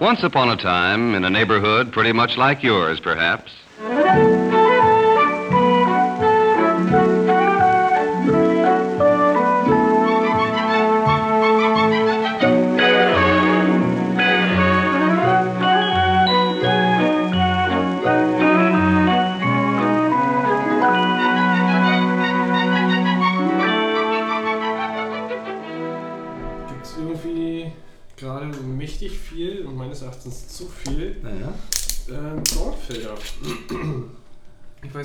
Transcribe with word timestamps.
Once 0.00 0.22
upon 0.22 0.48
a 0.48 0.56
time, 0.56 1.14
in 1.14 1.24
a 1.24 1.30
neighborhood 1.30 1.92
pretty 1.92 2.12
much 2.12 2.36
like 2.36 2.62
yours, 2.62 3.00
perhaps. 3.00 3.52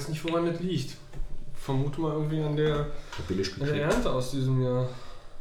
Weiß 0.03 0.09
nicht, 0.09 0.23
woran 0.25 0.45
das 0.45 0.59
liegt. 0.59 0.97
Vermute 1.55 2.01
mal 2.01 2.13
irgendwie 2.13 2.41
an 2.41 2.55
der, 2.57 2.75
an 2.75 3.65
der. 3.67 3.83
Ernte 3.83 4.11
aus 4.11 4.31
diesem 4.31 4.61
Jahr. 4.61 4.89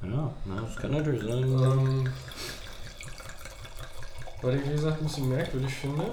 Ja, 0.02 0.33
na, 0.45 0.61
das 0.61 0.77
kann 0.77 0.93
natürlich 0.93 1.23
sein. 1.23 1.43
Ähm, 1.43 2.09
weil 4.41 4.57
ich, 4.57 4.66
wie 4.66 4.73
gesagt, 4.73 5.01
ein 5.01 5.05
bisschen 5.05 5.29
merkwürdig 5.29 5.75
finde. 5.75 6.05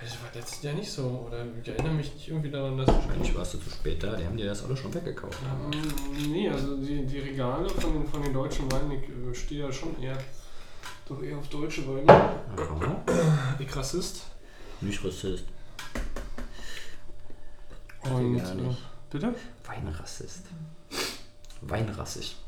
Das 0.00 0.10
war 0.20 0.30
letztes 0.34 0.62
Jahr 0.62 0.74
nicht 0.74 0.90
so. 0.90 1.26
Oder 1.26 1.44
ich 1.60 1.68
erinnere 1.68 1.94
mich 1.94 2.14
nicht 2.14 2.28
irgendwie 2.28 2.50
daran, 2.50 2.76
dass. 2.78 2.86
Wahrscheinlich 2.88 3.34
warst 3.36 3.54
du 3.54 3.58
zu 3.58 3.70
spät 3.70 4.02
da, 4.02 4.14
die 4.14 4.24
haben 4.24 4.36
dir 4.36 4.46
das 4.46 4.64
alles 4.64 4.78
schon 4.78 4.94
weggekauft. 4.94 5.38
Ähm, 5.44 6.32
nee, 6.32 6.48
also 6.48 6.76
die, 6.76 7.04
die 7.04 7.18
Regale 7.18 7.68
von 7.68 7.92
den, 7.92 8.06
von 8.06 8.22
den 8.22 8.32
deutschen 8.32 8.70
Weinen, 8.70 8.92
ich 8.92 9.08
äh, 9.08 9.34
stehe 9.34 9.64
ja 9.64 9.72
schon 9.72 10.00
eher, 10.00 10.18
doch 11.08 11.20
eher 11.22 11.38
auf 11.38 11.48
deutsche 11.48 11.86
Weine. 11.88 12.08
Aha. 12.08 13.04
Ich 13.58 13.74
Rassist. 13.74 14.22
Nicht 14.80 15.04
Rassist. 15.04 15.44
Und, 18.04 18.36
gar 18.36 18.54
nicht. 18.54 18.78
bitte? 19.10 19.34
Weinrassist. 19.64 20.46
Weinrassig. 21.60 22.36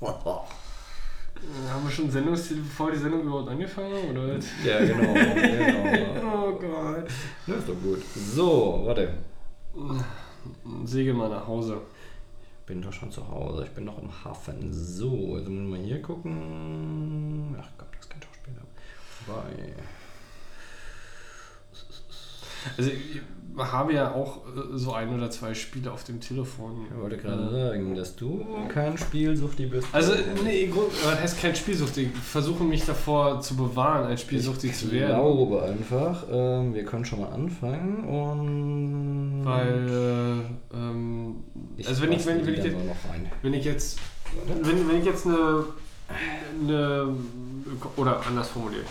Haben 0.00 1.84
wir 1.84 1.90
schon 1.90 2.10
Sendungstitel, 2.10 2.62
bevor 2.62 2.90
die 2.90 2.98
Sendung 2.98 3.22
überhaupt 3.22 3.48
angefangen 3.48 3.94
hat, 3.94 4.10
oder? 4.10 4.38
ja, 4.64 4.84
genau. 4.84 5.12
genau. 5.14 6.28
Oh 6.48 6.52
Gott. 6.52 7.08
Ja, 7.46 7.54
ist 7.54 7.68
doch 7.68 7.80
gut. 7.80 8.02
So, 8.14 8.82
warte. 8.86 9.14
Segel 10.84 11.14
mal 11.14 11.28
nach 11.28 11.46
Hause. 11.46 11.80
Bin 12.66 12.82
doch 12.82 12.92
schon 12.92 13.10
zu 13.10 13.26
Hause. 13.28 13.64
Ich 13.64 13.70
bin 13.70 13.84
noch 13.84 13.98
im 14.02 14.10
Hafen. 14.24 14.72
So, 14.72 15.36
jetzt 15.38 15.48
müssen 15.48 15.70
wir 15.70 15.78
hier 15.78 16.02
gucken. 16.02 17.56
Ach 17.58 17.68
Gott, 17.78 17.88
das 17.96 18.08
kann 18.08 18.20
ich 18.20 18.28
auch 18.28 18.34
später. 18.34 18.62
Bei. 19.26 19.74
Also 22.76 22.90
ich 22.90 23.20
habe 23.58 23.92
ja 23.92 24.12
auch 24.12 24.38
äh, 24.46 24.76
so 24.76 24.92
ein 24.92 25.14
oder 25.14 25.30
zwei 25.30 25.54
Spiele 25.54 25.92
auf 25.92 26.04
dem 26.04 26.20
Telefon. 26.20 26.86
Ich 26.90 27.00
wollte 27.00 27.16
gerade 27.16 27.50
sagen, 27.50 27.94
dass 27.94 28.16
du 28.16 28.46
kein 28.68 28.96
Spielsuchti 28.96 29.66
bist. 29.66 29.88
Also, 29.92 30.12
nee, 30.44 30.70
das 31.04 31.20
heißt 31.20 31.40
kein 31.40 31.54
Spielsuchtig. 31.54 32.08
Ich 32.14 32.20
versuche 32.20 32.64
mich 32.64 32.84
davor 32.84 33.40
zu 33.40 33.56
bewahren, 33.56 34.06
ein 34.06 34.18
Spielsuchtig 34.18 34.74
zu 34.74 34.86
Ich 34.86 34.92
werden. 34.92 35.16
glaube 35.16 35.62
einfach, 35.62 36.24
ähm, 36.30 36.74
wir 36.74 36.84
können 36.84 37.04
schon 37.04 37.20
mal 37.20 37.30
anfangen 37.30 38.04
und. 38.04 39.44
Weil, 39.44 39.88
äh, 40.72 40.76
ähm, 40.76 41.36
also 41.86 42.02
wenn 42.02 42.12
ich, 42.12 42.26
wenn, 42.26 42.46
wenn, 42.46 42.54
ich 42.54 42.64
jetzt, 42.64 42.76
wenn 43.42 43.54
ich 43.54 43.64
jetzt, 43.64 43.98
wenn, 44.62 44.88
wenn 44.88 44.98
ich 44.98 45.04
jetzt 45.04 45.26
eine, 45.26 45.64
eine 46.62 47.14
oder 47.96 48.20
anders 48.26 48.48
formuliert. 48.48 48.86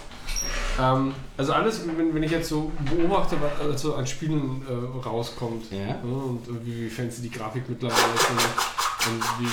Ähm, 0.80 1.14
also 1.38 1.54
alles, 1.54 1.82
wenn, 1.88 2.14
wenn 2.14 2.24
ich 2.24 2.32
jetzt 2.32 2.50
so 2.50 2.72
beobachte, 2.86 3.38
was 3.42 3.68
also 3.68 3.96
an 3.96 4.06
Spielen 4.06 4.62
äh, 4.68 5.00
rauskommt 5.08 5.72
Ja. 5.72 5.96
ne, 6.04 6.04
und 6.04 6.66
wie, 6.66 6.86
wie 6.86 6.90
fancy 6.90 7.22
die 7.22 7.32
Grafik 7.32 7.68
mittlerweile 7.68 8.14
ist 8.16 8.30
und, 8.30 9.12
und 9.14 9.24
wie, 9.40 9.46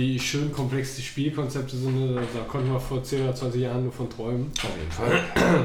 wie, 0.00 0.14
wie 0.14 0.20
schön 0.20 0.52
komplex 0.52 0.96
die 0.96 1.02
Spielkonzepte 1.02 1.76
sind, 1.76 2.14
ne, 2.14 2.22
da 2.34 2.40
konnten 2.48 2.72
wir 2.72 2.80
vor 2.80 3.02
10 3.02 3.24
oder 3.24 3.34
20 3.34 3.60
Jahren 3.60 3.82
nur 3.84 3.92
von 3.92 4.08
träumen. 4.08 4.50
Auf 4.56 4.76
jeden 4.78 4.92
Fall. 4.92 5.64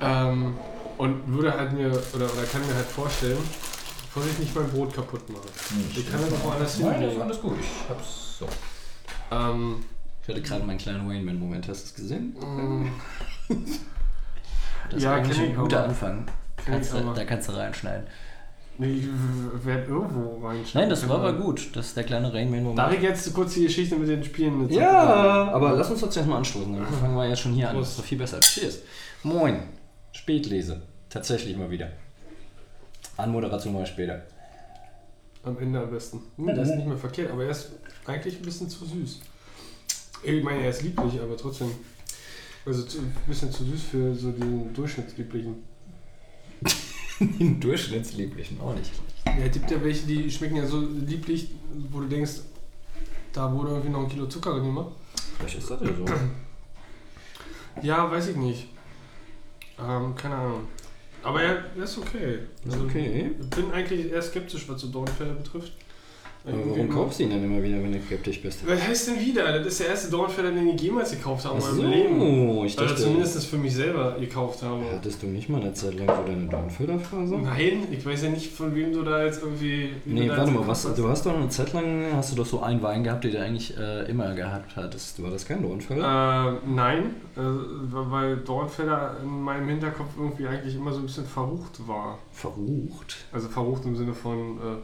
Ähm, 0.00 0.54
und 0.96 1.26
würde 1.26 1.52
halt 1.52 1.72
mir, 1.72 1.88
oder, 1.88 2.26
oder 2.32 2.44
kann 2.52 2.64
mir 2.66 2.74
halt 2.74 2.86
vorstellen, 2.86 3.38
Vorsicht 4.12 4.38
nicht 4.40 4.54
mein 4.54 4.70
Brot 4.70 4.94
kaputt 4.94 5.28
machen. 5.28 5.48
Ich 5.94 6.10
kann 6.10 6.20
das 6.20 6.32
auch 6.32 6.44
woanders 6.44 6.78
Nein, 6.78 7.02
das 7.02 7.14
ist 7.14 7.20
alles 7.20 7.40
gut. 7.40 7.56
Ich 7.60 7.88
hab's 7.88 8.38
so. 8.38 8.46
Ähm, 9.30 9.84
Ich 10.28 10.34
hatte 10.34 10.42
gerade 10.42 10.64
meinen 10.64 10.76
kleinen 10.78 11.08
Wayne-Man-Moment. 11.08 11.66
Hast 11.68 11.84
du 11.84 11.86
es 11.88 11.94
gesehen? 11.94 12.36
mh, 12.38 12.90
Das 14.90 14.98
ist 14.98 15.02
Ja, 15.02 15.14
eigentlich 15.14 15.38
kenn 15.38 15.50
ein 15.50 15.56
guter 15.56 15.78
aber. 15.78 15.88
Anfang. 15.88 16.26
Kannst 16.66 16.92
du, 16.92 16.98
da 17.14 17.24
kannst 17.24 17.48
du 17.48 17.52
reinschneiden. 17.52 18.06
Nee, 18.76 18.92
ich 18.92 19.06
werde 19.64 19.84
irgendwo 19.86 20.46
reinschauen. 20.46 20.82
Nein, 20.82 20.90
das 20.90 21.08
war 21.08 21.16
Keine 21.16 21.28
aber 21.30 21.42
gut. 21.44 21.70
Das 21.74 21.86
ist 21.86 21.96
der 21.96 22.04
kleine 22.04 22.32
Rainman-Moment. 22.32 22.78
Darf 22.78 22.92
ich 22.92 23.00
jetzt 23.00 23.32
kurz 23.32 23.54
die 23.54 23.62
Geschichte 23.64 23.96
mit 23.96 24.06
den 24.08 24.22
Spielen 24.22 24.60
erzählen? 24.62 24.80
Ja, 24.82 25.50
aber 25.50 25.72
lass 25.72 25.90
uns 25.90 26.00
trotzdem 26.00 26.28
mal 26.28 26.36
anstoßen. 26.36 26.74
Dann 26.76 26.86
fangen 26.86 27.16
wir 27.16 27.26
jetzt 27.28 27.40
schon 27.40 27.52
hier 27.54 27.70
an. 27.70 27.76
Das 27.76 27.84
Prost. 27.86 27.92
ist 27.92 27.98
doch 28.00 28.04
viel 28.08 28.18
besser. 28.18 28.40
Cheers. 28.40 28.78
Moin. 29.22 29.62
Spätlese. 30.12 30.82
Tatsächlich 31.08 31.56
mal 31.56 31.70
wieder. 31.70 31.88
Anmoderation 33.16 33.72
mal 33.72 33.86
später. 33.86 34.22
Am 35.42 35.58
Ende 35.58 35.80
am 35.80 35.90
besten. 35.90 36.20
Hm, 36.36 36.48
das 36.54 36.68
ist 36.68 36.76
nicht 36.76 36.86
mehr 36.86 36.98
verkehrt, 36.98 37.30
aber 37.32 37.44
er 37.44 37.50
ist 37.50 37.70
eigentlich 38.06 38.36
ein 38.36 38.42
bisschen 38.42 38.68
zu 38.68 38.84
süß. 38.84 39.20
Ich 40.22 40.42
meine, 40.42 40.62
er 40.62 40.70
ist 40.70 40.82
lieblich, 40.82 41.20
aber 41.20 41.36
trotzdem. 41.36 41.70
Also 42.66 42.82
zu, 42.82 42.98
ein 42.98 43.14
bisschen 43.26 43.50
zu 43.50 43.64
süß 43.64 43.82
für 43.82 44.14
so 44.14 44.30
den 44.30 44.74
Durchschnittslieblichen. 44.74 45.56
Den 47.20 47.60
Durchschnittslieblichen 47.60 48.60
auch 48.60 48.74
nicht. 48.74 48.92
Ja, 49.26 49.44
es 49.46 49.52
gibt 49.52 49.70
ja 49.70 49.82
welche, 49.82 50.06
die 50.06 50.30
schmecken 50.30 50.56
ja 50.56 50.66
so 50.66 50.80
lieblich, 50.80 51.50
wo 51.90 52.00
du 52.00 52.06
denkst, 52.06 52.32
da 53.32 53.52
wurde 53.52 53.70
irgendwie 53.70 53.90
noch 53.90 54.00
ein 54.00 54.08
Kilo 54.08 54.26
Zucker 54.26 54.52
drin 54.52 54.66
gemacht. 54.66 54.92
Vielleicht 55.38 55.58
ist 55.58 55.70
das 55.70 55.80
ja 55.80 55.88
so. 55.88 56.04
Ja, 57.82 58.10
weiß 58.10 58.28
ich 58.28 58.36
nicht. 58.36 58.68
Ähm, 59.78 60.14
keine 60.16 60.34
Ahnung. 60.34 60.66
Aber 61.22 61.42
er, 61.42 61.64
er 61.76 61.84
ist 61.84 61.98
okay. 61.98 62.40
Also, 62.64 62.78
Ist 62.78 62.84
okay. 62.84 63.30
Ich 63.40 63.50
bin 63.50 63.70
eigentlich 63.72 64.10
eher 64.10 64.22
skeptisch, 64.22 64.68
was 64.68 64.80
so 64.80 64.88
Dornfelder 64.88 65.34
betrifft. 65.34 65.72
Warum 66.44 66.88
kaufst 66.88 67.18
du 67.18 67.24
ihn 67.24 67.30
dann 67.30 67.44
immer 67.44 67.62
wieder, 67.62 67.76
wenn 67.82 67.92
du 67.92 68.00
skeptisch 68.00 68.40
bist? 68.40 68.66
Was 68.66 68.80
heißt 68.80 69.08
denn 69.08 69.20
wieder? 69.20 69.58
Das 69.58 69.66
ist 69.66 69.80
der 69.80 69.88
erste 69.88 70.10
Dornfelder, 70.10 70.50
den 70.50 70.68
ich 70.68 70.80
jemals 70.80 71.10
gekauft 71.10 71.44
habe 71.44 71.58
in 71.58 71.82
meinem 71.82 71.90
Leben. 71.90 72.64
ich 72.64 72.76
dachte, 72.76 72.96
zumindest 72.96 73.46
für 73.46 73.58
mich 73.58 73.74
selber 73.74 74.16
gekauft 74.18 74.62
habe. 74.62 74.82
hattest 74.92 75.22
du 75.22 75.26
nicht 75.26 75.48
mal 75.48 75.60
eine 75.60 75.72
Zeit 75.74 75.94
lang 75.94 76.06
so 76.06 76.22
deine 76.26 76.46
Dornfelderphase? 76.46 77.36
Nein, 77.38 77.88
ich 77.90 78.04
weiß 78.04 78.22
ja 78.24 78.30
nicht, 78.30 78.52
von 78.52 78.74
wem 78.74 78.92
du 78.92 79.02
da 79.02 79.24
jetzt 79.24 79.42
irgendwie. 79.42 79.90
wie 80.04 80.14
Nee, 80.14 80.28
warte 80.30 80.50
mal, 80.50 80.66
was, 80.66 80.94
du 80.94 81.08
hast 81.08 81.26
doch 81.26 81.34
eine 81.34 81.48
Zeit 81.48 81.72
lang, 81.72 82.06
hast 82.14 82.32
du 82.32 82.36
doch 82.36 82.46
so 82.46 82.60
einen 82.60 82.82
Wein 82.82 83.04
gehabt, 83.04 83.24
den 83.24 83.32
du 83.32 83.40
eigentlich 83.40 83.76
äh, 83.76 84.08
immer 84.08 84.34
gehabt 84.34 84.76
hattest. 84.76 85.22
War 85.22 85.30
das 85.30 85.44
kein 85.44 85.62
Dornfelder? 85.62 86.58
Äh, 86.64 86.68
nein, 86.68 87.16
äh, 87.36 87.40
weil 87.40 88.38
Dornfelder 88.38 89.16
in 89.22 89.42
meinem 89.42 89.68
Hinterkopf 89.68 90.10
irgendwie 90.16 90.46
eigentlich 90.46 90.76
immer 90.76 90.92
so 90.92 91.00
ein 91.00 91.06
bisschen 91.06 91.26
verrucht 91.26 91.86
war. 91.86 92.18
Verrucht. 92.32 93.16
Also 93.32 93.48
verrucht 93.48 93.84
im 93.84 93.96
Sinne 93.96 94.14
von, 94.14 94.58
äh, 94.58 94.76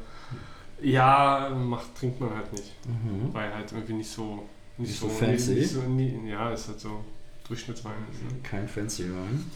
ja, 0.85 1.51
macht, 1.51 1.95
trinkt 1.97 2.21
man 2.21 2.35
halt 2.35 2.53
nicht. 2.53 2.73
Mhm. 2.87 3.33
Weil 3.33 3.55
halt 3.55 3.73
irgendwie 3.73 3.95
nicht 3.95 4.11
so. 4.11 4.45
Nicht, 4.77 4.91
Nicht 4.91 5.01
so, 5.01 5.09
so 5.09 5.15
fancy? 5.15 5.55
Nicht 5.55 5.71
so, 5.71 5.83
nie, 5.83 6.29
ja, 6.29 6.51
ist 6.53 6.69
halt 6.69 6.81
so 6.81 7.05
Durchschnittswein. 7.47 7.95
Ist, 8.13 8.23
ne? 8.23 8.41
Kein 8.43 8.67
fancy 8.69 9.05
Wein. 9.05 9.51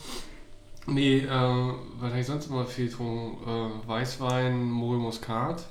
Nee, 0.87 1.19
äh, 1.19 1.29
was 1.29 2.11
habe 2.11 2.21
ich 2.21 2.27
sonst 2.27 2.47
immer 2.47 2.65
viel 2.65 2.89
getrunken? 2.89 3.43
Äh, 3.47 3.89
Weißwein, 3.89 4.63
Morel 4.71 5.01
Muscat. 5.01 5.65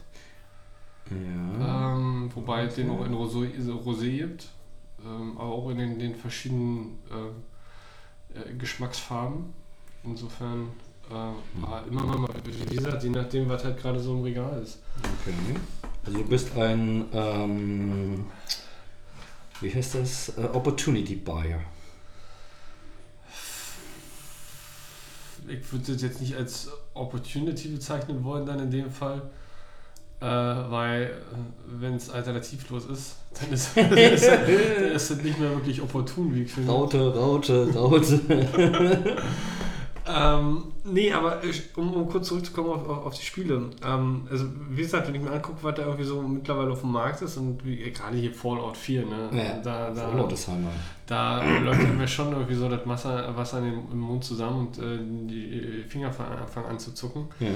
Ja. 1.10 1.96
Ähm, 1.96 2.30
wobei 2.36 2.66
es 2.66 2.76
den 2.76 2.90
auch 2.90 3.06
in 3.06 3.14
Rosé, 3.14 3.50
Rosé 3.84 4.18
gibt. 4.18 4.50
Ähm, 5.04 5.38
aber 5.38 5.52
auch 5.52 5.70
in 5.70 5.78
den, 5.78 6.00
den 6.00 6.16
verschiedenen 6.16 7.00
äh, 7.10 8.40
äh, 8.40 8.54
Geschmacksfarben. 8.56 9.54
Insofern 10.04 10.70
äh, 11.10 11.62
war 11.62 11.88
immer 11.88 12.18
mal, 12.18 12.30
wie 12.44 12.76
gesagt, 12.76 13.04
je 13.04 13.10
nachdem, 13.10 13.50
was 13.50 13.64
halt 13.64 13.78
gerade 13.78 14.00
so 14.00 14.14
im 14.14 14.24
Regal 14.24 14.62
ist. 14.62 14.80
Okay. 15.22 15.60
Also 16.06 16.20
du 16.20 16.26
bist 16.26 16.56
ein, 16.58 17.06
ähm, 17.14 18.26
wie 19.62 19.74
heißt 19.74 19.96
das? 19.96 20.38
Äh, 20.38 20.44
Opportunity 20.54 21.16
Buyer. 21.16 21.60
Ich 25.48 25.72
würde 25.72 25.94
das 25.94 26.02
jetzt 26.02 26.20
nicht 26.20 26.36
als 26.36 26.70
Opportunity 26.94 27.70
bezeichnen 27.70 28.24
wollen, 28.24 28.46
dann 28.46 28.60
in 28.60 28.72
dem 28.72 28.92
Fall. 28.92 29.22
Äh, 30.20 30.26
weil, 30.26 31.22
wenn 31.68 31.96
es 31.96 32.10
alternativlos 32.10 32.86
ist, 32.92 33.18
dann 33.40 33.54
ist, 33.54 33.78
das 33.78 35.24
nicht 35.24 35.40
mehr 35.40 35.52
wirklich 35.52 35.82
opportun, 35.82 36.34
wie 36.34 36.44
ich 36.44 36.52
finde. 36.52 36.72
Raute, 36.72 37.14
Raute, 37.14 37.74
Raute. 37.74 38.20
Ähm, 40.10 40.64
nee, 40.84 41.12
aber 41.12 41.44
ich- 41.44 41.76
um, 41.78 41.94
um 41.94 42.08
kurz 42.10 42.28
zurückzukommen 42.28 42.70
auf, 42.70 42.88
auf, 43.06 43.16
die 43.18 43.26
Spiele. 43.26 43.70
Ähm, 43.86 44.28
also, 44.30 44.46
wie 44.70 44.82
gesagt, 44.82 45.08
wenn 45.08 45.16
ich 45.16 45.22
mir 45.22 45.32
angucke, 45.32 45.58
was 45.62 45.76
da 45.76 45.84
irgendwie 45.84 46.04
so 46.06 46.22
mittlerweile 46.22 46.72
auf 46.72 46.82
dem 46.82 46.92
Markt 46.92 47.22
ist 47.22 47.38
und 47.38 47.64
wie, 47.66 47.78
gerade 47.92 48.16
hier 48.18 48.34
Fallout 48.34 48.78
4, 48.78 49.06
ne? 49.06 49.30
Ja, 49.34 49.60
da, 49.62 49.90
da, 49.92 50.10
Fallout 50.10 50.32
ist 50.32 50.48
Hammer. 50.48 50.72
Da 51.08 51.42
läuft 51.64 51.82
mir 51.98 52.08
schon 52.08 52.32
irgendwie 52.34 52.54
so 52.54 52.70
das 52.70 52.86
Wasser, 52.86 53.36
Wasser 53.36 53.60
in 53.60 53.66
den, 53.66 53.74
im 53.92 54.00
Mund 54.00 54.24
zusammen 54.24 54.68
und 54.68 54.78
äh, 54.78 54.98
die 55.28 55.84
Finger 55.88 56.12
fangen, 56.12 56.68
an 56.70 56.78
zu 56.78 56.94
zucken. 56.94 57.26
Ja. 57.40 57.48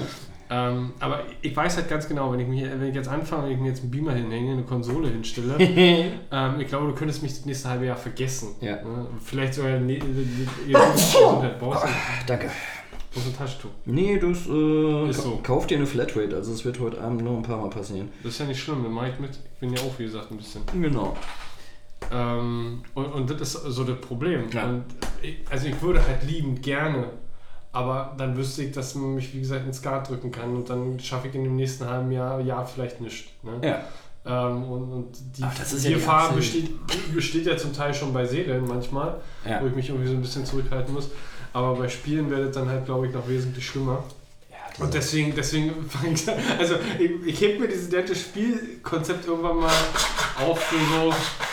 Ähm, 0.49 0.91
aber 0.99 1.21
ich 1.41 1.55
weiß 1.55 1.77
halt 1.77 1.87
ganz 1.89 2.07
genau, 2.07 2.31
wenn 2.33 2.39
ich, 2.41 2.47
mich, 2.47 2.63
wenn 2.63 2.87
ich 2.89 2.95
jetzt 2.95 3.07
anfange, 3.07 3.45
wenn 3.45 3.51
ich 3.53 3.59
mir 3.59 3.67
jetzt 3.69 3.81
einen 3.83 3.91
Beamer 3.91 4.13
hinhänge, 4.13 4.51
eine 4.53 4.63
Konsole 4.63 5.07
hinstelle, 5.09 5.55
ähm, 6.31 6.59
ich 6.59 6.67
glaube, 6.67 6.87
du 6.87 6.93
könntest 6.95 7.21
mich 7.23 7.33
das 7.33 7.45
nächste 7.45 7.69
halbe 7.69 7.85
Jahr 7.85 7.95
vergessen. 7.95 8.55
Ja. 8.61 8.75
Ne? 8.83 9.07
Vielleicht 9.23 9.53
sogar 9.53 9.71
ne, 9.79 9.97
ne, 9.97 10.01
ne, 10.67 11.55
brauchst 11.59 11.83
du 11.85 11.89
Danke. 12.27 12.49
du 13.13 13.19
ein 13.19 13.37
Taschentuch. 13.37 13.69
Nee, 13.85 14.17
du 14.19 14.27
äh, 14.27 15.09
Ist 15.09 15.17
ka- 15.17 15.23
so. 15.23 15.39
kauf 15.43 15.67
dir 15.67 15.77
eine 15.77 15.85
Flatrate, 15.87 16.35
also 16.35 16.51
es 16.53 16.65
wird 16.65 16.79
heute 16.79 16.99
Abend 17.01 17.21
noch 17.23 17.35
ein 17.37 17.43
paar 17.43 17.57
Mal 17.57 17.69
passieren. 17.69 18.09
Das 18.23 18.33
ist 18.33 18.39
ja 18.39 18.45
nicht 18.45 18.61
schlimm, 18.61 18.83
dann 18.83 18.91
mache 18.93 19.09
ich 19.09 19.19
mit. 19.19 19.31
Ich 19.31 19.59
bin 19.59 19.73
ja 19.73 19.81
auch, 19.81 19.97
wie 19.99 20.03
gesagt, 20.03 20.31
ein 20.31 20.37
bisschen. 20.37 20.61
Genau. 20.81 21.15
Ähm, 22.11 22.81
und, 22.95 23.05
und 23.05 23.29
das 23.29 23.55
ist 23.55 23.63
so 23.63 23.83
das 23.83 23.99
Problem. 24.01 24.45
Ich, 25.21 25.35
also 25.49 25.67
ich 25.67 25.81
würde 25.81 26.05
halt 26.05 26.23
liebend 26.23 26.61
gerne, 26.63 27.09
aber 27.71 28.15
dann 28.17 28.35
wüsste 28.35 28.63
ich, 28.63 28.71
dass 28.73 28.95
man 28.95 29.15
mich, 29.15 29.33
wie 29.33 29.39
gesagt, 29.39 29.65
ins 29.65 29.77
Skat 29.77 30.09
drücken 30.09 30.31
kann 30.31 30.55
und 30.55 30.69
dann 30.69 30.99
schaffe 30.99 31.27
ich 31.27 31.35
in 31.35 31.43
dem 31.43 31.55
nächsten 31.55 31.85
halben 31.87 32.11
Jahr, 32.11 32.39
Jahr 32.41 32.65
vielleicht 32.65 32.99
nichts. 33.01 33.29
Ne? 33.43 33.59
Ja. 33.67 33.81
Ähm, 34.23 34.63
und, 34.63 34.91
und 34.91 35.07
die, 35.37 35.43
Ach, 35.43 35.53
die 35.53 35.75
ja 35.75 35.81
die 35.89 35.93
Gefahr 35.95 36.29
Absicht. 36.29 36.53
besteht, 36.87 37.05
die 37.09 37.11
besteht 37.13 37.45
ja 37.45 37.57
zum 37.57 37.73
Teil 37.73 37.93
schon 37.93 38.13
bei 38.13 38.25
Serien 38.25 38.67
manchmal, 38.67 39.19
Ja. 39.47 39.61
wo 39.61 39.67
ich 39.67 39.75
mich 39.75 39.89
irgendwie 39.89 40.07
so 40.09 40.13
ein 40.15 40.21
bisschen 40.21 40.45
zurückhalten 40.45 40.93
muss. 40.93 41.09
Aber 41.53 41.75
bei 41.75 41.87
Spielen 41.89 42.29
wird 42.29 42.49
es 42.49 42.55
dann 42.55 42.69
halt, 42.69 42.85
glaube 42.85 43.07
ich, 43.07 43.13
noch 43.13 43.27
wesentlich 43.27 43.65
schlimmer. 43.65 44.03
Und 44.79 44.93
deswegen, 44.93 45.33
deswegen 45.35 45.73
fange 45.89 46.13
ich 46.13 46.23
also 46.59 46.75
ich, 46.97 47.11
ich 47.25 47.41
heb 47.41 47.59
mir 47.59 47.67
dieses 47.67 47.91
nette 47.91 48.15
Spielkonzept 48.15 49.27
irgendwann 49.27 49.57
mal 49.57 49.71
auf 50.45 50.59
für 50.59 50.75
so, 50.75 51.09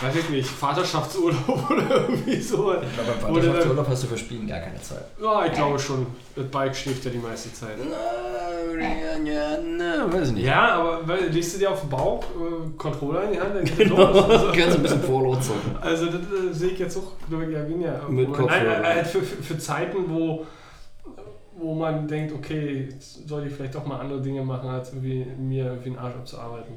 weiß 0.07 0.15
ich 0.17 0.29
nicht, 0.31 0.49
Vaterschaftsurlaub 0.49 1.71
oder 1.71 2.09
irgendwie 2.09 2.41
so. 2.41 2.71
aber 2.71 2.83
beim 3.21 3.33
Oder 3.33 3.43
Vaterschaftsurlaub 3.43 3.89
hast 3.89 4.03
du 4.05 4.07
für 4.07 4.19
Spielen 4.19 4.47
gar 4.47 4.61
keine 4.61 4.81
Zeit. 4.81 5.05
Ja, 5.21 5.45
ich 5.47 5.53
glaube 5.53 5.79
schon. 5.79 6.07
Das 6.37 6.47
Bike 6.47 6.75
schläft 6.77 7.05
ja 7.05 7.11
die 7.11 7.19
meiste 7.19 7.53
Zeit. 7.53 7.77
Weiß 10.11 10.29
ich 10.29 10.35
nicht. 10.35 10.45
Ja, 10.47 10.75
aber 10.75 11.07
weil, 11.07 11.29
legst 11.29 11.55
du 11.55 11.59
dir 11.59 11.71
auf 11.71 11.81
den 11.81 11.91
Bauch, 11.91 12.23
äh, 12.23 12.77
Controller 12.77 13.25
in 13.25 13.33
die 13.33 13.41
Hand, 13.41 13.55
dann 13.57 13.65
geht 13.65 13.77
Genau. 13.79 13.97
los. 14.13 14.25
Also, 14.31 14.53
Kannst 14.57 14.77
ein 14.77 14.83
bisschen 14.83 15.03
Vorlot 15.03 15.43
zocken. 15.43 15.77
also 15.81 16.07
das 16.07 16.15
äh, 16.15 16.53
sehe 16.53 16.71
ich 16.71 16.79
jetzt 16.79 16.97
auch, 16.97 17.13
glaube 17.29 17.47
ich, 17.47 17.53
ja, 17.53 17.69
weniger. 17.69 18.01
Mit 18.09 18.29
Nein, 18.31 18.41
Kopfhörer. 18.41 18.85
äh, 18.85 19.01
äh, 19.01 19.05
für, 19.05 19.21
für, 19.23 19.43
für 19.43 19.59
Zeiten, 19.59 20.05
wo, 20.09 20.47
wo 21.61 21.75
man 21.75 22.07
denkt, 22.07 22.33
okay, 22.33 22.89
jetzt 22.91 23.29
soll 23.29 23.47
ich 23.47 23.53
vielleicht 23.53 23.75
doch 23.75 23.87
mal 23.87 24.01
andere 24.01 24.21
Dinge 24.21 24.43
machen, 24.43 24.69
als 24.69 24.91
irgendwie 24.93 25.27
mir 25.39 25.65
irgendwie 25.67 25.91
den 25.91 25.99
Arsch 25.99 26.15
abzuarbeiten. 26.15 26.75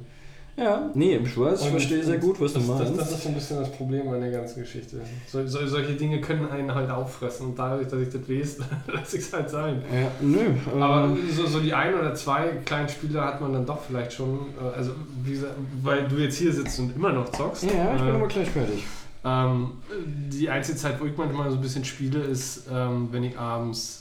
Ja, 0.57 0.91
nee, 0.93 1.15
ich 1.15 1.37
weiß, 1.37 1.61
ich 1.61 1.69
verstehe 1.69 2.03
sehr 2.03 2.17
gut, 2.17 2.39
was 2.41 2.53
du 2.53 2.59
das, 2.59 2.67
meinst. 2.67 2.83
Das, 2.83 2.97
das 2.97 3.11
ist 3.13 3.23
so 3.23 3.29
ein 3.29 3.35
bisschen 3.35 3.59
das 3.59 3.71
Problem 3.71 4.09
an 4.09 4.19
der 4.19 4.31
ganzen 4.31 4.59
Geschichte. 4.59 4.97
So, 5.25 5.47
so, 5.47 5.65
solche 5.65 5.93
Dinge 5.93 6.19
können 6.19 6.49
einen 6.49 6.75
halt 6.75 6.89
auffressen 6.89 7.47
und 7.47 7.57
dadurch, 7.57 7.87
dass 7.87 7.99
ich 8.01 8.09
das 8.09 8.29
weiß, 8.29 8.57
lasse 8.93 9.17
ich 9.17 9.23
es 9.23 9.33
halt 9.33 9.49
sein. 9.49 9.81
ja, 9.91 10.11
nö. 10.19 10.39
ähm, 10.73 10.81
Aber 10.81 11.15
so, 11.31 11.47
so 11.47 11.59
die 11.61 11.73
ein 11.73 11.93
oder 11.93 12.13
zwei 12.15 12.49
kleinen 12.65 12.89
Spiele 12.89 13.21
hat 13.21 13.39
man 13.39 13.53
dann 13.53 13.65
doch 13.65 13.81
vielleicht 13.81 14.11
schon, 14.13 14.39
äh, 14.59 14.77
also 14.77 14.91
wie 15.23 15.31
gesagt, 15.31 15.55
weil 15.81 16.07
du 16.07 16.17
jetzt 16.17 16.37
hier 16.37 16.51
sitzt 16.51 16.77
und 16.79 16.95
immer 16.95 17.13
noch 17.13 17.29
zockst. 17.31 17.63
ja, 17.63 17.95
ich 17.95 18.01
bin 18.01 18.09
äh, 18.09 18.17
aber 18.17 18.27
gleich 18.27 18.49
fertig. 18.49 18.83
ähm, 19.23 19.71
die 20.05 20.49
einzige 20.49 20.77
Zeit, 20.77 20.99
wo 20.99 21.05
ich 21.05 21.15
manchmal 21.17 21.49
so 21.49 21.55
ein 21.55 21.61
bisschen 21.61 21.85
spiele, 21.85 22.19
ist, 22.19 22.67
ähm, 22.71 23.07
wenn 23.11 23.23
ich 23.23 23.39
abends 23.39 24.00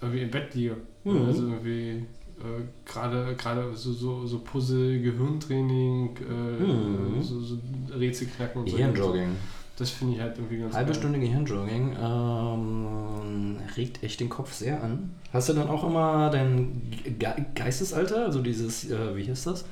irgendwie 0.00 0.22
im 0.22 0.30
Bett 0.30 0.54
liege. 0.54 0.76
Mhm. 1.04 1.26
Also 1.26 1.42
irgendwie 1.48 2.04
äh, 2.40 2.62
gerade 2.86 3.34
gerade 3.36 3.74
so, 3.74 3.92
so, 3.92 4.26
so 4.26 4.38
Puzzle, 4.40 5.00
Gehirntraining, 5.00 6.16
äh, 6.16 6.62
Mhm. 6.62 7.22
so, 7.22 7.40
so 7.40 7.56
Rätselknacken 7.96 8.62
und 8.62 8.70
so. 8.70 8.76
Gehirnjogging. 8.76 9.30
Das 9.76 9.90
finde 9.90 10.14
ich 10.16 10.20
halt 10.20 10.36
irgendwie 10.36 10.58
ganz 10.58 10.74
Halbe 10.74 10.90
geil. 10.92 11.00
Stunde 11.00 11.18
Gehirnjogging 11.20 11.96
ähm, 12.02 13.56
regt 13.76 14.02
echt 14.02 14.20
den 14.20 14.28
Kopf 14.28 14.52
sehr 14.52 14.82
an. 14.82 15.10
Hast 15.32 15.48
du 15.48 15.52
dann 15.54 15.68
auch 15.68 15.84
immer 15.84 16.28
dein 16.30 16.82
Ge 17.18 17.28
Geistesalter, 17.54 18.26
also 18.26 18.42
dieses, 18.42 18.90
äh, 18.90 19.16
wie 19.16 19.22
hieß 19.22 19.44
das? 19.44 19.64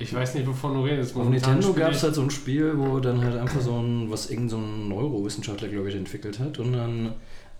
Ich 0.00 0.12
weiß 0.12 0.34
nicht, 0.34 0.46
wovon 0.48 0.74
du 0.74 0.80
redest. 0.82 1.14
Auf 1.16 1.28
Nintendo 1.28 1.72
gab 1.72 1.92
es 1.92 2.02
halt 2.02 2.16
so 2.16 2.22
ein 2.22 2.30
Spiel, 2.30 2.76
wo 2.76 2.98
dann 2.98 3.22
halt 3.24 3.36
einfach 3.36 3.60
so 3.60 3.78
ein, 3.78 4.10
was 4.10 4.28
irgend 4.28 4.50
so 4.50 4.56
ein 4.56 4.88
Neurowissenschaftler, 4.88 5.68
glaube 5.68 5.88
ich, 5.88 5.94
entwickelt 5.94 6.40
hat. 6.40 6.58
Und 6.58 6.72
dann 6.72 7.12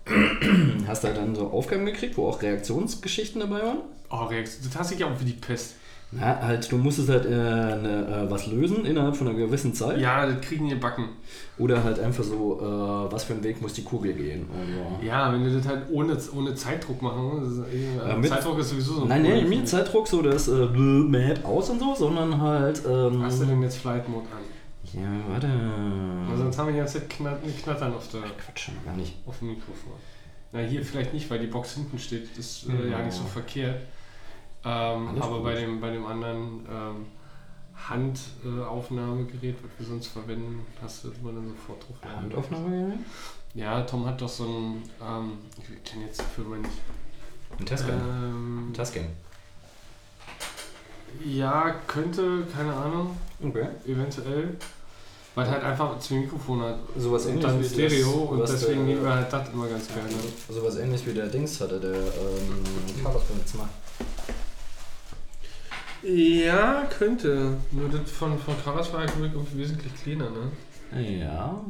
hast 0.87 1.03
du 1.03 1.07
halt 1.07 1.17
dann 1.17 1.35
so 1.35 1.47
Aufgaben 1.47 1.85
gekriegt, 1.85 2.17
wo 2.17 2.27
auch 2.27 2.41
Reaktionsgeschichten 2.41 3.41
dabei 3.41 3.61
waren. 3.63 3.77
Oh, 4.09 4.25
Rex, 4.25 4.59
das 4.61 4.75
hasse 4.77 4.95
ich 4.95 5.03
auch 5.03 5.19
wie 5.19 5.25
die 5.25 5.33
Pest. 5.33 5.75
Na, 6.11 6.39
halt, 6.39 6.71
du 6.71 6.77
musstest 6.77 7.09
halt 7.09 7.25
äh, 7.25 7.29
ne, 7.29 8.25
äh, 8.27 8.31
was 8.31 8.45
lösen 8.47 8.85
innerhalb 8.85 9.15
von 9.17 9.27
einer 9.27 9.35
gewissen 9.37 9.73
Zeit. 9.73 9.99
Ja, 9.99 10.25
das 10.27 10.39
kriegen 10.39 10.69
die 10.69 10.75
Backen. 10.75 11.09
Oder 11.57 11.83
halt 11.83 11.99
einfach 11.99 12.23
so, 12.23 12.59
äh, 12.61 13.11
was 13.11 13.23
für 13.25 13.33
einen 13.33 13.43
Weg 13.43 13.61
muss 13.61 13.73
die 13.73 13.83
Kugel 13.83 14.13
gehen. 14.13 14.45
Also, 14.57 15.05
Ja, 15.05 15.33
wenn 15.33 15.43
du 15.43 15.57
das 15.57 15.67
halt 15.67 15.81
ohne, 15.91 16.15
ohne 16.33 16.53
Zeitdruck 16.53 17.01
machen, 17.01 17.41
ist, 17.43 17.73
eh- 17.73 18.07
Ja, 18.07 18.15
mit- 18.15 18.29
Zeitdruck 18.29 18.59
ist 18.59 18.69
sowieso 18.69 18.93
so 18.93 19.01
ein 19.01 19.07
Nein, 19.09 19.23
Problem, 19.23 19.49
nee, 19.49 19.55
ich. 19.55 19.65
Zeitdruck 19.65 20.07
so 20.07 20.21
das 20.21 20.47
äh, 20.47 20.65
Map 20.67 21.43
aus 21.43 21.69
und 21.71 21.79
so, 21.79 21.95
sondern 21.95 22.39
halt. 22.39 22.81
Ähm, 22.87 23.23
Hast 23.23 23.41
du 23.41 23.45
denn 23.45 23.61
jetzt 23.63 23.77
Flight 23.77 24.07
Mode 24.07 24.27
an? 24.31 24.43
Ja, 24.93 25.29
warte. 25.29 25.47
Weil 26.27 26.37
sonst 26.37 26.57
haben 26.57 26.67
wir 26.67 26.73
die 26.73 26.79
ganze 26.79 26.99
Zeit 26.99 27.09
knat 27.09 27.39
Knattern 27.63 27.93
auf, 27.93 28.07
der, 28.09 28.21
Quatsch, 28.21 28.69
gar 28.83 28.95
nicht. 28.95 29.15
auf 29.25 29.39
dem 29.39 29.49
Mikrofon. 29.49 29.93
Na, 30.51 30.59
hier 30.59 30.83
vielleicht 30.85 31.13
nicht, 31.13 31.29
weil 31.29 31.39
die 31.39 31.47
Box 31.47 31.73
hinten 31.73 31.99
steht. 31.99 32.29
Das 32.31 32.39
ist 32.39 32.69
äh, 32.69 32.89
ja 32.91 33.03
nicht 33.03 33.15
so 33.15 33.23
verkehrt. 33.23 33.81
Ähm, 34.63 35.21
aber 35.21 35.35
gut. 35.35 35.43
bei 35.43 35.55
dem, 35.55 35.79
bei 35.79 35.91
dem 35.91 36.05
anderen 36.05 36.65
ähm, 36.69 37.05
Handaufnahmegerät, 37.75 39.57
was 39.61 39.71
wir 39.77 39.85
sonst 39.85 40.07
verwenden, 40.07 40.65
hast 40.81 41.03
du 41.03 41.11
immer 41.11 41.33
dann 41.33 41.49
sofort 41.49 41.87
drauf. 41.87 41.97
Handaufnahme? 42.03 42.93
Ja, 43.53 43.81
Tom 43.81 44.05
hat 44.05 44.21
doch 44.21 44.29
so 44.29 44.45
ein, 44.45 44.83
ähm, 45.01 45.33
ich 45.57 45.83
kenne 45.83 46.05
jetzt 46.05 46.21
die 46.21 46.35
Firma 46.35 46.57
nicht. 46.57 46.71
Ein 47.59 47.65
Tascam. 47.65 47.99
Ähm, 47.99 48.73
Tascam. 48.73 49.05
Ja, 51.23 51.75
könnte, 51.87 52.43
keine 52.55 52.73
Ahnung, 52.73 53.17
Okay. 53.43 53.67
eventuell. 53.85 54.55
Weil 55.35 55.49
halt 55.49 55.63
einfach 55.65 55.99
zwei 55.99 56.15
Mikrofone 56.15 56.63
hat. 56.69 56.79
Sowas 56.97 57.25
Und 57.25 57.31
ähnliches 57.43 57.51
dann 57.51 57.59
wie 57.61 57.67
Stereo 57.67 58.11
und 58.23 58.39
deswegen 58.39 58.85
der- 58.85 58.95
nehmen 58.95 59.03
wir 59.03 59.13
halt 59.15 59.33
das 59.33 59.49
immer 59.49 59.67
ganz 59.67 59.87
gerne. 59.89 60.07
Sowas 60.49 60.77
ähnliches 60.77 61.05
wie 61.07 61.13
der 61.13 61.27
Dings 61.27 61.59
hatte, 61.59 61.77
der 61.77 61.91
ähm, 61.93 63.03
Carlos 63.03 63.23
beim 63.27 63.37
letzten 63.39 63.57
Mal. 63.57 63.67
Ja, 66.03 66.83
könnte. 66.97 67.57
Nur 67.71 67.89
das 67.89 68.09
von, 68.11 68.37
von 68.39 68.55
war 68.93 69.01
halt 69.01 69.11
irgendwie 69.33 69.57
wesentlich 69.57 69.93
kleiner, 70.01 70.29
ne? 70.29 70.51
Ja, 70.95 71.61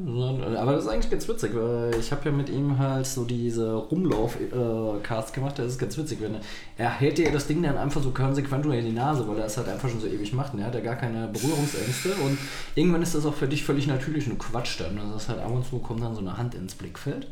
aber 0.58 0.74
das 0.74 0.84
ist 0.84 0.90
eigentlich 0.90 1.10
ganz 1.10 1.28
witzig, 1.28 1.52
weil 1.56 1.96
ich 2.00 2.12
habe 2.12 2.26
ja 2.26 2.32
mit 2.32 2.48
ihm 2.50 2.78
halt 2.78 3.08
so 3.08 3.26
diese 3.26 3.74
Rumlauf-Cast 3.74 5.34
gemacht, 5.34 5.58
das 5.58 5.68
ist 5.68 5.80
ganz 5.80 5.98
witzig, 5.98 6.20
wenn 6.22 6.36
er, 6.78 6.90
hält 6.92 7.18
dir 7.18 7.32
das 7.32 7.48
Ding 7.48 7.64
dann 7.64 7.76
einfach 7.78 8.04
so 8.04 8.12
konsequent 8.12 8.66
unter 8.66 8.80
die 8.80 8.92
Nase, 8.92 9.28
weil 9.28 9.40
er 9.40 9.46
es 9.46 9.58
halt 9.58 9.68
einfach 9.68 9.90
schon 9.90 10.00
so 10.00 10.08
ewig 10.08 10.32
macht, 10.34 10.54
und 10.54 10.60
er 10.60 10.68
hat 10.68 10.76
ja 10.76 10.82
gar 10.82 10.96
keine 10.96 11.28
Berührungsängste 11.28 12.10
und 12.24 12.38
irgendwann 12.76 13.02
ist 13.02 13.16
das 13.16 13.26
auch 13.26 13.34
für 13.34 13.48
dich 13.48 13.64
völlig 13.64 13.88
natürlich 13.88 14.28
und 14.28 14.34
du 14.34 14.38
quatscht 14.38 14.82
dann, 14.82 14.96
das 14.96 15.24
ist 15.24 15.30
halt 15.30 15.40
ab 15.40 15.52
und 15.52 15.66
zu 15.66 15.80
kommt 15.80 16.04
dann 16.04 16.14
so 16.14 16.22
eine 16.22 16.38
Hand 16.38 16.54
ins 16.54 16.76
Blickfeld, 16.76 17.28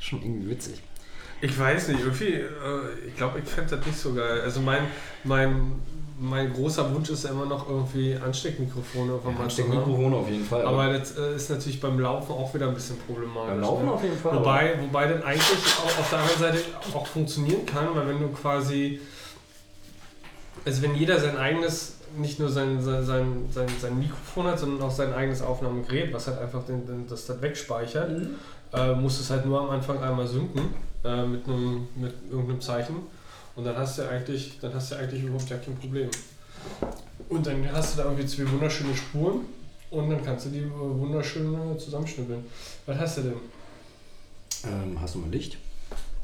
schon 0.00 0.22
irgendwie 0.22 0.48
witzig. 0.48 0.80
Ich 1.40 1.58
weiß 1.58 1.88
nicht, 1.88 2.00
irgendwie, 2.00 2.36
äh, 2.36 3.06
ich 3.06 3.16
glaube, 3.16 3.40
ich 3.40 3.44
fände 3.44 3.76
das 3.76 3.84
nicht 3.84 3.98
so 3.98 4.14
geil. 4.14 4.40
Also 4.40 4.60
mein, 4.60 4.84
mein, 5.24 5.72
mein 6.24 6.52
großer 6.52 6.92
Wunsch 6.94 7.10
ist 7.10 7.24
ja 7.24 7.30
immer 7.30 7.46
noch 7.46 7.68
irgendwie 7.68 8.16
Ansteckmikrofone 8.16 9.12
auf 9.14 9.20
Ja, 9.24 9.48
zu 9.48 9.62
haben. 9.62 9.70
Mikrofon 9.70 10.14
auf 10.14 10.28
jeden 10.30 10.44
Fall. 10.44 10.64
Aber 10.64 10.92
das 10.98 11.16
äh, 11.18 11.36
ist 11.36 11.50
natürlich 11.50 11.80
beim 11.80 11.98
Laufen 12.00 12.32
auch 12.32 12.52
wieder 12.54 12.68
ein 12.68 12.74
bisschen 12.74 12.96
problematisch. 12.98 13.50
beim 13.50 13.60
Laufen 13.60 13.84
ne? 13.86 13.92
auf 13.92 14.02
jeden 14.02 14.16
Fall. 14.16 14.36
Wobei, 14.38 14.74
wobei 14.80 15.06
das 15.06 15.22
eigentlich 15.24 15.42
auch 15.78 15.98
auf 16.00 16.10
der 16.10 16.18
anderen 16.20 16.38
Seite 16.40 16.58
auch 16.94 17.06
funktionieren 17.06 17.66
kann, 17.66 17.88
weil 17.94 18.08
wenn 18.08 18.20
du 18.20 18.28
quasi, 18.28 19.00
also 20.64 20.82
wenn 20.82 20.94
jeder 20.94 21.20
sein 21.20 21.36
eigenes, 21.36 21.96
nicht 22.16 22.38
nur 22.38 22.48
sein, 22.48 22.80
sein, 22.80 23.04
sein, 23.04 23.26
sein, 23.52 23.66
sein 23.80 23.98
Mikrofon 23.98 24.46
hat, 24.46 24.58
sondern 24.58 24.82
auch 24.88 24.90
sein 24.92 25.12
eigenes 25.12 25.42
Aufnahmegerät, 25.42 26.12
was 26.12 26.26
halt 26.28 26.38
einfach 26.40 26.64
den, 26.64 26.86
den, 26.86 27.06
das, 27.08 27.26
das 27.26 27.40
wegspeichert, 27.42 28.10
Mhm. 28.10 28.30
äh, 28.72 28.94
musst 28.94 29.18
du 29.18 29.22
es 29.24 29.30
halt 29.30 29.46
nur 29.46 29.60
am 29.60 29.70
Anfang 29.70 30.02
einmal 30.02 30.26
synken 30.26 30.74
äh, 31.04 31.26
mit, 31.26 31.46
einem, 31.46 31.86
mit 31.96 32.14
irgendeinem 32.30 32.60
Zeichen 32.60 32.96
und 33.56 33.64
dann 33.64 33.76
hast 33.76 33.98
du 33.98 34.08
eigentlich, 34.08 34.58
dann 34.60 34.74
hast 34.74 34.92
du 34.92 34.96
eigentlich 34.96 35.22
überhaupt 35.22 35.48
ja 35.48 35.56
kein 35.58 35.76
Problem. 35.76 36.10
Und 37.28 37.46
dann 37.46 37.72
hast 37.72 37.94
du 37.94 37.98
da 37.98 38.04
irgendwie 38.04 38.26
zwei 38.26 38.50
wunderschöne 38.50 38.94
Spuren 38.96 39.42
und 39.90 40.10
dann 40.10 40.24
kannst 40.24 40.46
du 40.46 40.50
die 40.50 40.70
wunderschön 40.70 41.54
äh, 41.54 41.78
zusammenschnippeln. 41.78 42.44
Was 42.86 42.98
hast 42.98 43.18
du 43.18 43.22
denn? 43.22 43.34
Ähm, 44.64 45.00
hast 45.00 45.14
du 45.14 45.20
mal 45.20 45.30
Licht? 45.30 45.58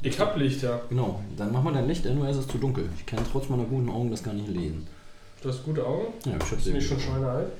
Ich 0.03 0.19
hab 0.19 0.35
Licht, 0.37 0.63
ja. 0.63 0.81
Genau, 0.89 1.21
dann 1.37 1.51
mach 1.51 1.61
mal 1.61 1.73
dein 1.73 1.87
Licht, 1.87 2.05
nur 2.05 2.27
ist 2.27 2.37
es 2.37 2.47
zu 2.47 2.57
dunkel. 2.57 2.89
Ich 2.97 3.05
kann 3.05 3.19
trotz 3.31 3.49
meiner 3.49 3.65
guten 3.65 3.89
Augen 3.89 4.09
das 4.09 4.23
gar 4.23 4.33
nicht 4.33 4.47
lesen. 4.47 4.87
Du 5.41 5.49
hast 5.49 5.63
gute 5.63 5.85
Augen? 5.85 6.07
Ja, 6.25 6.35
ich 6.35 6.41
habe 6.41 6.55
Bist 6.55 6.65
sehr 6.65 6.73
nicht 6.73 6.87
schon 6.87 6.99
schweinealt? 6.99 7.51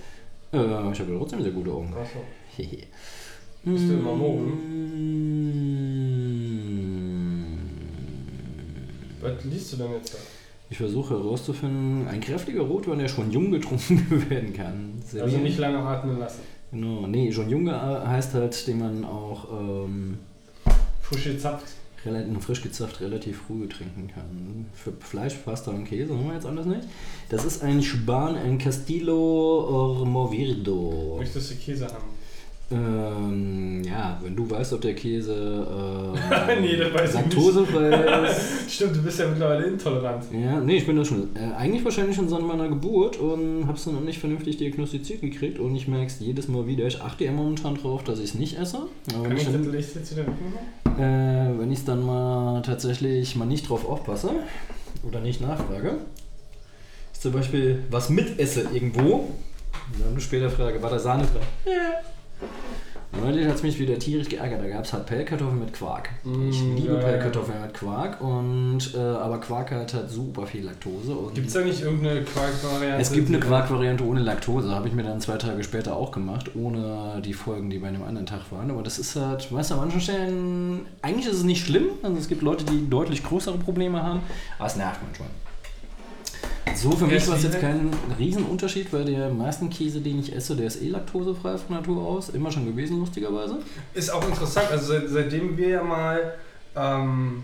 Äh, 0.51 0.92
ich 0.92 1.00
habe 1.00 1.18
trotzdem 1.18 1.44
sehr 1.44 1.51
gute 1.51 1.72
Augen. 1.72 1.94
Achso. 1.94 2.20
Hehe. 2.56 2.84
Bist 3.63 3.90
du 3.90 3.94
immer 3.94 4.16
Was 9.22 9.44
liest 9.46 9.74
du 9.74 9.78
denn 9.78 9.92
jetzt 9.94 10.13
da? 10.13 10.18
Ich 10.70 10.78
versuche 10.78 11.16
herauszufinden, 11.16 12.08
ein 12.08 12.22
kräftiger 12.22 12.62
Rotwein, 12.62 13.00
der 13.00 13.10
schon 13.10 13.30
jung 13.32 13.51
getrunken 13.51 14.25
werden 14.30 14.54
kann. 14.54 15.01
Also 15.20 15.38
nicht 15.38 15.58
lange 15.58 15.80
atmen 15.80 16.18
lassen. 16.20 16.40
Genau. 16.72 17.06
Nee, 17.08 17.32
schon 17.34 17.50
Junge 17.50 17.72
äh, 17.72 18.08
heißt 18.08 18.34
halt, 18.34 18.66
den 18.68 18.80
man 18.80 19.04
auch 19.04 19.48
ähm, 19.51 20.18
Frisch 21.01 21.25
gezapft. 21.25 21.66
relativ 22.06 22.44
frisch 22.46 22.62
gezapft 22.62 23.01
relativ 23.01 23.42
früh 23.42 23.68
trinken 23.68 24.10
kann. 24.13 24.66
Für 24.74 24.94
Fleisch, 25.01 25.36
Pasta 25.44 25.72
und 25.72 25.84
Käse 25.84 26.13
haben 26.18 26.25
wir 26.28 26.36
jetzt 26.36 26.46
alles 26.46 26.66
nicht. 26.66 26.88
Das 27.28 27.44
ist 27.44 27.62
ein 27.62 27.82
Span, 27.84 28.38
ein 28.38 28.58
Castillo 28.58 30.06
Movirdo. 30.06 31.18
Möchtest 31.20 31.51
du 31.51 31.56
Käse 31.56 31.88
haben? 31.88 32.21
Ähm, 32.72 33.84
ja, 33.84 34.18
wenn 34.24 34.36
du 34.36 34.50
weißt, 34.50 34.74
ob 34.74 34.82
der 34.82 34.96
Käse 34.96 35.34
ähm, 36.50 36.62
Nee, 36.62 36.78
das 36.78 36.94
weiß 36.94 37.13
laktosefrei 37.16 37.90
ist. 38.30 38.72
Stimmt, 38.72 38.96
du 38.96 39.01
bist 39.04 39.20
ja 39.20 39.28
mittlerweile 39.28 39.66
intolerant. 39.66 40.24
Ja, 40.32 40.60
nee, 40.60 40.78
ich 40.78 40.86
bin 40.86 40.96
das 40.96 41.08
schon. 41.08 41.36
Äh, 41.36 41.54
eigentlich 41.58 41.84
wahrscheinlich 41.84 42.16
schon 42.16 42.30
seit 42.30 42.42
meiner 42.42 42.70
Geburt 42.70 43.18
und 43.18 43.68
hab's 43.68 43.84
dann 43.86 43.96
noch 43.96 44.01
nicht 44.01 44.20
vernünftig 44.20 44.58
diagnostiziert 44.58 45.22
gekriegt 45.22 45.60
und 45.60 45.75
ich 45.75 45.88
merke 45.88 46.08
es 46.08 46.20
jedes 46.20 46.48
Mal 46.48 46.66
wieder. 46.68 46.86
Ich 46.88 47.01
achte 47.01 47.25
ja 47.25 47.32
momentan 47.32 47.75
drauf, 47.75 48.04
dass 48.04 48.20
ich 48.20 48.25
es 48.25 48.36
nicht 48.36 48.58
esse. 48.58 48.78
Aber 49.13 49.24
wenn 49.24 49.30
Kann 49.30 49.38
ich 49.38 49.46
das 49.46 49.68
Licht 49.68 49.96
jetzt 49.96 50.12
wieder 50.16 50.25
wegmachen? 50.28 51.00
äh, 51.00 51.60
wenn 51.60 51.72
ich 51.72 51.84
dann 51.86 52.06
mal 52.06 52.62
tatsächlich 52.62 53.36
mal 53.36 53.46
nicht 53.46 53.68
drauf 53.70 53.88
aufpasse 53.88 54.30
oder 55.08 55.20
nicht 55.20 55.42
nachfrage, 55.42 55.98
ich 57.13 57.20
zum 57.20 57.34
Beispiel 57.34 57.84
was 57.90 58.10
mitesse 58.10 58.68
irgendwo, 58.74 59.30
dann 60.00 60.20
später 60.22 60.50
frage, 60.50 60.82
war 60.82 60.90
da 60.90 61.00
Sahne 61.00 61.24
drin? 61.24 61.42
Ja. 61.66 62.00
Neulich 63.21 63.45
hat 63.45 63.55
es 63.55 63.63
mich 63.63 63.77
wieder 63.77 64.00
tierisch 64.00 64.29
geärgert. 64.29 64.63
Da 64.63 64.69
gab 64.69 64.86
es 64.86 64.93
halt 64.93 65.05
Pellkartoffeln 65.05 65.60
mit 65.60 65.74
Quark. 65.74 66.10
ich 66.24 66.62
Mm, 66.63 66.75
liebe 66.77 66.93
ja, 66.93 67.00
ja. 67.00 67.00
Pellkartoffeln 67.05 67.62
mit 67.62 67.74
Quark 67.74 68.21
und 68.21 68.79
äh, 68.95 69.00
aber 69.00 69.38
Quark 69.41 69.71
hat 69.71 69.93
halt 69.93 70.10
super 70.10 70.48
viel 70.48 70.63
Laktose. 70.63 71.15
Gibt 71.33 71.48
es 71.48 71.53
da 71.53 71.60
nicht 71.62 71.81
irgendeine 71.81 72.21
Quark-Variante? 72.24 73.01
es 73.01 73.12
gibt 73.12 73.27
eine 73.27 73.39
Quark-Variante 73.41 74.05
ohne 74.05 74.21
Laktose, 74.21 74.71
habe 74.74 74.88
ich 74.88 74.93
mir 74.93 75.03
dann 75.03 75.19
zwei 75.19 75.36
Tage 75.38 75.62
später 75.63 75.95
auch 75.98 76.12
gemacht, 76.12 76.51
ohne 76.55 77.21
die 77.24 77.33
Folgen, 77.33 77.69
die 77.69 77.79
bei 77.79 77.89
einem 77.89 78.03
anderen 78.03 78.25
Tag 78.27 78.50
waren. 78.51 78.71
Aber 78.71 78.81
das 78.81 78.98
ist 78.98 79.15
halt, 79.17 79.51
weißt 79.51 79.71
du, 79.71 79.75
an 79.75 79.81
manchen 79.81 80.00
Stellen, 80.00 80.86
eigentlich 81.01 81.27
ist 81.27 81.36
es 81.38 81.43
nicht 81.43 81.65
schlimm. 81.65 81.88
Also 82.03 82.17
es 82.17 82.29
gibt 82.29 82.41
Leute, 82.41 82.63
die 82.63 82.89
deutlich 82.89 83.24
größere 83.24 83.57
Probleme 83.57 84.01
haben, 84.01 84.21
aber 84.57 84.67
es 84.67 84.77
nervt 84.77 85.01
manchmal. 85.05 85.27
So, 86.75 86.91
für 86.91 87.05
mich 87.05 87.15
ist 87.17 87.27
war 87.29 87.36
es 87.38 87.43
jetzt 87.43 87.60
kein 87.60 87.91
Riesenunterschied, 88.17 88.91
weil 88.93 89.05
der 89.05 89.29
meisten 89.29 89.69
Käse, 89.69 90.00
den 90.01 90.19
ich 90.19 90.33
esse, 90.36 90.55
der 90.55 90.67
ist 90.67 90.81
eh 90.81 90.88
laktosefrei 90.89 91.57
von 91.57 91.75
Natur 91.75 92.01
aus. 92.07 92.29
Immer 92.29 92.51
schon 92.51 92.65
gewesen, 92.65 93.00
lustigerweise. 93.00 93.57
Ist 93.93 94.12
auch 94.12 94.25
interessant, 94.27 94.67
also 94.71 94.93
seit, 94.93 95.10
seitdem 95.10 95.57
wir 95.57 95.67
ja 95.69 95.83
mal, 95.83 96.33
ähm, 96.75 97.43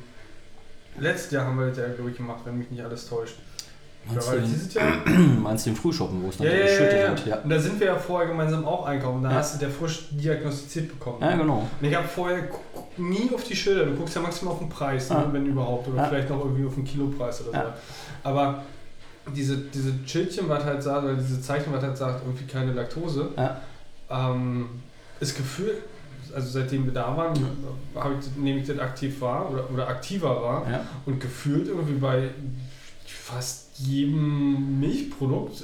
letztes 1.00 1.32
Jahr 1.32 1.46
haben 1.46 1.60
wir 1.60 1.68
das 1.68 1.78
ja, 1.78 1.88
glaube 1.90 2.12
ich, 2.12 2.18
gemacht, 2.18 2.40
wenn 2.46 2.58
mich 2.58 2.72
nicht 2.72 2.82
alles 2.84 3.08
täuscht. 3.08 3.36
Meinst 4.06 4.26
Ja, 4.28 4.32
du 4.34 4.38
weil 4.38 4.46
den, 4.46 4.54
dieses 4.54 4.74
Jahr? 4.74 4.94
meinst 5.44 5.66
du 5.66 5.70
den 5.72 5.76
Frühshoppen, 5.76 6.24
wo 6.24 6.30
es 6.30 6.38
dann 6.38 6.48
Ja, 6.48 6.54
so 6.54 6.58
ja, 6.58 6.64
ja, 6.64 6.70
geschüttet 6.70 7.10
wird? 7.10 7.28
Ja. 7.28 7.36
Und 7.44 7.50
da 7.50 7.60
sind 7.60 7.80
wir 7.80 7.88
ja 7.88 7.96
vorher 7.98 8.30
gemeinsam 8.30 8.66
auch 8.66 8.86
einkaufen. 8.86 9.22
Da 9.22 9.30
Ja. 9.32 9.36
hast 9.36 9.56
du 9.56 9.60
der 9.60 9.70
frisch 9.70 10.08
diagnostiziert 10.12 10.88
bekommen. 10.88 11.18
ja, 11.22 11.36
genau. 11.36 11.68
Und 11.82 11.88
ich 11.88 11.94
habe 11.96 12.08
vorher 12.08 12.44
nie 12.96 13.30
auf 13.36 13.44
die 13.44 13.56
Schilder. 13.56 13.86
Du 13.86 13.96
guckst 13.96 14.16
ja 14.16 14.22
maximal 14.22 14.54
auf 14.54 14.60
den 14.60 14.70
Preis, 14.70 15.12
Ah. 15.12 15.20
ne, 15.20 15.28
wenn 15.34 15.46
überhaupt. 15.46 15.88
Oder 15.90 15.98
Ja. 15.98 16.06
vielleicht 16.06 16.30
noch 16.30 16.40
irgendwie 16.40 16.66
auf 16.66 16.76
den 16.76 16.86
Kilopreis 16.86 17.42
oder 17.48 17.52
so. 17.60 17.68
Aber 18.30 18.64
diese, 19.36 19.58
diese 19.58 19.94
Schildchen, 20.06 20.48
was 20.50 20.64
halt 20.64 20.82
sagt, 20.84 21.04
oder 21.04 21.16
diese 21.16 21.42
Zeichen, 21.42 21.72
was 21.74 21.84
halt 21.84 21.98
sagt, 21.98 22.24
irgendwie 22.26 22.46
keine 22.46 22.74
Laktose, 22.74 23.30
Ja. 23.38 23.62
ähm, 24.10 24.68
ist 25.20 25.36
gefühlt, 25.36 25.78
also 26.34 26.50
seitdem 26.50 26.86
wir 26.86 26.94
da 26.94 27.16
waren, 27.16 27.34
habe 27.96 28.16
ich, 28.20 28.36
nehme 28.38 28.60
ich 28.60 28.68
das 28.68 28.80
aktiv 28.80 29.20
wahr 29.22 29.50
oder, 29.52 29.70
oder 29.72 29.88
aktiver 29.88 30.42
wahr. 30.42 30.66
Ja. 30.70 30.82
Und 31.06 31.20
gefühlt 31.20 31.68
irgendwie 31.68 31.94
bei 32.00 32.30
fast 33.06 33.78
jedem 33.80 34.80
Milchprodukt 34.80 35.64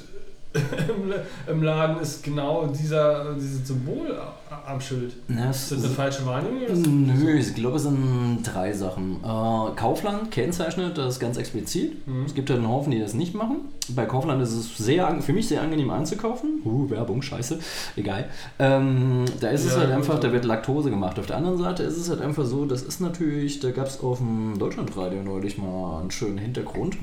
im, 1.46 1.62
Laden 1.62 2.00
ist 2.00 2.22
genau 2.22 2.66
dieser, 2.66 3.34
dieses 3.34 3.66
Symbol 3.66 4.18
am 4.66 4.80
Schild. 4.80 5.14
Na, 5.28 5.50
Ist 5.50 5.64
es 5.64 5.68
das 5.70 5.84
eine 5.84 5.94
falsche 5.94 6.26
Wahrnehmung? 6.26 7.06
Nö, 7.06 7.36
ich 7.38 7.54
glaube, 7.54 7.76
es 7.76 7.82
sind 7.82 8.42
drei 8.42 8.72
Sachen. 8.72 9.16
Äh, 9.16 9.76
Kaufland 9.76 10.30
kennzeichnet 10.30 10.96
das 10.96 11.20
ganz 11.20 11.36
explizit. 11.36 12.06
Mhm. 12.06 12.24
Es 12.24 12.34
gibt 12.34 12.50
ja 12.50 12.56
einen 12.56 12.68
Haufen, 12.68 12.90
die 12.90 13.00
das 13.00 13.14
nicht 13.14 13.34
machen. 13.34 13.56
Bei 13.90 14.06
Kaufland 14.06 14.42
ist 14.42 14.52
es 14.52 14.76
sehr, 14.78 15.20
für 15.20 15.32
mich 15.32 15.48
sehr 15.48 15.60
angenehm 15.62 15.90
einzukaufen. 15.90 16.62
Uh, 16.64 16.88
Werbung, 16.90 17.22
scheiße, 17.22 17.58
egal. 17.96 18.28
Ähm, 18.58 19.24
da 19.40 19.48
ist 19.48 19.64
es 19.64 19.72
Ja, 19.72 19.78
halt 19.78 19.88
gut, 19.88 19.96
einfach, 19.96 20.20
da 20.20 20.32
wird 20.32 20.44
Laktose 20.44 20.90
gemacht. 20.90 21.18
Auf 21.18 21.26
der 21.26 21.36
anderen 21.36 21.58
Seite 21.58 21.82
ist 21.82 21.96
es 21.96 22.08
halt 22.08 22.20
einfach 22.20 22.44
so, 22.46 22.64
das 22.64 22.82
ist 22.82 23.00
natürlich, 23.00 23.60
da 23.60 23.70
gab 23.70 23.86
es 23.86 24.00
auf 24.00 24.18
dem 24.18 24.58
Deutschlandradio 24.58 25.22
neulich 25.22 25.58
mal 25.58 26.00
einen 26.00 26.10
schönen 26.10 26.38
Hintergrund. 26.38 26.96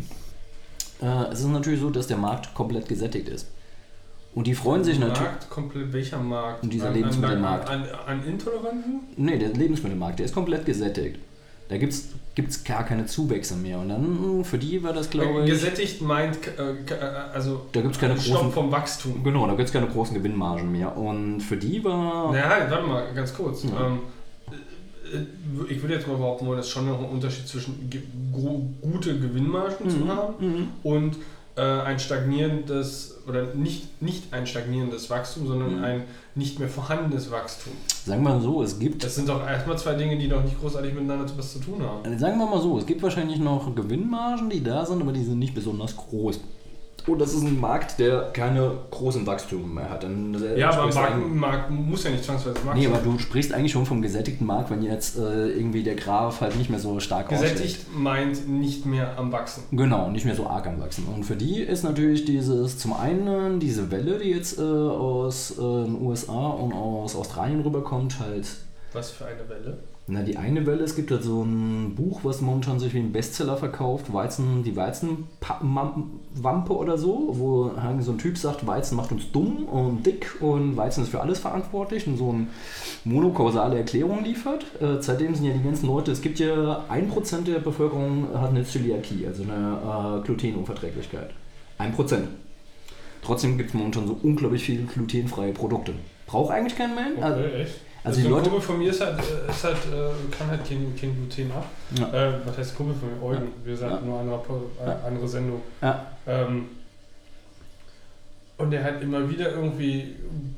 Äh, 1.01 1.31
es 1.31 1.39
ist 1.41 1.47
natürlich 1.47 1.79
so, 1.79 1.89
dass 1.89 2.07
der 2.07 2.17
Markt 2.17 2.53
komplett 2.53 2.87
gesättigt 2.87 3.29
ist. 3.29 3.47
Und 4.33 4.47
die 4.47 4.55
freuen 4.55 4.83
sich 4.83 4.97
natürlich. 4.97 5.19
Markt, 5.21 5.49
komplett, 5.49 5.91
welcher 5.93 6.19
Markt? 6.19 6.63
Und 6.63 6.71
dieser 6.71 6.87
An- 6.87 6.93
Lebensmittelmarkt. 6.93 7.69
An, 7.69 7.81
an, 7.83 8.19
an 8.19 8.25
Intoleranten? 8.25 9.01
Nee, 9.17 9.37
der 9.37 9.49
Lebensmittelmarkt, 9.49 10.19
der 10.19 10.25
ist 10.27 10.33
komplett 10.33 10.65
gesättigt. 10.65 11.19
Da 11.67 11.77
gibt 11.77 11.93
es 11.93 12.63
gar 12.65 12.83
keine 12.85 13.05
Zuwächse 13.05 13.55
mehr. 13.55 13.79
Und 13.79 13.89
dann, 13.89 14.43
für 14.43 14.57
die 14.57 14.83
war 14.83 14.91
das, 14.93 15.09
glaube 15.09 15.41
ich. 15.43 15.49
Gesättigt 15.49 16.01
meint, 16.01 16.37
äh, 16.57 16.71
äh, 16.71 16.99
also 17.33 17.61
Da 17.71 17.81
gibt's 17.81 17.97
keine 17.99 18.19
Stopp 18.19 18.41
großen- 18.43 18.51
vom 18.51 18.71
Wachstum. 18.71 19.23
Genau, 19.23 19.45
da 19.47 19.53
gibt 19.55 19.67
es 19.67 19.73
keine 19.73 19.87
großen 19.87 20.13
Gewinnmargen 20.13 20.71
mehr. 20.71 20.95
Und 20.97 21.39
für 21.41 21.55
die 21.57 21.83
war. 21.83 22.31
Na 22.33 22.49
halt, 22.49 22.71
warte 22.71 22.87
mal, 22.87 23.13
ganz 23.13 23.33
kurz. 23.33 23.63
Ja. 23.63 23.87
Ähm, 23.87 23.99
äh, 25.13 25.71
ich 25.73 25.81
würde 25.81 25.93
jetzt 25.95 26.07
mal 26.07 26.17
behaupten 26.17 26.45
wollen, 26.45 26.57
dass 26.57 26.69
schon 26.69 26.87
noch 26.87 26.99
ein 26.99 27.05
Unterschied 27.09 27.47
zwischen 27.47 27.89
gute 28.81 29.17
Gewinnmargen 29.19 29.89
zu 29.89 30.07
haben 30.07 30.33
Mhm. 30.39 30.67
und 30.83 31.15
äh, 31.55 31.61
ein 31.61 31.99
stagnierendes 31.99 33.19
oder 33.27 33.53
nicht, 33.53 34.01
nicht 34.01 34.33
ein 34.33 34.47
stagnierendes 34.47 35.09
Wachstum, 35.09 35.47
sondern 35.47 35.77
Mhm. 35.77 35.83
ein 35.83 36.03
nicht 36.35 36.59
mehr 36.59 36.69
vorhandenes 36.69 37.29
Wachstum. 37.29 37.73
Sagen 38.05 38.23
wir 38.23 38.29
mal 38.31 38.41
so, 38.41 38.63
es 38.63 38.79
gibt. 38.79 39.03
Das 39.03 39.15
sind 39.15 39.27
doch 39.29 39.45
erstmal 39.45 39.77
zwei 39.77 39.93
Dinge, 39.95 40.17
die 40.17 40.27
doch 40.29 40.43
nicht 40.43 40.59
großartig 40.59 40.93
miteinander 40.93 41.25
was 41.37 41.53
zu 41.53 41.59
tun 41.59 41.81
haben. 41.83 42.17
Sagen 42.17 42.37
wir 42.37 42.45
mal 42.47 42.61
so, 42.61 42.77
es 42.77 42.85
gibt 42.85 43.03
wahrscheinlich 43.03 43.39
noch 43.39 43.75
Gewinnmargen, 43.75 44.49
die 44.49 44.63
da 44.63 44.85
sind, 44.85 45.01
aber 45.01 45.11
die 45.11 45.23
sind 45.23 45.39
nicht 45.39 45.53
besonders 45.53 45.95
groß. 45.95 46.39
Und 47.07 47.19
das 47.19 47.33
ist 47.33 47.43
ein 47.43 47.59
Markt, 47.59 47.99
der 47.99 48.31
keine 48.33 48.71
großen 48.91 49.25
Wachstum 49.25 49.73
mehr 49.73 49.89
hat. 49.89 50.03
Dann 50.03 50.35
Ja, 50.55 50.71
aber 50.71 50.93
Markt, 50.93 51.35
Markt 51.35 51.71
muss 51.71 52.03
ja 52.03 52.11
nicht 52.11 52.23
zwangsweise 52.23 52.55
wachsen. 52.65 52.79
Nee, 52.79 52.87
aber 52.87 52.97
du 52.97 53.17
sprichst 53.17 53.53
eigentlich 53.53 53.71
schon 53.71 53.85
vom 53.85 54.01
gesättigten 54.01 54.45
Markt, 54.45 54.69
wenn 54.69 54.81
jetzt 54.81 55.17
äh, 55.17 55.49
irgendwie 55.49 55.83
der 55.83 55.95
Graph 55.95 56.41
halt 56.41 56.55
nicht 56.57 56.69
mehr 56.69 56.79
so 56.79 56.99
stark 56.99 57.29
Gesättigt 57.29 57.85
meint 57.95 58.47
nicht 58.47 58.85
mehr 58.85 59.17
am 59.17 59.31
Wachsen. 59.31 59.63
Genau, 59.71 60.09
nicht 60.09 60.25
mehr 60.25 60.35
so 60.35 60.47
arg 60.47 60.67
am 60.67 60.79
Wachsen. 60.79 61.05
Und 61.05 61.23
für 61.23 61.35
die 61.35 61.59
ist 61.61 61.83
natürlich 61.83 62.25
dieses, 62.25 62.77
zum 62.77 62.93
einen 62.93 63.59
diese 63.59 63.91
Welle, 63.91 64.19
die 64.19 64.29
jetzt 64.29 64.59
äh, 64.59 64.61
aus 64.61 65.51
äh, 65.51 65.61
den 65.61 66.01
USA 66.01 66.49
und 66.49 66.73
aus 66.73 67.15
Australien 67.15 67.61
rüberkommt, 67.61 68.19
halt, 68.19 68.47
Was 68.93 69.11
für 69.11 69.25
eine 69.25 69.47
Welle. 69.49 69.77
Na 70.07 70.23
die 70.23 70.35
eine 70.35 70.65
Welle, 70.65 70.83
es 70.83 70.95
gibt 70.95 71.11
halt 71.11 71.23
so 71.23 71.43
ein 71.43 71.93
Buch, 71.95 72.21
was 72.23 72.41
momentan 72.41 72.79
sich 72.79 72.93
wie 72.93 72.99
ein 72.99 73.11
Bestseller 73.11 73.55
verkauft, 73.55 74.11
Weizen, 74.11 74.63
die 74.63 74.75
Weizenwampe 74.75 76.73
oder 76.75 76.97
so, 76.97 77.29
wo 77.33 77.71
halt 77.79 78.03
so 78.03 78.11
ein 78.11 78.17
Typ 78.17 78.37
sagt, 78.37 78.65
Weizen 78.65 78.97
macht 78.97 79.11
uns 79.11 79.31
dumm 79.31 79.65
und 79.65 80.05
dick 80.05 80.41
und 80.41 80.75
Weizen 80.75 81.03
ist 81.03 81.09
für 81.11 81.21
alles 81.21 81.39
verantwortlich 81.39 82.07
und 82.07 82.17
so 82.17 82.31
eine 82.31 82.47
monokausale 83.05 83.77
Erklärung 83.77 84.23
liefert. 84.23 84.65
Äh, 84.81 85.01
seitdem 85.01 85.35
sind 85.35 85.45
ja 85.45 85.53
die 85.53 85.63
ganzen 85.63 85.87
Leute, 85.87 86.11
es 86.11 86.21
gibt 86.21 86.39
ja 86.39 86.83
1% 86.89 87.43
der 87.43 87.59
Bevölkerung 87.59 88.27
hat 88.33 88.49
eine 88.49 88.65
Zöliakie, 88.65 89.27
also 89.27 89.43
eine 89.43 90.19
äh, 90.19 90.25
Glutenunverträglichkeit. 90.25 91.29
1%. 91.79 92.17
Trotzdem 93.23 93.57
gibt 93.57 93.69
es 93.69 93.75
momentan 93.75 94.07
so 94.07 94.17
unglaublich 94.23 94.63
viele 94.63 94.83
glutenfreie 94.83 95.53
Produkte. 95.53 95.93
Braucht 96.25 96.51
eigentlich 96.51 96.75
kein 96.75 96.95
Mensch. 96.95 97.21
Also, 97.21 97.43
echt? 97.43 97.81
Also 98.03 98.17
Also 98.17 98.21
die 98.21 98.27
Leute. 98.33 98.49
Kumpel 98.49 98.61
von 98.61 98.77
mir 98.79 98.89
ist 98.91 99.01
halt, 99.01 99.19
äh, 99.19 99.51
ist 99.51 99.63
halt 99.63 99.77
äh, 99.77 100.35
kann 100.37 100.47
halt 100.49 100.67
kein, 100.67 100.95
kein 100.99 101.15
Gluten 101.15 101.51
ab. 101.51 101.65
Ja. 101.97 102.29
Äh, 102.29 102.33
was 102.45 102.57
heißt 102.57 102.75
Kumpel 102.75 102.95
von 102.95 103.09
mir? 103.09 103.23
Eugen. 103.37 103.51
Wir 103.63 103.77
sagen 103.77 103.95
Ja. 103.95 104.01
nur 104.01 104.19
andere, 104.19 104.37
Po- 104.39 104.71
äh, 104.83 104.87
Ja. 104.87 104.99
andere 105.05 105.27
Sendung. 105.27 105.61
Ja, 105.81 106.05
Ähm, 106.27 106.65
und 108.57 108.71
der 108.71 108.83
hat 108.83 109.01
immer 109.01 109.27
wieder 109.29 109.51
irgendwie 109.51 110.15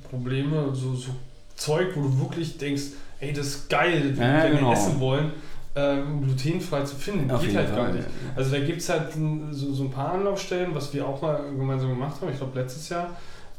Probleme, 0.10 0.70
so, 0.74 0.94
so 0.96 1.12
Zeug, 1.56 1.88
wo 1.96 2.02
du 2.02 2.20
wirklich 2.22 2.58
denkst, 2.58 2.84
ey, 3.20 3.32
das 3.32 3.48
ist 3.48 3.70
geil, 3.70 4.14
Ja, 4.18 4.44
wenn 4.44 4.58
genau. 4.58 4.70
wir 4.70 4.74
essen 4.74 5.00
wollen, 5.00 5.32
ähm, 5.76 6.22
glutenfrei 6.24 6.84
zu 6.84 6.96
finden. 6.96 7.32
auf 7.32 7.42
Geht 7.42 7.56
halt 7.56 7.70
gar 7.76 7.86
Fall. 7.86 7.94
nicht. 7.96 8.08
Also 8.36 8.52
da 8.52 8.60
gibt 8.60 8.80
es 8.82 8.90
halt 8.90 9.14
so, 9.52 9.74
so 9.74 9.84
ein 9.84 9.92
paar 9.92 10.14
Anlaufstellen, 10.14 10.76
was 10.76 10.94
wir 10.94 11.08
auch 11.08 11.22
mal 11.22 11.42
gemeinsam 11.58 11.90
gemacht 11.90 12.20
haben. 12.22 12.32
Ich 12.32 12.38
glaube 12.38 12.60
letztes 12.60 12.90
Jahr 12.90 13.10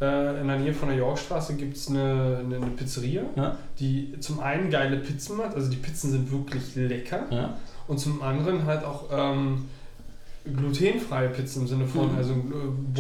äh, 0.05 0.41
in 0.41 0.47
der 0.49 0.59
Nähe 0.59 0.73
von 0.75 0.89
der 0.89 0.99
Yorkstraße 0.99 1.55
gibt 1.57 1.77
es 1.77 1.89
eine, 1.89 2.39
eine, 2.45 2.57
eine 2.57 2.67
Pizzeria, 2.77 3.23
Ja, 3.37 3.57
die 3.79 4.15
zum 4.21 4.41
einen 4.41 4.71
geile 4.71 4.97
Pizzen 4.99 5.37
macht, 5.37 5.55
also 5.55 5.71
die 5.71 5.77
Pizzen 5.77 6.11
sind 6.11 6.31
wirklich 6.31 6.75
lecker 6.77 7.27
ja. 7.31 7.57
und 7.89 7.99
zum 7.99 8.23
anderen 8.23 8.65
halt 8.67 8.85
auch 8.85 9.05
ähm, 9.13 9.65
glutenfreie 10.45 11.29
Pizzen 11.31 11.63
im 11.63 11.69
Sinne 11.69 11.87
von 11.87 12.13
Mhm. 12.13 12.19
also 12.19 12.33
äh, 12.33 12.37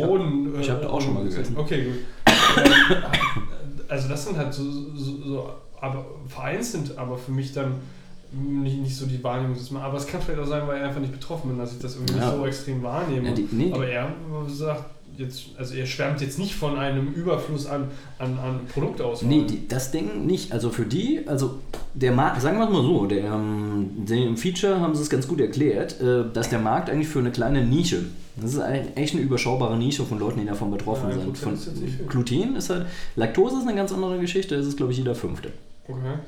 Boden. 0.01 0.55
ich 0.61 0.71
hab 0.71 0.81
da 0.83 0.89
auch 0.89 1.01
schon 1.01 1.15
mal 1.15 1.25
gegessen. 1.25 1.57
Okay, 1.57 1.85
gut. 1.85 1.95
ähm, 2.65 3.03
also 3.89 4.09
das 4.09 4.25
sind 4.25 4.37
halt 4.37 4.53
so, 4.55 4.63
so, 4.97 5.23
so 5.23 5.51
aber 5.81 6.05
vereinzelt, 6.29 6.97
aber 6.97 7.19
für 7.19 7.33
mich 7.33 7.53
dann 7.53 7.75
nicht, 8.33 8.79
nicht 8.79 8.97
so 8.97 9.07
die 9.07 9.23
Wahrnehmung. 9.23 9.57
Aber 9.81 9.97
es 9.99 10.07
kann 10.07 10.21
vielleicht 10.23 10.41
auch 10.41 10.47
sein, 10.47 10.67
weil 10.67 10.79
ich 10.79 10.83
einfach 10.83 11.01
nicht 11.01 11.13
betroffen 11.13 11.51
bin, 11.51 11.59
dass 11.59 11.73
ich 11.73 11.79
das 11.79 11.97
irgendwie 11.97 12.15
Ja. 12.19 12.27
nicht 12.31 12.37
so 12.39 12.47
extrem 12.47 12.83
wahrnehme. 12.83 13.29
ja 13.29 13.35
die, 13.35 13.49
nee, 13.53 13.71
aber 13.73 13.87
er 13.87 14.09
sagt, 14.49 14.85
jetzt, 15.17 15.47
also 15.57 15.75
ihr 15.75 15.87
schwärmt 15.87 16.21
jetzt 16.21 16.39
nicht 16.39 16.55
von 16.55 16.77
einem 16.77 17.13
Überfluss 17.13 17.67
an, 17.67 17.89
an, 18.19 18.39
an 18.39 18.61
Produktauswahl. 18.73 19.29
Nee, 19.29 19.45
die, 19.49 19.69
das 19.69 19.91
Ding 19.91 20.27
nicht. 20.27 20.53
Also 20.53 20.71
für 20.71 20.85
die, 20.85 21.23
also 21.27 21.59
der 21.95 22.13
Markt, 22.13 22.41
sagen 22.41 22.59
wir 22.59 22.65
es 22.65 22.71
mal 22.71 22.83
so, 22.83 23.07
der, 23.07 23.25
ähm, 23.25 23.91
dem 23.97 24.37
Feature 24.37 24.81
haben 24.81 24.95
sie 24.95 25.03
es 25.03 25.11
ganz 25.11 25.29
gut 25.29 25.41
erklärt, 25.41 26.01
äh, 26.01 26.25
dass 26.33 26.51
der 26.51 26.59
Markt 26.59 26.91
eigentlich 26.91 27.09
für 27.09 27.21
eine 27.21 27.31
kleine 27.31 27.65
Nische, 27.65 28.05
das 28.37 28.55
ist 28.55 28.61
eigentlich 28.61 28.97
echt 28.97 29.15
eine 29.15 29.23
überschaubare 29.23 29.77
Nische 29.77 30.05
von 30.05 30.19
Leuten, 30.19 30.41
die 30.41 30.47
davon 30.47 30.71
betroffen 30.71 31.09
Ja, 31.09 31.15
sind. 31.15 31.23
Gluten 31.25 31.37
Von, 31.37 31.55
ist. 31.55 32.09
Gluten 32.09 32.57
ist 32.57 32.71
halt, 32.71 32.87
Laktose 33.17 33.59
ist 33.59 33.67
eine 33.67 33.77
ganz 33.77 33.93
andere 33.93 34.19
Geschichte, 34.19 34.57
das 34.57 34.67
ist 34.67 34.77
glaube 34.77 34.93
ich 34.93 34.99
jeder 34.99 35.15
Fünfte. 35.15 35.53
Okay. 35.87 36.19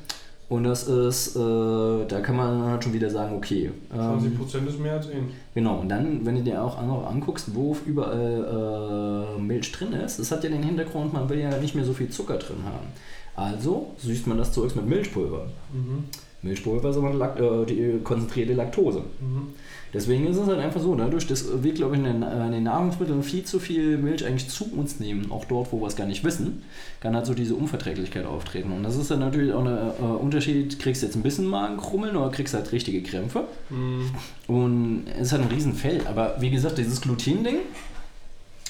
Und 0.49 0.62
das 0.62 0.87
ist, 0.87 1.35
äh, 1.35 2.07
da 2.07 2.21
kann 2.21 2.37
man 2.37 2.62
halt 2.62 2.85
schon 2.85 2.93
wieder 2.93 3.11
sagen, 3.11 3.35
okay. 3.35 3.73
Ähm, 3.93 4.38
20% 4.41 4.69
ist 4.69 4.79
mehr 4.79 4.93
als 4.93 5.11
ihn. 5.11 5.31
Genau, 5.55 5.81
und 5.81 5.88
dann, 5.88 6.25
wenn 6.25 6.37
du 6.37 6.43
dir 6.43 6.62
auch 6.62 6.81
noch 6.83 7.05
anguckst, 7.11 7.53
wo 7.53 7.76
überall 7.85 9.37
äh, 9.37 9.41
Milch 9.41 9.73
drin 9.73 9.93
ist, 9.93 10.21
das 10.21 10.31
hat 10.31 10.45
ja 10.45 10.50
den 10.50 10.62
Hintergrund, 10.62 11.12
man 11.12 11.29
will 11.29 11.41
ja 11.41 11.57
nicht 11.59 11.75
mehr 11.75 11.85
so 11.85 11.93
viel 11.93 12.11
Zucker 12.11 12.37
drin 12.37 12.59
haben. 12.65 12.87
Also 13.35 13.93
süßt 13.99 14.29
man 14.29 14.38
das 14.38 14.53
Zeugs 14.53 14.76
mit 14.76 14.87
Milchpulver. 14.87 15.47
Mhm. 15.73 16.05
Milchpulver 16.43 16.91
ist 16.91 16.97
aber 16.97 17.12
Lak 17.12 17.41
äh, 17.41 17.67
die 17.67 18.00
konzentrierte 18.05 18.55
Laktose. 18.55 19.00
Mhm. 19.21 19.49
Deswegen 19.95 20.26
ist 20.26 20.37
es 20.37 20.47
halt 20.47 20.59
einfach 20.59 20.81
so, 20.81 20.95
dadurch, 20.95 21.26
dass 21.26 21.62
wir, 21.62 21.73
glaube 21.73 21.95
ich, 21.95 22.00
in 22.00 22.05
den, 22.05 22.23
äh, 22.23 22.47
in 22.47 22.52
den 22.52 22.64
Nahrungsmitteln 22.64 23.23
viel 23.23 23.45
zu 23.45 23.59
viel 23.59 23.97
Milch 23.99 24.26
eigentlich 24.26 24.49
zu 24.49 24.64
uns 24.73 25.00
nehmen, 25.00 25.31
auch 25.31 25.45
dort, 25.45 25.73
wo 25.73 25.81
wir 25.81 25.87
es 25.87 25.97
gar 25.97 26.07
nicht 26.07 26.25
wissen, 26.25 26.62
kann 27.00 27.14
halt 27.14 27.26
so 27.26 27.35
diese 27.35 27.55
Unverträglichkeit 27.55 28.26
auftreten. 28.26 28.73
Und 28.73 28.83
das 28.83 28.97
ist 28.97 29.11
dann 29.11 29.21
natürlich 29.21 29.52
auch 29.52 29.64
ein 29.64 29.76
äh, 29.76 30.02
Unterschied, 30.02 30.78
kriegst 30.78 31.02
du 31.02 31.07
jetzt 31.07 31.16
ein 31.16 31.23
bisschen 31.23 31.47
Magenkrummeln 31.47 32.16
oder 32.16 32.31
kriegst 32.31 32.55
halt 32.55 32.73
richtige 32.73 33.02
Krämpfe. 33.02 33.45
Mhm. 33.71 34.11
Und 34.49 35.05
es 35.14 35.28
ist 35.28 35.33
halt 35.33 35.43
ein 35.43 35.49
Riesenfeld. 35.49 36.07
Aber 36.07 36.37
wie 36.40 36.50
gesagt, 36.50 36.78
dieses 36.78 37.00
Gluten-Ding, 37.00 37.59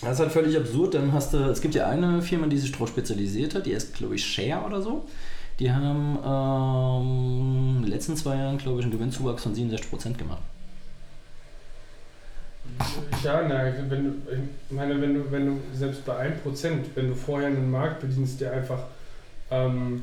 das 0.02 0.12
ist 0.14 0.20
halt 0.20 0.32
völlig 0.32 0.56
absurd. 0.56 0.94
Dann 0.94 1.12
hast 1.12 1.32
du, 1.32 1.38
es 1.38 1.60
gibt 1.60 1.74
ja 1.74 1.88
eine 1.88 2.20
Firma, 2.22 2.46
die 2.46 2.58
sich 2.58 2.72
darauf 2.72 2.88
spezialisiert 2.88 3.54
hat, 3.54 3.66
die 3.66 3.74
heißt, 3.74 3.94
glaube 3.94 4.14
ich, 4.14 4.24
Share 4.24 4.64
oder 4.66 4.82
so. 4.82 5.06
Die 5.58 5.72
haben 5.72 6.18
ähm, 6.22 7.76
in 7.78 7.82
den 7.82 7.90
letzten 7.90 8.16
zwei 8.16 8.36
Jahren, 8.36 8.58
glaube 8.58 8.80
ich, 8.80 8.84
einen 8.84 8.92
Gewinnzuwachs 8.92 9.42
von 9.42 9.54
67% 9.54 10.14
gemacht. 10.14 10.42
Ja, 13.22 13.42
na, 13.48 13.72
wenn 13.88 14.04
du, 14.04 14.10
ich 14.68 14.76
meine, 14.76 15.00
wenn 15.00 15.14
du, 15.14 15.30
wenn 15.30 15.46
du 15.46 15.52
selbst 15.72 16.04
bei 16.04 16.28
1%, 16.28 16.68
wenn 16.94 17.08
du 17.08 17.14
vorher 17.14 17.48
einen 17.48 17.70
Markt 17.70 18.00
bedienst, 18.00 18.40
der 18.40 18.52
einfach 18.52 18.80
ähm, 19.50 20.02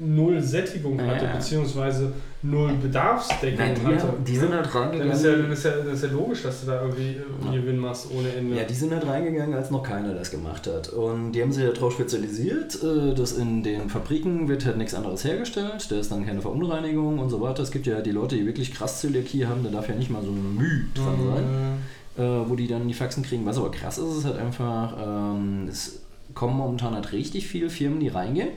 null 0.00 0.40
Sättigung 0.40 1.00
hatte, 1.00 1.24
ja. 1.24 1.32
beziehungsweise 1.32 2.12
null 2.42 2.72
Bedarfsdeckung 2.80 3.58
Nein, 3.58 3.74
die, 3.74 3.86
hatte, 3.86 4.14
die 4.24 4.36
sind 4.36 4.52
halt 4.52 4.66
dann 4.66 4.68
ist, 4.68 4.74
ja, 4.74 4.80
reingegangen. 4.80 5.08
dann, 5.08 5.52
ist 5.52 5.64
ja, 5.64 5.76
dann 5.76 5.92
ist 5.92 6.04
ja 6.04 6.10
logisch, 6.10 6.42
dass 6.42 6.60
du 6.60 6.66
da 6.68 6.82
irgendwie 6.82 7.16
Ja. 7.44 7.52
Gewinn 7.52 7.78
machst 7.78 8.06
ohne 8.16 8.32
Ende. 8.32 8.56
Ja, 8.56 8.64
die 8.64 8.74
sind 8.74 8.92
halt 8.92 9.06
reingegangen, 9.06 9.54
als 9.54 9.70
noch 9.70 9.82
keiner 9.82 10.14
das 10.14 10.30
gemacht 10.30 10.66
hat. 10.68 10.88
Und 10.90 11.32
die 11.32 11.42
haben 11.42 11.50
sich 11.52 11.64
ja 11.64 11.72
darauf 11.72 11.94
spezialisiert, 11.94 12.78
äh, 12.82 13.14
dass 13.14 13.32
in 13.32 13.62
den 13.62 13.90
Fabriken 13.90 14.48
wird 14.48 14.66
halt 14.66 14.76
nichts 14.76 14.94
anderes 14.94 15.24
hergestellt, 15.24 15.90
da 15.90 15.96
ist 15.96 16.12
dann 16.12 16.24
keine 16.24 16.40
Verunreinigung 16.40 17.18
und 17.18 17.30
so 17.30 17.40
weiter. 17.40 17.62
Es 17.62 17.70
gibt 17.72 17.86
ja 17.86 18.00
die 18.00 18.12
Leute, 18.12 18.36
die 18.36 18.46
wirklich 18.46 18.72
krass 18.72 19.00
Zöliakie 19.00 19.46
haben, 19.46 19.64
da 19.64 19.70
darf 19.70 19.88
ja 19.88 19.96
nicht 19.96 20.10
mal 20.10 20.22
so 20.22 20.30
ein 20.30 20.56
Müh 20.56 20.84
dran 20.94 21.16
sein. 21.34 21.44
Mhm. 21.44 21.78
Äh, 22.18 22.48
wo 22.48 22.56
die 22.56 22.66
dann 22.66 22.88
die 22.88 22.94
Faxen 22.94 23.22
kriegen. 23.22 23.46
Was 23.46 23.58
aber 23.58 23.70
krass 23.70 23.96
ist, 23.98 24.18
ist 24.18 24.24
halt 24.24 24.38
einfach, 24.38 24.96
ähm, 25.00 25.68
es 25.68 26.02
kommen 26.34 26.56
momentan 26.56 26.94
halt 26.94 27.12
richtig 27.12 27.46
viele 27.46 27.70
Firmen, 27.70 28.00
die 28.00 28.08
reingehen. 28.08 28.50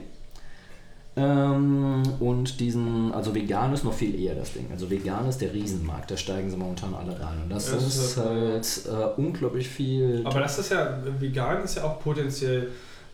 Ähm, 1.14 2.02
und 2.20 2.58
diesen, 2.58 3.12
also 3.12 3.34
vegan 3.34 3.72
ist 3.74 3.84
noch 3.84 3.92
viel 3.92 4.18
eher 4.18 4.34
das 4.34 4.54
Ding. 4.54 4.66
Also 4.70 4.90
vegan 4.90 5.28
ist 5.28 5.38
der 5.38 5.52
Riesenmarkt, 5.52 6.10
da 6.10 6.16
steigen 6.16 6.50
sie 6.50 6.56
momentan 6.56 6.94
alle 6.94 7.12
rein. 7.20 7.42
Und 7.42 7.50
das, 7.50 7.70
Das 7.70 7.86
ist 7.86 7.96
ist 7.96 8.16
halt 8.18 8.82
äh, 8.86 9.20
unglaublich 9.20 9.68
viel. 9.68 10.22
Aber 10.24 10.40
das 10.40 10.58
ist 10.58 10.70
ja, 10.70 10.98
vegan 11.18 11.62
ist 11.62 11.76
ja 11.76 11.84
auch 11.84 12.00
potenziell 12.00 12.70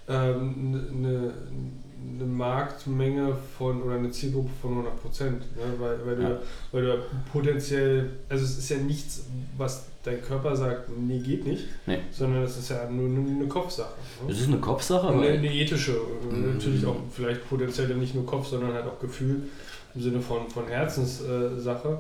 ähm, 0.09 1.35
eine 2.15 2.25
Marktmenge 2.27 3.37
von 3.57 3.83
oder 3.83 3.97
eine 3.97 4.11
Zielgruppe 4.11 4.51
von 4.63 4.71
100 4.73 5.01
Prozent, 5.03 5.41
ne? 5.57 5.63
weil, 5.79 5.99
weil, 6.07 6.23
Ja. 6.23 6.29
du, 6.31 6.39
weil 6.73 6.83
du 6.85 6.99
potenziell, 7.33 8.11
also 8.29 8.45
es 8.45 8.59
ist 8.59 8.69
ja 8.71 8.77
nichts, 8.79 9.25
was 9.57 9.87
dein 10.05 10.23
Körper 10.23 10.57
sagt, 10.57 10.89
nee, 10.97 11.19
geht 11.19 11.45
nicht, 11.47 11.65
Nee. 11.87 11.99
sondern 12.11 12.43
es 12.45 12.57
ist 12.57 12.71
ja 12.71 12.89
nur, 12.91 13.09
nur 13.09 13.29
eine 13.29 13.47
Kopfsache. 13.47 13.95
Ne? 14.27 14.33
Es 14.33 14.41
ist 14.41 14.49
eine 14.49 14.59
Kopfsache, 14.59 15.07
aber 15.09 15.21
eine, 15.23 15.29
eine 15.39 15.53
ethische, 15.55 15.97
Mhm. 16.31 16.55
natürlich 16.55 16.87
auch 16.87 16.97
vielleicht 17.13 17.49
potenziell 17.49 17.95
nicht 17.97 18.15
nur 18.15 18.25
Kopf, 18.27 18.47
sondern 18.49 18.73
halt 18.75 18.87
auch 18.87 18.99
Gefühl 19.01 19.43
im 19.95 20.01
Sinne 20.03 20.21
von, 20.21 20.49
von 20.49 20.67
Herzenssache. 20.69 21.99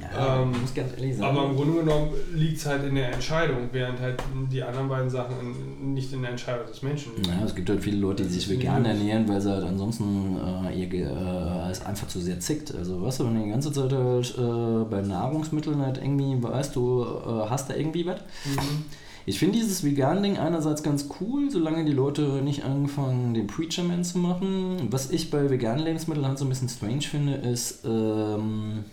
Ja, 0.00 0.42
ähm, 0.42 0.52
muss 0.60 0.74
ganz 0.74 0.92
ehrlich 0.96 1.16
sagen. 1.16 1.36
Aber 1.36 1.48
im 1.48 1.56
Grunde 1.56 1.80
genommen 1.80 2.10
liegt 2.34 2.58
es 2.58 2.66
halt 2.66 2.84
in 2.84 2.96
der 2.96 3.12
Entscheidung, 3.12 3.68
während 3.72 4.00
halt 4.00 4.20
die 4.50 4.62
anderen 4.62 4.88
beiden 4.88 5.08
Sachen 5.08 5.34
in, 5.40 5.94
nicht 5.94 6.12
in 6.12 6.22
der 6.22 6.32
Entscheidung 6.32 6.66
des 6.66 6.82
Menschen 6.82 7.12
liegen. 7.16 7.28
Ja, 7.28 7.44
es 7.44 7.54
gibt 7.54 7.68
halt 7.68 7.82
viele 7.82 7.98
Leute, 7.98 8.24
die 8.24 8.30
sich 8.30 8.48
vegan 8.48 8.84
ernähren, 8.84 9.28
weil 9.28 9.40
sie 9.40 9.50
halt 9.50 9.64
ansonsten 9.64 10.36
äh, 10.66 10.74
ihr 10.74 10.92
äh, 10.92 11.70
es 11.70 11.84
einfach 11.84 12.08
zu 12.08 12.20
sehr 12.20 12.40
zickt. 12.40 12.74
Also 12.74 13.02
weißt 13.02 13.20
du, 13.20 13.26
wenn 13.26 13.34
du 13.34 13.44
die 13.44 13.50
ganze 13.50 13.72
Zeit 13.72 13.92
halt 13.92 14.34
äh, 14.36 14.84
bei 14.90 15.00
Nahrungsmitteln 15.00 15.80
halt 15.80 15.98
irgendwie 15.98 16.42
weißt, 16.42 16.74
du 16.74 17.04
äh, 17.04 17.48
hast 17.48 17.70
da 17.70 17.74
irgendwie 17.74 18.06
was. 18.06 18.20
Mhm. 18.44 18.84
Ich 19.26 19.38
finde 19.38 19.58
dieses 19.58 19.82
Vegan-Ding 19.82 20.36
einerseits 20.36 20.82
ganz 20.82 21.08
cool, 21.18 21.50
solange 21.50 21.86
die 21.86 21.92
Leute 21.92 22.42
nicht 22.42 22.62
anfangen, 22.62 23.32
den 23.32 23.46
Preacher-Man 23.46 24.04
zu 24.04 24.18
machen. 24.18 24.88
Was 24.90 25.10
ich 25.10 25.30
bei 25.30 25.48
veganen 25.48 25.82
Lebensmitteln 25.82 26.26
halt 26.26 26.38
so 26.38 26.44
ein 26.44 26.50
bisschen 26.50 26.68
strange 26.68 27.02
finde, 27.02 27.34
ist, 27.34 27.84
ähm, 27.86 28.84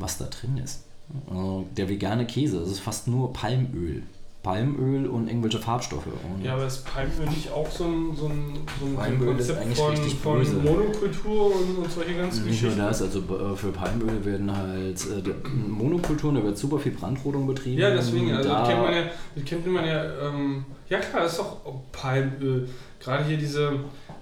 was 0.00 0.18
da 0.18 0.26
drin 0.26 0.58
ist. 0.58 0.84
Äh, 1.30 1.64
der 1.76 1.88
vegane 1.88 2.26
Käse, 2.26 2.60
das 2.60 2.70
ist 2.70 2.80
fast 2.80 3.08
nur 3.08 3.32
Palmöl. 3.32 4.02
Palmöl 4.42 5.06
und 5.06 5.28
irgendwelche 5.28 5.58
Farbstoffe. 5.58 6.06
Und 6.06 6.42
Ja, 6.42 6.54
aber 6.54 6.66
ist 6.66 6.86
Palmöl 6.86 7.26
nicht 7.28 7.52
auch 7.52 7.70
so 7.70 7.84
ein, 7.84 8.16
so 8.16 8.26
ein, 8.26 8.58
so 8.80 8.86
ein, 8.86 8.94
Palmöl 8.94 9.34
Konzept 9.34 9.76
von, 9.76 9.96
von 9.96 10.38
böse. 10.38 10.56
Monokultur 10.56 11.54
und, 11.54 11.78
und 11.78 11.92
solche 11.92 12.14
ganzen 12.14 12.46
Nicht 12.46 12.62
nur 12.62 12.70
Geschichten? 12.70 12.78
das, 12.78 13.02
also 13.02 13.18
äh, 13.18 13.56
für 13.56 13.70
Palmöl 13.70 14.24
werden 14.24 14.56
halt 14.56 14.98
äh, 15.06 15.48
Monokulturen, 15.68 16.36
da 16.36 16.42
wird 16.42 16.56
super 16.56 16.78
viel 16.78 16.92
Brandrodung 16.92 17.46
betrieben. 17.46 17.78
Ja, 17.78 17.90
deswegen, 17.90 18.32
also 18.32 18.48
da, 18.48 18.60
das 18.60 18.68
kennt 18.68 18.82
man 18.82 18.94
ja, 18.94 19.02
das 19.34 19.44
kennt 19.44 19.66
man 19.66 19.84
ja, 19.86 20.28
ähm, 20.28 20.64
ja 20.88 20.98
klar, 21.00 21.22
das 21.24 21.32
ist 21.32 21.40
doch 21.40 21.66
auch 21.66 21.82
Palmöl. 21.92 22.66
Gerade 22.98 23.24
hier 23.24 23.36
diese, 23.36 23.72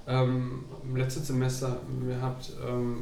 ähm, 0.08 0.64
letztes 0.94 1.28
Semester, 1.28 1.76
ihr 2.08 2.20
habt 2.20 2.50
ähm, 2.68 2.96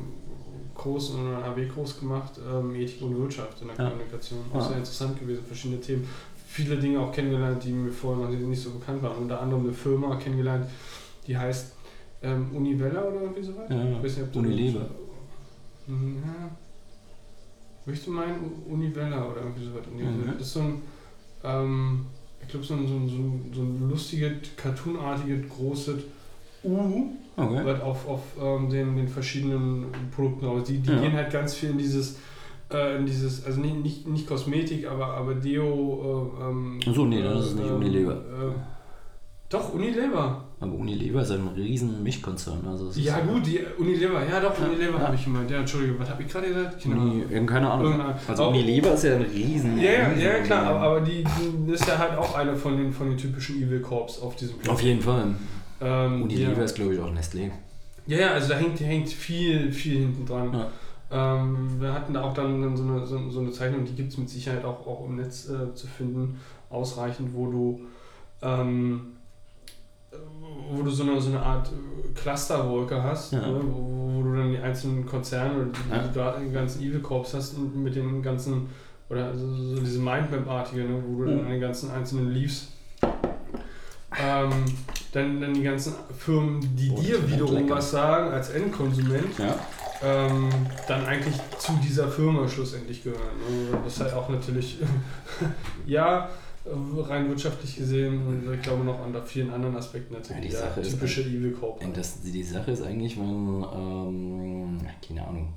Kurs 0.76 1.10
und 1.10 1.20
einen 1.20 1.42
AW-Kurs 1.42 1.98
gemacht, 2.00 2.32
ähm, 2.48 2.74
Ethik 2.74 3.02
und 3.02 3.16
Wirtschaft 3.16 3.60
in 3.62 3.68
der 3.68 3.76
Ja. 3.76 3.88
Kommunikation. 3.90 4.38
Auch 4.52 4.56
Ja. 4.56 4.68
sehr 4.68 4.76
interessant 4.78 5.18
gewesen, 5.18 5.44
verschiedene 5.44 5.80
Themen. 5.80 6.06
Viele 6.48 6.76
Dinge 6.78 7.00
auch 7.00 7.12
kennengelernt, 7.12 7.62
die 7.64 7.72
mir 7.72 7.90
vorher 7.92 8.24
noch 8.28 8.30
nicht 8.32 8.62
so 8.62 8.70
bekannt 8.70 9.02
waren. 9.02 9.16
Unter 9.18 9.40
anderem 9.40 9.64
eine 9.64 9.72
Firma 9.72 10.16
kennengelernt, 10.16 10.66
die 11.26 11.36
heißt 11.36 11.72
ähm, 12.22 12.50
Univella 12.54 13.02
oder 13.04 13.20
irgendwie 13.22 13.42
so 13.42 13.52
was. 13.56 13.68
Ja. 13.70 13.84
Ich 13.98 14.02
weiß 14.02 14.16
nicht, 14.18 14.28
ob 14.28 14.36
Unilever. 14.36 14.86
Mhm, 15.86 16.22
Ja. 16.24 16.50
Möchte 17.84 18.10
meinen 18.10 18.38
Univella 18.68 19.24
oder 19.30 19.42
irgendwie 19.42 19.64
so. 19.64 19.70
Univella. 19.92 20.32
Mhm. 20.32 20.38
Das 20.38 20.46
ist 20.48 20.52
so 20.54 20.60
ein, 20.60 20.82
ähm, 21.44 22.06
ich 22.42 22.48
glaube, 22.48 22.64
so 22.66 22.74
ein, 22.74 22.86
so, 22.88 22.94
ein, 22.94 23.08
so, 23.08 23.16
ein, 23.16 23.50
so 23.54 23.60
ein 23.62 23.88
lustiges, 23.90 24.32
cartoonartiges, 24.56 25.48
großes 25.48 25.96
U, 26.66 27.10
Okay. 27.38 27.60
was 27.64 27.80
auf, 27.82 28.08
auf 28.08 28.20
ähm, 28.42 28.70
den, 28.70 28.96
den 28.96 29.08
verschiedenen 29.08 29.86
Produkten 30.14 30.46
aus. 30.46 30.64
Die, 30.64 30.78
die 30.78 30.90
Ja. 30.90 31.00
gehen 31.00 31.12
halt 31.12 31.30
ganz 31.30 31.54
viel 31.54 31.70
in 31.70 31.78
dieses, 31.78 32.18
äh, 32.72 32.96
in 32.96 33.04
dieses, 33.06 33.44
also 33.44 33.60
nicht, 33.60 33.76
nicht, 33.82 34.08
nicht 34.08 34.26
Kosmetik, 34.26 34.88
aber, 34.90 35.08
aber 35.08 35.34
Deo. 35.34 36.32
Äh, 36.40 36.44
ähm, 36.48 36.80
so, 36.94 37.04
nee, 37.04 37.22
das 37.22 37.46
ist 37.48 37.56
nicht 37.58 37.70
Unilever. 37.70 38.12
Äh, 38.14 38.52
doch, 39.50 39.74
Unilever. 39.74 40.42
Aber 40.58 40.72
Unilever 40.72 41.20
ist 41.20 41.30
ein 41.30 41.46
riesen 41.54 42.02
Milchkonzern. 42.02 42.66
Also 42.66 42.90
Ja, 42.98 43.20
gut, 43.20 43.46
die 43.46 43.60
Unilever. 43.78 44.22
Ja, 44.28 44.40
doch, 44.40 44.58
Unilever 44.66 44.98
ja. 44.98 45.04
habe 45.06 45.14
ich 45.14 45.24
gemeint. 45.24 45.50
Ja, 45.50 45.58
Entschuldigung, 45.58 45.98
was 46.00 46.08
habe 46.08 46.22
ich 46.22 46.28
gerade 46.32 46.48
gesagt? 46.48 46.82
Keine 46.82 46.94
Ahnung. 46.96 47.46
Keine 47.46 47.70
Ahnung. 47.70 47.86
Irgendeine- 47.92 48.14
Also 48.26 48.44
Oh. 48.44 48.48
Unilever 48.48 48.94
ist 48.94 49.04
ja 49.04 49.16
ein 49.16 49.22
riesen. 49.22 49.78
Ja, 49.78 49.92
ja, 49.92 50.06
riesen 50.08 50.22
ja, 50.24 50.38
klar, 50.40 50.66
aber, 50.68 50.80
aber 50.80 51.00
die, 51.02 51.22
die 51.22 51.72
ist 51.72 51.86
ja 51.86 51.98
halt 51.98 52.16
auch 52.16 52.34
eine 52.34 52.56
von 52.56 52.78
den, 52.78 52.90
von 52.92 53.10
den 53.10 53.18
typischen 53.18 53.62
Evil 53.62 53.80
Corps 53.80 54.18
auf 54.22 54.34
diesem 54.36 54.54
Auf 54.66 54.80
jeden 54.80 55.02
Fall. 55.02 55.34
Ähm, 55.80 56.22
Unilever 56.22 56.58
ja. 56.58 56.64
ist, 56.64 56.74
glaube 56.74 56.94
ich, 56.94 57.00
auch 57.00 57.12
Nestlé. 57.12 57.50
ja, 58.06 58.18
ja, 58.18 58.30
also 58.32 58.48
da 58.50 58.56
hängt, 58.56 58.80
hängt 58.80 59.08
viel, 59.08 59.70
viel 59.72 59.98
hinten 60.00 60.24
dran. 60.26 60.52
Ja. 60.52 60.68
Ähm, 61.08 61.76
wir 61.80 61.92
hatten 61.92 62.12
da 62.14 62.22
auch 62.22 62.34
dann, 62.34 62.60
dann 62.62 62.76
so, 62.76 62.82
eine, 62.82 63.06
so, 63.06 63.30
so 63.30 63.40
eine 63.40 63.50
Zeichnung, 63.52 63.84
die 63.84 63.94
gibt 63.94 64.10
es 64.12 64.18
mit 64.18 64.28
Sicherheit 64.28 64.64
auch, 64.64 64.86
auch 64.86 65.04
im 65.06 65.16
Netz 65.16 65.48
äh, 65.48 65.72
zu 65.74 65.86
finden, 65.86 66.40
ausreichend, 66.70 67.30
wo 67.34 67.46
du, 67.50 67.80
ähm, 68.42 69.12
wo 70.70 70.82
du 70.82 70.90
so 70.90 71.04
eine, 71.04 71.20
so 71.20 71.28
eine 71.30 71.40
Art 71.42 71.70
Clusterwolke 72.14 73.02
hast, 73.02 73.32
Ja. 73.34 73.40
ne, 73.46 73.60
wo, 73.70 74.14
wo 74.16 74.22
du 74.22 74.34
dann 74.36 74.50
die 74.50 74.58
einzelnen 74.58 75.06
Konzerne 75.06 75.54
oder 75.54 75.66
die, 75.66 76.18
Ja. 76.18 76.34
die, 76.40 76.52
ganzen 76.52 76.82
Evil 76.82 77.00
Corps 77.00 77.34
hast 77.34 77.56
und 77.56 77.76
mit 77.76 77.94
den 77.94 78.22
ganzen, 78.22 78.68
oder 79.08 79.36
so, 79.36 79.54
so 79.54 79.80
diese 79.80 80.00
Mindmap-artige, 80.00 80.82
ne, 80.84 81.02
wo 81.06 81.22
du 81.24 81.30
Mhm. 81.30 81.36
dann 81.36 81.44
an 81.46 81.52
den 81.52 81.60
ganzen 81.60 81.90
einzelnen 81.90 82.30
Leaves 82.32 82.68
ähm, 84.18 84.50
dann, 85.12 85.40
dann 85.40 85.54
die 85.54 85.62
ganzen 85.62 85.94
Firmen, 86.18 86.60
die 86.76 86.90
Oh, 86.90 87.00
dir 87.00 87.30
wiederum 87.30 87.54
lecker. 87.56 87.76
was 87.76 87.90
sagen 87.90 88.30
als 88.32 88.50
Endkonsument, 88.50 89.38
Ja. 89.38 89.54
ähm, 90.02 90.48
dann 90.88 91.06
eigentlich 91.06 91.34
zu 91.58 91.72
dieser 91.82 92.08
Firma 92.08 92.46
schlussendlich 92.48 93.02
gehören. 93.02 93.20
Ne? 93.38 93.78
Das 93.84 93.94
ist 93.94 94.00
halt 94.00 94.14
auch 94.14 94.28
natürlich, 94.28 94.78
ja, 95.86 96.28
rein 97.08 97.28
wirtschaftlich 97.28 97.76
gesehen 97.76 98.26
und 98.26 98.52
ich 98.52 98.62
glaube 98.62 98.84
noch 98.84 99.00
an 99.00 99.14
vielen 99.24 99.52
anderen 99.52 99.76
Aspekten 99.76 100.14
natürlich. 100.14 100.52
Ja, 100.52 100.58
die 100.60 100.62
der 100.62 100.68
Sache 100.68 100.80
ist 100.80 100.90
typische 100.90 101.20
Evil 101.22 101.52
Corp. 101.52 101.82
Und 101.84 101.96
das, 101.96 102.20
die 102.22 102.42
Sache 102.42 102.72
ist 102.72 102.82
eigentlich, 102.82 103.16
wenn, 103.16 103.64
ähm, 103.74 104.80
keine 105.06 105.26
Ahnung. 105.26 105.52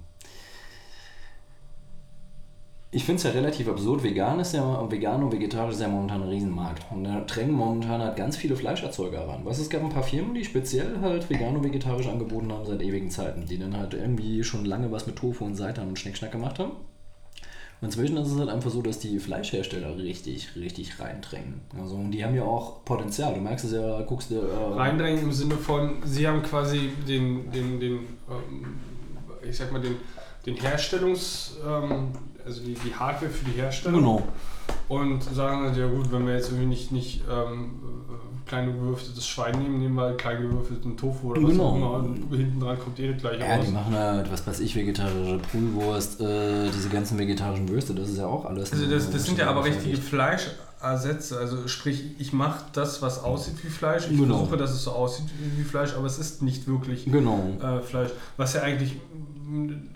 Ich 2.92 3.04
finde 3.04 3.18
es 3.18 3.24
ja 3.24 3.30
relativ 3.32 3.68
absurd. 3.68 4.02
Vegan 4.02 4.40
ist 4.40 4.56
ja, 4.56 4.90
vegan 4.90 5.22
und 5.22 5.32
vegetarisch 5.32 5.76
ist 5.76 5.82
ja 5.82 5.88
momentan 5.88 6.24
ein 6.24 6.30
Riesenmarkt. 6.30 6.88
Und 6.90 7.04
da 7.04 7.22
drängen 7.22 7.54
momentan 7.54 8.02
halt 8.02 8.16
ganz 8.16 8.36
viele 8.36 8.56
Fleischerzeuger 8.56 9.28
ran. 9.28 9.42
Was, 9.44 9.60
es 9.60 9.70
gab 9.70 9.84
ein 9.84 9.90
paar 9.90 10.02
Firmen, 10.02 10.34
die 10.34 10.44
speziell 10.44 11.00
halt 11.00 11.30
vegan 11.30 11.56
und 11.56 11.64
vegetarisch 11.64 12.08
angeboten 12.08 12.52
haben 12.52 12.66
seit 12.66 12.82
ewigen 12.82 13.12
Zeiten, 13.12 13.46
die 13.46 13.60
dann 13.60 13.78
halt 13.78 13.94
irgendwie 13.94 14.44
schon 14.44 14.66
lange 14.66 14.92
was 14.92 15.06
mit 15.06 15.18
Tofu 15.18 15.46
und 15.46 15.54
Seitan 15.56 15.88
und 15.88 16.00
Schnickschnack 16.00 16.32
gemacht 16.32 16.58
haben. 16.58 16.72
Und 17.82 17.86
inzwischen 17.86 18.18
ist 18.18 18.32
es 18.32 18.40
halt 18.40 18.50
einfach 18.50 18.72
so, 18.72 18.82
dass 18.82 18.98
die 18.98 19.20
Fleischhersteller 19.20 19.96
richtig, 19.98 20.56
richtig 20.56 21.00
reindrängen. 21.00 21.62
Also 21.80 21.96
und 21.96 22.10
die 22.10 22.26
haben 22.26 22.36
ja 22.36 22.44
auch 22.44 22.84
Potenzial. 22.86 23.36
Du 23.36 23.40
merkst 23.40 23.66
es 23.66 23.72
ja, 23.72 24.02
guckst 24.02 24.32
du. 24.32 24.36
Äh, 24.36 24.74
Reindrängen 24.74 25.26
im 25.26 25.32
Sinne 25.32 25.56
von, 25.56 25.98
sie 26.04 26.28
haben 26.28 26.42
quasi 26.42 26.90
den, 27.08 27.52
den, 27.52 27.80
den 27.80 27.94
ähm, 28.30 28.80
ich 29.48 29.56
sag 29.56 29.72
mal, 29.72 29.80
den, 29.80 29.96
den 30.46 30.56
Herstellungs, 30.56 31.58
ähm, 31.66 32.12
also 32.50 32.62
die, 32.62 32.74
die 32.74 32.94
Hardware 32.94 33.32
für 33.32 33.46
die 33.46 33.52
Herstellung. 33.60 34.00
Genau. 34.02 34.24
Und 34.88 35.24
sagen 35.24 35.62
halt, 35.66 35.78
ja 35.78 35.88
gut, 35.88 36.12
wenn 36.12 36.26
wir 36.28 36.34
jetzt 36.36 36.50
irgendwie 36.50 36.66
nicht, 36.68 36.92
nicht 36.92 37.22
ähm, 37.32 37.72
klein 38.48 38.66
gewürfeltes 38.74 39.28
Schwein 39.28 39.58
nehmen, 39.62 39.80
nehmen 39.80 39.96
wir 39.96 40.02
halt 40.04 40.18
klein 40.18 40.42
gewürfelten 40.42 40.98
Tofu 40.98 41.32
oder 41.32 41.44
was 41.44 41.52
Genau. 41.52 41.64
auch 41.70 41.76
immer. 41.76 41.94
Und 41.96 42.28
hinten 42.36 42.60
dran 42.60 42.80
kommt 42.80 43.00
eh 43.00 43.12
das 43.14 43.22
gleiche 43.22 43.40
Ja, 43.40 43.56
raus. 43.56 43.66
die 43.68 43.72
machen 43.72 43.94
halt, 43.96 44.32
was 44.32 44.46
weiß 44.48 44.60
ich, 44.62 44.76
vegetarische 44.76 45.40
Poolwurst, 45.52 46.20
äh, 46.22 46.70
diese 46.76 46.90
ganzen 46.90 47.18
vegetarischen 47.20 47.70
Würste, 47.70 47.94
das 47.94 48.10
ist 48.10 48.18
ja 48.18 48.26
auch 48.26 48.46
alles. 48.46 48.72
Also 48.72 48.86
das, 48.88 49.10
das 49.12 49.26
sind 49.26 49.38
ja 49.38 49.48
aber 49.50 49.64
richtige 49.66 49.96
Vorsicht. 49.98 50.10
Fleischersätze. 50.10 51.38
Also 51.38 51.68
sprich, 51.68 52.04
ich 52.18 52.34
mache 52.34 52.66
das, 52.74 53.02
was 53.04 53.24
aussieht 53.24 53.64
wie 53.64 53.70
Fleisch. 53.70 54.08
Ich 54.10 54.18
Genau. 54.18 54.38
versuche, 54.38 54.58
dass 54.58 54.72
es 54.72 54.84
so 54.84 54.92
aussieht 54.92 55.26
wie 55.58 55.64
Fleisch, 55.64 55.94
aber 55.96 56.08
es 56.08 56.18
ist 56.18 56.42
nicht 56.42 56.68
wirklich 56.68 57.06
Genau. 57.06 57.44
äh, 57.62 57.82
Fleisch. 57.82 58.10
Was 58.38 58.54
ja 58.54 58.62
eigentlich, 58.62 58.96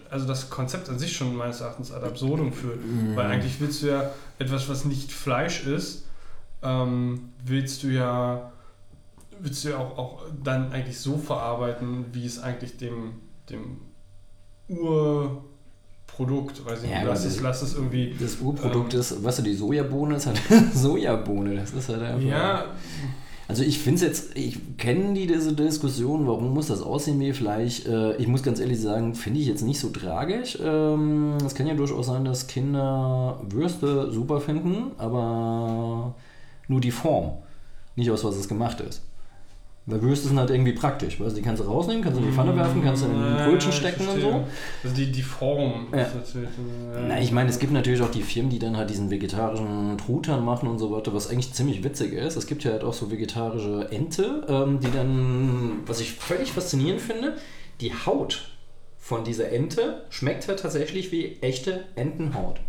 also 0.10 0.28
das 0.28 0.50
Konzept 0.50 0.90
an 0.90 1.00
sich 1.00 1.16
schon 1.16 1.36
meines 1.36 1.62
Erachtens 1.62 1.92
ad 1.92 2.06
absurdum 2.06 2.54
führt. 2.54 2.80
Mhm. 2.84 3.16
Weil 3.16 3.28
eigentlich 3.28 3.60
willst 3.60 3.84
du 3.84 3.88
ja 3.88 4.12
etwas, 4.40 4.70
was 4.70 4.86
nicht 4.86 5.12
Fleisch 5.12 5.66
ist, 5.66 6.06
ähm, 6.62 7.30
willst 7.46 7.84
du 7.84 7.88
ja 7.88 8.52
willst 9.40 9.66
du 9.66 9.70
ja 9.70 9.78
auch, 9.78 9.98
auch 9.98 10.26
dann 10.44 10.72
eigentlich 10.72 10.98
so 10.98 11.18
verarbeiten, 11.18 12.06
wie 12.14 12.26
es 12.26 12.42
eigentlich 12.42 12.78
dem, 12.78 13.14
dem 13.50 13.82
Urprodukt, 14.70 16.66
weiß 16.66 16.84
ich 16.84 16.90
Ja, 16.90 17.00
nicht, 17.00 17.08
lass 17.08 17.26
es, 17.26 17.42
lass 17.42 17.62
es 17.62 17.76
irgendwie 17.76 18.16
Das 18.20 18.38
Urprodukt 18.38 18.94
Ähm. 18.94 19.00
ist, 19.00 19.24
weißt 19.24 19.40
du, 19.40 19.44
die 19.44 19.54
Sojabohne 19.54 20.16
ist 20.16 20.28
halt 20.28 20.42
Sojabohne, 20.74 21.56
das 21.56 21.74
ist 21.74 21.90
halt 21.90 22.02
einfach. 22.02 22.22
Ja, 22.22 22.66
Also 23.48 23.64
ich 23.64 23.80
finde 23.80 23.98
es 23.98 24.02
jetzt, 24.02 24.38
ich 24.38 24.78
kenne 24.78 25.14
die 25.14 25.28
diese 25.28 25.54
Diskussion, 25.54 26.28
warum 26.28 26.54
muss 26.54 26.68
das 26.68 26.82
aussehen 26.82 27.20
wie 27.20 27.34
Fleisch? 27.34 27.86
Äh, 27.86 28.16
ich 28.16 28.28
muss 28.28 28.42
ganz 28.42 28.60
ehrlich 28.60 28.80
sagen, 28.80 29.16
finde 29.16 29.42
ich 29.42 29.48
jetzt 29.48 29.64
nicht 29.64 29.80
so 29.80 29.90
tragisch. 29.90 30.58
Ähm, 30.64 31.38
es 31.46 31.54
kann 31.54 31.68
ja 31.68 31.74
durchaus 31.74 32.08
sein, 32.08 32.24
dass 32.24 32.48
Kinder 32.48 33.42
Würste 33.50 34.12
super 34.12 34.40
finden, 34.40 34.92
aber 34.98 36.16
nur 36.68 36.80
die 36.80 36.92
Form, 36.92 37.34
nicht 37.96 38.10
aus 38.12 38.24
was 38.24 38.38
es 38.38 38.48
gemacht 38.48 38.80
ist. 38.80 39.02
Weil 39.86 40.02
Würste 40.02 40.30
sind 40.30 40.40
halt 40.40 40.50
irgendwie 40.50 40.72
praktisch, 40.72 41.20
weißt 41.20 41.32
du, 41.32 41.36
die 41.36 41.42
kannst 41.42 41.62
du 41.62 41.68
rausnehmen, 41.68 42.02
kannst 42.02 42.18
du 42.18 42.24
in 42.24 42.30
die 42.30 42.34
Pfanne 42.36 42.56
werfen, 42.56 42.82
kannst 42.82 43.04
du 43.04 43.08
in 43.08 43.16
ein 43.22 43.50
Brötchen 43.50 43.74
stecken 43.74 44.08
und 44.08 44.22
so. 44.22 44.44
Also 44.82 44.96
die, 44.96 45.12
die 45.12 45.22
Form 45.22 45.88
Ja. 45.92 46.04
ist 46.04 46.16
natürlich. 46.16 46.50
äh, 46.50 47.06
Na, 47.10 47.20
ich 47.20 47.34
meine, 47.34 47.50
es 47.50 47.60
gibt 47.60 47.74
natürlich 47.74 48.02
auch 48.02 48.10
die 48.10 48.22
Firmen, 48.22 48.50
die 48.50 48.60
dann 48.60 48.78
halt 48.78 48.90
diesen 48.90 49.12
vegetarischen 49.12 49.98
Truthahn 49.98 50.46
machen 50.46 50.70
und 50.70 50.80
so 50.80 50.90
weiter, 50.92 51.14
was 51.14 51.30
eigentlich 51.30 51.52
ziemlich 51.54 51.84
witzig 51.84 52.14
ist. 52.14 52.38
Es 52.38 52.48
gibt 52.48 52.64
ja 52.64 52.72
halt 52.72 52.86
auch 52.86 52.94
so 52.94 53.12
vegetarische 53.12 53.90
Ente, 53.92 54.46
ähm, 54.48 54.80
die 54.80 54.90
dann, 54.92 55.80
was 55.86 56.00
ich 56.00 56.14
völlig 56.14 56.54
faszinierend 56.54 57.02
finde, 57.02 57.36
die 57.82 57.92
Haut 57.94 58.50
von 58.98 59.26
dieser 59.26 59.52
Ente 59.52 60.06
schmeckt 60.10 60.48
halt 60.48 60.62
tatsächlich 60.62 61.12
wie 61.12 61.40
echte 61.42 61.84
Entenhaut. 61.96 62.62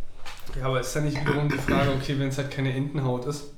Ja, 0.59 0.67
aber 0.67 0.81
ist 0.81 0.93
ja 0.95 1.01
nicht 1.01 1.21
wiederum 1.21 1.49
die 1.49 1.59
Frage, 1.59 1.91
okay, 1.93 2.17
wenn 2.19 2.29
es 2.29 2.39
halt 2.39 2.51
keine 2.51 2.73
Entenhaut 2.75 3.25
ist, 3.27 3.53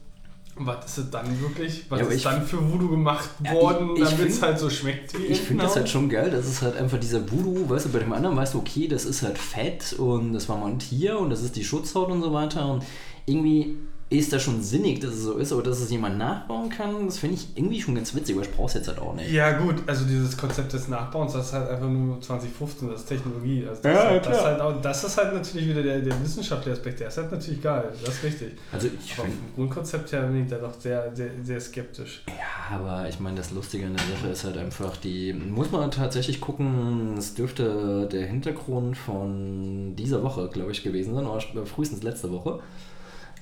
was 0.59 0.99
ist 0.99 1.13
dann 1.13 1.41
wirklich? 1.41 1.85
Was 1.91 2.01
Ja, 2.01 2.07
ist 2.07 2.25
dann 2.25 2.43
für 2.47 2.73
Voodoo 2.73 2.89
gemacht 2.89 3.29
Ja, 3.45 3.53
worden, 3.53 3.91
ich 3.97 4.05
damit 4.09 4.29
es 4.29 4.41
halt 4.43 4.59
so 4.59 4.71
schmeckt 4.71 5.19
wie 5.19 5.25
Ich 5.27 5.41
finde 5.41 5.65
das 5.65 5.77
halt 5.77 5.89
schon 5.89 6.09
geil, 6.09 6.31
das 6.31 6.47
ist 6.47 6.63
halt 6.63 6.77
einfach 6.77 6.99
dieser 6.99 7.31
Voodoo, 7.31 7.69
weißt 7.69 7.87
du, 7.87 7.89
bei 7.91 7.99
dem 7.99 8.13
anderen 8.13 8.37
weißt 8.37 8.55
du, 8.55 8.59
okay, 8.59 8.89
das 8.89 9.05
ist 9.05 9.23
halt 9.23 9.39
Fett 9.39 9.93
und 9.99 10.33
das 10.33 10.49
war 10.49 10.57
mal 10.57 10.71
ein 10.71 10.79
Tier 10.79 11.19
und 11.19 11.31
das 11.31 11.43
ist 11.43 11.57
die 11.57 11.65
Schutzhaut 11.65 12.11
und 12.11 12.23
so 12.23 12.33
weiter. 12.33 12.67
Und 12.73 12.85
irgendwie 13.27 13.77
ist 14.09 14.33
das 14.33 14.41
schon 14.43 14.63
sinnig, 14.63 15.01
dass 15.01 15.11
es 15.11 15.25
so 15.25 15.33
ist, 15.35 15.53
aber 15.53 15.65
dass 15.65 15.81
es 15.81 15.91
jemand 15.91 16.17
nachbauen 16.17 16.69
kann, 16.69 17.07
das 17.07 17.19
finde 17.19 17.35
ich 17.35 17.49
irgendwie 17.57 17.81
schon 17.83 17.97
ganz 17.97 18.15
witzig, 18.15 18.37
aber 18.37 18.45
ich 18.45 18.53
brauche 18.53 18.69
es 18.69 18.75
jetzt 18.75 18.87
halt 18.87 19.01
auch 19.01 19.15
nicht. 19.15 19.33
Ja 19.33 19.59
gut, 19.59 19.83
also 19.87 20.05
dieses 20.05 20.37
Konzept 20.37 20.73
des 20.73 20.87
Nachbauens, 20.87 21.33
das 21.33 21.47
ist 21.49 21.53
halt 21.55 21.69
einfach 21.71 21.89
nur 21.89 22.21
2015, 22.21 22.89
das 22.89 23.01
ist 23.01 23.07
Technologie. 23.09 23.67
Also 23.69 23.83
das, 23.83 23.93
Ja, 23.93 24.03
ist 24.03 24.07
halt, 24.09 24.27
das, 24.27 24.27
klar. 24.29 24.39
ist 24.39 24.45
halt 24.45 24.61
auch, 24.61 24.81
das 24.81 25.05
ist 25.05 25.17
halt 25.17 25.35
natürlich 25.35 25.69
wieder 25.69 25.83
der, 25.83 25.99
der 26.01 26.23
wissenschaftliche 26.23 26.77
Aspekt, 26.79 27.01
der 27.01 27.09
ist 27.09 27.17
halt 27.17 27.33
natürlich 27.33 27.61
geil, 27.61 27.85
das 28.05 28.15
ist 28.15 28.23
richtig. 28.23 28.53
Also 28.71 28.87
ich 29.05 29.13
Aber 29.19 29.23
vom 29.27 29.33
Grundkonzept 29.57 30.13
her 30.13 30.23
bin 30.23 30.45
ich 30.45 30.51
da 30.51 30.59
doch 30.59 30.79
sehr, 30.79 31.11
sehr, 31.13 31.31
sehr 31.43 31.61
skeptisch. 31.61 32.23
ja, 32.29 32.77
aber 32.77 33.09
ich 33.09 33.19
meine, 33.19 33.37
das 33.39 33.51
Lustige 33.51 33.87
an 33.87 33.95
der 33.97 34.17
Sache 34.17 34.29
ist 34.31 34.45
halt 34.45 34.57
einfach, 34.57 34.97
die 34.99 35.33
muss 35.33 35.73
man 35.73 35.91
tatsächlich 35.91 36.41
gucken, 36.41 37.17
es 37.19 37.35
dürfte 37.35 38.09
der 38.13 38.27
Hintergrund 38.27 38.97
von 38.97 39.97
dieser 39.97 40.23
Woche, 40.23 40.49
glaube 40.53 40.71
ich, 40.71 40.85
gewesen 40.85 41.15
sein, 41.17 41.27
oder 41.27 41.67
frühestens 41.67 42.05
letzte 42.05 42.31
Woche. 42.31 42.61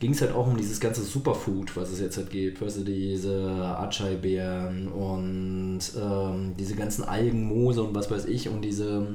Ging 0.01 0.13
es 0.13 0.21
halt 0.21 0.33
auch 0.35 0.47
um 0.49 0.57
dieses 0.57 0.81
ganze 0.81 1.03
Superfood, 1.03 1.77
was 1.77 1.91
es 1.91 2.01
jetzt 2.01 2.17
halt 2.17 2.31
gibt, 2.31 2.61
weißt 2.61 2.79
du, 2.79 2.85
diese 2.85 3.51
Acai-Beeren 3.79 4.89
und 4.89 5.81
ähm, 5.97 6.55
diese 6.59 6.75
ganzen 6.75 7.05
Algenmoose 7.05 7.83
und 7.83 7.95
was 7.95 8.11
weiß 8.11 8.27
ich 8.27 8.49
und 8.49 8.63
diese, 8.63 9.07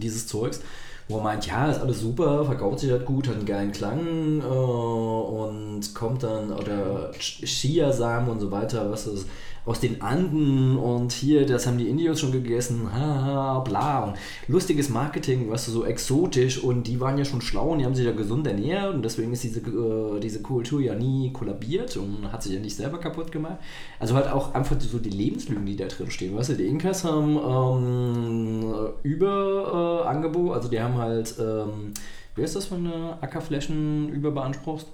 dieses 0.00 0.26
Zeugs, 0.26 0.60
wo 1.08 1.16
er 1.18 1.22
meint, 1.24 1.46
ja, 1.46 1.70
ist 1.70 1.80
alles 1.80 2.00
super, 2.00 2.44
verkauft 2.44 2.80
sich 2.80 2.90
halt 2.90 3.06
gut, 3.06 3.26
hat 3.28 3.36
einen 3.36 3.46
geilen 3.46 3.72
Klang 3.72 4.40
äh, 4.40 4.44
und 4.44 5.94
kommt 5.94 6.22
dann, 6.22 6.52
oder 6.52 7.10
Ch- 7.12 7.44
Chiasamen 7.46 8.28
und 8.30 8.40
so 8.40 8.50
weiter, 8.50 8.90
was 8.90 9.06
ist 9.06 9.26
aus 9.66 9.80
den 9.80 10.00
Anden 10.00 10.78
und 10.78 11.12
hier, 11.12 11.44
das 11.44 11.66
haben 11.66 11.76
die 11.76 11.88
Indios 11.88 12.20
schon 12.20 12.30
gegessen, 12.30 12.88
haha, 12.94 13.58
bla. 13.58 14.04
Und 14.04 14.14
lustiges 14.46 14.88
Marketing, 14.88 15.50
weißt 15.50 15.66
du, 15.66 15.72
so 15.72 15.84
exotisch 15.84 16.62
und 16.62 16.86
die 16.86 17.00
waren 17.00 17.18
ja 17.18 17.24
schon 17.24 17.40
schlau 17.40 17.70
und 17.70 17.80
die 17.80 17.84
haben 17.84 17.94
sich 17.96 18.06
ja 18.06 18.12
gesund 18.12 18.46
ernährt 18.46 18.94
und 18.94 19.04
deswegen 19.04 19.32
ist 19.32 19.42
diese, 19.42 19.60
äh, 19.60 20.20
diese 20.20 20.40
Kultur 20.40 20.80
ja 20.80 20.94
nie 20.94 21.32
kollabiert 21.32 21.96
und 21.96 22.30
hat 22.30 22.44
sich 22.44 22.52
ja 22.52 22.60
nicht 22.60 22.76
selber 22.76 22.98
kaputt 22.98 23.32
gemacht. 23.32 23.58
Also 23.98 24.14
halt 24.14 24.28
auch 24.28 24.54
einfach 24.54 24.80
so 24.80 24.98
die 24.98 25.10
Lebenslügen, 25.10 25.66
die 25.66 25.76
da 25.76 25.86
drin 25.86 26.12
stehen. 26.12 26.36
Weißt 26.36 26.50
du, 26.50 26.54
die 26.54 26.66
Inkas 26.66 27.02
haben 27.02 27.36
ähm, 27.36 28.72
über 29.02 30.04
äh, 30.04 30.52
also 30.52 30.68
die 30.68 30.80
haben 30.80 30.96
halt, 30.96 31.34
ähm, 31.40 31.92
wie 32.36 32.42
ist 32.42 32.54
das, 32.54 32.70
wenn 32.70 32.84
du 32.84 33.18
Ackerflächen 33.20 34.10
überbeanspruchst? 34.10 34.86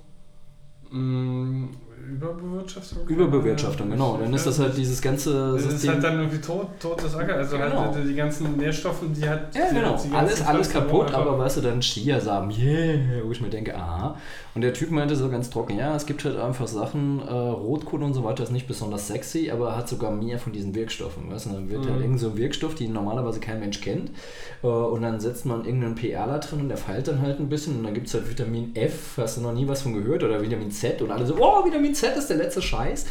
Mm, 0.91 1.67
Überbewirtschaftung? 2.11 3.07
Überbewirtschaftung, 3.09 3.91
genau. 3.91 4.19
Dann 4.21 4.33
ist 4.35 4.47
das 4.47 4.59
halt 4.59 4.77
dieses 4.77 5.01
ganze 5.01 5.53
Das 5.53 5.63
ist 5.63 5.71
System. 5.73 5.91
halt 5.93 6.05
dann 6.05 6.19
irgendwie 6.21 6.41
tot, 6.41 6.67
totes 6.81 7.15
Acker, 7.15 7.35
also 7.37 7.57
Genau. 7.57 7.93
halt 7.95 8.09
die 8.09 8.15
ganzen 8.15 8.57
Nährstoffe, 8.57 9.01
die 9.15 9.29
hat. 9.29 9.55
Ja, 9.55 9.69
genau. 9.71 9.97
Alles, 10.15 10.43
alles 10.45 10.71
kaputt, 10.71 11.13
aber 11.15 11.39
weißt 11.39 11.59
du, 11.59 11.61
dann 11.63 11.81
Chiasamen, 11.81 12.51
yeah, 12.51 12.99
wo 13.25 13.31
ich 13.33 13.41
mir 13.41 13.51
denke, 13.51 13.75
aha. 13.77 14.17
Und 14.55 14.61
der 14.61 14.75
Typ 14.75 14.91
meinte 14.91 15.17
so 15.17 15.31
ganz 15.31 15.49
trocken, 15.49 15.79
ja, 15.79 15.97
es 15.97 16.05
gibt 16.05 16.25
halt 16.27 16.37
einfach 16.39 16.67
Sachen, 16.67 17.21
äh, 17.27 17.33
Rotkohl 17.33 18.03
und 18.03 18.13
so 18.13 18.23
weiter 18.23 18.43
ist 18.43 18.53
nicht 18.53 18.69
besonders 18.69 19.07
sexy, 19.09 19.51
aber 19.51 19.77
hat 19.77 19.89
sogar 19.89 20.11
mehr 20.11 20.39
von 20.39 20.53
diesen 20.53 20.75
Wirkstoffen, 20.75 21.31
weißt 21.31 21.47
du, 21.47 21.51
dann 21.51 21.71
wird 21.71 21.87
halt 21.87 21.97
Mhm. 21.97 22.03
irgend 22.03 22.21
so 22.21 22.29
ein 22.29 22.37
Wirkstoff, 22.37 22.75
den 22.75 22.93
normalerweise 22.93 23.41
kein 23.41 23.61
Mensch 23.61 23.81
kennt, 23.81 24.11
äh, 24.63 24.67
und 24.67 25.01
dann 25.03 25.21
setzt 25.21 25.47
man 25.47 25.65
irgendeinen 25.65 25.95
PRler 25.95 26.39
drin 26.41 26.61
und 26.61 26.69
der 26.69 26.77
feilt 26.77 27.09
dann 27.09 27.23
halt 27.23 27.41
ein 27.41 27.49
bisschen 27.49 27.79
und 27.79 27.85
dann 27.85 27.95
gibt 27.95 28.09
es 28.09 28.15
halt 28.15 28.29
Vitamin 28.29 28.77
F, 28.77 29.13
hast 29.17 29.39
du 29.39 29.41
noch 29.41 29.55
nie 29.55 29.67
was 29.67 29.81
von 29.83 29.95
gehört, 29.95 30.23
oder 30.23 30.43
Vitamin 30.43 30.71
Z 30.71 31.01
und 31.01 31.11
alle 31.11 31.25
so, 31.25 31.35
oh, 31.39 31.65
Vitamin 31.65 31.92
Z 31.95 32.17
ist 32.17 32.29
der 32.29 32.37
letzte 32.39 32.63
Scheiß. 32.63 33.07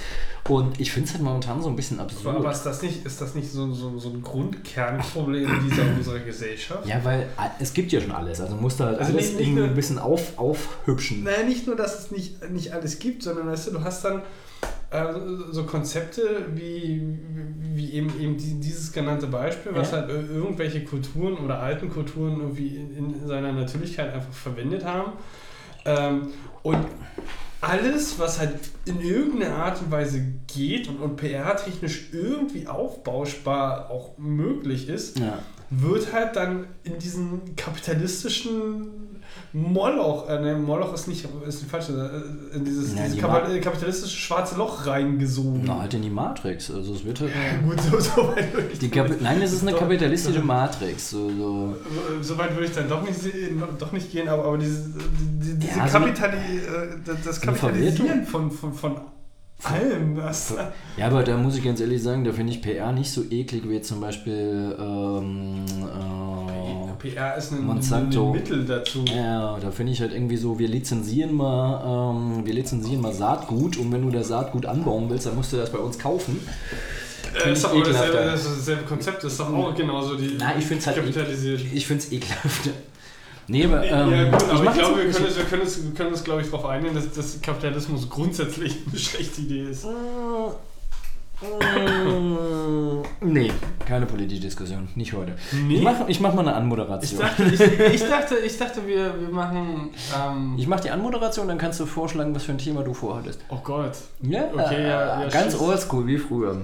Und 0.50 0.80
ich 0.80 0.92
finde 0.92 1.08
es 1.08 1.14
halt 1.14 1.24
momentan 1.24 1.62
so 1.62 1.70
ein 1.70 1.76
bisschen 1.76 2.00
absurd. 2.00 2.36
Aber, 2.36 2.52
ist 2.52 2.64
das 2.64 2.82
nicht, 2.82 3.06
ist 3.06 3.22
das 3.22 3.36
nicht 3.36 3.52
so, 3.52 3.72
so, 3.74 4.00
so 4.00 4.10
ein 4.10 4.22
Grundkernproblem 4.24 5.48
dieser 5.70 5.84
unserer 5.96 6.20
Gesellschaft? 6.20 6.86
ja, 6.88 7.00
weil 7.04 7.22
äh, 7.22 7.26
es 7.60 7.74
gibt 7.74 7.92
ja 7.92 8.02
schon 8.02 8.12
alles, 8.12 8.42
also 8.42 8.56
musst 8.56 8.80
du 8.80 8.86
halt 8.86 9.00
Also 9.00 9.14
alles 9.14 9.28
nicht- 9.28 9.38
nicht 9.38 9.48
irgendwie 9.48 9.60
nur- 9.62 9.70
ein 9.70 9.76
bisschen 9.76 10.00
auf, 10.00 10.38
aufhübschen. 10.40 11.24
Naja, 11.24 11.44
nicht 11.44 11.68
nur, 11.68 11.76
dass 11.76 12.00
es 12.00 12.12
nicht, 12.12 12.50
nicht 12.50 12.74
alles 12.74 12.98
gibt, 13.00 13.22
sondern 13.24 13.48
weißt 13.48 13.68
du, 13.68 13.72
du 13.72 13.84
hast 13.84 14.04
dann 14.04 14.24
äh, 14.90 15.06
so 15.52 15.64
Konzepte 15.66 16.22
wie, 16.56 17.02
wie 17.74 17.92
eben, 17.94 18.20
eben 18.20 18.36
die, 18.38 18.60
dieses 18.60 18.92
genannte 18.92 19.28
Beispiel, 19.28 19.74
was 19.76 19.92
Ja. 19.92 20.00
halt 20.00 20.10
ir- 20.10 20.30
irgendwelche 20.36 20.84
Kulturen 20.84 21.38
oder 21.38 21.60
alten 21.60 21.90
Kulturen 21.90 22.40
irgendwie 22.42 22.76
in, 22.78 23.14
in 23.22 23.28
seiner 23.28 23.52
Natürlichkeit 23.54 24.12
einfach 24.14 24.34
verwendet 24.34 24.84
haben. 24.84 25.14
Ähm, 25.86 26.28
und 26.64 26.78
alles, 27.62 28.18
was 28.20 28.40
halt 28.40 28.56
in 28.86 29.00
irgendeiner 29.02 29.56
Art 29.56 29.82
und 29.82 29.92
Weise 29.92 30.22
geht 30.54 30.88
und, 30.88 30.98
und 30.98 31.16
PR-technisch 31.16 32.10
irgendwie 32.12 32.68
aufbauschbar 32.68 33.90
auch 33.92 34.18
möglich 34.18 34.90
ist, 34.90 35.20
Ja. 35.20 35.40
wird 35.70 36.12
halt 36.12 36.36
dann 36.36 36.66
in 36.84 36.98
diesen 37.00 37.56
kapitalistischen 37.56 39.11
Moloch, 39.54 40.30
äh, 40.30 40.40
ne, 40.40 40.56
Moloch 40.58 40.94
ist 40.94 41.08
nicht, 41.10 41.28
ist 41.46 41.62
nicht 41.62 41.70
falsch, 41.70 41.90
äh, 41.90 42.56
in 42.56 42.64
dieses, 42.64 42.94
Ja, 42.96 43.04
dieses 43.04 43.16
die 43.18 43.22
Ma- 43.22 43.40
kapitalistische 43.62 44.16
schwarze 44.18 44.56
Loch 44.56 44.86
reingesogen. 44.88 45.64
Na, 45.66 45.82
halt 45.82 45.94
in 45.94 46.02
die 46.04 46.10
Matrix. 46.10 46.72
Also 46.72 46.94
es 46.94 47.04
wird 47.04 47.20
halt. 47.20 47.32
Gut, 47.68 47.82
so, 47.82 48.00
so 48.00 48.28
weit 48.30 48.54
würde 48.54 48.70
ich 48.72 48.80
Die 48.80 48.90
Kapi 48.90 49.16
Nein, 49.20 49.42
es 49.42 49.52
ist 49.52 49.64
eine 49.64 49.72
doch- 49.72 49.80
kapitalistische 49.80 50.42
Matrix. 50.42 51.10
So, 51.12 51.30
so. 51.30 51.76
So- 52.22 52.38
weit 52.38 52.54
würde 52.56 52.66
ich 52.68 52.74
dann 52.74 52.88
doch 52.88 53.02
nicht, 53.04 53.20
sehen- 53.20 53.62
doch 53.78 53.92
nicht 53.92 54.10
gehen, 54.12 54.30
aber, 54.30 54.46
aber 54.46 54.58
diese, 54.58 54.90
die, 54.90 55.56
diese 55.60 55.78
Ja, 55.78 55.88
so 55.88 55.98
eine- 55.98 56.06
Kapitali, 56.14 56.38
äh, 56.38 57.16
das- 57.26 57.42
Kapitalisieren 57.42 58.26
von, 58.26 58.50
von, 58.52 58.74
von 58.74 58.96
allem, 59.64 60.16
was. 60.18 60.56
Ja, 60.98 61.08
aber 61.08 61.24
da 61.24 61.36
muss 61.38 61.58
ich 61.58 61.64
ganz 61.64 61.80
ehrlich 61.82 62.02
sagen, 62.02 62.24
da 62.24 62.32
finde 62.32 62.54
ich 62.54 62.62
PR 62.62 62.92
nicht 62.94 63.12
so 63.12 63.22
eklig 63.30 63.64
wie 63.68 63.82
zum 63.82 64.00
Beispiel 64.02 64.76
ähm, 64.80 65.66
äh, 65.82 66.81
PR 67.02 67.36
ist 67.36 67.52
ein, 67.52 67.68
ein 67.70 68.32
Mittel 68.32 68.66
dazu. 68.66 69.04
Ja, 69.06 69.58
da 69.60 69.72
finde 69.72 69.94
ich 69.94 70.02
halt 70.02 70.14
irgendwie 70.14 70.38
so, 70.38 70.60
wir 70.60 70.68
lizenzieren 70.68 71.34
mal, 71.34 72.14
ähm, 72.14 72.46
wir 72.46 72.54
lizenzieren 72.54 73.02
mal 73.02 73.14
Saatgut 73.14 73.78
und 73.78 73.92
wenn 73.92 74.04
du 74.04 74.12
das 74.12 74.28
Saatgut 74.28 74.66
anbauen 74.66 75.10
willst, 75.10 75.26
dann 75.26 75.36
musst 75.36 75.52
du 75.52 75.58
das 75.58 75.72
bei 75.72 75.80
uns 75.80 75.98
kaufen. 75.98 76.40
Äh, 77.34 77.54
ist 77.54 77.64
doch 77.64 77.74
ich 77.74 77.84
dasselbe, 77.84 78.18
dasselbe 78.18 78.84
Konzept, 78.84 79.24
das 79.24 79.32
ist 79.32 79.40
doch 79.40 79.54
auch 79.54 79.74
genauso 79.74 80.16
die 80.16 80.36
Na, 80.38 80.58
ich 80.58 80.66
find's 80.66 80.86
halt 80.86 80.98
kapitalisiert. 80.98 81.62
Ich 81.74 81.88
finde 81.88 82.04
es 82.04 82.12
ekelhaft. 82.12 82.70
Nee, 83.48 83.66
aber 83.66 83.84
ähm, 83.84 84.12
ja, 84.12 84.24
gut, 84.30 84.44
aber 84.44 84.54
ich, 84.54 84.62
mach 84.62 84.74
glaube, 84.74 84.98
wir 85.04 85.12
können, 85.12 85.26
uns, 85.26 85.38
wir, 85.38 85.44
können 85.46 85.62
uns, 85.64 85.84
wir 85.84 85.94
können 85.94 86.12
uns, 86.12 86.24
glaube 86.24 86.42
ich, 86.42 86.50
darauf 86.50 86.66
einigen, 86.66 86.94
dass, 86.94 87.12
dass 87.12 87.42
Kapitalismus 87.42 88.10
grundsätzlich 88.10 88.76
eine 88.88 89.00
schlechte 89.00 89.42
Idee 89.42 89.64
ist. 89.72 89.86
Mm, 91.42 93.02
Nee, 93.24 93.52
keine 93.88 94.06
politische 94.06 94.42
Diskussion, 94.42 94.88
nicht 94.96 95.14
heute. 95.14 95.34
Nee? 95.68 95.76
Ich 95.76 95.82
mache 95.84 96.06
ich 96.08 96.20
mach 96.20 96.34
mal 96.34 96.42
eine 96.42 96.52
Ich 96.52 96.56
Anmoderation. 96.58 97.20
dachte, 97.20 97.44
ich, 97.44 97.60
ich 97.62 98.10
dachte, 98.10 98.36
ich 98.38 98.58
dachte 98.58 98.88
wir, 98.88 99.14
wir 99.20 99.30
machen. 99.30 99.90
Ähm, 100.16 100.56
Ich 100.58 100.68
mache 100.68 100.82
die 100.82 100.90
Anmoderation, 100.92 101.48
dann 101.48 101.58
kannst 101.58 101.80
du 101.80 101.86
vorschlagen, 101.86 102.34
was 102.36 102.44
für 102.44 102.52
ein 102.54 102.58
Thema 102.58 102.84
du 102.84 102.94
vorhattest. 102.94 103.40
oh 103.50 103.58
Gott, 103.64 103.94
Ja, 104.22 104.44
Okay, 104.54 104.84
ja, 104.84 105.22
ja, 105.24 105.30
ganz 105.30 105.54
schieß. 105.54 105.62
oldschool 105.62 106.08
wie 106.08 106.18
früher. 106.18 106.58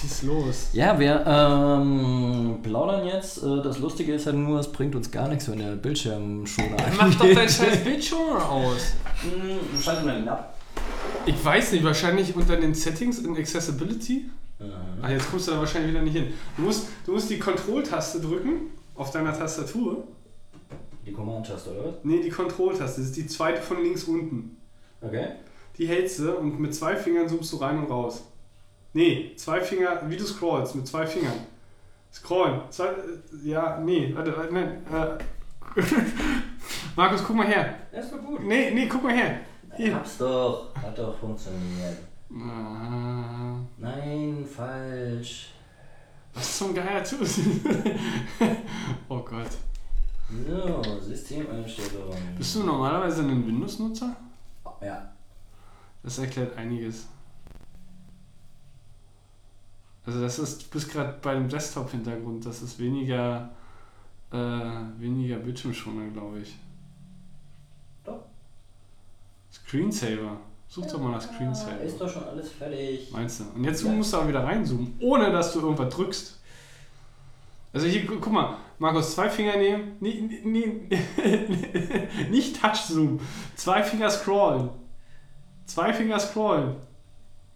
schieß 0.00 0.22
los. 0.24 0.68
Ja, 0.72 0.98
wir 0.98 1.24
ähm, 1.26 2.58
plaudern 2.62 3.06
jetzt. 3.06 3.42
Äh, 3.42 3.62
Das 3.62 3.78
Lustige 3.78 4.14
ist 4.14 4.26
halt 4.26 4.36
nur, 4.36 4.60
es 4.60 4.70
bringt 4.70 4.94
uns 4.94 5.10
gar 5.10 5.28
nichts, 5.28 5.50
wenn 5.50 5.58
der 5.58 5.76
Bildschirmschoner 5.76 6.76
Mach 6.98 7.14
doch 7.14 7.24
dein 7.34 7.48
scheiß 7.48 7.82
Bildschirm 7.84 8.36
aus. 8.36 8.92
Hm, 9.22 9.80
Schalten 9.80 10.06
wir 10.06 10.18
ihn 10.18 10.28
ab. 10.28 10.53
Ich 11.26 11.42
weiß 11.42 11.72
nicht, 11.72 11.84
wahrscheinlich 11.84 12.34
unter 12.36 12.56
den 12.56 12.74
Settings 12.74 13.18
in 13.20 13.36
Accessibility. 13.36 14.30
Ah, 15.02 15.10
jetzt 15.10 15.30
kommst 15.30 15.48
du 15.48 15.52
da 15.52 15.58
wahrscheinlich 15.58 15.90
wieder 15.90 16.02
nicht 16.02 16.16
hin. 16.16 16.32
Du 16.56 16.62
musst, 16.62 16.88
du 17.04 17.12
musst 17.12 17.30
die 17.30 17.38
Control-Taste 17.38 18.20
drücken 18.20 18.70
auf 18.94 19.10
deiner 19.10 19.36
Tastatur. 19.36 20.06
Die 21.04 21.12
Command-Taste, 21.12 21.70
oder 21.70 21.88
was? 21.88 21.94
Nee, 22.02 22.22
die 22.22 22.30
Control-Taste, 22.30 23.00
das 23.00 23.10
ist 23.10 23.16
die 23.16 23.26
zweite 23.26 23.60
von 23.60 23.82
links 23.82 24.04
unten. 24.04 24.56
Okay. 25.00 25.32
Die 25.76 25.86
hältst 25.86 26.20
du 26.20 26.32
und 26.32 26.60
mit 26.60 26.74
zwei 26.74 26.96
Fingern 26.96 27.28
zoomst 27.28 27.52
du 27.52 27.56
rein 27.56 27.78
und 27.78 27.90
raus. 27.90 28.24
Nee, 28.92 29.32
zwei 29.36 29.60
Finger, 29.60 30.02
wie 30.08 30.16
du 30.16 30.24
scrollst, 30.24 30.76
mit 30.76 30.86
zwei 30.86 31.06
Fingern. 31.06 31.34
Scrollen. 32.12 32.60
Zwei, 32.70 32.86
äh, 32.86 32.92
ja, 33.42 33.80
nee, 33.80 34.12
warte, 34.14 34.36
warte, 34.36 34.54
nein. 34.54 34.82
Äh. 34.92 35.80
Markus, 36.96 37.24
guck 37.24 37.34
mal 37.34 37.46
her. 37.46 37.74
Das 37.92 38.12
war 38.12 38.20
gut. 38.20 38.44
Nee, 38.44 38.70
nee, 38.70 38.86
guck 38.86 39.02
mal 39.02 39.12
her. 39.12 39.40
Hier. 39.76 39.94
Hab's 39.94 40.18
doch. 40.18 40.74
Hat 40.76 40.96
doch 40.98 41.16
funktioniert. 41.18 41.98
Ah, 42.30 43.56
Nein, 43.78 44.44
falsch. 44.44 45.50
Was 46.32 46.58
zum 46.58 46.74
Geier 46.74 47.02
tust 47.04 47.38
Oh 49.08 49.20
Gott. 49.20 49.50
So, 50.48 51.00
Systemeinstellung. 51.00 52.16
Bist 52.36 52.56
du 52.56 52.64
normalerweise 52.64 53.22
ein 53.22 53.46
Windows-Nutzer? 53.46 54.16
Ja. 54.82 55.12
Das 56.02 56.18
erklärt 56.18 56.56
einiges. 56.56 57.06
Also 60.06 60.20
das 60.20 60.38
ist, 60.38 60.64
du 60.64 60.70
bist 60.70 60.90
gerade 60.90 61.18
bei 61.22 61.34
dem 61.34 61.48
Desktop-Hintergrund, 61.48 62.44
das 62.44 62.60
ist 62.62 62.78
weniger, 62.78 63.50
äh, 64.30 64.36
weniger 64.98 65.36
Bildschirmschoner, 65.38 66.08
glaube 66.10 66.40
ich. 66.40 66.56
Screensaver. 69.78 70.36
Such 70.68 70.86
doch 70.86 71.00
mal 71.00 71.10
nach 71.10 71.20
Screensaver. 71.22 71.80
Ist 71.80 72.00
doch 72.00 72.08
schon 72.08 72.24
alles 72.24 72.50
fertig. 72.52 73.08
Meinst 73.12 73.40
du? 73.40 73.44
Und 73.56 73.64
jetzt 73.64 73.82
Ja. 73.84 73.90
musst 73.90 74.12
du 74.12 74.18
aber 74.18 74.28
wieder 74.28 74.44
reinzoomen, 74.44 74.96
ohne 75.00 75.30
dass 75.32 75.52
du 75.52 75.60
irgendwas 75.60 75.92
drückst. 75.94 76.38
Also 77.72 77.86
hier, 77.86 78.04
gu- 78.06 78.18
guck 78.20 78.32
mal, 78.32 78.56
Markus, 78.78 79.14
zwei 79.14 79.28
Finger 79.28 79.56
nehmen, 79.56 79.96
nie, 80.00 80.20
nie, 80.44 80.88
nicht 82.30 82.60
Touch-Zoom, 82.60 83.18
zwei 83.56 83.82
Finger 83.82 84.10
scrollen. 84.10 84.68
Zwei 85.66 85.92
Finger 85.92 86.18
scrollen. 86.20 86.76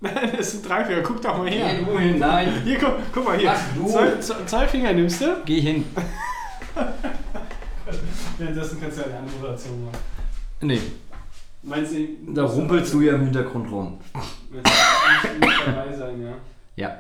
Das 0.37 0.53
sind 0.53 0.69
drei 0.69 0.85
Finger, 0.85 1.03
guck 1.03 1.21
doch 1.23 1.39
mal 1.39 1.49
her. 1.51 1.75
Geh 1.77 1.85
du 1.85 1.99
hin, 1.99 2.19
nein. 2.21 2.63
Hier, 2.65 2.79
guck, 2.79 2.95
guck 3.13 3.25
mal 3.25 3.37
hier. 3.39 3.53
Zwei, 3.87 4.17
zwei, 4.47 4.67
Finger 4.69 4.93
nimmst 4.93 5.21
du. 5.21 5.43
Geh 5.45 5.61
hin. 5.61 5.85
Währenddessen 8.39 8.81
kannst 8.81 8.99
du 8.99 9.03
ja 9.03 9.07
eine 9.09 9.19
Anmoderation 9.19 9.85
machen. 9.87 9.99
Nee, 10.61 10.81
Meinst 11.63 11.93
du, 11.93 12.33
da 12.35 12.45
rumpelst 12.45 12.93
du 12.95 13.01
ja 13.01 13.15
im 13.15 13.25
Hintergrund 13.25 13.71
rum. 13.71 13.99
Meinst 14.51 14.71
dabei 15.67 15.93
sein, 15.97 16.23
ja? 16.23 16.35
Ja. 16.77 16.99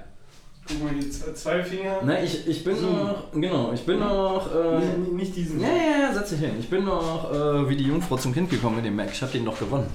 Guck 0.66 0.84
mal, 0.84 0.92
hier 0.92 1.34
zwei, 1.34 1.62
Finger. 1.62 2.00
Na, 2.04 2.22
ich, 2.22 2.46
ich 2.46 2.62
bin 2.64 2.76
So. 2.76 2.90
noch, 2.90 3.32
genau, 3.32 3.72
ich 3.72 3.86
bin 3.86 4.00
noch, 4.00 4.50
äh, 4.54 4.78
Nicht, 4.98 5.12
nicht 5.12 5.36
diesen. 5.36 5.60
ja, 5.60 5.68
ja, 5.68 6.12
setz 6.12 6.30
dich 6.30 6.40
hin. 6.40 6.52
Ich 6.58 6.68
bin 6.68 6.84
noch 6.84 7.32
äh, 7.32 7.68
wie 7.68 7.76
die 7.76 7.84
Jungfrau 7.84 8.16
zum 8.18 8.34
Kind 8.34 8.50
gekommen 8.50 8.76
mit 8.76 8.84
dem 8.84 8.96
Mac. 8.96 9.08
Ich 9.12 9.22
hab 9.22 9.32
den 9.32 9.44
noch 9.44 9.58
gewonnen. 9.58 9.86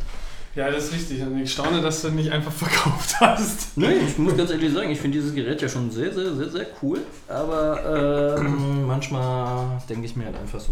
Ja, 0.56 0.70
das 0.72 0.86
ist 0.86 0.94
richtig. 0.94 1.22
Und 1.22 1.38
ich 1.40 1.52
staune, 1.52 1.82
dass 1.82 2.02
du 2.02 2.10
nicht 2.10 2.32
einfach 2.32 2.52
verkauft 2.66 3.20
hast. 3.20 3.78
Nee, 3.78 3.94
ich 4.08 4.18
muss 4.18 4.36
ganz 4.38 4.50
ehrlich 4.50 4.74
sagen, 4.74 4.90
ich 4.90 5.00
finde 5.00 5.18
dieses 5.20 5.36
Gerät 5.36 5.62
ja 5.62 5.68
schon 5.70 5.92
sehr, 5.92 6.12
sehr, 6.14 6.34
sehr, 6.36 6.50
sehr 6.50 6.68
cool. 6.82 7.02
Aber 7.28 8.38
ähm, 8.40 8.86
manchmal 8.88 9.80
denke 9.90 10.06
ich 10.06 10.16
mir 10.16 10.26
halt 10.26 10.38
einfach 10.38 10.60
so. 10.60 10.72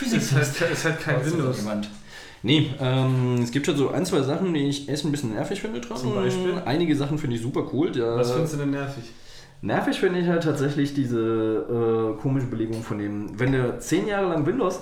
Es 0.00 0.32
hat, 0.32 0.70
es 0.70 0.84
hat 0.84 1.00
kein 1.00 1.24
Windows. 1.24 1.56
jemand? 1.58 1.88
Nee, 2.42 2.70
ähm, 2.80 3.40
es 3.42 3.50
gibt 3.50 3.66
schon 3.66 3.76
so 3.76 3.90
ein, 3.90 4.06
zwei 4.06 4.22
Sachen, 4.22 4.54
die 4.54 4.66
ich 4.68 4.88
echt 4.88 5.04
ein 5.04 5.10
bisschen 5.12 5.34
nervig 5.34 5.60
finde 5.60 5.80
dran. 5.80 5.98
Zum 5.98 6.14
Beispiel? 6.14 6.54
Einige 6.64 6.96
Sachen 6.96 7.18
finde 7.18 7.36
ich 7.36 7.42
super 7.42 7.66
cool. 7.72 7.92
Der, 7.92 8.16
Was 8.16 8.32
findest 8.32 8.54
du 8.54 8.58
denn 8.58 8.70
nervig? 8.70 9.04
Nervig 9.62 10.00
finde 10.00 10.20
ich 10.20 10.26
halt 10.26 10.42
tatsächlich 10.42 10.94
diese 10.94 11.18
äh, 12.16 12.20
komische 12.22 12.46
Belegung 12.46 12.82
von 12.82 12.98
dem, 12.98 13.38
wenn 13.38 13.52
du 13.52 13.78
zehn 13.78 14.06
Jahre 14.08 14.30
lang 14.30 14.46
Windows, 14.46 14.80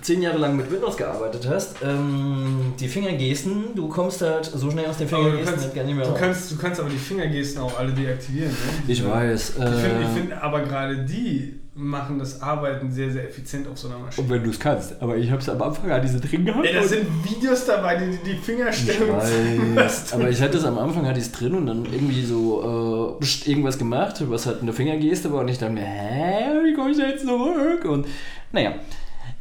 zehn 0.00 0.22
Jahre 0.22 0.38
lang 0.38 0.56
mit 0.56 0.70
Windows 0.72 0.96
gearbeitet 0.96 1.46
hast, 1.46 1.76
ähm, 1.84 2.72
die 2.80 2.88
Fingergesten, 2.88 3.74
du 3.74 3.88
kommst 3.88 4.22
halt 4.22 4.46
so 4.46 4.70
schnell 4.70 4.86
aus 4.86 4.96
den 4.96 5.08
Fingergesten 5.08 5.44
kannst, 5.46 5.64
halt 5.66 5.74
gar 5.74 5.84
nicht 5.84 5.94
mehr 5.94 6.04
du, 6.06 6.10
raus. 6.12 6.18
kannst, 6.20 6.50
du 6.52 6.56
kannst 6.56 6.80
aber 6.80 6.88
die 6.88 6.96
Fingergesten 6.96 7.60
auch 7.60 7.78
alle 7.78 7.92
deaktivieren. 7.92 8.50
Ne? 8.50 8.56
Ich 8.88 9.06
weiß. 9.06 9.58
Äh, 9.58 9.64
Ich 9.74 9.80
finde 9.82 10.02
ich 10.02 10.08
find 10.08 10.32
aber 10.42 10.60
gerade 10.62 11.04
die 11.04 11.60
machen 11.76 12.18
das 12.18 12.40
Arbeiten 12.40 12.90
sehr, 12.90 13.10
sehr 13.10 13.28
effizient 13.28 13.68
auf 13.68 13.76
so 13.76 13.88
einer 13.88 13.98
Maschine. 13.98 14.24
und 14.24 14.32
wenn 14.32 14.42
du 14.42 14.50
es 14.50 14.58
kannst, 14.58 15.00
aber 15.00 15.16
ich 15.18 15.30
habe 15.30 15.42
es 15.42 15.48
am 15.48 15.60
Anfang 15.60 15.90
an 15.90 16.00
diese 16.00 16.20
drin 16.20 16.46
gehabt. 16.46 16.64
Ey, 16.64 16.74
da 16.74 16.82
sind 16.82 17.06
Videos 17.22 17.66
dabei, 17.66 17.96
die 17.96 18.16
die 18.24 18.36
Fingerstellung 18.38 19.16
weiß, 19.16 20.14
aber 20.14 20.30
ich 20.30 20.40
hatte 20.40 20.56
es 20.56 20.64
am 20.64 20.78
Anfang 20.78 21.06
hatte 21.06 21.20
ich 21.20 21.26
es 21.26 21.32
drin 21.32 21.54
und 21.54 21.66
dann 21.66 21.84
irgendwie 21.84 22.22
so 22.22 23.18
äh, 23.20 23.50
irgendwas 23.50 23.78
gemacht, 23.78 24.22
was 24.30 24.46
halt 24.46 24.62
eine 24.62 24.72
Fingergeste 24.72 25.30
war 25.30 25.40
und 25.40 25.48
ich 25.48 25.58
dachte 25.58 25.74
mir, 25.74 25.84
hä, 25.84 26.64
wie 26.64 26.74
komme 26.74 26.90
ich 26.92 26.96
da 26.96 27.08
jetzt 27.08 27.26
zurück? 27.26 27.84
Und 27.84 28.06
naja, 28.52 28.74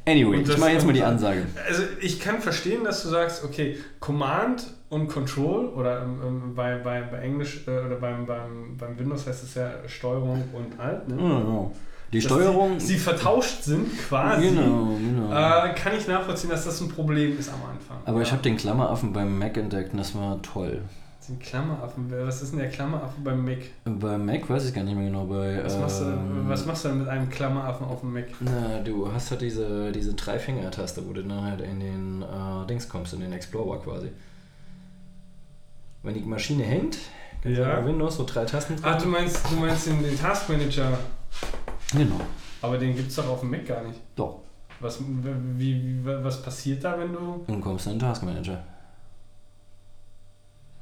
anyway, 0.05 0.41
ich 0.41 0.57
mache 0.57 0.71
jetzt 0.71 0.85
mal 0.85 0.91
die 0.91 1.03
Ansage. 1.03 1.45
Also 1.67 1.83
ich 2.01 2.19
kann 2.19 2.41
verstehen, 2.41 2.83
dass 2.83 3.01
du 3.03 3.09
sagst, 3.09 3.45
okay, 3.45 3.77
Command 4.01 4.67
und 4.89 5.07
Control 5.07 5.67
oder 5.69 6.01
ähm, 6.03 6.21
ähm, 6.25 6.55
bei, 6.55 6.75
bei, 6.79 7.01
bei 7.01 7.19
Englisch 7.19 7.65
äh, 7.65 7.71
oder 7.71 7.95
beim, 7.95 8.25
beim, 8.25 8.75
beim 8.77 8.99
Windows 8.99 9.25
heißt 9.25 9.43
es 9.43 9.55
ja 9.55 9.71
Steuerung 9.87 10.43
und 10.53 10.77
Alt, 10.79 11.07
ne? 11.07 11.15
Ja, 11.17 11.39
ja. 11.39 11.71
Die 12.13 12.21
Steuerung. 12.21 12.77
Die, 12.77 12.85
sie 12.85 12.97
vertauscht 12.97 13.63
sind 13.63 13.87
quasi. 14.07 14.49
genau, 14.49 14.95
genau. 14.97 15.31
Äh, 15.31 15.73
kann 15.73 15.93
ich 15.97 16.07
nachvollziehen, 16.07 16.49
dass 16.49 16.65
das 16.65 16.79
ein 16.81 16.89
Problem 16.89 17.37
ist 17.37 17.49
am 17.49 17.61
Anfang. 17.69 17.97
aber 18.05 18.21
ich 18.21 18.31
habe 18.31 18.41
den 18.41 18.55
Klammeraffen 18.57 19.11
beim 19.13 19.37
Mac 19.37 19.57
entdeckt 19.57 19.91
und 19.93 19.97
das 19.99 20.15
war 20.15 20.41
toll. 20.41 20.81
Den 21.27 21.39
Klammeraffen, 21.39 22.13
was 22.23 22.43
ist 22.43 22.51
denn 22.51 22.59
der 22.59 22.69
Klammeraffe 22.69 23.19
beim 23.23 23.43
Mac? 23.43 23.57
Bei 23.83 24.15
Mac 24.15 24.47
weiß 24.47 24.67
ich 24.69 24.75
gar 24.75 24.83
nicht 24.83 24.95
mehr 24.95 25.05
genau. 25.07 25.25
Bei, 25.25 25.59
Was, 25.65 25.75
machst, 25.79 26.01
du, 26.01 26.05
ähm, 26.05 26.43
was 26.47 26.65
machst 26.67 26.85
du 26.85 26.89
denn 26.89 26.99
mit 26.99 27.07
einem 27.07 27.27
Klammeraffen 27.31 27.87
auf 27.87 28.01
dem 28.01 28.13
Mac? 28.13 28.25
Na, 28.41 28.79
du 28.83 29.11
hast 29.11 29.31
halt 29.31 29.41
diese, 29.41 29.91
diese 29.91 30.13
Drei-Finger-Taste, 30.13 31.01
wo 31.07 31.13
du 31.13 31.23
dann 31.23 31.41
halt 31.41 31.61
in 31.61 31.79
den 31.79 32.21
äh, 32.21 32.67
Dings 32.67 32.87
kommst, 32.87 33.13
in 33.15 33.21
den 33.21 33.33
Explorer 33.33 33.79
quasi. 33.81 34.09
Wenn 36.03 36.13
die 36.13 36.19
Maschine 36.21 36.63
hängt, 36.63 36.99
kannst 37.41 37.57
Ja. 37.57 37.79
du 37.81 37.87
Windows 37.87 38.17
so 38.17 38.23
drei 38.25 38.45
Tasten 38.45 38.75
Ach, 38.83 38.93
du 38.93 39.05
drücken. 39.05 39.11
meinst, 39.13 39.51
du 39.51 39.55
meinst 39.55 39.87
den, 39.87 40.03
den 40.03 40.19
Taskmanager, 40.19 40.99
Genau. 41.95 42.19
aber 42.61 42.77
den 42.77 42.95
gibt 42.95 43.09
es 43.09 43.15
doch 43.15 43.27
auf 43.27 43.39
dem 43.41 43.51
Mac 43.51 43.65
gar 43.65 43.83
nicht. 43.83 43.99
Doch. 44.15 44.39
Was, 44.79 44.99
wie, 44.99 45.81
wie, 45.81 45.99
was 46.03 46.41
passiert 46.41 46.83
da, 46.83 46.99
wenn 46.99 47.13
du. 47.13 47.43
Und 47.47 47.61
kommst 47.61 47.87
in 47.87 47.93
den 47.93 47.99
Taskmanager. 47.99 48.61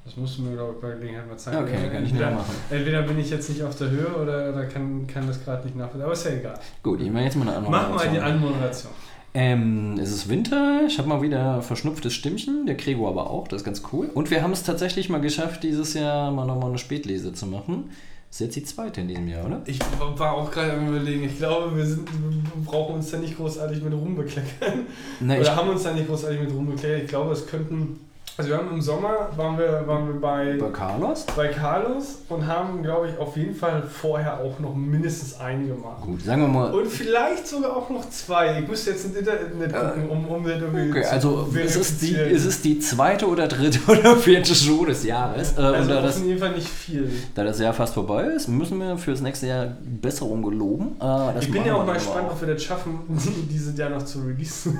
Das 0.05 0.17
musst 0.17 0.37
du 0.37 0.41
mir, 0.41 0.55
glaube 0.55 0.73
ich, 0.75 0.81
bei 0.81 0.91
Gelegenheit 0.95 1.27
mal 1.27 1.37
zeigen. 1.37 1.57
Okay, 1.57 1.71
kann 1.73 2.03
ich 2.03 2.11
entweder, 2.11 2.29
nicht 2.29 2.39
machen. 2.39 2.55
entweder 2.69 3.01
bin 3.03 3.19
ich 3.19 3.29
jetzt 3.29 3.49
nicht 3.49 3.63
auf 3.63 3.77
der 3.77 3.89
Höhe 3.89 4.07
oder, 4.07 4.49
oder 4.49 4.65
kann, 4.65 5.07
kann 5.07 5.27
das 5.27 5.43
gerade 5.43 5.63
nicht 5.63 5.77
nachvollziehen. 5.77 6.03
Aber 6.03 6.13
ist 6.13 6.25
ja 6.25 6.31
egal. 6.31 6.59
Gut, 6.81 7.01
ich 7.01 7.09
mache 7.09 7.23
jetzt 7.23 7.37
mal 7.37 7.47
eine 7.47 7.55
andere 7.57 7.71
Mach 7.71 7.89
mal 7.89 8.09
die 8.09 8.19
Anmoderation. 8.19 8.91
Ähm, 9.35 9.97
es 9.99 10.11
ist 10.11 10.29
Winter, 10.29 10.81
ich 10.87 10.99
habe 10.99 11.09
mal 11.09 11.21
wieder 11.21 11.61
verschnupftes 11.63 12.13
Stimmchen, 12.13 12.67
der 12.67 12.75
Gregor 12.75 13.09
aber 13.09 13.31
auch, 13.31 13.47
das 13.47 13.61
ist 13.61 13.65
ganz 13.65 13.81
cool. 13.91 14.11
Und 14.13 14.29
wir 14.29 14.43
haben 14.43 14.51
es 14.51 14.61
tatsächlich 14.61 15.09
mal 15.09 15.21
geschafft, 15.21 15.63
dieses 15.63 15.95
Jahr 15.95 16.31
mal 16.31 16.45
nochmal 16.45 16.69
eine 16.69 16.77
Spätlese 16.77 17.33
zu 17.33 17.47
machen. 17.47 17.89
Ist 18.33 18.39
jetzt 18.39 18.55
die 18.55 18.63
zweite 18.63 19.01
in 19.01 19.07
diesem 19.07 19.27
Jahr, 19.27 19.45
oder? 19.45 19.61
Ich 19.67 19.79
war 20.17 20.33
auch 20.33 20.49
gerade 20.49 20.73
am 20.73 20.87
überlegen, 20.87 21.23
ich 21.23 21.37
glaube, 21.37 21.77
wir, 21.77 21.85
sind, 21.85 22.09
wir 22.11 22.65
brauchen 22.65 22.95
uns 22.95 23.11
da 23.11 23.17
nicht 23.19 23.37
großartig 23.37 23.83
mit 23.83 23.93
rumbekleckern. 23.93 24.87
Na, 25.19 25.37
Oder 25.37 25.55
haben 25.55 25.69
uns 25.69 25.83
da 25.83 25.93
nicht 25.93 26.07
großartig 26.07 26.39
mit 26.39 26.51
rumbekleckert. 26.51 27.03
Ich 27.03 27.09
glaube, 27.09 27.31
es 27.31 27.45
könnten. 27.45 27.99
Also 28.35 28.49
wir 28.49 28.57
haben 28.57 28.71
im 28.71 28.81
Sommer 28.81 29.29
waren 29.35 29.59
wir, 29.59 29.85
waren 29.85 30.07
wir 30.07 30.19
bei, 30.19 30.57
bei 30.59 30.69
Carlos? 30.69 31.25
bei 31.35 31.49
Carlos 31.49 32.17
und 32.29 32.47
haben, 32.47 32.81
glaube 32.81 33.09
ich, 33.09 33.17
auf 33.19 33.37
jeden 33.37 33.53
Fall 33.53 33.83
vorher 33.83 34.39
auch 34.39 34.59
noch 34.59 34.73
mindestens 34.73 35.39
einen 35.39 35.67
gemacht. 35.67 36.01
Gut, 36.01 36.23
sagen 36.23 36.41
wir 36.41 36.47
mal. 36.47 36.73
Und 36.73 36.87
vielleicht 36.87 37.47
sogar 37.47 37.77
auch 37.77 37.91
noch 37.91 38.09
zwei. 38.09 38.59
Ich 38.59 38.67
müsste 38.67 38.89
jetzt 38.89 39.05
ins 39.05 39.17
Internet 39.17 39.71
gucken, 39.71 40.09
um, 40.09 40.27
um 40.27 40.43
das 40.43 40.59
irgendwie 40.59 40.89
Okay, 40.89 41.05
also 41.05 41.47
ist 41.53 41.75
es, 41.75 41.99
die, 41.99 42.13
ist 42.15 42.45
es 42.45 42.61
die 42.63 42.79
zweite 42.79 43.27
oder 43.27 43.47
dritte 43.47 43.79
oder 43.87 44.15
vierte 44.15 44.55
Show 44.55 44.83
des 44.83 45.03
Jahres? 45.03 45.55
Äh, 45.55 45.61
also 45.61 45.81
und 45.81 45.89
da 45.89 45.97
auf 45.99 46.05
das, 46.05 46.23
jeden 46.23 46.39
Fall 46.39 46.53
nicht 46.53 46.69
viel. 46.69 47.11
da 47.35 47.43
das 47.43 47.59
Jahr 47.59 47.73
fast 47.73 47.93
vorbei 47.93 48.23
ist, 48.23 48.47
müssen 48.47 48.79
wir 48.79 48.97
für 48.97 49.11
das 49.11 49.21
nächste 49.21 49.45
Jahr 49.45 49.77
Besserung 49.83 50.41
geloben. 50.41 50.95
Äh, 50.99 51.39
ich 51.39 51.51
bin 51.51 51.63
ja 51.65 51.75
auch 51.75 51.85
mal 51.85 51.93
gespannt, 51.93 52.29
ob 52.31 52.41
wir 52.41 52.51
das 52.51 52.63
schaffen, 52.63 52.99
dieses 53.51 53.77
Jahr 53.77 53.91
noch 53.91 54.03
zu 54.03 54.21
releasen. 54.21 54.79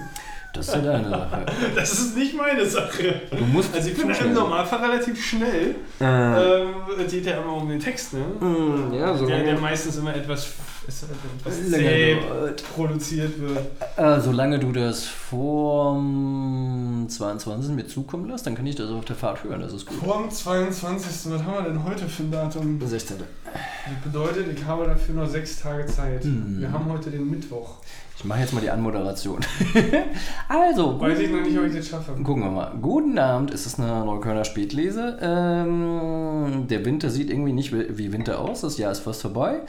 Das 0.54 0.68
ist 0.68 0.76
ja 0.76 0.82
deine 0.82 1.10
Sache. 1.10 1.46
Das 1.76 1.92
ist 1.94 2.16
nicht 2.16 2.38
meine 2.38 2.66
Sache. 2.66 3.22
Du 3.32 3.44
musst 3.46 3.74
Also 3.76 3.90
ich 3.90 3.98
bin 3.98 4.10
im. 4.10 4.34
Normalfall 4.34 4.80
relativ 4.90 5.24
schnell. 5.26 5.76
Äh, 6.00 6.04
Ähm, 6.06 6.70
es 7.06 7.12
geht 7.12 7.26
ja 7.26 7.38
immer 7.42 7.54
um 7.58 7.68
den 7.68 7.80
Text, 7.80 8.14
ne? 8.14 8.20
mh, 8.40 8.96
ja, 8.96 9.16
so 9.18 9.26
der, 9.26 9.44
der 9.44 9.58
meistens 9.60 9.98
immer 9.98 10.16
etwas, 10.16 10.54
ist 10.88 11.04
etwas 11.04 11.70
Länger 11.70 11.90
zäh 11.90 12.64
produziert 12.76 13.40
wird. 13.40 13.60
äh, 13.98 14.20
solange 14.20 14.60
du 14.60 14.72
das 14.72 15.06
vor 15.06 16.00
mm, 16.00 17.08
22 17.10 17.76
mir 17.76 17.88
zukommen 17.88 18.30
lässt, 18.30 18.46
dann 18.46 18.56
kann 18.56 18.66
ich 18.66 18.76
das 18.76 18.90
auf 18.90 19.06
der 19.06 19.16
Fahrt 19.16 19.44
hören. 19.44 19.62
Das 19.62 19.74
ist 19.74 19.86
gut. 19.86 19.98
Vor 19.98 20.22
dem 20.22 20.32
22. 20.32 21.32
Was 21.32 21.44
haben 21.44 21.54
wir 21.54 21.62
denn 21.64 21.84
heute 21.84 22.08
für 22.08 22.24
ein 22.24 22.32
Datum? 22.32 22.80
16. 22.82 23.18
Das 23.18 24.04
bedeutet, 24.04 24.58
ich 24.58 24.66
habe 24.66 24.86
dafür 24.86 25.16
noch 25.16 25.30
sechs 25.30 25.60
Tage 25.60 25.86
Zeit. 25.86 26.24
Hm. 26.24 26.60
Wir 26.60 26.72
haben 26.72 26.92
heute 26.92 27.12
den 27.12 27.30
Mittwoch. 27.30 27.78
Ich 28.18 28.26
mache 28.26 28.40
jetzt 28.40 28.54
mal 28.54 28.62
die 28.62 28.70
Anmoderation. 28.70 29.40
also, 30.48 31.00
Weiß 31.00 31.20
ich 31.20 31.30
noch 31.30 31.42
nicht, 31.42 31.58
ob 31.58 31.66
ich 31.66 31.76
das 31.76 31.88
schaffe. 31.88 32.14
Gucken 32.24 32.44
wir 32.44 32.52
mal. 32.52 32.72
Guten 32.82 33.18
Abend, 33.18 33.54
es 33.54 33.66
ist 33.66 33.80
eine 33.80 34.06
Neuköllner 34.06 34.46
Spätlese. 34.46 35.18
Ähm, 35.22 36.68
der 36.70 36.86
Winter 36.86 37.10
sieht 37.10 37.30
irgendwie 37.30 37.54
nicht 37.54 37.74
wie 37.74 37.98
wie 37.98 38.14
Winter 38.14 38.40
aus, 38.40 38.62
das 38.62 38.78
Jahr 38.78 38.92
ist 38.92 39.00
fast 39.00 39.24
vorbei. 39.24 39.62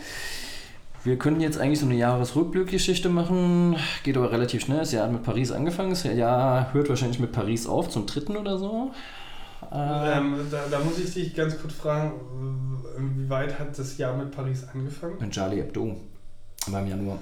Wir 1.04 1.18
könnten 1.18 1.40
jetzt 1.42 1.58
eigentlich 1.58 1.80
so 1.80 1.86
eine 1.86 1.96
Jahresrückblickgeschichte 1.96 3.10
machen, 3.10 3.76
geht 4.04 4.16
aber 4.16 4.32
relativ 4.32 4.62
schnell. 4.62 4.78
Das 4.78 4.92
Jahr 4.92 5.04
hat 5.04 5.12
mit 5.12 5.22
Paris 5.22 5.52
angefangen, 5.52 5.90
das 5.90 6.02
Jahr 6.04 6.72
hört 6.72 6.88
wahrscheinlich 6.88 7.18
mit 7.20 7.30
Paris 7.30 7.66
auf, 7.66 7.90
zum 7.90 8.06
dritten 8.06 8.36
oder 8.38 8.56
so. 8.58 8.90
Ähm, 9.70 9.78
Ähm, 9.80 10.46
da, 10.50 10.62
da 10.70 10.78
muss 10.80 10.98
ich 10.98 11.12
dich 11.12 11.34
ganz 11.34 11.60
kurz 11.60 11.74
fragen, 11.74 12.12
wie 13.16 13.28
weit 13.28 13.58
hat 13.58 13.78
das 13.78 13.98
Jahr 13.98 14.16
mit 14.16 14.30
Paris 14.30 14.64
angefangen? 14.72 15.18
und 15.18 15.30
Charlie 15.30 15.56
Hebdo 15.58 15.94
beim 16.68 16.86
Januar. 16.86 17.18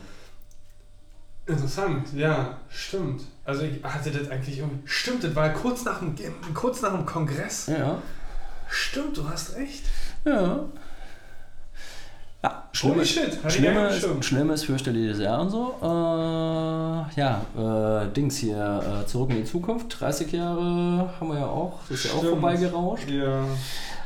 Interessant, 1.46 2.12
ja, 2.14 2.58
stimmt. 2.68 3.22
Also 3.44 3.62
ich 3.62 3.82
hatte 3.82 4.12
das 4.12 4.30
eigentlich 4.30 4.58
irgendwie. 4.58 4.78
Stimmt, 4.84 5.24
das 5.24 5.34
war 5.34 5.48
kurz 5.50 5.84
nach 5.84 5.98
dem, 5.98 6.14
kurz 6.54 6.82
nach 6.82 6.92
dem 6.94 7.04
Kongress. 7.04 7.66
Ja, 7.66 7.98
Stimmt, 8.68 9.16
du 9.16 9.28
hast 9.28 9.56
recht. 9.56 9.84
ja. 10.24 10.60
Ja, 12.42 12.64
schlimme, 12.72 13.04
shit, 13.04 13.38
Schlimmes, 13.48 14.04
schlimmes, 14.20 14.64
fürchterliches 14.64 15.20
Jahr 15.20 15.42
und 15.42 15.50
so. 15.50 15.76
Äh, 15.80 17.20
ja, 17.20 17.40
äh, 17.56 18.12
Dings 18.12 18.38
hier, 18.38 19.02
äh, 19.02 19.06
zurück 19.06 19.30
in 19.30 19.36
die 19.36 19.44
Zukunft. 19.44 20.00
30 20.00 20.32
Jahre 20.32 21.08
haben 21.20 21.28
wir 21.28 21.38
ja 21.38 21.46
auch. 21.46 21.78
Das 21.88 21.98
ist 21.98 22.06
ja 22.06 22.10
auch 22.12 22.18
Stimmt. 22.18 22.40
vorbeigerauscht. 22.40 23.08
Ja. 23.08 23.44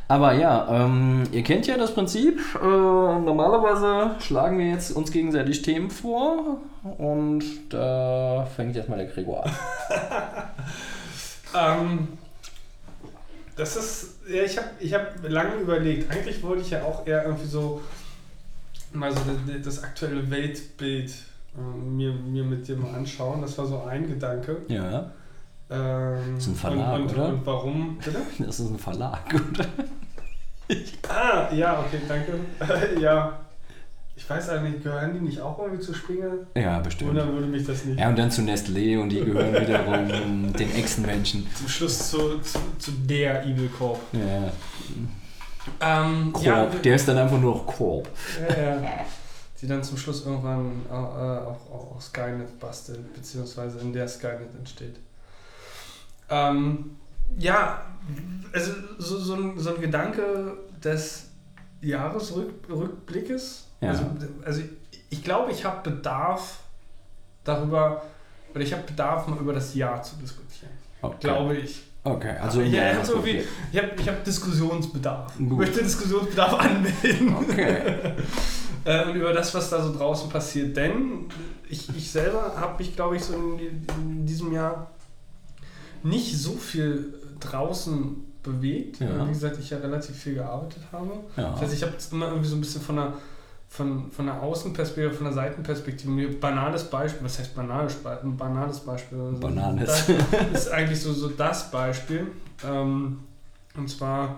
Aber 0.08 0.34
ja, 0.34 0.68
ähm, 0.70 1.24
ihr 1.32 1.42
kennt 1.42 1.66
ja 1.66 1.78
das 1.78 1.94
Prinzip. 1.94 2.38
Äh, 2.62 2.66
normalerweise 2.66 4.16
schlagen 4.20 4.58
wir 4.58 4.68
jetzt 4.68 4.92
uns 4.92 5.10
gegenseitig 5.10 5.62
Themen 5.62 5.90
vor. 5.90 6.58
Und 6.98 7.42
da 7.70 8.46
fängt 8.54 8.76
jetzt 8.76 8.88
mal 8.88 8.96
der 8.96 9.06
Gregor 9.06 9.44
an. 9.44 9.52
Ähm, 11.54 12.08
das 13.56 13.76
ist, 13.76 14.16
ja, 14.28 14.42
ich 14.42 14.58
habe 14.58 14.68
ich 14.78 14.92
hab 14.92 15.26
lange 15.26 15.54
überlegt. 15.54 16.10
Eigentlich 16.10 16.42
wollte 16.42 16.62
ich 16.62 16.70
ja 16.70 16.82
auch 16.82 17.06
eher 17.06 17.24
irgendwie 17.24 17.46
so 17.46 17.80
mal 18.94 19.12
so 19.12 19.20
das, 19.62 19.82
aktuelle 19.82 20.30
Weltbild 20.30 21.12
ähm, 21.58 21.96
mir, 21.96 22.12
mir 22.12 22.44
mit 22.44 22.66
dir 22.66 22.76
mal 22.76 22.94
anschauen. 22.94 23.40
Das 23.42 23.56
war 23.58 23.66
so 23.66 23.82
ein 23.84 24.06
Gedanke. 24.06 24.58
Ja, 24.68 25.10
Ähm, 25.68 26.34
Das 26.34 26.44
ist 26.44 26.48
ein 26.48 26.54
Verlag, 26.56 26.94
und, 26.94 27.02
und, 27.02 27.12
oder? 27.12 27.28
und 27.28 27.46
warum? 27.46 27.98
Bitte? 27.98 28.18
das 28.38 28.60
ist 28.60 28.70
ein 28.70 28.78
Verlag, 28.78 29.34
oder? 29.34 29.66
Ah, 31.08 31.52
ja, 31.54 31.80
okay, 31.80 32.00
danke. 32.08 33.00
ja. 33.00 33.40
Ich 34.18 34.28
weiß 34.28 34.48
eigentlich, 34.48 34.82
gehören 34.82 35.12
die 35.12 35.20
nicht 35.20 35.40
auch 35.40 35.58
irgendwie 35.58 35.82
zu 35.82 35.92
Springer? 35.92 36.30
Ja, 36.54 36.78
bestimmt. 36.80 37.10
Oder 37.10 37.30
würde 37.30 37.46
mich 37.46 37.66
das 37.66 37.84
nicht. 37.84 38.00
Ja, 38.00 38.08
und 38.08 38.18
dann 38.18 38.30
zu 38.30 38.40
Nestlé 38.40 38.98
und 38.98 39.10
die 39.10 39.22
gehören 39.22 39.52
wiederum 39.52 40.52
den 40.58 40.74
Echsenmenschen. 40.74 41.46
Zum 41.54 41.68
Schluss 41.68 42.10
zu, 42.10 42.38
zu, 42.38 42.58
zu 42.78 42.92
der 42.92 43.44
Evil 43.44 43.68
Corp. 43.68 44.00
Ja, 44.12 44.50
Ähm, 45.80 46.32
Korb. 46.32 46.44
ja, 46.44 46.66
der 46.66 46.96
ist 46.96 47.08
dann 47.08 47.18
einfach 47.18 47.38
nur 47.38 47.54
noch 47.54 47.66
Korb. 47.66 48.08
Ja, 48.48 48.62
ja. 48.62 48.82
Die 49.60 49.66
dann 49.66 49.82
zum 49.82 49.96
Schluss 49.96 50.26
irgendwann 50.26 50.82
äh, 50.88 50.92
auch, 50.92 51.70
auch, 51.72 51.96
auch 51.96 52.00
Skynet 52.00 52.60
bastelt, 52.60 53.14
beziehungsweise 53.14 53.78
in 53.80 53.92
der 53.92 54.06
Skynet 54.06 54.54
entsteht. 54.54 54.96
Ähm, 56.28 56.96
ja, 57.38 57.82
also 58.52 58.72
so, 58.98 59.18
so, 59.18 59.34
ein, 59.34 59.58
so 59.58 59.74
ein 59.74 59.80
Gedanke 59.80 60.58
des 60.84 61.28
Jahresrückblickes. 61.80 63.66
Ja. 63.80 63.90
Also, 63.90 64.04
also 64.44 64.62
ich 65.08 65.24
glaube, 65.24 65.52
ich 65.52 65.64
habe 65.64 65.90
Bedarf 65.90 66.60
darüber, 67.44 68.02
oder 68.52 68.62
ich 68.62 68.72
habe 68.72 68.82
Bedarf, 68.82 69.26
mal 69.26 69.38
über 69.38 69.52
das 69.52 69.74
Jahr 69.74 70.02
zu 70.02 70.16
diskutieren. 70.16 70.72
Okay. 71.02 71.16
Glaube 71.20 71.56
ich. 71.56 71.85
Okay, 72.06 72.36
also 72.40 72.60
ja, 72.60 72.66
ja, 72.66 72.90
ich 72.92 72.96
habe 72.98 73.06
so 73.06 73.20
viel, 73.20 73.44
ich 73.72 73.78
hab, 73.78 73.98
ich 73.98 74.08
hab 74.08 74.22
Diskussionsbedarf. 74.22 75.32
Ich 75.38 75.48
Gut. 75.48 75.58
möchte 75.58 75.82
Diskussionsbedarf 75.82 76.54
anmelden. 76.60 77.36
Okay. 77.36 78.12
Äh, 78.86 79.04
und 79.04 79.16
über 79.16 79.32
das, 79.32 79.52
was 79.52 79.68
da 79.68 79.82
so 79.82 79.92
draußen 79.92 80.30
passiert. 80.30 80.76
Denn 80.76 81.26
ich, 81.68 81.88
ich 81.96 82.08
selber 82.08 82.54
habe 82.56 82.78
mich, 82.78 82.94
glaube 82.94 83.16
ich, 83.16 83.24
so 83.24 83.34
in, 83.34 83.84
in 83.98 84.24
diesem 84.24 84.52
Jahr 84.52 84.92
nicht 86.04 86.38
so 86.38 86.52
viel 86.52 87.14
draußen 87.40 88.14
bewegt. 88.44 89.00
Ja. 89.00 89.26
Wie 89.26 89.32
gesagt, 89.32 89.58
ich 89.58 89.70
ja 89.70 89.78
relativ 89.78 90.14
viel 90.14 90.34
gearbeitet 90.34 90.84
habe. 90.92 91.10
Ja. 91.36 91.50
Das 91.50 91.62
heißt, 91.62 91.74
ich 91.74 91.82
habe 91.82 91.94
jetzt 91.94 92.12
immer 92.12 92.28
irgendwie 92.28 92.48
so 92.48 92.54
ein 92.54 92.60
bisschen 92.60 92.80
von 92.80 92.94
der, 92.94 93.14
von, 93.76 94.10
von 94.10 94.24
der 94.24 94.42
Außenperspektive, 94.42 95.12
von 95.12 95.24
der 95.26 95.34
Seitenperspektive, 95.34 96.10
mir 96.10 96.40
banales 96.40 96.84
Beispiel, 96.84 97.24
was 97.24 97.38
heißt 97.38 97.54
banales, 97.54 97.98
ein 98.06 98.36
banales 98.36 98.80
Beispiel? 98.80 99.20
Also 99.20 99.38
Bananes. 99.38 100.06
Das 100.30 100.64
ist 100.64 100.72
eigentlich 100.72 101.00
so, 101.00 101.12
so 101.12 101.28
das 101.28 101.70
Beispiel. 101.70 102.28
Ähm, 102.66 103.20
und 103.76 103.90
zwar 103.90 104.36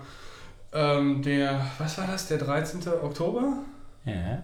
ähm, 0.72 1.22
der, 1.22 1.60
was 1.78 1.98
war 1.98 2.08
das, 2.08 2.26
der 2.26 2.38
13. 2.38 2.80
Oktober? 3.00 3.58
Ja. 4.04 4.42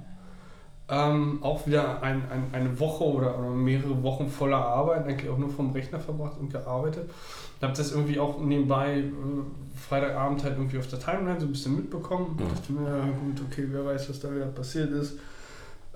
Ähm, 0.89 1.43
auch 1.43 1.67
wieder 1.67 2.01
ein, 2.03 2.23
ein, 2.31 2.45
eine 2.53 2.79
Woche 2.79 3.05
oder, 3.05 3.37
oder 3.37 3.51
mehrere 3.51 4.01
Wochen 4.03 4.29
voller 4.29 4.65
Arbeit, 4.65 5.07
eigentlich 5.09 5.31
auch 5.31 5.39
nur 5.39 5.51
vom 5.51 5.73
Rechner 5.73 5.99
verbracht 5.99 6.39
und 6.39 6.53
gearbeitet. 6.53 7.11
Ich 7.65 7.67
habe 7.67 7.79
das 7.79 7.93
irgendwie 7.93 8.21
auch 8.21 8.39
nebenbei 8.41 8.99
äh, 8.99 9.11
Freitagabend 9.89 10.45
halt 10.45 10.59
irgendwie 10.59 10.77
auf 10.77 10.87
der 10.87 11.01
Timeline 11.01 11.41
so 11.41 11.47
ein 11.47 11.53
bisschen 11.53 11.75
mitbekommen. 11.75 12.39
Ich 12.39 12.59
dachte 12.59 12.73
mir, 12.75 12.91
ja 12.91 13.07
gut, 13.07 13.41
okay, 13.51 13.67
wer 13.71 13.87
weiß, 13.87 14.11
was 14.11 14.21
da 14.21 14.31
wieder 14.35 14.49
passiert 14.49 14.91
ist. 14.93 15.15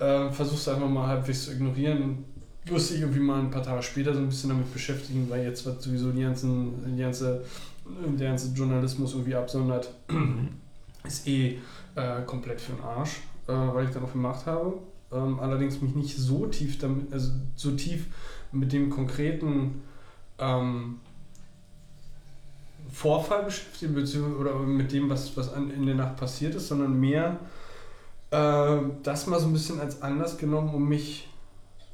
Ähm, 0.00 0.33
Versuch's 0.33 0.66
einfach 0.66 0.88
mal 0.88 1.07
halbwegs 1.07 1.44
zu 1.44 1.52
ignorieren. 1.52 2.24
Wirst 2.64 2.90
dich 2.90 3.02
irgendwie 3.02 3.20
mal 3.20 3.40
ein 3.40 3.50
paar 3.50 3.62
Tage 3.62 3.83
später 3.83 4.14
so 4.14 4.20
ein 4.20 4.31
bisschen 4.31 4.48
damit 4.48 4.72
beschäftigen, 4.72 5.28
weil 5.28 5.44
jetzt 5.44 5.66
wird 5.66 5.83
sowieso 5.83 6.11
die 6.11 6.22
ganzen, 6.22 6.96
die 6.96 7.02
ganze, 7.02 7.44
der 8.19 8.29
ganze 8.29 8.54
Journalismus 8.54 9.12
irgendwie 9.12 9.35
absondert. 9.35 9.92
ist 11.04 11.29
eh 11.29 11.58
äh, 11.96 12.23
komplett 12.25 12.62
für 12.62 12.73
den 12.73 12.83
Arsch, 12.83 13.21
äh, 13.46 13.52
weil 13.52 13.85
ich 13.85 13.90
dann 13.90 14.04
auch 14.04 14.12
gemacht 14.12 14.46
habe. 14.46 14.73
Ähm, 15.12 15.38
allerdings 15.38 15.83
mich 15.83 15.94
nicht 15.94 16.16
so 16.16 16.46
tief 16.46 16.79
damit, 16.79 17.12
also 17.12 17.31
so 17.56 17.73
tief 17.73 18.06
mit 18.52 18.73
dem 18.73 18.88
konkreten 18.88 19.83
ähm, 20.38 21.00
Vorfall 22.92 23.44
beschäftigt, 23.44 23.94
beziehungsweise 23.94 24.36
oder 24.38 24.54
mit 24.60 24.92
dem, 24.92 25.08
was, 25.10 25.36
was 25.36 25.52
an, 25.52 25.70
in 25.70 25.86
der 25.86 25.94
Nacht 25.94 26.16
passiert 26.16 26.54
ist, 26.54 26.68
sondern 26.68 26.98
mehr 26.98 27.38
äh, 28.30 28.76
das 29.02 29.26
mal 29.26 29.38
so 29.40 29.46
ein 29.46 29.52
bisschen 29.52 29.80
als 29.80 30.02
Anlass 30.02 30.38
genommen, 30.38 30.74
um 30.74 30.88
mich 30.88 31.28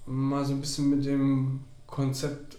mal 0.06 0.44
so 0.44 0.52
ein 0.52 0.60
bisschen 0.60 0.90
mit 0.90 1.04
dem 1.04 1.60
Konzept 1.86 2.58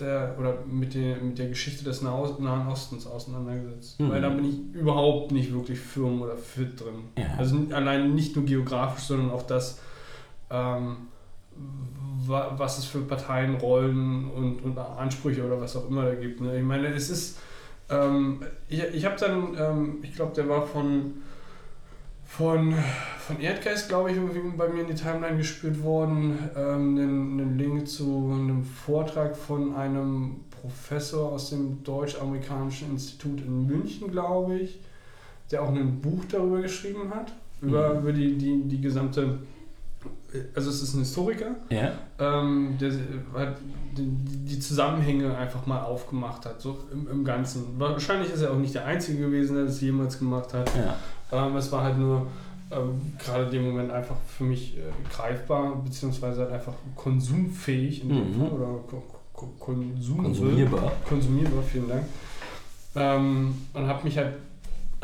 der 0.00 0.34
oder 0.40 0.58
mit 0.66 0.94
der, 0.94 1.18
mit 1.18 1.38
der 1.38 1.48
Geschichte 1.48 1.84
des 1.84 2.02
Nahe- 2.02 2.36
Nahen 2.40 2.66
Ostens 2.66 3.06
auseinandergesetzt. 3.06 4.00
Mhm. 4.00 4.10
Weil 4.10 4.20
da 4.22 4.28
bin 4.30 4.44
ich 4.44 4.80
überhaupt 4.80 5.30
nicht 5.30 5.52
wirklich 5.52 5.78
firm 5.78 6.20
oder 6.22 6.36
fit 6.36 6.80
drin. 6.80 7.04
Ja. 7.16 7.26
Also 7.38 7.56
allein 7.70 8.12
nicht 8.14 8.34
nur 8.34 8.44
geografisch, 8.44 9.04
sondern 9.04 9.30
auch 9.30 9.42
das, 9.42 9.78
ähm, 10.50 10.96
wa- 12.26 12.54
was 12.56 12.78
es 12.78 12.86
für 12.86 13.02
Parteien, 13.02 13.54
Rollen 13.54 14.28
und, 14.30 14.64
und 14.64 14.76
Ansprüche 14.78 15.46
oder 15.46 15.60
was 15.60 15.76
auch 15.76 15.88
immer 15.88 16.04
da 16.06 16.14
gibt. 16.16 16.40
Ne? 16.40 16.58
Ich 16.58 16.64
meine, 16.64 16.88
es 16.88 17.08
ist, 17.10 17.38
ähm, 17.90 18.40
ich, 18.68 18.82
ich 18.82 19.04
habe 19.04 19.16
dann, 19.18 19.56
ähm, 19.58 19.98
ich 20.02 20.14
glaube, 20.14 20.34
der 20.34 20.48
war 20.48 20.66
von, 20.66 21.14
von, 22.26 22.74
von 23.18 23.40
Erdgeist, 23.40 23.88
glaube 23.88 24.10
ich, 24.10 24.16
irgendwie 24.16 24.56
bei 24.56 24.68
mir 24.68 24.82
in 24.82 24.88
die 24.88 24.94
Timeline 24.94 25.36
gespielt 25.36 25.82
worden, 25.82 26.38
ähm, 26.56 26.96
einen, 26.98 27.40
einen 27.40 27.58
Link 27.58 27.88
zu 27.88 28.30
einem 28.32 28.64
Vortrag 28.64 29.36
von 29.36 29.74
einem 29.74 30.36
Professor 30.50 31.32
aus 31.32 31.50
dem 31.50 31.82
Deutsch-Amerikanischen 31.84 32.90
Institut 32.92 33.40
in 33.40 33.66
München, 33.66 34.10
glaube 34.10 34.58
ich, 34.58 34.80
der 35.50 35.62
auch 35.62 35.68
ein 35.68 36.00
Buch 36.00 36.24
darüber 36.30 36.60
geschrieben 36.62 37.12
hat, 37.14 37.32
über, 37.60 37.94
Mhm. 37.94 38.00
über 38.00 38.12
die, 38.12 38.36
die, 38.38 38.62
die 38.64 38.80
gesamte, 38.80 39.38
also 40.54 40.70
es 40.70 40.82
ist 40.82 40.94
ein 40.94 41.00
Historiker, 41.00 41.54
Ja. 41.70 41.92
ähm, 42.18 42.76
der 42.80 42.90
die, 43.96 44.58
Zusammenhänge 44.58 45.36
einfach 45.36 45.66
mal 45.66 45.82
aufgemacht 45.82 46.46
hat, 46.46 46.60
so 46.60 46.78
im, 46.92 47.08
im 47.08 47.24
Ganzen. 47.24 47.78
Wahrscheinlich 47.78 48.32
ist 48.32 48.40
er 48.42 48.52
auch 48.52 48.56
nicht 48.58 48.74
der 48.74 48.84
Einzige 48.86 49.18
gewesen, 49.26 49.56
der 49.56 49.64
das 49.66 49.80
jemals 49.80 50.18
gemacht 50.18 50.52
hat. 50.54 50.70
Ja. 50.76 51.46
Ähm, 51.46 51.56
es 51.56 51.70
war 51.72 51.82
halt 51.84 51.98
nur 51.98 52.26
ähm, 52.70 53.00
gerade 53.18 53.44
in 53.44 53.50
dem 53.50 53.64
Moment 53.66 53.90
einfach 53.92 54.16
für 54.26 54.44
mich 54.44 54.76
äh, 54.76 54.80
greifbar, 55.14 55.76
beziehungsweise 55.84 56.42
halt 56.42 56.52
einfach 56.52 56.72
konsumfähig 56.96 58.02
in 58.02 58.08
dem 58.08 58.18
Mhm. 58.36 58.40
Fall 58.40 58.50
oder 58.52 58.66
ko 58.88 59.02
ko 59.32 59.46
konsum 59.58 60.22
Konsumierbar. 60.22 60.92
konsumierbar, 61.08 61.62
vielen 61.64 61.88
Dank. 61.88 62.04
Ähm, 62.96 63.54
und 63.72 63.86
habe 63.88 64.04
mich 64.04 64.16
halt, 64.16 64.34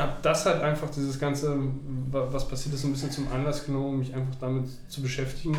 hab 0.01 0.21
das 0.23 0.45
halt 0.45 0.61
einfach, 0.61 0.89
dieses 0.89 1.19
Ganze, 1.19 1.55
wa- 2.11 2.27
was 2.31 2.47
passiert 2.47 2.75
ist, 2.75 2.81
so 2.81 2.87
ein 2.87 2.93
bisschen 2.93 3.11
zum 3.11 3.31
Anlass 3.31 3.65
genommen, 3.65 3.99
mich 3.99 4.13
einfach 4.13 4.35
damit 4.39 4.65
zu 4.89 5.01
beschäftigen 5.01 5.55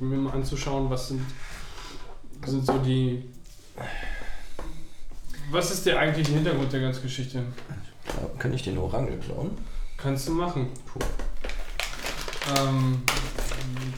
mir 0.08 0.16
mal 0.16 0.32
anzuschauen, 0.32 0.88
was 0.90 1.08
sind, 1.08 1.22
sind 2.46 2.64
so 2.66 2.78
die. 2.78 3.28
Was 5.50 5.70
ist 5.70 5.84
der 5.86 5.98
eigentliche 5.98 6.32
Hintergrund 6.32 6.72
der 6.72 6.80
ganzen 6.80 7.02
Geschichte? 7.02 7.38
Ja, 7.38 8.28
kann 8.38 8.52
ich 8.52 8.62
den 8.62 8.78
Orangel 8.78 9.18
klauen? 9.18 9.50
Kannst 9.96 10.28
du 10.28 10.32
machen. 10.32 10.68
Cool. 10.94 11.02
Ähm, 12.58 13.02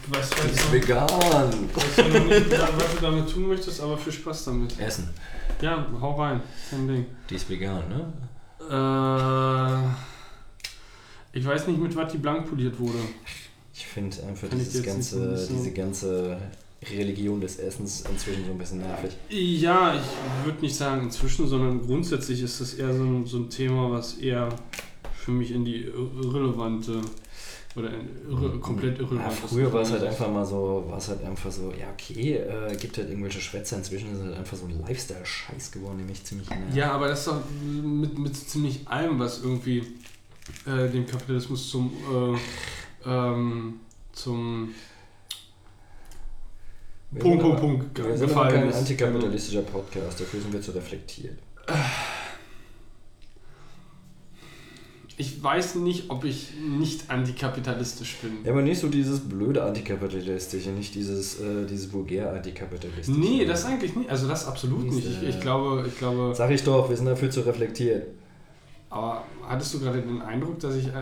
weißt 0.08 0.32
du, 0.32 0.36
Das 0.36 0.44
ist 0.46 0.56
weißt 0.58 0.68
du, 0.68 0.72
vegan. 0.72 1.08
weißt 1.08 1.98
du 1.98 2.02
noch 2.08 2.24
nicht, 2.26 2.50
was 2.50 2.94
du 2.94 3.00
damit 3.00 3.30
tun 3.32 3.48
möchtest, 3.48 3.80
aber 3.80 3.96
viel 3.98 4.12
Spaß 4.12 4.44
damit. 4.46 4.78
Essen. 4.78 5.10
Ja, 5.60 5.86
hau 6.00 6.20
rein. 6.20 6.40
Kein 6.70 6.86
Ding. 6.86 7.06
Die 7.30 7.34
ist 7.34 7.48
vegan, 7.50 7.88
ne? 7.88 8.12
Äh, 8.70 9.88
ich 11.32 11.44
weiß 11.44 11.66
nicht, 11.66 11.78
mit 11.78 11.94
was 11.94 12.12
die 12.12 12.18
blank 12.18 12.48
poliert 12.48 12.78
wurde. 12.78 12.98
Ich 13.74 13.86
finde 13.86 14.16
einfach 14.26 14.48
Kann 14.48 14.58
dieses 14.58 14.74
so 14.74 14.82
ganze, 14.82 15.48
diese 15.50 15.72
ganze 15.72 16.38
Religion 16.82 17.40
des 17.40 17.58
Essens 17.58 18.04
inzwischen 18.10 18.44
so 18.46 18.52
ein 18.52 18.58
bisschen 18.58 18.78
nervig. 18.78 19.16
Ja, 19.28 19.94
ich 19.94 20.46
würde 20.46 20.60
nicht 20.60 20.76
sagen 20.76 21.02
inzwischen, 21.02 21.46
sondern 21.46 21.82
grundsätzlich 21.82 22.42
ist 22.42 22.60
das 22.60 22.74
eher 22.74 22.94
so 22.94 23.02
ein, 23.02 23.26
so 23.26 23.38
ein 23.38 23.50
Thema, 23.50 23.90
was 23.90 24.14
eher 24.14 24.48
für 25.14 25.30
mich 25.30 25.50
in 25.50 25.64
die 25.64 25.84
irrelevante 25.84 27.00
oder 27.76 27.90
irre, 28.28 28.58
komplett 28.60 28.98
Ja, 28.98 29.04
irrelevant 29.04 29.34
früher 29.34 29.72
war 29.72 29.82
es 29.82 29.92
halt 29.92 30.02
einfach 30.02 30.30
mal 30.30 30.44
so, 30.46 30.84
war 30.88 30.96
es 30.98 31.08
halt 31.08 31.22
einfach 31.24 31.50
so, 31.52 31.72
ja 31.78 31.86
okay, 31.92 32.34
äh, 32.36 32.74
gibt 32.76 32.96
halt 32.96 33.08
irgendwelche 33.10 33.40
Schwätzer, 33.40 33.76
inzwischen 33.76 34.12
ist 34.12 34.18
es 34.18 34.24
halt 34.24 34.36
einfach 34.38 34.56
so 34.56 34.64
ein 34.66 34.80
Lifestyle-Scheiß 34.80 35.72
geworden, 35.72 35.98
nämlich 35.98 36.24
ziemlich 36.24 36.48
nervig. 36.48 36.74
Ja, 36.74 36.92
aber 36.92 37.08
das 37.08 37.20
ist 37.20 37.28
doch 37.28 37.40
mit, 37.82 38.18
mit 38.18 38.34
ziemlich 38.36 38.88
allem, 38.88 39.18
was 39.18 39.42
irgendwie 39.42 39.78
äh, 40.66 40.88
dem 40.88 41.06
Kapitalismus 41.06 41.68
zum, 41.70 41.92
äh, 43.04 43.08
ähm, 43.08 43.74
zum 44.12 44.74
Punkt, 47.18 47.22
sind 47.22 47.40
Punkt, 47.40 47.44
aber- 47.44 47.60
Punkt 47.60 47.98
Wir 47.98 48.16
sind 48.16 48.28
gefallen 48.28 48.54
kein 48.54 48.68
ist. 48.68 48.76
antikapitalistischer 48.76 49.62
Podcast, 49.62 50.20
dafür 50.20 50.40
sind 50.40 50.52
wir 50.52 50.60
zu 50.62 50.70
reflektiert. 50.72 51.38
Ich 55.18 55.42
weiß 55.42 55.76
nicht, 55.76 56.10
ob 56.10 56.24
ich 56.24 56.48
nicht 56.60 57.08
antikapitalistisch 57.10 58.16
bin. 58.16 58.44
Ja, 58.44 58.52
aber 58.52 58.60
nicht 58.60 58.78
so 58.80 58.88
dieses 58.88 59.20
blöde 59.20 59.62
Antikapitalistische, 59.64 60.68
nicht 60.70 60.94
dieses, 60.94 61.40
äh, 61.40 61.64
dieses 61.68 61.90
vulgär 61.92 62.32
Antikapitalistische. 62.34 63.18
Nee, 63.18 63.46
das 63.46 63.64
eigentlich 63.64 63.96
nicht. 63.96 64.10
Also 64.10 64.28
das 64.28 64.46
absolut 64.46 64.86
Ist, 64.88 64.94
nicht. 64.94 65.22
Ich, 65.22 65.28
ich 65.30 65.40
glaube, 65.40 65.86
ich 65.88 65.96
glaube. 65.98 66.34
Sag 66.34 66.50
ich 66.50 66.62
doch, 66.64 66.88
wir 66.90 66.96
sind 66.96 67.06
dafür 67.06 67.30
zu 67.30 67.40
reflektiert. 67.40 68.06
Aber 68.90 69.24
hattest 69.46 69.74
du 69.74 69.80
gerade 69.80 70.00
den 70.00 70.20
Eindruck, 70.22 70.60
dass 70.60 70.76
ich 70.76 70.86
äh, 70.86 70.92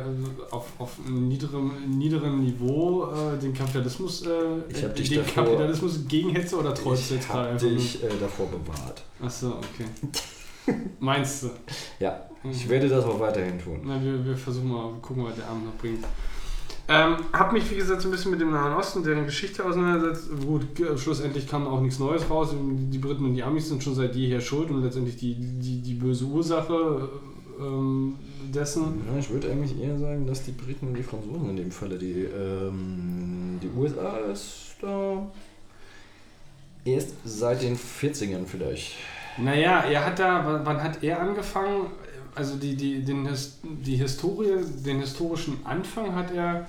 auf, 0.51 0.67
auf 0.79 0.93
einem 1.07 1.29
niederen, 1.29 1.71
niederen 1.99 2.41
Niveau 2.41 3.09
äh, 3.11 3.39
den 3.39 3.53
Kapitalismus, 3.53 4.23
äh, 4.27 4.29
Ich 4.69 4.83
hab 4.85 4.95
dich 4.95 5.09
den 5.11 5.19
davor- 5.25 5.45
Kapitalismus 5.45 6.07
gegenhetze 6.09 6.57
oder 6.57 6.73
trollst 6.73 7.11
du 7.11 7.15
Ich 7.17 7.21
jetzt 7.21 7.29
gerade 7.31 7.45
hab 7.49 7.53
einfach 7.55 7.67
nur? 7.67 7.77
dich 7.77 8.03
äh, 8.03 8.09
davor 8.21 8.47
bewahrt. 8.47 9.03
Achso, 9.21 9.49
okay. 9.59 9.87
Meinst 11.01 11.45
du? 11.45 11.51
Ja, 12.01 12.23
ich 12.43 12.69
werde 12.69 12.89
das 12.89 13.05
auch 13.05 13.19
weiterhin 13.21 13.59
tun. 13.59 13.81
Na, 13.85 14.03
wir, 14.03 14.25
wir 14.25 14.37
versuchen 14.37 14.71
mal, 14.71 14.93
gucken, 15.01 15.25
was 15.25 15.37
der 15.37 15.47
Abend 15.47 15.67
noch 15.67 15.75
bringt. 15.75 16.05
Ähm, 16.87 17.17
hab 17.33 17.53
mich, 17.53 17.71
wie 17.71 17.77
gesagt, 17.77 18.03
so 18.03 18.09
ein 18.09 18.11
bisschen 18.11 18.31
mit 18.31 18.41
dem 18.41 18.51
Nahen 18.51 18.75
Osten, 18.75 19.03
deren 19.03 19.25
Geschichte 19.25 19.65
auseinandergesetzt. 19.65 20.29
Gut, 20.45 20.67
schlussendlich 20.99 21.49
kam 21.49 21.67
auch 21.67 21.81
nichts 21.81 21.99
Neues 21.99 22.29
raus. 22.29 22.51
Die 22.53 22.99
Briten 22.99 23.25
und 23.25 23.35
die 23.35 23.43
Amis 23.43 23.69
sind 23.69 23.83
schon 23.83 23.95
seit 23.95 24.15
jeher 24.15 24.41
schuld 24.41 24.71
und 24.71 24.83
letztendlich 24.83 25.17
die, 25.17 25.35
die, 25.35 25.81
die 25.81 25.95
böse 25.95 26.27
Ursache 26.27 27.09
ähm, 27.59 28.17
dessen. 28.55 29.03
Ja, 29.11 29.19
ich 29.19 29.31
würde 29.31 29.51
eigentlich 29.51 29.81
eher 29.81 29.99
sagen, 29.99 30.27
dass 30.27 30.45
die 30.45 30.53
Briten 30.53 30.89
und 30.89 30.95
die 30.95 31.03
Franzosen 31.03 31.51
in 31.51 31.57
dem 31.57 31.71
Falle, 31.71 31.97
die, 31.97 32.25
ähm, 32.25 33.59
die 33.63 33.71
USA 33.79 34.19
ist 34.19 34.77
da 34.83 35.27
erst 36.85 37.15
seit 37.25 37.63
den 37.63 37.79
40ern 37.79 38.45
vielleicht. 38.45 38.93
Naja, 39.39 39.81
er 39.81 40.07
hat 40.07 40.19
da, 40.19 40.61
wann- 40.65 40.83
hat 40.83 41.03
er 41.03 41.21
angefangen? 41.21 41.87
Also 42.37 42.57
die, 42.57 42.75
die, 42.77 43.05
den, 43.05 43.29
die 43.63 43.97
Historie, 43.97 44.57
den 44.85 45.01
historischen 45.01 45.59
Anfang 45.65 46.15
hat 46.15 46.33
er 46.33 46.67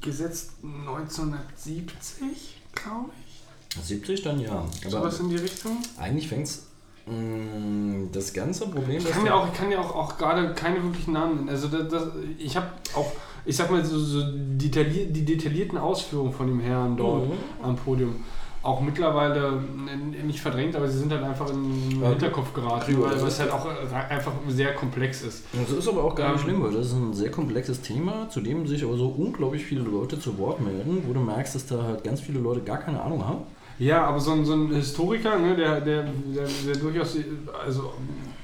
gesetzt 0.00 0.52
1970, 0.62 2.56
glaube 2.72 3.10
ich. 3.26 3.84
70 3.86 4.22
dann 4.22 4.40
ja. 4.40 4.50
Aber 4.82 4.90
Sowas 4.90 5.20
in 5.20 5.28
die 5.30 5.36
Richtung. 5.36 5.78
eigentlich 5.98 6.28
fängt 6.28 6.46
es 6.46 6.64
das 8.12 8.34
ganze 8.34 8.66
Problem, 8.68 8.98
Ich 8.98 9.10
kann 9.10 9.24
ja 9.24 9.34
auch, 9.34 9.46
ich 9.50 9.54
kann 9.58 9.70
ja 9.70 9.80
auch, 9.80 9.94
auch 9.94 10.18
gerade 10.18 10.52
keine 10.54 10.82
wirklichen 10.82 11.12
Namen 11.14 11.36
nennen. 11.36 11.48
Also 11.48 11.68
das, 11.68 11.88
das, 11.88 12.02
ich 12.38 12.54
habe 12.54 12.66
auch, 12.94 13.10
ich 13.46 13.56
sag 13.56 13.70
mal, 13.70 13.82
so, 13.82 13.98
so 13.98 14.22
detaillier, 14.34 15.06
die 15.06 15.24
detaillierten 15.24 15.78
Ausführungen 15.78 16.32
von 16.34 16.46
dem 16.48 16.60
Herrn 16.60 16.96
dort 16.98 17.26
Mhm. 17.28 17.32
am 17.62 17.76
Podium 17.76 18.16
auch 18.62 18.80
mittlerweile 18.80 19.60
nicht 20.26 20.40
verdrängt, 20.40 20.74
aber 20.74 20.88
sie 20.88 20.98
sind 20.98 21.12
halt 21.12 21.22
einfach 21.22 21.48
in 21.50 21.90
den 21.90 22.02
Ja, 22.02 22.08
Hinterkopf 22.10 22.52
geraten, 22.52 23.00
weil 23.00 23.10
das 23.10 23.22
es 23.22 23.40
halt 23.40 23.50
auch 23.50 23.66
äh, 23.66 23.94
einfach 24.12 24.32
sehr 24.48 24.74
komplex 24.74 25.22
ist. 25.22 25.44
Das 25.52 25.70
ist 25.70 25.88
aber 25.88 26.02
auch 26.04 26.14
gar 26.14 26.32
nicht 26.32 26.42
Ähm, 26.44 26.50
schlimm, 26.50 26.62
weil 26.62 26.72
das 26.72 26.86
ist 26.86 26.92
ein 26.94 27.14
sehr 27.14 27.30
komplexes 27.30 27.80
Thema, 27.82 28.28
zu 28.28 28.40
dem 28.40 28.66
sich 28.66 28.82
aber 28.84 28.96
so 28.96 29.08
unglaublich 29.08 29.64
viele 29.64 29.82
Leute 29.82 30.18
zu 30.18 30.38
Wort 30.38 30.60
melden, 30.60 31.02
wo 31.06 31.12
du 31.12 31.20
merkst, 31.20 31.54
dass 31.54 31.66
da 31.66 31.82
halt 31.82 32.04
ganz 32.04 32.20
viele 32.20 32.40
Leute 32.40 32.60
gar 32.62 32.78
keine 32.78 33.00
Ahnung 33.02 33.24
haben. 33.26 33.38
Ja, 33.78 34.04
aber 34.06 34.18
so 34.18 34.32
ein, 34.32 34.44
so 34.44 34.54
ein 34.54 34.74
Historiker, 34.74 35.38
ne, 35.38 35.54
der, 35.54 35.80
der, 35.80 36.02
der, 36.02 36.48
der 36.66 36.76
durchaus, 36.76 37.16
also 37.64 37.92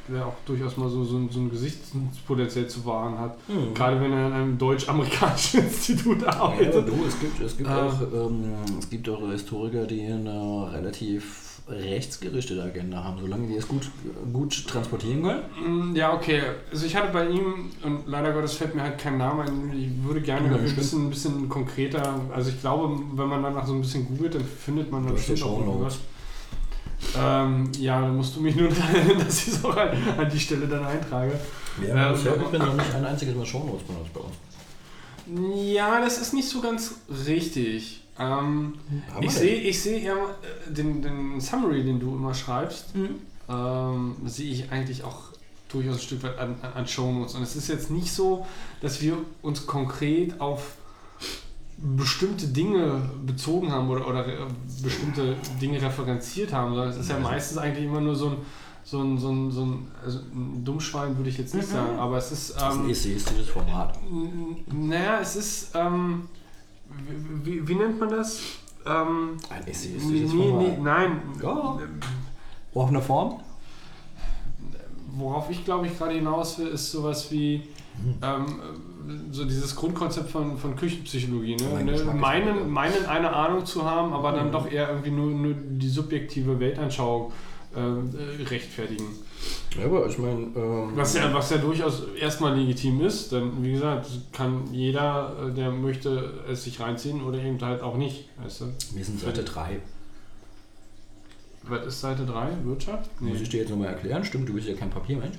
der 0.09 0.27
auch 0.27 0.35
durchaus 0.47 0.77
mal 0.77 0.89
so, 0.89 1.03
so, 1.05 1.17
ein- 1.17 1.29
so 1.31 1.41
ein 1.41 1.51
Gesichtspotenzial 1.51 2.67
zu 2.69 2.85
wahren 2.85 3.19
hat. 3.19 3.37
Mhm. 3.49 3.75
Gerade 3.75 4.01
wenn 4.01 4.13
er 4.13 4.27
in 4.29 4.33
einem 4.33 4.59
deutsch-amerikanischen 4.59 5.61
Institut 5.65 6.23
Ja, 6.23 6.29
arbeitet. 6.41 6.87
du, 6.89 6.93
es 7.07 7.19
gibt, 7.21 7.41
es, 7.41 7.57
gibt 7.57 7.69
Ah. 7.69 7.87
auch, 7.87 8.01
ähm, 8.31 8.45
es 8.79 8.89
gibt 8.91 9.09
auch 9.09 9.21
Historiker, 9.31 9.87
die 9.87 10.03
eine 10.07 10.69
relativ 10.73 11.41
rechtsgerichtete 11.67 12.63
Agenda 12.63 13.03
haben, 13.03 13.19
solange 13.21 13.47
die 13.49 13.55
es 13.57 13.67
gut, 13.67 13.91
gut 14.35 14.67
transportieren 14.69 15.23
können. 15.23 15.93
Mm, 15.93 15.97
Ja, 15.97 16.13
okay. 16.13 16.43
Also 16.71 16.85
ich 16.85 16.95
hatte 16.95 17.11
bei 17.11 17.27
ihm, 17.29 17.71
und 17.83 18.01
leider 18.07 18.33
Gottes 18.33 18.53
fällt 18.55 18.75
mir 18.75 18.83
halt 18.83 18.99
kein 18.99 19.17
Name 19.17 19.45
ein, 19.45 19.73
ich 19.75 19.89
würde 20.07 20.21
gerne 20.21 20.49
Ja, 20.51 20.57
ein 20.59 20.75
bisschen, 20.75 21.07
ein 21.07 21.11
bisschen 21.11 21.49
konkreter, 21.49 22.21
also 22.35 22.51
ich 22.51 22.61
glaube, 22.61 23.01
wenn 23.15 23.29
man 23.29 23.43
danach 23.43 23.67
so 23.67 23.73
ein 23.73 23.81
bisschen 23.81 24.07
googelt, 24.07 24.35
dann 24.35 24.45
findet 24.45 24.93
man 24.93 25.07
bestimmt 25.07 25.43
auch 25.43 25.61
irgendwas. 25.61 26.01
Ähm, 27.17 27.71
ja, 27.79 28.01
dann 28.01 28.17
musst 28.17 28.37
du 28.37 28.41
mich 28.41 28.55
nur 28.57 28.69
daran 28.69 28.95
erinnern, 28.95 29.19
dass 29.27 29.47
ich 29.47 29.55
es 29.55 29.65
auch 29.65 29.77
an, 29.77 29.91
an 30.19 30.31
die 30.31 30.41
Stelle 30.41 30.67
dann 30.67 30.85
eintrage. 30.85 31.33
Ja, 31.87 32.09
Ähm, 32.09 32.15
bisher 32.15 32.33
bin 32.33 32.61
noch 32.61 32.75
nicht 32.75 32.95
ein 32.95 33.05
einziges 33.05 33.35
Mal 33.35 33.47
Shownotes 33.47 33.83
benutzt 33.87 34.13
bei 34.15 34.21
uns. 34.21 34.35
Ja, 35.27 36.01
das 36.01 36.19
ist 36.19 36.35
nicht 36.35 36.49
so 36.49 36.61
ganz 36.61 36.97
richtig. 37.27 38.03
Ähm, 38.19 38.75
ich 39.21 39.33
sehe 39.33 39.57
ich 39.57 39.83
seh 39.83 40.07
äh, 40.07 40.13
den, 40.69 41.03
den 41.03 41.41
Summary, 41.41 41.83
den 41.83 41.99
du 41.99 42.15
immer 42.15 42.35
schreibst, 42.35 42.95
Mhm. 42.95 43.17
ähm, 43.49 44.17
sehe 44.27 44.53
ich 44.53 44.71
eigentlich 44.71 45.03
auch 45.03 45.17
durchaus 45.69 45.97
ein 45.97 46.01
Stück 46.01 46.23
weit 46.23 46.39
an, 46.39 46.57
an, 46.63 46.73
an 46.75 46.87
Shownotes. 46.87 47.35
Und 47.35 47.43
es 47.43 47.57
ist 47.57 47.69
jetzt 47.69 47.91
nicht 47.91 48.13
so, 48.13 48.47
dass 48.81 49.01
wir 49.03 49.17
uns 49.43 49.67
konkret 49.67 50.41
auf 50.41 50.77
bestimmte 51.85 52.47
Dinge 52.49 53.03
bezogen 53.27 53.71
haben 53.71 53.91
oder, 53.91 54.09
oder 54.09 54.27
äh, 54.27 54.47
bestimmte 54.83 55.37
Dinge 55.61 55.81
referenziert 55.81 56.53
haben, 56.53 56.77
es 56.79 56.97
ist 56.97 57.11
ja 57.11 57.19
meistens 57.19 57.59
eigentlich 57.59 57.85
immer 57.85 58.01
nur 58.01 58.17
so 58.17 58.31
ein, 58.31 58.37
so 58.85 59.03
ein, 59.03 59.19
so 59.19 59.31
ein, 59.31 59.51
so 59.51 59.65
ein, 59.67 59.89
also 60.03 60.19
ein 60.33 60.65
Dummschwein 60.65 61.17
würde 61.17 61.29
ich 61.29 61.39
jetzt 61.39 61.55
nicht 61.55 61.69
sagen, 61.69 61.99
aber 61.99 62.17
es 62.17 62.33
ist, 62.33 62.55
Das 62.55 62.75
ist 62.75 62.81
ein 62.81 62.85
ähm, 62.85 62.91
essayistisches 62.91 63.49
Format. 63.49 63.99
naja, 64.73 65.19
es 65.21 65.37
ist, 65.37 65.71
ähm, 65.75 66.29
wie, 67.43 67.67
wie, 67.69 67.75
nennt 67.75 68.01
man 68.01 68.09
das? 68.09 68.41
Ähm, 68.87 69.37
Ein 69.51 69.63
nee, 69.65 69.71
essayistisches 69.71 70.33
nee, 70.33 70.53
nee, 70.53 70.75
Format. 70.75 70.83
nein, 70.83 71.23
Ja. 71.43 71.79
Braucht 72.73 72.89
eine 72.89 73.03
Form? 73.03 73.41
worauf 75.17 75.49
ich 75.49 75.65
glaube 75.65 75.87
ich 75.87 75.97
gerade 75.97 76.15
hinaus 76.15 76.59
will, 76.59 76.69
ist 76.69 76.91
sowas 76.91 77.31
wie 77.31 77.69
ähm, 78.21 78.47
so 79.31 79.45
dieses 79.45 79.75
Grundkonzept 79.77 80.31
von, 80.31 80.57
von 80.59 80.77
Küchenpsychologie. 80.77 81.57
Ne? 81.57 81.85
Ne? 81.85 82.05
Meinen, 82.15 82.71
meinen 82.71 83.07
eine 83.07 83.33
Ahnung 83.33 83.65
zu 83.67 83.85
haben, 83.85 84.13
aber 84.13 84.33
dann 84.33 84.49
Mhm. 84.49 84.53
doch 84.53 84.71
eher 84.71 84.89
irgendwie 84.89 85.11
nur, 85.11 85.31
nur 85.31 85.55
die 85.55 85.89
subjektive 85.89 86.59
Weltanschauung 86.61 87.33
ähm, 87.77 88.11
äh, 88.17 88.43
rechtfertigen. 88.45 89.05
Ja, 89.79 89.87
aber 89.87 90.07
ich 90.07 90.17
meine, 90.19 90.47
ähm, 90.57 90.93
Was 90.95 91.15
ja, 91.15 91.33
was 91.35 91.51
ja 91.51 91.59
durchaus 91.59 92.05
erstmal 92.19 92.57
legitim 92.57 93.01
ist, 93.01 93.33
denn 93.33 93.51
wie 93.63 93.73
gesagt, 93.73 94.07
kann 94.33 94.63
jeder, 94.73 95.35
äh, 95.49 95.53
der 95.53 95.71
möchte, 95.71 96.35
es 96.49 96.65
sich 96.65 96.79
reinziehen 96.81 97.23
oder 97.23 97.39
eben 97.43 97.61
halt 97.61 97.83
auch 97.83 97.97
nicht. 97.97 98.29
Weißt 98.43 98.61
du? 98.63 98.65
wir 98.95 99.05
sind 99.05 99.19
Seite 99.21 99.43
3. 99.43 99.81
Was 101.65 101.87
ist 101.87 102.01
Seite 102.01 102.25
3? 102.27 102.49
Wirtschaft? 102.65 103.11
Muss 103.21 103.41
ich 103.41 103.49
dir 103.49 103.61
jetzt 103.61 103.71
nochmal 103.71 103.89
erklären? 103.89 104.25
Stimmt, 104.25 104.49
du 104.49 104.53
bist 104.53 104.69
ja 104.69 104.75
kein 104.75 104.91
Papiermensch. 104.91 105.37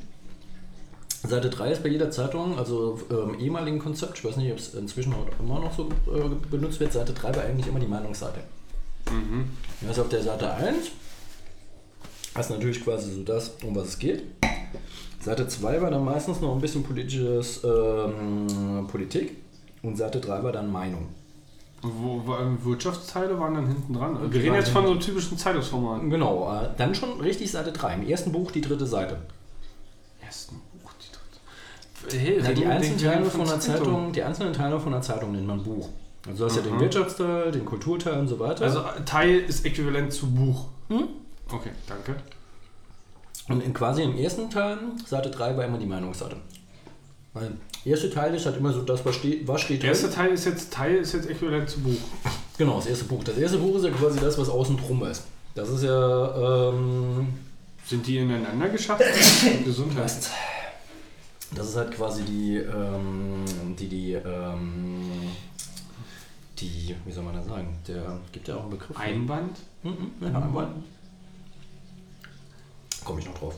Seite 1.28 1.50
3 1.50 1.72
ist 1.72 1.84
bei 1.84 1.90
jeder 1.90 2.12
Zeitung, 2.12 2.58
also 2.58 3.00
ähm, 3.10 3.40
ehemaligen 3.40 3.80
Konzept, 3.80 4.20
ich 4.20 4.26
weiß 4.26 4.38
nicht, 4.38 4.52
ob 4.52 4.58
es 4.58 4.74
inzwischen 4.74 5.14
auch 5.14 5.28
immer 5.40 5.60
noch 5.60 5.74
so 5.74 5.90
äh, 6.08 6.50
benutzt 6.50 6.80
wird, 6.80 6.94
Seite 6.94 7.14
3 7.14 7.36
war 7.36 7.44
eigentlich 7.44 7.68
immer 7.68 7.80
die 7.80 7.88
Meinungsseite. 7.88 8.40
Mhm. 9.12 9.50
Also 9.88 10.02
auf 10.02 10.10
der 10.10 10.24
Seite 10.24 10.52
1 10.52 10.92
hast 12.34 12.50
natürlich 12.50 12.84
quasi 12.84 13.12
so 13.12 13.24
das, 13.24 13.54
um 13.64 13.76
was 13.76 13.90
es 13.90 14.00
geht. 14.00 14.24
Seite 15.22 15.48
2 15.48 15.82
war 15.82 15.90
dann 15.90 16.06
meistens 16.06 16.42
noch 16.42 16.54
ein 16.54 16.62
bisschen 16.62 16.84
politisches 16.84 17.64
ähm, 17.64 18.88
Politik 18.92 19.38
und 19.82 19.98
Seite 19.98 20.20
3 20.20 20.44
war 20.44 20.52
dann 20.52 20.72
Meinung. 20.72 21.08
Wo, 21.82 22.36
ähm, 22.40 22.58
Wirtschaftsteile 22.64 23.40
waren 23.40 23.54
dann 23.54 23.68
hinten 23.68 23.94
dran. 23.94 24.32
Wir 24.32 24.42
reden 24.42 24.56
jetzt 24.56 24.70
von 24.70 24.88
so 24.88 24.96
typischen 24.96 25.38
Zeitungsformat. 25.38 26.10
Genau, 26.10 26.52
äh, 26.52 26.70
dann 26.78 26.96
schon 26.96 27.22
richtig 27.22 27.52
Seite 27.52 27.72
3. 27.72 27.96
Im 27.96 28.08
ersten 28.08 28.32
Buch 28.32 28.52
die 28.52 28.62
dritte 28.62 28.88
Seite. 28.88 29.18
ersten. 30.22 30.62
Hey, 32.12 32.40
Na, 32.42 32.52
die 32.52 32.66
einzelnen 32.66 32.98
Teile 33.00 33.26
von 33.26 33.46
der 33.46 33.60
Zeitung. 33.60 34.12
Die 34.12 34.24
einzelnen 34.24 34.54
Teile 34.54 34.80
von 34.80 34.92
der 34.92 35.02
Zeitung 35.02 35.32
nennt 35.32 35.48
man 35.48 35.64
Buch. 35.64 35.90
Also 36.28 36.40
du 36.40 36.50
hast 36.50 36.56
ja 36.58 36.62
den 36.64 36.76
Mhm. 36.76 36.80
Wirtschaftsteil, 36.82 37.52
den 37.52 37.66
Kulturteil 37.66 38.20
und 38.20 38.28
so 38.28 38.40
weiter. 38.40 38.64
Also 38.66 38.82
Teil 39.06 39.40
ist 39.42 39.66
äquivalent 39.66 40.12
zu 40.12 40.28
Buch. 40.32 40.66
Hm? 40.90 41.08
Okay, 41.52 41.70
danke. 41.88 42.16
und 43.48 43.62
in, 43.64 43.74
quasi 43.76 44.02
im 44.02 44.18
ersten 44.18 44.50
Teil, 44.50 44.78
Seite 45.06 45.30
3 45.30 45.56
war 45.56 45.66
immer 45.66 45.78
die 45.78 45.86
Meinungsseite. 45.86 46.36
Weil 47.34 47.52
der 47.84 47.92
erste 47.92 48.10
Teil 48.10 48.34
ist 48.34 48.46
halt 48.48 48.58
immer 48.58 48.74
so 48.74 48.82
das, 48.82 49.06
was 49.06 49.14
steht, 49.16 49.48
was 49.48 49.62
steht 49.62 49.84
Der 49.84 49.90
erste 49.90 50.08
drin. 50.08 50.16
Teil 50.16 50.32
ist 50.32 50.46
jetzt 50.46 50.74
Teil 50.74 50.96
ist 50.96 51.14
jetzt 51.14 51.30
äquivalent 51.30 51.70
zu 51.70 51.80
Buch. 51.82 51.92
Genau, 52.58 52.78
das 52.78 52.86
erste 52.88 53.04
Buch. 53.06 53.22
Das 53.22 53.38
erste 53.38 53.58
Buch 53.58 53.76
ist 53.76 53.84
ja 53.84 53.92
quasi 53.92 54.18
das, 54.18 54.38
was 54.38 54.48
außen 54.48 54.78
drum 54.78 55.04
ist. 55.06 55.24
Das 55.56 55.68
ist 55.68 55.84
ja 55.84 56.70
ähm, 56.70 57.28
Sind 57.86 58.08
die 58.08 58.18
ineinander 58.20 58.70
geschafft? 58.70 59.04
Gesundheit. 59.66 59.98
Meistens. 60.04 60.32
Das 61.56 61.70
ist 61.70 61.76
halt 61.78 61.92
quasi 61.92 62.24
die, 62.24 62.58
ähm, 62.58 63.46
die, 63.80 63.88
die, 63.88 64.14
ähm, 64.14 65.10
die, 66.60 66.96
wie 67.06 67.12
soll 67.12 67.24
man 67.24 67.36
das 67.36 67.46
sagen? 67.46 67.78
Der 67.88 68.20
gibt 68.32 68.48
ja 68.48 68.56
auch 68.56 68.64
einen 68.64 68.72
Begriff. 68.72 68.98
Einband? 68.98 69.58
Mhm, 69.84 70.12
ja, 70.22 70.28
Einband. 70.28 70.84
Komme 73.04 73.20
ich 73.20 73.26
noch 73.26 73.38
drauf. 73.38 73.56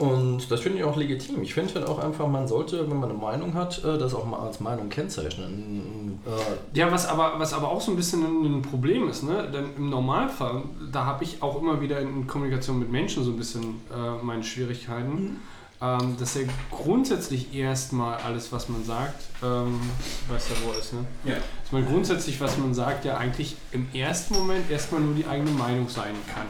Und 0.00 0.50
das 0.50 0.60
finde 0.60 0.78
ich 0.78 0.84
auch 0.84 0.96
legitim. 0.96 1.42
Ich 1.42 1.52
finde 1.52 1.74
halt 1.74 1.86
auch 1.86 1.98
einfach, 1.98 2.26
man 2.26 2.48
sollte, 2.48 2.90
wenn 2.90 2.98
man 2.98 3.10
eine 3.10 3.18
Meinung 3.18 3.52
hat, 3.52 3.84
äh, 3.84 3.98
das 3.98 4.14
auch 4.14 4.24
mal 4.24 4.40
als 4.40 4.58
Meinung 4.58 4.88
kennzeichnen. 4.88 6.18
Äh, 6.26 6.78
Ja, 6.78 6.90
was 6.90 7.06
aber, 7.06 7.34
was 7.36 7.52
aber 7.52 7.68
auch 7.68 7.82
so 7.82 7.90
ein 7.90 7.96
bisschen 7.96 8.22
ein, 8.22 8.62
Problem 8.62 9.10
ist, 9.10 9.24
ne? 9.24 9.50
Denn 9.52 9.76
im 9.76 9.90
Normalfall, 9.90 10.62
da 10.90 11.04
habe 11.04 11.24
ich 11.24 11.42
auch 11.42 11.60
immer 11.60 11.82
wieder 11.82 12.00
in 12.00 12.26
Kommunikation 12.26 12.78
mit 12.78 12.90
Menschen 12.90 13.24
so 13.24 13.30
ein 13.30 13.36
bisschen 13.36 13.82
äh, 13.94 14.22
meine 14.22 14.42
Schwierigkeiten. 14.42 15.36
Ähm, 15.82 16.14
dass 16.18 16.34
ja 16.34 16.42
grundsätzlich 16.70 17.54
erstmal 17.54 18.18
alles, 18.18 18.52
was 18.52 18.68
man 18.68 18.84
sagt, 18.84 19.22
ähm, 19.42 19.80
weiß 20.28 20.48
ja, 20.50 20.54
wo 20.66 20.72
er 20.72 20.78
ist, 20.78 20.92
ne? 20.92 21.06
Ja. 21.24 21.36
Dass 21.62 21.72
man 21.72 21.86
grundsätzlich, 21.86 22.38
was 22.38 22.58
man 22.58 22.74
sagt, 22.74 23.06
ja 23.06 23.16
eigentlich 23.16 23.56
im 23.72 23.86
ersten 23.94 24.34
Moment 24.34 24.70
erstmal 24.70 25.00
nur 25.00 25.14
die 25.14 25.24
eigene 25.26 25.50
Meinung 25.52 25.88
sein 25.88 26.14
kann, 26.34 26.44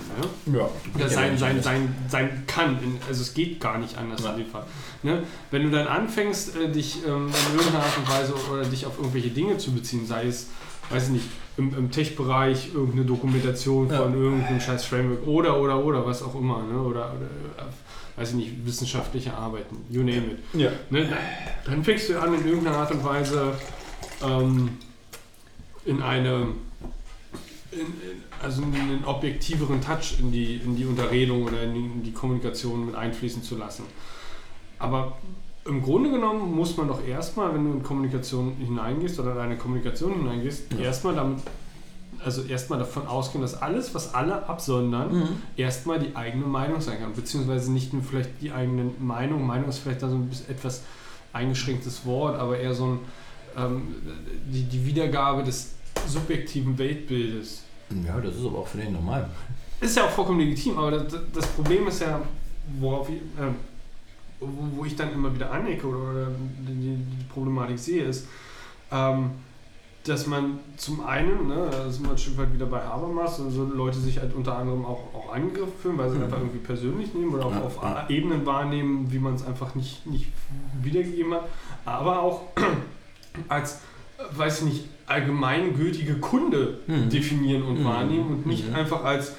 ne? 0.53 0.59
ja. 0.59 0.69
Oder 0.97 1.09
sein, 1.09 1.39
sein, 1.39 1.63
sein, 1.63 1.95
sein 2.09 2.43
kann. 2.49 2.83
In- 2.83 2.99
Also 3.07 3.23
es 3.23 3.33
geht 3.33 3.61
gar 3.61 3.79
nicht 3.79 3.97
anders 3.97 4.25
Ja. 4.25 4.33
in 4.33 4.39
dem 4.39 4.47
Fall. 4.51 4.65
Ne? 5.05 5.23
Wenn 5.53 5.63
du 5.63 5.71
dann 5.71 5.87
anfängst, 5.87 6.57
äh, 6.57 6.69
dich 6.73 7.07
ähm, 7.07 7.29
in 7.53 7.57
irgendeiner 7.57 7.85
Art 7.85 7.99
und 7.99 8.09
Weise 8.11 8.35
oder 8.53 8.65
dich 8.65 8.85
auf 8.85 8.99
irgendwelche 8.99 9.31
Dinge 9.31 9.59
zu 9.59 9.71
beziehen, 9.71 10.09
sei 10.09 10.27
es, 10.27 10.49
weiß 10.91 11.05
ich 11.05 11.11
nicht, 11.11 11.27
im, 11.57 11.73
im 11.79 11.91
Tech-Bereich 11.93 12.71
irgendeine 12.75 13.05
Dokumentation 13.05 13.89
Ja. 13.91 13.99
von 14.03 14.13
irgendeinem 14.15 14.61
scheiß 14.61 14.85
Framework 14.87 15.25
oder 15.29 15.61
oder 15.61 15.85
oder 15.85 16.05
was 16.05 16.21
auch 16.25 16.35
immer, 16.35 16.65
ne? 16.65 16.81
oder, 16.81 17.13
oder 17.15 17.27
äh, 17.59 17.63
weiß 18.21 18.31
ich 18.31 18.37
nicht, 18.37 18.67
wissenschaftliche 18.67 19.33
Arbeiten, 19.35 19.79
you 19.89 20.01
name 20.03 20.33
it. 20.33 20.39
Ja. 20.53 20.71
Ne? 20.91 21.09
Dann 21.65 21.83
fängst 21.83 22.11
du 22.11 22.21
an, 22.21 22.35
in 22.35 22.47
irgendeiner 22.47 22.77
Art 22.77 22.91
und 22.93 23.03
Weise 23.03 23.55
ähm, 24.23 24.77
in 25.87 26.03
eine, 26.03 26.49
in, 27.73 27.79
in, 27.81 27.87
also 28.43 28.61
in 28.63 28.75
einen 28.75 29.05
objektiveren 29.07 29.81
Touch 29.81 30.19
in 30.21 30.33
die, 30.33 30.57
in 30.57 30.77
die 30.77 30.85
Unterredung 30.85 31.45
oder 31.45 31.63
in 31.63 31.73
die, 31.73 31.81
in 31.81 32.03
die 32.03 32.13
Kommunikation 32.13 32.87
mit 32.87 32.95
einfließen 32.95 33.43
zu 33.43 33.57
lassen. 33.57 33.85
Aber 34.79 35.17
im 35.65 35.81
Grunde 35.83 36.11
genommen 36.11 36.55
muss 36.55 36.77
man 36.77 36.89
doch 36.89 37.07
erstmal, 37.07 37.55
wenn 37.55 37.65
du 37.65 37.73
in 37.73 37.83
Kommunikation 37.83 38.57
hineingehst 38.57 39.19
oder 39.19 39.33
in 39.33 39.39
eine 39.39 39.57
Kommunikation 39.57 40.13
hineingehst, 40.15 40.73
Ja. 40.75 40.85
erstmal 40.85 41.15
damit, 41.15 41.41
also 42.25 42.43
erstmal 42.43 42.79
davon 42.79 43.07
ausgehen, 43.07 43.43
dass 43.43 43.61
alles, 43.61 43.95
was 43.95 44.15
alle 44.15 44.47
absondern, 44.49 45.13
Mhm. 45.21 45.29
erstmal 45.57 45.99
die 45.99 46.15
eigene 46.17 46.45
Meinung 46.47 46.81
sein 46.81 47.01
kann. 47.01 47.13
Beziehungsweise 47.15 47.73
nicht 47.73 47.93
nur 47.93 48.03
vielleicht 48.03 48.31
die 48.41 48.53
eigene 48.53 48.91
Meinung. 48.99 49.47
Meinung 49.47 49.69
ist 49.69 49.79
vielleicht 49.79 50.03
da 50.03 50.09
so 50.09 50.17
ein 50.17 50.27
bisschen 50.29 50.51
etwas 50.51 50.83
eingeschränktes 51.33 52.05
Wort, 52.05 52.39
aber 52.39 52.59
eher 52.59 52.75
so 52.75 52.87
ein, 52.87 52.99
ähm, 53.57 53.83
die, 54.53 54.63
die 54.65 54.85
Wiedergabe 54.85 55.43
des 55.45 55.73
subjektiven 56.07 56.77
Weltbildes. 56.79 57.63
Ja, 58.07 58.21
das 58.21 58.37
ist 58.37 58.45
aber 58.45 58.59
auch 58.59 58.67
für 58.69 58.79
den 58.79 58.93
normal. 58.93 59.29
Ist 59.81 59.97
ja 59.97 60.05
auch 60.05 60.11
vollkommen 60.11 60.41
legitim, 60.41 60.77
aber 60.79 60.91
das, 60.93 61.15
das 61.33 61.47
Problem 61.49 61.89
ist 61.89 62.01
ja, 62.03 62.21
worauf 62.79 63.09
ich, 63.09 63.17
äh, 63.17 63.51
wo, 64.41 64.47
wo 64.77 64.85
ich 64.85 64.95
dann 64.95 65.13
immer 65.13 65.35
wieder 65.35 65.51
anecke 65.51 65.87
oder, 65.87 65.99
oder 65.99 66.27
die, 66.69 66.97
die 66.97 67.25
Problematik 67.33 67.79
sehe, 67.79 68.05
ist, 68.05 68.27
ähm, 68.93 69.31
dass 70.05 70.27
man 70.27 70.59
zum 70.79 71.05
einen, 71.05 71.47
ne, 71.49 71.69
da 71.71 71.91
sind 71.91 72.05
wir 72.07 72.13
ein 72.13 72.19
Stück 72.19 72.39
weit 72.39 72.53
wieder 72.55 72.67
bei 72.67 72.81
Habermas, 72.81 73.39
also 73.41 73.65
Leute 73.65 73.99
sich 73.99 74.19
halt 74.19 74.35
unter 74.35 74.57
anderem 74.57 74.85
auch, 74.85 75.13
auch 75.15 75.33
angegriffen 75.35 75.73
fühlen, 75.81 75.99
weil 75.99 76.11
sie 76.11 76.17
Mhm. 76.17 76.25
einfach 76.25 76.39
irgendwie 76.39 76.59
persönlich 76.59 77.13
nehmen 77.15 77.35
oder 77.35 77.47
auch 77.47 77.53
Ja, 77.53 77.61
auf 77.61 77.83
ja. 77.83 78.07
Ebenen 78.09 78.47
wahrnehmen, 78.47 79.07
wie 79.13 79.19
man 79.19 79.35
es 79.35 79.45
einfach 79.47 79.75
nicht, 79.75 80.07
nicht 80.07 80.29
wiedergegeben 80.83 81.35
hat, 81.35 81.49
aber 81.85 82.21
auch 82.23 82.43
als, 83.49 83.81
weiß 84.37 84.61
ich 84.61 84.65
nicht, 84.65 84.85
allgemeingültige 85.07 86.15
Kunde 86.15 86.79
Mhm. 86.87 87.11
definieren 87.11 87.63
und 87.65 87.81
Mhm. 87.81 87.85
wahrnehmen 87.85 88.29
und 88.31 88.47
nicht 88.47 88.69
Mhm. 88.69 88.77
einfach 88.77 89.05
als 89.05 89.35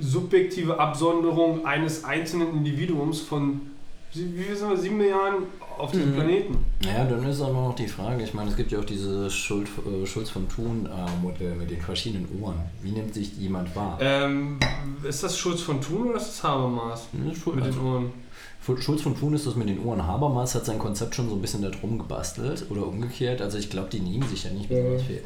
subjektive 0.00 0.78
Absonderung 0.78 1.64
eines 1.66 2.04
einzelnen 2.04 2.50
Individuums 2.56 3.20
von, 3.20 3.60
wie 4.14 4.42
viel 4.42 4.56
sind 4.56 4.68
wir, 4.70 4.76
sieben 4.76 4.96
Milliarden 4.98 5.44
auf 5.78 5.90
diesem 5.92 6.10
Mhm. 6.10 6.14
Planeten. 6.14 6.64
Naja, 6.84 7.04
dann 7.04 7.24
ist 7.28 7.40
aber 7.40 7.52
noch 7.52 7.74
die 7.74 7.86
Frage, 7.88 8.22
ich 8.22 8.34
meine, 8.34 8.50
es 8.50 8.56
gibt 8.56 8.72
ja 8.72 8.78
auch 8.80 8.84
dieses 8.84 9.32
Schuld, 9.34 9.68
äh, 9.86 10.06
Schulz 10.06 10.30
von 10.30 10.48
Thun-Modell 10.48 11.54
mit 11.56 11.70
den 11.70 11.80
verschiedenen 11.80 12.28
Ohren. 12.40 12.56
Wie 12.82 12.92
nimmt 12.92 13.14
sich 13.14 13.36
jemand 13.38 13.74
wahr? 13.76 13.98
Ähm, 14.00 14.58
ist 15.06 15.22
das 15.22 15.36
Schulz 15.38 15.60
von 15.60 15.80
Thun 15.80 16.08
oder 16.08 16.16
ist 16.18 16.28
das 16.28 16.42
Habermas? 16.44 17.06
Das 17.12 17.32
ist 17.36 17.42
Schul- 17.42 17.54
Mit 17.54 17.64
den 17.64 17.72
also, 17.74 17.82
Ohren. 17.86 18.12
Schulz 18.80 19.02
von 19.02 19.18
Thun 19.18 19.34
ist 19.34 19.44
das 19.46 19.56
mit 19.56 19.68
den 19.68 19.84
Ohren. 19.84 20.06
Habermas 20.06 20.54
hat 20.54 20.64
sein 20.64 20.78
Konzept 20.78 21.16
schon 21.16 21.28
so 21.28 21.34
ein 21.34 21.40
bisschen 21.40 21.62
da 21.62 21.68
drum 21.70 21.98
gebastelt 21.98 22.66
oder 22.70 22.86
umgekehrt. 22.86 23.42
Also 23.42 23.58
ich 23.58 23.68
glaube, 23.70 23.88
die 23.90 23.98
nehmen 24.00 24.28
sich 24.28 24.44
ja 24.44 24.50
nicht 24.50 24.68
besonders 24.68 25.02
viel. 25.02 25.20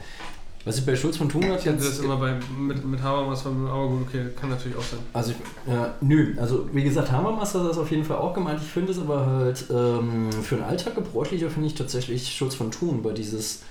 Was 0.67 0.79
ich 0.79 0.85
bei 0.85 0.97
Schulz 0.97 1.17
von 1.17 1.29
Thun 1.29 1.45
hat 1.45 1.61
hatte 1.61 1.75
das 1.75 1.85
jetzt... 1.85 2.03
immer 2.03 2.17
bei, 2.17 2.35
mit, 2.59 2.85
mit 2.85 3.01
Habermas, 3.01 3.47
aber 3.47 3.87
gut, 3.87 4.09
okay, 4.09 4.25
kann 4.39 4.51
natürlich 4.51 4.77
auch 4.77 4.83
sein. 4.83 4.99
Also 5.13 5.31
ich, 5.31 5.73
ja, 5.73 5.95
nö, 6.01 6.35
also 6.39 6.69
wie 6.73 6.83
gesagt, 6.83 7.13
Habermas 7.13 7.55
hat 7.55 7.65
das 7.69 7.79
auf 7.79 7.89
jeden 7.93 8.05
Fall 8.05 8.17
auch 8.17 8.35
gemeint. 8.35 8.61
Ich 8.61 8.69
finde 8.69 8.91
es 8.91 8.99
aber 8.99 9.27
halt 9.27 9.65
ähm, 9.71 10.33
für 10.43 10.57
den 10.57 10.65
Alltag 10.65 10.97
gebräuchlicher 10.97 11.51
finde 11.51 11.69
ich 11.69 11.75
tatsächlich 11.75 12.35
Schulz 12.35 12.57
von 12.57 12.73
Thun, 12.73 13.05
weil 13.05 13.15
dieses 13.15 13.63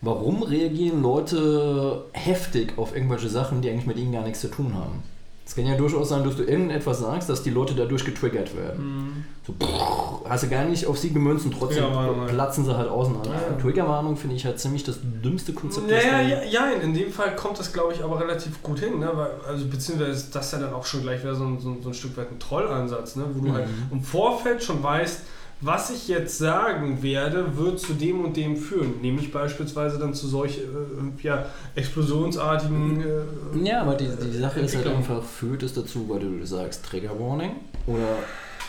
Warum 0.00 0.42
reagieren 0.42 1.02
Leute 1.02 2.04
heftig 2.12 2.76
auf 2.78 2.94
irgendwelche 2.94 3.28
Sachen, 3.28 3.62
die 3.62 3.70
eigentlich 3.70 3.86
mit 3.86 3.96
ihnen 3.96 4.12
gar 4.12 4.24
nichts 4.24 4.40
zu 4.40 4.48
tun 4.48 4.74
haben? 4.74 5.04
Es 5.48 5.54
kann 5.54 5.64
ja 5.64 5.76
durchaus 5.76 6.08
sein, 6.08 6.24
dass 6.24 6.34
du 6.36 6.42
irgendetwas 6.42 6.98
sagst, 6.98 7.28
dass 7.28 7.42
die 7.44 7.50
Leute 7.50 7.74
dadurch 7.76 8.04
getriggert 8.04 8.56
werden. 8.56 9.24
So, 9.46 9.54
brrr, 9.56 10.22
hast 10.28 10.42
du 10.42 10.48
gar 10.48 10.64
nicht 10.64 10.86
auf 10.86 10.98
sie 10.98 11.12
gemünzt 11.12 11.46
und 11.46 11.52
trotzdem 11.56 11.84
ja. 11.84 12.12
platzen 12.26 12.64
sie 12.64 12.76
halt 12.76 12.88
auseinander. 12.90 13.30
Ja. 13.30 13.56
Triggerwarnung 13.62 14.16
finde 14.16 14.34
ich 14.34 14.44
halt 14.44 14.58
ziemlich 14.58 14.82
das 14.82 14.98
dümmste 15.02 15.52
Konzept. 15.52 15.88
das 15.88 16.02
Naja, 16.04 16.18
da- 16.18 16.44
ja, 16.44 16.44
ja, 16.44 16.70
in 16.82 16.92
dem 16.94 17.12
Fall 17.12 17.36
kommt 17.36 17.60
das, 17.60 17.72
glaube 17.72 17.92
ich, 17.92 18.02
aber 18.02 18.18
relativ 18.18 18.60
gut 18.60 18.80
hin, 18.80 18.98
ne? 18.98 19.08
Weil, 19.14 19.30
also 19.48 19.66
beziehungsweise 19.66 20.10
ist 20.10 20.34
das 20.34 20.50
ja 20.50 20.58
dann 20.58 20.74
auch 20.74 20.84
schon 20.84 21.02
gleich 21.02 21.22
wieder 21.22 21.36
so 21.36 21.44
ein, 21.44 21.60
so 21.60 21.76
so 21.80 21.90
ein 21.90 21.94
Stück 21.94 22.16
weit 22.16 22.32
ein 22.32 22.40
Trollansatz, 22.40 23.14
ne? 23.14 23.24
Wo 23.32 23.40
du 23.40 23.48
Mhm. 23.48 23.54
halt 23.54 23.68
im 23.92 24.02
Vorfeld 24.02 24.64
schon 24.64 24.82
weißt, 24.82 25.20
was 25.60 25.90
ich 25.90 26.06
jetzt 26.08 26.36
sagen 26.38 27.02
werde, 27.02 27.56
wird 27.56 27.80
zu 27.80 27.94
dem 27.94 28.24
und 28.24 28.36
dem 28.36 28.56
führen. 28.56 29.00
Nämlich 29.00 29.32
beispielsweise 29.32 29.98
dann 29.98 30.12
zu 30.14 30.26
solch 30.28 30.58
äh, 30.58 31.22
ja, 31.22 31.46
explosionsartigen. 31.74 33.00
Äh, 33.00 33.64
Ja, 33.66 33.82
aber 33.82 33.94
die, 33.94 34.06
die 34.08 34.38
Sache 34.38 34.60
ist 34.60 34.76
halt 34.76 34.86
einfach, 34.88 35.22
führt 35.22 35.62
es 35.62 35.72
dazu, 35.74 36.08
weil 36.08 36.20
du 36.20 36.44
sagst 36.46 36.84
Trigger 36.84 37.18
Warning 37.18 37.52
oder 37.86 38.18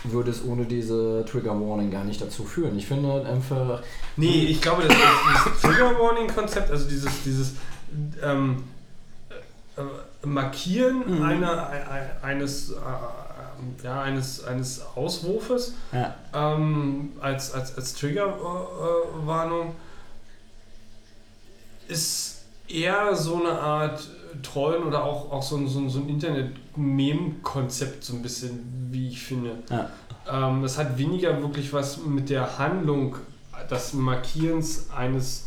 würde 0.04 0.32
es 0.32 0.44
ohne 0.46 0.66
diese 0.66 1.26
Trigger 1.30 1.60
Warning 1.60 1.92
gar 1.92 2.04
nicht 2.06 2.22
dazu 2.22 2.44
führen? 2.46 2.78
Ich 2.78 2.86
finde 2.88 3.12
halt 3.12 3.26
einfach, 3.26 3.82
Nee, 4.16 4.46
ich 4.46 4.62
glaube, 4.62 4.84
das, 4.88 4.96
das, 4.98 5.62
Trigger 5.62 6.00
Warning 6.00 6.28
Konzept, 6.34 6.72
also 6.72 6.88
dieses, 6.88 7.12
dieses 7.24 7.54
ähm, 8.24 8.64
äh, 9.76 10.26
Markieren 10.26 11.04
Mhm. 11.18 11.22
einer, 11.24 11.70
ein- 11.70 11.88
ein- 11.88 12.10
eines, 12.24 12.72
äh, 12.72 12.76
ja, 13.84 14.02
eines, 14.02 14.44
eines 14.44 14.82
Auswurfes 14.96 15.74
ja, 15.92 16.16
ähm, 16.34 17.14
als, 17.20 17.54
als, 17.54 17.76
als 17.76 17.94
Triggerwarnung 17.96 19.76
ist 21.88 22.42
eher 22.68 23.16
so 23.16 23.36
eine 23.36 23.60
Art 23.60 24.08
Trollen 24.44 24.84
oder 24.84 25.04
auch, 25.04 25.32
auch 25.32 25.44
so 25.44 25.56
ein, 25.56 25.68
so 25.68 25.80
ein, 25.80 25.90
so 25.90 26.00
ein 26.00 26.10
Internet-Mem-Konzept, 26.10 28.04
so 28.04 28.14
ein 28.14 28.22
bisschen, 28.22 28.90
wie 28.92 29.10
ich 29.10 29.22
finde. 29.22 29.58
ja. 29.70 29.90
Ähm, 30.30 30.62
das 30.62 30.78
hat 30.78 30.98
weniger 30.98 31.42
wirklich 31.42 31.72
was 31.74 31.98
mit 31.98 32.30
der 32.30 32.58
Handlung 32.58 33.16
des 33.72 33.94
Markierens 33.94 34.90
eines 34.96 35.46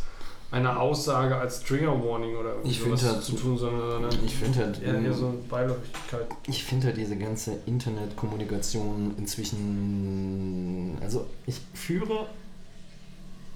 einer 0.53 0.81
Aussage 0.81 1.37
als 1.37 1.63
Trigger 1.63 1.93
Warning 2.05 2.35
oder 2.37 2.55
find 2.65 3.03
halt- 3.03 3.23
zu 3.23 3.33
tun, 3.37 3.57
sondern, 3.57 4.05
ich 4.25 4.35
finde 4.35 4.59
halt, 4.59 4.83
eher, 4.83 5.01
eher 5.01 5.13
so 5.13 5.27
eine 5.27 5.37
Beiläufigkeit. 5.49 6.27
ich 6.49 6.65
finde 6.65 6.89
halt 6.89 6.97
diese 6.97 7.17
ganze 7.17 7.53
Internetkommunikation 7.67 9.15
inzwischen, 9.19 10.99
also 11.01 11.27
ich 11.47 11.61
führe 11.75 12.27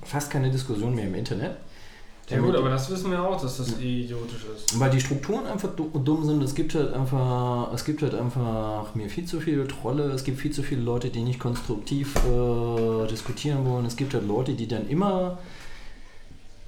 fast 0.05 0.31
keine 0.31 0.51
Diskussion 0.51 0.95
mehr 0.95 1.07
im 1.07 1.15
Internet. 1.15 1.57
Ja 2.31 2.39
gut, 2.39 2.57
aber 2.57 2.71
das 2.71 2.89
wissen 2.91 3.11
wir 3.11 3.23
auch, 3.23 3.39
dass 3.39 3.59
das 3.59 3.79
eh 3.81 4.05
idiotisch 4.05 4.47
ist. 4.57 4.81
Weil 4.81 4.91
die 4.91 5.01
Strukturen 5.01 5.45
einfach 5.47 5.69
du- 5.77 5.91
dumm 6.03 6.25
sind. 6.25 6.43
Es 6.43 6.55
gibt 6.55 6.75
halt 6.75 6.95
einfach, 6.95 7.71
es 7.75 7.85
gibt 7.85 8.01
halt 8.01 8.15
einfach 8.15 8.95
mir 8.95 9.11
viel 9.11 9.27
zu 9.27 9.41
viele 9.41 9.69
Trolle. 9.69 10.05
Es 10.05 10.25
gibt 10.25 10.41
viel 10.41 10.51
zu 10.51 10.63
viele 10.63 10.81
Leute, 10.81 11.11
die 11.11 11.21
nicht 11.23 11.39
konstruktiv 11.39 12.15
äh, 12.17 13.07
diskutieren 13.09 13.67
wollen. 13.67 13.85
Es 13.85 13.95
gibt 13.97 14.15
halt 14.15 14.27
Leute, 14.27 14.55
die 14.55 14.67
dann 14.67 14.89
immer 14.89 15.37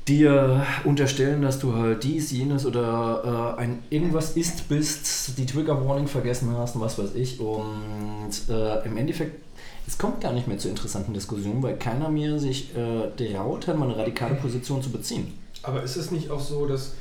dir 0.08 0.64
unterstellen, 0.84 1.42
dass 1.42 1.58
du 1.58 1.74
halt 1.74 2.04
dies, 2.04 2.30
jenes 2.30 2.64
oder 2.64 3.56
äh, 3.56 3.60
ein 3.60 3.82
irgendwas 3.90 4.36
ist 4.36 4.68
bist, 4.68 5.36
die 5.36 5.46
Trigger 5.46 5.86
Warning 5.86 6.06
vergessen 6.06 6.56
hast 6.56 6.76
und 6.76 6.80
was 6.82 6.98
weiß 6.98 7.14
ich. 7.14 7.40
Und 7.40 8.30
äh, 8.48 8.84
im 8.84 8.96
Endeffekt, 8.96 9.44
es 9.86 9.98
kommt 9.98 10.20
gar 10.20 10.32
nicht 10.32 10.46
mehr 10.46 10.58
zu 10.58 10.68
interessanten 10.68 11.12
Diskussionen, 11.12 11.62
weil 11.62 11.76
keiner 11.76 12.08
mehr 12.08 12.38
sich 12.38 12.74
äh, 12.76 13.10
traut, 13.16 13.66
halt 13.66 13.78
mal 13.78 13.88
eine 13.88 13.96
radikale 13.96 14.36
Position 14.36 14.82
zu 14.82 14.90
beziehen. 14.90 15.36
Aber 15.62 15.82
ist 15.82 15.96
es 15.96 16.12
nicht 16.12 16.30
auch 16.30 16.40
so, 16.40 16.66
dass, 16.66 16.92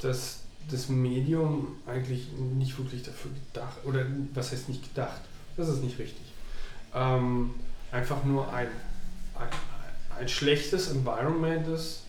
dass 0.00 0.40
das 0.70 0.88
Medium 0.88 1.68
eigentlich 1.86 2.26
nicht 2.58 2.76
wirklich 2.78 3.02
dafür 3.02 3.30
gedacht, 3.30 3.78
oder 3.84 4.04
was 4.34 4.52
heißt 4.52 4.68
nicht 4.68 4.82
gedacht? 4.82 5.20
Das 5.56 5.68
ist 5.68 5.82
nicht 5.82 5.98
richtig. 5.98 6.20
Ähm, 6.94 7.50
einfach 7.92 8.24
nur 8.24 8.52
ein, 8.52 8.66
ein, 9.38 9.48
ein 10.20 10.28
schlechtes 10.28 10.90
Environment 10.90 11.66
ist, 11.68 12.02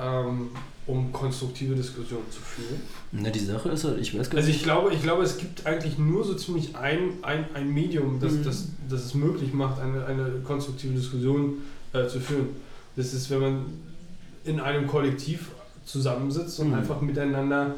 ähm, 0.00 0.48
um 0.86 1.12
konstruktive 1.12 1.74
Diskussionen 1.74 2.24
zu 2.30 2.40
führen. 2.40 2.80
Na, 3.12 3.30
die 3.30 3.38
Sache 3.38 3.68
ist 3.68 3.84
halt, 3.84 4.00
ich 4.00 4.18
weiß 4.18 4.28
gar 4.30 4.38
Also 4.38 4.48
nicht. 4.48 4.56
ich 4.58 4.62
glaube, 4.64 4.92
ich 4.92 5.02
glaube, 5.02 5.22
es 5.22 5.36
gibt 5.38 5.66
eigentlich 5.66 5.98
nur 5.98 6.24
so 6.24 6.34
ziemlich 6.34 6.74
ein, 6.76 7.12
ein, 7.22 7.44
ein 7.54 7.72
Medium, 7.72 8.18
das, 8.20 8.32
Mhm. 8.32 8.44
das, 8.44 8.68
das 8.88 9.04
es 9.04 9.14
möglich 9.14 9.52
macht, 9.52 9.80
eine, 9.80 10.04
eine 10.06 10.30
konstruktive 10.44 10.94
Diskussion 10.94 11.58
äh, 11.92 12.06
zu 12.08 12.18
führen. 12.20 12.48
Das 12.96 13.12
ist, 13.14 13.30
wenn 13.30 13.40
man 13.40 13.64
in 14.44 14.58
einem 14.58 14.86
Kollektiv 14.86 15.50
zusammensitzt 15.84 16.58
und 16.60 16.68
Mhm. 16.68 16.74
einfach 16.74 17.00
miteinander 17.00 17.74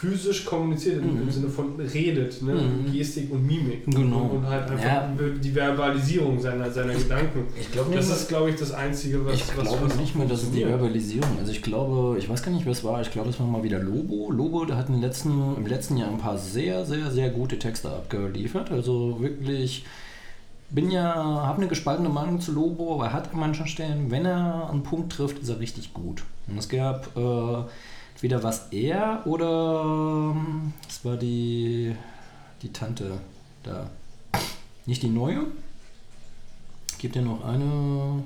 physisch 0.00 0.46
kommuniziert, 0.46 1.02
im, 1.02 1.10
im 1.10 1.24
Mhm. 1.26 1.30
Sinne 1.30 1.48
von 1.50 1.78
redet, 1.78 2.40
ne? 2.42 2.54
Mhm. 2.54 2.90
Gestik 2.92 3.30
und 3.30 3.46
Mimik. 3.46 3.84
Genau. 3.84 4.30
Und, 4.34 4.46
halt 4.46 4.70
einfach 4.70 4.84
Ja. 4.84 5.12
die 5.42 5.54
Verbalisierung 5.54 6.40
seiner, 6.40 6.70
seiner 6.70 6.94
Gedanken. 6.94 7.44
Ich 7.60 7.70
glaube 7.70 7.94
Das 7.94 8.08
ist, 8.08 8.28
glaube 8.28 8.48
ich, 8.50 8.56
das 8.56 8.72
Einzige, 8.72 9.24
was 9.26 9.34
ich 9.34 9.46
was, 9.56 9.66
glaube 9.68 9.84
was 9.84 9.96
nicht 9.96 10.16
mehr, 10.16 10.26
dass 10.26 10.42
es 10.44 10.50
die. 10.52 10.64
Verbalisierung. 10.64 11.28
Also 11.38 11.52
ich 11.52 11.60
glaube, 11.62 12.16
ich 12.18 12.28
weiß 12.30 12.42
gar 12.42 12.50
nicht, 12.52 12.64
wer 12.64 12.72
es 12.72 12.82
war. 12.82 13.00
Ich 13.02 13.10
glaube, 13.10 13.28
es 13.28 13.38
war 13.38 13.46
mal 13.46 13.62
wieder 13.62 13.78
Lobo. 13.78 14.30
Lobo, 14.30 14.64
der 14.64 14.76
hat 14.78 14.88
im 14.88 15.00
letzten, 15.02 15.56
im 15.56 15.66
letzten 15.66 15.98
Jahr 15.98 16.08
ein 16.08 16.18
paar 16.18 16.38
sehr, 16.38 16.86
sehr, 16.86 17.10
sehr 17.10 17.28
gute 17.30 17.58
Texte 17.58 17.90
abgeliefert. 17.90 18.70
Also 18.70 19.18
wirklich, 19.20 19.84
bin 20.70 20.90
ja, 20.90 21.14
habe 21.14 21.58
eine 21.58 21.68
gespaltene 21.68 22.08
Meinung 22.08 22.40
zu 22.40 22.52
Lobo, 22.52 22.94
aber 22.94 23.06
er 23.06 23.12
hat 23.12 23.34
an 23.34 23.40
manchen 23.40 23.66
Stellen, 23.66 24.10
wenn 24.10 24.24
er 24.24 24.70
einen 24.70 24.82
Punkt 24.82 25.12
trifft, 25.12 25.40
ist 25.40 25.48
er 25.50 25.60
richtig 25.60 25.92
gut. 25.92 26.22
Und 26.48 26.56
es 26.58 26.68
gab 26.70 27.08
äh, 27.16 27.64
entweder 28.22 28.42
was 28.42 28.68
er 28.70 29.22
oder 29.24 30.36
es 30.86 31.02
war 31.06 31.16
die, 31.16 31.96
die 32.60 32.70
Tante 32.70 33.12
da. 33.62 33.88
Nicht 34.84 35.02
die 35.02 35.08
neue. 35.08 35.46
Gibt 36.98 37.16
ja 37.16 37.22
noch 37.22 37.42
eine, 37.42 38.22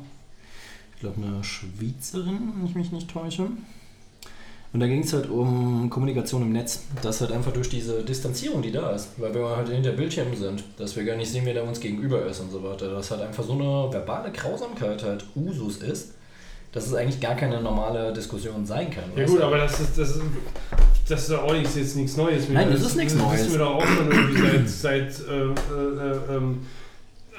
ich 0.95 1.01
glaube 1.01 1.23
eine 1.25 1.45
Schweizerin, 1.45 2.55
wenn 2.57 2.67
ich 2.67 2.75
mich 2.75 2.91
nicht 2.91 3.09
täusche. 3.09 3.47
Und 4.73 4.81
da 4.81 4.89
ging 4.89 5.05
es 5.05 5.13
halt 5.13 5.31
um 5.31 5.89
Kommunikation 5.89 6.43
im 6.43 6.51
Netz. 6.51 6.83
Das 7.01 7.21
halt 7.21 7.31
einfach 7.31 7.53
durch 7.53 7.69
diese 7.69 8.03
Distanzierung, 8.03 8.63
die 8.63 8.73
da 8.73 8.91
ist, 8.91 9.11
weil 9.19 9.33
wir 9.33 9.57
halt 9.57 9.69
hinter 9.69 9.93
Bildschirmen 9.93 10.37
sind, 10.37 10.65
dass 10.77 10.97
wir 10.97 11.05
gar 11.05 11.15
nicht 11.15 11.31
sehen, 11.31 11.47
wer 11.47 11.55
da 11.55 11.63
uns 11.63 11.79
gegenüber 11.79 12.27
ist 12.27 12.41
und 12.41 12.51
so 12.51 12.65
weiter. 12.65 12.91
Dass 12.91 13.13
halt 13.13 13.21
einfach 13.21 13.45
so 13.45 13.53
eine 13.53 13.93
verbale 13.93 14.33
Grausamkeit 14.33 15.05
halt 15.05 15.25
Usus 15.37 15.77
ist, 15.77 16.15
dass 16.75 16.89
es 16.89 16.95
eigentlich 16.95 17.21
gar 17.21 17.37
keine 17.37 17.61
normale 17.61 18.13
Diskussion 18.13 18.67
sein 18.67 18.91
kann. 18.91 19.05
Ja 19.17 19.25
gut, 19.25 19.39
du? 19.39 19.45
aber 19.45 19.59
das 19.59 19.79
ist, 19.79 19.97
das 19.97 20.11
ist, 20.17 20.23
das 21.09 21.29
ist 21.29 21.33
auch 21.33 21.53
nichts, 21.53 21.77
jetzt 21.77 21.95
nichts 21.95 22.17
Neues. 22.17 22.49
Nein, 22.49 22.69
das 22.73 22.83
ist 22.83 22.97
nichts 22.97 23.15
Das 23.15 23.23
Neues. 23.23 23.41
wissen 23.43 23.53
wir 23.53 23.59
doch 23.61 23.77
auch 23.77 23.87
schon 23.87 24.11
irgendwie 24.11 24.69
seit, 24.69 25.13
seit 25.13 25.29
äh, 25.29 25.45
äh, 25.45 26.37
ähm, 26.37 26.67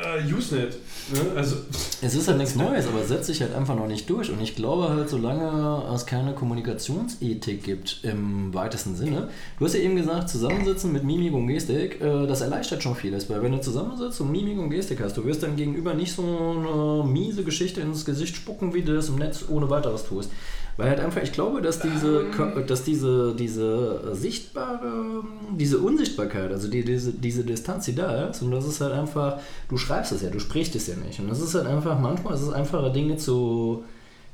äh, 0.02 0.34
Usenet. 0.34 0.78
Ne? 1.12 1.20
Also, 1.36 1.58
Es 2.02 2.16
ist 2.16 2.28
halt 2.28 2.38
nichts 2.38 2.56
Neues, 2.56 2.88
aber 2.88 3.02
es 3.02 3.08
setzt 3.08 3.28
sich 3.28 3.42
halt 3.42 3.54
einfach 3.54 3.76
noch 3.76 3.88
nicht 3.88 4.10
durch. 4.10 4.30
Und 4.30 4.42
ich 4.42 4.56
glaube 4.56 4.90
halt, 4.90 5.10
solange 5.10 5.84
es 5.94 6.06
keine 6.06 6.34
Kommunikationsethik 6.34 7.64
gibt 7.64 8.00
im 8.04 8.54
weitesten 8.54 8.96
Sinne, 8.96 9.30
du 9.60 9.66
hast 9.66 9.74
ja 9.74 9.82
eben 9.82 9.96
gesagt, 9.96 10.30
zusammensitzen 10.30 10.92
mit 10.92 11.04
Mimik 11.04 11.34
und 11.34 11.48
Gestik, 11.48 12.02
äh, 12.02 12.28
das 12.28 12.42
erleichtert 12.42 12.84
schon 12.84 12.96
vieles. 12.96 13.30
Weil 13.30 13.42
wenn 13.44 13.52
du 13.52 13.62
zusammensitzt 13.62 14.22
und 14.22 14.32
Mimik 14.32 14.58
und 14.58 14.70
Gestik 14.70 15.00
hast, 15.02 15.18
du 15.18 15.26
wirst 15.26 15.44
dann 15.44 15.56
gegenüber 15.56 15.94
nicht 15.94 16.14
so 16.14 16.24
eine 16.24 17.08
miese 17.08 17.44
Geschichte 17.44 17.82
ins 17.82 18.06
Gesicht 18.06 18.36
spucken, 18.36 18.74
wie 18.74 18.82
du 18.82 18.96
das 18.96 19.10
im 19.10 19.16
Netz 19.16 19.46
ohne 19.48 19.70
weiteres 19.70 20.06
tust. 20.06 20.32
Weil 20.78 20.90
halt 20.90 21.00
einfach, 21.00 21.22
ich 21.24 21.32
glaube, 21.32 21.62
dass 21.62 21.80
diese, 21.80 22.26
Kö- 22.36 22.60
dass 22.66 22.84
diese, 22.84 23.34
diese 23.34 24.14
sichtbare, 24.14 25.24
diese 25.58 25.78
Unsichtbarkeit, 25.80 26.52
also 26.52 26.68
die, 26.68 26.84
diese, 26.84 27.14
diese 27.14 27.46
Distanz, 27.46 27.86
die 27.86 27.96
da 27.96 28.28
ist, 28.28 28.42
und 28.42 28.52
das 28.52 28.66
ist 28.68 28.82
halt 28.82 28.92
einfach, 28.92 29.40
du 29.70 29.78
schreibst 29.78 30.12
es 30.12 30.22
ja, 30.22 30.30
du 30.30 30.40
sprichst 30.40 30.76
es 30.76 30.88
ja 30.88 30.96
nicht. 30.96 31.18
Und 31.22 31.30
das 31.30 31.40
ist 31.40 31.56
halt 31.56 31.68
einfach, 31.68 31.98
manchmal 32.00 32.34
ist 32.34 32.42
es 32.42 32.52
einfacher, 32.52 32.90
Dinge 32.90 33.16
zu, 33.16 33.86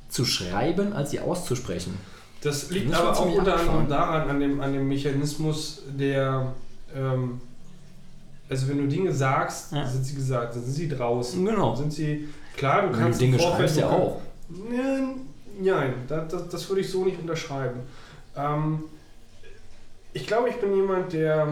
zu 0.10 0.26
schreiben, 0.26 0.94
als 0.94 1.12
sie 1.12 1.20
auszusprechen. 1.20 1.94
das 2.42 2.72
liegt 2.72 2.92
Das 2.92 3.00
aber 3.00 3.20
auch 3.20 3.36
unter 3.38 3.60
anderem 3.60 3.88
daran, 3.88 4.30
an 4.30 4.40
dem, 4.40 4.60
an 4.62 4.74
dem 4.74 4.88
Mechanismus 4.88 5.84
der. 5.96 6.54
Ähm, 6.96 7.40
also, 8.50 8.68
wenn 8.68 8.80
du 8.80 8.88
Dinge 8.88 9.14
sagst, 9.14 9.72
Ja. 9.74 9.88
sind 9.88 10.04
sie 10.04 10.16
gesagt, 10.16 10.56
dann 10.56 10.64
sind 10.64 10.74
sie 10.74 10.90
draußen. 10.90 11.46
Genau. 11.46 11.76
Sind 11.76 11.94
sie. 11.94 12.28
Klar, 12.58 12.82
du 12.88 12.94
du 12.94 12.98
kannst. 13.00 13.22
Dinge 13.22 13.36
im 13.38 13.42
Vorfeld- 13.42 13.70
schreibst, 13.70 13.78
ja 13.78 13.90
auch. 13.90 14.20
Nein, 15.62 15.94
das, 16.08 16.28
das, 16.32 16.50
das 16.50 16.70
würde 16.70 16.82
ich 16.82 16.90
so 16.90 17.06
nicht 17.06 17.20
unterschreiben. 17.20 17.82
Ähm, 18.36 18.84
ich 20.14 20.26
glaube, 20.28 20.50
ich 20.50 20.56
bin 20.58 20.76
jemand, 20.76 21.14
der 21.14 21.48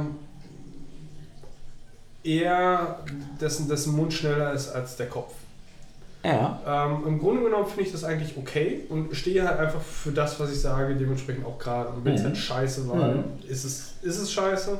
eher 2.23 2.99
dessen, 3.39 3.67
dessen 3.69 3.95
Mund 3.95 4.13
schneller 4.13 4.53
ist 4.53 4.69
als 4.69 4.95
der 4.97 5.07
Kopf. 5.07 5.33
Ja. 6.23 6.59
Ähm, 6.67 7.03
Im 7.07 7.19
Grunde 7.19 7.43
genommen 7.43 7.65
finde 7.65 7.83
ich 7.83 7.91
das 7.93 8.03
eigentlich 8.03 8.35
okay 8.37 8.81
und 8.89 9.15
stehe 9.15 9.47
halt 9.47 9.57
einfach 9.59 9.81
für 9.81 10.11
das, 10.11 10.37
was 10.39 10.51
ich 10.51 10.59
sage, 10.59 10.93
dementsprechend 10.95 11.45
auch 11.45 11.57
gerade. 11.57 11.89
Und 11.89 12.03
wenn 12.03 12.15
es 12.15 12.21
Mhm. 12.21 12.25
halt 12.27 12.37
scheiße 12.37 12.89
war, 12.89 12.95
Mhm. 12.95 13.01
dann 13.01 13.23
ist 13.47 13.63
es, 13.63 13.93
ist 14.01 14.17
es 14.17 14.31
scheiße 14.31 14.79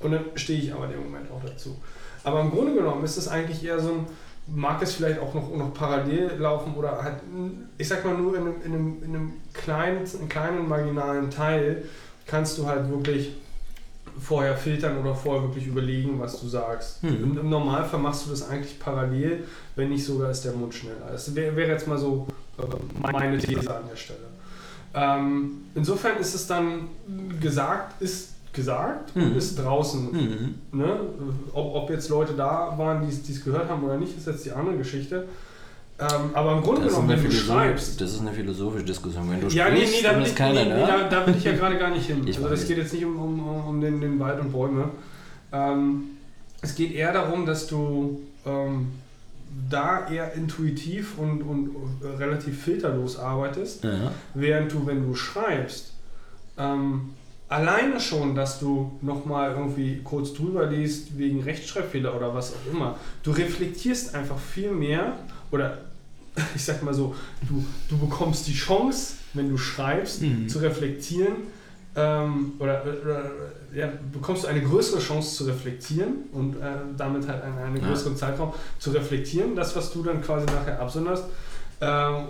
und 0.00 0.12
dann 0.12 0.24
stehe 0.36 0.60
ich 0.60 0.72
aber 0.72 0.84
in 0.84 0.92
dem 0.92 1.02
Moment 1.02 1.30
auch 1.32 1.42
dazu. 1.44 1.76
Aber 2.22 2.40
im 2.40 2.50
Grunde 2.50 2.74
genommen 2.74 3.04
ist 3.04 3.16
es 3.16 3.26
eigentlich 3.26 3.64
eher 3.64 3.80
so 3.80 3.88
ein, 3.90 4.06
mag 4.54 4.82
es 4.82 4.94
vielleicht 4.94 5.20
auch 5.20 5.34
noch, 5.34 5.54
noch 5.54 5.74
parallel 5.74 6.32
laufen 6.38 6.74
oder 6.74 7.02
halt, 7.02 7.16
ich 7.76 7.88
sag 7.88 8.04
mal 8.04 8.14
nur 8.14 8.36
in 8.36 8.42
einem, 8.42 8.54
in 8.64 8.72
einem, 8.72 9.02
in 9.02 9.14
einem 9.14 9.32
kleinen, 9.52 10.04
in 10.20 10.28
kleinen 10.28 10.68
marginalen 10.68 11.30
Teil 11.30 11.84
kannst 12.26 12.58
du 12.58 12.66
halt 12.66 12.88
wirklich 12.90 13.32
vorher 14.20 14.56
filtern 14.56 14.98
oder 14.98 15.14
vorher 15.14 15.42
wirklich 15.44 15.66
überlegen, 15.66 16.18
was 16.18 16.40
du 16.40 16.48
sagst. 16.48 17.02
Mhm. 17.02 17.22
Im, 17.22 17.38
Im 17.38 17.50
Normalfall 17.50 18.00
machst 18.00 18.26
du 18.26 18.30
das 18.30 18.48
eigentlich 18.48 18.78
parallel, 18.78 19.44
wenn 19.76 19.90
nicht 19.90 20.04
sogar 20.04 20.30
ist 20.30 20.44
der 20.44 20.52
Mund 20.52 20.74
schneller. 20.74 21.08
Das 21.10 21.34
wäre 21.34 21.54
wär 21.54 21.68
jetzt 21.68 21.86
mal 21.86 21.98
so 21.98 22.26
äh, 22.58 22.62
meine 23.12 23.38
These 23.38 23.74
an 23.74 23.84
der 23.88 23.96
Stelle. 23.96 24.18
Ähm, 24.94 25.62
insofern 25.74 26.16
ist 26.18 26.34
es 26.34 26.46
dann 26.46 26.88
gesagt, 27.40 28.00
ist 28.00 28.34
gesagt 28.58 29.12
und 29.16 29.30
Mhm. 29.32 29.36
ist 29.38 29.56
draußen. 29.58 30.12
Mhm. 30.12 30.78
Ne? 30.78 31.00
Ob, 31.52 31.74
ob 31.74 31.90
jetzt 31.90 32.08
Leute 32.10 32.34
da 32.34 32.74
waren, 32.76 33.02
die 33.06 33.32
es 33.32 33.44
gehört 33.44 33.68
haben 33.70 33.82
oder 33.84 33.96
nicht, 33.96 34.16
ist 34.16 34.26
jetzt 34.26 34.44
die 34.44 34.52
andere 34.52 34.76
Geschichte. 34.76 35.26
Ähm, 36.00 36.30
aber 36.34 36.52
im 36.52 36.62
Grunde 36.62 36.82
Das 36.82 36.92
genommen, 36.94 37.08
wenn 37.08 37.24
du 37.24 37.30
schreibst, 37.32 38.00
das 38.00 38.12
ist 38.12 38.20
eine 38.20 38.32
philosophische 38.32 38.84
Diskussion. 38.84 39.28
Wenn 39.30 39.40
du 39.40 39.48
ja, 39.48 39.68
nee, 39.68 39.78
sprichst, 39.78 39.94
nee, 39.96 40.02
da 40.02 40.10
dann 40.12 40.20
will, 40.20 40.26
ich, 40.28 40.36
keiner 40.36 40.64
nee, 40.64 40.74
nee, 40.74 40.80
da. 40.86 40.98
da, 40.98 41.08
da 41.08 41.26
will 41.26 41.34
ich 41.36 41.44
ja 41.44 41.52
gerade 41.52 41.76
gar 41.78 41.90
nicht 41.90 42.06
hin. 42.06 42.22
Ich 42.26 42.36
also 42.36 42.48
das 42.48 42.68
geht 42.68 42.78
jetzt 42.78 42.92
nicht 42.92 43.04
um, 43.04 43.18
um, 43.18 43.66
um 43.68 43.80
den, 43.80 44.00
den 44.00 44.20
Wald 44.20 44.38
und 44.40 44.52
Bäume. 44.52 44.90
Ähm, 45.52 46.04
es 46.62 46.74
geht 46.76 46.92
eher 46.94 47.12
darum, 47.12 47.46
dass 47.46 47.66
du 47.66 48.20
ähm, 48.46 48.88
da 49.68 50.06
eher 50.08 50.34
intuitiv 50.34 51.18
und, 51.18 51.42
und 51.42 51.70
äh, 52.02 52.16
relativ 52.16 52.62
filterlos 52.62 53.18
arbeitest, 53.18 53.82
Ja. 53.84 54.12
während 54.34 54.72
du, 54.72 54.86
wenn 54.86 55.02
du 55.04 55.14
schreibst, 55.16 55.94
ähm, 56.58 57.10
alleine 57.48 57.98
schon, 58.00 58.34
dass 58.34 58.60
du 58.60 58.98
nochmal 59.02 59.52
irgendwie 59.52 60.00
kurz 60.04 60.34
drüber 60.34 60.66
liest 60.66 61.16
wegen 61.18 61.42
Rechtschreibfehler 61.42 62.14
oder 62.14 62.34
was 62.34 62.52
auch 62.52 62.72
immer, 62.72 62.96
du 63.22 63.30
reflektierst 63.30 64.14
einfach 64.14 64.38
viel 64.38 64.70
mehr 64.70 65.14
oder 65.50 65.78
ich 66.54 66.64
sag 66.64 66.82
mal 66.82 66.94
so, 66.94 67.14
du, 67.48 67.64
du 67.88 67.98
bekommst 67.98 68.46
die 68.46 68.54
Chance, 68.54 69.14
wenn 69.34 69.48
du 69.50 69.56
schreibst, 69.58 70.22
Mhm. 70.22 70.48
zu 70.48 70.58
reflektieren 70.60 71.34
ähm, 71.96 72.52
oder, 72.58 72.82
oder 73.02 73.30
ja, 73.74 73.88
bekommst 74.12 74.44
du 74.44 74.48
eine 74.48 74.62
größere 74.62 75.00
Chance 75.00 75.34
zu 75.36 75.44
reflektieren 75.44 76.26
und 76.32 76.54
äh, 76.56 76.60
damit 76.96 77.26
halt 77.26 77.42
einen, 77.42 77.58
einen 77.58 77.76
Ja. 77.76 77.88
größeren 77.88 78.16
Zeitraum 78.16 78.52
zu 78.78 78.90
reflektieren, 78.90 79.56
das, 79.56 79.74
was 79.74 79.90
du 79.90 80.02
dann 80.02 80.22
quasi 80.22 80.46
nachher 80.46 80.80
absonderst, 80.80 81.24
ähm, 81.80 82.24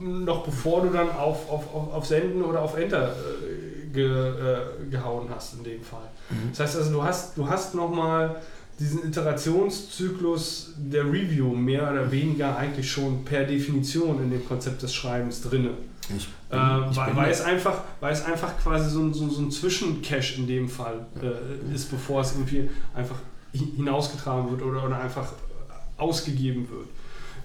noch 0.00 0.44
bevor 0.44 0.82
du 0.82 0.90
dann 0.90 1.10
auf, 1.10 1.48
auf, 1.50 1.74
auf, 1.74 1.92
auf 1.92 2.06
Senden 2.06 2.42
oder 2.42 2.62
auf 2.62 2.76
Enter 2.76 3.10
äh, 3.12 3.92
ge, 3.92 4.06
äh, 4.08 4.90
gehauen 4.90 5.28
hast 5.34 5.54
in 5.54 5.64
dem 5.64 5.82
Fall. 5.82 6.08
Mhm. 6.30 6.50
Das 6.50 6.60
heißt 6.60 6.76
also, 6.76 6.92
du 6.92 7.02
hast, 7.02 7.36
du 7.36 7.48
hast 7.48 7.74
nochmal 7.74 8.36
diesen 8.78 9.04
Iterationszyklus 9.06 10.72
der 10.76 11.04
Review 11.04 11.48
mehr 11.54 11.90
oder 11.90 12.10
weniger 12.10 12.56
eigentlich 12.56 12.90
schon 12.90 13.24
per 13.24 13.44
Definition 13.44 14.22
in 14.22 14.30
dem 14.30 14.46
Konzept 14.46 14.82
des 14.82 14.94
Schreibens 14.94 15.42
drinne. 15.42 15.70
Ich 16.16 16.28
Äh, 16.50 16.56
bin- 16.80 16.90
ich 16.90 16.96
weil, 16.96 17.16
weil, 17.16 17.30
es 17.30 17.40
einfach, 17.42 17.80
weil 18.00 18.12
es 18.12 18.24
einfach 18.24 18.58
quasi 18.58 18.90
so 18.90 19.00
ein, 19.00 19.14
so, 19.14 19.28
so 19.28 19.40
ein 19.42 19.50
Zwischencache 19.50 20.34
in 20.38 20.46
dem 20.46 20.68
Fall 20.68 21.06
äh, 21.22 21.74
ist, 21.74 21.90
bevor 21.90 22.22
es 22.22 22.32
irgendwie 22.32 22.68
einfach 22.94 23.16
hi- 23.54 23.72
hinausgetragen 23.76 24.50
wird 24.50 24.62
oder, 24.62 24.84
oder 24.84 25.00
einfach 25.00 25.24
äh, 25.30 26.00
ausgegeben 26.00 26.68
wird. 26.70 26.88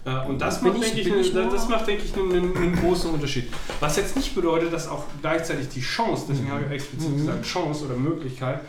Äh, 0.08 0.26
und 0.28 0.40
das 0.42 0.62
Bin 0.62 0.72
macht, 0.74 0.84
ich- 0.88 0.94
denke 0.94 1.20
ich, 1.20 1.34
nur- 1.34 1.50
das 1.52 1.68
macht, 1.68 1.86
denke 1.88 2.04
ich, 2.06 2.16
einen, 2.16 2.56
einen, 2.56 2.76
großen 2.78 3.12
Unterschied. 3.12 3.50
Was 3.82 3.98
jetzt 3.98 4.16
nicht 4.16 4.34
bedeutet, 4.34 4.72
dass 4.72 4.88
auch 4.88 5.04
gleichzeitig 5.22 5.68
die 5.70 5.82
Chance, 5.82 6.26
deswegen 6.30 6.48
Mhm. 6.48 6.52
habe 6.54 6.64
ich 6.66 6.72
explizit 6.72 7.10
Mhm. 7.12 7.18
gesagt 7.18 7.44
Chance 7.46 7.86
oder 7.86 7.96
Möglichkeit, 7.96 8.62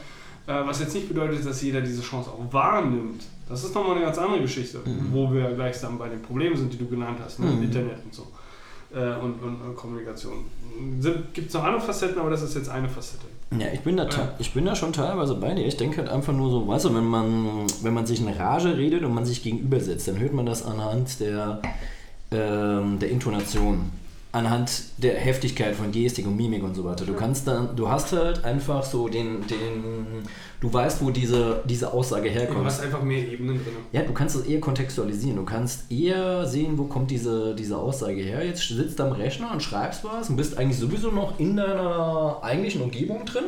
äh, 0.49 0.53
was 0.66 0.80
jetzt 0.80 0.95
nicht 0.95 1.09
bedeutet, 1.09 1.47
dass 1.47 1.62
jeder 1.62 1.80
diese 1.80 2.03
Chance 2.03 2.30
auch 2.30 2.53
wahrnimmt. 2.53 3.22
Das 3.49 3.62
ist 3.64 3.74
nochmal 3.74 3.97
eine 3.97 4.05
ganz 4.05 4.18
andere 4.18 4.41
Geschichte, 4.43 4.78
Mhm. 4.84 5.12
wo 5.12 5.32
wir 5.32 5.53
gleich 5.53 5.80
dann 5.80 5.97
bei 5.97 6.09
den 6.09 6.20
Problemen 6.22 6.57
sind, 6.57 6.72
die 6.72 6.76
du 6.78 6.86
genannt 6.89 7.18
hast, 7.24 7.39
ne? 7.39 7.47
Mhm. 7.47 7.62
Internet 7.62 7.99
und 8.05 8.12
so 8.14 8.26
äh, 8.95 9.14
und, 9.22 9.41
und, 9.43 9.61
und 9.62 9.76
Kommunikation. 9.76 10.45
Gibt 11.34 11.49
es 11.49 11.55
noch 11.55 11.62
andere 11.64 11.80
Facetten, 11.82 12.18
aber 12.18 12.30
das 12.30 12.43
ist 12.43 12.55
jetzt 12.57 12.68
eine 12.70 12.89
Facette. 12.89 13.26
Ja, 13.57 13.66
ich 13.72 13.80
bin, 13.80 13.96
da 13.96 14.05
te- 14.05 14.28
ich 14.38 14.53
bin 14.53 14.66
da 14.66 14.74
schon 14.76 14.92
teilweise 14.92 15.34
bei 15.34 15.55
dir. 15.55 15.66
Ich 15.66 15.76
denke 15.78 15.99
halt 15.99 16.11
einfach 16.11 16.34
nur 16.34 16.51
so, 16.51 16.68
weißt 16.68 16.84
du, 16.86 16.94
wenn 16.94 17.05
man, 17.07 17.66
wenn 17.82 17.94
man 17.94 18.05
sich 18.07 18.20
in 18.20 18.28
Rage 18.28 18.76
redet 18.76 19.03
und 19.05 19.14
man 19.14 19.24
sich 19.24 19.42
gegenübersetzt, 19.42 20.07
dann 20.09 20.18
hört 20.18 20.34
man 20.34 20.44
das 20.44 20.64
anhand 20.66 21.18
der, 21.20 21.62
ähm, 22.30 22.99
der 22.99 23.09
Intonation, 23.11 23.90
anhand 24.33 24.83
der 24.99 25.14
Heftigkeit 25.14 25.74
von 25.74 25.91
Gestik 25.91 26.26
und 26.26 26.37
Mimik 26.37 26.62
und 26.62 26.74
so 26.74 26.85
weiter. 26.85 27.07
Du 27.07 27.14
kannst 27.14 27.49
dann, 27.49 27.74
du 27.76 27.89
hast 27.89 28.12
halt 28.12 28.45
einfach 28.45 28.85
so 28.85 29.09
den, 29.09 29.47
den 29.47 30.24
du 30.61 30.72
weißt, 30.72 31.03
wo 31.03 31.11
diese, 31.11 31.62
diese 31.64 31.93
Aussage 31.93 32.29
Du 32.29 32.35
herkommt. 32.35 32.64
hast 32.66 32.83
einfach 32.83 33.03
mehr 33.03 33.26
Ebenen 33.26 33.57
drin. 33.57 33.72
Ja, 33.93 34.03
du 34.03 34.12
kannst 34.12 34.37
es 34.37 34.45
eher 34.47 34.61
kontextualisieren. 34.61 35.37
Du 35.37 35.45
kannst 35.45 35.91
eher 35.91 36.47
sehen, 36.47 36.76
wo 36.76 36.85
kommt 36.85 37.11
diese, 37.11 37.55
diese 37.55 37.79
Aussage 37.79 38.20
her. 38.20 38.45
Jetzt 38.45 38.68
sitzt 38.68 38.99
du 38.99 39.05
am 39.05 39.12
Rechner 39.12 39.51
und 39.53 39.62
schreibst 39.62 40.05
was 40.05 40.29
und 40.29 40.37
bist 40.37 40.59
eigentlich 40.59 40.79
sowieso 40.79 41.11
noch 41.11 41.39
in 41.41 41.57
deiner 41.57 42.39
eigentlichen 42.43 42.83
Umgebung 42.83 43.24
drin 43.24 43.45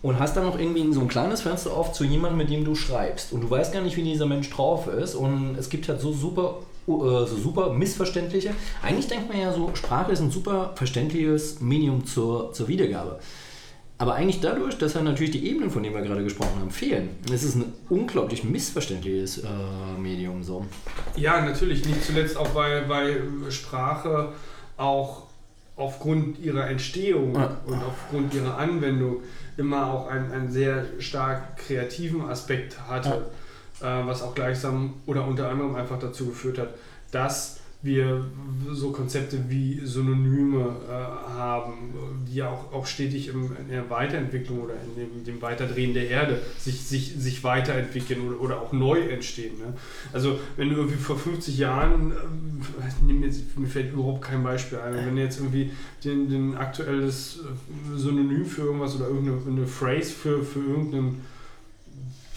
und 0.00 0.18
hast 0.18 0.36
dann 0.36 0.44
noch 0.44 0.58
irgendwie 0.58 0.90
so 0.92 1.00
ein 1.00 1.08
kleines 1.08 1.42
Fenster 1.42 1.72
auf 1.72 1.92
zu 1.92 2.04
jemandem, 2.04 2.38
mit 2.38 2.50
dem 2.50 2.64
du 2.64 2.74
schreibst. 2.74 3.32
Und 3.32 3.42
du 3.42 3.50
weißt 3.50 3.72
gar 3.74 3.82
nicht, 3.82 3.96
wie 3.96 4.02
dieser 4.02 4.26
Mensch 4.26 4.48
drauf 4.50 4.86
ist. 4.86 5.14
Und 5.14 5.56
es 5.58 5.68
gibt 5.68 5.88
halt 5.88 6.00
so 6.00 6.12
super, 6.12 6.60
so 6.86 7.26
super 7.26 7.72
missverständliche. 7.72 8.50
Eigentlich 8.82 9.08
denkt 9.08 9.28
man 9.28 9.40
ja 9.40 9.52
so, 9.52 9.70
Sprache 9.74 10.12
ist 10.12 10.20
ein 10.20 10.30
super 10.30 10.72
verständliches 10.74 11.60
Medium 11.60 12.04
zur, 12.06 12.52
zur 12.52 12.68
Wiedergabe. 12.68 13.18
Aber 13.96 14.14
eigentlich 14.14 14.40
dadurch, 14.40 14.76
dass 14.76 14.96
halt 14.96 15.04
natürlich 15.04 15.30
die 15.30 15.46
Ebenen, 15.48 15.70
von 15.70 15.82
denen 15.82 15.94
wir 15.94 16.02
gerade 16.02 16.24
gesprochen 16.24 16.58
haben, 16.60 16.70
fehlen. 16.70 17.10
Es 17.32 17.44
ist 17.44 17.54
ein 17.54 17.72
unglaublich 17.88 18.42
missverständliches 18.42 19.38
äh, 19.38 19.46
Medium 20.00 20.42
so. 20.42 20.66
Ja, 21.16 21.40
natürlich. 21.44 21.86
Nicht 21.86 22.04
zuletzt 22.04 22.36
auch, 22.36 22.54
weil, 22.54 22.88
weil 22.88 23.22
Sprache 23.50 24.30
auch 24.76 25.22
aufgrund 25.76 26.38
ihrer 26.40 26.68
Entstehung 26.68 27.34
Ja. 27.34 27.56
und 27.66 27.82
aufgrund 27.82 28.34
ihrer 28.34 28.58
Anwendung 28.58 29.18
immer 29.56 29.92
auch 29.92 30.08
einen, 30.08 30.30
einen 30.32 30.50
sehr 30.50 30.84
stark 30.98 31.56
kreativen 31.56 32.22
Aspekt 32.22 32.76
hatte, 32.88 33.08
äh, 33.10 33.20
was 33.80 34.22
auch 34.22 34.34
gleichsam 34.34 34.94
oder 35.06 35.26
unter 35.26 35.48
anderem 35.48 35.74
einfach 35.74 35.98
dazu 35.98 36.26
geführt 36.26 36.58
hat, 36.58 36.74
dass 37.10 37.60
wir 37.84 38.24
so 38.72 38.92
Konzepte 38.92 39.38
wie 39.48 39.80
Synonyme 39.84 40.74
äh, 40.88 40.92
haben, 40.92 41.92
die 42.26 42.36
ja 42.36 42.48
auch, 42.48 42.72
auch 42.72 42.86
stetig 42.86 43.28
im, 43.28 43.54
in 43.60 43.68
der 43.68 43.90
Weiterentwicklung 43.90 44.62
oder 44.62 44.72
in 44.74 44.94
dem, 44.96 45.24
dem 45.24 45.42
Weiterdrehen 45.42 45.92
der 45.92 46.08
Erde 46.08 46.40
sich, 46.58 46.80
sich, 46.80 47.14
sich 47.18 47.44
weiterentwickeln 47.44 48.26
oder, 48.26 48.40
oder 48.40 48.62
auch 48.62 48.72
neu 48.72 49.00
entstehen. 49.00 49.58
Ne? 49.58 49.74
Also 50.14 50.38
wenn 50.56 50.70
du 50.70 50.76
irgendwie 50.76 50.96
vor 50.96 51.18
50 51.18 51.58
Jahren, 51.58 52.14
nehm 53.06 53.22
jetzt, 53.22 53.58
mir 53.58 53.68
fällt 53.68 53.92
überhaupt 53.92 54.22
kein 54.22 54.42
Beispiel 54.42 54.78
ein, 54.78 54.94
wenn 54.94 55.16
du 55.16 55.22
jetzt 55.22 55.38
irgendwie 55.38 55.70
den, 56.04 56.30
den 56.30 56.54
aktuelles 56.56 57.40
äh, 57.40 57.98
Synonym 57.98 58.46
für 58.46 58.62
irgendwas 58.62 58.96
oder 58.96 59.08
irgendeine 59.08 59.66
Phrase 59.66 60.10
für, 60.10 60.42
für 60.42 60.60
irgendeinen 60.60 61.20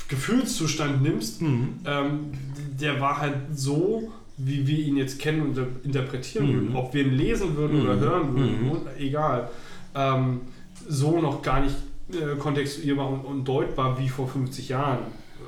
Gefühlszustand 0.08 1.02
nimmst, 1.02 1.42
ähm, 1.42 2.32
der 2.80 3.00
war 3.02 3.20
halt 3.20 3.36
so, 3.54 4.12
wie 4.38 4.66
wir 4.68 4.80
ihn 4.80 4.98
jetzt 4.98 5.20
kennen 5.20 5.42
und 5.42 5.60
interpretieren 5.84 6.48
Mhm. 6.48 6.54
würden. 6.54 6.76
Ob 6.76 6.94
wir 6.94 7.04
ihn 7.06 7.14
lesen 7.14 7.56
würden 7.56 7.82
oder 7.82 7.96
Mhm. 7.96 8.00
hören 8.02 8.36
würden, 8.36 8.68
Mhm. 8.70 8.78
egal. 9.00 9.50
Ähm, 9.96 10.42
so 10.88 11.20
noch 11.22 11.42
gar 11.42 11.60
nicht 11.62 11.76
äh, 12.14 12.38
kontextuierbar 12.38 13.10
und, 13.10 13.20
und 13.26 13.44
deutbar 13.46 14.00
wie 14.00 14.08
vor 14.08 14.30
50 14.30 14.70
Jahren. 14.70 15.00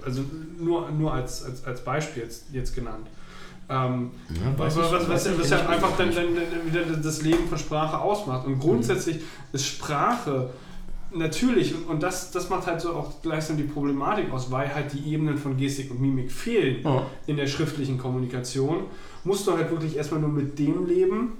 Also 0.05 0.23
nur, 0.59 0.89
nur 0.91 1.13
als, 1.13 1.41
als, 1.45 1.63
als 1.63 1.83
Beispiel 1.85 2.23
jetzt, 2.23 2.47
jetzt 2.51 2.75
genannt. 2.75 3.07
Ähm, 3.69 4.09
Ja, 4.29 4.35
was, 4.57 4.75
weiß 4.75 4.85
ich- 4.87 4.91
was, 4.91 5.01
was, 5.03 5.09
weiß 5.09 5.25
ich 5.35 5.39
was 5.39 5.49
ja 5.51 5.69
einfach 5.69 5.95
dann, 5.97 6.13
dann, 6.13 6.25
dann 6.35 6.65
wieder 6.85 6.97
das 6.97 7.21
Leben 7.21 7.47
von 7.47 7.57
Sprache 7.57 7.97
ausmacht. 7.99 8.45
Und 8.45 8.59
grundsätzlich 8.59 9.19
ist 9.53 9.67
Sprache 9.67 10.49
natürlich, 11.13 11.73
und, 11.87 12.03
das, 12.03 12.31
das 12.31 12.49
macht 12.49 12.67
halt 12.67 12.81
so 12.81 12.93
auch 12.93 13.21
gleichsam 13.21 13.57
die 13.57 13.63
Problematik 13.63 14.31
aus, 14.31 14.51
weil 14.51 14.73
halt 14.73 14.93
die 14.93 15.11
Ebenen 15.13 15.37
von 15.37 15.57
Gestik 15.57 15.91
und 15.91 16.01
Mimik 16.01 16.31
fehlen 16.31 16.83
Ja. 16.83 17.05
in 17.27 17.37
der 17.37 17.47
schriftlichen 17.47 17.97
Kommunikation, 17.97 18.85
musst 19.23 19.47
du 19.47 19.53
halt 19.53 19.69
wirklich 19.71 19.95
erstmal 19.95 20.19
nur 20.21 20.29
mit 20.29 20.57
dem 20.59 20.85
leben, 20.85 21.33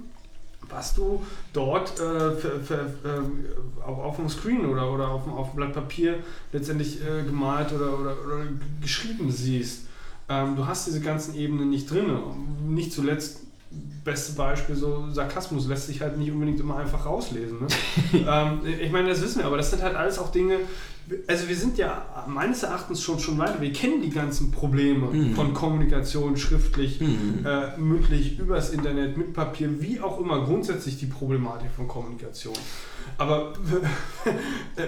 was 0.68 0.94
du 0.94 1.20
dort 1.52 1.98
äh, 1.98 2.30
für, 2.32 2.60
für, 2.60 2.94
ähm, 3.04 3.44
auf, 3.84 3.98
auf 3.98 4.16
dem 4.16 4.28
Screen 4.28 4.66
oder, 4.66 4.92
oder 4.92 5.08
auf, 5.08 5.24
dem- 5.24 5.32
auf 5.32 5.50
dem 5.50 5.56
Blatt 5.56 5.72
Papier 5.72 6.18
letztendlich 6.52 7.00
äh, 7.00 7.24
gemalt 7.24 7.72
oder, 7.72 7.98
oder, 7.98 8.16
oder 8.24 8.44
geschrieben 8.80 9.30
siehst. 9.32 9.86
Ähm, 10.28 10.54
du 10.54 10.66
hast 10.66 10.86
diese 10.86 11.00
ganzen 11.00 11.34
Ebenen 11.34 11.70
nicht 11.70 11.90
drin. 11.90 12.06
Nicht 12.68 12.92
zuletzt, 12.92 13.40
beste 14.04 14.32
Beispiel, 14.32 14.74
so 14.74 15.10
Sarkasmus 15.12 15.68
lässt 15.68 15.86
sich 15.86 16.00
halt 16.00 16.18
nicht 16.18 16.30
unbedingt 16.32 16.58
immer 16.60 16.76
einfach 16.76 17.06
rauslesen. 17.06 17.58
Ne? 17.60 17.66
ähm, 18.28 18.60
ich 18.80 18.90
meine, 18.90 19.08
das 19.08 19.22
wissen 19.22 19.38
wir, 19.38 19.46
aber 19.46 19.56
das 19.56 19.70
sind 19.70 19.82
halt 19.82 19.94
alles 19.94 20.18
auch 20.18 20.32
Dinge, 20.32 20.56
also 21.26 21.48
wir 21.48 21.56
sind 21.56 21.76
ja 21.78 22.24
meines 22.28 22.62
Erachtens 22.62 23.02
schon, 23.02 23.18
schon 23.18 23.38
weiter. 23.38 23.60
Wir 23.60 23.72
kennen 23.72 24.00
die 24.02 24.10
ganzen 24.10 24.50
Probleme 24.50 25.06
Mhm. 25.06 25.34
von 25.34 25.54
Kommunikation, 25.54 26.36
schriftlich, 26.36 27.00
Mhm. 27.00 27.44
äh, 27.44 27.76
mündlich, 27.78 28.38
übers 28.38 28.70
Internet, 28.70 29.16
mit 29.16 29.32
Papier, 29.32 29.80
wie 29.80 30.00
auch 30.00 30.20
immer, 30.20 30.44
grundsätzlich 30.44 30.98
die 30.98 31.06
Problematik 31.06 31.70
von 31.74 31.88
Kommunikation. 31.88 32.54
Aber 33.18 33.52
äh, 34.76 34.86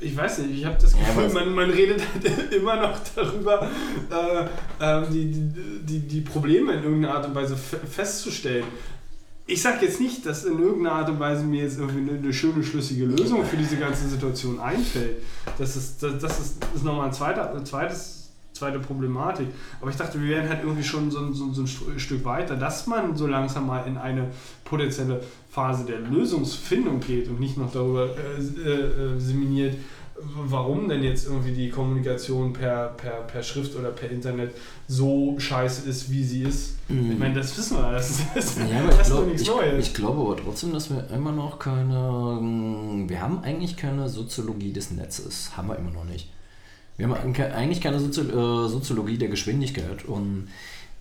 ich 0.00 0.16
weiß 0.16 0.38
nicht, 0.38 0.58
ich 0.58 0.64
habe 0.64 0.76
das 0.80 0.92
Ja, 0.92 0.98
Gefühl, 1.00 1.24
aber- 1.24 1.34
man, 1.34 1.54
man 1.54 1.70
redet 1.70 2.00
halt 2.00 2.52
immer 2.54 2.76
noch 2.76 2.98
darüber, 3.14 3.68
äh, 4.10 4.44
äh, 4.84 5.06
die, 5.10 5.24
die, 5.84 5.98
die, 6.00 6.20
Probleme 6.20 6.72
in 6.74 6.82
irgendeiner 6.84 7.14
Art 7.14 7.26
und 7.26 7.34
Weise 7.34 7.56
fe- 7.56 7.80
festzustellen. 7.90 8.64
ich 9.46 9.60
sage 9.62 9.86
jetzt 9.86 10.00
nicht, 10.00 10.24
dass 10.26 10.44
in 10.44 10.58
irgendeiner 10.60 10.96
Art 10.96 11.08
und 11.10 11.18
Weise 11.18 11.42
mir 11.44 11.62
jetzt 11.62 11.78
irgendwie 11.78 12.10
eine, 12.10 12.18
eine 12.18 12.32
schöne, 12.32 12.62
schlüssige 12.62 13.06
Lösung 13.06 13.44
für 13.44 13.56
diese 13.56 13.76
ganze 13.76 14.06
Situation 14.08 14.60
einfällt. 14.60 15.22
Das 15.58 15.74
ist, 15.76 16.02
das, 16.02 16.18
das 16.20 16.38
ist, 16.40 16.56
ist 16.74 16.84
nochmal 16.84 17.06
ein 17.06 17.12
zweiter, 17.12 17.54
ein 17.54 17.64
zweites, 17.64 18.17
zweite 18.58 18.78
Problematik. 18.78 19.48
Aber 19.80 19.90
ich 19.90 19.96
dachte, 19.96 20.20
wir 20.20 20.28
wären 20.36 20.48
halt 20.48 20.62
irgendwie 20.62 20.84
schon 20.84 21.10
so, 21.10 21.18
ein- 21.20 21.32
so, 21.34 21.52
so 21.52 21.62
ein 21.62 21.66
St- 21.66 21.98
Stück 21.98 22.24
weiter, 22.24 22.56
dass 22.56 22.86
man 22.86 23.16
so 23.16 23.26
langsam 23.26 23.66
mal 23.66 23.86
in 23.86 23.96
eine 23.96 24.28
potenzielle 24.64 25.20
Phase 25.50 25.84
der 25.84 26.00
Lösungsfindung 26.00 27.00
geht 27.00 27.28
und 27.28 27.40
nicht 27.40 27.56
noch 27.56 27.72
darüber 27.72 28.06
äh, 28.06 28.40
äh, 28.40 29.14
äh, 29.16 29.18
seminiert, 29.18 29.74
warum 30.46 30.88
denn 30.88 31.04
jetzt 31.04 31.26
irgendwie 31.28 31.52
die 31.52 31.70
Kommunikation 31.70 32.52
per, 32.52 32.88
per, 32.96 33.22
per 33.22 33.40
Schrift 33.42 33.76
oder 33.76 33.90
per 33.90 34.10
Internet 34.10 34.52
so 34.88 35.36
scheiße 35.38 35.88
ist, 35.88 36.10
wie 36.10 36.24
sie 36.24 36.42
ist. 36.42 36.76
Mhm. 36.88 37.12
Ich 37.12 37.18
meine, 37.18 37.34
das 37.34 37.56
wissen 37.56 37.76
wir, 37.76 37.92
das 37.92 38.10
ist, 38.10 38.22
das, 38.34 38.56
Ja, 38.58 38.84
das 38.88 39.00
ist 39.02 39.10
doch 39.10 39.16
glaub, 39.18 39.26
nichts 39.26 39.42
ich, 39.42 39.48
Neues. 39.48 39.86
ich 39.88 39.94
glaube 39.94 40.20
aber 40.20 40.36
trotzdem, 40.36 40.72
dass 40.72 40.90
wir 40.90 41.08
immer 41.14 41.30
noch 41.30 41.58
keine. 41.60 42.38
mm, 42.42 43.08
Wir 43.08 43.22
haben 43.22 43.38
eigentlich 43.44 43.76
keine 43.76 44.08
Soziologie 44.08 44.72
des 44.72 44.90
Netzes. 44.90 45.56
Haben 45.56 45.68
wir 45.68 45.76
immer 45.76 45.92
noch 45.92 46.04
nicht. 46.04 46.28
Wir 46.98 47.08
haben 47.08 47.34
eigentlich 47.34 47.80
keine 47.80 47.96
äh, 47.96 48.00
Soziologie 48.68 49.18
der 49.18 49.28
Geschwindigkeit. 49.28 50.04
Und 50.04 50.48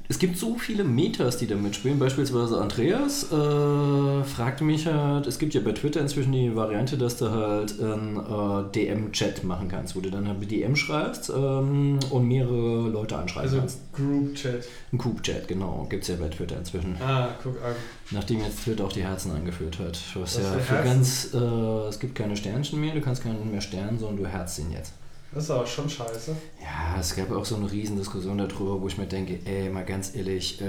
es 0.09 0.19
gibt 0.19 0.37
so 0.37 0.55
viele 0.57 0.83
Metas, 0.85 1.37
die 1.37 1.47
da 1.47 1.55
mitspielen. 1.55 1.99
Beispielsweise 1.99 2.61
Andreas 2.61 3.23
äh, 3.31 4.23
fragte 4.23 4.63
mich 4.63 4.85
halt, 4.85 5.25
es 5.27 5.37
gibt 5.39 5.53
ja 5.55 5.59
bei 5.59 5.71
Twitter 5.73 5.99
inzwischen 5.99 6.31
die 6.31 6.55
Variante, 6.55 6.97
dass 6.97 7.17
du 7.17 7.31
halt 7.31 7.81
einen 7.81 8.15
äh, 8.15 8.71
DM-Chat 8.73 9.43
machen 9.43 9.67
kannst, 9.69 9.95
wo 9.95 9.99
du 9.99 10.09
dann 10.11 10.27
halt 10.27 10.49
DM 10.49 10.75
schreibst 10.75 11.29
ähm, 11.29 11.99
und 12.11 12.27
mehrere 12.27 12.87
Leute 12.89 13.17
anschreiben 13.17 13.49
Also 13.49 13.57
kannst. 13.59 13.93
Group 13.93 14.35
Chat. 14.35 14.67
Ein 14.93 14.97
Coop-Chat, 14.99 15.47
genau, 15.47 15.87
gibt 15.89 16.03
es 16.03 16.09
ja 16.09 16.15
bei 16.15 16.29
Twitter 16.29 16.57
inzwischen. 16.57 16.95
Ah, 17.01 17.29
guck 17.43 17.55
an. 17.61 17.73
Nachdem 18.11 18.39
jetzt 18.41 18.63
Twitter 18.63 18.85
auch 18.85 18.93
die 18.93 19.03
Herzen 19.03 19.31
eingeführt 19.35 19.79
hat. 19.79 19.99
Was 20.13 20.37
Was 20.37 20.37
ja 20.37 20.51
für 20.59 20.75
Herzen? 20.75 20.89
ganz, 20.89 21.29
äh, 21.33 21.89
es 21.89 21.99
gibt 21.99 22.13
keine 22.15 22.37
Sternchen 22.37 22.79
mehr, 22.79 22.93
du 22.93 23.01
kannst 23.01 23.23
keinen 23.23 23.51
mehr 23.51 23.61
sternen, 23.61 23.97
sondern 23.99 24.17
du 24.17 24.27
herzt 24.27 24.59
ihn 24.59 24.71
jetzt. 24.71 24.93
Das 25.37 25.43
ist 25.43 25.51
aber 25.51 25.67
schon 25.67 25.87
scheiße. 25.87 26.35
Ja, 26.59 26.99
es 26.99 27.15
gab 27.15 27.31
auch 27.31 27.45
so 27.45 27.57
eine 27.57 27.71
Riesendiskussion 27.71 28.39
darüber, 28.39 28.81
wo 28.81 28.87
ich 28.87 28.97
mir 28.97 29.05
denke, 29.05 29.37
ey, 29.45 29.69
mal 29.69 29.85
ganz 29.85 30.15
ehrlich, 30.15 30.59
äh, 30.59 30.65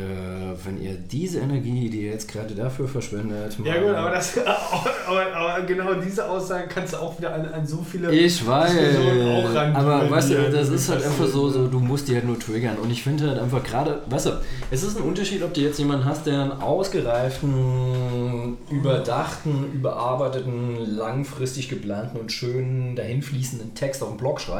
wenn 0.62 0.82
ihr 0.82 0.92
diese 0.92 1.40
Energie, 1.40 1.88
die 1.88 2.02
ihr 2.02 2.12
jetzt 2.12 2.30
gerade 2.30 2.54
dafür 2.54 2.86
verschwendet, 2.86 3.56
Ja 3.64 3.80
gut, 3.80 3.94
aber, 3.94 4.10
das, 4.10 4.36
aber, 5.06 5.34
aber 5.34 5.62
genau 5.62 5.94
diese 5.94 6.28
Aussagen 6.28 6.68
kannst 6.68 6.92
du 6.92 6.98
auch 6.98 7.16
wieder 7.16 7.32
an, 7.32 7.46
an 7.46 7.66
so 7.66 7.78
viele 7.78 8.12
Ich 8.12 8.46
weiß, 8.46 8.70
auch 8.70 9.54
ran 9.54 9.74
aber 9.74 10.10
weißt 10.10 10.32
du, 10.32 10.50
das 10.50 10.68
ist 10.68 10.90
halt 10.90 11.02
einfach 11.02 11.26
so, 11.26 11.48
so, 11.48 11.66
du 11.66 11.80
musst 11.80 12.08
die 12.08 12.14
halt 12.14 12.26
nur 12.26 12.38
triggern. 12.38 12.76
Und 12.76 12.90
ich 12.90 13.02
finde 13.02 13.28
halt 13.28 13.38
einfach 13.38 13.64
gerade, 13.64 14.02
weißt 14.10 14.26
du, 14.26 14.32
es 14.70 14.82
ist 14.82 14.98
ein 14.98 15.02
Unterschied, 15.02 15.42
ob 15.42 15.54
du 15.54 15.62
jetzt 15.62 15.78
jemanden 15.78 16.04
hast, 16.04 16.26
der 16.26 16.42
einen 16.42 16.52
ausgereiften, 16.52 18.58
überdachten, 18.70 19.72
überarbeiteten, 19.72 20.94
langfristig 20.94 21.70
geplanten 21.70 22.18
und 22.18 22.32
schönen, 22.32 22.96
dahinfließenden 22.96 23.74
Text 23.74 24.02
auf 24.02 24.10
dem 24.10 24.18
Blog 24.18 24.42
schreibt, 24.42 24.57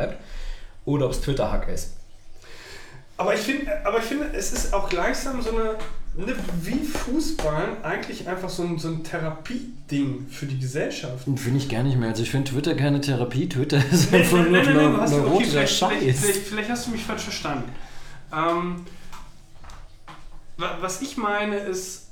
oder 0.85 1.07
ob 1.07 1.13
es 1.13 1.21
Twitter-Hack 1.21 1.69
ist. 1.69 1.95
Aber 3.17 3.35
ich 3.35 3.41
finde, 3.41 3.85
aber 3.85 3.99
ich 3.99 4.05
finde, 4.05 4.31
es 4.33 4.53
ist 4.53 4.73
auch 4.73 4.89
gleichsam 4.89 5.43
so 5.43 5.51
eine, 5.51 5.71
eine 6.17 6.37
wie 6.63 6.79
Fußball 6.85 7.79
eigentlich 7.83 8.29
einfach 8.29 8.49
so 8.49 8.63
ein, 8.63 8.79
so 8.79 8.89
ein 8.89 9.03
Therapieding 9.03 10.29
für 10.31 10.47
die 10.47 10.59
Gesellschaft. 10.59 11.25
Finde 11.25 11.59
ich 11.59 11.69
gar 11.69 11.83
nicht 11.83 11.97
mehr. 11.99 12.11
Also 12.11 12.23
ich 12.23 12.31
finde 12.31 12.51
Twitter 12.53 12.75
keine 12.77 13.01
Therapie, 13.01 13.49
Twitter 13.49 13.79
ist 13.93 14.13
Nee, 14.13 14.19
einfach 14.19 14.39
nein, 14.39 14.53
nur 14.53 14.63
nein, 14.63 14.75
nein, 14.75 14.77
nein, 14.77 14.85
du 14.93 14.97
neu- 14.97 15.01
hast, 15.03 15.13
okay, 15.15 15.23
neurotischer 15.23 15.51
vielleicht, 15.51 15.79
vielleicht, 15.79 16.03
Scheiß. 16.07 16.21
vielleicht, 16.21 16.47
vielleicht 16.49 16.71
hast 16.71 16.87
du 16.87 16.91
mich 16.93 17.03
falsch 17.05 17.23
verstanden. 17.23 17.73
Ähm, 18.33 18.85
wa- 20.57 20.79
was 20.81 21.03
ich 21.03 21.17
meine 21.17 21.57
ist 21.57 22.08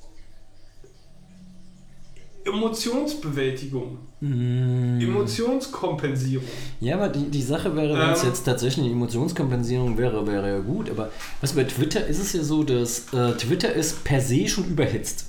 Emotionsbewältigung, 2.47 3.99
Mm. 4.21 4.99
Emotionskompensierung. 5.01 6.47
Ja, 6.81 6.95
aber 6.97 7.11
die, 7.11 7.29
die 7.31 7.43
Sache 7.43 7.77
wäre, 7.77 7.99
wenn 7.99 8.11
es 8.11 8.23
Ähm. 8.23 8.29
jetzt 8.31 8.45
tatsächlich 8.45 8.85
eine 8.87 8.95
Emotionskompensierung 8.95 9.99
wäre, 9.99 10.27
wäre 10.27 10.49
ja 10.49 10.59
gut. 10.61 10.89
Aber 10.91 11.11
was 11.43 11.53
bei 11.53 11.65
Twitter 11.65 12.07
ist 12.07 12.19
es 12.19 12.33
ja 12.33 12.43
so, 12.43 12.65
dass 12.65 13.13
äh, 13.13 13.33
Twitter 13.33 13.75
ist 13.75 14.05
per 14.05 14.23
se 14.23 14.49
schon 14.49 14.65
überhitzt. 14.65 15.27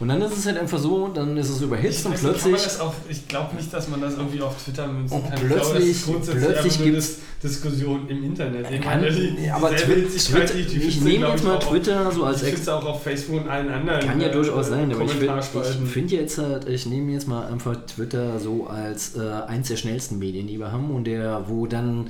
Und 0.00 0.08
dann 0.08 0.22
ist 0.22 0.34
es 0.36 0.46
halt 0.46 0.56
einfach 0.56 0.78
so, 0.78 1.08
dann 1.08 1.36
ist 1.36 1.50
es 1.50 1.60
überhitzt 1.60 2.06
und 2.06 2.12
nicht, 2.12 2.22
plötzlich. 2.22 2.54
das 2.54 2.80
auf, 2.80 2.94
ich 3.08 3.28
glaube 3.28 3.54
nicht, 3.54 3.70
dass 3.72 3.86
man 3.88 4.00
das 4.00 4.14
irgendwie 4.14 4.40
auf 4.40 4.56
Twitter 4.64 4.86
münzen 4.88 5.14
Und 5.18 5.24
kann. 5.28 5.34
ich 5.34 5.46
glaube, 5.46 5.60
plötzlich- 5.72 6.04
plötzlich 6.06 6.36
einfach 6.36 6.78
nur 6.78 6.86
gibt's- 6.86 7.16
Dis 7.42 7.50
Diskussion 7.52 8.08
im 8.08 8.24
Internet. 8.24 8.66
Ich 8.70 8.80
Kann, 8.80 9.00
meine, 9.02 9.12
die- 9.14 9.44
ja, 9.44 9.56
aber 9.56 9.70
Twitter, 9.76 10.54
die- 10.54 10.64
die 10.64 10.76
ich 10.88 10.98
du, 10.98 11.04
nehme 11.04 11.26
jetzt 11.28 11.40
ich, 11.40 11.44
mal 11.46 11.56
auch 11.56 11.62
Twitter 11.70 12.10
so 12.12 12.24
als 12.24 12.38
Ich 12.42 12.48
finde 12.48 12.60
es 12.62 12.68
auch 12.68 12.84
auf 12.86 13.02
Facebook 13.02 13.42
und 13.42 13.48
allen 13.50 13.68
anderen. 13.70 14.00
Kann 14.00 14.20
ja 14.20 14.28
äh, 14.28 14.32
durchaus 14.32 14.68
sein, 14.68 14.90
aber 14.92 15.04
ich, 15.04 15.12
ich 15.12 15.88
finde 15.90 16.14
jetzt 16.16 16.38
halt, 16.38 16.66
ich 16.68 16.86
nehme 16.86 17.12
jetzt 17.12 17.28
mal 17.28 17.46
einfach 17.46 17.76
Twitter 17.86 18.38
so 18.40 18.66
als 18.68 19.16
äh, 19.16 19.20
eins 19.48 19.68
der 19.68 19.76
schnellsten 19.76 20.18
Medien, 20.18 20.46
die 20.46 20.58
wir 20.58 20.72
haben 20.72 20.90
und 20.90 21.04
der, 21.04 21.44
wo 21.48 21.66
dann 21.66 22.08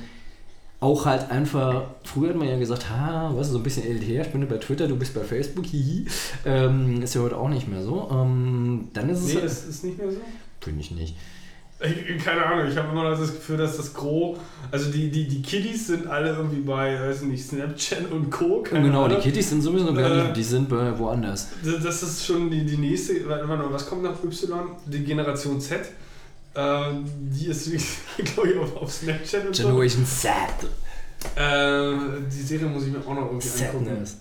auch 0.81 1.05
halt 1.05 1.29
einfach, 1.31 1.83
früher 2.03 2.29
hat 2.29 2.35
man 2.35 2.47
ja 2.49 2.57
gesagt, 2.57 2.89
ha, 2.89 3.31
was 3.35 3.47
ist 3.47 3.53
so 3.53 3.59
ein 3.59 3.63
bisschen 3.63 3.85
elitär, 3.85 4.23
ich 4.25 4.31
bin 4.33 4.45
bei 4.47 4.57
Twitter, 4.57 4.87
du 4.87 4.95
bist 4.97 5.13
bei 5.13 5.21
Facebook, 5.21 5.65
hihi. 5.65 6.07
Ähm, 6.45 7.01
ist 7.03 7.13
ja 7.15 7.21
heute 7.21 7.37
auch 7.37 7.49
nicht 7.49 7.67
mehr 7.69 7.81
so. 7.83 8.09
Ähm, 8.11 8.89
dann 8.93 9.07
ist 9.09 9.19
es 9.19 9.27
Nee, 9.27 9.33
halt, 9.35 9.45
das 9.45 9.65
ist 9.67 9.83
nicht 9.85 9.97
mehr 9.97 10.11
so. 10.11 10.17
finde 10.59 10.81
ich 10.81 10.91
nicht. 10.91 11.15
Ich, 11.83 12.23
keine 12.23 12.45
Ahnung, 12.45 12.67
ich 12.69 12.77
habe 12.77 12.91
immer 12.91 13.09
noch 13.09 13.17
das 13.19 13.31
Gefühl, 13.33 13.57
dass 13.57 13.77
das 13.77 13.93
Gros, 13.93 14.37
also 14.71 14.91
die, 14.91 15.09
die, 15.09 15.27
die 15.27 15.41
Kiddies 15.41 15.87
sind 15.87 16.05
alle 16.05 16.29
irgendwie 16.35 16.61
bei, 16.61 16.99
weiß 16.99 17.23
nicht, 17.23 17.43
Snapchat 17.43 18.11
und 18.11 18.29
Co. 18.29 18.61
genau, 18.63 19.07
die 19.07 19.13
Ahnung. 19.13 19.19
Kitties 19.23 19.49
sind 19.49 19.61
sowieso 19.61 19.89
Äh, 19.95 20.23
nicht, 20.25 20.35
die 20.37 20.43
sind 20.43 20.69
bei 20.69 20.97
woanders. 20.99 21.47
Das 21.83 22.03
ist 22.03 22.25
schon 22.25 22.51
die, 22.51 22.65
die 22.65 22.77
nächste, 22.77 23.27
warte 23.27 23.45
mal, 23.47 23.59
was 23.71 23.87
kommt 23.87 24.03
nach 24.03 24.23
Y? 24.23 24.61
Die 24.87 25.03
Generation 25.03 25.59
Z. 25.59 25.79
Äh, 26.53 26.93
die 27.05 27.47
ist, 27.47 27.69
glaube 28.17 28.51
ich, 28.51 28.57
auf, 28.57 28.75
auf 28.77 28.91
Snapchat 28.91 29.47
und 29.47 29.55
so. 29.55 29.63
Generation 29.63 30.05
Sad. 30.05 30.63
Äh, 31.35 32.21
die 32.29 32.41
Serie 32.41 32.67
muss 32.67 32.85
ich 32.85 32.91
mir 32.91 32.99
auch 32.99 33.13
noch 33.13 33.27
irgendwie 33.27 33.63
angucken. 33.63 33.85
Sadness. 33.85 34.17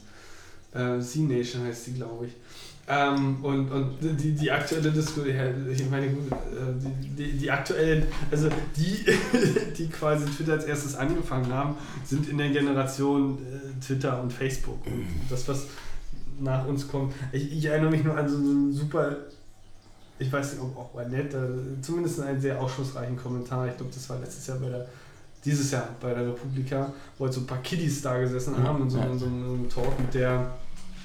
Äh, 0.72 1.00
Z-Nation 1.00 1.64
heißt 1.64 1.86
die, 1.88 1.94
glaube 1.94 2.26
ich. 2.26 2.32
Ähm, 2.92 3.36
und, 3.44 3.70
und 3.70 3.98
die, 4.00 4.32
die 4.32 4.50
aktuelle 4.50 4.90
Diskussion, 4.90 5.26
ich 5.70 5.90
meine, 5.90 6.08
gut, 6.08 6.32
äh, 6.32 6.34
die, 6.76 7.08
die, 7.14 7.38
die 7.38 7.50
aktuellen, 7.50 8.06
also 8.30 8.48
die, 8.76 9.04
die 9.78 9.88
quasi 9.88 10.26
Twitter 10.26 10.54
als 10.54 10.64
erstes 10.64 10.96
angefangen 10.96 11.52
haben, 11.52 11.76
sind 12.04 12.28
in 12.28 12.38
der 12.38 12.48
Generation 12.48 13.38
äh, 13.38 13.80
Twitter 13.80 14.20
und 14.20 14.32
Facebook. 14.32 14.84
Und 14.86 15.06
das, 15.28 15.46
was 15.46 15.66
nach 16.40 16.66
uns 16.66 16.88
kommt. 16.88 17.14
Ich, 17.32 17.52
ich 17.52 17.64
erinnere 17.66 17.90
mich 17.90 18.02
nur 18.02 18.16
an 18.16 18.28
so 18.28 18.36
einen 18.36 18.72
super, 18.72 19.18
ich 20.20 20.30
weiß 20.30 20.52
nicht, 20.52 20.62
ob 20.62 20.76
auch 20.76 21.08
nett, 21.08 21.32
äh, 21.34 21.80
zumindest 21.80 22.20
einen 22.20 22.40
sehr 22.40 22.60
aufschlussreichen 22.60 23.16
Kommentar. 23.16 23.66
Ich 23.68 23.76
glaube, 23.76 23.90
das 23.92 24.08
war 24.10 24.18
letztes 24.18 24.46
Jahr 24.46 24.58
bei 24.58 24.68
der, 24.68 24.86
dieses 25.44 25.70
Jahr 25.70 25.88
bei 25.98 26.12
der 26.12 26.26
Republika, 26.28 26.92
wo 27.18 27.24
halt 27.24 27.34
so 27.34 27.40
ein 27.40 27.46
paar 27.46 27.62
Kiddies 27.62 28.02
da 28.02 28.18
gesessen 28.18 28.54
Ja, 28.58 28.64
haben 28.64 28.82
und 28.82 28.90
so, 28.90 28.98
ja. 28.98 29.06
in 29.06 29.18
so 29.18 29.26
einem 29.26 29.68
Talk 29.68 29.98
mit 29.98 30.12
der, 30.12 30.52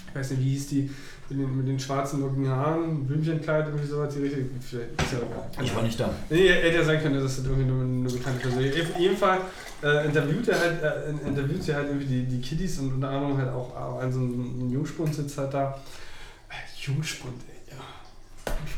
ich 0.09 0.16
weiß 0.16 0.32
nicht, 0.32 0.41
wie 0.41 0.49
hieß 0.49 0.68
die, 0.68 0.91
mit 1.30 1.39
den, 1.39 1.57
mit 1.57 1.68
den 1.68 1.80
schwarzen 1.80 2.20
lockigen 2.20 2.49
Haaren, 2.49 3.05
Blümchenkleid, 3.07 3.68
irgendwie 3.68 3.88
sowas, 3.88 4.13
die 4.13 4.22
richtig, 4.22 4.45
vielleicht 4.59 5.01
ist 5.01 5.13
ja 5.13 5.20
keine 5.55 5.66
Ich 5.66 5.76
war 5.76 5.82
nicht 5.82 5.99
da. 5.99 6.13
Nee, 6.30 6.49
hätte 6.49 6.76
ja 6.78 6.84
sein 6.84 7.01
können, 7.01 7.16
dass 7.16 7.38
das 7.38 7.45
irgendwie 7.45 7.66
nur 7.66 7.84
eine 7.84 8.09
bekannte 8.09 8.41
Person 8.41 8.63
ist. 8.63 8.82
Auf 8.82 8.99
jeden 8.99 9.18
Fall 9.18 9.39
äh, 9.82 10.05
interviewt 10.05 10.47
er 10.49 10.59
halt, 10.59 10.84
äh, 10.84 11.28
interviewt 11.28 11.63
sie 11.63 11.74
halt 11.74 11.88
irgendwie 11.88 12.05
die, 12.05 12.24
die 12.26 12.41
Kiddies 12.41 12.78
und 12.80 12.93
unter 12.95 13.09
anderem 13.09 13.38
halt 13.38 13.49
auch, 13.49 13.76
auch 13.76 13.99
ein, 13.99 14.11
so 14.11 14.20
ein, 14.20 14.68
ein 14.68 14.70
Jungspund 14.70 15.16
sitzt 15.16 15.38
halt 15.38 15.53
da. 15.53 15.80
Äh, 16.49 16.86
Jungspund, 16.86 17.41
ey. 17.47 17.55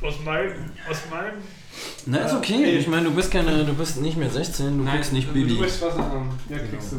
Aus 0.02 0.16
meinem, 0.24 0.54
aus 0.90 0.98
meinem. 1.12 1.36
Na, 2.06 2.18
ist 2.20 2.34
Äh, 2.34 2.36
okay. 2.36 2.58
nee. 2.58 2.78
Ich 2.78 2.88
meine, 2.88 3.06
du 3.06 3.12
bist 3.16 3.32
keine, 3.32 3.64
du 3.66 3.74
bist 3.74 4.02
nicht 4.02 4.18
mehr 4.18 4.30
16, 4.30 4.78
du 4.86 4.90
kriegst 4.92 5.14
nicht 5.14 5.34
Bibi. 5.34 5.56
Du 5.56 5.62
möchtest 5.62 5.82
Wasser 5.84 6.10
haben. 6.10 6.30
Ja, 6.50 6.58
Genau. 6.58 6.70
kriegst 6.70 6.92
du. 6.94 6.96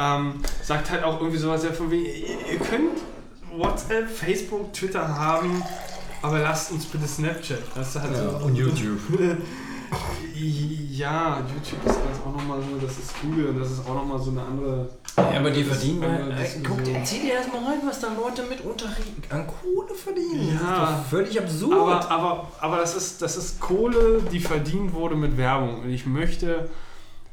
Ähm, 0.00 0.34
sagt 0.62 0.90
halt 0.90 1.02
auch 1.04 1.18
irgendwie 1.20 1.38
sowas 1.38 1.64
ja 1.64 1.72
von 1.72 1.90
wegen, 1.90 2.04
ihr, 2.04 2.52
ihr 2.52 2.58
könnt 2.58 2.98
WhatsApp, 3.56 4.08
Facebook, 4.08 4.72
Twitter 4.72 5.06
haben, 5.08 5.62
aber 6.22 6.38
lasst 6.40 6.70
uns 6.70 6.84
bitte 6.86 7.06
Snapchat. 7.08 7.58
Weißt 7.76 7.96
du, 7.96 8.00
halt 8.02 8.16
so, 8.16 8.46
und 8.46 8.54
YouTube. 8.54 9.00
Ja, 10.98 11.38
YouTube 11.38 11.84
ist 11.84 11.96
alles 11.96 12.18
auch 12.26 12.32
nochmal 12.32 12.60
so, 12.60 12.84
das 12.84 12.98
ist 12.98 13.20
Google 13.20 13.50
und 13.50 13.60
das 13.60 13.70
ist 13.70 13.88
auch 13.88 13.94
nochmal 13.94 14.18
so 14.18 14.32
eine 14.32 14.42
andere. 14.42 14.88
Ja, 15.16 15.38
aber 15.38 15.50
die 15.50 15.62
verdienen 15.62 16.00
bei. 16.00 16.06
andere 16.08 16.32
Äh, 16.32 16.48
guck 16.64 16.78
dir, 16.78 16.92
Diskussion. 16.94 17.04
zieh 17.04 17.20
dir 17.20 17.32
erstmal 17.34 17.64
rein, 17.64 17.78
was 17.84 18.00
da 18.00 18.08
Leute 18.08 18.42
mit 18.48 18.60
unterrichten. 18.62 19.22
An 19.30 19.46
Kohle 19.46 19.94
verdienen. 19.94 20.58
Ja. 20.60 21.04
Völlig 21.08 21.40
absurd. 21.40 21.72
Aber, 21.72 22.10
aber, 22.10 22.52
aber 22.60 22.76
das, 22.78 22.96
ist, 22.96 23.22
das 23.22 23.36
ist 23.36 23.60
Kohle, 23.60 24.22
die 24.32 24.40
verdient 24.40 24.92
wurde 24.92 25.14
mit 25.14 25.36
Werbung. 25.36 25.82
Und 25.82 25.90
ich 25.90 26.04
möchte, 26.04 26.68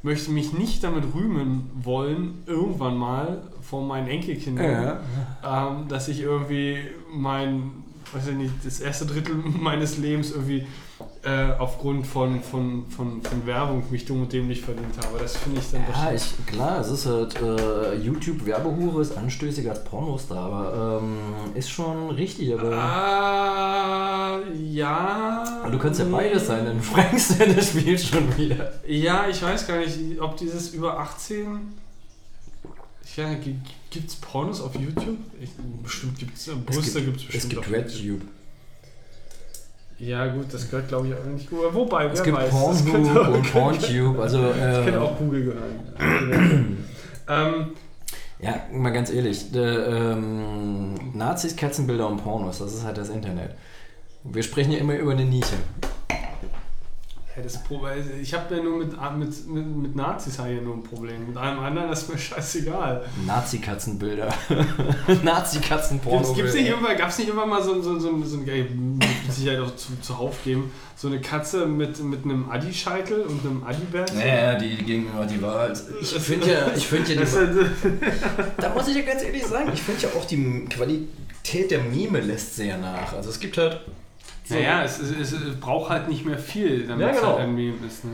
möchte 0.02 0.30
mich 0.30 0.52
nicht 0.52 0.84
damit 0.84 1.04
rühmen 1.12 1.70
wollen, 1.74 2.44
irgendwann 2.46 2.96
mal 2.96 3.42
vor 3.62 3.84
meinen 3.84 4.06
Enkelkindern, 4.06 5.00
ja. 5.42 5.68
ähm, 5.68 5.88
dass 5.88 6.06
ich 6.06 6.20
irgendwie 6.20 6.78
mein 7.12 7.84
weiß 8.12 8.28
ich 8.28 8.36
nicht, 8.36 8.52
das 8.64 8.80
erste 8.80 9.06
Drittel 9.06 9.34
meines 9.34 9.98
Lebens 9.98 10.30
irgendwie 10.30 10.66
äh, 11.22 11.52
aufgrund 11.58 12.06
von, 12.06 12.42
von, 12.42 12.86
von, 12.88 13.20
von 13.20 13.46
Werbung 13.46 13.82
mich 13.90 14.04
dumm 14.06 14.22
und 14.22 14.32
dämlich 14.32 14.62
verdient 14.62 14.96
habe. 14.96 15.18
Das 15.18 15.36
finde 15.36 15.60
ich 15.60 15.70
dann 15.70 15.82
Ja, 15.92 16.12
ich, 16.12 16.46
klar, 16.46 16.80
es 16.80 16.88
ist 16.88 17.06
halt, 17.06 17.34
äh, 17.42 17.96
YouTube-Werbehure 17.96 19.02
ist 19.02 19.16
anstößiger 19.16 19.70
als 19.70 19.84
Pornostar, 19.84 20.38
aber 20.38 21.00
ähm, 21.02 21.56
ist 21.56 21.68
schon 21.68 22.10
richtig, 22.10 22.54
aber. 22.54 22.72
Ah, 22.72 24.38
ja. 24.54 25.60
Aber 25.62 25.72
du 25.72 25.78
kannst 25.78 26.00
ja 26.00 26.06
beides 26.06 26.46
sein, 26.46 26.64
dann 26.64 26.80
fragst 26.80 27.40
du 27.40 27.54
das 27.54 27.70
Spiel 27.70 27.98
schon 27.98 28.36
wieder. 28.38 28.72
Ja, 28.86 29.28
ich 29.28 29.42
weiß 29.42 29.66
gar 29.66 29.78
nicht, 29.78 29.98
ob 30.20 30.36
dieses 30.36 30.72
über 30.72 30.98
18. 30.98 31.74
Ich 33.04 33.18
weiß 33.18 33.38
nicht, 33.38 33.58
gibt 33.90 34.08
es 34.08 34.16
Pornos 34.16 34.60
auf 34.60 34.74
YouTube? 34.74 35.18
Ich, 35.40 35.50
bestimmt 35.82 36.18
gibt 36.18 36.36
es. 36.36 36.50
Brüste 36.64 37.02
gibt 37.02 37.16
es 37.18 37.24
bestimmt. 37.24 37.44
Es 37.44 37.48
gibt. 37.48 37.70
RedTube. 37.70 38.22
Ja, 39.98 40.26
gut, 40.26 40.52
das 40.52 40.70
gehört 40.70 40.88
glaube 40.88 41.08
ich 41.08 41.14
auch 41.14 41.24
nicht 41.24 41.48
gut. 41.48 41.60
Wobei, 41.72 42.04
wer 42.04 42.12
Es 42.12 42.22
gibt 42.22 42.36
weiß. 42.36 42.50
Pornhub 42.50 43.28
und 43.28 43.52
Porntube, 43.52 44.22
also. 44.22 44.42
das 44.42 44.84
könnte 44.84 44.92
Äh, 44.92 45.02
auch 45.02 45.18
Google 45.18 45.44
gehören. 45.44 46.84
ähm, 47.28 47.72
ja, 48.38 48.60
mal 48.70 48.90
ganz 48.90 49.10
ehrlich, 49.10 49.50
der, 49.52 49.88
ähm, 49.88 50.94
Nazis, 51.14 51.56
Katzenbilder 51.56 52.06
und 52.06 52.22
Pornos, 52.22 52.58
das 52.58 52.74
ist 52.74 52.84
halt 52.84 52.98
das 52.98 53.08
Internet. 53.08 53.52
Wir 54.24 54.42
sprechen 54.42 54.72
ja 54.72 54.78
immer 54.78 54.94
über 54.94 55.12
eine 55.12 55.24
Nische. 55.24 55.56
ja, 56.10 57.42
das 57.42 57.62
Pro 57.62 57.80
ich 58.20 58.34
habe 58.34 58.54
ja 58.54 58.62
nur 58.62 58.78
mit, 58.78 58.92
mit, 59.16 59.48
mit, 59.48 59.76
mit 59.76 59.96
Nazis 59.96 60.36
ja 60.36 60.60
nur 60.60 60.74
ein 60.74 60.82
Problem. 60.82 61.28
Mit 61.28 61.36
allem 61.38 61.60
anderen 61.60 61.90
ist 61.90 62.10
mir 62.10 62.18
scheißegal. 62.18 63.04
Nazi-Katzenbilder. 63.26 64.28
Nazi-Katzen-Porno. 65.22 66.18
Gibt's, 66.18 66.34
gibt's 66.34 66.54
nicht 66.54 66.70
immer, 66.70 66.94
gab's 66.94 67.18
nicht 67.18 67.30
immer 67.30 67.46
mal 67.46 67.62
so, 67.62 67.80
so, 67.80 67.98
so, 67.98 68.22
so 68.22 68.38
ein, 68.38 68.98
mit 69.26 69.34
Sicherheit 69.36 69.60
auch 69.60 69.74
zu, 69.76 69.98
zuhauf 70.00 70.42
geben, 70.44 70.70
so 70.96 71.08
eine 71.08 71.20
Katze 71.20 71.66
mit, 71.66 72.02
mit 72.02 72.24
einem 72.24 72.48
Adi-Scheitel 72.50 73.22
und 73.22 73.44
einem 73.44 73.62
Adi-Bärt? 73.64 74.12
Ja, 74.14 74.54
die 74.54 74.76
gegenüber, 74.76 75.26
die 75.26 75.40
war 75.42 75.58
halt. 75.60 75.82
Ich 76.00 76.08
finde 76.10 76.50
ja, 76.52 76.70
ich 76.74 76.86
finde 76.86 77.14
ja, 77.14 77.20
Das 77.20 77.32
die, 77.32 77.36
halt, 77.38 77.70
da 78.58 78.68
muss 78.70 78.88
ich 78.88 78.96
ja 78.96 79.02
ganz 79.02 79.22
ehrlich 79.22 79.44
sagen, 79.44 79.70
ich 79.74 79.82
finde 79.82 80.02
ja 80.02 80.08
auch 80.18 80.24
die 80.24 80.64
Qualität 80.68 81.70
der 81.70 81.80
Meme 81.82 82.20
lässt 82.20 82.56
sehr 82.56 82.78
nach. 82.78 83.12
Also 83.12 83.30
es 83.30 83.38
gibt 83.40 83.56
halt. 83.58 83.80
so- 84.48 84.54
naja, 84.54 84.84
es, 84.84 84.98
es, 85.00 85.10
es, 85.10 85.32
es 85.32 85.56
braucht 85.60 85.90
halt 85.90 86.08
nicht 86.08 86.24
mehr 86.24 86.38
viel, 86.38 86.86
damit 86.86 87.06
Ja, 87.06 87.12
es 87.12 87.16
genau. 87.20 87.32
halt 87.32 87.40
ein 87.48 87.54
Meme 87.54 87.74
ist. 87.86 88.04
Ne? 88.04 88.10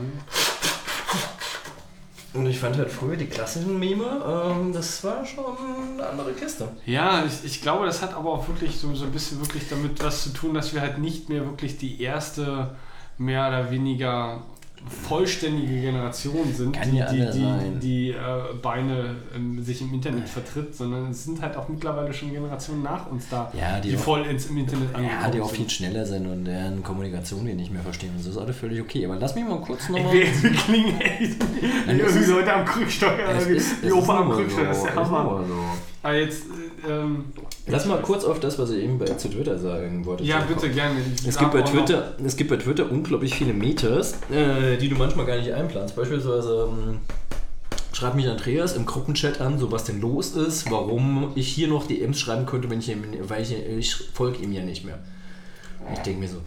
Und 2.33 2.47
ich 2.47 2.59
fand 2.59 2.77
halt 2.77 2.89
früher 2.89 3.15
die 3.15 3.27
klassischen 3.27 3.77
Meme, 3.77 4.05
ähm, 4.05 4.73
das 4.73 5.03
war 5.03 5.23
schon 5.25 5.45
eine 5.93 6.07
andere 6.07 6.33
Kiste. 6.33 6.67
Ja, 6.85 7.23
ich, 7.25 7.45
ich 7.45 7.61
glaube, 7.61 7.85
das 7.85 8.01
hat 8.01 8.15
aber 8.15 8.31
auch 8.31 8.47
wirklich 8.47 8.75
so, 8.75 8.93
so 8.95 9.05
ein 9.05 9.11
bisschen 9.11 9.39
wirklich 9.39 9.69
damit 9.69 10.03
was 10.03 10.23
zu 10.23 10.29
tun, 10.31 10.55
dass 10.55 10.73
wir 10.73 10.81
halt 10.81 10.97
nicht 10.97 11.29
mehr 11.29 11.45
wirklich 11.45 11.77
die 11.77 12.01
erste 12.01 12.75
mehr 13.19 13.47
oder 13.47 13.69
weniger 13.69 14.43
vollständige 15.07 15.81
Generation 15.81 16.53
sind, 16.53 16.75
Kann 16.75 16.91
die, 16.91 16.97
ja 16.97 17.11
die, 17.11 17.19
die, 17.31 17.79
die 17.79 18.09
äh, 18.11 18.53
Beine 18.61 19.15
ähm, 19.35 19.61
sich 19.63 19.81
im 19.81 19.93
Internet 19.93 20.27
vertritt, 20.29 20.75
sondern 20.75 21.11
es 21.11 21.23
sind 21.23 21.41
halt 21.41 21.55
auch 21.57 21.67
mittlerweile 21.69 22.13
schon 22.13 22.31
Generationen 22.31 22.83
nach 22.83 23.09
uns 23.09 23.27
da, 23.29 23.51
Ja, 23.59 23.79
die 23.79 23.89
die 23.89 23.95
auch- 23.97 24.01
voll 24.01 24.25
ins 24.25 24.45
im 24.47 24.57
Internet 24.57 24.89
Ja, 24.97 25.29
die 25.29 25.41
auch 25.41 25.49
viel 25.51 25.69
schneller 25.69 26.05
sind 26.05 26.27
und 26.27 26.45
deren 26.45 26.83
Kommunikation 26.83 27.45
wir 27.45 27.55
nicht 27.55 27.71
mehr 27.71 27.81
verstehen. 27.83 28.11
Das 28.17 28.25
ist 28.25 28.37
alles 28.37 28.55
völlig 28.57 28.81
okay. 28.81 29.05
Aber 29.05 29.15
lass 29.17 29.35
mich 29.35 29.43
mal 29.45 29.59
kurz 29.61 29.89
nochmal. 29.89 30.13
wir, 30.13 30.25
klingen 30.51 30.99
echt 31.01 31.37
irgendwie 31.87 32.31
Leute 32.31 32.53
am 32.53 32.65
Krückstock, 32.65 33.13
wie, 33.47 33.53
es 33.55 33.71
ist 33.73 33.91
Opa 33.93 34.19
am 34.21 34.31
Krückstock, 34.31 34.65
das 34.67 34.77
ist 34.77 34.85
der 34.85 34.95
Hammer. 34.95 35.43
Aber 36.03 36.15
jetzt, 36.15 36.43
äh, 36.85 36.91
ähm, 36.91 37.25
Lass 37.65 37.85
mal 37.85 38.01
kurz 38.01 38.25
auf 38.25 38.41
das, 38.41 38.59
was 38.59 38.71
ich 38.71 38.83
eben 38.83 38.99
bei, 38.99 39.05
zu 39.05 39.29
Twitter 39.29 39.57
sagen 39.57 40.05
wollte. 40.05 40.23
ja, 40.25 40.41
bitte 40.41 40.69
gerne. 40.69 40.99
Es 41.25 41.37
gibt, 41.37 41.51
bei 41.51 41.61
Twitter, 41.61 42.15
es 42.23 42.35
gibt 42.35 42.49
bei 42.49 42.57
Twitter 42.57 42.91
unglaublich 42.91 43.33
viele 43.33 43.53
Metas, 43.53 44.15
äh, 44.29 44.77
die 44.77 44.89
du 44.89 44.97
manchmal 44.97 45.25
gar 45.25 45.37
nicht 45.37 45.53
einplanst. 45.53 45.95
Beispielsweise 45.95 46.69
ähm, 46.69 46.99
schreibt 47.93 48.17
mich 48.17 48.27
Andreas 48.27 48.75
im 48.75 48.85
Gruppenchat 48.85 49.39
an, 49.39 49.57
so 49.57 49.71
was 49.71 49.85
denn 49.85 50.01
los 50.01 50.31
ist, 50.35 50.69
warum 50.69 51.31
ich 51.35 51.47
hier 51.47 51.69
noch 51.69 51.87
DMs 51.87 52.19
schreiben 52.19 52.45
könnte, 52.45 52.69
wenn 52.69 52.79
ich 52.79 52.89
ihm, 52.89 53.03
weil 53.21 53.41
ich, 53.41 53.53
ich 53.53 53.95
folge 53.95 54.39
ihm 54.43 54.51
ja 54.51 54.61
nicht 54.61 54.83
mehr. 54.83 54.99
Und 55.87 55.93
ich 55.93 55.99
denke 55.99 56.19
mir 56.19 56.27
so, 56.27 56.41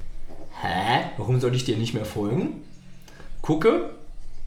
hä? 0.61 1.04
Warum 1.16 1.40
soll 1.40 1.54
ich 1.54 1.64
dir 1.64 1.78
nicht 1.78 1.94
mehr 1.94 2.04
folgen? 2.04 2.62
Gucke, 3.40 3.90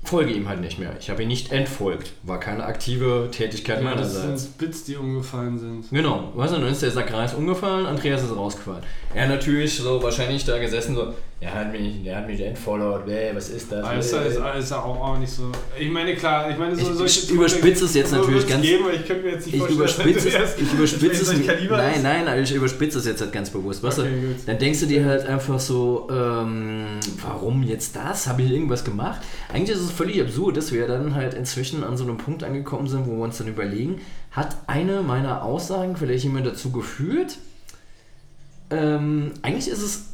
folge 0.09 0.33
ihm 0.33 0.47
halt 0.49 0.59
nicht 0.61 0.79
mehr. 0.79 0.95
Ich 0.99 1.09
habe 1.09 1.21
ihn 1.23 1.27
nicht 1.27 1.51
entfolgt. 1.51 2.11
War 2.23 2.39
keine 2.39 2.65
aktive 2.65 3.29
Tätigkeit 3.31 3.81
Ja, 3.81 3.95
das 3.95 4.13
meinerseits. 4.13 4.43
sind 4.43 4.57
Bits, 4.57 4.83
die 4.83 4.95
umgefallen 4.95 5.57
sind. 5.57 5.89
Genau, 5.91 6.31
weißt 6.35 6.53
du, 6.53 6.59
dann 6.59 6.71
ist 6.71 6.81
der 6.81 6.91
Sackreis 6.91 7.33
umgefallen, 7.33 7.85
Andreas 7.85 8.23
ist 8.23 8.35
rausgefallen. 8.35 8.83
Er 9.13 9.27
natürlich 9.27 9.77
so 9.77 10.01
wahrscheinlich 10.03 10.43
da 10.45 10.57
gesessen, 10.57 10.95
so, 10.95 11.13
der 11.41 11.55
hat 11.55 11.71
mich, 11.71 12.03
der 12.03 12.17
hat 12.17 12.27
mich 12.27 12.41
entfollowed, 12.41 13.07
ey, 13.07 13.33
was 13.33 13.47
ist 13.49 13.71
das? 13.71 13.85
Aber 13.85 13.97
ist, 13.97 14.11
ist, 14.11 14.73
auch, 14.73 14.85
auch 14.99 15.17
nicht 15.17 15.31
so. 15.31 15.49
Ich 15.79 15.89
meine, 15.89 16.13
klar, 16.15 16.49
ich 16.51 16.57
meine, 16.57 16.75
so 16.75 16.81
Ich- 16.91 16.97
solche 16.97 17.19
ich 17.21 17.31
überspitze 17.31 17.85
es 17.85 17.93
jetzt 17.93 18.09
so 18.09 18.17
natürlich 18.17 18.45
ganz- 18.45 18.61
Geben, 18.61 18.83
ich 18.93 19.05
könnte 19.07 19.23
mir 19.23 19.31
jetzt 19.35 19.45
nicht 19.45 19.55
ich 19.55 19.69
überspitze 19.69 20.27
es, 20.37 20.57
ich 20.59 20.73
überspitze 20.73 21.21
es, 21.21 21.31
nein, 21.31 22.01
nein, 22.03 22.25
nein, 22.25 22.43
ich 22.43 22.53
überspitze 22.53 22.99
es 22.99 23.05
jetzt 23.05 23.21
halt 23.21 23.31
ganz 23.31 23.49
bewusst, 23.51 23.81
weißt 23.81 23.99
Okay, 23.99 24.09
du? 24.09 24.35
Dann 24.47 24.57
denkst 24.57 24.81
du 24.81 24.85
dir 24.87 25.05
halt 25.05 25.25
einfach 25.27 25.59
so, 25.61 26.09
ähm, 26.11 26.85
warum 27.23 27.63
jetzt 27.63 27.95
das? 27.95 28.27
Habe 28.27 28.41
ich 28.41 28.51
irgendwas 28.51 28.83
gemacht? 28.83 29.21
Eigentlich 29.53 29.77
ist 29.77 29.83
es 29.83 29.91
völlig 29.91 30.19
absurd, 30.19 30.57
dass 30.57 30.73
wir 30.73 30.87
dann 30.87 31.15
halt 31.15 31.35
inzwischen 31.35 31.85
an 31.85 31.95
so 31.95 32.03
einem 32.03 32.17
Punkt 32.17 32.43
angekommen 32.43 32.87
sind, 32.89 33.07
wo 33.07 33.15
wir 33.15 33.23
uns 33.23 33.37
dann 33.37 33.47
überlegen, 33.47 34.01
hat 34.31 34.57
eine 34.67 35.03
meiner 35.03 35.41
Aussagen 35.43 35.95
vielleicht 35.95 36.25
jemand 36.25 36.45
dazu 36.47 36.71
geführt? 36.71 37.37
Ähm, 38.71 39.31
eigentlich 39.41 39.67
ist 39.69 39.81
es 39.81 40.08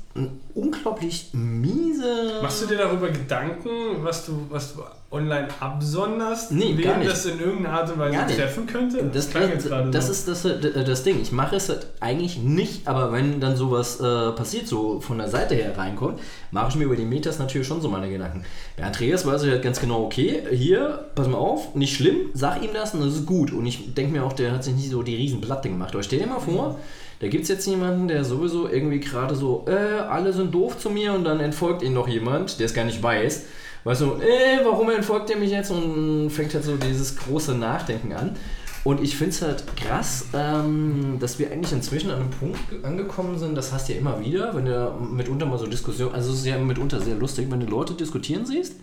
unglaublich 0.53 1.32
miese. 1.34 2.39
Machst 2.41 2.63
du 2.63 2.68
dir 2.68 2.78
darüber 2.78 3.09
Gedanken, 3.09 3.70
was 4.01 4.26
du, 4.26 4.45
was 4.49 4.74
du 4.74 4.82
online 5.11 5.49
absonderst? 5.59 6.53
Nee, 6.53 6.72
nicht. 6.72 6.88
das 6.88 7.26
in 7.26 7.39
irgendeiner 7.39 7.80
Art 7.80 7.91
und 7.91 7.99
Weise 7.99 8.16
Gar 8.16 8.26
nicht. 8.26 8.38
treffen 8.39 8.66
könnte? 8.66 9.03
Das, 9.03 9.34
jetzt 9.34 9.68
gerade 9.68 9.91
das 9.91 10.05
so. 10.05 10.11
ist 10.13 10.28
das, 10.28 10.45
äh, 10.45 10.86
das 10.86 11.03
Ding. 11.03 11.22
Ich 11.22 11.34
mache 11.34 11.57
es 11.57 11.68
halt 11.68 11.88
eigentlich 11.99 12.38
nicht, 12.38 12.88
aber 12.88 13.11
wenn 13.11 13.41
dann 13.41 13.57
sowas 13.57 13.99
äh, 13.99 14.32
passiert, 14.32 14.70
so 14.70 15.01
von 15.01 15.18
der 15.18 15.28
Seite 15.28 15.53
her 15.53 15.78
reinkommt, 15.78 16.22
mache 16.51 16.70
ich 16.70 16.76
mir 16.76 16.86
über 16.86 16.95
die 16.95 17.05
Metas 17.05 17.38
natürlich 17.38 17.68
schon 17.68 17.82
so 17.82 17.89
meine 17.89 18.09
Gedanken. 18.09 18.45
Bei 18.78 18.84
Andreas 18.84 19.26
weiß 19.26 19.43
ich 19.43 19.51
halt 19.51 19.63
ganz 19.63 19.82
genau, 19.82 20.01
okay, 20.03 20.43
hier, 20.49 21.09
pass 21.16 21.28
mal 21.28 21.38
auf, 21.38 21.76
nicht 21.76 21.93
schlimm, 21.93 22.30
sag 22.34 22.63
ihm 22.63 22.72
das 22.74 22.93
und 22.93 23.01
das 23.01 23.16
ist 23.16 23.26
gut. 23.26 23.51
Und 23.51 23.66
ich 23.66 23.93
denke 23.93 24.13
mir 24.13 24.24
auch, 24.24 24.34
der 24.34 24.53
hat 24.53 24.63
sich 24.63 24.76
nicht 24.76 24.89
so 24.89 25.03
die 25.03 25.16
Riesenplatte 25.16 25.68
gemacht. 25.68 25.93
Aber 25.93 26.03
stell 26.03 26.20
dir 26.20 26.28
mal 26.28 26.39
vor, 26.39 26.80
da 27.20 27.28
gibt 27.28 27.43
es 27.43 27.49
jetzt 27.49 27.66
jemanden, 27.66 28.07
der 28.07 28.24
sowieso 28.24 28.68
irgendwie 28.68 28.99
gerade 28.99 29.36
so, 29.36 29.66
äh, 29.68 29.72
alle 29.72 30.34
sind 30.34 30.53
doof 30.53 30.78
zu 30.78 30.89
mir 30.89 31.13
und 31.13 31.24
dann 31.24 31.39
entfolgt 31.39 31.82
ihn 31.82 31.93
noch 31.93 32.07
jemand, 32.07 32.59
der 32.59 32.66
es 32.66 32.74
gar 32.74 32.84
nicht 32.84 33.01
weiß. 33.01 33.45
Weißt 33.86 34.01
du, 34.01 34.16
äh, 34.16 34.59
warum 34.63 34.89
entfolgt 34.89 35.30
er 35.30 35.38
mich 35.38 35.51
jetzt? 35.51 35.72
Und 35.72 36.30
fängt 36.32 36.53
halt 36.53 36.63
so 36.63 36.76
dieses 36.76 37.16
große 37.16 37.53
Nachdenken 37.55 38.13
an. 38.13 38.36
Und 38.84 39.01
ich 39.01 39.16
finde 39.16 39.32
es 39.32 39.41
halt 39.41 39.63
krass, 39.76 40.26
ähm, 40.34 41.18
dass 41.20 41.39
wir 41.39 41.51
eigentlich 41.51 41.72
inzwischen 41.72 42.11
an 42.11 42.22
einem 42.22 42.30
Punkt 42.30 42.59
angekommen 42.84 43.39
sind, 43.39 43.55
das 43.55 43.74
hast 43.74 43.89
du 43.89 43.93
ja 43.93 43.99
immer 43.99 44.20
wieder, 44.24 44.55
wenn 44.55 44.66
du 44.66 44.91
mitunter 45.11 45.47
mal 45.47 45.57
so 45.57 45.66
Diskussionen, 45.66 46.13
also 46.13 46.32
es 46.32 46.39
ist 46.39 46.45
ja 46.45 46.57
mitunter 46.59 47.01
sehr 47.01 47.16
lustig, 47.16 47.47
wenn 47.49 47.61
du 47.61 47.66
Leute 47.66 47.95
diskutieren 47.95 48.45
siehst, 48.45 48.76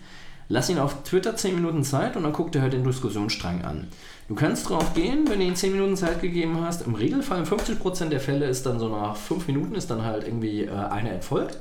lass 0.49 0.69
ihn 0.69 0.79
auf 0.79 1.03
Twitter 1.03 1.35
10 1.35 1.55
Minuten 1.55 1.83
Zeit 1.83 2.15
und 2.15 2.23
dann 2.23 2.33
guck 2.33 2.51
dir 2.51 2.61
halt 2.61 2.73
den 2.73 2.83
Diskussionsstrang 2.83 3.63
an. 3.63 3.87
Du 4.27 4.35
kannst 4.35 4.69
drauf 4.69 4.93
gehen, 4.93 5.29
wenn 5.29 5.39
du 5.39 5.45
ihm 5.45 5.55
10 5.55 5.73
Minuten 5.73 5.97
Zeit 5.97 6.21
gegeben 6.21 6.61
hast, 6.61 6.85
im 6.85 6.95
Regelfall 6.95 7.39
in 7.39 7.45
50% 7.45 8.09
der 8.09 8.19
Fälle 8.19 8.45
ist 8.45 8.65
dann 8.65 8.79
so 8.79 8.87
nach 8.87 9.15
5 9.15 9.47
Minuten 9.47 9.75
ist 9.75 9.91
dann 9.91 10.03
halt 10.03 10.25
irgendwie 10.25 10.63
äh, 10.63 10.71
einer 10.71 11.11
entfolgt. 11.11 11.57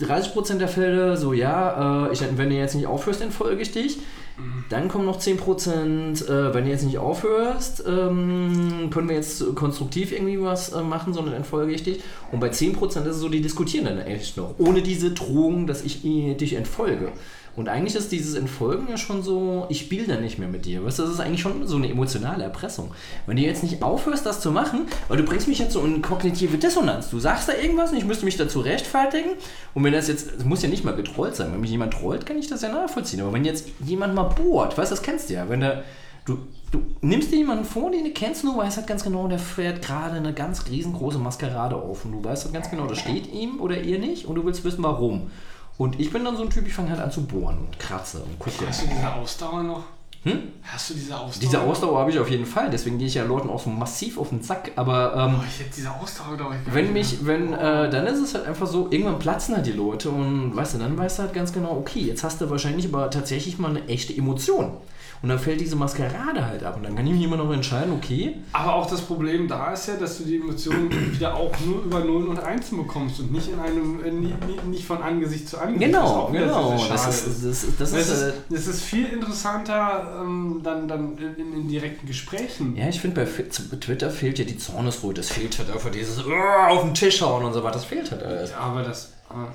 30% 0.00 0.58
der 0.58 0.68
Fälle 0.68 1.16
so, 1.16 1.32
ja, 1.32 2.08
äh, 2.08 2.12
ich, 2.12 2.22
wenn 2.36 2.48
du 2.48 2.56
jetzt 2.56 2.74
nicht 2.74 2.86
aufhörst, 2.86 3.20
entfolge 3.20 3.62
ich 3.62 3.72
dich. 3.72 3.98
Dann 4.68 4.88
kommen 4.88 5.04
noch 5.04 5.20
10%, 5.20 6.24
äh, 6.24 6.54
wenn 6.54 6.64
du 6.64 6.70
jetzt 6.70 6.84
nicht 6.84 6.98
aufhörst, 6.98 7.84
ähm, 7.86 8.88
können 8.90 9.08
wir 9.08 9.16
jetzt 9.16 9.54
konstruktiv 9.54 10.12
irgendwie 10.12 10.40
was 10.40 10.72
äh, 10.72 10.82
machen, 10.82 11.12
sondern 11.12 11.34
entfolge 11.34 11.72
ich 11.72 11.82
dich. 11.82 12.00
Und 12.30 12.40
bei 12.40 12.48
10% 12.48 12.86
ist 12.86 12.96
es 12.96 13.18
so, 13.18 13.28
die 13.28 13.42
diskutieren 13.42 13.84
dann 13.84 13.98
echt 13.98 14.36
noch, 14.36 14.54
ohne 14.58 14.80
diese 14.82 15.10
Drohung, 15.10 15.66
dass 15.66 15.84
ich 15.84 16.04
eh 16.04 16.34
dich 16.34 16.54
entfolge. 16.54 17.12
Und 17.54 17.68
eigentlich 17.68 17.94
ist 17.94 18.10
dieses 18.10 18.34
Entfolgen 18.34 18.88
ja 18.88 18.96
schon 18.96 19.22
so, 19.22 19.66
ich 19.68 19.80
spiele 19.80 20.06
dann 20.06 20.22
nicht 20.22 20.38
mehr 20.38 20.48
mit 20.48 20.64
dir. 20.64 20.84
Weißt 20.84 20.98
du, 20.98 21.02
das 21.02 21.12
ist 21.12 21.20
eigentlich 21.20 21.42
schon 21.42 21.66
so 21.66 21.76
eine 21.76 21.90
emotionale 21.90 22.44
Erpressung. 22.44 22.92
Wenn 23.26 23.36
du 23.36 23.42
jetzt 23.42 23.62
nicht 23.62 23.82
aufhörst, 23.82 24.24
das 24.24 24.40
zu 24.40 24.50
machen, 24.50 24.86
weil 25.08 25.18
du 25.18 25.22
bringst 25.22 25.48
mich 25.48 25.58
jetzt 25.58 25.74
so 25.74 25.84
in 25.84 26.00
kognitive 26.00 26.56
Dissonanz. 26.56 27.10
Du 27.10 27.18
sagst 27.18 27.48
da 27.48 27.52
irgendwas 27.52 27.92
und 27.92 27.98
ich 27.98 28.06
müsste 28.06 28.24
mich 28.24 28.38
dazu 28.38 28.60
rechtfertigen. 28.60 29.32
Und 29.74 29.84
wenn 29.84 29.92
das 29.92 30.08
jetzt, 30.08 30.32
es 30.38 30.44
muss 30.44 30.62
ja 30.62 30.70
nicht 30.70 30.84
mal 30.84 30.96
getrollt 30.96 31.36
sein. 31.36 31.52
Wenn 31.52 31.60
mich 31.60 31.70
jemand 31.70 31.92
trollt, 31.92 32.24
kann 32.24 32.38
ich 32.38 32.48
das 32.48 32.62
ja 32.62 32.70
nachvollziehen. 32.70 33.20
Aber 33.20 33.34
wenn 33.34 33.44
jetzt 33.44 33.68
jemand 33.84 34.14
mal 34.14 34.24
bohrt, 34.24 34.78
weißt 34.78 34.90
du, 34.90 34.94
das 34.94 35.02
kennst 35.02 35.28
du 35.28 35.34
ja. 35.34 35.46
Wenn 35.50 35.60
der, 35.60 35.84
du, 36.24 36.38
du 36.70 36.82
nimmst 37.02 37.32
dir 37.32 37.36
jemanden 37.36 37.66
vor, 37.66 37.90
den 37.90 38.04
du 38.04 38.12
kennst, 38.12 38.44
du 38.44 38.56
weißt 38.56 38.78
halt 38.78 38.86
ganz 38.86 39.04
genau, 39.04 39.28
der 39.28 39.38
fährt 39.38 39.82
gerade 39.82 40.16
eine 40.16 40.32
ganz 40.32 40.70
riesengroße 40.70 41.18
Maskerade 41.18 41.76
auf. 41.76 42.06
Und 42.06 42.12
du 42.12 42.24
weißt 42.24 42.44
halt 42.44 42.54
ganz 42.54 42.70
genau, 42.70 42.86
das 42.86 42.98
steht 42.98 43.30
ihm 43.30 43.60
oder 43.60 43.78
ihr 43.78 43.98
nicht. 43.98 44.24
Und 44.24 44.36
du 44.36 44.44
willst 44.46 44.64
wissen, 44.64 44.82
warum. 44.82 45.30
Und 45.78 45.98
ich 45.98 46.12
bin 46.12 46.24
dann 46.24 46.36
so 46.36 46.42
ein 46.42 46.50
Typ, 46.50 46.66
ich 46.66 46.74
fange 46.74 46.90
halt 46.90 47.00
an 47.00 47.10
zu 47.10 47.22
bohren 47.24 47.58
und 47.58 47.78
kratze 47.78 48.18
und 48.18 48.38
gucke. 48.38 48.66
Hast 48.68 48.82
du 48.82 48.86
diese 48.86 49.12
Ausdauer 49.14 49.62
noch? 49.62 49.82
Hm? 50.24 50.38
Hast 50.62 50.90
du 50.90 50.94
diese 50.94 51.18
Ausdauer? 51.18 51.40
Diese 51.40 51.60
Ausdauer 51.60 51.98
habe 51.98 52.10
ich 52.12 52.18
auf 52.20 52.30
jeden 52.30 52.46
Fall, 52.46 52.70
deswegen 52.70 52.96
gehe 52.98 53.08
ich 53.08 53.14
ja 53.14 53.24
Leuten 53.24 53.50
auch 53.50 53.60
so 53.60 53.70
massiv 53.70 54.18
auf 54.18 54.28
den 54.28 54.40
Sack. 54.40 54.70
Aber 54.76 55.16
ähm, 55.16 55.34
Oh, 55.40 55.44
ich 55.48 55.58
hätte 55.58 55.74
diese 55.74 55.90
Ausdauer, 55.90 56.36
glaube 56.36 56.54
ich. 56.64 56.72
wenn 56.74 56.92
mich, 56.92 57.26
wenn, 57.26 57.52
äh, 57.52 57.90
dann 57.90 58.06
ist 58.06 58.20
es 58.20 58.34
halt 58.34 58.46
einfach 58.46 58.68
so, 58.68 58.86
irgendwann 58.90 59.18
platzen 59.18 59.56
halt 59.56 59.66
die 59.66 59.72
Leute 59.72 60.10
und 60.10 60.54
weißt 60.54 60.74
du, 60.74 60.78
dann 60.78 60.96
weißt 60.96 61.18
du 61.18 61.22
halt 61.24 61.32
ganz 61.34 61.52
genau, 61.52 61.72
okay, 61.76 62.00
jetzt 62.00 62.22
hast 62.22 62.40
du 62.40 62.48
wahrscheinlich 62.50 62.86
aber 62.86 63.10
tatsächlich 63.10 63.58
mal 63.58 63.70
eine 63.70 63.88
echte 63.88 64.16
Emotion. 64.16 64.74
Und 65.22 65.28
dann 65.28 65.38
fällt 65.38 65.60
diese 65.60 65.76
Maskerade 65.76 66.44
halt 66.44 66.64
ab 66.64 66.76
und 66.76 66.82
dann 66.82 66.96
kann 66.96 67.06
ich 67.06 67.12
mich 67.12 67.22
immer 67.22 67.36
noch 67.36 67.52
entscheiden, 67.52 67.92
okay, 67.92 68.38
Aber 68.52 68.74
auch 68.74 68.90
das 68.90 69.00
Problem 69.02 69.46
da 69.46 69.72
ist 69.72 69.86
ja, 69.86 69.94
dass 69.94 70.18
du 70.18 70.24
die 70.24 70.36
Emotionen 70.36 70.90
wieder 71.14 71.36
auch 71.36 71.52
nur 71.64 71.84
über 71.84 72.00
Nullen 72.00 72.26
und 72.26 72.40
Einsen 72.40 72.76
bekommst 72.78 73.20
und 73.20 73.30
nicht 73.30 73.48
in 73.48 73.60
einem, 73.60 74.04
äh, 74.04 74.66
nicht 74.66 74.84
von 74.84 75.00
Angesicht 75.00 75.48
zu 75.48 75.58
Angesicht. 75.58 75.92
genau, 75.92 76.28
genau, 76.32 76.72
das 76.88 77.06
ist, 77.06 77.26
das 77.26 77.42
ist, 77.44 77.80
das 77.80 77.92
Das 77.92 77.92
ist, 77.92 78.12
ist, 78.12 78.22
äh, 78.22 78.32
das 78.50 78.66
ist 78.66 78.82
viel 78.82 79.06
interessanter 79.06 80.18
ähm, 80.20 80.60
dann, 80.64 80.88
dann 80.88 81.16
in, 81.16 81.52
in 81.52 81.68
direkten 81.68 82.06
Gesprächen. 82.06 82.76
ja, 82.76 82.88
ich 82.88 83.00
finde, 83.00 83.24
bei 83.24 83.76
Twitter 83.76 84.10
fehlt 84.10 84.40
ja 84.40 84.44
die 84.44 84.58
Zornesruhe, 84.58 85.14
das 85.14 85.28
fehlt 85.28 85.56
halt 85.58 85.70
einfach 85.70 85.90
dieses 85.90 86.18
auf 86.18 86.82
den 86.82 86.94
Tisch 86.94 87.22
hauen 87.22 87.44
und 87.44 87.52
so 87.52 87.62
weiter, 87.62 87.74
das 87.74 87.84
fehlt 87.84 88.10
halt 88.10 88.24
alles. 88.24 88.50
Ja, 88.50 88.58
aber 88.58 88.82
das 88.82 89.12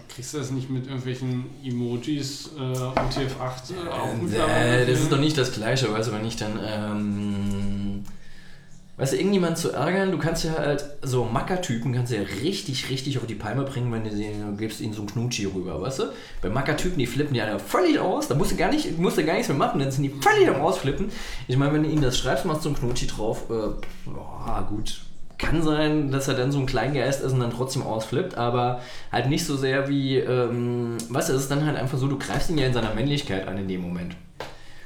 kriegst 0.09 0.33
du 0.33 0.37
das 0.39 0.51
nicht 0.51 0.69
mit 0.69 0.85
irgendwelchen 0.85 1.45
Emojis 1.63 2.51
äh, 2.57 2.61
UTF-8 2.61 3.73
äh, 3.85 3.89
auch 3.89 4.49
Äh, 4.49 4.85
das 4.85 4.99
ist 5.01 5.11
doch 5.11 5.19
nicht 5.19 5.37
das 5.37 5.51
Gleiche, 5.51 5.91
weißt 5.91 6.09
du, 6.09 6.13
wenn 6.13 6.25
ich 6.25 6.35
dann, 6.35 6.59
ähm, 6.63 8.03
weißt 8.97 9.13
du, 9.13 9.17
irgendjemand 9.17 9.57
zu 9.57 9.71
ärgern, 9.71 10.11
du 10.11 10.17
kannst 10.17 10.43
ja 10.43 10.57
halt 10.57 10.85
so 11.01 11.25
Mackertypen 11.25 11.93
kannst 11.93 12.11
du 12.11 12.17
ja 12.17 12.23
richtig, 12.41 12.89
richtig 12.89 13.17
auf 13.17 13.27
die 13.27 13.35
Palme 13.35 13.63
bringen, 13.63 13.91
wenn 13.91 14.03
du, 14.03 14.11
sie, 14.11 14.31
du 14.31 14.55
gibst 14.57 14.81
ihnen 14.81 14.93
so 14.93 15.01
einen 15.01 15.09
Knutschi 15.09 15.45
rüber, 15.45 15.81
weißt 15.81 15.99
du? 15.99 16.03
Bei 16.41 16.49
Mackertypen, 16.49 16.97
die 16.97 17.07
flippen 17.07 17.35
ja 17.35 17.59
völlig 17.59 17.99
aus, 17.99 18.27
da 18.27 18.35
musst 18.35 18.51
du 18.51 18.55
gar 18.55 18.71
nicht, 18.71 18.97
musst 18.97 19.17
du 19.17 19.25
gar 19.25 19.33
nichts 19.33 19.49
mehr 19.49 19.57
machen, 19.57 19.79
dann 19.79 19.91
sind 19.91 20.03
die 20.03 20.13
völlig 20.21 20.49
am 20.49 20.61
Ausflippen. 20.61 21.11
Ich 21.47 21.57
meine, 21.57 21.73
wenn 21.73 21.83
du 21.83 21.89
ihnen 21.89 22.01
das 22.01 22.17
schreibst, 22.17 22.45
machst 22.45 22.65
du 22.65 22.69
einen 22.69 22.77
Knutschi 22.77 23.07
drauf, 23.07 23.49
äh, 23.49 23.69
boah, 24.05 24.65
gut. 24.69 25.01
Kann 25.37 25.61
sein, 25.61 26.11
dass 26.11 26.27
er 26.27 26.33
dann 26.33 26.51
so 26.51 26.59
ein 26.59 26.65
Kleingeist 26.65 27.21
ist 27.21 27.33
und 27.33 27.39
dann 27.39 27.51
trotzdem 27.51 27.83
ausflippt, 27.83 28.35
aber 28.35 28.81
halt 29.11 29.29
nicht 29.29 29.45
so 29.45 29.55
sehr 29.55 29.87
wie, 29.87 30.17
ähm, 30.17 30.97
weißt 31.09 31.29
du, 31.29 31.33
es 31.33 31.43
ist 31.43 31.51
dann 31.51 31.65
halt 31.65 31.77
einfach 31.77 31.97
so, 31.97 32.07
du 32.07 32.17
greifst 32.17 32.49
ihn 32.49 32.57
ja 32.57 32.65
in 32.65 32.73
seiner 32.73 32.95
Männlichkeit 32.95 33.47
an 33.47 33.57
in 33.57 33.67
dem 33.67 33.81
Moment. 33.81 34.15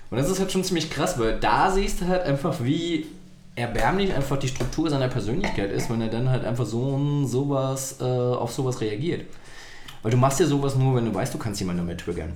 Und 0.09 0.17
das 0.17 0.29
ist 0.29 0.39
halt 0.39 0.51
schon 0.51 0.63
ziemlich 0.63 0.89
krass, 0.89 1.17
weil 1.17 1.39
da 1.39 1.71
siehst 1.71 2.01
du 2.01 2.07
halt 2.07 2.23
einfach, 2.23 2.57
wie 2.61 3.07
erbärmlich 3.55 4.13
einfach 4.13 4.37
die 4.37 4.49
Struktur 4.49 4.89
seiner 4.89 5.07
Persönlichkeit 5.07 5.71
ist, 5.71 5.89
wenn 5.89 6.01
er 6.01 6.09
dann 6.09 6.29
halt 6.29 6.43
einfach 6.43 6.65
so 6.65 7.25
sowas, 7.25 7.97
äh, 8.01 8.03
auf 8.03 8.51
sowas 8.51 8.81
reagiert. 8.81 9.25
Weil 10.01 10.11
du 10.11 10.17
machst 10.17 10.39
ja 10.39 10.45
sowas 10.45 10.75
nur, 10.75 10.95
wenn 10.95 11.05
du 11.05 11.13
weißt, 11.13 11.33
du 11.33 11.37
kannst 11.37 11.59
jemanden 11.59 11.85
damit 11.85 12.01
triggern. 12.01 12.33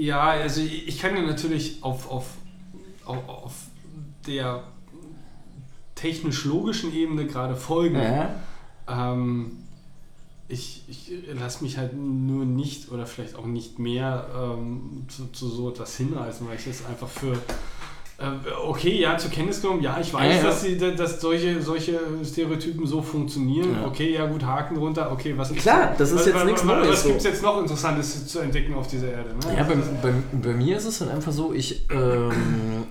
Ja, 0.00 0.30
also 0.30 0.60
ich 0.60 0.98
kann 0.98 1.14
dir 1.14 1.22
natürlich 1.22 1.82
auf, 1.82 2.10
auf, 2.10 2.26
auf, 3.04 3.28
auf 3.28 3.52
der 4.26 4.62
technisch-logischen 6.02 6.92
Ebene 6.92 7.26
gerade 7.26 7.54
folgen. 7.56 7.96
Ja. 7.96 8.34
Ähm, 8.88 9.52
ich 10.48 10.82
ich 10.88 11.12
lasse 11.40 11.64
mich 11.64 11.78
halt 11.78 11.94
nur 11.96 12.44
nicht 12.44 12.90
oder 12.90 13.06
vielleicht 13.06 13.36
auch 13.36 13.46
nicht 13.46 13.78
mehr 13.78 14.26
ähm, 14.36 15.06
zu, 15.08 15.28
zu 15.32 15.48
so 15.48 15.70
etwas 15.70 15.96
hinreißen, 15.96 16.46
weil 16.46 16.56
ich 16.56 16.64
das 16.64 16.84
einfach 16.84 17.08
für 17.08 17.38
äh, 18.22 18.50
okay, 18.68 19.00
ja, 19.00 19.16
zur 19.16 19.30
Kenntnis 19.30 19.60
genommen, 19.60 19.82
ja, 19.82 19.98
ich 20.00 20.12
weiß, 20.12 20.22
Ja, 20.22 20.36
ja. 20.36 20.42
Dass, 20.44 20.62
sie, 20.62 20.76
dass 20.78 21.20
solche, 21.20 21.60
solche 21.60 21.98
Stereotypen 22.24 22.86
so 22.86 23.02
funktionieren. 23.02 23.72
Ja. 23.80 23.86
Okay, 23.86 24.14
ja 24.14 24.26
gut, 24.26 24.44
Haken 24.44 24.76
drunter, 24.76 25.10
okay, 25.10 25.34
was 25.36 25.52
Klar, 25.52 25.94
das 25.98 26.10
ist 26.10 26.18
was, 26.18 26.26
jetzt 26.26 26.34
was, 26.36 26.44
nichts 26.44 26.60
was, 26.60 26.68
Neues 26.68 26.88
Was 26.88 27.02
so. 27.02 27.08
gibt 27.08 27.20
es 27.20 27.26
jetzt 27.26 27.42
noch 27.42 27.60
Interessantes 27.60 28.26
zu 28.28 28.38
entdecken 28.38 28.74
auf 28.74 28.86
dieser 28.86 29.08
Erde? 29.08 29.30
Ne? 29.30 29.56
Ja, 29.56 29.64
bei, 29.64 29.74
bei, 29.74 30.12
bei 30.40 30.52
mir 30.54 30.76
ist 30.76 30.84
es 30.84 31.00
halt 31.00 31.10
einfach 31.10 31.32
so, 31.32 31.52
ich, 31.52 31.84
ähm, 31.90 32.81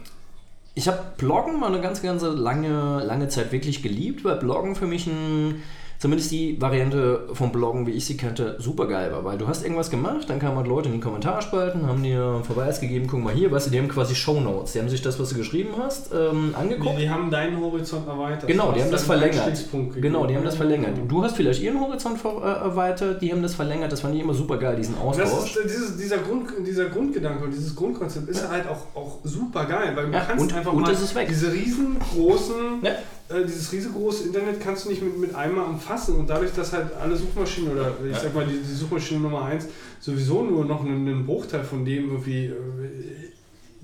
ich 0.81 0.87
habe 0.87 0.97
Bloggen 1.17 1.59
mal 1.59 1.71
eine 1.71 1.79
ganz, 1.79 2.01
ganz 2.01 2.23
lange, 2.23 3.03
lange 3.05 3.27
Zeit 3.27 3.51
wirklich 3.51 3.83
geliebt, 3.83 4.23
weil 4.23 4.37
Bloggen 4.37 4.75
für 4.75 4.87
mich 4.87 5.05
ein, 5.05 5.61
zumindest 6.01 6.31
die 6.31 6.59
Variante 6.59 7.27
vom 7.33 7.51
Bloggen, 7.51 7.85
wie 7.85 7.91
ich 7.91 8.05
sie 8.05 8.17
kannte, 8.17 8.55
super 8.57 8.87
geil 8.87 9.11
war. 9.11 9.23
Weil 9.23 9.37
du 9.37 9.47
hast 9.47 9.61
irgendwas 9.63 9.91
gemacht, 9.91 10.27
dann 10.29 10.39
kamen 10.39 10.57
halt 10.57 10.65
Leute 10.67 10.89
in 10.89 10.95
die 10.95 10.99
Kommentarspalten, 10.99 11.85
haben 11.85 12.01
dir 12.01 12.23
einen 12.25 12.43
Verweis 12.43 12.79
gegeben, 12.81 13.05
guck 13.07 13.23
mal 13.23 13.33
hier, 13.33 13.51
weißt 13.51 13.67
du, 13.67 13.71
die 13.71 13.77
haben 13.77 13.87
quasi 13.87 14.15
Shownotes. 14.15 14.71
Die 14.73 14.79
haben 14.79 14.89
sich 14.89 15.03
das, 15.03 15.19
was 15.19 15.29
du 15.29 15.35
geschrieben 15.35 15.69
hast, 15.77 16.11
ähm, 16.11 16.55
angeguckt. 16.59 16.97
Die, 16.97 17.03
die 17.03 17.09
haben 17.09 17.29
deinen 17.29 17.59
Horizont 17.61 18.07
erweitert. 18.07 18.47
Genau, 18.47 18.71
die 18.71 18.81
haben 18.81 18.89
das 18.91 19.03
verlängert. 19.03 19.63
Genau, 20.01 20.25
die 20.25 20.35
haben 20.35 20.43
das 20.43 20.55
verlängert. 20.55 20.97
Du 21.07 21.23
hast 21.23 21.35
vielleicht 21.35 21.61
ihren 21.61 21.79
Horizont 21.79 22.17
äh, 22.25 22.47
erweitert, 22.47 23.21
die 23.21 23.31
haben 23.31 23.43
das 23.43 23.53
verlängert. 23.53 23.91
Das 23.91 24.01
fand 24.01 24.15
ich 24.15 24.21
immer 24.21 24.33
super 24.33 24.57
geil, 24.57 24.75
diesen 24.77 24.97
Austausch. 24.97 25.51
ist, 25.51 25.57
äh, 25.57 25.63
dieses, 25.67 25.97
dieser, 25.97 26.17
Grund, 26.17 26.49
dieser 26.65 26.85
Grundgedanke 26.85 27.43
und 27.43 27.51
dieses 27.53 27.75
Grundkonzept 27.75 28.27
ist 28.27 28.49
halt 28.49 28.65
auch, 28.67 28.99
auch 28.99 29.19
super 29.23 29.65
geil, 29.65 29.91
weil 29.95 30.07
du 30.07 30.13
Ja, 30.13 30.21
kannst 30.21 30.41
und- 30.41 30.53
einfach 30.55 30.73
und 30.73 30.81
mal 30.81 30.95
diese 30.95 31.51
riesengroßen, 31.53 32.55
Ja. 32.81 32.91
Äh, 33.33 33.45
dieses 33.45 33.71
riesengroße 33.71 34.25
Internet 34.25 34.59
kannst 34.61 34.85
du 34.85 34.89
nicht 34.89 35.01
mit, 35.01 35.17
mit 35.17 35.35
einmal 35.35 35.65
umfassen 35.65 36.15
und 36.15 36.29
dadurch, 36.29 36.51
dass 36.53 36.73
halt 36.73 36.93
alle 36.93 37.15
Suchmaschinen 37.15 37.71
oder 37.71 37.93
ich 38.05 38.11
Ja. 38.13 38.19
sag 38.19 38.35
mal 38.35 38.45
die, 38.45 38.57
die 38.59 38.73
Suchmaschine 38.75 39.19
Nummer 39.21 39.43
1 39.45 39.67
sowieso 39.99 40.43
nur 40.43 40.65
noch 40.65 40.81
einen, 40.85 41.07
einen 41.07 41.25
Bruchteil 41.25 41.63
von 41.63 41.85
dem 41.85 42.09
irgendwie 42.09 42.45
äh, 42.45 42.53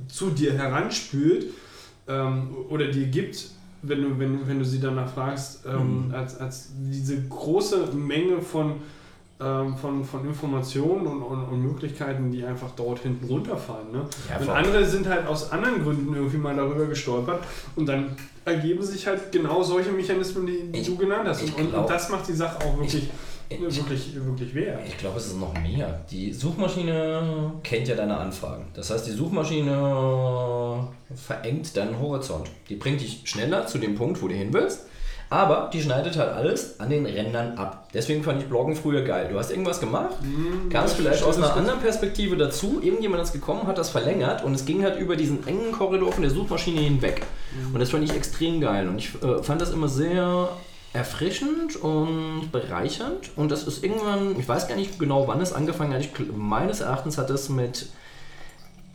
zu 0.07 0.29
dir 0.29 0.53
heranspült 0.53 1.47
ähm, 2.07 2.49
oder 2.69 2.87
dir 2.87 3.07
gibt, 3.07 3.49
wenn 3.81 4.01
du, 4.01 4.19
wenn, 4.19 4.47
wenn 4.47 4.59
du 4.59 4.65
sie 4.65 4.79
danach 4.79 5.11
fragst, 5.13 5.65
ähm, 5.67 6.07
Mhm. 6.07 6.13
als, 6.13 6.37
als 6.39 6.69
diese 6.77 7.21
große 7.27 7.87
Menge 7.93 8.41
von, 8.41 8.75
von, 9.39 10.03
von 10.03 10.25
Informationen 10.25 11.05
und, 11.05 11.21
und, 11.21 11.43
und 11.45 11.61
Möglichkeiten, 11.61 12.31
die 12.31 12.43
einfach 12.43 12.71
dort 12.75 12.99
hinten 12.99 13.27
runterfallen. 13.27 13.91
Ne? 13.91 14.01
Ja, 14.29 14.37
und 14.39 14.49
andere 14.49 14.83
sind 14.83 15.07
halt 15.07 15.27
aus 15.27 15.51
anderen 15.51 15.83
Gründen 15.83 16.15
irgendwie 16.15 16.37
mal 16.37 16.55
darüber 16.55 16.85
gestolpert 16.87 17.43
und 17.75 17.85
dann 17.85 18.15
ergeben 18.45 18.81
sich 18.81 19.05
halt 19.05 19.31
genau 19.31 19.61
solche 19.61 19.91
Mechanismen, 19.91 20.47
die, 20.47 20.71
die 20.71 20.79
Ich- 20.79 20.87
du 20.87 20.97
genannt 20.97 21.27
hast. 21.27 21.43
ich 21.43 21.55
Und, 21.55 21.69
glaub- 21.69 21.81
und 21.83 21.89
das 21.89 22.09
macht 22.09 22.27
die 22.27 22.33
Sache 22.33 22.57
auch 22.65 22.77
wirklich, 22.77 23.09
Ich- 23.49 23.61
wirklich, 23.61 24.15
wirklich 24.15 24.55
wert. 24.55 24.79
Ich 24.87 24.97
glaube, 24.97 25.17
es 25.19 25.27
ist 25.27 25.39
noch 25.39 25.53
mehr. 25.61 26.03
Die 26.09 26.33
Suchmaschine 26.33 27.51
kennt 27.63 27.87
ja 27.87 27.95
deine 27.95 28.17
Anfragen. 28.17 28.65
Das 28.73 28.89
heißt, 28.89 29.05
die 29.05 29.11
Suchmaschine 29.11 30.87
verengt 31.15 31.75
deinen 31.77 31.99
Horizont. 31.99 32.49
Die 32.69 32.75
bringt 32.75 33.01
dich 33.01 33.21
schneller 33.25 33.67
zu 33.67 33.77
dem 33.77 33.95
Punkt, 33.95 34.21
wo 34.21 34.27
du 34.27 34.33
hin 34.33 34.51
willst. 34.51 34.87
Aber 35.29 35.69
die 35.73 35.81
schneidet 35.81 36.17
halt 36.17 36.31
alles 36.31 36.79
an 36.79 36.89
den 36.89 37.05
Rändern 37.05 37.57
ab. 37.57 37.89
Deswegen 37.93 38.23
fand 38.23 38.41
ich 38.41 38.47
Bloggen 38.47 38.75
früher 38.75 39.01
geil. 39.01 39.27
Du 39.29 39.37
hast 39.37 39.51
irgendwas 39.51 39.79
gemacht, 39.79 40.15
Mhm, 40.21 40.69
kamst 40.69 40.93
das 40.93 40.93
vielleicht 40.93 41.23
aus 41.23 41.37
einer 41.37 41.53
anderen 41.55 41.79
Perspektive 41.79 42.37
dazu. 42.37 42.79
Irgendjemand 42.81 43.21
ist 43.23 43.33
gekommen, 43.33 43.67
hat 43.67 43.77
das 43.77 43.89
verlängert 43.89 44.43
und 44.43 44.53
es 44.53 44.65
ging 44.65 44.83
halt 44.83 44.99
über 44.99 45.15
diesen 45.17 45.45
engen 45.45 45.71
Korridor 45.73 46.13
von 46.13 46.21
der 46.21 46.31
Suchmaschine 46.31 46.79
hinweg. 46.79 47.23
Und 47.73 47.79
das 47.79 47.89
fand 47.89 48.05
ich 48.05 48.15
extrem 48.15 48.61
geil. 48.61 48.87
Und 48.87 48.99
ich 48.99 49.21
äh, 49.21 49.43
fand 49.43 49.61
das 49.61 49.71
immer 49.71 49.89
sehr 49.89 50.49
erfrischend 50.93 51.75
und 51.75 52.49
bereichernd. 52.51 53.31
Und 53.35 53.51
das 53.51 53.67
ist 53.67 53.83
irgendwann, 53.83 54.39
ich 54.39 54.47
weiß 54.47 54.67
gar 54.67 54.75
nicht 54.75 54.97
genau, 54.97 55.27
wann 55.27 55.41
es 55.41 55.51
angefangen 55.53 55.93
hat. 55.93 56.01
Ich, 56.01 56.11
meines 56.35 56.79
Erachtens 56.79 57.17
hat 57.17 57.29
es 57.29 57.49
mit 57.49 57.87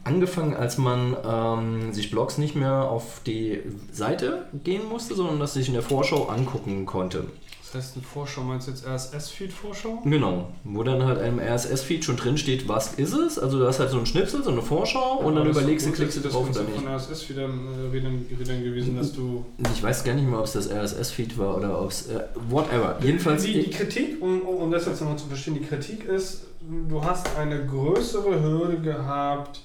angefangen, 0.05 0.55
als 0.55 0.79
man 0.79 1.17
ähm, 1.25 1.93
sich 1.93 2.11
Blogs 2.11 2.39
nicht 2.39 2.55
mehr 2.57 2.83
auf 2.85 3.21
die 3.27 3.61
Seite 3.91 4.47
gehen 4.65 4.89
musste, 4.89 5.15
sondern 5.15 5.39
das 5.39 5.55
sich 5.55 5.69
in 5.69 5.75
der 5.75 5.83
Vorschau 5.83 6.27
angucken 6.27 6.87
konnte. 6.87 7.25
Das 7.73 7.85
heißt, 7.85 7.97
eine 7.97 8.05
Vorschau, 8.05 8.43
meinst 8.43 8.67
du 8.67 8.73
jetzt 8.73 8.87
RSS-Feed-Vorschau? 8.87 10.03
Genau, 10.05 10.51
wo 10.63 10.83
dann 10.83 11.07
halt 11.07 11.23
im 11.27 11.39
RSS-Feed 11.39 12.05
schon 12.05 12.19
drin 12.19 12.37
steht, 12.37 12.69
was 12.69 12.95
ist 12.95 13.15
es. 13.15 13.39
Also 13.39 13.59
du 13.59 13.67
hast 13.67 13.79
halt 13.79 13.89
so 13.89 13.99
ein 13.99 14.05
Schnipsel, 14.05 14.45
so 14.45 14.51
eine 14.51 14.61
Vorschau 14.61 15.21
und 15.21 15.37
dann 15.37 15.49
überlegst 15.49 15.87
du, 15.87 15.93
klickst 15.93 16.19
du 16.19 16.29
drauf 16.29 16.51
oder 16.51 16.65
nicht. 16.65 16.75
von 16.75 16.87
RSS 16.87 17.31
wieder 17.31 17.45
äh, 17.45 18.63
gewesen, 18.63 18.99
dass 18.99 19.15
du 19.15 19.47
Ich 19.75 19.83
weiß 19.83 20.05
gar 20.05 20.13
nicht 20.13 20.29
mehr, 20.29 20.39
ob 20.39 20.45
es 20.45 20.53
das 20.53 20.71
RSS-Feed 20.71 21.39
war 21.39 21.57
oder 21.57 21.81
ob 21.81 21.91
es. 21.91 22.09
Äh, 22.09 22.25
whatever. 22.51 22.99
Jedenfalls. 23.03 23.45
Die, 23.45 23.65
die 23.65 23.71
Kritik, 23.71 24.21
um, 24.21 24.43
um 24.43 24.71
das 24.71 24.85
jetzt 24.85 25.01
nochmal 25.01 25.17
zu 25.17 25.29
verstehen, 25.29 25.55
die 25.55 25.65
Kritik 25.65 26.05
ist, 26.05 26.43
du 26.91 27.03
hast 27.03 27.35
eine 27.39 27.65
größere 27.65 28.43
Hürde 28.43 28.81
gehabt, 28.81 29.61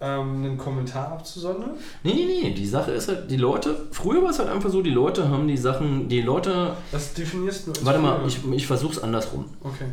ähm, 0.00 0.36
einen 0.36 0.58
Kommentar 0.58 1.12
abzusondern. 1.12 1.72
Nee, 2.02 2.14
nee, 2.14 2.24
nee. 2.26 2.54
Die 2.54 2.66
Sache 2.66 2.92
ist 2.92 3.08
halt, 3.08 3.30
die 3.30 3.36
Leute. 3.36 3.74
Früher 3.92 4.22
war 4.22 4.30
es 4.30 4.38
halt 4.38 4.48
einfach 4.48 4.70
so, 4.70 4.82
die 4.82 4.90
Leute 4.90 5.28
haben 5.28 5.46
die 5.46 5.56
Sachen. 5.56 6.08
Die 6.08 6.22
Leute. 6.22 6.74
Was 6.90 7.12
definierst 7.14 7.66
du 7.66 7.72
Warte 7.84 7.98
mal, 7.98 8.20
ich, 8.26 8.40
ich 8.52 8.66
versuch's 8.66 8.98
andersrum. 8.98 9.44
Okay. 9.62 9.86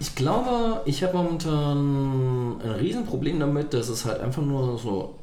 Ich 0.00 0.14
glaube, 0.14 0.82
ich 0.84 1.02
habe 1.02 1.16
momentan 1.16 2.58
ein 2.60 2.70
Riesenproblem 2.80 3.38
damit, 3.38 3.72
dass 3.72 3.88
es 3.88 4.04
halt 4.04 4.20
einfach 4.20 4.42
nur 4.42 4.76
so 4.78 5.14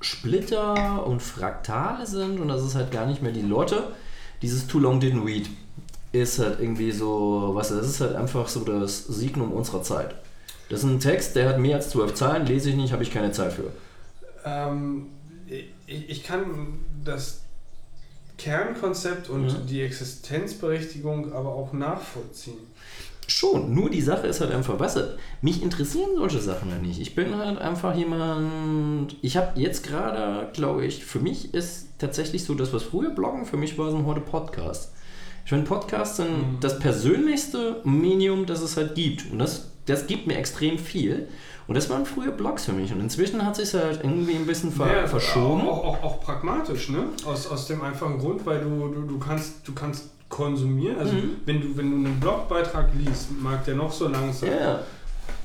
Splitter 0.00 1.06
und 1.06 1.20
Fraktale 1.22 2.06
sind 2.06 2.40
und 2.40 2.48
das 2.48 2.62
ist 2.62 2.74
halt 2.74 2.90
gar 2.90 3.06
nicht 3.06 3.22
mehr 3.22 3.32
die 3.32 3.42
Leute. 3.42 3.84
Dieses 4.40 4.66
Too 4.66 4.80
Long 4.80 5.00
Didn't 5.00 5.24
Read 5.24 5.48
ist 6.12 6.38
halt 6.38 6.60
irgendwie 6.60 6.92
so, 6.92 7.50
was 7.52 7.68
das 7.68 7.86
ist 7.86 8.00
halt 8.00 8.16
einfach 8.16 8.48
so 8.48 8.60
das 8.60 9.04
Signum 9.04 9.52
unserer 9.52 9.82
Zeit. 9.82 10.14
Das 10.72 10.82
ist 10.82 10.90
ein 10.90 11.00
Text, 11.00 11.36
der 11.36 11.48
hat 11.50 11.58
mehr 11.58 11.76
als 11.76 11.90
zwölf 11.90 12.14
Zeilen, 12.14 12.46
lese 12.46 12.70
ich 12.70 12.76
nicht, 12.76 12.92
habe 12.92 13.02
ich 13.02 13.10
keine 13.12 13.30
Zeit 13.30 13.52
für. 13.52 13.70
Ähm, 14.44 15.06
ich, 15.86 16.08
ich 16.08 16.22
kann 16.24 16.78
das 17.04 17.42
Kernkonzept 18.38 19.28
und 19.28 19.46
Mhm. 19.46 19.66
die 19.68 19.82
Existenzberechtigung 19.82 21.32
aber 21.32 21.50
auch 21.54 21.72
nachvollziehen. 21.72 22.56
Schon, 23.28 23.72
nur 23.74 23.88
die 23.88 24.00
Sache 24.00 24.26
ist 24.26 24.40
halt 24.40 24.50
einfach, 24.52 24.78
weißt 24.78 24.96
du, 24.96 25.16
mich 25.42 25.62
interessieren 25.62 26.10
solche 26.16 26.40
Sachen 26.40 26.70
ja 26.70 26.78
nicht. 26.78 27.00
Ich 27.00 27.14
bin 27.14 27.36
halt 27.36 27.58
einfach 27.58 27.94
jemand, 27.94 29.14
ich 29.22 29.36
habe 29.36 29.60
jetzt 29.60 29.86
gerade, 29.86 30.48
glaube 30.52 30.84
ich, 30.84 31.04
für 31.04 31.20
mich 31.20 31.54
ist 31.54 31.86
tatsächlich 31.98 32.44
so 32.44 32.54
das, 32.54 32.72
was 32.72 32.82
früher 32.82 33.10
Bloggen 33.10 33.46
für 33.46 33.56
mich 33.56 33.78
war, 33.78 33.90
sind 33.90 34.06
heute 34.06 34.20
Podcasts. 34.20 34.92
Ich 35.44 35.50
finde, 35.50 35.66
Podcasts 35.66 36.16
sind 36.16 36.30
Mhm. 36.30 36.56
das 36.60 36.78
persönlichste 36.78 37.80
Medium, 37.84 38.44
das 38.46 38.60
es 38.60 38.76
halt 38.76 38.94
gibt. 38.96 39.30
Und 39.30 39.38
das, 39.38 39.68
das 39.86 40.06
gibt 40.06 40.26
mir 40.26 40.36
extrem 40.36 40.78
viel. 40.78 41.28
Und 41.68 41.76
das 41.76 41.88
waren 41.90 42.04
früher 42.06 42.32
Blogs 42.32 42.64
für 42.64 42.72
mich. 42.72 42.92
Und 42.92 43.00
inzwischen 43.00 43.44
hat 43.46 43.56
sich 43.56 43.72
halt 43.74 44.00
irgendwie 44.02 44.34
ein 44.34 44.46
bisschen 44.46 44.72
ver 44.72 44.92
Ja, 45.02 45.06
verschoben. 45.06 45.62
Auch, 45.68 45.84
auch, 45.84 46.02
auch 46.02 46.20
pragmatisch, 46.20 46.88
ne? 46.88 47.04
Aus, 47.24 47.46
aus 47.46 47.66
dem 47.66 47.82
einfachen 47.82 48.18
Grund, 48.18 48.44
weil 48.44 48.60
du, 48.60 48.88
du, 48.88 49.02
du 49.02 49.18
kannst 49.18 49.66
du 49.66 49.72
kannst 49.72 50.10
konsumieren. 50.28 50.98
Also 50.98 51.14
Mhm. 51.14 51.36
wenn 51.46 51.60
du 51.60 51.76
wenn 51.76 51.90
du 51.90 51.96
einen 52.08 52.20
Blogbeitrag 52.20 52.88
liest, 52.98 53.28
mag 53.40 53.64
der 53.64 53.76
noch 53.76 53.92
so 53.92 54.08
lang 54.08 54.32
sein, 54.32 54.50
ja. 54.60 54.80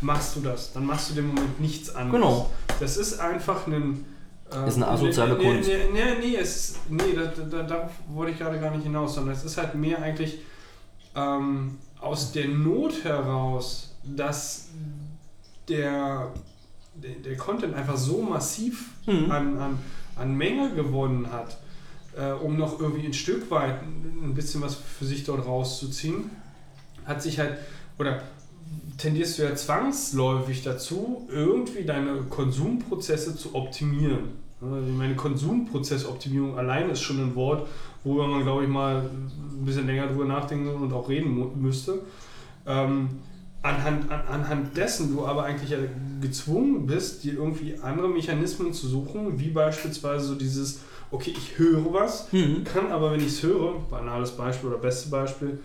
machst 0.02 0.36
du 0.36 0.40
das. 0.42 0.74
Dann 0.74 0.86
machst 0.86 1.12
du 1.12 1.16
dem 1.16 1.28
Moment 1.28 1.60
nichts 1.62 1.94
anderes. 1.96 2.20
Genau. 2.22 2.50
Das 2.80 2.98
ist 2.98 3.20
einfach 3.20 3.68
ein. 3.68 4.04
äh, 4.52 4.68
Ist 4.68 4.76
eine 4.78 4.88
asoziale 4.88 5.38
nee, 5.38 5.44
Kunst. 5.44 5.70
Nee, 5.70 5.78
nee, 5.94 6.28
nee, 6.32 6.36
es, 6.36 6.76
nee 6.90 7.14
da, 7.16 7.26
da, 7.44 7.64
darauf 7.64 7.92
wollte 8.10 8.32
ich 8.32 8.40
gerade 8.40 8.60
gar 8.60 8.72
nicht 8.72 8.84
hinaus, 8.84 9.16
sondern 9.16 9.36
es 9.36 9.44
ist 9.44 9.58
halt 9.58 9.76
mehr 9.76 10.02
eigentlich 10.02 10.40
ähm, 11.16 11.78
aus 12.00 12.32
der 12.32 12.48
Not 12.48 13.04
heraus, 13.04 13.87
dass 14.16 14.70
der, 15.68 16.32
der, 16.96 17.16
der 17.16 17.38
Content 17.38 17.76
einfach 17.76 17.98
so 17.98 18.22
massiv 18.22 18.92
Mhm. 19.08 19.32
an, 19.32 19.58
an, 19.58 19.80
an 20.18 20.36
Menge 20.36 20.72
gewonnen 20.76 21.32
hat, 21.32 21.58
äh, 22.18 22.32
um 22.34 22.58
noch 22.58 22.80
irgendwie 22.80 23.06
ein 23.06 23.14
Stück 23.14 23.50
weit 23.50 23.82
ein 23.82 24.34
bisschen 24.36 24.62
was 24.62 24.76
für 24.76 25.06
sich 25.06 25.24
dort 25.24 25.46
rauszuziehen, 25.46 26.30
hat 27.06 27.22
sich 27.22 27.40
halt, 27.40 27.58
oder 27.98 28.22
tendierst 28.98 29.40
du 29.40 29.44
ja 29.44 29.56
zwangsläufig 29.56 30.64
dazu, 30.64 31.26
irgendwie 31.32 31.86
deine 31.86 32.24
Konsumprozesse 32.24 33.38
zu 33.38 33.56
optimieren. 33.56 34.46
Also 34.60 34.76
ich 34.86 34.96
meine, 34.96 35.16
Konsumprozessoptimierung 35.16 36.58
allein 36.58 36.90
ist 36.90 37.02
schon 37.02 37.20
ein 37.20 37.36
Wort, 37.36 37.68
worüber 38.04 38.28
man, 38.28 38.44
glaube 38.44 38.64
ich, 38.64 38.70
mal 38.70 39.04
ein 39.04 39.66
bisschen 39.66 39.86
länger 39.86 40.08
drüber 40.08 40.26
nachdenken 40.26 40.68
und 40.70 40.92
auch 40.92 41.08
reden 41.08 41.62
müsste. 41.62 42.02
Ähm, 42.66 43.20
anhand, 43.64 44.10
an, 44.12 44.22
anhand 44.30 44.78
dessen 44.78 45.14
du 45.14 45.26
aber 45.26 45.44
eigentlich 45.44 45.72
gezwungen 46.22 46.86
bist, 46.86 47.24
dir 47.24 47.34
irgendwie 47.34 47.76
andere 47.82 48.08
Mechanismen 48.10 48.74
zu 48.74 48.88
suchen, 48.88 49.40
wie 49.40 49.50
beispielsweise 49.50 50.26
so 50.26 50.36
dieses, 50.36 50.82
okay, 51.12 51.34
ich 51.36 51.58
höre 51.58 51.94
was, 51.94 52.32
Mhm. 52.32 52.64
kann 52.64 52.92
aber, 52.92 53.12
wenn 53.12 53.20
ich 53.20 53.28
es 53.28 53.44
höre, 53.44 53.74
banales 53.90 54.32
Beispiel 54.32 54.70
oder 54.70 54.78
beste 54.80 55.10
Beispiel, 55.10 55.60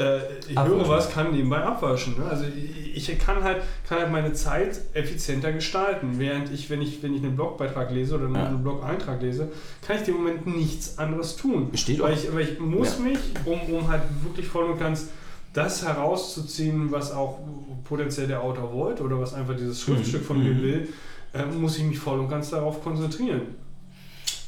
äh, 0.00 0.38
ich 0.48 0.56
Abwaschen. 0.56 0.78
höre 0.78 0.88
was, 0.88 1.10
kann 1.10 1.32
nebenbei 1.32 1.58
abwaschen. 1.58 2.14
Ne? 2.18 2.24
Also 2.24 2.44
ich, 2.44 3.08
ich 3.10 3.18
kann, 3.18 3.42
halt, 3.42 3.62
kann 3.88 3.98
halt 3.98 4.12
meine 4.12 4.32
Zeit 4.32 4.80
effizienter 4.94 5.52
gestalten, 5.52 6.18
während 6.18 6.52
ich, 6.52 6.70
wenn 6.70 6.80
ich, 6.80 7.02
wenn 7.02 7.14
ich 7.14 7.22
einen 7.24 7.34
Blogbeitrag 7.34 7.90
lese 7.90 8.14
oder 8.14 8.26
einen 8.26 8.34
Ja. 8.36 8.50
Blog-Eintrag 8.50 9.20
lese, 9.20 9.48
kann 9.86 9.96
ich 10.00 10.06
im 10.08 10.14
Moment 10.14 10.46
nichts 10.46 10.98
anderes 10.98 11.34
tun. 11.36 11.70
Steht 11.74 11.98
Weil 12.00 12.12
auch. 12.14 12.16
ich, 12.16 12.32
weil 12.32 12.42
ich 12.42 12.60
muss 12.60 12.98
Ja. 12.98 13.04
mich, 13.04 13.18
um, 13.44 13.60
um 13.74 13.88
halt 13.88 14.02
wirklich 14.22 14.46
voll 14.46 14.66
und 14.66 14.78
ganz 14.78 15.08
das 15.52 15.84
herauszuziehen, 15.84 16.90
was 16.92 17.12
auch 17.12 17.38
potenziell 17.84 18.26
der 18.26 18.42
Autor 18.42 18.72
wollte 18.72 19.02
oder 19.02 19.18
was 19.20 19.34
einfach 19.34 19.56
dieses 19.56 19.80
Schriftstück 19.80 20.24
von 20.24 20.38
mir 20.42 20.52
Mhm. 20.54 20.62
will, 20.62 20.88
äh, 21.32 21.44
muss 21.44 21.78
ich 21.78 21.84
mich 21.84 21.98
voll 21.98 22.18
und 22.20 22.28
ganz 22.28 22.50
darauf 22.50 22.82
konzentrieren. 22.82 23.42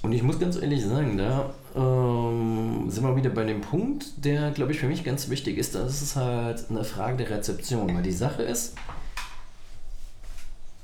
Und 0.03 0.13
ich 0.13 0.23
muss 0.23 0.39
ganz 0.39 0.57
ehrlich 0.61 0.85
sagen, 0.85 1.19
da 1.19 1.51
ähm, 1.77 2.89
sind 2.89 3.05
wir 3.05 3.17
wieder 3.17 3.31
bei 3.31 3.45
dem 3.45 3.61
Punkt, 3.61 4.25
der, 4.25 4.51
glaube 4.51 4.73
ich, 4.73 4.79
für 4.79 4.87
mich 4.87 5.05
ganz 5.05 5.29
wichtig 5.29 5.59
ist. 5.59 5.75
Das 5.75 6.01
ist 6.01 6.17
halt 6.17 6.65
eine 6.71 6.85
Frage 6.85 7.19
der 7.19 7.31
Rezeption. 7.31 7.95
Weil 7.95 8.03
die 8.03 8.13
Sache 8.13 8.43
ist, 8.43 8.75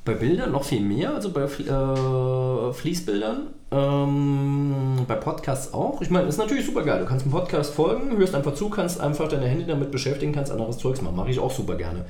bei 0.05 0.14
Bildern 0.14 0.52
noch 0.52 0.64
viel 0.64 0.80
mehr, 0.82 1.14
also 1.14 1.30
bei 1.30 1.43
äh, 1.44 2.72
Fließbildern, 2.72 3.48
ähm, 3.76 5.04
bei 5.06 5.14
Podcasts 5.16 5.74
auch. 5.74 6.00
Ich 6.00 6.10
meine, 6.10 6.26
ist 6.28 6.38
natürlich 6.38 6.64
super 6.64 6.82
geil. 6.82 7.00
Du 7.00 7.06
kannst 7.06 7.24
einem 7.24 7.32
Podcast 7.32 7.74
folgen, 7.74 8.16
hörst 8.16 8.34
einfach 8.34 8.54
zu, 8.54 8.70
kannst 8.70 9.00
einfach 9.00 9.28
deine 9.28 9.46
Hände 9.46 9.66
damit 9.66 9.90
beschäftigen, 9.90 10.32
kannst 10.32 10.50
anderes 10.50 10.78
Zeugs 10.78 11.02
machen. 11.02 11.16
Mache 11.16 11.30
ich 11.30 11.38
auch 11.38 11.50
super 11.50 11.74
gerne. 11.76 12.06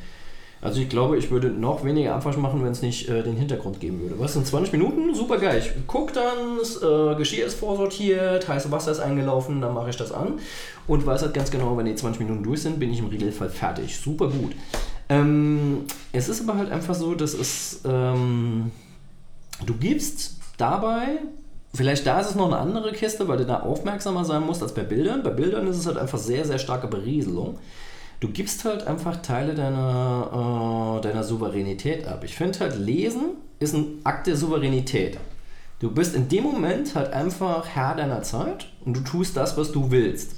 Also 0.63 0.81
ich 0.81 0.89
glaube, 0.89 1.19
ich 1.19 1.31
würde 1.31 1.49
noch 1.49 1.85
weniger 1.85 2.15
Abwasch 2.15 2.39
machen, 2.39 2.65
wenn 2.65 2.73
es 2.73 2.83
nicht 2.83 3.09
äh, 3.09 3.23
den 3.23 3.37
Hintergrund 3.37 3.79
geben 3.79 4.01
würde. 4.01 4.19
Was 4.19 4.33
sind 4.33 4.47
20 4.47 4.73
Minuten? 4.73 5.15
Super 5.15 5.39
geil. 5.39 5.63
Ich 5.65 5.87
gucke 5.87 6.13
dann, 6.13 6.59
das 6.59 6.83
äh, 6.83 7.15
Geschirr 7.17 7.47
ist 7.47 7.59
vorsortiert, 7.59 8.49
heiße 8.49 8.71
Wasser 8.71 8.93
ist 8.93 9.01
eingelaufen, 9.01 9.61
dann 9.61 9.75
mache 9.75 9.91
ich 9.91 9.97
das 9.97 10.13
an 10.13 10.39
und 10.87 11.05
weiß 11.05 11.23
halt 11.23 11.35
ganz 11.35 11.51
genau, 11.51 11.77
wenn 11.77 11.87
die 11.87 11.95
20 11.95 12.21
Minuten 12.21 12.43
durch 12.43 12.63
sind, 12.63 12.81
bin 12.81 12.91
ich 12.91 13.01
im 13.01 13.07
Regelfall 13.07 13.51
fertig. 13.51 13.97
Super 13.97 14.29
gut. 14.29 14.53
Ähm, 15.09 15.85
es 16.13 16.29
ist 16.29 16.49
aber 16.49 16.59
halt 16.59 16.73
einfach 16.73 16.95
so, 16.95 17.15
dass 17.15 17.35
es, 17.35 17.83
ähm, 17.85 18.73
du 19.65 19.75
gibst 19.75 20.37
dabei, 20.57 21.19
vielleicht 21.77 22.07
da 22.07 22.21
ist 22.21 22.31
es 22.31 22.35
noch 22.35 22.47
eine 22.47 22.59
andere 22.59 22.93
Kiste, 22.93 23.29
weil 23.29 23.39
du 23.39 23.47
da 23.47 23.61
aufmerksamer 23.61 24.25
sein 24.25 24.45
musst 24.45 24.63
als 24.63 24.75
bei 24.75 24.83
Bildern. 24.83 25.23
Bei 25.23 25.31
Bildern 25.31 25.67
ist 25.67 25.79
es 25.79 25.87
halt 25.87 25.99
einfach 25.99 26.19
sehr, 26.19 26.45
sehr 26.45 26.59
starke 26.59 26.87
Berieselung. 26.87 27.59
Du 28.21 28.29
gibst 28.29 28.65
halt 28.65 28.87
einfach 28.87 29.21
Teile 29.21 29.55
deiner, 29.55 30.99
äh, 30.99 31.03
deiner 31.03 31.23
Souveränität 31.23 32.07
ab. 32.07 32.25
Ich 32.25 32.35
finde 32.35 32.59
halt, 32.61 32.79
Lesen 32.79 33.33
ist 33.59 33.75
ein 33.75 34.01
Akt 34.05 34.27
der 34.27 34.37
Souveränität. 34.37 35.19
Du 35.79 35.91
bist 35.91 36.15
in 36.15 36.29
dem 36.29 36.45
Moment 36.45 36.95
halt 36.95 37.13
einfach 37.13 37.67
Herr 37.67 37.95
deiner 37.95 38.23
Zeit 38.23 38.69
und 38.85 38.97
du 38.97 39.01
tust 39.01 39.37
das, 39.37 39.59
was 39.59 39.73
du 39.73 39.91
willst. 39.91 40.36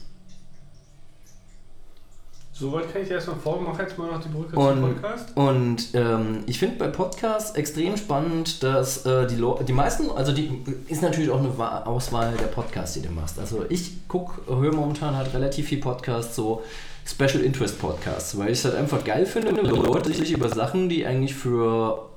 Soweit 2.58 2.92
kann 2.92 3.02
ich 3.02 3.08
dir 3.08 3.14
erstmal 3.14 3.36
folgen. 3.36 3.64
Mach 3.68 3.78
jetzt 3.78 3.96
mal 3.96 4.10
noch 4.10 4.20
die 4.20 4.28
Brücke 4.28 4.54
zum 4.54 4.58
Und, 4.66 4.80
Podcast. 5.00 5.36
und 5.36 5.88
ähm, 5.94 6.42
ich 6.46 6.58
finde 6.58 6.76
bei 6.76 6.88
Podcasts 6.88 7.52
extrem 7.56 7.96
spannend, 7.96 8.62
dass 8.64 9.06
äh, 9.06 9.26
die, 9.28 9.36
Leu- 9.36 9.62
die 9.62 9.72
meisten, 9.72 10.10
also 10.10 10.32
die 10.32 10.50
ist 10.88 11.02
natürlich 11.02 11.30
auch 11.30 11.38
eine 11.38 11.56
Wa- 11.56 11.82
Auswahl 11.84 12.34
der 12.36 12.46
Podcasts, 12.46 12.94
die 12.94 13.02
du 13.02 13.10
machst. 13.12 13.38
Also 13.38 13.64
ich 13.68 14.08
gucke, 14.08 14.40
höre 14.52 14.74
momentan 14.74 15.14
halt 15.16 15.32
relativ 15.34 15.68
viel 15.68 15.78
Podcasts, 15.80 16.34
so 16.34 16.62
Special 17.06 17.40
Interest 17.44 17.78
Podcasts, 17.78 18.36
weil 18.36 18.46
ich 18.50 18.58
es 18.58 18.64
halt 18.64 18.74
einfach 18.74 19.04
geil 19.04 19.24
finde, 19.24 19.56
wenn 19.56 19.64
Leute 19.66 20.12
sich 20.12 20.32
über 20.32 20.48
Sachen, 20.48 20.88
die 20.88 21.06
eigentlich 21.06 21.34
für 21.34 22.08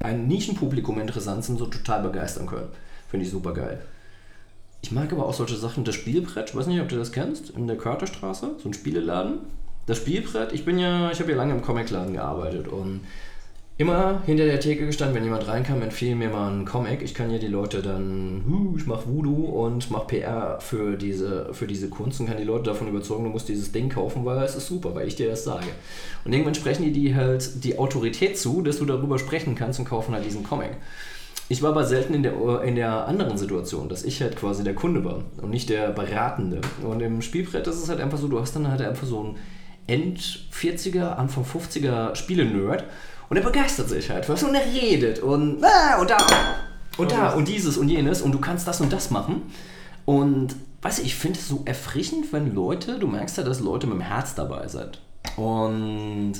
ein 0.00 0.26
Nischenpublikum 0.26 0.98
interessant 1.00 1.44
sind, 1.44 1.58
so 1.58 1.66
total 1.66 2.02
begeistern 2.02 2.46
können. 2.46 2.68
Finde 3.10 3.26
ich 3.26 3.30
super 3.30 3.52
geil. 3.52 3.82
Ich 4.80 4.90
mag 4.90 5.12
aber 5.12 5.26
auch 5.26 5.34
solche 5.34 5.56
Sachen, 5.56 5.84
das 5.84 5.94
Spielbrett, 5.96 6.50
ich 6.50 6.56
weiß 6.56 6.66
nicht, 6.66 6.80
ob 6.80 6.88
du 6.88 6.96
das 6.96 7.12
kennst, 7.12 7.50
in 7.50 7.66
der 7.66 7.76
Körterstraße, 7.76 8.52
so 8.62 8.68
ein 8.68 8.72
Spieleladen. 8.74 9.40
Das 9.86 9.98
Spielbrett, 9.98 10.52
ich 10.52 10.64
bin 10.64 10.78
ja, 10.78 11.10
ich 11.12 11.20
habe 11.20 11.30
ja 11.30 11.36
lange 11.36 11.54
im 11.54 11.62
Comicladen 11.62 12.12
gearbeitet 12.12 12.66
und 12.66 13.00
immer 13.78 14.22
hinter 14.24 14.46
der 14.46 14.58
Theke 14.58 14.86
gestanden, 14.86 15.14
wenn 15.14 15.24
jemand 15.24 15.46
reinkam, 15.46 15.82
empfehle 15.82 16.16
mir 16.16 16.30
mal 16.30 16.50
einen 16.50 16.64
Comic. 16.64 17.02
Ich 17.02 17.14
kann 17.14 17.30
ja 17.30 17.38
die 17.38 17.46
Leute 17.46 17.82
dann, 17.82 18.42
ich 18.76 18.86
mache 18.86 19.06
Voodoo 19.06 19.64
und 19.64 19.90
mache 19.90 20.06
PR 20.06 20.58
für 20.60 20.96
diese, 20.96 21.52
für 21.52 21.66
diese 21.66 21.88
Kunst 21.88 22.18
und 22.18 22.26
kann 22.26 22.38
die 22.38 22.44
Leute 22.44 22.64
davon 22.64 22.88
überzeugen, 22.88 23.24
du 23.24 23.30
musst 23.30 23.48
dieses 23.48 23.72
Ding 23.72 23.90
kaufen, 23.90 24.24
weil 24.24 24.42
es 24.42 24.56
ist 24.56 24.66
super, 24.66 24.94
weil 24.94 25.06
ich 25.06 25.14
dir 25.14 25.28
das 25.28 25.44
sage. 25.44 25.66
Und 26.24 26.32
irgendwann 26.32 26.54
sprechen 26.54 26.84
die 26.84 26.92
die 26.92 27.14
halt 27.14 27.64
die 27.64 27.78
Autorität 27.78 28.38
zu, 28.38 28.62
dass 28.62 28.78
du 28.78 28.86
darüber 28.86 29.18
sprechen 29.18 29.54
kannst 29.54 29.78
und 29.78 29.84
kaufen 29.84 30.14
halt 30.14 30.24
diesen 30.24 30.42
Comic. 30.42 30.70
Ich 31.48 31.62
war 31.62 31.70
aber 31.70 31.84
selten 31.84 32.14
in 32.14 32.22
der, 32.24 32.62
in 32.62 32.74
der 32.74 33.06
anderen 33.06 33.38
Situation, 33.38 33.88
dass 33.88 34.04
ich 34.04 34.20
halt 34.20 34.36
quasi 34.36 34.64
der 34.64 34.74
Kunde 34.74 35.04
war 35.04 35.22
und 35.40 35.50
nicht 35.50 35.68
der 35.68 35.90
Beratende. 35.90 36.60
Und 36.82 37.00
im 37.02 37.22
Spielbrett 37.22 37.66
ist 37.68 37.80
es 37.82 37.88
halt 37.88 38.00
einfach 38.00 38.18
so, 38.18 38.26
du 38.26 38.40
hast 38.40 38.56
dann 38.56 38.68
halt 38.68 38.80
einfach 38.80 39.06
so 39.06 39.20
einen 39.20 39.36
End-40er, 39.86 41.14
Anfang 41.16 41.44
50er 41.44 42.14
Spiele-Nerd 42.14 42.84
und 43.28 43.36
er 43.36 43.42
begeistert 43.42 43.88
sich 43.88 44.10
halt, 44.10 44.28
was 44.28 44.42
und 44.42 44.54
er 44.54 44.66
redet 44.66 45.20
und, 45.20 45.62
ah, 45.64 46.00
und 46.00 46.10
da 46.10 46.18
und 46.96 47.12
da 47.12 47.30
und 47.30 47.48
dieses 47.48 47.76
und 47.76 47.88
jenes 47.88 48.22
und 48.22 48.32
du 48.32 48.38
kannst 48.38 48.66
das 48.66 48.80
und 48.80 48.92
das 48.92 49.10
machen. 49.10 49.42
Und 50.04 50.54
weißt 50.82 51.00
du, 51.00 51.02
ich 51.02 51.14
finde 51.14 51.38
es 51.38 51.48
so 51.48 51.62
erfrischend, 51.64 52.32
wenn 52.32 52.54
Leute, 52.54 52.98
du 52.98 53.06
merkst 53.06 53.36
ja, 53.38 53.42
dass 53.42 53.60
Leute 53.60 53.86
mit 53.86 53.96
dem 53.96 54.02
Herz 54.02 54.34
dabei 54.34 54.68
sind. 54.68 55.00
Und 55.36 56.34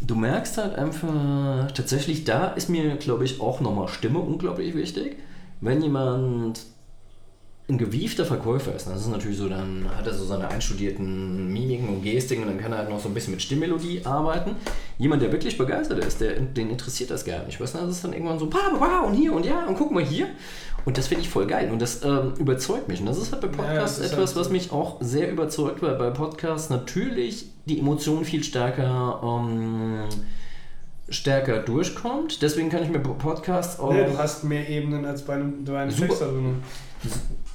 du 0.00 0.14
merkst 0.14 0.56
halt 0.56 0.76
einfach, 0.76 1.72
tatsächlich, 1.72 2.24
da 2.24 2.48
ist 2.48 2.68
mir, 2.68 2.96
glaube 2.96 3.24
ich, 3.24 3.40
auch 3.40 3.60
nochmal 3.60 3.88
Stimme 3.88 4.20
unglaublich 4.20 4.74
wichtig. 4.74 5.18
Wenn 5.60 5.82
jemand 5.82 6.60
ein 7.70 7.78
gewiefter 7.78 8.24
Verkäufer 8.24 8.74
ist, 8.74 8.86
das 8.86 9.00
ist 9.00 9.08
natürlich 9.08 9.38
so, 9.38 9.48
dann 9.48 9.86
hat 9.96 10.06
er 10.06 10.12
so 10.12 10.24
seine 10.24 10.48
einstudierten 10.48 11.52
Mimiken 11.52 11.88
und 11.88 12.02
Gestiken 12.02 12.42
und 12.44 12.50
dann 12.50 12.60
kann 12.60 12.72
er 12.72 12.78
halt 12.78 12.90
noch 12.90 13.00
so 13.00 13.08
ein 13.08 13.14
bisschen 13.14 13.32
mit 13.32 13.42
Stimmmelodie 13.42 14.02
arbeiten. 14.04 14.56
Jemand, 14.98 15.22
der 15.22 15.32
wirklich 15.32 15.56
begeistert 15.56 16.04
ist, 16.04 16.20
der, 16.20 16.40
den 16.40 16.70
interessiert 16.70 17.10
das 17.10 17.24
gar 17.24 17.44
nicht. 17.44 17.60
Weißt 17.60 17.74
du, 17.74 17.78
das 17.78 17.90
ist 17.90 18.04
dann 18.04 18.12
irgendwann 18.12 18.38
so, 18.38 18.48
pa, 18.48 18.58
und 19.06 19.14
hier 19.14 19.32
und 19.32 19.46
ja, 19.46 19.66
und 19.66 19.76
guck 19.76 19.90
mal 19.92 20.04
hier. 20.04 20.26
Und 20.84 20.96
das 20.98 21.08
finde 21.08 21.22
ich 21.22 21.28
voll 21.28 21.46
geil 21.46 21.70
und 21.70 21.80
das 21.80 22.02
ähm, 22.04 22.32
überzeugt 22.38 22.88
mich. 22.88 23.00
Und 23.00 23.06
das 23.06 23.18
ist 23.18 23.32
halt 23.32 23.42
bei 23.42 23.48
Podcasts 23.48 23.98
etwas, 23.98 24.18
halt 24.18 24.28
so. 24.30 24.40
was 24.40 24.50
mich 24.50 24.72
auch 24.72 24.96
sehr 25.00 25.30
überzeugt, 25.30 25.82
weil 25.82 25.94
bei 25.94 26.10
Podcasts 26.10 26.70
natürlich 26.70 27.46
die 27.66 27.78
Emotionen 27.78 28.24
viel 28.24 28.42
stärker 28.42 29.20
ähm, 29.22 30.04
stärker 31.10 31.58
durchkommt. 31.58 32.40
Deswegen 32.40 32.70
kann 32.70 32.82
ich 32.82 32.88
mir 32.88 33.00
Podcasts 33.00 33.78
auch 33.78 33.92
Nee, 33.92 34.04
du 34.04 34.16
hast 34.16 34.44
mehr 34.44 34.68
Ebenen 34.68 35.04
als 35.04 35.22
bei 35.22 35.34
einem, 35.34 35.64
bei 35.64 35.80
einem. 35.80 35.94
Text 35.94 36.20
drin. 36.20 36.62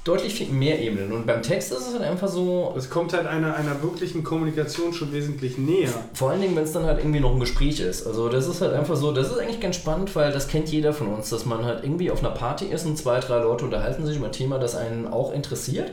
Deutlich 0.06 0.34
viel 0.34 0.48
mehr 0.48 0.80
Ebenen. 0.80 1.12
Und 1.12 1.26
beim 1.26 1.42
Text 1.42 1.72
ist 1.72 1.88
es 1.88 1.92
halt 1.92 2.02
einfach 2.02 2.28
so, 2.28 2.72
Es 2.76 2.88
kommt 2.88 3.12
halt 3.12 3.26
einer, 3.26 3.56
einer 3.56 3.82
wirklichen 3.82 4.22
Kommunikation 4.22 4.92
schon 4.92 5.12
wesentlich 5.12 5.58
näher. 5.58 5.90
Vor 6.14 6.30
allen 6.30 6.40
Dingen, 6.40 6.54
wenn 6.54 6.62
es 6.62 6.72
dann 6.72 6.84
halt 6.84 6.98
irgendwie 6.98 7.20
noch 7.20 7.32
ein 7.32 7.40
Gespräch 7.40 7.80
ist. 7.80 8.06
Also 8.06 8.28
das 8.28 8.46
ist 8.46 8.60
halt 8.60 8.72
einfach 8.72 8.96
so, 8.96 9.12
das 9.12 9.32
ist 9.32 9.38
eigentlich 9.38 9.60
ganz 9.60 9.76
spannend, 9.76 10.14
weil 10.14 10.32
das 10.32 10.46
kennt 10.46 10.68
jeder 10.68 10.92
von 10.92 11.08
uns, 11.08 11.30
dass 11.30 11.44
man 11.44 11.64
halt 11.64 11.82
irgendwie 11.82 12.10
auf 12.10 12.20
einer 12.20 12.30
Party 12.32 12.66
ist 12.66 12.86
und 12.86 12.96
zwei, 12.96 13.18
drei 13.18 13.38
Leute 13.38 13.64
unterhalten 13.64 14.06
sich 14.06 14.16
über 14.16 14.26
ein 14.26 14.32
Thema, 14.32 14.58
das 14.58 14.76
einen 14.76 15.08
auch 15.08 15.32
interessiert. 15.32 15.90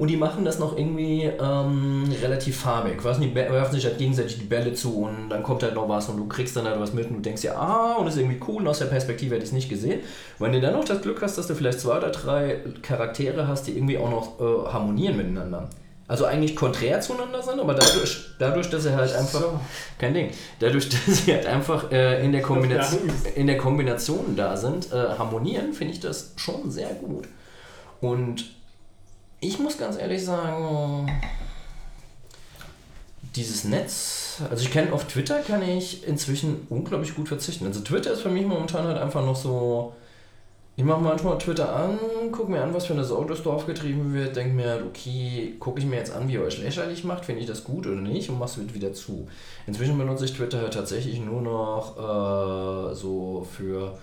Und 0.00 0.08
die 0.08 0.16
machen 0.16 0.46
das 0.46 0.58
noch 0.58 0.78
irgendwie 0.78 1.24
ähm, 1.24 2.10
relativ 2.22 2.56
farbig. 2.60 3.02
Die 3.20 3.26
be- 3.26 3.48
werfen 3.50 3.74
sich 3.74 3.84
halt 3.84 3.98
gegenseitig 3.98 4.38
die 4.38 4.46
Bälle 4.46 4.72
zu 4.72 5.02
und 5.02 5.28
dann 5.28 5.42
kommt 5.42 5.62
halt 5.62 5.74
noch 5.74 5.90
was 5.90 6.08
und 6.08 6.16
du 6.16 6.26
kriegst 6.26 6.56
dann 6.56 6.64
halt 6.64 6.80
was 6.80 6.94
mit 6.94 7.10
und 7.10 7.16
du 7.16 7.20
denkst 7.20 7.44
ja, 7.44 7.54
ah, 7.54 7.96
und 7.98 8.06
das 8.06 8.14
ist 8.14 8.22
irgendwie 8.22 8.40
cool 8.48 8.62
und 8.62 8.68
aus 8.68 8.78
der 8.78 8.86
Perspektive 8.86 9.34
hätte 9.34 9.44
ich 9.44 9.50
es 9.50 9.54
nicht 9.54 9.68
gesehen. 9.68 10.00
Wenn 10.38 10.52
du 10.52 10.60
dann 10.62 10.72
noch 10.72 10.86
das 10.86 11.02
Glück 11.02 11.20
hast, 11.20 11.36
dass 11.36 11.48
du 11.48 11.54
vielleicht 11.54 11.80
zwei 11.80 11.98
oder 11.98 12.08
drei 12.08 12.60
Charaktere 12.80 13.46
hast, 13.46 13.66
die 13.66 13.72
irgendwie 13.76 13.98
auch 13.98 14.08
noch 14.08 14.40
äh, 14.40 14.72
harmonieren 14.72 15.18
miteinander. 15.18 15.68
Also 16.08 16.24
eigentlich 16.24 16.56
konträr 16.56 17.02
zueinander 17.02 17.42
sind, 17.42 17.60
aber 17.60 17.74
dadurch, 17.74 18.30
dadurch 18.38 18.70
dass 18.70 18.84
sie 18.84 18.96
halt 18.96 19.14
einfach. 19.14 19.40
So. 19.40 19.60
Kein 19.98 20.14
Ding. 20.14 20.30
Dadurch, 20.60 20.88
dass 21.06 21.26
sie 21.26 21.34
halt 21.34 21.44
einfach 21.44 21.92
äh, 21.92 22.24
in, 22.24 22.32
der 22.32 22.40
Kombination, 22.40 23.00
in 23.34 23.46
der 23.46 23.58
Kombination 23.58 24.34
da 24.34 24.56
sind, 24.56 24.90
äh, 24.94 24.96
harmonieren, 25.18 25.74
finde 25.74 25.92
ich 25.92 26.00
das 26.00 26.32
schon 26.36 26.70
sehr 26.70 26.88
gut. 26.94 27.28
Und 28.00 28.46
ich 29.40 29.58
muss 29.58 29.78
ganz 29.78 29.96
ehrlich 29.96 30.24
sagen, 30.24 31.10
dieses 33.34 33.64
Netz, 33.64 34.42
also 34.50 34.62
ich 34.62 34.70
kenne 34.70 34.92
auf 34.92 35.06
Twitter 35.06 35.40
kann 35.40 35.62
ich 35.62 36.06
inzwischen 36.06 36.66
unglaublich 36.68 37.14
gut 37.14 37.28
verzichten. 37.28 37.66
Also 37.66 37.80
Twitter 37.80 38.12
ist 38.12 38.22
für 38.22 38.28
mich 38.28 38.44
momentan 38.44 38.86
halt 38.86 38.98
einfach 38.98 39.24
noch 39.24 39.36
so, 39.36 39.94
ich 40.76 40.84
mache 40.84 41.00
manchmal 41.00 41.38
Twitter 41.38 41.74
an, 41.74 41.98
gucke 42.32 42.50
mir 42.50 42.62
an, 42.62 42.74
was 42.74 42.86
für 42.86 42.92
eine 42.94 43.04
Sau 43.04 43.24
durchs 43.24 43.42
Dorf 43.42 43.66
getrieben 43.66 44.12
wird, 44.12 44.36
denke 44.36 44.54
mir, 44.54 44.68
halt, 44.68 44.84
okay, 44.84 45.54
gucke 45.58 45.78
ich 45.78 45.86
mir 45.86 45.96
jetzt 45.96 46.12
an, 46.12 46.28
wie 46.28 46.34
ihr 46.34 46.42
euch 46.42 46.58
lächerlich 46.58 47.04
macht, 47.04 47.24
finde 47.24 47.40
ich 47.40 47.46
das 47.46 47.64
gut 47.64 47.86
oder 47.86 48.00
nicht 48.00 48.28
und 48.30 48.38
mach's 48.38 48.58
wieder 48.58 48.92
zu. 48.92 49.28
Inzwischen 49.66 49.96
benutze 49.96 50.24
ich 50.24 50.32
Twitter 50.32 50.60
halt 50.60 50.74
tatsächlich 50.74 51.20
nur 51.20 51.40
noch 51.42 51.96
äh, 51.96 52.94
so 52.94 53.46
für, 53.56 53.96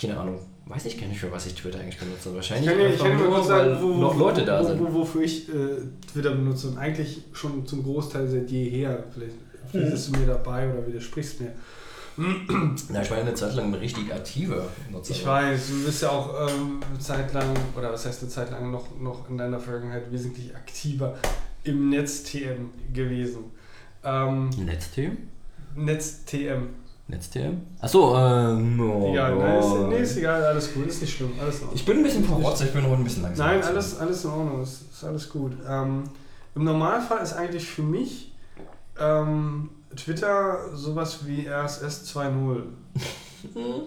keine 0.00 0.18
Ahnung, 0.18 0.38
weiß 0.66 0.86
ich 0.86 1.00
gar 1.00 1.06
nicht, 1.06 1.20
für 1.20 1.30
was 1.32 1.46
ich 1.46 1.54
Twitter 1.54 1.80
eigentlich 1.80 1.98
benutze. 1.98 2.30
Ich 2.30 2.34
Wahrscheinlich 2.34 2.70
kann, 2.70 2.80
ich 2.80 2.98
kann 2.98 3.18
dir 3.18 3.24
mal 3.24 3.36
nur, 3.36 3.44
sagen, 3.44 3.76
wo, 3.80 3.88
noch 3.94 4.16
Leute 4.16 4.44
da 4.44 4.62
wo, 4.62 4.66
sind. 4.66 4.80
Wo, 4.80 4.92
wofür 4.92 5.22
ich 5.22 5.48
äh, 5.48 5.82
Twitter 6.12 6.30
benutze 6.30 6.68
und 6.68 6.78
eigentlich 6.78 7.22
schon 7.32 7.66
zum 7.66 7.82
Großteil 7.82 8.28
seit 8.28 8.50
jeher. 8.50 9.04
Vielleicht, 9.12 9.36
vielleicht 9.70 9.90
bist 9.90 10.08
du 10.08 10.18
mir 10.18 10.26
dabei 10.26 10.72
oder 10.72 10.86
widersprichst 10.86 11.40
mir. 11.40 11.52
Na, 12.16 13.02
ich 13.02 13.10
war 13.10 13.16
ja 13.18 13.22
eine 13.22 13.34
Zeit 13.34 13.54
lang 13.54 13.72
ein 13.72 13.74
richtig 13.74 14.12
aktiver 14.12 14.66
Nutzer. 14.90 15.12
Ich 15.12 15.24
weiß, 15.24 15.68
du 15.68 15.84
bist 15.84 16.02
ja 16.02 16.10
auch 16.10 16.48
ähm, 16.48 16.80
eine 16.88 16.98
Zeit 16.98 17.32
lang, 17.32 17.48
oder 17.76 17.92
was 17.92 18.04
heißt 18.04 18.22
eine 18.22 18.30
Zeit 18.30 18.50
lang, 18.50 18.70
noch, 18.70 18.98
noch 19.00 19.30
in 19.30 19.38
deiner 19.38 19.58
Vergangenheit 19.58 20.12
wesentlich 20.12 20.54
aktiver 20.54 21.16
im 21.64 21.88
Netz-TM 21.88 22.70
gewesen. 22.92 23.44
Ähm, 24.04 24.50
Netzthemen? 24.58 25.30
Netz-TM. 25.74 26.68
Netzthemen? 27.12 27.60
Achso, 27.80 28.16
äh, 28.16 28.54
no, 28.54 29.12
Ja, 29.14 29.30
nein, 29.30 29.58
ist, 29.58 29.74
nee, 29.88 29.98
ist 30.00 30.16
egal, 30.16 30.42
alles 30.42 30.72
gut, 30.72 30.86
ist 30.86 31.02
nicht 31.02 31.14
schlimm, 31.14 31.32
alles 31.40 31.56
in 31.56 31.62
Ordnung. 31.62 31.76
Ich 31.76 31.84
bin 31.84 31.96
ein 31.98 32.02
bisschen 32.02 32.24
verrotzt, 32.24 32.62
ich 32.62 32.72
bin 32.72 32.82
heute 32.84 32.94
ein 32.94 33.04
bisschen 33.04 33.22
langsam. 33.22 33.46
Nein, 33.46 33.62
alles, 33.62 33.98
alles 33.98 34.24
in 34.24 34.30
Ordnung, 34.30 34.62
ist, 34.62 34.82
ist 34.92 35.04
alles 35.04 35.28
gut. 35.28 35.52
Ähm, 35.68 36.04
Im 36.54 36.64
Normalfall 36.64 37.22
ist 37.22 37.34
eigentlich 37.34 37.66
für 37.66 37.82
mich 37.82 38.32
ähm, 38.98 39.70
Twitter 39.94 40.58
sowas 40.74 41.20
wie 41.26 41.46
RSS 41.46 42.14
2.0. 42.16 42.62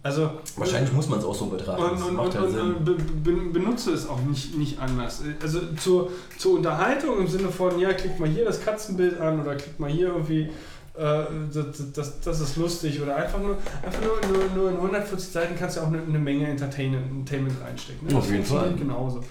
Also 0.00 0.30
Wahrscheinlich 0.56 0.92
muss 0.92 1.08
man 1.08 1.18
es 1.18 1.24
auch 1.24 1.34
so 1.34 1.46
betrachten. 1.46 1.82
und, 1.82 2.02
und, 2.02 2.14
macht 2.14 2.36
und, 2.36 2.50
Sinn. 2.52 2.84
be, 2.84 2.94
be, 2.94 3.32
benutze 3.52 3.92
es 3.92 4.08
auch 4.08 4.20
nicht, 4.20 4.56
nicht 4.56 4.78
anders. 4.78 5.22
Also 5.42 5.60
zur, 5.74 6.10
zur 6.38 6.54
Unterhaltung 6.58 7.18
im 7.18 7.26
Sinne 7.26 7.48
von, 7.48 7.78
ja, 7.80 7.92
klickt 7.92 8.20
mal 8.20 8.28
hier 8.28 8.44
das 8.44 8.64
Katzenbild 8.64 9.20
an 9.20 9.40
oder 9.40 9.56
klickt 9.56 9.80
mal 9.80 9.90
hier 9.90 10.08
irgendwie, 10.08 10.50
das, 10.98 11.92
das, 11.92 12.20
das 12.20 12.40
ist 12.40 12.56
lustig 12.56 13.00
oder 13.00 13.14
einfach 13.16 13.38
nur, 13.40 13.56
einfach 13.84 14.00
nur, 14.02 14.18
nur, 14.36 14.50
nur 14.56 14.70
in 14.70 14.76
140 14.76 15.30
Seiten 15.30 15.56
kannst 15.56 15.76
du 15.76 15.80
auch 15.82 15.86
eine, 15.86 16.02
eine 16.02 16.18
Menge 16.18 16.48
Entertainment, 16.48 17.28
reinstecken. 17.64 18.08
Ne? 18.08 18.16
Auf 18.16 18.30
jeden 18.30 18.44
Fall. 18.44 18.74
genauso. 18.74 19.18
Und 19.18 19.26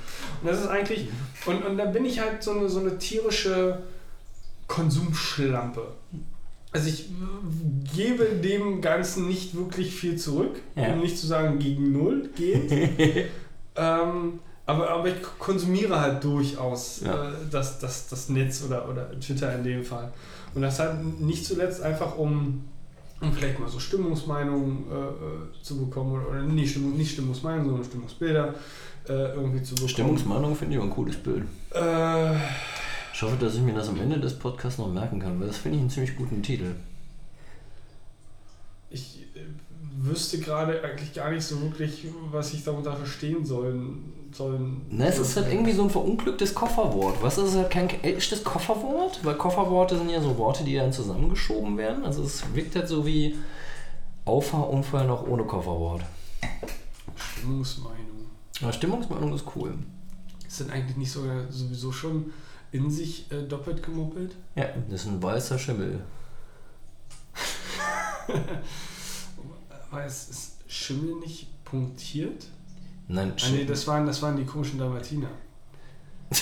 das 0.50 0.62
ist 0.62 0.68
eigentlich, 0.68 1.10
und, 1.46 1.66
und 1.66 1.78
da 1.78 1.86
bin 1.86 2.06
ich 2.06 2.20
halt 2.20 2.42
so 2.42 2.52
eine, 2.52 2.70
so 2.70 2.80
eine 2.80 2.98
tierische 2.98 3.80
Konsumschlampe. 4.68 5.82
Also 6.72 6.90
ich 6.90 7.10
äh, 7.10 7.96
gebe 7.96 8.26
dem 8.26 8.82
Ganzen 8.82 9.28
nicht 9.28 9.56
wirklich 9.56 9.94
viel 9.96 10.18
zurück, 10.18 10.58
Ja. 10.76 10.94
um 10.94 11.00
nicht 11.00 11.18
zu 11.18 11.26
sagen 11.28 11.60
gegen 11.60 11.92
null 11.92 12.30
geht. 12.36 12.72
ähm, 13.76 14.40
aber, 14.66 14.90
aber 14.90 15.08
ich 15.08 15.16
konsumiere 15.40 16.00
halt 16.00 16.24
durchaus 16.24 17.02
Ja. 17.06 17.30
äh, 17.30 17.34
das, 17.50 17.80
das, 17.80 18.08
das 18.10 18.30
Netz 18.30 18.64
oder, 18.66 18.88
oder 18.90 19.18
Twitter 19.20 19.54
in 19.56 19.64
dem 19.64 19.84
Fall. 19.84 20.12
Und 20.58 20.64
das 20.64 20.80
halt 20.80 21.22
nicht 21.22 21.46
zuletzt 21.46 21.84
einfach 21.84 22.18
um, 22.18 22.64
um 23.22 23.32
vielleicht 23.32 23.60
mal 23.60 23.70
so 23.70 23.80
Stimmungsmeinungen 23.80 24.86
äh, 24.92 24.96
äh, 24.96 25.62
zu 25.64 25.78
bekommen 25.86 26.14
oder, 26.14 26.30
oder 26.30 26.42
nicht, 26.42 26.72
Stimmung, 26.72 26.98
nicht 26.98 27.12
Stimmungsmeinungen, 27.12 27.68
sondern 27.68 27.86
Stimmungsbilder 27.86 28.56
äh, 29.08 29.36
irgendwie 29.36 29.62
zu 29.62 29.76
bekommen. 29.76 29.90
Stimmungsmeinung 29.90 30.56
finde 30.56 30.74
ich 30.74 30.80
auch 30.80 30.86
ein 30.86 30.90
cooles 30.90 31.16
Bild. 31.18 31.44
Äh, 31.76 32.36
Ich 33.14 33.22
hoffe, 33.22 33.38
dass 33.40 33.54
ich 33.54 33.62
mir 33.62 33.76
das 33.76 33.88
am 33.90 34.00
Ende 34.02 34.20
des 34.20 34.34
Podcasts 34.34 34.80
noch 34.80 34.92
merken 34.92 35.20
kann, 35.20 35.40
weil 35.40 35.46
das 35.46 35.58
finde 35.58 35.78
ich 35.78 35.82
einen 35.82 35.92
ziemlich 35.92 36.16
guten 36.16 36.42
Titel. 36.42 36.74
ich 38.90 39.28
äh, 39.36 39.42
wüsste 40.00 40.40
gerade 40.40 40.84
eigentlich 40.84 41.14
gar 41.14 41.30
nicht 41.30 41.44
so 41.44 41.62
wirklich, 41.62 42.08
was 42.32 42.52
ich 42.54 42.64
darunter 42.64 42.96
verstehen 42.96 43.46
sollen. 43.46 44.12
Sollen 44.38 44.86
Na, 44.90 45.06
es 45.06 45.18
ist 45.18 45.36
halt 45.36 45.52
irgendwie 45.52 45.74
so 45.74 45.84
ein 45.84 45.90
verunglücktes 45.90 46.54
Kofferwort. 46.54 47.22
Was 47.22 47.38
ist 47.38 47.56
halt 47.56 47.72
kein 47.72 47.90
echtes 48.04 48.44
Kofferwort? 48.44 49.20
Weil 49.24 49.36
Kofferworte 49.36 49.98
sind 49.98 50.10
ja 50.10 50.22
so 50.22 50.38
Worte, 50.38 50.64
die 50.64 50.76
dann 50.76 50.94
zusammengeschoben 50.94 51.78
werden. 51.78 52.06
Also 52.06 52.24
es 52.24 52.44
wirkt 52.54 52.76
halt 52.76 52.88
so 52.88 53.06
wie 53.06 53.36
Auffahrunfall 54.26 55.08
noch 55.08 55.28
ohne 55.28 55.44
Kofferwort. 55.44 56.04
Stimmungsmeinung. 57.16 58.28
Aber 58.62 58.74
Stimmungsmeinung 58.74 59.34
ist 59.34 59.46
cool. 59.56 59.74
Ist 60.48 60.60
denn 60.60 60.70
eigentlich 60.70 60.98
nicht 60.98 61.12
sogar 61.12 61.52
sowieso 61.52 61.92
schon 61.92 62.32
in 62.72 62.90
sich 62.92 63.32
äh, 63.32 63.44
doppelt 63.44 63.82
gemoppelt? 63.84 64.36
Ja, 64.56 64.68
das 64.90 65.02
ist 65.02 65.08
ein 65.08 65.22
weißer 65.22 65.58
Schimmel. 65.58 66.02
Es 70.06 70.30
ist 70.30 70.52
Schimmel 70.68 71.16
nicht 71.16 71.48
punktiert? 71.64 72.48
Nein, 73.10 73.32
Ah, 73.42 73.50
nee, 73.52 73.66
das 73.66 73.88
waren, 73.88 74.06
das 74.06 74.22
waren 74.22 74.36
die 74.38 74.46
komischen 74.46 74.78
Dalmatiner. 74.80 75.28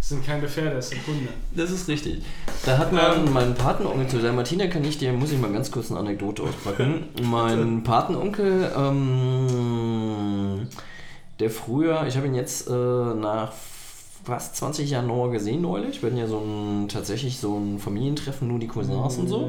Das 0.00 0.16
sind 0.16 0.24
keine 0.26 0.48
Pferde, 0.48 0.76
das 0.76 0.88
sind 0.88 1.06
Hunde. 1.06 1.28
Das 1.54 1.70
ist 1.70 1.86
richtig. 1.86 2.22
Da 2.64 2.78
hat 2.78 2.94
man 2.94 3.26
Ähm. 3.26 3.32
meinen 3.34 3.54
Patenonkel, 3.54 4.08
zu 4.08 4.18
der 4.18 4.32
Martina 4.32 4.66
kann 4.66 4.82
ich 4.84 4.96
dir, 4.96 5.12
muss 5.12 5.32
ich 5.32 5.38
mal 5.38 5.52
ganz 5.52 5.70
kurz 5.70 5.90
eine 5.90 6.00
Anekdote 6.00 6.44
auspacken. 6.44 7.08
mein 7.24 7.82
Patenonkel, 7.82 8.72
ähm, 8.74 10.66
der 11.40 11.50
früher, 11.50 12.06
ich 12.06 12.16
habe 12.16 12.26
ihn 12.26 12.34
jetzt 12.34 12.70
äh, 12.70 12.72
nach 12.72 13.52
fast 14.24 14.56
20 14.56 14.88
Jahren 14.88 15.08
nochmal 15.08 15.28
gesehen 15.30 15.60
neulich. 15.60 16.00
Wir 16.02 16.08
hatten 16.08 16.18
ja 16.18 16.26
so 16.26 16.38
ein, 16.38 16.88
tatsächlich 16.88 17.38
so 17.38 17.58
ein 17.58 17.78
Familientreffen, 17.78 18.48
nur 18.48 18.58
die 18.58 18.66
Cousins 18.66 19.18
und 19.18 19.28
so. 19.28 19.46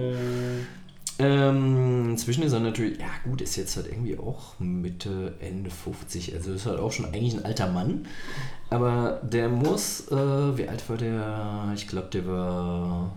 Äh, 1.19 1.23
Ähm, 1.25 2.11
inzwischen 2.11 2.43
ist 2.43 2.53
er 2.53 2.59
natürlich, 2.61 2.99
ja 2.99 3.07
gut, 3.23 3.41
ist 3.41 3.55
jetzt 3.55 3.75
halt 3.75 3.87
irgendwie 3.87 4.17
auch 4.17 4.57
Mitte, 4.59 5.35
Ende 5.39 5.69
50, 5.69 6.33
also 6.35 6.53
ist 6.53 6.65
halt 6.65 6.79
auch 6.79 6.91
schon 6.91 7.05
eigentlich 7.05 7.33
ein 7.35 7.45
alter 7.45 7.67
Mann. 7.71 8.07
Aber 8.69 9.19
der 9.23 9.49
muss, 9.49 10.07
äh, 10.11 10.57
wie 10.57 10.67
alt 10.67 10.87
war 10.89 10.97
der? 10.97 11.71
Ich 11.75 11.87
glaube, 11.87 12.07
der 12.13 12.27
war 12.27 13.11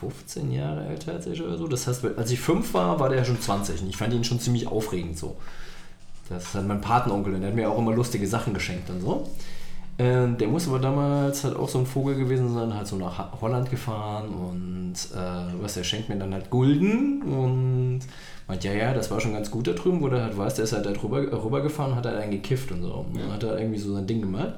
15 0.00 0.50
Jahre 0.52 0.86
älter 0.86 1.12
als 1.12 1.26
ich 1.26 1.40
oder 1.42 1.56
so. 1.56 1.68
Das 1.68 1.86
heißt, 1.86 2.04
als 2.16 2.30
ich 2.30 2.40
5 2.40 2.74
war, 2.74 2.98
war 2.98 3.08
der 3.08 3.24
schon 3.24 3.40
20 3.40 3.82
und 3.82 3.88
ich 3.88 3.96
fand 3.96 4.12
ihn 4.14 4.24
schon 4.24 4.40
ziemlich 4.40 4.66
aufregend 4.66 5.18
so. 5.18 5.36
Das 6.28 6.44
ist 6.44 6.54
halt 6.54 6.66
mein 6.66 6.80
Patenonkel 6.80 7.34
und 7.34 7.40
der 7.42 7.50
hat 7.50 7.56
mir 7.56 7.70
auch 7.70 7.78
immer 7.78 7.94
lustige 7.94 8.26
Sachen 8.26 8.54
geschenkt 8.54 8.90
und 8.90 9.00
so. 9.00 9.28
Ähm, 9.98 10.38
der 10.38 10.48
muss 10.48 10.68
aber 10.68 10.78
damals 10.78 11.44
halt 11.44 11.54
auch 11.54 11.68
so 11.68 11.78
ein 11.78 11.86
Vogel 11.86 12.16
gewesen 12.16 12.52
sein, 12.54 12.74
halt 12.74 12.86
so 12.86 12.96
nach 12.96 13.40
Holland 13.40 13.70
gefahren 13.70 14.28
und 14.30 14.94
äh, 15.14 15.62
was, 15.62 15.74
der 15.74 15.84
schenkt 15.84 16.08
mir 16.08 16.16
dann 16.16 16.32
halt 16.32 16.48
Gulden 16.48 17.22
und 17.22 18.00
meint, 18.48 18.64
ja, 18.64 18.72
ja, 18.72 18.94
das 18.94 19.10
war 19.10 19.20
schon 19.20 19.34
ganz 19.34 19.50
gut 19.50 19.66
da 19.66 19.72
drüben, 19.72 20.00
wo 20.00 20.08
der 20.08 20.22
halt 20.22 20.36
weiß, 20.36 20.54
der 20.54 20.64
ist 20.64 20.72
halt 20.72 20.86
da 20.86 20.92
drüber, 20.92 21.20
rübergefahren 21.20 21.92
und 21.92 21.98
hat 21.98 22.06
halt 22.06 22.16
einen 22.16 22.32
gekifft 22.32 22.72
und 22.72 22.82
so. 22.82 23.06
Und 23.06 23.18
dann 23.18 23.32
hat 23.32 23.42
er 23.42 23.58
irgendwie 23.58 23.78
so 23.78 23.92
sein 23.92 24.06
Ding 24.06 24.20
gemacht. 24.20 24.54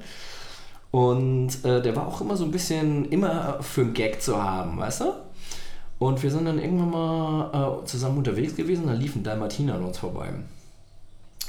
Und 0.91 1.49
äh, 1.65 1.81
der 1.81 1.95
war 1.95 2.07
auch 2.07 2.21
immer 2.21 2.37
so 2.37 2.45
ein 2.45 2.51
bisschen, 2.51 3.05
immer 3.11 3.61
für 3.61 3.81
einen 3.81 3.93
Gag 3.93 4.21
zu 4.21 4.41
haben, 4.41 4.77
weißt 4.77 5.01
du? 5.01 5.13
Und 5.99 6.23
wir 6.23 6.31
sind 6.31 6.45
dann 6.45 6.59
irgendwann 6.59 6.91
mal 6.91 7.81
äh, 7.81 7.85
zusammen 7.85 8.17
unterwegs 8.17 8.55
gewesen, 8.55 8.87
da 8.87 8.93
lief 8.93 9.15
ein 9.15 9.23
Dalmatiner 9.23 9.75
an 9.75 9.83
uns 9.83 9.97
vorbei. 9.97 10.29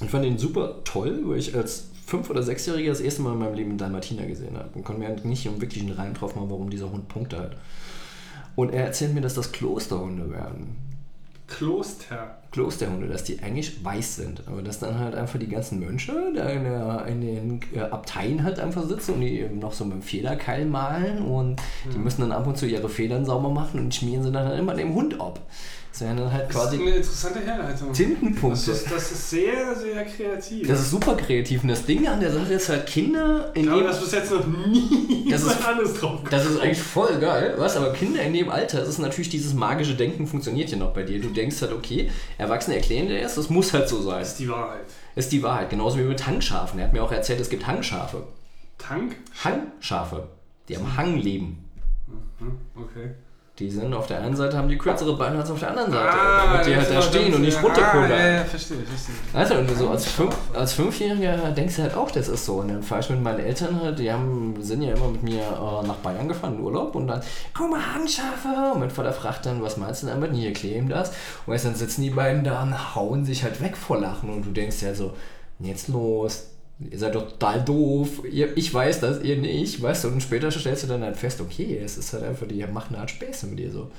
Ich 0.01 0.11
fand 0.11 0.25
ihn 0.25 0.39
super 0.39 0.83
toll, 0.85 1.21
weil 1.25 1.39
ich 1.39 1.55
als 1.55 1.87
fünf- 2.07 2.31
oder 2.31 2.43
sechsjähriger 2.43 2.91
das 2.91 3.01
erste 3.01 3.23
Mal 3.23 3.33
in 3.33 3.39
meinem 3.41 3.55
Leben 3.55 3.71
einen 3.71 3.79
Dalmatiner 3.79 4.27
gesehen 4.27 4.57
habe. 4.57 4.71
Und 4.75 4.85
konnte 4.85 5.01
mir 5.01 5.09
halt 5.09 5.25
nicht 5.25 5.45
wirklich 5.61 5.83
einen 5.83 5.93
Reim 5.93 6.15
drauf 6.15 6.37
machen, 6.37 6.51
warum 6.51 6.71
dieser 6.71 6.91
Hund 6.91 7.09
Punkte 7.09 7.39
hat. 7.39 7.57
Und 8.55 8.73
er 8.73 8.85
erzählt 8.85 9.13
mir, 9.13 9.21
dass 9.21 9.35
das 9.35 9.53
Klosterhunde 9.53 10.31
werden. 10.31 10.77
Kloster. 11.49 12.39
Klosterhunde, 12.51 13.07
dass 13.07 13.25
die 13.25 13.41
eigentlich 13.41 13.85
weiß 13.85 14.17
sind. 14.17 14.43
Aber 14.47 14.63
dass 14.63 14.79
dann 14.79 14.99
halt 14.99 15.15
einfach 15.15 15.39
die 15.39 15.49
ganzen 15.49 15.81
Mönche 15.81 16.13
da 16.35 16.49
in, 16.49 16.65
der, 16.65 17.07
in 17.07 17.21
den 17.21 17.61
äh, 17.75 17.81
Abteien 17.81 18.43
halt 18.43 18.59
einfach 18.59 18.85
sitzen 18.87 19.15
und 19.15 19.21
die 19.21 19.41
eben 19.41 19.59
noch 19.59 19.73
so 19.73 19.85
mit 19.85 19.95
dem 19.95 20.03
Federkeil 20.03 20.65
malen 20.65 21.23
und 21.23 21.61
die 21.93 21.99
müssen 21.99 22.23
dann 22.23 22.33
ab 22.33 22.47
und 22.47 22.57
zu 22.57 22.67
ihre 22.67 22.89
Federn 22.89 23.25
sauber 23.25 23.51
machen 23.51 23.79
und 23.79 23.95
schmieren 23.95 24.25
sie 24.25 24.33
dann 24.33 24.47
halt 24.47 24.59
immer 24.59 24.75
dem 24.75 24.95
Hund 24.95 25.21
ab. 25.21 25.41
Das 25.97 26.03
wären 26.07 26.19
dann 26.19 26.31
halt 26.31 26.43
Das 26.51 26.57
ist 26.57 26.61
quasi 26.61 26.77
eine 26.77 26.91
interessante 26.97 27.41
Herleitung. 27.41 27.89
Das 27.89 27.97
Tintenpunkte. 27.97 28.71
ist, 28.71 28.91
das 28.93 29.13
ist 29.13 29.31
sehr, 29.31 29.75
sehr 29.77 30.05
kreativ. 30.05 30.69
Das 30.69 30.81
ist 30.81 30.91
super 30.91 31.17
kreativ. 31.17 31.63
Und 31.63 31.71
das 31.71 31.87
Ding 31.87 32.07
an 32.07 32.21
der 32.21 32.31
Sache 32.33 32.53
ist 32.53 32.69
halt 32.69 32.87
Kinder 32.87 33.51
in 33.55 33.63
ich 33.63 33.67
glaube, 33.67 33.81
dem 33.83 33.87
dass 33.87 34.01
bis 34.03 34.13
jetzt 34.13 34.31
noch 34.31 34.47
nie 34.47 35.27
Das 35.31 35.43
ist- 35.43 35.67
anderes 35.67 35.95
drauf 35.95 36.21
Das 36.29 36.45
ist 36.45 36.61
eigentlich 36.61 36.83
voll 36.83 37.19
geil, 37.19 37.55
was? 37.57 37.79
Aber 37.79 37.95
Kinder 37.95 38.21
in 38.21 38.35
dem 38.35 38.51
Alter, 38.51 38.81
das 38.81 38.91
ist 38.91 38.99
natürlich 38.99 39.31
dieses 39.31 39.55
magische 39.55 39.95
Denken 39.95 40.27
funktioniert 40.27 40.69
ja 40.71 40.77
noch 40.77 40.93
bei 40.93 41.03
dir. 41.03 41.19
Du 41.19 41.31
denkst 41.31 41.63
halt, 41.63 41.73
okay, 41.73 42.11
Erwachsene 42.37 42.77
erklären 42.77 43.09
dir 43.09 43.23
das, 43.23 43.37
das 43.37 43.49
muss 43.49 43.73
halt 43.73 43.89
so 43.89 44.03
sein. 44.03 44.19
Das 44.19 44.33
ist 44.33 44.41
die 44.41 44.51
Wahrheit. 44.51 44.85
Ist 45.15 45.33
die 45.33 45.43
Wahrheit. 45.43 45.71
Genauso 45.71 45.97
wie 45.97 46.03
mit 46.03 46.27
Hangschafen. 46.27 46.79
Er 46.79 46.89
hat 46.89 46.93
mir 46.93 47.03
auch 47.03 47.13
erzählt, 47.13 47.41
es 47.41 47.49
gibt 47.49 47.67
Hangschafe. 47.67 48.23
Tank? 48.77 49.17
Hangschafe. 49.43 50.29
Die 50.69 50.77
am 50.77 50.95
Hang 50.99 51.17
leben. 51.17 51.65
Hm, 52.39 52.59
okay. 52.77 53.13
Die 53.59 53.71
sind 53.71 53.95
auf 53.95 54.07
der 54.07 54.21
einen 54.21 54.37
Seite, 54.37 54.59
haben 54.59 54.69
die 54.69 54.77
kürzere 54.77 55.17
Beine 55.17 55.39
als 55.39 55.51
auf 55.51 55.59
der 55.59 55.71
anderen 55.71 55.91
Seite. 55.91 56.11
Ah, 56.11 56.45
damit 56.45 56.67
die 56.67 56.77
halt 56.77 56.91
da 56.91 57.01
stehen 57.01 57.33
und 57.33 57.41
nicht 57.41 57.63
runterkullern. 57.63 58.13
Ah, 58.13 58.19
ja, 58.19 58.29
ja, 58.33 58.45
verstehe, 58.45 58.77
verstehe. 58.81 59.15
Also, 59.33 59.55
und 59.55 59.71
so 59.71 59.89
als, 59.89 60.05
Fünf, 60.05 60.37
als 60.53 60.75
Fünfjähriger 60.75 61.53
denkst 61.53 61.77
du 61.77 61.83
halt 61.83 61.95
auch, 61.95 62.11
das 62.11 62.29
ist 62.29 62.45
so. 62.45 62.57
Und 62.57 62.69
dann 62.69 62.83
fahre 62.83 63.01
ich 63.01 63.09
mit 63.09 63.23
meinen 63.23 63.41
Eltern 63.41 63.81
halt, 63.81 63.99
die 63.99 64.13
haben, 64.13 64.57
sind 64.61 64.83
ja 64.83 64.95
immer 64.95 65.09
mit 65.09 65.23
mir 65.23 65.41
äh, 65.41 65.87
nach 65.87 65.97
Bayern 66.03 66.29
gefahren 66.29 66.57
in 66.57 66.61
Urlaub 66.61 66.95
und 66.95 67.07
dann, 67.07 67.23
guck 67.55 67.71
mal, 67.71 67.81
Hangschafe. 67.95 68.73
Und 68.75 68.81
mein 68.81 68.91
Vater 68.91 69.15
fragt 69.15 69.47
dann, 69.47 69.63
was 69.63 69.79
meinst 69.79 70.03
du 70.03 70.09
damit? 70.09 70.35
Hier 70.35 70.53
kleben 70.53 70.91
das. 70.91 71.13
Und 71.47 71.55
jetzt 71.55 71.65
dann 71.65 71.75
sitzen 71.75 72.03
die 72.03 72.11
beiden 72.11 72.45
da 72.45 72.63
und 72.63 72.95
hauen 72.95 73.25
sich 73.25 73.43
halt 73.43 73.63
weg 73.63 73.79
vor 73.79 73.99
Lachen. 73.99 74.29
Und 74.29 74.45
du 74.45 74.51
denkst 74.51 74.83
ja 74.83 74.95
so, 74.95 75.15
jetzt 75.61 75.89
los. 75.89 76.49
Ihr 76.79 76.99
seid 76.99 77.15
doch 77.15 77.31
total 77.31 77.65
doof. 77.65 78.23
Ihr, 78.31 78.55
ich 78.57 78.73
weiß 78.73 79.01
das, 79.01 79.23
ihr 79.23 79.37
nicht. 79.39 79.81
Weißt 79.83 80.05
du, 80.05 80.09
und 80.09 80.23
später 80.23 80.51
stellst 80.51 80.83
du 80.85 80.87
dann 80.89 81.03
halt 81.03 81.17
fest, 81.17 81.41
okay, 81.41 81.81
es 81.83 81.97
ist 81.97 82.13
halt 82.13 82.25
einfach, 82.25 82.47
die 82.47 82.65
machen 82.67 82.99
halt 82.99 83.11
Späße 83.11 83.47
mit 83.47 83.59
dir 83.59 83.71
so. 83.71 83.91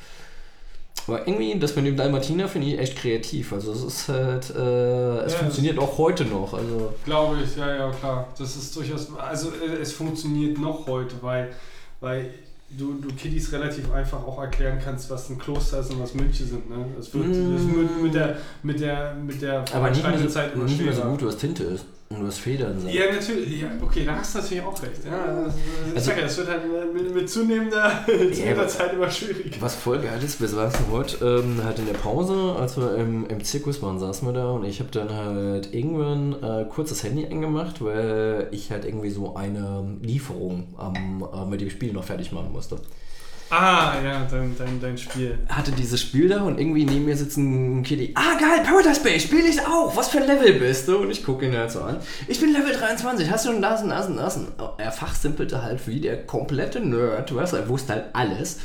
Aber 1.07 1.25
irgendwie, 1.25 1.57
das 1.57 1.75
mit 1.75 1.85
dem 1.85 1.95
Dalmatiner 1.95 2.47
finde 2.49 2.67
ich 2.67 2.79
echt 2.79 2.97
kreativ. 2.97 3.53
Also 3.53 3.71
es 3.71 3.81
ist 3.83 4.09
halt, 4.09 4.49
äh, 4.55 5.19
es 5.19 5.33
Ja, 5.33 5.39
funktioniert 5.39 5.79
auch 5.79 5.97
heute 5.97 6.25
noch. 6.25 6.53
Also 6.53 6.93
Glaube 7.05 7.37
ich, 7.43 7.55
ja, 7.55 7.73
ja, 7.75 7.91
klar. 7.91 8.27
Das 8.37 8.55
ist 8.55 8.75
durchaus, 8.75 9.07
also 9.17 9.49
äh, 9.49 9.81
es 9.81 9.93
funktioniert 9.93 10.59
noch 10.59 10.85
heute, 10.85 11.15
weil, 11.21 11.49
weil 12.01 12.31
du, 12.69 12.95
du 12.95 13.07
Kiddies 13.15 13.51
relativ 13.53 13.89
einfach 13.91 14.21
auch 14.21 14.39
erklären 14.41 14.79
kannst, 14.83 15.09
was 15.09 15.29
ein 15.29 15.37
Kloster 15.39 15.79
ist 15.79 15.91
und 15.91 16.01
was 16.01 16.13
Mönche 16.13 16.43
sind. 16.43 16.69
Ne? 16.69 16.85
Das 16.97 17.13
wird, 17.13 17.25
Mm. 17.27 17.53
das 17.53 17.75
wird 17.75 18.03
mit 18.03 18.13
der, 18.13 18.37
mit 18.63 18.79
der, 18.81 19.13
mit 19.15 19.41
der 19.41 19.63
aber 19.73 19.89
nicht 19.89 20.03
mehr, 20.05 20.19
so, 20.19 20.27
Zeit 20.27 20.53
immer 20.53 20.65
nicht 20.65 20.81
mehr 20.81 20.93
so 20.93 21.03
gut, 21.03 21.25
was 21.25 21.37
Tinte 21.37 21.63
ist. 21.63 21.85
Und 22.09 22.25
was 22.25 22.37
Federn 22.37 22.79
sind. 22.79 22.93
Ja, 22.93 23.11
natürlich. 23.11 23.61
Ja, 23.61 23.67
okay, 23.81 24.05
da 24.05 24.15
hast 24.15 24.33
du 24.33 24.39
natürlich 24.39 24.63
auch 24.63 24.81
recht. 24.81 25.03
Ja, 25.05 25.43
das, 25.43 25.53
Also- 25.93 26.11
ja, 26.11 26.17
es 26.25 26.37
wird 26.37 26.47
halt 26.47 26.61
mit, 26.93 27.13
mit 27.13 27.29
zunehmender, 27.29 27.91
zunehmender 28.05 28.51
aber- 28.61 28.67
Zeit 28.69 28.93
immer 28.93 29.11
schwieriger. 29.11 29.57
Was 29.59 29.75
voll 29.75 29.99
geil 29.99 30.17
ist, 30.23 30.39
wir 30.39 30.47
saßen 30.47 30.85
heute 30.89 31.25
ähm, 31.43 31.61
halt 31.65 31.79
in 31.79 31.85
der 31.85 31.93
Pause, 31.95 32.55
als 32.57 32.77
wir 32.77 32.95
im, 32.95 33.25
im 33.27 33.43
Zirkus 33.43 33.81
waren, 33.81 33.99
saßen 33.99 34.25
wir 34.25 34.33
da 34.33 34.51
und 34.51 34.63
ich 34.63 34.79
habe 34.79 34.89
dann 34.91 35.11
halt 35.13 35.73
irgendwann 35.73 36.41
äh, 36.41 36.65
kurz 36.69 36.89
das 36.89 37.03
Handy 37.03 37.25
angemacht, 37.25 37.83
weil 37.83 38.47
ich 38.51 38.71
halt 38.71 38.85
irgendwie 38.85 39.09
so 39.09 39.35
eine 39.35 39.83
Lieferung 40.01 40.73
am, 40.77 41.27
äh, 41.33 41.45
mit 41.45 41.59
dem 41.59 41.69
Spiel 41.69 41.91
noch 41.91 42.05
fertig 42.05 42.31
machen 42.31 42.53
musste. 42.53 42.77
Ah, 43.49 43.93
ja, 44.03 44.27
dein, 44.29 44.55
dein, 44.57 44.81
dein 44.81 44.97
Spiel. 44.97 45.39
Hatte 45.47 45.71
dieses 45.71 46.01
Spiel 46.01 46.27
da 46.27 46.41
und 46.41 46.59
irgendwie 46.59 46.83
neben 46.83 47.05
mir 47.05 47.15
sitzt 47.15 47.37
ein 47.37 47.81
Kitty. 47.81 48.11
Ah, 48.13 48.37
geil, 48.37 48.61
Paradise 48.65 49.01
Bay, 49.01 49.17
spiel 49.19 49.45
ich 49.45 49.61
auch. 49.65 49.95
Was 49.95 50.09
für 50.09 50.17
ein 50.17 50.27
Level 50.27 50.53
bist 50.53 50.87
du? 50.89 50.97
Und 50.97 51.11
ich 51.11 51.23
gucke 51.23 51.45
ihn 51.45 51.55
halt 51.55 51.71
so 51.71 51.81
an. 51.81 51.97
Ich 52.27 52.41
bin 52.41 52.51
Level 52.51 52.73
23. 52.73 53.31
Hast 53.31 53.45
du 53.45 53.51
schon 53.51 53.61
das 53.61 53.83
und 53.83 53.89
das 53.89 54.07
und 54.07 54.17
das? 54.17 54.35
Und 54.35 54.49
er 54.77 54.91
fachsimpelte 54.91 55.63
halt 55.63 55.87
wie 55.87 56.01
der 56.01 56.25
komplette 56.25 56.81
Nerd. 56.81 57.33
Weißt 57.33 57.53
du, 57.53 57.57
er 57.57 57.69
wusste 57.69 57.93
halt 57.93 58.05
alles. 58.11 58.59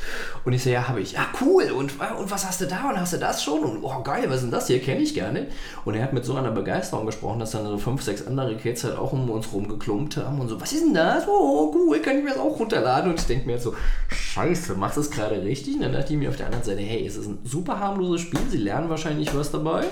Und 0.44 0.52
ich 0.52 0.64
so, 0.64 0.70
ja, 0.70 0.88
habe 0.88 1.00
ich. 1.00 1.12
Ja, 1.12 1.28
cool. 1.40 1.70
Und, 1.70 1.92
und 2.18 2.30
was 2.30 2.44
hast 2.44 2.60
du 2.60 2.66
da? 2.66 2.90
Und 2.90 3.00
hast 3.00 3.12
du 3.12 3.18
das 3.18 3.40
schon? 3.44 3.60
Und 3.60 3.84
oh, 3.84 4.02
geil, 4.02 4.24
was 4.26 4.36
ist 4.36 4.42
denn 4.42 4.50
das 4.50 4.66
hier? 4.66 4.80
Kenne 4.80 5.00
ich 5.00 5.14
gerne. 5.14 5.46
Und 5.84 5.94
er 5.94 6.02
hat 6.02 6.12
mit 6.12 6.24
so 6.24 6.34
einer 6.34 6.50
Begeisterung 6.50 7.06
gesprochen, 7.06 7.38
dass 7.38 7.52
dann 7.52 7.64
so 7.66 7.78
fünf, 7.78 8.02
sechs 8.02 8.26
andere 8.26 8.56
Kids 8.56 8.82
halt 8.82 8.98
auch 8.98 9.12
um 9.12 9.30
uns 9.30 9.52
rumgeklumpt 9.52 10.16
haben 10.16 10.40
und 10.40 10.48
so, 10.48 10.60
was 10.60 10.72
ist 10.72 10.84
denn 10.84 10.94
das? 10.94 11.28
Oh, 11.28 11.72
cool, 11.72 12.00
kann 12.00 12.18
ich 12.18 12.24
mir 12.24 12.30
das 12.30 12.38
auch 12.38 12.58
runterladen? 12.58 13.12
Und 13.12 13.20
ich 13.20 13.26
denke 13.26 13.46
mir 13.46 13.52
jetzt 13.52 13.64
so, 13.64 13.76
scheiße, 14.08 14.71
machst 14.76 14.96
du 14.96 15.00
es 15.00 15.10
gerade 15.10 15.42
richtig? 15.42 15.76
Und 15.76 15.82
dann 15.82 15.92
dachte 15.92 16.12
ich 16.12 16.18
mir 16.18 16.28
auf 16.28 16.36
der 16.36 16.46
anderen 16.46 16.64
Seite, 16.64 16.80
hey, 16.80 17.06
es 17.06 17.16
ist 17.16 17.26
ein 17.26 17.38
super 17.44 17.78
harmloses 17.78 18.22
Spiel, 18.22 18.40
sie 18.48 18.58
lernen 18.58 18.88
wahrscheinlich 18.88 19.34
was 19.34 19.50
dabei. 19.50 19.84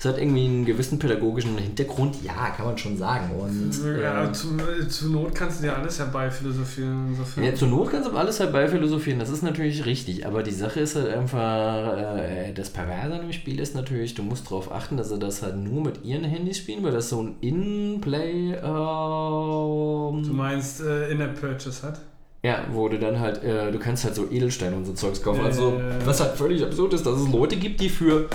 Es 0.00 0.04
hat 0.04 0.16
irgendwie 0.16 0.44
einen 0.44 0.64
gewissen 0.64 1.00
pädagogischen 1.00 1.58
Hintergrund, 1.58 2.22
ja, 2.22 2.50
kann 2.56 2.66
man 2.66 2.78
schon 2.78 2.96
sagen. 2.96 3.32
Und 3.36 3.72
Ja, 4.00 4.26
ähm, 4.26 4.34
zum, 4.34 4.60
zur 4.88 5.10
Not 5.10 5.34
kannst 5.34 5.58
du 5.58 5.64
dir 5.64 5.76
alles 5.76 5.98
herbeiphilosophieren. 5.98 7.08
Insofern. 7.08 7.42
ja, 7.42 7.52
zur 7.52 7.66
Not 7.66 7.90
kannst 7.90 8.08
du 8.08 8.16
alles 8.16 8.38
halt 8.38 8.52
beiphilosophieren, 8.52 9.18
das 9.18 9.28
ist 9.28 9.42
natürlich 9.42 9.86
richtig, 9.86 10.24
aber 10.24 10.44
die 10.44 10.52
Sache 10.52 10.78
ist 10.78 10.94
halt 10.94 11.08
einfach, 11.08 11.96
äh, 12.16 12.52
das 12.52 12.70
Perverse 12.70 13.12
an 13.12 13.22
dem 13.22 13.32
Spiel 13.32 13.58
ist 13.58 13.74
natürlich, 13.74 14.14
du 14.14 14.22
musst 14.22 14.46
darauf 14.46 14.70
achten, 14.70 14.96
dass 14.96 15.08
sie 15.08 15.18
das 15.18 15.42
halt 15.42 15.56
nur 15.56 15.82
mit 15.82 16.04
ihren 16.04 16.22
Handys 16.22 16.58
spielen, 16.58 16.84
weil 16.84 16.92
das 16.92 17.08
so 17.08 17.20
ein 17.20 17.34
In-Play, 17.40 18.52
Du 18.60 20.22
ähm, 20.30 20.36
meinst 20.36 20.80
äh, 20.80 21.10
In-App-Purchase 21.10 21.84
hat? 21.86 22.00
Ja, 22.42 22.64
wo 22.72 22.88
du 22.88 22.98
dann 22.98 23.18
halt, 23.18 23.42
äh, 23.42 23.72
du 23.72 23.78
kannst 23.78 24.04
halt 24.04 24.14
so 24.14 24.30
Edelsteine 24.30 24.76
und 24.76 24.84
so 24.84 24.92
Zeugs 24.92 25.22
kaufen, 25.22 25.44
also 25.44 25.72
ja. 25.72 26.06
was 26.06 26.20
halt 26.20 26.36
völlig 26.36 26.62
absurd 26.62 26.94
ist, 26.94 27.04
dass 27.04 27.20
es 27.20 27.28
Leute 27.28 27.56
gibt, 27.56 27.80
die 27.80 27.88
für 27.88 28.28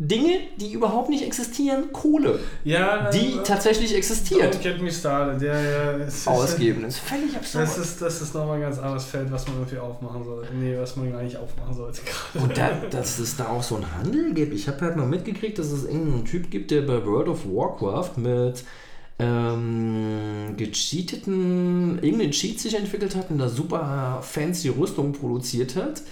Dinge, 0.00 0.38
die 0.58 0.72
überhaupt 0.72 1.08
nicht 1.08 1.24
existieren, 1.24 1.92
Kohle, 1.92 2.38
Ja, 2.62 3.10
die 3.10 3.38
äh, 3.38 3.42
tatsächlich 3.42 3.96
existiert, 3.96 4.54
Don't 4.54 4.62
get 4.62 4.80
me 4.80 4.92
started. 4.92 5.42
Ja, 5.42 5.60
ja. 5.60 5.90
Ist, 6.04 6.28
ausgeben. 6.28 6.82
Das 6.82 6.94
ist 6.94 7.00
völlig 7.00 7.34
absurd. 7.34 7.64
Das 7.64 7.78
ist, 7.78 8.00
das 8.00 8.22
ist 8.22 8.32
nochmal 8.32 8.56
ein 8.56 8.60
ganz 8.60 8.78
anderes 8.78 9.06
Feld, 9.06 9.32
was 9.32 9.48
man 9.48 9.56
irgendwie 9.56 9.78
aufmachen 9.78 10.22
sollte. 10.22 10.54
Nee, 10.54 10.76
was 10.78 10.94
man 10.94 11.10
gar 11.10 11.22
nicht 11.22 11.36
aufmachen 11.36 11.74
sollte 11.74 12.02
gerade. 12.02 12.44
Und 12.44 12.56
da, 12.56 12.70
dass 12.90 13.18
es 13.18 13.36
da 13.36 13.48
auch 13.48 13.62
so 13.64 13.74
einen 13.74 13.92
Handel 13.92 14.34
gibt. 14.34 14.54
Ich 14.54 14.68
habe 14.68 14.82
halt 14.82 14.96
mal 14.96 15.06
mitgekriegt, 15.06 15.58
dass 15.58 15.72
es 15.72 15.84
irgendeinen 15.84 16.24
Typ 16.24 16.48
gibt, 16.48 16.70
der 16.70 16.82
bei 16.82 17.04
World 17.04 17.26
of 17.26 17.44
Warcraft 17.46 18.18
mit 18.18 18.62
ähm, 19.18 20.54
gecheateten, 20.56 21.98
irgendeinen 22.02 22.30
Cheat 22.32 22.60
sich 22.60 22.74
entwickelt 22.74 23.16
hat 23.16 23.30
und 23.30 23.38
da 23.38 23.48
super 23.48 24.20
fancy 24.22 24.68
Rüstung 24.68 25.12
produziert 25.12 25.76
hat, 25.76 26.02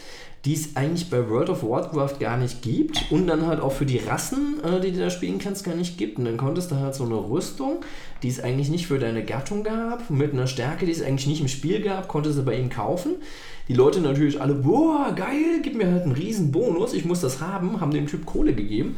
die 0.45 0.55
es 0.55 0.77
eigentlich 0.77 1.11
bei 1.11 1.29
World 1.29 1.51
of 1.51 1.65
Warcraft 1.65 2.21
gar 2.21 2.37
nicht 2.37 2.63
gibt 2.63 3.07
und 3.11 3.27
dann 3.27 3.47
halt 3.47 3.61
auch 3.61 3.73
für 3.73 3.87
die 3.87 3.99
Rassen, 3.99 4.63
äh, 4.63 4.81
die 4.81 4.93
du 4.93 5.01
da 5.01 5.11
spielen 5.11 5.39
kannst, 5.39 5.65
gar 5.65 5.75
nicht 5.75 5.99
gibt. 5.99 6.19
Und 6.19 6.25
dann 6.25 6.37
konntest 6.37 6.71
du 6.71 6.77
halt 6.77 6.95
so 6.95 7.05
eine 7.05 7.17
Rüstung, 7.17 7.81
die 8.23 8.29
es 8.29 8.39
eigentlich 8.39 8.69
nicht 8.69 8.87
für 8.87 8.99
deine 8.99 9.25
Gattung 9.25 9.65
gab, 9.65 10.09
mit 10.09 10.33
einer 10.33 10.47
Stärke, 10.47 10.87
die 10.87 10.93
es 10.93 11.03
eigentlich 11.03 11.27
nicht 11.27 11.41
im 11.41 11.49
Spiel 11.49 11.83
gab, 11.83 12.07
konntest 12.07 12.39
du 12.39 12.45
bei 12.45 12.57
ihm 12.57 12.71
kaufen. 12.71 13.17
Die 13.69 13.75
Leute 13.75 14.01
natürlich 14.01 14.41
alle, 14.41 14.55
boah, 14.55 15.13
geil, 15.17 15.61
gib 15.63 15.75
mir 15.75 15.91
halt 15.91 16.05
einen 16.05 16.13
riesen 16.13 16.53
Bonus, 16.53 16.95
ich 16.95 17.05
muss 17.05 17.21
das 17.21 17.41
haben, 17.41 17.81
haben 17.81 17.91
dem 17.91 18.07
Typ 18.07 18.25
Kohle 18.25 18.55
gegeben. 18.55 18.97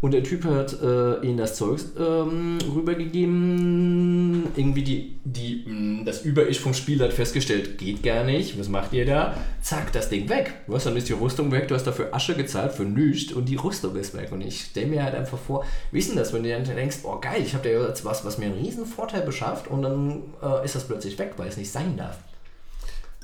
Und 0.00 0.12
der 0.12 0.22
Typ 0.22 0.44
hat 0.44 0.80
äh, 0.80 1.20
ihnen 1.20 1.36
das 1.36 1.56
Zeug 1.56 1.78
ähm, 1.98 2.56
rübergegeben. 2.74 4.46
Irgendwie 4.56 4.82
die, 4.82 5.20
die, 5.24 5.64
mh, 5.66 6.04
das 6.04 6.22
Über-Ich 6.22 6.60
vom 6.60 6.72
Spiel 6.72 7.02
hat 7.02 7.12
festgestellt, 7.12 7.76
geht 7.76 8.02
gar 8.02 8.24
nicht. 8.24 8.58
Was 8.58 8.70
macht 8.70 8.94
ihr 8.94 9.04
da? 9.04 9.36
Zack, 9.60 9.92
das 9.92 10.08
Ding 10.08 10.30
weg. 10.30 10.54
Was, 10.66 10.84
dann 10.84 10.96
ist 10.96 11.10
die 11.10 11.12
Rüstung 11.12 11.52
weg, 11.52 11.68
du 11.68 11.74
hast 11.74 11.86
dafür 11.86 12.14
Asche 12.14 12.34
gezahlt 12.34 12.72
für 12.72 12.84
nichts 12.84 13.34
und 13.34 13.46
die 13.46 13.56
Rüstung 13.56 13.94
ist 13.96 14.16
weg. 14.16 14.32
Und 14.32 14.40
ich 14.40 14.62
stelle 14.62 14.86
mir 14.86 15.04
halt 15.04 15.14
einfach 15.14 15.38
vor, 15.38 15.66
denn 15.92 16.16
das, 16.16 16.32
wenn 16.32 16.44
du 16.44 16.50
dann 16.50 16.64
denkst, 16.64 16.98
oh 17.02 17.18
geil, 17.20 17.42
ich 17.44 17.52
habe 17.52 17.68
da 17.68 17.86
jetzt 17.88 18.04
was, 18.04 18.24
was 18.24 18.38
mir 18.38 18.46
einen 18.46 18.54
riesen 18.54 18.86
Vorteil 18.86 19.20
beschafft 19.20 19.68
und 19.68 19.82
dann 19.82 20.22
äh, 20.42 20.64
ist 20.64 20.76
das 20.76 20.84
plötzlich 20.84 21.18
weg, 21.18 21.34
weil 21.36 21.48
es 21.48 21.58
nicht 21.58 21.70
sein 21.70 21.98
darf. 21.98 22.18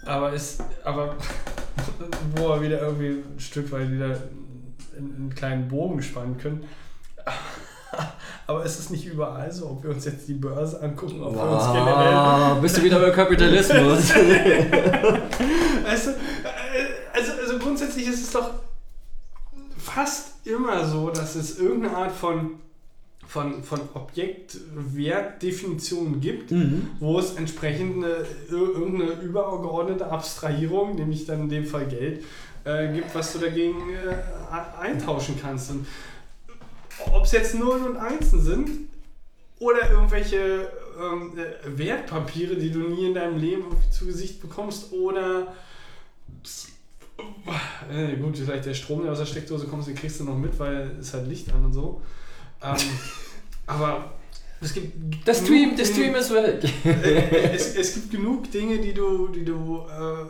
Aber 0.05 0.33
ist, 0.35 0.63
aber 0.85 1.17
wo 2.37 2.51
wir 2.51 2.63
wieder 2.63 2.81
irgendwie 2.83 3.23
ein 3.35 3.41
Stück 3.41 3.73
weit 3.73 3.91
wieder 3.91 4.19
einen, 4.97 5.15
einen 5.17 5.35
kleinen 5.35 5.69
Bogen 5.69 6.03
spannen 6.03 6.39
können. 6.39 6.65
Aber 8.47 8.65
ist 8.65 8.79
es 8.79 8.91
nicht 8.91 9.07
überall 9.07 9.51
so, 9.51 9.71
ob 9.71 9.83
wir 9.83 9.91
uns 9.91 10.05
jetzt 10.05 10.29
die 10.29 10.35
Börse 10.35 10.81
angucken, 10.83 11.21
ob 11.23 11.35
wir 11.35 11.43
uns 11.51 11.67
generell. 11.73 12.55
Bist 12.63 12.77
du 12.79 12.83
wieder 12.83 13.01
beim 13.01 13.13
Kapitalismus? 13.13 14.13
Weißt 14.15 14.17
du, 16.07 16.11
äh, 16.11 16.15
also, 17.15 17.33
also 17.41 17.59
grundsätzlich 17.59 18.07
ist 18.07 18.23
es 18.23 18.31
doch 18.33 18.51
fast 19.79 20.47
immer 20.47 20.85
so, 20.87 21.09
dass 21.11 21.35
es 21.37 21.59
irgendeine 21.59 21.97
Art 21.97 22.13
von, 22.13 22.57
von, 23.27 23.63
von 23.65 23.81
Objektwertdefinition 23.95 26.21
gibt, 26.21 26.51
Mhm. 26.51 26.91
wo 27.01 27.19
es 27.19 27.35
entsprechend 27.37 28.05
eine, 28.05 28.15
ir- 28.51 28.75
irgendeine 28.79 29.13
übergeordnete 29.23 30.11
Abstrahierung, 30.11 30.95
nämlich 30.97 31.25
dann 31.27 31.41
in 31.43 31.49
dem 31.49 31.65
Fall 31.67 31.87
Geld, 31.87 32.23
äh, 32.67 32.93
gibt, 32.93 33.15
was 33.15 33.33
du 33.33 33.39
dagegen 33.39 33.95
äh, 33.95 34.81
eintauschen 34.81 35.39
kannst. 35.41 35.71
Und 35.71 35.87
ob 37.13 37.25
es 37.25 37.33
jetzt 37.33 37.55
Nullen 37.55 37.85
und 37.85 37.97
Einsen 37.97 38.43
sind 38.43 38.71
oder 39.59 39.91
irgendwelche 39.91 40.71
ähm, 41.01 41.39
äh, 41.39 41.79
Wertpapiere, 41.79 42.57
die 42.57 42.71
du 42.71 42.81
nie 42.81 43.07
in 43.07 43.15
deinem 43.15 43.39
Leben 43.39 43.65
zu 43.91 44.07
Gesicht 44.07 44.41
bekommst 44.41 44.93
oder 44.93 45.55
äh, 47.91 48.17
gut, 48.17 48.37
vielleicht 48.37 48.67
der 48.67 48.75
Strom, 48.75 49.03
der 49.03 49.13
aus 49.13 49.19
der 49.19 49.27
Steckdose 49.27 49.67
kommt, 49.67 49.87
den 49.87 49.95
kriegst 49.95 50.21
du 50.21 50.25
noch 50.25 50.37
mit, 50.37 50.59
weil 50.59 50.97
es 51.01 51.15
halt 51.15 51.29
Licht 51.29 51.53
an 51.53 51.65
und 51.65 51.73
so. 51.73 52.03
Ähm, 52.63 52.77
aber 53.67 54.13
es 54.61 54.75
gibt. 54.75 55.27
Das 55.27 55.43
Stream, 55.43 55.77
das 55.77 55.89
Stream 55.89 56.15
ist 56.15 56.33
weg. 56.33 56.65
äh, 56.85 57.55
es, 57.55 57.77
es 57.77 57.95
gibt 57.95 58.11
genug 58.11 58.51
Dinge, 58.51 58.79
die 58.79 58.93
du, 58.93 59.29
die 59.29 59.45
du, 59.45 59.85
äh, 59.89 60.27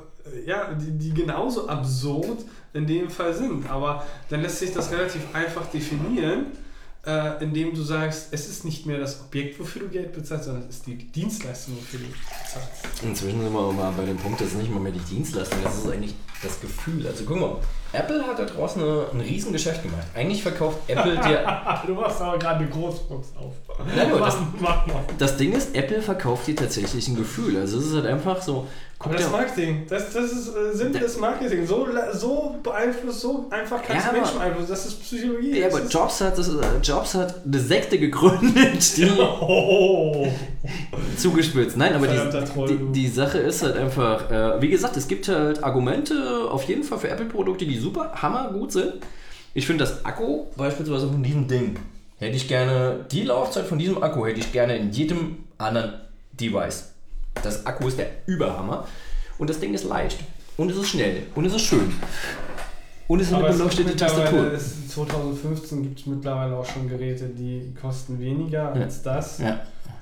ja, 0.46 0.72
die, 0.74 0.92
die 0.98 1.14
genauso 1.14 1.68
absurd 1.68 2.38
in 2.72 2.86
dem 2.86 3.10
Fall 3.10 3.32
sind. 3.34 3.68
Aber 3.70 4.04
dann 4.28 4.42
lässt 4.42 4.58
sich 4.58 4.72
das 4.72 4.90
relativ 4.92 5.22
einfach 5.32 5.66
definieren, 5.66 6.46
äh, 7.06 7.42
indem 7.42 7.72
du 7.74 7.82
sagst, 7.82 8.28
es 8.32 8.48
ist 8.48 8.64
nicht 8.64 8.84
mehr 8.84 8.98
das 8.98 9.20
Objekt, 9.20 9.58
wofür 9.60 9.82
du 9.82 9.88
Geld 9.88 10.12
bezahlst, 10.12 10.46
sondern 10.46 10.64
es 10.68 10.76
ist 10.76 10.86
die 10.86 10.96
Dienstleistung, 10.96 11.76
wofür 11.76 12.00
du 12.00 12.06
bezahlst. 12.06 13.02
Inzwischen 13.04 13.40
sind 13.42 13.52
wir 13.52 13.58
aber 13.60 13.72
mal 13.72 13.92
bei 13.96 14.04
dem 14.04 14.16
Punkt, 14.16 14.40
das 14.40 14.48
ist 14.48 14.56
nicht 14.56 14.72
mal 14.72 14.80
mehr 14.80 14.92
die 14.92 14.98
Dienstleistung, 15.14 15.58
das 15.62 15.78
ist 15.78 15.90
eigentlich 15.90 16.14
das 16.42 16.60
Gefühl. 16.60 17.06
Also 17.06 17.24
guck 17.24 17.38
mal, 17.40 17.56
Apple 17.92 18.26
hat 18.26 18.38
da 18.38 18.44
draußen 18.44 18.82
eine, 18.82 19.06
ein 19.12 19.20
Riesengeschäft 19.20 19.82
gemacht. 19.84 20.04
Eigentlich 20.14 20.42
verkauft 20.42 20.78
Apple 20.88 21.12
dir. 21.24 21.44
du 21.86 21.94
machst 21.94 22.20
aber 22.20 22.38
gerade 22.38 22.60
eine 22.60 22.68
Großbox 22.68 23.28
auf. 23.38 23.54
Nein, 23.96 24.10
aber 24.10 24.26
das- 24.26 24.36
mach 24.60 24.86
mal. 24.86 25.04
Das 25.16 25.36
Ding 25.36 25.52
ist, 25.52 25.74
Apple 25.76 26.02
verkauft 26.02 26.48
dir 26.48 26.56
tatsächlich 26.56 27.06
ein 27.08 27.16
Gefühl. 27.16 27.56
Also 27.56 27.78
es 27.78 27.86
ist 27.86 27.94
halt 27.94 28.06
einfach 28.06 28.42
so. 28.42 28.66
Guck 29.06 29.14
Aber 29.14 29.22
das 29.22 29.30
Marketing, 29.30 29.82
das, 29.88 30.12
das 30.12 30.32
ist 30.32 30.48
äh, 30.48 30.76
simples 30.76 31.18
Marketing. 31.18 31.66
So, 31.66 31.86
so 32.12 32.56
beeinflusst, 32.62 33.20
so 33.20 33.46
einfach 33.50 33.82
kannst 33.82 34.06
Ja, 34.06 34.12
du 34.12 34.18
Menschen 34.18 34.38
beeinflussen. 34.38 34.68
Das 34.68 34.86
ist 34.86 35.00
Psychologie. 35.02 35.58
ja, 35.60 35.66
aber 35.68 35.82
Jobs 35.86 36.20
hat, 36.20 36.36
das, 36.38 36.48
äh, 36.48 36.60
Jobs 36.82 37.14
hat 37.14 37.34
eine 37.44 37.58
Sekte 37.58 37.98
gegründet, 37.98 38.96
die 38.96 39.08
Oh. 39.20 40.26
zugespitzt. 41.16 41.76
Nein, 41.76 41.94
aber 41.94 42.06
die, 42.08 42.18
die, 42.68 42.92
die 42.92 43.08
Sache 43.08 43.38
ist 43.38 43.62
halt 43.62 43.76
einfach, 43.76 44.30
äh, 44.30 44.60
wie 44.60 44.68
gesagt, 44.68 44.96
es 44.96 45.08
gibt 45.08 45.28
halt 45.28 45.62
Argumente 45.62 46.48
auf 46.50 46.64
jeden 46.64 46.82
Fall 46.84 46.98
für 46.98 47.08
Apple-Produkte, 47.08 47.64
die 47.66 47.78
super 47.78 48.12
hammergut 48.14 48.72
sind. 48.72 48.94
Ich 49.54 49.66
finde 49.66 49.84
das 49.84 50.04
Akku 50.04 50.46
beispielsweise 50.56 51.08
von 51.08 51.22
diesem 51.22 51.48
Ding, 51.48 51.78
hätte 52.18 52.36
ich 52.36 52.48
gerne, 52.48 53.06
die 53.10 53.22
Laufzeit 53.22 53.66
von 53.66 53.78
diesem 53.78 54.02
Akku 54.02 54.26
hätte 54.26 54.40
ich 54.40 54.52
gerne 54.52 54.76
in 54.76 54.90
jedem 54.90 55.44
anderen 55.58 55.94
Device. 56.32 56.92
Das 57.42 57.64
Akku 57.66 57.88
ist 57.88 57.98
der 57.98 58.08
Überhammer 58.26 58.86
und 59.38 59.50
das 59.50 59.60
Ding 59.60 59.74
ist 59.74 59.84
leicht 59.84 60.18
und 60.56 60.70
es 60.70 60.76
ist 60.76 60.88
schnell 60.88 61.22
und 61.34 61.44
es 61.44 61.54
ist 61.54 61.62
schön. 61.62 61.92
Und 63.08 63.20
es 63.20 63.28
ist 63.28 63.34
eine 63.34 63.48
beleuchtete 63.48 63.94
Tastatur. 63.94 64.52
es- 64.52 64.88
2015 64.88 65.82
gibt 65.82 66.00
es 66.00 66.06
mittlerweile 66.06 66.56
auch 66.56 66.64
schon 66.66 66.88
Geräte, 66.88 67.26
die 67.28 67.72
kosten 67.80 68.18
weniger 68.18 68.74
Ja. 68.74 68.82
als 68.82 69.02
das. 69.02 69.38
Ja. 69.38 69.60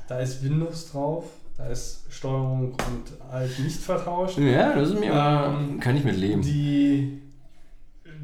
Da 0.08 0.20
ist 0.20 0.42
Windows 0.42 0.90
drauf, 0.90 1.24
da 1.58 1.66
ist 1.66 2.04
Steuerung 2.10 2.72
und 2.72 3.32
alt 3.32 3.58
nicht 3.58 3.78
vertauscht. 3.80 4.38
ja, 4.38 4.72
das 4.74 4.90
ist 4.90 5.00
mir, 5.00 5.12
Ähm, 5.12 5.80
kann 5.80 5.96
ich 5.96 6.04
mit 6.04 6.16
leben. 6.16 6.40
Die, 6.40 7.20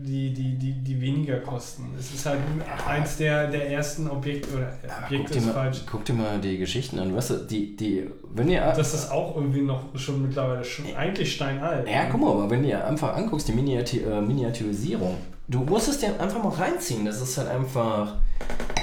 die, 0.03 0.33
die, 0.33 0.55
die, 0.59 0.73
die 0.73 1.01
weniger 1.01 1.39
kosten. 1.41 1.95
Es 1.99 2.13
ist 2.13 2.27
halt 2.27 2.41
eins 2.87 3.17
der, 3.17 3.49
der 3.49 3.71
ersten 3.71 4.09
Objekte, 4.09 4.55
oder 4.55 4.69
äh, 4.69 5.05
Objekte 5.05 5.17
guck, 5.17 5.33
dir 5.33 5.39
ist 5.39 5.47
mal, 5.47 5.53
falsch. 5.53 5.83
guck 5.91 6.05
dir 6.05 6.13
mal 6.15 6.39
die 6.41 6.59
Geschichten 6.59 6.99
an. 6.99 7.15
Weißt 7.15 7.31
du, 7.31 7.35
die, 7.37 7.77
die, 7.77 8.07
wenn 8.35 8.49
ihr. 8.49 8.61
Das 8.61 8.95
ist 8.95 9.11
auch 9.11 9.37
irgendwie 9.37 9.63
noch 9.63 9.83
schon 9.97 10.23
mittlerweile 10.23 10.65
schon 10.65 10.87
eigentlich 10.97 11.35
steinalt. 11.35 11.89
ja, 11.89 12.07
guck 12.11 12.21
mal, 12.21 12.31
aber 12.31 12.51
wenn 12.51 12.63
du 12.63 12.69
dir 12.69 12.87
einfach 12.87 13.17
anguckst, 13.17 13.49
die 13.49 13.53
Miniati 13.53 13.99
äh, 13.99 14.21
Miniaturisierung, 14.21 15.17
du 15.49 15.61
musst 15.61 15.89
es 15.89 15.99
dir 15.99 16.19
einfach 16.21 16.43
mal 16.43 16.53
reinziehen. 16.53 17.05
Das 17.05 17.21
ist 17.21 17.37
halt 17.39 17.49
einfach 17.49 18.17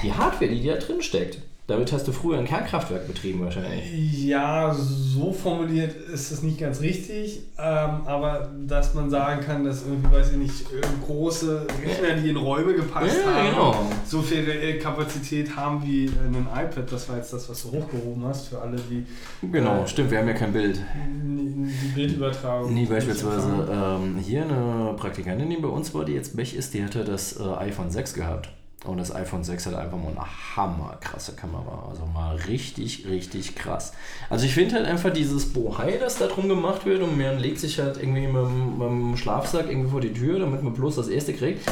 die 0.02 0.12
Hardware, 0.12 0.50
die 0.50 0.66
da 0.66 0.76
drin 0.76 1.02
steckt. 1.02 1.38
Damit 1.68 1.92
hast 1.92 2.08
du 2.08 2.12
früher 2.12 2.38
ein 2.38 2.46
Kernkraftwerk 2.46 3.06
betrieben 3.06 3.40
wahrscheinlich. 3.44 4.24
Ja, 4.24 4.74
so 4.74 5.34
formuliert 5.34 5.94
ist 5.94 6.30
es 6.32 6.42
nicht 6.42 6.58
ganz 6.58 6.80
richtig, 6.80 7.40
ähm, 7.58 7.90
aber 8.06 8.48
dass 8.66 8.94
man 8.94 9.10
sagen 9.10 9.42
kann, 9.44 9.64
dass 9.66 9.82
irgendwie, 9.86 10.10
weiß 10.10 10.30
ich 10.32 10.38
nicht, 10.38 10.62
äh, 10.72 10.80
große 11.06 11.66
Rechner, 11.84 12.22
die 12.22 12.30
in 12.30 12.38
Räume 12.38 12.72
gepasst 12.72 13.18
Ja, 13.22 13.34
haben, 13.34 13.50
genau. 13.50 13.86
so 14.06 14.22
viel 14.22 14.78
Kapazität 14.78 15.54
haben 15.56 15.82
wie 15.84 16.06
ein 16.08 16.46
iPad, 16.50 16.90
das 16.90 17.06
war 17.10 17.16
jetzt 17.18 17.34
das, 17.34 17.50
was 17.50 17.62
du 17.62 17.72
hochgehoben 17.72 18.24
hast, 18.24 18.48
für 18.48 18.62
alle, 18.62 18.78
die 18.90 19.04
Genau, 19.52 19.82
Äh, 19.82 19.86
stimmt, 19.88 20.10
wir 20.10 20.20
haben 20.20 20.28
ja 20.28 20.32
kein 20.34 20.54
Bild. 20.54 20.80
die 21.06 21.88
Bildübertragung. 21.94 22.72
Nee, 22.72 22.86
beispielsweise 22.86 23.68
ähm, 23.70 24.16
hier 24.16 24.44
eine 24.44 24.94
Praktikantin, 24.96 25.50
die 25.50 25.56
bei 25.56 25.68
uns 25.68 25.92
war, 25.92 26.06
die 26.06 26.12
jetzt 26.14 26.34
Bech 26.34 26.54
ist, 26.54 26.72
die 26.72 26.82
hatte 26.82 27.04
das 27.04 27.38
äh, 27.38 27.42
iPhone 27.58 27.90
6 27.90 28.14
gehabt. 28.14 28.48
Und 28.84 28.98
das 28.98 29.12
iPhone 29.14 29.42
6 29.42 29.66
hat 29.66 29.74
einfach 29.74 29.98
mal 29.98 30.10
eine 30.10 30.24
hammerkrasse 30.56 31.32
Kamera. 31.32 31.88
Also 31.90 32.06
mal 32.06 32.36
richtig, 32.36 33.06
richtig 33.08 33.56
krass. 33.56 33.92
Also 34.30 34.46
ich 34.46 34.54
finde 34.54 34.76
halt 34.76 34.86
einfach 34.86 35.12
dieses 35.12 35.52
Bohai, 35.52 35.96
das 35.98 36.16
da 36.18 36.26
drum 36.28 36.48
gemacht 36.48 36.86
wird 36.86 37.02
und 37.02 37.18
man 37.18 37.38
legt 37.40 37.58
sich 37.58 37.80
halt 37.80 37.96
irgendwie 37.96 38.26
mit, 38.28 38.36
dem- 38.36 38.78
mit 38.78 38.88
dem 38.88 39.16
Schlafsack 39.16 39.68
irgendwie 39.68 39.90
vor 39.90 40.00
die 40.00 40.12
Tür, 40.12 40.38
damit 40.38 40.62
man 40.62 40.72
bloß 40.74 40.94
das 40.96 41.08
erste 41.08 41.34
kriegt. 41.34 41.68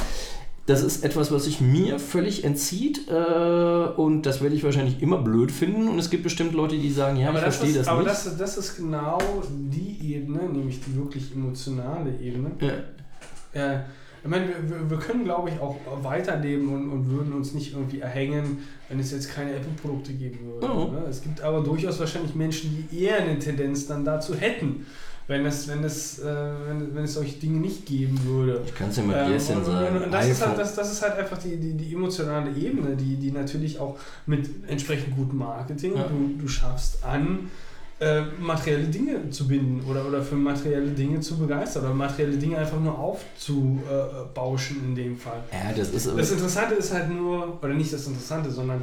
Das 0.67 0.83
ist 0.83 1.05
etwas, 1.05 1.31
was 1.31 1.45
sich 1.45 1.61
mir 1.61 2.01
völlig 2.01 2.43
entzieht 2.43 3.07
äh, 3.09 3.13
und 3.13 4.23
das 4.23 4.43
werde 4.43 4.57
ich 4.57 4.65
wahrscheinlich 4.65 5.01
immer 5.01 5.19
blöd 5.19 5.53
finden. 5.53 5.87
Und 5.87 6.01
es 6.01 6.11
gibt 6.11 6.25
bestimmt 6.25 6.55
Leute, 6.55 6.77
die 6.77 6.91
sagen, 6.91 7.17
ja, 7.19 7.29
aber 7.29 7.39
ich 7.39 7.45
das 7.45 7.57
verstehe 7.59 7.71
ist, 7.79 7.87
das 7.87 7.89
aber 7.89 8.01
nicht. 8.01 8.11
das, 8.11 8.27
ist- 8.27 8.41
das 8.41 8.59
ist 8.59 8.77
genau 8.77 9.19
die 9.49 10.13
Ebene, 10.15 10.43
nämlich 10.43 10.81
die 10.85 10.97
wirklich 10.97 11.31
emotionale 11.33 12.11
Ebene. 12.21 12.51
ja. 12.61 13.75
Äh, 13.75 13.79
ich 14.27 14.31
meine, 14.31 14.47
wir, 14.69 14.91
wir- 14.91 14.99
können, 14.99 15.25
glaube 15.25 15.51
ich, 15.51 15.61
auch 15.61 15.77
weiterleben 16.03 16.69
und, 16.73 16.91
und 16.91 17.11
würden 17.11 17.33
uns 17.33 17.55
nicht 17.55 17.73
irgendwie 17.75 18.01
erhängen, 18.01 18.59
wenn 18.89 18.99
es 18.99 19.13
jetzt 19.13 19.31
keine 19.33 19.53
Apple-Produkte 19.53 20.13
geben 20.13 20.39
würde. 20.45 20.67
Mhm. 20.69 20.95
Ne? 20.95 21.03
Es 21.09 21.23
gibt 21.23 21.41
aber 21.41 21.61
durchaus 21.63 21.99
wahrscheinlich 22.01 22.35
Menschen, 22.35 22.89
die 22.91 23.05
eher 23.05 23.19
eine 23.19 23.39
Tendenz 23.39 23.87
dann 23.87 24.05
dazu 24.05 24.35
hätten, 24.35 24.85
wenn 25.29 25.45
es, 25.47 25.67
wenn 25.69 25.83
es, 25.85 26.19
äh, 26.21 26.25
wenn, 26.69 26.95
wenn 26.95 27.05
es 27.05 27.15
solche 27.15 27.37
Dinge 27.39 27.59
nicht 27.59 27.85
geben 27.87 28.19
würde. 28.25 28.63
Ich 28.67 28.75
kann 28.75 28.89
es 28.91 28.95
dir 28.97 29.03
mit 29.03 29.17
Ähm, 29.17 29.33
und- 29.33 29.41
sagen. 29.65 30.03
und, 30.05 30.13
das, 30.13 30.29
ist 30.29 30.47
halt, 30.47 30.59
das, 30.59 30.75
das 30.75 30.93
ist 30.93 31.03
halt 31.03 31.19
einfach 31.19 31.39
die, 31.39 31.57
die, 31.57 31.73
die 31.75 31.95
emotionale 31.95 32.51
Ebene, 32.57 32.97
die, 32.97 33.17
die 33.17 33.31
natürlich 33.33 33.79
auch 33.81 33.99
mit 34.27 34.49
entsprechend 34.69 35.17
gutem 35.17 35.39
Marketing 35.39 35.97
Ja. 35.97 36.05
du, 36.09 36.37
du 36.41 36.49
schaffst 36.49 37.05
an, 37.05 37.51
äh, 37.99 38.23
materielle 38.39 38.85
Dinge 38.85 39.31
zu 39.31 39.49
binden 39.49 39.83
oder, 39.89 40.07
oder 40.07 40.23
für 40.23 40.35
materielle 40.35 40.91
Dinge 40.91 41.21
zu 41.21 41.39
begeistern 41.39 41.85
oder 41.85 41.95
materielle 41.95 42.37
Dinge 42.37 42.59
einfach 42.59 42.79
nur 42.79 42.99
aufzubauschen 42.99 44.85
in 44.85 44.95
dem 44.95 45.17
Fall. 45.17 45.43
Ja, 45.51 45.73
das 45.73 45.91
ist. 45.91 46.07
Das 46.07 46.31
Interessante 46.31 46.75
ist 46.75 46.93
halt 46.93 47.11
nur, 47.11 47.59
oder 47.63 47.73
nicht 47.73 47.93
das 47.93 48.07
Interessante, 48.07 48.51
sondern 48.51 48.83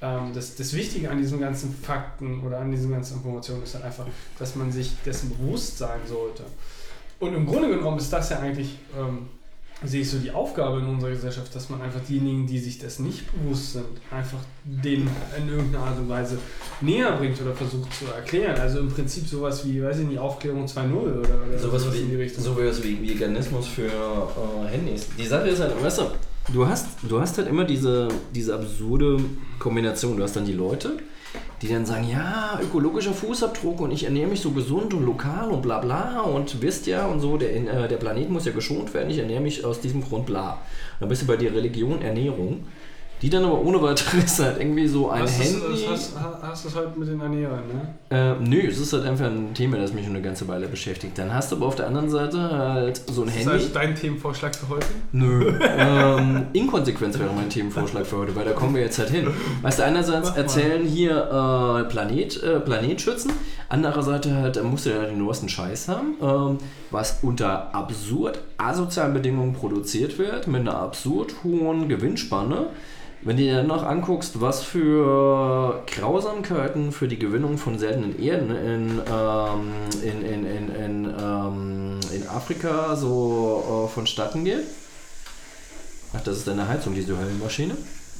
ähm, 0.00 0.32
das, 0.34 0.54
das 0.54 0.72
Wichtige 0.74 1.10
an 1.10 1.18
diesen 1.18 1.40
ganzen 1.40 1.74
Fakten 1.74 2.40
oder 2.40 2.58
an 2.58 2.70
diesen 2.70 2.90
ganzen 2.90 3.18
Informationen 3.18 3.62
ist 3.62 3.74
halt 3.74 3.84
einfach, 3.84 4.06
dass 4.38 4.56
man 4.56 4.72
sich 4.72 4.92
dessen 5.04 5.30
bewusst 5.36 5.78
sein 5.78 6.00
sollte. 6.06 6.44
Und 7.20 7.34
im 7.34 7.46
Grunde 7.46 7.68
genommen 7.68 7.98
ist 7.98 8.12
das 8.12 8.30
ja 8.30 8.40
eigentlich, 8.40 8.78
ähm, 8.98 9.28
sehe 9.84 10.00
ich 10.02 10.10
so 10.10 10.18
die 10.18 10.30
Aufgabe 10.30 10.78
in 10.80 10.86
unserer 10.86 11.10
Gesellschaft, 11.10 11.54
dass 11.54 11.68
man 11.70 11.82
einfach 11.82 12.00
diejenigen, 12.08 12.46
die 12.46 12.58
sich 12.58 12.78
das 12.78 12.98
nicht 12.98 13.24
bewusst 13.32 13.74
sind, 13.74 13.84
einfach 14.10 14.38
denen 14.64 15.08
in 15.38 15.48
irgendeiner 15.48 15.84
Art 15.84 15.98
und 15.98 16.08
Weise 16.08 16.38
näher 16.80 17.12
bringt 17.12 17.40
oder 17.40 17.54
versucht 17.54 17.92
zu 17.92 18.06
erklären. 18.06 18.58
Also 18.60 18.78
im 18.80 18.88
Prinzip 18.88 19.26
sowas 19.26 19.66
wie, 19.66 19.82
weiß 19.82 20.00
ich 20.00 20.06
nicht, 20.08 20.18
Aufklärung 20.18 20.66
2.0 20.66 20.92
oder, 20.94 21.18
oder 21.20 21.58
Sowas 21.58 21.84
in 21.86 22.08
die 22.08 22.10
wie, 22.12 22.22
Richtung. 22.22 22.44
sowas 22.44 22.82
wie 22.82 23.08
Veganismus 23.08 23.66
für 23.68 23.86
äh, 23.86 24.68
Handys. 24.68 25.06
Die 25.18 25.26
Sache 25.26 25.48
ist 25.48 25.60
halt, 25.60 25.82
weißt 25.82 25.98
du, 25.98 26.02
du 26.52 26.66
hast, 26.66 26.86
du 27.02 27.20
hast 27.20 27.38
halt 27.38 27.48
immer 27.48 27.64
diese, 27.64 28.08
diese 28.34 28.54
absurde 28.54 29.18
Kombination. 29.58 30.16
Du 30.16 30.22
hast 30.22 30.36
dann 30.36 30.44
die 30.44 30.52
Leute, 30.52 30.96
die 31.62 31.68
dann 31.68 31.86
sagen, 31.86 32.08
ja, 32.10 32.58
ökologischer 32.62 33.12
Fußabdruck 33.12 33.80
und 33.80 33.90
ich 33.90 34.04
ernähre 34.04 34.28
mich 34.28 34.40
so 34.40 34.50
gesund 34.50 34.92
und 34.94 35.06
lokal 35.06 35.50
und 35.50 35.62
bla 35.62 35.78
bla 35.78 36.20
und 36.20 36.60
wisst 36.60 36.86
ja 36.86 37.06
und 37.06 37.20
so, 37.20 37.36
der, 37.36 37.54
äh, 37.54 37.88
der 37.88 37.96
Planet 37.96 38.30
muss 38.30 38.44
ja 38.44 38.52
geschont 38.52 38.92
werden, 38.92 39.10
ich 39.10 39.18
ernähre 39.18 39.40
mich 39.40 39.64
aus 39.64 39.80
diesem 39.80 40.02
Grund 40.02 40.26
bla. 40.26 40.58
Dann 41.00 41.08
bist 41.08 41.22
du 41.22 41.26
bei 41.26 41.36
der 41.36 41.54
Religion 41.54 42.02
Ernährung, 42.02 42.66
die 43.24 43.30
dann 43.30 43.42
aber 43.42 43.58
ohne 43.58 43.80
weiteres 43.80 44.38
halt 44.38 44.60
irgendwie 44.60 44.86
so 44.86 45.08
ein 45.08 45.22
hast, 45.22 45.42
Handy... 45.42 45.58
du 45.58 45.90
hast, 45.90 46.12
hast, 46.42 46.64
du 46.64 46.68
es 46.68 46.76
halt 46.76 46.94
mit 46.94 47.08
den 47.08 47.18
Ernährern, 47.18 47.62
ne? 47.68 47.94
Äh, 48.10 48.34
nö, 48.38 48.68
es 48.68 48.78
ist 48.78 48.92
halt 48.92 49.06
einfach 49.06 49.24
ein 49.24 49.54
Thema, 49.54 49.78
das 49.78 49.94
mich 49.94 50.04
schon 50.04 50.14
eine 50.14 50.22
ganze 50.22 50.46
Weile 50.46 50.68
beschäftigt. 50.68 51.16
Dann 51.16 51.32
hast 51.32 51.50
du 51.50 51.56
aber 51.56 51.64
auf 51.64 51.74
der 51.74 51.86
anderen 51.86 52.10
Seite 52.10 52.38
halt 52.38 53.00
so 53.06 53.22
ein 53.22 53.28
Das 53.28 53.36
Handy. 53.36 53.50
heißt, 53.50 53.74
dein 53.74 53.94
Themenvorschlag 53.94 54.54
für 54.54 54.68
heute? 54.68 54.86
Nö. 55.12 55.58
ähm, 55.58 56.48
Inkonsequenz 56.52 57.18
wäre 57.18 57.32
mein 57.34 57.48
Themenvorschlag 57.48 58.04
für 58.04 58.18
heute, 58.18 58.36
weil 58.36 58.44
da 58.44 58.52
kommen 58.52 58.74
wir 58.74 58.82
jetzt 58.82 58.98
halt 58.98 59.08
hin. 59.08 59.26
Weißt 59.62 59.78
du, 59.78 59.84
einerseits 59.84 60.28
erzählen 60.28 60.84
hier 60.84 61.16
äh, 61.16 61.88
Planet, 61.88 62.42
äh, 62.42 62.60
Planet 62.60 63.00
schützen, 63.00 63.32
andererseits 63.70 64.28
halt, 64.28 64.58
äh, 64.58 64.62
musst 64.62 64.84
du 64.84 64.90
ja 64.90 65.02
den 65.02 65.16
neuesten 65.16 65.48
Scheiß 65.48 65.88
haben, 65.88 66.16
ähm, 66.20 66.58
was 66.90 67.20
unter 67.22 67.74
absurd 67.74 68.38
asozialen 68.58 69.14
Bedingungen 69.14 69.54
produziert 69.54 70.18
wird, 70.18 70.46
mit 70.46 70.60
einer 70.60 70.76
absurd 70.76 71.36
hohen 71.42 71.88
Gewinnspanne. 71.88 72.66
Wenn 73.24 73.38
du 73.38 73.42
dir 73.42 73.56
dann 73.56 73.68
noch 73.68 73.82
anguckst, 73.82 74.42
was 74.42 74.62
für 74.62 75.82
Grausamkeiten 75.86 76.92
für 76.92 77.08
die 77.08 77.18
Gewinnung 77.18 77.56
von 77.56 77.78
seltenen 77.78 78.20
Erden 78.22 78.50
in, 78.50 79.00
ähm, 79.10 79.72
in, 80.02 80.22
in, 80.22 80.44
in, 80.44 80.68
in, 80.74 81.14
ähm, 81.18 82.00
in 82.12 82.28
Afrika 82.28 82.94
so 82.94 83.86
äh, 83.86 83.94
vonstatten 83.94 84.44
geht. 84.44 84.64
Ach, 86.14 86.20
das 86.20 86.36
ist 86.36 86.48
deine 86.48 86.68
Heizung, 86.68 86.94
diese 86.94 87.18
Höllenmaschine. 87.18 87.74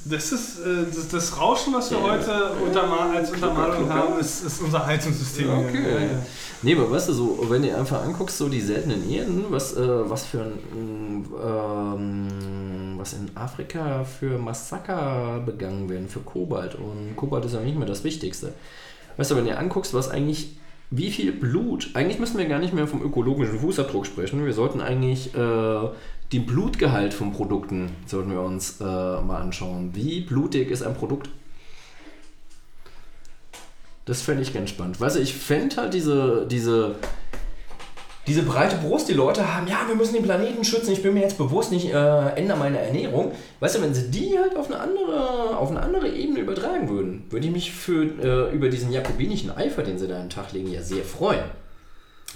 Das 0.06 0.32
ist 0.32 0.60
äh, 0.60 0.85
das, 0.86 1.09
das 1.09 1.39
Rauschen, 1.39 1.74
was 1.74 1.90
wir 1.90 2.02
heute 2.02 2.52
untermal, 2.66 3.14
als 3.14 3.31
Untermalung 3.31 3.90
haben, 3.93 4.18
ist, 4.18 4.43
ist 4.43 4.62
unser 4.62 4.86
Heizungssystem. 4.86 5.47
hier. 5.47 5.68
Okay. 5.68 5.94
Ja, 5.94 6.01
ja. 6.01 6.18
Nee, 6.62 6.76
aber 6.76 6.90
weißt 6.90 7.10
du, 7.10 7.12
so, 7.12 7.47
wenn 7.48 7.62
du 7.62 7.76
einfach 7.76 8.02
anguckst, 8.02 8.39
so 8.39 8.48
die 8.48 8.60
seltenen 8.60 9.10
Erden, 9.10 9.44
was, 9.51 9.74
äh, 9.74 10.10
was 10.10 10.24
für 10.24 10.40
ein, 10.40 11.26
ähm, 11.43 12.28
was 13.05 13.12
in 13.12 13.31
Afrika 13.35 14.02
für 14.05 14.39
Massaker 14.39 15.43
begangen 15.44 15.90
werden, 15.90 16.09
für 16.09 16.20
Kobalt. 16.20 16.74
Und 16.74 17.14
Kobalt 17.16 17.44
ist 17.44 17.52
ja 17.52 17.60
nicht 17.60 17.76
mehr 17.76 17.86
das 17.86 18.02
Wichtigste. 18.02 18.55
Weißt 19.18 19.31
du, 19.31 19.36
wenn 19.36 19.44
du 19.44 19.51
dir 19.51 19.59
anguckst, 19.59 19.93
was 19.93 20.09
eigentlich, 20.09 20.56
wie 20.90 21.10
viel 21.10 21.32
Blut, 21.32 21.90
eigentlich 21.93 22.18
müssen 22.18 22.39
wir 22.39 22.47
gar 22.47 22.59
nicht 22.59 22.72
mehr 22.72 22.86
vom 22.86 23.02
ökologischen 23.02 23.59
Fußabdruck 23.59 24.06
sprechen, 24.06 24.47
wir 24.47 24.55
sollten 24.55 24.81
eigentlich 24.81 25.35
äh, 25.35 25.89
den 26.32 26.47
Blutgehalt 26.47 27.12
von 27.12 27.32
Produkten, 27.32 27.90
sollten 28.06 28.31
wir 28.31 28.40
uns 28.40 28.81
äh, 28.81 28.85
mal 28.85 29.43
anschauen. 29.43 29.90
Wie 29.93 30.22
blutig 30.22 30.70
ist 30.70 30.82
ein 30.82 30.94
Produkt? 30.94 31.28
Das 34.06 34.22
fände 34.22 34.43
ich 34.43 34.55
ganz 34.55 34.70
spannend. 34.70 34.98
Weißt 34.98 35.16
du, 35.16 35.20
ich 35.20 35.35
fände 35.35 35.76
halt 35.76 35.93
diese, 35.93 36.47
diese, 36.51 36.94
diese 38.26 38.42
breite 38.42 38.76
Brust, 38.76 39.09
die 39.09 39.12
Leute 39.12 39.55
haben, 39.55 39.66
ja, 39.66 39.86
wir 39.86 39.94
müssen 39.94 40.14
den 40.14 40.22
Planeten 40.22 40.64
schützen, 40.64 40.92
ich 40.92 41.02
bin 41.02 41.12
mir 41.14 41.20
jetzt 41.20 41.36
bewusst, 41.36 41.72
ich 41.72 41.92
äh, 41.92 42.28
ändere 42.36 42.59
meine 42.59 42.78
Ernährung. 42.78 43.32
Weißt 43.60 43.76
du, 43.76 43.82
wenn 43.82 43.92
sie 43.92 44.10
die 44.10 44.38
halt 44.38 44.56
auf 44.56 44.70
eine 44.70 44.80
andere, 44.80 45.56
auf 45.59 45.70
eine 45.70 45.80
andere 45.80 46.09
Ebene 46.09 46.40
übertragen 46.40 46.88
würden, 46.88 47.24
würde 47.30 47.46
ich 47.46 47.52
mich 47.52 47.72
für, 47.72 48.05
äh, 48.05 48.55
über 48.55 48.68
diesen 48.68 48.92
jakobinischen 48.92 49.55
Eifer, 49.55 49.82
den 49.82 49.98
sie 49.98 50.09
da 50.09 50.16
an 50.16 50.22
den 50.22 50.30
Tag 50.30 50.52
legen, 50.52 50.70
ja 50.70 50.80
sehr 50.80 51.05
freuen. 51.05 51.44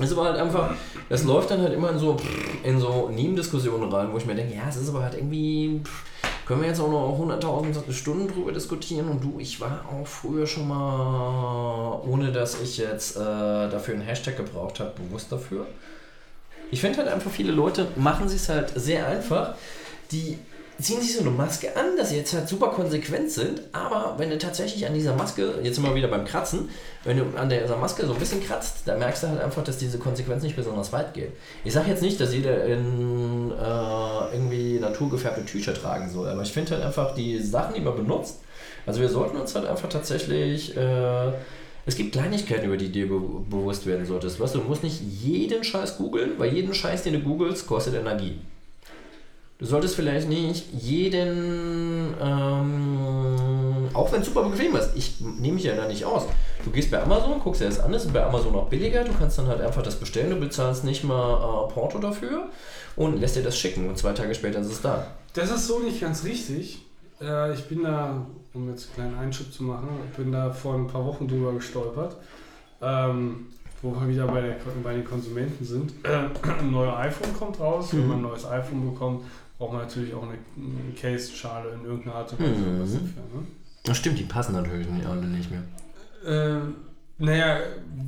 Es 0.01 0.15
war 0.15 0.27
halt 0.27 0.36
einfach, 0.36 0.74
das 1.09 1.24
läuft 1.24 1.51
dann 1.51 1.60
halt 1.62 1.73
immer 1.73 1.90
in 1.90 1.98
so, 1.98 2.16
in 2.62 2.78
so 2.78 3.09
Nebendiskussionen 3.09 3.90
rein, 3.90 4.12
wo 4.12 4.19
ich 4.19 4.27
mir 4.27 4.35
denke, 4.35 4.55
ja, 4.55 4.62
es 4.69 4.77
ist 4.77 4.90
aber 4.90 5.02
halt 5.02 5.15
irgendwie, 5.15 5.81
pff, 5.82 6.05
können 6.49 6.62
wir 6.62 6.69
jetzt 6.69 6.81
auch 6.81 6.91
noch 6.91 7.19
100.000 7.20 7.93
Stunden 7.93 8.27
drüber 8.27 8.53
diskutieren 8.53 9.09
und 9.09 9.23
du, 9.23 9.39
ich 9.39 9.61
war 9.61 9.85
auch 9.93 10.07
früher 10.07 10.47
schon 10.47 10.66
mal, 10.66 12.01
ohne 12.07 12.33
dass 12.33 12.62
ich 12.62 12.79
jetzt 12.79 13.16
äh, 13.16 13.20
dafür 13.20 13.93
einen 13.93 14.03
Hashtag 14.03 14.39
gebraucht 14.39 14.81
habe, 14.81 14.95
bewusst 14.97 15.31
dafür. 15.31 15.66
Ich 16.70 16.81
finde 16.81 17.01
halt 17.01 17.09
einfach, 17.09 17.31
viele 17.31 17.53
Leute 17.53 17.89
machen 17.97 18.29
es 18.29 18.49
halt 18.49 18.73
sehr 18.75 19.07
einfach, 19.07 19.57
die 20.11 20.39
ziehen 20.81 21.01
sich 21.01 21.17
so 21.17 21.23
eine 21.23 21.31
Maske 21.31 21.77
an, 21.77 21.97
dass 21.97 22.11
sie 22.11 22.17
jetzt 22.17 22.33
halt 22.33 22.49
super 22.49 22.69
konsequent 22.69 23.31
sind, 23.31 23.63
aber 23.73 24.15
wenn 24.17 24.31
du 24.31 24.39
tatsächlich 24.39 24.87
an 24.87 24.95
dieser 24.95 25.15
Maske, 25.15 25.55
jetzt 25.63 25.75
sind 25.75 25.85
wir 25.85 25.95
wieder 25.95 26.07
beim 26.09 26.25
Kratzen, 26.25 26.69
wenn 27.03 27.17
du 27.17 27.25
an 27.37 27.49
dieser 27.49 27.77
Maske 27.77 28.07
so 28.07 28.13
ein 28.13 28.19
bisschen 28.19 28.45
kratzt, 28.45 28.83
dann 28.87 29.01
merkst 29.01 29.25
du 29.25 29.29
halt 29.29 29.41
einfach, 29.41 29.65
dass 29.65 29.79
diese 29.79 29.99
Konsequenz 29.99 30.45
nicht 30.45 30.55
besonders 30.55 30.93
weit 30.93 31.15
geht. 31.15 31.33
Ich 31.65 31.73
sage 31.73 31.91
jetzt 31.91 32.03
nicht, 32.03 32.21
dass 32.21 32.33
jeder 32.33 32.65
in 32.65 33.51
äh, 33.51 34.35
irgendwie 34.35 34.79
naturgefärbte 34.79 35.45
Tücher 35.45 35.75
tragen 35.75 36.09
soll, 36.11 36.29
aber 36.29 36.43
ich 36.43 36.53
finde 36.53 36.73
halt 36.73 36.85
einfach 36.85 37.13
die 37.15 37.41
Sachen, 37.43 37.75
die 37.75 37.81
man 37.81 37.97
benutzt, 37.97 38.39
also 38.87 39.01
wir 39.01 39.09
sollten 39.09 39.37
uns 39.37 39.55
halt 39.55 39.67
einfach 39.67 39.89
tatsächlich, 39.89 40.77
äh, 40.77 41.33
es 41.87 41.97
gibt 41.97 42.13
Kleinigkeiten, 42.13 42.67
über 42.67 42.77
die 42.77 42.91
dir 42.91 43.09
be 43.09 43.19
bewusst 43.19 43.87
werden 43.87 44.07
solltest. 44.07 44.39
Weißt 44.39 44.55
du, 44.55 44.59
du 44.59 44.65
musst 44.65 44.83
nicht 44.83 45.01
jeden 45.01 45.65
Scheiß 45.65 45.97
googeln, 45.97 46.33
weil 46.39 46.53
jeden 46.53 46.73
Scheiß, 46.73 47.03
den 47.03 47.15
du 47.15 47.21
googelst, 47.21 47.67
kostet 47.67 47.95
Energie. 47.95 48.39
Du 49.59 49.66
solltest 49.66 49.97
vielleicht 49.97 50.28
nicht 50.28 50.66
jeden, 50.72 52.14
ähm, 52.22 53.89
auch 53.93 54.12
wenn 54.12 54.20
es 54.20 54.26
super 54.28 54.44
bequem 54.48 54.76
ist, 54.76 54.90
ich 54.94 55.20
nehme 55.20 55.55
mich 55.55 55.64
ja 55.64 55.74
da 55.74 55.89
nicht 55.89 56.05
aus. 56.05 56.26
Du 56.64 56.70
gehst 56.70 56.93
bei 56.93 57.02
Amazon, 57.02 57.40
guckst 57.40 57.60
dir 57.60 57.64
das 57.64 57.80
an, 57.80 57.90
das 57.90 58.05
ist 58.05 58.12
bei 58.12 58.24
Amazon 58.24 58.55
auch 58.55 58.68
billiger, 58.68 59.02
du 59.02 59.12
kannst 59.18 59.36
dann 59.39 59.48
halt 59.48 59.60
einfach 59.60 59.82
das 59.82 59.97
bestellen, 59.97 60.30
du 60.30 60.36
bezahlst 60.36 60.85
nicht 60.85 61.02
mal 61.02 61.66
äh, 61.68 61.72
Porto 61.72 61.98
dafür 61.98 62.48
und 62.94 63.20
lässt 63.20 63.35
dir 63.35 63.43
das 63.43 63.59
schicken 63.59 63.89
und 63.89 63.98
zwei 63.98 64.12
Tage 64.12 64.32
später 64.32 64.60
ist 64.60 64.68
es 64.70 64.80
da. 64.80 65.09
Das 65.35 65.51
ist 65.51 65.66
so 65.66 65.80
nicht 65.80 66.01
ganz 66.01 66.22
richtig. 66.22 66.82
Äh, 67.20 67.52
ich 67.55 67.66
bin 67.66 67.82
da, 67.82 68.24
um 68.55 68.68
jetzt 68.70 68.86
einen 68.86 68.94
kleinen 69.10 69.18
Einschub 69.26 69.52
zu 69.52 69.64
machen, 69.64 69.89
ich 70.09 70.16
bin 70.16 70.30
da 70.30 70.52
vor 70.52 70.74
ein 70.74 70.86
paar 70.86 71.05
Wochen 71.05 71.26
drüber 71.26 71.52
gestolpert, 71.52 72.16
ähm, 72.80 73.47
wo 73.82 73.90
wir 73.93 74.06
wieder 74.09 74.26
bei, 74.28 74.40
der, 74.40 74.56
bei 74.85 74.94
den 74.94 75.05
Konsumenten 75.05 75.64
sind. 75.64 75.93
Äh, 76.05 76.28
ein 76.60 76.70
neues 76.70 76.94
iPhone 76.94 77.35
kommt 77.36 77.59
raus. 77.59 77.89
Wenn 77.90 78.02
Mhm. 78.02 78.09
man 78.09 78.16
ein 78.18 78.22
neues 78.22 78.44
iPhone 78.47 78.93
bekommt, 78.93 79.24
braucht 79.59 79.72
man 79.72 79.82
natürlich 79.82 80.14
auch 80.14 80.22
eine, 80.22 80.39
Case-Schale 80.98 81.70
in 81.74 81.85
irgendeiner 81.85 82.16
Art 82.16 82.32
und 82.32 82.40
Weise. 82.40 82.52
Mhm. 82.52 82.78
dafür, 82.78 83.40
ne? 83.40 83.47
Das 83.85 83.97
stimmt, 83.97 84.18
die 84.18 84.24
passen 84.24 84.52
natürlich 84.52 84.89
nicht 84.89 85.06
alle 85.06 85.26
nicht 85.26 85.51
mehr. 85.51 85.62
Ähm, 86.24 86.74
naja, 87.20 87.59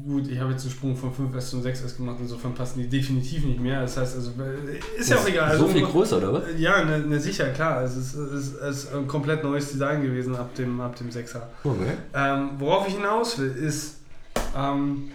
gut, 0.06 0.28
ich 0.28 0.38
habe 0.38 0.52
jetzt 0.52 0.62
einen 0.62 0.70
Sprung 0.70 0.96
von 0.96 1.10
5S 1.12 1.50
zum 1.50 1.62
6S 1.62 1.96
gemacht, 1.96 2.18
insofern 2.20 2.54
passen 2.54 2.78
die 2.78 2.88
definitiv 2.88 3.44
nicht 3.44 3.58
mehr. 3.58 3.80
Das 3.80 3.96
heißt, 3.96 4.14
also, 4.14 4.30
äh, 4.40 4.98
ist 5.00 5.10
ja 5.10 5.16
auch 5.16 5.26
egal. 5.26 5.56
So 5.56 5.64
Also, 5.64 5.74
viel 5.74 5.84
größer, 5.86 6.18
oder 6.18 6.32
was? 6.34 6.42
Ja, 6.56 6.84
ne, 6.84 7.00
ne, 7.00 7.18
sicher, 7.18 7.48
klar. 7.48 7.82
Es 7.82 7.96
ist, 7.96 8.14
es, 8.14 8.32
ist, 8.32 8.54
es 8.60 8.84
ist 8.84 8.94
ein 8.94 9.08
komplett 9.08 9.42
neues 9.42 9.72
Design 9.72 10.02
gewesen 10.02 10.36
ab 10.36 10.54
dem, 10.54 10.80
ab 10.80 10.94
dem 10.94 11.10
6er. 11.10 11.42
Okay. 11.64 11.94
Ähm, 12.14 12.50
worauf 12.58 12.86
ich 12.86 12.94
hinaus 12.94 13.38
will, 13.38 13.50
ist, 13.50 13.96
ähm, 14.56 15.10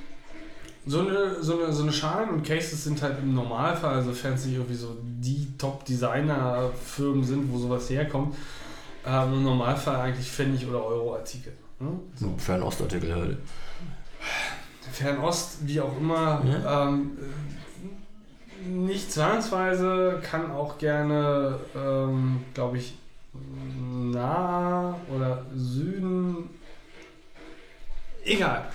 so 0.88 1.00
eine, 1.00 1.42
so, 1.42 1.60
eine, 1.60 1.74
so 1.74 1.84
eine 1.84 1.92
Schalen 1.92 2.30
und 2.30 2.44
Cases 2.44 2.84
sind 2.84 3.02
halt 3.02 3.18
im 3.20 3.34
Normalfall, 3.34 3.96
also 3.96 4.10
sofern 4.10 4.34
es 4.34 4.46
nicht 4.46 4.56
irgendwie 4.56 4.76
so 4.76 4.96
die 5.02 5.48
Top-Designer-Firmen 5.58 7.24
sind, 7.24 7.52
wo 7.52 7.58
sowas 7.58 7.90
herkommt, 7.90 8.36
ähm, 9.06 9.34
im 9.34 9.44
Normalfall 9.44 9.96
eigentlich 9.98 10.30
Pfennig- 10.30 10.68
oder 10.68 10.84
Euro-Artikel. 10.84 11.54
Ne? 11.80 11.90
So 12.16 12.34
Fernostartikel 12.38 13.14
halt. 13.16 13.38
Fernost, 14.92 15.58
wie 15.62 15.82
auch 15.82 15.98
immer, 15.98 16.42
ähm, 16.68 17.18
äh, 17.20 18.68
nicht 18.68 19.12
zwangsweise, 19.12 20.22
kann 20.24 20.52
auch 20.52 20.78
gerne, 20.78 21.60
ähm, 21.76 22.44
glaube 22.54 22.78
ich, 22.78 22.96
nah 23.34 24.98
oder 25.14 25.46
Süden. 25.56 26.50
Egal. 28.24 28.68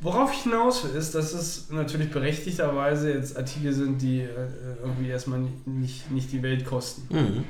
Worauf 0.00 0.32
ich 0.32 0.40
hinaus 0.42 0.84
will, 0.84 0.90
ist, 0.94 1.14
dass 1.14 1.32
es 1.32 1.70
natürlich 1.70 2.10
berechtigterweise 2.10 3.12
jetzt 3.14 3.36
Artikel 3.36 3.72
sind, 3.72 4.00
die 4.02 4.20
äh, 4.20 4.28
irgendwie 4.82 5.08
erstmal 5.08 5.40
nicht, 5.64 6.10
nicht, 6.10 6.32
die 6.32 6.42
Welt 6.42 6.66
kosten. 6.66 7.06
Mhm. 7.08 7.44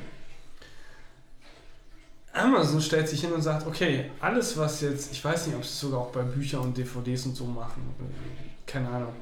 Amazon 2.32 2.80
stellt 2.80 3.08
sich 3.08 3.22
hin 3.22 3.32
und 3.32 3.42
sagt, 3.42 3.66
okay, 3.66 4.10
alles 4.20 4.56
was 4.58 4.82
jetzt, 4.82 5.10
ich 5.10 5.24
weiß 5.24 5.46
nicht, 5.46 5.56
ob 5.56 5.64
sie 5.64 5.70
es 5.70 5.80
sogar 5.80 6.00
auch 6.00 6.12
bei 6.12 6.22
Büchern 6.22 6.60
und 6.60 6.76
DVDs 6.76 7.24
und 7.26 7.34
so 7.34 7.46
machen, 7.46 7.82
keine 8.66 8.88
Ahnung. 8.88 9.12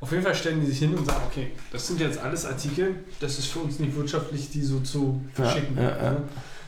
Auf 0.00 0.10
jeden 0.10 0.24
Fall 0.24 0.34
stellen 0.34 0.60
die 0.60 0.66
sich 0.66 0.78
hin 0.78 0.94
und 0.94 1.04
sagen, 1.06 1.20
okay, 1.30 1.52
das 1.70 1.86
sind 1.86 2.00
jetzt 2.00 2.18
alles 2.18 2.46
Artikel, 2.46 2.96
das 3.20 3.38
ist 3.38 3.46
für 3.46 3.60
uns 3.60 3.78
nicht 3.78 3.94
wirtschaftlich, 3.94 4.50
die 4.50 4.62
so 4.62 4.80
zu 4.80 5.20
Ja, 5.36 5.44
verschicken. 5.44 5.76
ja, 5.76 5.82
ja. 5.96 6.10
ne? 6.12 6.22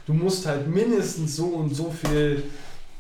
Du 0.07 0.13
musst 0.13 0.45
halt 0.47 0.69
mindestens 0.69 1.37
so 1.37 1.47
und 1.47 1.75
so 1.75 1.91
viel 1.91 2.43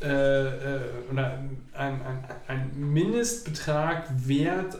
äh, 0.04 0.46
äh, 0.46 0.80
oder 1.10 1.38
ein, 1.74 2.00
ein, 2.00 2.24
ein 2.48 2.70
Mindestbetrag 2.92 4.04
Wert 4.26 4.78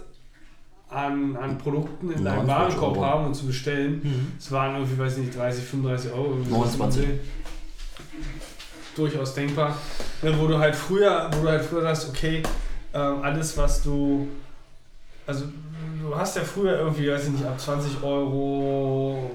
an, 0.90 1.36
an 1.36 1.58
Produkten 1.58 2.10
in 2.12 2.24
deinem 2.24 2.46
29 2.46 2.48
Warenkorb 2.80 2.96
Euro. 2.98 3.06
haben 3.06 3.26
und 3.26 3.34
zu 3.34 3.46
bestellen. 3.46 4.00
Mhm. 4.02 4.32
Es 4.38 4.52
waren 4.52 4.74
irgendwie, 4.76 4.98
weiß 4.98 5.16
nicht, 5.18 5.36
30, 5.36 5.64
35 5.64 6.12
Euro. 6.12 6.24
irgendwie 6.30 6.50
sowas 6.50 6.74
um 6.74 6.78
29. 6.80 7.02
den 7.02 7.10
Dreh. 7.10 7.18
Durchaus 8.96 9.34
denkbar. 9.34 9.76
Ne, 10.22 10.38
wo 10.38 10.46
du 10.46 10.58
halt 10.58 10.76
früher, 10.76 11.28
wo 11.36 11.42
du 11.42 11.48
halt 11.48 11.64
früher 11.64 11.82
sagst, 11.82 12.08
okay, 12.10 12.42
ähm, 12.92 13.22
alles 13.22 13.56
was 13.58 13.82
du. 13.82 14.28
Also 15.26 15.46
du 16.00 16.14
hast 16.14 16.36
ja 16.36 16.42
früher 16.42 16.78
irgendwie, 16.78 17.10
weiß 17.10 17.24
ich 17.24 17.30
nicht, 17.30 17.44
ab 17.44 17.58
20 17.58 18.02
Euro 18.04 19.30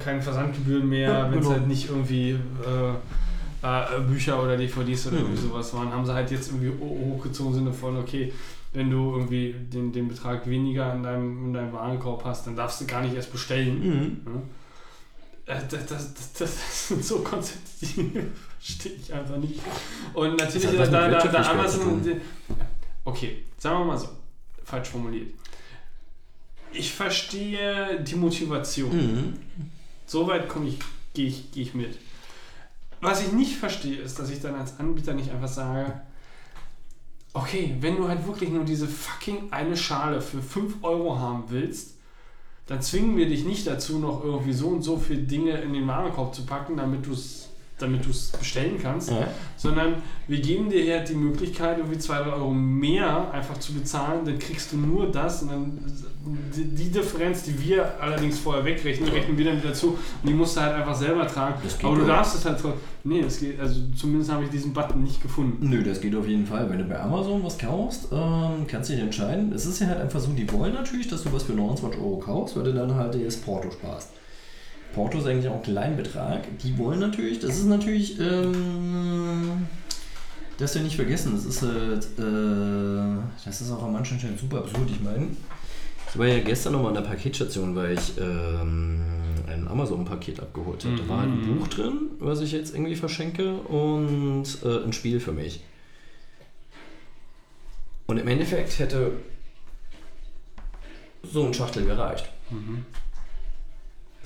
äh, 0.00 0.02
keine 0.02 0.22
Versandgebühren 0.22 0.88
mehr, 0.88 1.10
Ja, 1.10 1.24
wenn 1.30 1.38
es 1.40 1.44
genau. 1.44 1.50
halt 1.58 1.66
nicht 1.68 1.90
irgendwie 1.90 2.30
äh, 2.30 2.38
äh, 3.62 4.00
Bücher 4.00 4.42
oder 4.42 4.56
DVDs 4.56 5.06
oder 5.06 5.16
Mhm. 5.16 5.22
irgendwie 5.24 5.42
sowas 5.42 5.72
waren, 5.74 5.90
haben 5.92 6.04
sie 6.06 6.12
halt 6.14 6.30
jetzt 6.30 6.48
irgendwie 6.52 6.68
ho- 6.70 7.14
hochgezogen 7.16 7.52
im 7.52 7.58
Sinne 7.58 7.72
von, 7.72 7.96
okay, 7.98 8.32
wenn 8.72 8.90
du 8.90 9.14
irgendwie 9.16 9.54
den, 9.54 9.92
den 9.92 10.08
Betrag 10.08 10.46
weniger 10.48 10.92
in 10.94 11.02
deinem, 11.02 11.46
in 11.46 11.52
deinem 11.54 11.72
Warenkorb 11.72 12.24
hast, 12.24 12.46
dann 12.46 12.56
darfst 12.56 12.80
du 12.80 12.86
gar 12.86 13.02
nicht 13.02 13.14
erst 13.14 13.32
bestellen. 13.32 14.20
Mhm. 14.24 14.42
Äh, 15.46 15.60
Das, 15.70 15.86
das, 15.86 16.14
das, 16.14 16.32
das 16.34 16.88
sind 16.88 17.04
so 17.04 17.20
Konzepte, 17.20 17.86
die 17.86 18.10
verstehe 18.60 18.92
ich 19.00 19.12
einfach 19.14 19.36
nicht. 19.38 19.60
Und 20.12 20.36
natürlich 20.38 20.76
Das 20.76 20.90
da, 20.90 21.08
da, 21.08 21.26
da 21.26 21.50
Amazon. 21.50 22.02
Okay, 23.04 23.44
sagen 23.56 23.78
wir 23.80 23.84
mal 23.86 23.98
so, 23.98 24.08
falsch 24.64 24.88
formuliert. 24.88 25.30
Ich 26.72 26.92
verstehe 26.92 28.00
die 28.02 28.16
Motivation. 28.16 28.90
Mhm. 28.96 29.32
Soweit 30.04 30.48
komme 30.48 30.68
ich, 30.68 30.78
gehe 31.14 31.28
ich, 31.28 31.50
gehe 31.52 31.62
ich 31.62 31.74
mit. 31.74 31.96
Was 33.06 33.24
ich 33.24 33.30
nicht 33.30 33.54
verstehe, 33.54 33.98
ist, 34.00 34.18
dass 34.18 34.30
ich 34.30 34.40
dann 34.40 34.56
als 34.56 34.80
Anbieter 34.80 35.14
nicht 35.14 35.30
einfach 35.30 35.46
sage, 35.46 36.00
okay, 37.34 37.76
wenn 37.78 37.94
du 37.94 38.08
halt 38.08 38.26
wirklich 38.26 38.50
nur 38.50 38.64
diese 38.64 38.88
fucking 38.88 39.52
eine 39.52 39.76
Schale 39.76 40.20
für 40.20 40.42
5 40.42 40.82
Euro 40.82 41.16
haben 41.16 41.44
willst, 41.46 41.98
dann 42.66 42.82
zwingen 42.82 43.16
wir 43.16 43.28
dich 43.28 43.44
nicht 43.44 43.64
dazu, 43.64 44.00
noch 44.00 44.24
irgendwie 44.24 44.52
so 44.52 44.70
und 44.70 44.82
so 44.82 44.98
viele 44.98 45.22
Dinge 45.22 45.52
in 45.52 45.72
den 45.72 45.86
Warenkorb 45.86 46.34
zu 46.34 46.46
packen, 46.46 46.76
damit 46.76 47.06
du 47.06 47.12
es 47.12 47.45
damit 47.78 48.06
du 48.06 48.10
es 48.10 48.28
bestellen 48.30 48.78
kannst, 48.82 49.10
Ja. 49.10 49.26
sondern 49.56 49.96
wir 50.28 50.40
geben 50.40 50.70
dir 50.70 50.96
halt 50.96 51.10
die 51.10 51.14
Möglichkeit, 51.14 51.76
irgendwie 51.76 51.98
2, 51.98 52.22
3 52.22 52.32
Euro 52.32 52.50
mehr 52.50 53.30
einfach 53.32 53.58
zu 53.58 53.74
bezahlen, 53.74 54.24
dann 54.24 54.38
kriegst 54.38 54.72
du 54.72 54.78
nur 54.78 55.10
das 55.12 55.42
und 55.42 55.50
dann 55.50 55.78
die, 56.56 56.64
die 56.64 56.90
Differenz, 56.90 57.42
die 57.42 57.60
wir 57.62 58.00
allerdings 58.00 58.38
vorher 58.38 58.64
wegrechnen, 58.64 59.10
rechnen 59.10 59.36
wir 59.36 59.44
dann 59.44 59.62
wieder 59.62 59.74
zu 59.74 59.88
und 59.88 59.98
die 60.28 60.32
musst 60.32 60.56
du 60.56 60.62
halt 60.62 60.74
einfach 60.74 60.94
selber 60.94 61.26
tragen. 61.26 61.54
Aber 61.82 61.94
du 61.94 62.00
doch. 62.00 62.06
darfst 62.08 62.36
es 62.36 62.44
halt 62.46 62.58
trotzdem. 62.60 62.80
Nee, 63.04 63.22
das 63.22 63.38
geht, 63.38 63.60
also 63.60 63.78
zumindest 63.94 64.32
habe 64.32 64.44
ich 64.44 64.50
diesen 64.50 64.72
Button 64.72 65.04
nicht 65.04 65.22
gefunden. 65.22 65.68
Nö, 65.68 65.82
das 65.84 66.00
geht 66.00 66.16
auf 66.16 66.26
jeden 66.26 66.46
Fall. 66.46 66.68
Wenn 66.70 66.78
du 66.78 66.84
bei 66.84 66.98
Amazon 66.98 67.44
was 67.44 67.56
kaufst, 67.58 68.08
ähm, 68.10 68.66
kannst 68.66 68.88
du 68.90 68.94
dich 68.94 69.02
entscheiden. 69.02 69.52
Es 69.52 69.64
ist 69.66 69.80
ja 69.80 69.88
halt 69.88 70.00
einfach 70.00 70.18
so, 70.18 70.30
die 70.32 70.50
wollen 70.50 70.72
natürlich, 70.74 71.06
dass 71.08 71.22
du 71.22 71.32
was 71.32 71.44
für 71.44 71.52
29 71.52 72.00
Euro 72.00 72.16
kaufst, 72.16 72.56
weil 72.56 72.64
du 72.64 72.72
dann 72.74 72.94
halt 72.94 73.14
das 73.24 73.36
Porto 73.36 73.70
sparst. 73.70 74.08
Porto 74.96 75.18
ist 75.18 75.26
eigentlich 75.26 75.46
auch 75.48 75.56
ein 75.56 75.62
Kleinbetrag. 75.62 76.58
Die 76.64 76.76
wollen 76.78 76.98
natürlich, 76.98 77.38
das 77.38 77.58
ist 77.58 77.66
natürlich, 77.66 78.18
ähm, 78.18 79.66
das 80.58 80.74
wir 80.74 80.80
nicht 80.82 80.96
vergessen, 80.96 81.32
das 81.34 81.44
ist 81.44 81.60
halt, 81.62 82.04
äh, 82.18 83.22
das 83.44 83.60
ist 83.60 83.70
auch 83.70 83.82
an 83.84 83.92
manchen 83.92 84.18
Stellen 84.18 84.38
super 84.38 84.58
absurd. 84.60 84.90
Ich 84.90 85.00
meine, 85.02 85.28
ich 86.10 86.18
war 86.18 86.26
ja 86.26 86.38
gestern 86.42 86.72
nochmal 86.72 86.96
an 86.96 87.02
der 87.02 87.10
Paketstation, 87.10 87.76
weil 87.76 87.92
ich 87.92 88.18
ähm, 88.18 89.02
ein 89.48 89.68
Amazon-Paket 89.68 90.40
abgeholt 90.40 90.82
habe. 90.86 90.96
Da 90.96 91.08
war 91.10 91.18
halt 91.20 91.28
ein 91.30 91.40
Mhm. 91.42 91.58
Buch 91.58 91.68
drin, 91.68 91.92
was 92.18 92.40
ich 92.40 92.52
jetzt 92.52 92.74
irgendwie 92.74 92.96
verschenke 92.96 93.54
und 93.54 94.44
äh, 94.64 94.82
ein 94.82 94.94
Spiel 94.94 95.20
für 95.20 95.32
mich. 95.32 95.60
Und 98.06 98.16
im 98.16 98.28
Endeffekt 98.28 98.78
hätte 98.78 99.12
so 101.22 101.44
ein 101.44 101.52
Schachtel 101.52 101.84
gereicht. 101.84 102.30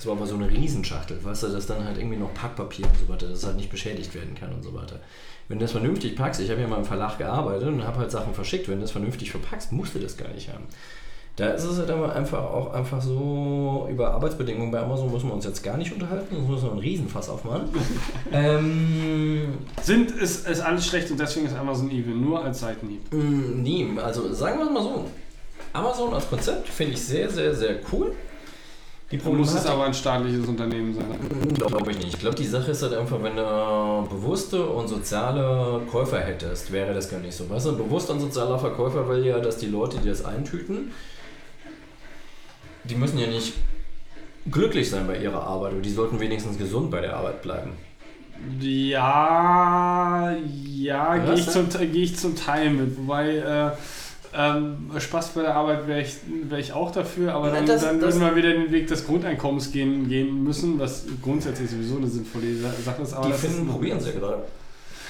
Es 0.01 0.07
war 0.07 0.15
aber 0.15 0.25
so 0.25 0.33
eine 0.33 0.49
Riesenschachtel, 0.49 1.23
weißt 1.23 1.43
du, 1.43 1.49
dass 1.49 1.67
dann 1.67 1.85
halt 1.85 1.95
irgendwie 1.99 2.17
noch 2.17 2.33
Packpapier 2.33 2.87
und 2.87 2.97
so 2.97 3.07
weiter, 3.07 3.27
dass 3.27 3.37
es 3.37 3.45
halt 3.45 3.57
nicht 3.57 3.69
beschädigt 3.69 4.15
werden 4.15 4.33
kann 4.33 4.51
und 4.51 4.63
so 4.63 4.73
weiter. 4.73 4.99
Wenn 5.47 5.59
du 5.59 5.65
das 5.65 5.73
vernünftig 5.73 6.15
packst, 6.15 6.41
ich 6.41 6.49
habe 6.49 6.59
ja 6.59 6.67
mal 6.67 6.79
im 6.79 6.85
Verlag 6.85 7.19
gearbeitet 7.19 7.67
und 7.67 7.85
habe 7.85 7.99
halt 7.99 8.09
Sachen 8.09 8.33
verschickt, 8.33 8.67
wenn 8.67 8.77
du 8.77 8.81
das 8.81 8.89
vernünftig 8.89 9.29
verpackst, 9.29 9.71
musst 9.71 9.93
du 9.93 9.99
das 9.99 10.17
gar 10.17 10.29
nicht 10.29 10.49
haben. 10.51 10.63
Da 11.35 11.49
ist 11.51 11.65
es 11.65 11.77
halt 11.77 11.91
aber 11.91 12.15
einfach 12.15 12.39
auch 12.39 12.73
einfach 12.73 12.99
so, 12.99 13.87
über 13.91 14.09
Arbeitsbedingungen 14.15 14.71
bei 14.71 14.79
Amazon 14.79 15.11
müssen 15.11 15.27
wir 15.27 15.35
uns 15.35 15.45
jetzt 15.45 15.61
gar 15.61 15.77
nicht 15.77 15.93
unterhalten, 15.93 16.35
sonst 16.35 16.49
müssen 16.49 16.63
wir 16.63 16.71
einen 16.71 16.79
Riesenfass 16.79 17.29
aufmachen. 17.29 17.69
ähm, 18.31 19.53
Sind 19.83 20.09
ist, 20.09 20.47
ist 20.47 20.61
alles 20.61 20.87
schlecht 20.87 21.11
und 21.11 21.19
deswegen 21.19 21.45
ist 21.45 21.55
Amazon 21.55 21.91
Evil, 21.91 22.15
nur 22.15 22.43
als 22.43 22.61
Seitenhieb. 22.61 23.01
Mm, 23.13 23.61
Nee, 23.61 23.85
also 24.03 24.33
sagen 24.33 24.57
wir 24.57 24.65
es 24.65 24.71
mal 24.71 24.81
so. 24.81 25.05
Amazon 25.73 26.11
als 26.11 26.27
Konzept 26.27 26.67
finde 26.69 26.93
ich 26.93 27.01
sehr, 27.03 27.29
sehr, 27.29 27.53
sehr 27.53 27.75
cool. 27.91 28.13
Die 29.11 29.17
muss 29.17 29.53
es 29.53 29.65
aber 29.65 29.85
ein 29.85 29.93
staatliches 29.93 30.47
Unternehmen 30.47 30.93
sein. 30.93 31.53
glaube 31.53 31.91
ich 31.91 31.97
nicht. 31.97 32.13
Ich 32.13 32.19
glaube, 32.19 32.35
die 32.35 32.45
Sache 32.45 32.71
ist 32.71 32.81
halt 32.81 32.93
einfach, 32.93 33.21
wenn 33.21 33.35
du 33.35 34.07
bewusste 34.09 34.65
und 34.65 34.87
soziale 34.87 35.81
Käufer 35.91 36.21
hättest, 36.21 36.71
wäre 36.71 36.93
das 36.93 37.09
gar 37.09 37.19
nicht 37.19 37.35
so. 37.35 37.49
Weißt 37.49 37.65
du, 37.65 37.71
ein 37.71 37.77
bewusster 37.77 38.13
und 38.13 38.21
sozialer 38.21 38.57
Verkäufer 38.57 39.09
will 39.09 39.25
ja, 39.25 39.39
dass 39.39 39.57
die 39.57 39.67
Leute, 39.67 39.97
die 39.97 40.07
das 40.07 40.23
eintüten, 40.23 40.91
die 42.85 42.95
müssen 42.95 43.17
ja 43.17 43.27
nicht 43.27 43.53
glücklich 44.49 44.89
sein 44.89 45.05
bei 45.07 45.17
ihrer 45.17 45.43
Arbeit, 45.43 45.73
aber 45.73 45.81
die 45.81 45.91
sollten 45.91 46.19
wenigstens 46.19 46.57
gesund 46.57 46.89
bei 46.89 47.01
der 47.01 47.17
Arbeit 47.17 47.41
bleiben. 47.41 47.71
Ja, 48.59 50.35
ja, 50.55 51.17
gehe 51.17 51.33
ich, 51.35 51.47
zum, 51.47 51.67
geh 51.69 52.03
ich 52.03 52.17
zum 52.17 52.35
Teil 52.35 52.71
mit. 52.71 52.97
Wobei 52.97 53.35
äh, 53.35 53.71
ähm, 54.33 54.89
Spaß 54.97 55.29
bei 55.29 55.41
der 55.41 55.55
Arbeit 55.55 55.87
wäre 55.87 56.01
ich, 56.01 56.15
wär 56.49 56.57
ich 56.59 56.71
auch 56.73 56.91
dafür, 56.91 57.33
aber 57.33 57.49
dann, 57.51 57.65
das- 57.65 57.81
dann 57.81 57.99
das- 57.99 58.15
würden 58.19 58.29
wir 58.29 58.35
wieder 58.35 58.53
den 58.53 58.71
Weg 58.71 58.87
des 58.87 59.05
Grundeinkommens 59.05 59.71
gehen, 59.71 60.07
gehen 60.07 60.43
müssen, 60.43 60.79
was 60.79 61.05
grundsätzlich 61.21 61.69
sowieso 61.69 61.97
eine 61.97 62.07
sinnvolle 62.07 62.55
Sa- 62.55 62.71
Sache 62.83 63.01
ist. 63.01 63.13
Aber 63.13 63.25
die 63.25 63.31
das 63.33 63.41
finden, 63.41 63.63
ist, 63.67 63.71
probieren 63.71 63.99
sie 63.99 64.09
ja 64.11 64.19
gerade. 64.19 64.43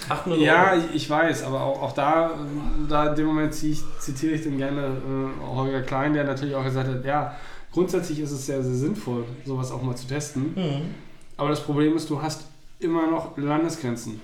800 0.10 0.40
Ja, 0.42 0.72
Euro. 0.72 0.82
ich 0.96 1.08
weiß, 1.10 1.44
aber 1.44 1.62
auch, 1.62 1.82
auch 1.84 1.92
da, 1.92 2.32
da 2.90 3.10
in 3.12 3.16
dem 3.16 3.28
Moment 3.28 3.54
ich, 3.64 3.82
zitiere 4.00 4.34
ich 4.34 4.44
dann 4.44 4.58
gerne 4.58 4.82
äh, 4.88 5.46
Holger 5.56 5.82
Klein, 5.84 6.14
der 6.14 6.24
natürlich 6.24 6.56
auch 6.56 6.64
gesagt 6.64 6.90
hat, 6.90 7.06
ja, 7.06 7.36
grundsätzlich 7.72 8.20
ist 8.20 8.32
es 8.32 8.46
sehr, 8.48 8.64
sehr 8.64 8.74
sinnvoll, 8.74 9.26
sowas 9.46 9.72
auch 9.72 9.84
mal 9.84 9.96
zu 9.96 10.08
testen. 10.08 10.54
Mhm. 10.56 10.96
Aber 11.38 11.50
das 11.50 11.62
Problem 11.62 11.96
ist, 11.96 12.10
du 12.10 12.20
hast 12.22 12.46
immer 12.80 13.10
noch 13.12 13.38
Landesgrenzen. 13.38 14.20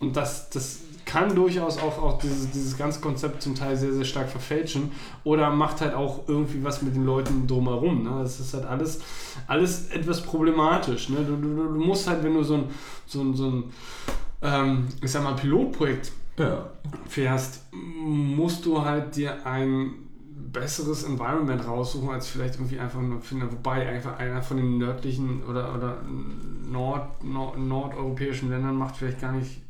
Und 0.00 0.16
das, 0.16 0.48
das 0.50 0.78
kann 1.12 1.34
durchaus 1.34 1.78
auch, 1.78 2.02
auch 2.02 2.18
dieses, 2.18 2.50
dieses 2.50 2.78
ganze 2.78 3.00
Konzept 3.00 3.42
zum 3.42 3.54
Teil 3.54 3.76
sehr, 3.76 3.92
sehr 3.92 4.04
stark 4.04 4.30
verfälschen 4.30 4.92
oder 5.24 5.50
macht 5.50 5.80
halt 5.82 5.94
auch 5.94 6.26
irgendwie 6.26 6.64
was 6.64 6.80
mit 6.80 6.94
den 6.94 7.04
Leuten 7.04 7.46
drumherum. 7.46 8.02
Ne? 8.04 8.10
Das 8.22 8.40
ist 8.40 8.54
halt 8.54 8.64
alles, 8.64 9.00
alles 9.46 9.90
etwas 9.90 10.22
problematisch. 10.22 11.10
Ne? 11.10 11.18
Du, 11.18 11.36
du, 11.36 11.54
du 11.74 11.80
musst 11.84 12.08
halt, 12.08 12.22
wenn 12.24 12.34
du 12.34 12.42
so 12.42 12.54
ein, 12.54 12.64
so 13.06 13.20
ein, 13.20 13.34
so 13.34 13.50
ein 13.50 13.64
ähm, 14.42 14.88
ich 15.02 15.10
sag 15.10 15.22
mal, 15.22 15.34
Pilotprojekt 15.34 16.12
Ja. 16.38 16.66
fährst, 17.08 17.66
musst 17.72 18.64
du 18.64 18.82
halt 18.82 19.14
dir 19.14 19.46
ein 19.46 19.92
besseres 20.52 21.04
Environment 21.04 21.66
raussuchen, 21.66 22.10
als 22.10 22.28
vielleicht 22.28 22.56
irgendwie 22.56 22.78
einfach 22.78 23.00
nur 23.00 23.20
finden. 23.20 23.50
Wobei 23.50 23.88
einfach 23.88 24.18
einer 24.18 24.42
von 24.42 24.56
den 24.58 24.78
nördlichen 24.78 25.42
oder, 25.44 25.74
oder 25.74 25.96
Nord, 26.70 27.24
Nord, 27.24 27.58
nordeuropäischen 27.58 28.50
Ländern 28.50 28.76
macht 28.76 28.96
vielleicht 28.96 29.20
gar 29.20 29.32
nicht, 29.32 29.61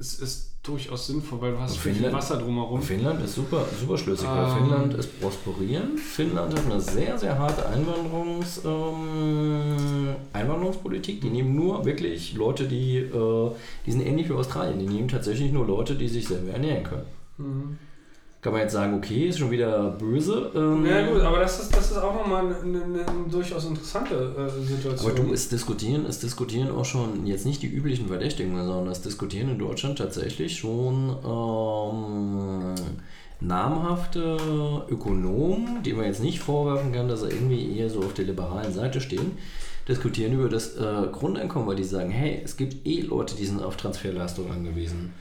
es 0.00 0.18
ist 0.20 0.56
durchaus 0.62 1.06
sinnvoll, 1.06 1.40
weil 1.40 1.52
du 1.52 1.60
hast 1.60 1.76
viel, 1.76 2.12
Wasser 2.12 2.38
drumherum. 2.38 2.82
Finnland 2.82 3.22
ist 3.22 3.34
super, 3.34 3.64
super 3.78 3.96
schlüssig, 3.96 4.26
weil 4.28 4.44
Ähm. 4.44 4.56
Finnland 4.56 4.94
ist 4.94 5.20
prosperierend. 5.20 6.00
Finnland 6.00 6.54
hat 6.54 6.64
eine 6.64 6.80
sehr, 6.80 7.18
sehr 7.18 7.38
harte 7.38 7.68
Einwanderungs, 7.68 8.62
ähm, 8.64 10.16
Einwanderungspolitik. 10.32 11.20
Die 11.20 11.30
nehmen 11.30 11.54
nur 11.54 11.84
wirklich 11.84 12.34
Leute, 12.34 12.66
die, 12.66 12.96
äh, 12.98 13.50
die 13.84 13.92
sind 13.92 14.00
ähnlich 14.06 14.28
wie 14.28 14.34
Australien. 14.34 14.78
Die 14.78 14.86
nehmen 14.86 15.08
tatsächlich 15.08 15.52
nur 15.52 15.66
Leute, 15.66 15.94
die 15.94 16.08
sich 16.08 16.26
selber 16.26 16.52
ernähren 16.52 16.84
können. 16.84 17.06
Mhm. 17.38 17.78
Kann 18.46 18.52
man 18.52 18.62
jetzt 18.62 18.74
sagen, 18.74 18.94
okay, 18.94 19.26
ist 19.26 19.40
schon 19.40 19.50
wieder 19.50 19.90
böse. 19.98 20.52
Ähm, 20.54 20.86
Ja 20.86 21.04
gut, 21.10 21.20
aber 21.20 21.40
das 21.40 21.58
ist, 21.58 21.76
das 21.76 21.90
ist 21.90 21.96
auch 21.96 22.14
nochmal 22.14 22.44
eine, 22.62 22.84
eine, 22.84 23.04
durchaus 23.28 23.64
interessante 23.64 24.14
äh, 24.14 24.62
Situation. 24.64 25.10
Aber 25.10 25.20
du, 25.20 25.32
ist 25.32 25.50
diskutieren, 25.50 26.06
ist 26.06 26.22
diskutieren 26.22 26.70
auch 26.70 26.84
schon 26.84 27.26
jetzt 27.26 27.44
nicht 27.44 27.60
die 27.60 27.66
üblichen 27.66 28.06
Verdächtigen, 28.06 28.54
sondern 28.56 28.84
das 28.84 29.02
Diskutieren 29.02 29.48
in 29.48 29.58
Deutschland 29.58 29.98
tatsächlich 29.98 30.56
schon 30.56 31.16
ähm, 31.26 32.74
namhafte 33.40 34.36
Ökonomen, 34.90 35.82
die 35.82 35.94
man 35.94 36.04
jetzt 36.04 36.22
nicht 36.22 36.38
vorwerfen 36.38 36.92
kann, 36.92 37.08
dass 37.08 37.22
sie 37.22 37.30
irgendwie 37.30 37.76
eher 37.76 37.90
so 37.90 37.98
auf 37.98 38.14
der 38.14 38.26
liberalen 38.26 38.72
Seite 38.72 39.00
stehen, 39.00 39.38
diskutieren 39.88 40.34
über 40.34 40.48
das 40.48 40.76
äh, 40.76 41.08
Grundeinkommen, 41.10 41.66
weil 41.66 41.74
die 41.74 41.82
sagen, 41.82 42.10
hey, 42.10 42.42
es 42.44 42.56
gibt 42.56 42.86
eh 42.86 43.00
Leute, 43.00 43.34
die 43.34 43.46
sind 43.46 43.60
auf 43.60 43.76
Transferleistungen 43.76 44.52
angewiesen. 44.52 45.14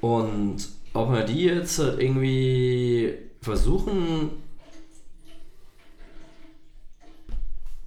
Und 0.00 0.75
ob 0.96 1.12
wir 1.12 1.22
die 1.24 1.44
jetzt 1.44 1.78
halt 1.78 2.00
irgendwie 2.00 3.14
versuchen, 3.40 4.30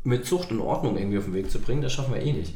mit 0.03 0.25
Zucht 0.25 0.51
und 0.51 0.61
Ordnung 0.61 0.97
irgendwie 0.97 1.17
auf 1.17 1.25
den 1.25 1.33
Weg 1.33 1.51
zu 1.51 1.59
bringen, 1.59 1.81
das 1.81 1.93
schaffen 1.93 2.13
wir 2.13 2.21
eh 2.21 2.33
nicht. 2.33 2.53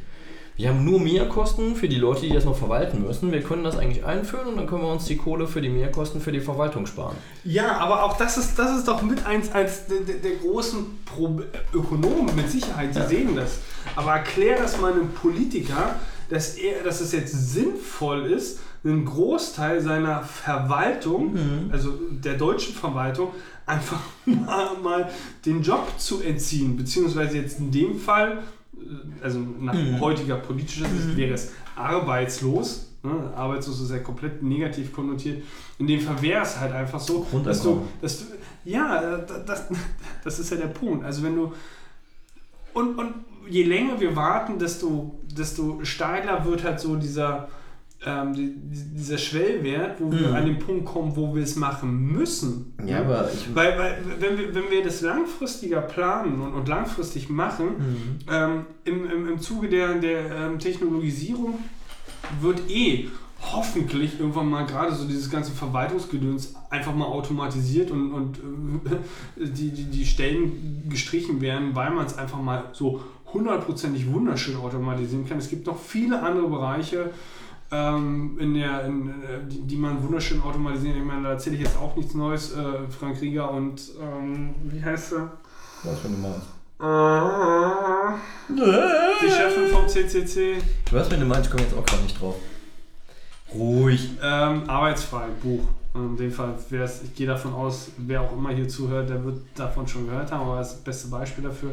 Wir 0.56 0.70
haben 0.70 0.86
nur 0.86 1.00
Mehrkosten 1.00 1.76
für 1.76 1.90
die 1.90 1.96
Leute, 1.98 2.22
die 2.22 2.30
das 2.30 2.46
noch 2.46 2.56
verwalten 2.56 3.02
müssen. 3.02 3.32
Wir 3.32 3.42
können 3.42 3.64
das 3.64 3.76
eigentlich 3.76 4.06
einführen 4.06 4.48
und 4.50 4.58
dann 4.58 4.68
können 4.68 4.84
wir 4.84 4.92
uns 4.92 5.06
die 5.06 5.18
Kohle 5.18 5.48
für 5.48 5.62
die 5.62 5.70
Mehrkosten 5.70 6.22
für 6.22 6.32
die 6.32 6.42
Verwaltung 6.42 6.86
sparen. 6.86 7.16
Ja, 7.44 7.78
aber 7.78 8.04
auch 8.04 8.18
das 8.18 8.38
ist, 8.38 8.58
das 8.60 8.78
ist 8.78 8.88
doch 8.88 9.02
mit 9.02 9.26
eins, 9.26 9.52
eins 9.52 9.88
der, 9.88 10.02
der, 10.02 10.18
der 10.18 10.36
großen 10.36 10.86
Pro 11.06 11.42
Ökonomen 11.74 12.36
mit 12.36 12.52
Sicherheit, 12.52 12.94
die 12.94 13.00
Ja. 13.00 13.08
sehen 13.08 13.36
das. 13.36 13.58
Aber 13.96 14.12
erklär 14.12 14.58
das 14.58 14.80
mal 14.80 14.94
einem 14.94 15.10
Politiker, 15.10 15.96
dass, 16.30 16.56
er, 16.56 16.84
dass 16.84 17.02
es 17.02 17.14
jetzt 17.14 17.54
sinnvoll 17.54 18.28
ist, 18.28 18.60
einen 18.84 19.06
Großteil 19.06 19.82
seiner 19.82 20.24
Verwaltung, 20.24 21.38
also 21.72 21.94
der 22.12 22.34
deutschen 22.34 22.74
Verwaltung, 22.74 23.30
einfach 23.66 24.00
mal, 24.26 24.78
mal 24.82 25.10
den 25.46 25.62
Job 25.62 25.88
zu 25.98 26.22
entziehen. 26.22 26.76
Beziehungsweise 26.76 27.38
jetzt 27.38 27.60
in 27.60 27.72
dem 27.72 27.98
Fall, 27.98 28.40
äh, 28.76 29.24
also 29.24 29.40
nach 29.40 29.76
heutiger 30.00 30.36
politischer 30.36 30.88
Sicht 30.88 31.16
wäre 31.16 31.34
es 31.34 31.52
arbeitslos. 31.76 32.90
Ne? 33.04 33.32
Arbeitslos 33.36 33.82
ist 33.82 33.92
ja 33.92 34.00
komplett 34.00 34.44
negativ 34.44 34.94
konnotiert. 34.94 35.44
In 35.78 35.88
dem 35.88 36.00
Fall 36.00 36.22
wäre 36.22 36.44
es 36.44 36.60
halt 36.60 36.74
einfach 36.74 37.00
so, 37.00 37.26
dass 37.44 37.62
du, 37.62 37.86
dass 38.02 38.20
du, 38.20 38.26
ja, 38.66 39.18
äh, 39.18 39.26
das, 39.46 39.68
das 40.24 40.40
ist 40.40 40.52
ja 40.52 40.58
der 40.58 40.68
Punkt. 40.68 41.06
Also 41.06 41.24
wenn 41.24 41.36
du, 41.36 41.54
und, 42.74 42.98
und 42.98 43.14
je 43.50 43.64
länger 43.64 44.00
wir 44.00 44.16
warten, 44.16 44.58
desto, 44.58 45.20
desto 45.24 45.84
steiler 45.84 46.46
wird 46.46 46.64
halt 46.64 46.80
so 46.80 46.96
dieser, 46.96 47.50
ähm, 48.06 48.34
die, 48.34 48.54
dieser 48.96 49.18
Schwellwert, 49.18 50.00
wo 50.00 50.12
wir 50.12 50.30
Mhm. 50.30 50.36
an 50.36 50.46
den 50.46 50.60
Punkt 50.60 50.86
kommen, 50.86 51.16
wo 51.16 51.34
wir 51.36 51.44
es 51.44 51.56
machen 51.56 52.12
müssen. 52.12 52.74
Ja, 52.86 53.00
Ne? 53.00 53.06
aber 53.06 53.30
ich. 53.34 53.56
Weil, 53.56 53.78
weil 53.80 53.98
wenn, 54.20 54.38
wir, 54.38 54.56
wenn 54.56 54.70
wir 54.72 54.84
das 54.84 55.02
langfristiger 55.02 55.82
planen 55.82 56.42
und, 56.42 56.54
und 56.54 56.68
langfristig 56.68 57.30
machen, 57.30 57.68
Mhm. 57.78 58.20
ähm, 58.32 58.66
im, 58.86 59.10
im, 59.12 59.28
im 59.30 59.40
Zuge 59.40 59.70
der, 59.70 59.96
der 59.96 60.20
ähm, 60.36 60.60
Technologisierung 60.60 61.60
wird 62.42 62.70
eh 62.70 63.08
hoffentlich 63.52 64.20
irgendwann 64.20 64.50
mal 64.50 64.66
gerade 64.66 64.96
so 64.96 65.06
dieses 65.06 65.30
ganze 65.30 65.52
Verwaltungsgedöns 65.52 66.56
einfach 66.70 66.96
mal 66.96 67.06
automatisiert 67.08 67.92
und, 67.92 68.12
und 68.14 68.38
äh, 68.38 69.46
die, 69.50 69.70
die, 69.72 69.84
die 69.86 70.06
Stellen 70.06 70.84
gestrichen 70.90 71.42
werden, 71.42 71.76
weil 71.76 71.92
man 71.92 72.06
es 72.06 72.18
einfach 72.18 72.42
mal 72.42 72.66
so 72.74 73.02
hundertprozentig 73.34 74.12
wunderschön 74.12 74.56
automatisieren 74.56 75.28
kann. 75.28 75.40
Es 75.40 75.50
gibt 75.50 75.68
noch 75.68 75.78
viele 75.78 76.22
andere 76.22 76.48
Bereiche, 76.48 77.10
ähm, 77.74 78.38
in 78.40 78.54
der, 78.54 78.86
in, 78.86 79.10
äh, 79.10 79.40
die, 79.50 79.62
die 79.62 79.76
man 79.76 80.02
wunderschön 80.04 80.42
automatisieren. 80.42 80.98
Ich 80.98 81.04
meine, 81.04 81.24
da 81.24 81.30
erzähle 81.32 81.56
ich 81.56 81.64
jetzt 81.64 81.78
auch 81.78 81.96
nichts 81.96 82.14
Neues. 82.14 82.54
Äh, 82.54 82.88
Frank 82.98 83.20
Rieger 83.22 83.50
und 83.50 83.82
ähm, 84.00 84.54
wie 84.64 84.84
heißt 84.84 85.14
er? 85.14 85.32
Was 85.84 86.00
für 86.00 86.08
eine 86.08 86.18
meinst. 86.18 86.48
Die 89.22 89.30
Chefin 89.30 89.68
vom 89.70 89.88
CCC. 89.88 90.58
Du 90.90 90.96
weißt, 90.96 91.12
wenn 91.12 91.20
du 91.20 91.26
meinst, 91.26 91.46
ich 91.46 91.52
komme 91.52 91.64
jetzt 91.64 91.76
auch 91.76 91.86
gerade 91.86 92.04
nicht 92.04 92.20
drauf. 92.20 92.36
Ruhig. 93.54 94.12
Ähm, 94.22 94.70
arbeitsfrei, 94.70 95.28
Buch. 95.42 95.64
In 95.96 96.18
dem 96.18 96.32
Fall, 96.32 96.56
ich 97.04 97.16
gehe 97.16 97.28
davon 97.28 97.54
aus, 97.54 97.92
wer 97.98 98.22
auch 98.22 98.34
immer 98.34 98.50
hier 98.50 98.68
zuhört, 98.68 99.10
der 99.10 99.24
wird 99.24 99.42
davon 99.56 99.88
schon 99.88 100.08
gehört 100.08 100.32
haben, 100.32 100.42
aber 100.42 100.58
das 100.58 100.76
beste 100.84 101.08
Beispiel 101.08 101.44
dafür. 101.44 101.70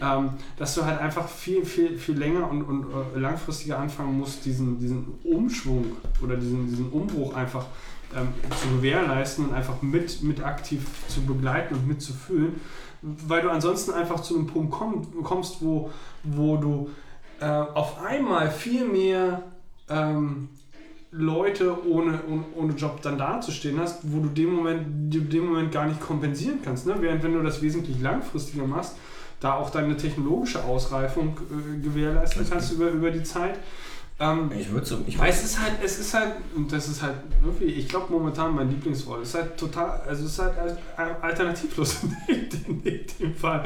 Ähm, 0.00 0.30
dass 0.58 0.74
du 0.74 0.84
halt 0.84 1.00
einfach 1.00 1.26
viel, 1.26 1.64
viel, 1.64 1.96
viel 1.96 2.18
länger 2.18 2.50
und, 2.50 2.62
und 2.62 2.86
äh, 3.14 3.18
langfristiger 3.18 3.78
anfangen 3.78 4.18
musst, 4.18 4.44
diesen, 4.44 4.78
diesen 4.78 5.06
Umschwung 5.24 5.86
oder 6.22 6.36
diesen, 6.36 6.68
diesen 6.68 6.90
Umbruch 6.90 7.34
einfach 7.34 7.64
ähm, 8.14 8.28
zu 8.60 8.68
gewährleisten 8.76 9.46
und 9.46 9.54
einfach 9.54 9.80
mit, 9.80 10.22
mit 10.22 10.44
aktiv 10.44 10.86
zu 11.08 11.22
begleiten 11.22 11.74
und 11.74 11.88
mitzufühlen, 11.88 12.60
weil 13.00 13.40
du 13.40 13.50
ansonsten 13.50 13.92
einfach 13.92 14.20
zu 14.20 14.36
einem 14.36 14.46
Punkt 14.46 14.72
komm, 14.72 15.22
kommst, 15.24 15.62
wo, 15.62 15.90
wo 16.24 16.56
du 16.58 16.90
äh, 17.40 17.46
auf 17.46 18.02
einmal 18.02 18.50
viel 18.50 18.86
mehr 18.86 19.44
ähm, 19.88 20.48
Leute 21.10 21.86
ohne, 21.86 22.20
ohne, 22.28 22.44
ohne 22.54 22.72
Job 22.74 23.00
dann 23.02 23.16
dazustehen 23.16 23.80
hast, 23.80 24.00
wo 24.02 24.20
du 24.20 24.28
dem 24.28 24.54
Moment, 24.54 25.14
dem 25.14 25.46
Moment 25.46 25.72
gar 25.72 25.86
nicht 25.86 26.00
kompensieren 26.00 26.58
kannst. 26.62 26.86
Ne? 26.86 26.96
Während 27.00 27.22
wenn 27.22 27.32
du 27.32 27.42
das 27.42 27.62
wesentlich 27.62 28.00
langfristiger 28.00 28.66
machst, 28.66 28.96
da 29.40 29.54
auch 29.54 29.70
deine 29.70 29.96
technologische 29.96 30.62
Ausreifung 30.64 31.36
äh, 31.50 31.82
gewährleisten 31.82 32.46
kannst 32.48 32.72
über, 32.72 32.88
über 32.88 33.10
die 33.10 33.22
Zeit. 33.22 33.58
Ähm, 34.18 34.50
Ich 34.58 34.70
würde 34.70 34.86
so. 34.86 34.98
Ich 35.06 35.18
weil 35.18 35.28
es 35.28 35.44
ist 35.44 35.60
halt, 35.60 35.74
es 35.84 35.98
ist 35.98 36.14
halt, 36.14 36.32
und 36.54 36.72
das 36.72 36.88
ist 36.88 37.02
halt 37.02 37.16
irgendwie, 37.44 37.66
ich 37.66 37.86
glaube 37.86 38.10
momentan 38.10 38.54
mein 38.54 38.70
Lieblingswort, 38.70 39.20
es 39.22 39.28
ist 39.28 39.34
halt 39.34 39.56
total, 39.58 40.00
also 40.08 40.24
es 40.24 40.32
ist 40.32 40.38
halt 40.38 40.54
al- 40.96 41.16
alternativlos 41.20 41.96
in 42.28 42.48
dem, 42.48 42.82
in 42.82 43.00
dem 43.20 43.34
Fall. 43.34 43.64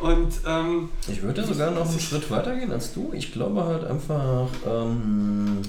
Und 0.00 0.32
ähm, 0.46 0.88
Ich 1.08 1.20
würde 1.22 1.44
sogar 1.44 1.70
noch 1.72 1.86
einen 1.90 2.00
Schritt 2.00 2.30
weiter 2.30 2.56
gehen 2.56 2.72
als 2.72 2.94
du. 2.94 3.10
Ich 3.12 3.32
glaube 3.34 3.64
halt 3.66 3.84
einfach, 3.84 4.48
ähm, 4.66 5.60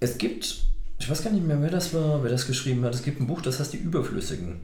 es 0.00 0.16
gibt, 0.16 0.64
ich 0.98 1.10
weiß 1.10 1.22
gar 1.22 1.32
nicht 1.32 1.46
mehr, 1.46 1.60
wer 1.60 1.70
das 1.70 1.92
war, 1.92 2.22
wer 2.22 2.30
das 2.30 2.46
geschrieben 2.46 2.82
hat. 2.86 2.94
Es 2.94 3.02
gibt 3.02 3.20
ein 3.20 3.26
Buch, 3.26 3.42
das 3.42 3.60
heißt 3.60 3.74
Die 3.74 3.78
Überflüssigen. 3.78 4.60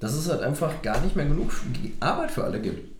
Dass 0.00 0.12
es 0.14 0.28
halt 0.28 0.42
einfach 0.42 0.82
gar 0.82 1.00
nicht 1.00 1.16
mehr 1.16 1.26
genug 1.26 1.52
Arbeit 2.00 2.30
für 2.30 2.44
alle 2.44 2.60
gibt. 2.60 2.94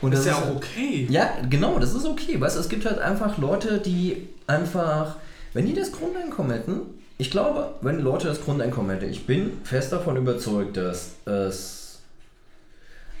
Und 0.00 0.12
das 0.12 0.20
ist 0.20 0.26
ja 0.26 0.36
halt- 0.36 0.46
auch 0.50 0.56
okay. 0.56 1.06
Ja, 1.10 1.30
genau, 1.48 1.78
das 1.78 1.94
ist 1.94 2.06
okay. 2.06 2.40
Weißt 2.40 2.56
du, 2.56 2.60
es 2.60 2.68
gibt 2.68 2.86
halt 2.86 2.98
einfach 2.98 3.38
Leute, 3.38 3.78
die 3.78 4.28
einfach, 4.46 5.16
wenn 5.52 5.66
die 5.66 5.74
das 5.74 5.92
Grundeinkommen 5.92 6.52
hätten, 6.52 6.80
ich 7.18 7.30
glaube, 7.30 7.74
wenn 7.80 8.00
Leute 8.00 8.26
das 8.28 8.42
Grundeinkommen 8.42 8.90
hätten, 8.90 9.10
ich 9.10 9.26
bin 9.26 9.52
fest 9.64 9.92
davon 9.92 10.16
überzeugt, 10.16 10.76
dass 10.76 11.12
es 11.26 11.83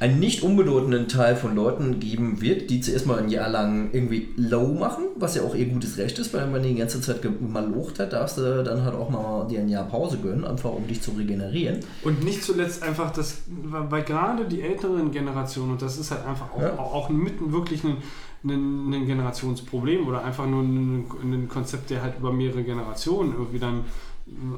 einen 0.04 0.20
nicht 0.20 0.42
unbedeutenden 0.42 1.08
Teil 1.08 1.34
von 1.34 1.54
Leuten 1.54 1.98
geben 1.98 2.42
wird, 2.42 2.68
die 2.68 2.80
zuerst 2.82 3.06
mal 3.06 3.18
ein 3.20 3.30
Jahr 3.30 3.48
lang 3.48 3.88
irgendwie 3.94 4.28
low 4.36 4.74
machen, 4.74 5.04
was 5.16 5.34
ja 5.34 5.42
auch 5.42 5.54
ihr 5.54 5.64
gutes 5.64 5.96
Recht 5.96 6.18
ist, 6.18 6.34
weil 6.34 6.42
wenn 6.42 6.52
man 6.52 6.62
die 6.62 6.74
ganze 6.74 7.00
Zeit 7.00 7.20
malocht 7.40 7.98
hat, 7.98 8.12
darfst 8.12 8.36
du 8.36 8.62
dann 8.62 8.84
halt 8.84 8.94
auch 8.94 9.08
mal 9.08 9.46
dir 9.48 9.60
ein 9.60 9.68
Jahr 9.70 9.84
Pause 9.88 10.18
gönnen, 10.18 10.44
einfach 10.44 10.72
um 10.72 10.86
dich 10.86 11.00
zu 11.00 11.12
regenerieren. 11.12 11.80
Und 12.02 12.22
nicht 12.22 12.44
zuletzt 12.44 12.82
einfach 12.82 13.12
das, 13.12 13.38
weil 13.46 14.02
gerade 14.02 14.44
die 14.44 14.60
älteren 14.60 15.10
Generationen, 15.10 15.72
und 15.72 15.80
das 15.80 15.96
ist 15.96 16.10
halt 16.10 16.26
einfach 16.26 16.52
auch, 16.52 16.60
Ja. 16.60 16.78
auch 16.78 17.08
mitten 17.08 17.52
wirklich 17.52 17.82
ein, 17.84 17.96
ein, 18.44 18.92
ein 18.92 19.06
Generationsproblem 19.06 20.06
oder 20.06 20.22
einfach 20.22 20.46
nur 20.46 20.62
ein, 20.62 21.06
ein 21.22 21.48
Konzept, 21.48 21.88
der 21.88 22.02
halt 22.02 22.18
über 22.18 22.30
mehrere 22.30 22.62
Generationen 22.62 23.32
irgendwie 23.32 23.58
dann 23.58 23.84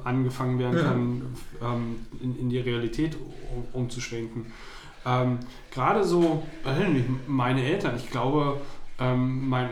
angefangen 0.03 0.59
werden 0.59 0.77
Ja. 0.77 0.83
kann, 0.83 1.23
ähm, 1.63 1.97
in, 2.21 2.37
in 2.41 2.49
die 2.51 2.59
Realität 2.59 3.17
um, 3.55 3.81
umzuschwenken. 3.83 4.47
Ähm, 5.07 5.39
gerade 5.73 6.03
so, 6.05 6.43
meine 7.27 7.63
Eltern, 7.65 7.95
ich 7.97 8.11
glaube, 8.11 8.57
ähm, 8.99 9.49
mein, 9.49 9.69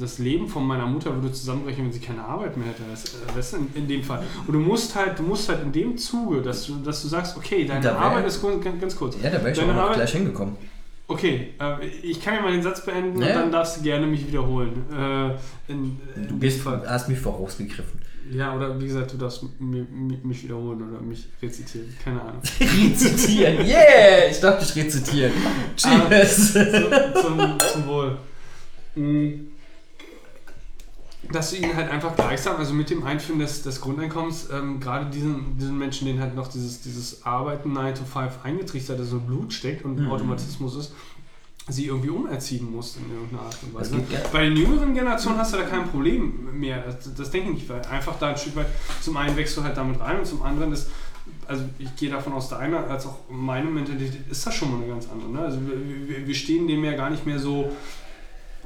das 0.00 0.18
Leben 0.18 0.48
von 0.48 0.66
meiner 0.66 0.86
Mutter 0.86 1.12
würde 1.14 1.32
zusammenbrechen, 1.32 1.84
wenn 1.84 1.92
sie 1.92 1.98
keine 2.00 2.24
Arbeit 2.24 2.56
mehr 2.56 2.68
hätte. 2.68 2.82
Das, 2.90 3.04
äh, 3.04 3.16
das 3.36 3.52
in, 3.52 3.66
in 3.74 3.88
dem 3.88 4.02
Fall. 4.04 4.22
Und 4.46 4.52
du 4.54 4.60
musst 4.60 4.94
halt, 4.94 5.18
du 5.18 5.24
musst 5.24 5.48
halt 5.48 5.62
in 5.64 5.72
dem 5.72 5.98
Zuge, 5.98 6.40
dass 6.42 6.66
du, 6.66 6.76
dass 6.76 7.02
du 7.02 7.08
sagst, 7.08 7.36
okay, 7.36 7.64
deine 7.64 7.82
wär- 7.84 7.98
Arbeit 7.98 8.26
ist 8.26 8.40
ganz, 8.42 8.64
ganz 8.80 8.96
kurz. 8.96 9.16
Ja, 9.22 9.30
da 9.30 9.38
wäre 9.38 9.50
ich 9.50 9.58
Deine 9.58 9.72
auch 9.74 9.82
Arbeit- 9.84 9.96
gleich 9.96 10.12
hingekommen. 10.12 10.56
Okay, 11.10 11.54
äh, 11.58 11.86
ich 12.02 12.22
kann 12.22 12.34
ja 12.34 12.42
mal 12.42 12.52
den 12.52 12.62
Satz 12.62 12.84
beenden 12.84 13.20
Ja. 13.20 13.28
und 13.28 13.34
dann 13.34 13.52
darfst 13.52 13.78
du 13.78 13.82
gerne 13.82 14.06
mich 14.06 14.26
wiederholen. 14.28 14.84
Äh, 14.92 15.72
in, 15.72 15.98
Du 16.14 16.34
in 16.34 16.38
bist, 16.38 16.58
dem 16.58 16.62
Fall. 16.64 16.84
hast 16.86 17.08
mich 17.08 17.18
vorausgegriffen. 17.18 17.98
Ja, 18.32 18.54
oder 18.54 18.80
wie 18.80 18.86
gesagt, 18.86 19.12
du 19.12 19.16
darfst 19.16 19.42
mi- 19.60 19.86
mi- 19.90 20.18
mich 20.22 20.42
wiederholen 20.44 20.90
oder 20.90 21.00
mich 21.00 21.28
rezitieren. 21.42 21.94
Keine 22.02 22.20
Ahnung. 22.20 22.42
rezitieren. 22.60 23.64
Yeah! 23.66 24.28
Ich 24.30 24.40
darf 24.40 24.58
dich 24.58 24.74
rezitieren. 24.76 25.32
Cheers! 25.76 26.52
So, 26.54 26.60
zum, 27.22 27.58
zum 27.72 27.86
Wohl. 27.86 28.18
Mm. 28.96 29.46
Dass 31.32 31.50
du 31.50 31.56
ihnen 31.56 31.76
halt 31.76 31.90
einfach 31.90 32.14
gleichsam, 32.16 32.56
also 32.56 32.72
mit 32.72 32.88
dem 32.88 33.02
Einführen 33.04 33.38
des, 33.40 33.62
des 33.62 33.80
Grundeinkommens, 33.80 34.48
ähm, 34.50 34.80
gerade 34.80 35.10
diesen, 35.10 35.58
diesen 35.58 35.76
Menschen, 35.76 36.06
denen 36.06 36.20
halt 36.20 36.34
noch 36.34 36.48
dieses, 36.48 36.80
dieses 36.80 37.26
Arbeiten 37.26 37.72
9 37.72 37.94
to 37.96 38.04
5 38.04 38.38
eingetrichtert, 38.44 38.98
also 38.98 39.18
Blut 39.20 39.52
steckt 39.52 39.84
und 39.84 39.98
Mhm. 39.98 40.10
Automatismus 40.10 40.76
ist, 40.76 40.92
sie 41.68 41.86
irgendwie 41.86 42.08
umerziehen 42.10 42.70
musst 42.70 42.96
in 42.96 43.12
irgendeiner 43.12 43.42
Art 43.42 43.56
und 43.62 43.74
Weise. 43.74 43.96
Bei 44.32 44.44
den 44.44 44.56
jüngeren 44.56 44.94
Generationen 44.94 45.38
hast 45.38 45.52
du 45.52 45.58
da 45.58 45.64
kein 45.64 45.86
Problem 45.88 46.48
mehr. 46.58 46.82
Das, 46.82 47.14
das 47.14 47.30
denke 47.30 47.50
ich 47.50 47.54
nicht, 47.56 47.68
weil 47.68 47.82
einfach 47.82 48.18
da 48.18 48.28
ein 48.30 48.36
Stück 48.38 48.56
weit, 48.56 48.66
zum 49.02 49.16
einen 49.16 49.36
wächst 49.36 49.56
du 49.56 49.62
halt 49.62 49.76
damit 49.76 50.00
rein 50.00 50.18
und 50.18 50.26
zum 50.26 50.42
anderen 50.42 50.72
ist, 50.72 50.88
also 51.46 51.64
ich 51.78 51.94
gehe 51.96 52.08
davon 52.10 52.32
aus, 52.32 52.48
der 52.48 52.58
eine 52.60 52.78
als 52.84 53.04
auch 53.06 53.18
meine 53.30 53.70
Mentalität 53.70 54.20
ist 54.30 54.46
das 54.46 54.54
schon 54.54 54.70
mal 54.70 54.78
eine 54.82 54.86
ganz 54.92 55.08
andere. 55.10 55.30
Ne? 55.30 55.40
Also 55.40 55.58
wir, 55.60 56.26
wir- 56.26 56.34
stehen 56.34 56.66
dem 56.66 56.82
ja 56.84 56.92
gar 56.94 57.10
nicht 57.10 57.26
mehr 57.26 57.38
so, 57.38 57.70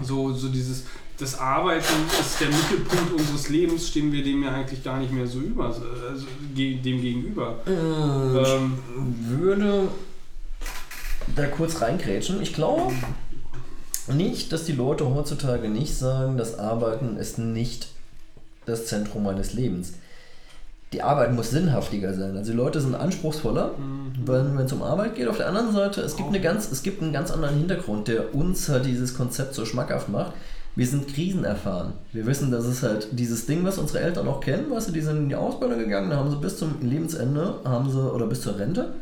so, 0.00 0.32
so 0.32 0.48
dieses, 0.48 0.84
das 1.18 1.38
Arbeiten 1.38 1.84
ist 2.20 2.40
der 2.40 2.48
Mittelpunkt 2.48 3.12
unseres 3.18 3.48
Lebens, 3.48 3.88
stehen 3.88 4.12
wir 4.12 4.22
dem 4.22 4.42
ja 4.44 4.50
eigentlich 4.52 4.82
gar 4.84 4.98
nicht 5.00 5.12
mehr 5.12 5.26
so 5.26 5.40
über, 5.40 5.66
also 5.66 6.26
ge- 6.54 6.76
dem 6.80 7.00
gegenüber. 7.00 7.60
Ähm, 7.66 8.72
Ähm, 8.96 9.14
würde 9.28 9.88
da 11.34 11.46
kurz 11.46 11.80
reingrätschen. 11.80 12.42
Ich 12.42 12.54
glaube 12.54 12.92
nicht, 14.08 14.52
dass 14.52 14.64
die 14.64 14.72
Leute 14.72 15.14
heutzutage 15.14 15.68
nicht 15.68 15.96
sagen, 15.96 16.36
das 16.36 16.58
Arbeiten 16.58 17.16
ist 17.16 17.38
nicht 17.38 17.88
das 18.66 18.86
Zentrum 18.86 19.22
meines 19.22 19.54
Lebens. 19.54 19.94
Die 20.92 21.02
Arbeit 21.02 21.32
muss 21.32 21.50
sinnhaftiger 21.50 22.12
sein. 22.12 22.36
Also 22.36 22.52
die 22.52 22.56
Leute 22.56 22.80
sind 22.80 22.94
anspruchsvoller, 22.94 23.72
wenn 24.26 24.58
wenn 24.58 24.66
es 24.66 24.72
um 24.72 24.82
Arbeit 24.82 25.14
geht. 25.14 25.26
Auf 25.26 25.38
der 25.38 25.48
anderen 25.48 25.72
Seite, 25.72 26.02
es 26.02 26.16
gibt, 26.16 26.28
eine 26.28 26.40
ganz, 26.40 26.70
es 26.70 26.82
gibt 26.82 27.00
einen 27.02 27.14
ganz 27.14 27.30
anderen 27.30 27.56
Hintergrund, 27.56 28.08
der 28.08 28.34
uns 28.34 28.68
halt 28.68 28.84
dieses 28.84 29.16
Konzept 29.16 29.54
so 29.54 29.64
schmackhaft 29.64 30.10
macht. 30.10 30.32
Wir 30.74 30.86
sind 30.86 31.08
krisenerfahren. 31.08 31.92
Wir 32.12 32.26
wissen, 32.26 32.50
dass 32.50 32.64
es 32.64 32.82
halt 32.82 33.08
dieses 33.12 33.46
Ding, 33.46 33.64
was 33.64 33.78
unsere 33.78 34.00
Eltern 34.00 34.28
auch 34.28 34.40
kennen, 34.40 34.70
weißt 34.70 34.88
du, 34.88 34.92
die 34.92 35.02
sind 35.02 35.16
in 35.16 35.28
die 35.28 35.34
Ausbildung 35.34 35.78
gegangen, 35.78 36.10
da 36.10 36.16
haben 36.16 36.30
sie 36.30 36.36
bis 36.36 36.56
zum 36.56 36.80
Lebensende, 36.80 37.56
haben 37.64 37.90
sie, 37.90 38.12
oder 38.12 38.26
bis 38.26 38.40
zur 38.40 38.58
Rente, 38.58 38.94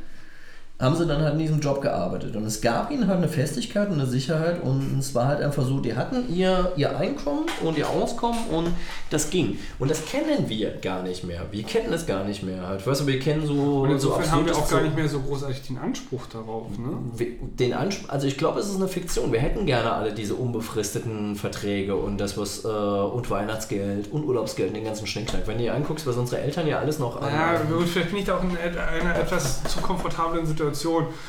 haben 0.81 0.97
sie 0.97 1.07
dann 1.07 1.23
halt 1.23 1.35
in 1.35 1.41
diesem 1.41 1.61
Job 1.61 1.83
gearbeitet. 1.83 2.35
Und 2.37 2.45
es 2.45 2.61
gab 2.61 2.91
ihnen 2.91 3.07
halt 3.07 3.19
eine 3.19 3.29
Festigkeit 3.29 3.89
und 3.89 3.95
eine 3.95 4.07
Sicherheit 4.07 4.63
und 4.63 4.99
es 4.99 5.15
war 5.15 5.29
halt 5.29 5.43
einfach 5.43 5.65
so, 5.65 5.81
die 5.81 5.95
hatten 5.95 6.35
ihr, 6.35 6.73
ihr 6.77 6.97
Einkommen 6.97 7.47
und 7.63 7.77
ihr 7.77 7.89
Auskommen 7.89 8.39
und 8.51 8.69
das 9.11 9.31
ging. 9.31 9.59
Und 9.79 9.91
das 9.91 10.05
kennen 10.07 10.49
wir 10.49 10.71
gar 10.79 11.03
nicht 11.03 11.25
mehr. 11.25 11.43
Wir 11.51 11.65
kennen 11.65 11.93
es 11.93 12.07
gar 12.07 12.25
nicht 12.25 12.43
mehr 12.43 12.67
halt. 12.67 12.87
Weißt 12.87 13.03
du, 13.03 13.07
wir 13.07 13.19
kennen 13.19 13.47
so, 13.47 13.83
und 13.83 13.89
so 13.89 13.95
insofern 13.95 14.31
haben 14.31 14.47
wir 14.47 14.57
auch 14.57 14.69
gar 14.69 14.81
nicht 14.81 14.97
mehr 14.97 15.09
so 15.09 15.21
großartig 15.21 15.63
den 15.63 15.79
Anspruch 15.79 16.27
darauf. 16.27 16.67
Ne? 16.79 17.31
den 17.59 17.75
Anspruch, 17.75 18.09
also 18.09 18.27
ich 18.27 18.39
glaube, 18.39 18.61
es 18.61 18.69
ist 18.69 18.77
eine 18.77 18.89
Fiktion. 18.89 19.33
Wir 19.33 19.41
hätten 19.41 19.67
gerne 19.67 19.93
alle 19.93 20.13
diese 20.13 20.35
unbefristeten 20.35 21.37
Verträge 21.37 21.97
und 21.97 22.19
das 22.19 22.39
was 22.39 22.65
äh, 22.65 22.69
und 22.69 23.29
Weihnachtsgeld 23.31 24.11
und 24.11 24.25
Urlaubsgeld 24.25 24.69
und 24.69 24.77
den 24.77 24.85
ganzen 24.85 25.07
Schnickschnack. 25.07 25.47
Wenn 25.47 25.59
du 25.59 25.65
dir 25.65 25.75
anguckst, 25.75 26.07
was 26.07 26.17
unsere 26.17 26.41
Eltern 26.41 26.67
ja 26.67 26.79
alles 26.79 26.99
noch. 26.99 27.21
Ja, 27.21 27.61
gut, 27.63 27.87
vielleicht 27.87 28.11
bin 28.11 28.21
ich 28.21 28.25
da 28.25 28.39
auch 28.39 28.43
in 28.43 28.57
einer 28.57 29.17
etwas 29.17 29.63
zu 29.65 29.81
komfortablen 29.81 30.47
Situation, 30.47 30.70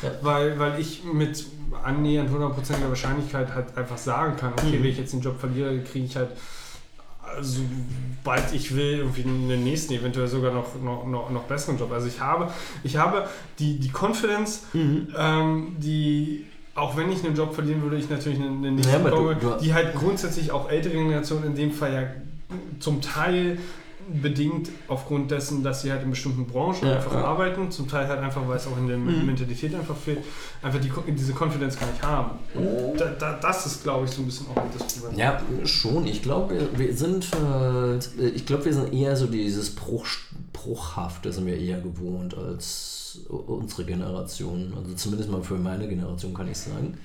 Ja. 0.02 0.12
weil, 0.22 0.58
weil 0.60 0.80
ich 0.80 1.04
mit 1.04 1.46
annähernd 1.84 2.30
100%iger 2.30 2.90
Wahrscheinlichkeit 2.90 3.54
halt 3.56 3.78
einfach 3.78 3.98
sagen 3.98 4.36
kann, 4.38 4.54
okay, 4.54 4.78
Mhm. 4.78 4.84
wenn 4.84 4.90
ich 4.92 4.98
jetzt 4.98 5.14
den 5.14 5.22
Job 5.22 5.40
verliere, 5.40 5.80
kriege 5.80 6.06
ich 6.06 6.16
halt 6.16 6.30
also, 7.38 7.62
sobald 8.24 8.54
ich 8.54 8.76
will, 8.76 8.98
irgendwie 9.00 9.24
einen 9.24 9.64
nächsten, 9.64 9.94
eventuell 9.94 10.28
sogar 10.28 10.52
noch, 10.54 10.76
noch, 10.84 11.06
noch, 11.08 11.30
noch 11.30 11.44
besseren 11.44 11.78
Job. 11.78 11.92
Also 11.94 12.08
ich 12.08 12.20
habe, 12.20 12.50
ich 12.84 12.98
habe 12.98 13.26
die, 13.60 13.80
die 13.80 13.90
Confidence, 13.90 14.64
Mhm. 14.74 15.08
ähm, 15.18 15.76
die, 15.80 16.46
auch 16.76 16.98
wenn 16.98 17.10
ich 17.12 17.24
einen 17.24 17.36
Job 17.36 17.54
verlieren 17.56 17.82
würde, 17.84 17.96
ich 17.98 18.10
natürlich 18.10 18.40
einen, 18.40 18.58
einen 18.66 18.76
nächsten 18.76 18.92
Ja, 18.92 19.00
bekomme, 19.00 19.38
die 19.62 19.74
halt 19.74 19.96
grundsätzlich 19.96 20.52
auch 20.52 20.70
ältere 20.70 20.94
Generationen 20.94 21.46
in 21.46 21.56
dem 21.56 21.72
Fall 21.72 21.94
ja 21.94 22.04
zum 22.82 23.02
Teil 23.02 23.60
bedingt 24.22 24.70
aufgrund 24.88 25.32
dessen, 25.32 25.64
dass 25.64 25.82
sie 25.84 25.92
halt 25.92 26.04
in 26.04 26.10
bestimmten 26.10 26.46
Branchen 26.48 26.88
Ja, 26.88 26.96
einfach 26.96 27.14
ja. 27.14 27.24
arbeiten, 27.24 27.70
zum 27.72 27.88
Teil 27.88 28.08
halt 28.08 28.20
einfach, 28.20 28.48
weil 28.48 28.58
es 28.58 28.68
auch 28.68 28.78
in 28.78 28.88
der 28.88 28.98
Mhm. 28.98 29.26
Mentalität 29.26 29.74
einfach 29.76 29.96
fehlt, 29.96 30.20
einfach 30.62 30.80
die, 30.80 30.92
diese 31.14 31.34
Confidence 31.34 31.80
gar 31.80 31.88
nicht 31.90 32.02
haben. 32.04 32.32
Da, 32.98 33.06
da, 33.20 33.34
das 33.42 33.66
ist, 33.66 33.84
glaube 33.84 34.06
ich, 34.06 34.12
so 34.12 34.22
ein 34.22 34.26
bisschen 34.26 34.48
auch 34.48 34.64
mit 34.64 34.74
das 34.80 34.94
Problem. 34.96 35.20
Ja, 35.20 35.42
schon. 35.66 36.08
Ich 36.08 36.22
glaube, 36.22 36.70
wir 36.76 36.94
sind 36.96 37.28
halt, 37.34 38.10
ich 38.36 38.46
glaube, 38.46 38.66
wir 38.66 38.74
sind 38.74 38.94
eher 38.94 39.16
so 39.16 39.28
dieses 39.28 39.74
Bruch, 39.76 40.06
Bruchhafte 40.54 41.32
sind 41.32 41.46
wir 41.46 41.58
eher 41.58 41.80
gewohnt 41.82 42.38
als 42.38 43.20
unsere 43.30 43.86
Generation. 43.86 44.74
Also 44.78 44.94
zumindest 44.96 45.30
mal 45.30 45.44
für 45.44 45.56
meine 45.56 45.88
Generation 45.88 46.34
kann 46.34 46.50
ich 46.50 46.58
sagen. 46.58 46.98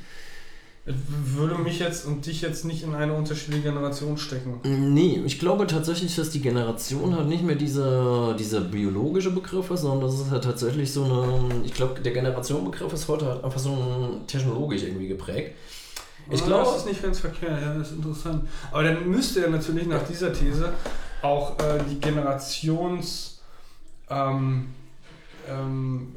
Würde 0.87 1.57
mich 1.57 1.81
jetzt 1.81 2.07
und 2.07 2.27
dich 2.27 2.43
jetzt 2.43 2.65
nicht 2.65 2.85
in 2.85 2.95
eine 2.95 3.13
unterschiedliche 3.13 3.63
Generation 3.65 4.17
stecken. 4.17 4.61
Nee, 4.63 5.21
ich 5.27 5.41
glaube 5.41 5.67
tatsächlich, 5.67 6.15
dass 6.15 6.31
die 6.31 6.41
Generation 6.41 7.17
halt 7.17 7.27
nicht 7.27 7.43
mehr 7.43 7.57
dieser, 7.57 8.35
dieser 8.35 8.61
biologische 8.61 9.33
Begriff 9.33 9.69
ist, 9.73 9.81
sondern 9.81 10.09
das 10.09 10.21
ist 10.21 10.31
halt 10.31 10.45
tatsächlich 10.45 10.93
so 10.93 11.03
eine, 11.05 11.65
ich 11.65 11.75
glaube, 11.75 12.01
der 12.01 12.13
Generationenbegriff 12.13 12.93
ist 12.93 13.09
heute 13.09 13.27
halt 13.27 13.43
einfach 13.43 13.59
so 13.59 13.71
ein 13.71 14.27
technologisch 14.29 14.85
irgendwie 14.85 15.09
geprägt. 15.09 15.57
Ich 16.31 16.43
Ah, 16.43 16.47
glaube, 16.47 16.65
das 16.67 16.77
ist 16.79 16.87
nicht 16.87 17.03
ganz 17.03 17.19
verkehrt, 17.19 17.61
ja, 17.61 17.75
das 17.75 17.91
ist 17.91 17.97
interessant. 17.97 18.49
Aber 18.71 18.85
dann 18.85 19.09
müsste 19.09 19.41
ja 19.41 19.49
natürlich 19.49 19.87
nach 19.89 20.05
dieser 20.05 20.33
These 20.33 20.73
auch 21.23 21.59
äh, 21.59 21.81
die 21.91 21.99
Generations 22.01 23.41
ähm, 24.09 24.67
ähm, 25.49 26.15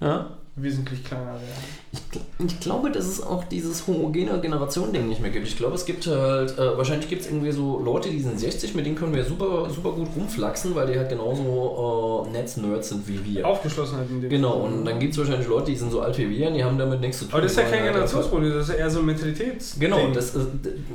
ja, 0.00 0.30
wesentlich 0.56 1.04
kleiner 1.04 1.32
werden. 1.32 1.64
Ich, 1.92 2.00
ich 2.46 2.60
glaube, 2.60 2.92
dass 2.92 3.06
es 3.06 3.20
auch 3.20 3.42
dieses 3.44 3.86
homogene 3.88 4.40
Generation-Ding 4.40 5.08
nicht 5.08 5.20
mehr 5.20 5.30
gibt. 5.30 5.48
Ich 5.48 5.56
glaube, 5.56 5.74
es 5.74 5.84
gibt 5.84 6.06
halt, 6.06 6.56
äh, 6.56 6.78
wahrscheinlich 6.78 7.08
gibt 7.08 7.22
es 7.22 7.26
irgendwie 7.26 7.50
so 7.50 7.80
Leute, 7.84 8.10
die 8.10 8.20
sind 8.20 8.38
60, 8.38 8.76
mit 8.76 8.86
denen 8.86 8.94
können 8.94 9.12
wir 9.12 9.24
super, 9.24 9.68
super 9.68 9.90
gut 9.90 10.08
rumflachsen, 10.16 10.74
weil 10.76 10.86
die 10.86 10.96
halt 10.96 11.08
genauso 11.08 12.26
äh, 12.28 12.30
Netz-Nerds 12.30 12.90
sind 12.90 13.08
wie 13.08 13.24
wir. 13.24 13.46
Aufgeschlossenheit 13.46 14.08
in 14.08 14.20
dem 14.20 14.30
Genau, 14.30 14.60
und 14.60 14.84
dann 14.84 15.00
gibt 15.00 15.14
es 15.14 15.18
wahrscheinlich 15.18 15.48
Leute, 15.48 15.72
die 15.72 15.76
sind 15.76 15.90
so 15.90 16.00
alt 16.00 16.16
wie 16.16 16.30
wir 16.30 16.48
und 16.48 16.54
die 16.54 16.62
haben 16.62 16.78
damit 16.78 17.00
nichts 17.00 17.18
zu 17.18 17.24
tun. 17.24 17.34
Aber 17.34 17.42
das 17.42 17.52
ist 17.52 17.58
ja 17.58 17.64
kein 17.64 17.80
halt 17.80 17.92
Generationsproblem, 17.92 18.52
das 18.52 18.68
ist 18.68 18.74
ja 18.74 18.80
eher 18.80 18.90
so 18.90 19.00
ein 19.00 19.06
Mentalitäts. 19.06 19.76
Genau, 19.80 20.08
das 20.14 20.34
ist, 20.36 20.46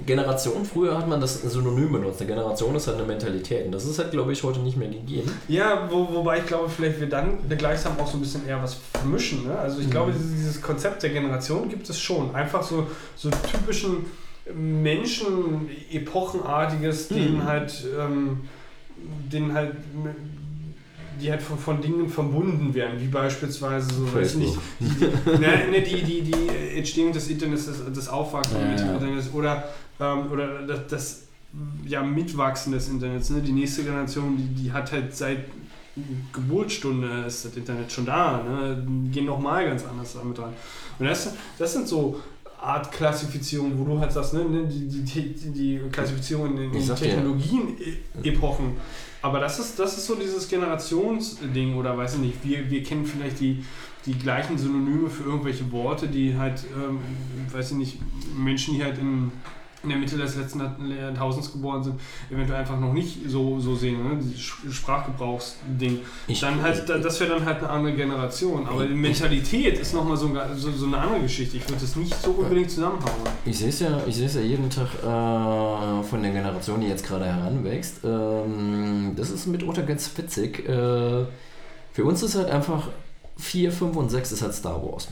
Generation, 0.06 0.64
früher 0.64 0.98
hat 0.98 1.10
man 1.10 1.20
das 1.20 1.42
Synonym 1.42 1.92
benutzt. 1.92 2.22
Eine 2.22 2.30
Generation 2.30 2.74
ist 2.76 2.88
halt 2.88 2.98
eine 2.98 3.06
Mentalität 3.06 3.66
und 3.66 3.74
das 3.74 3.86
ist 3.86 4.00
halt, 4.00 4.12
glaube 4.12 4.32
ich, 4.32 4.42
heute 4.44 4.62
nicht 4.62 4.78
mehr 4.78 4.88
gegeben. 4.88 5.30
Ja, 5.50 5.90
wo, 5.92 6.08
wobei 6.14 6.40
ich 6.40 6.46
glaube, 6.46 6.70
vielleicht 6.70 7.02
wir 7.02 7.10
dann 7.10 7.40
gleichsam 7.58 8.00
auch 8.00 8.08
so 8.08 8.18
ein 8.18 8.22
bisschen 8.22 8.48
eher 8.48 8.64
was 8.64 8.78
vermischen. 8.94 9.46
Ne? 9.46 9.58
Also 9.58 9.82
ich 9.82 9.90
glaube, 9.90 10.14
dieses, 10.14 10.32
dieses 10.32 10.62
Konzept 10.86 11.04
der 11.04 11.10
Generation 11.12 11.70
gibt 11.70 11.90
es 11.90 12.00
schon. 12.00 12.34
Einfach 12.36 12.62
so, 12.64 12.88
so 13.16 13.30
typischen 13.30 14.06
Menschen, 14.54 15.68
epochenartiges, 15.92 17.08
denen 17.08 17.38
Mhm. 17.38 17.44
halt, 17.46 17.84
ähm, 18.00 18.42
denen 19.32 19.54
halt, 19.54 19.74
die 21.20 21.32
halt 21.32 21.42
von, 21.42 21.58
von 21.58 21.82
Dingen 21.82 22.10
verbunden 22.10 22.74
werden, 22.74 23.00
wie 23.00 23.08
beispielsweise 23.08 23.88
so, 23.94 24.14
weiß 24.14 24.36
nicht, 24.36 24.56
Facebook. 24.80 25.40
ne, 25.40 25.72
ne, 25.72 25.82
die, 25.82 26.04
die, 26.04 26.22
die 26.22 26.78
Entstehung 26.78 27.12
des 27.12 27.28
Internets, 27.30 27.66
das, 27.66 27.78
das 27.94 28.08
Aufwachsen 28.10 28.60
Ja, 28.60 28.68
mit 28.68 28.80
dem 28.80 28.88
ja. 28.88 28.94
Internet 28.94 29.34
oder, 29.34 29.70
ähm, 30.00 30.32
oder 30.32 30.62
das, 30.68 30.80
das 30.90 31.22
ja, 31.88 32.04
Mitwachsen 32.04 32.74
des 32.74 32.90
Internets. 32.90 33.30
Ne? 33.30 33.42
Die 33.42 33.54
nächste 33.54 33.84
Generation, 33.84 34.38
die, 34.38 34.64
die 34.64 34.72
hat 34.72 34.92
halt 34.92 35.16
seit 35.16 35.40
Geburtsstunde 36.34 37.24
ist 37.28 37.46
das 37.46 37.56
Internet 37.56 37.92
schon 37.92 38.06
da, 38.06 38.44
ne? 38.44 38.86
Gehen 39.12 39.26
nochmal 39.26 39.66
ganz 39.66 39.86
anders 39.86 40.14
damit 40.14 40.38
rein. 40.40 40.54
Und 41.00 41.06
das, 41.06 41.34
das 41.58 41.74
sind 41.74 41.88
so 41.88 42.20
Art 42.62 42.92
Klassifizierung, 42.92 43.78
wo 43.78 43.84
du 43.86 44.00
halt 44.00 44.12
sagst, 44.12 44.34
ne, 44.34 44.44
ne, 44.44 44.68
die, 44.68 44.88
die, 44.88 45.52
die, 45.52 45.82
Klassifizierung 45.92 46.58
in, 46.58 46.72
dir- 46.72 46.80
Technologien-Epochen. 46.96 48.74
Aber 49.22 49.40
das 49.40 49.60
ist, 49.60 49.80
das 49.80 49.98
ist 49.98 50.06
so 50.08 50.16
dieses 50.16 50.48
Generationsding 50.48 51.76
oder 51.76 51.98
weiß 51.98 52.16
ich 52.16 52.20
nicht, 52.22 52.38
wir, 52.44 52.70
wir 52.70 52.84
kennen 52.84 53.06
vielleicht 53.06 53.40
die, 53.40 53.64
die 54.06 54.14
gleichen 54.14 54.58
Synonyme 54.58 55.10
für 55.10 55.24
irgendwelche 55.24 55.72
Worte, 55.72 56.08
die 56.08 56.36
halt, 56.38 56.64
ähm, 56.76 57.00
weiß 57.52 57.72
ich 57.72 57.78
nicht, 57.78 57.98
Menschen, 58.38 58.76
die 58.76 58.84
halt 58.84 58.98
in, 59.00 59.32
in 59.86 59.90
der 59.90 59.98
Mitte 59.98 60.18
des 60.18 60.36
letzten 60.36 60.60
Jahrtausends 60.60 61.52
geboren 61.52 61.84
sind, 61.84 62.00
eventuell 62.30 62.60
einfach 62.60 62.80
noch 62.80 62.92
nicht 62.94 63.20
so, 63.28 63.60
so 63.60 63.76
sehen, 63.76 64.04
ne? 64.04 64.20
dieses 64.22 64.42
Sprachgebrauchsding. 64.76 66.00
Ich- 66.28 66.40
Dann 66.42 66.62
halt, 66.62 66.88
da- 66.90 66.98
das 66.98 67.20
wäre 67.20 67.36
dann 67.36 67.46
halt 67.46 67.60
eine 67.60 67.70
andere 67.70 67.94
Generation. 67.94 68.68
Aber 68.68 68.86
die 68.86 68.94
Mentalität 68.94 69.80
ist 69.80 69.94
nochmal 69.94 70.18
so, 70.18 70.30
so, 70.56 70.72
so 70.72 70.86
eine 70.88 70.98
andere 70.98 71.22
Geschichte. 71.22 71.58
Ich 71.58 71.64
würde 71.70 71.82
das 71.82 71.96
nicht 71.96 72.14
so 72.22 72.32
unbedingt 72.32 72.70
zusammenhauen. 72.72 73.12
Ich 73.46 73.58
sehe 73.58 73.70
es 73.70 73.80
ja, 73.80 74.00
ich 74.06 74.16
sehe 74.16 74.26
es 74.26 74.36
ja 74.36 74.42
jeden 74.42 74.70
Tag 74.70 74.88
äh, 75.04 76.04
von 76.04 76.22
der 76.22 76.32
Generation, 76.32 76.82
die 76.82 76.88
jetzt 76.88 77.06
gerade 77.08 77.26
heranwächst. 77.26 78.04
Ähm, 78.04 79.14
das 79.16 79.30
ist 79.30 79.46
mitunter 79.48 79.84
ganz 79.84 80.12
witzig. 80.18 80.68
Äh, 80.68 81.26
für 81.94 82.04
uns 82.04 82.24
ist 82.24 82.36
halt 82.36 82.50
einfach 82.50 82.88
4, 83.38 83.72
5 83.72 83.96
und 83.96 84.10
6 84.10 84.32
ist 84.32 84.42
halt 84.42 84.54
Star 84.54 84.82
Wars. 84.84 85.08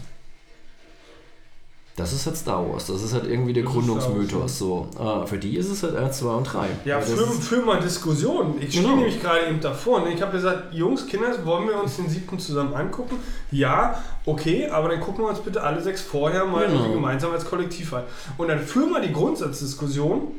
Das 1.96 2.12
ist 2.12 2.26
halt 2.26 2.36
Star 2.38 2.68
Wars. 2.68 2.88
Das 2.88 3.04
ist 3.04 3.14
halt 3.14 3.28
irgendwie 3.28 3.54
der 3.54 3.64
Das 3.64 3.72
Gründungsmythos. 3.72 4.58
So. 4.58 4.88
Äh, 5.00 5.28
für 5.28 5.38
die 5.38 5.58
ist 5.58 5.70
es 5.70 5.84
halt 5.84 5.96
1, 5.96 6.18
2 6.18 6.28
und 6.34 6.44
3. 6.46 6.68
Ja, 6.86 7.00
für, 7.00 7.18
für 7.28 7.62
mal 7.62 7.80
Diskussionen. 7.80 8.56
Ich 8.60 8.70
stehe 8.72 8.84
Genau. 8.84 8.96
nämlich 8.96 9.22
gerade 9.22 9.46
eben 9.48 9.60
davor 9.62 10.02
und 10.02 10.10
ich 10.12 10.20
habe 10.22 10.32
gesagt, 10.32 10.74
Jungs, 10.74 11.06
Kinder, 11.06 11.28
wollen 11.46 11.68
wir 11.68 11.80
uns 11.80 11.98
den 11.98 12.10
siebten 12.10 12.40
zusammen 12.40 12.74
angucken? 12.74 13.18
Ja, 13.52 14.04
okay, 14.26 14.68
aber 14.70 14.90
dann 14.90 15.02
gucken 15.02 15.24
wir 15.24 15.30
uns 15.30 15.40
bitte 15.42 15.62
alle 15.62 15.82
sechs 15.84 16.02
vorher 16.02 16.46
mal 16.46 16.66
Genau. 16.68 16.92
gemeinsam 16.94 17.32
als 17.32 17.46
Kollektiv 17.46 17.94
an. 17.94 18.04
Und 18.40 18.48
dann 18.48 18.60
führen 18.60 18.90
wir 18.90 19.00
die 19.02 19.14
Grundsatzdiskussion, 19.14 20.30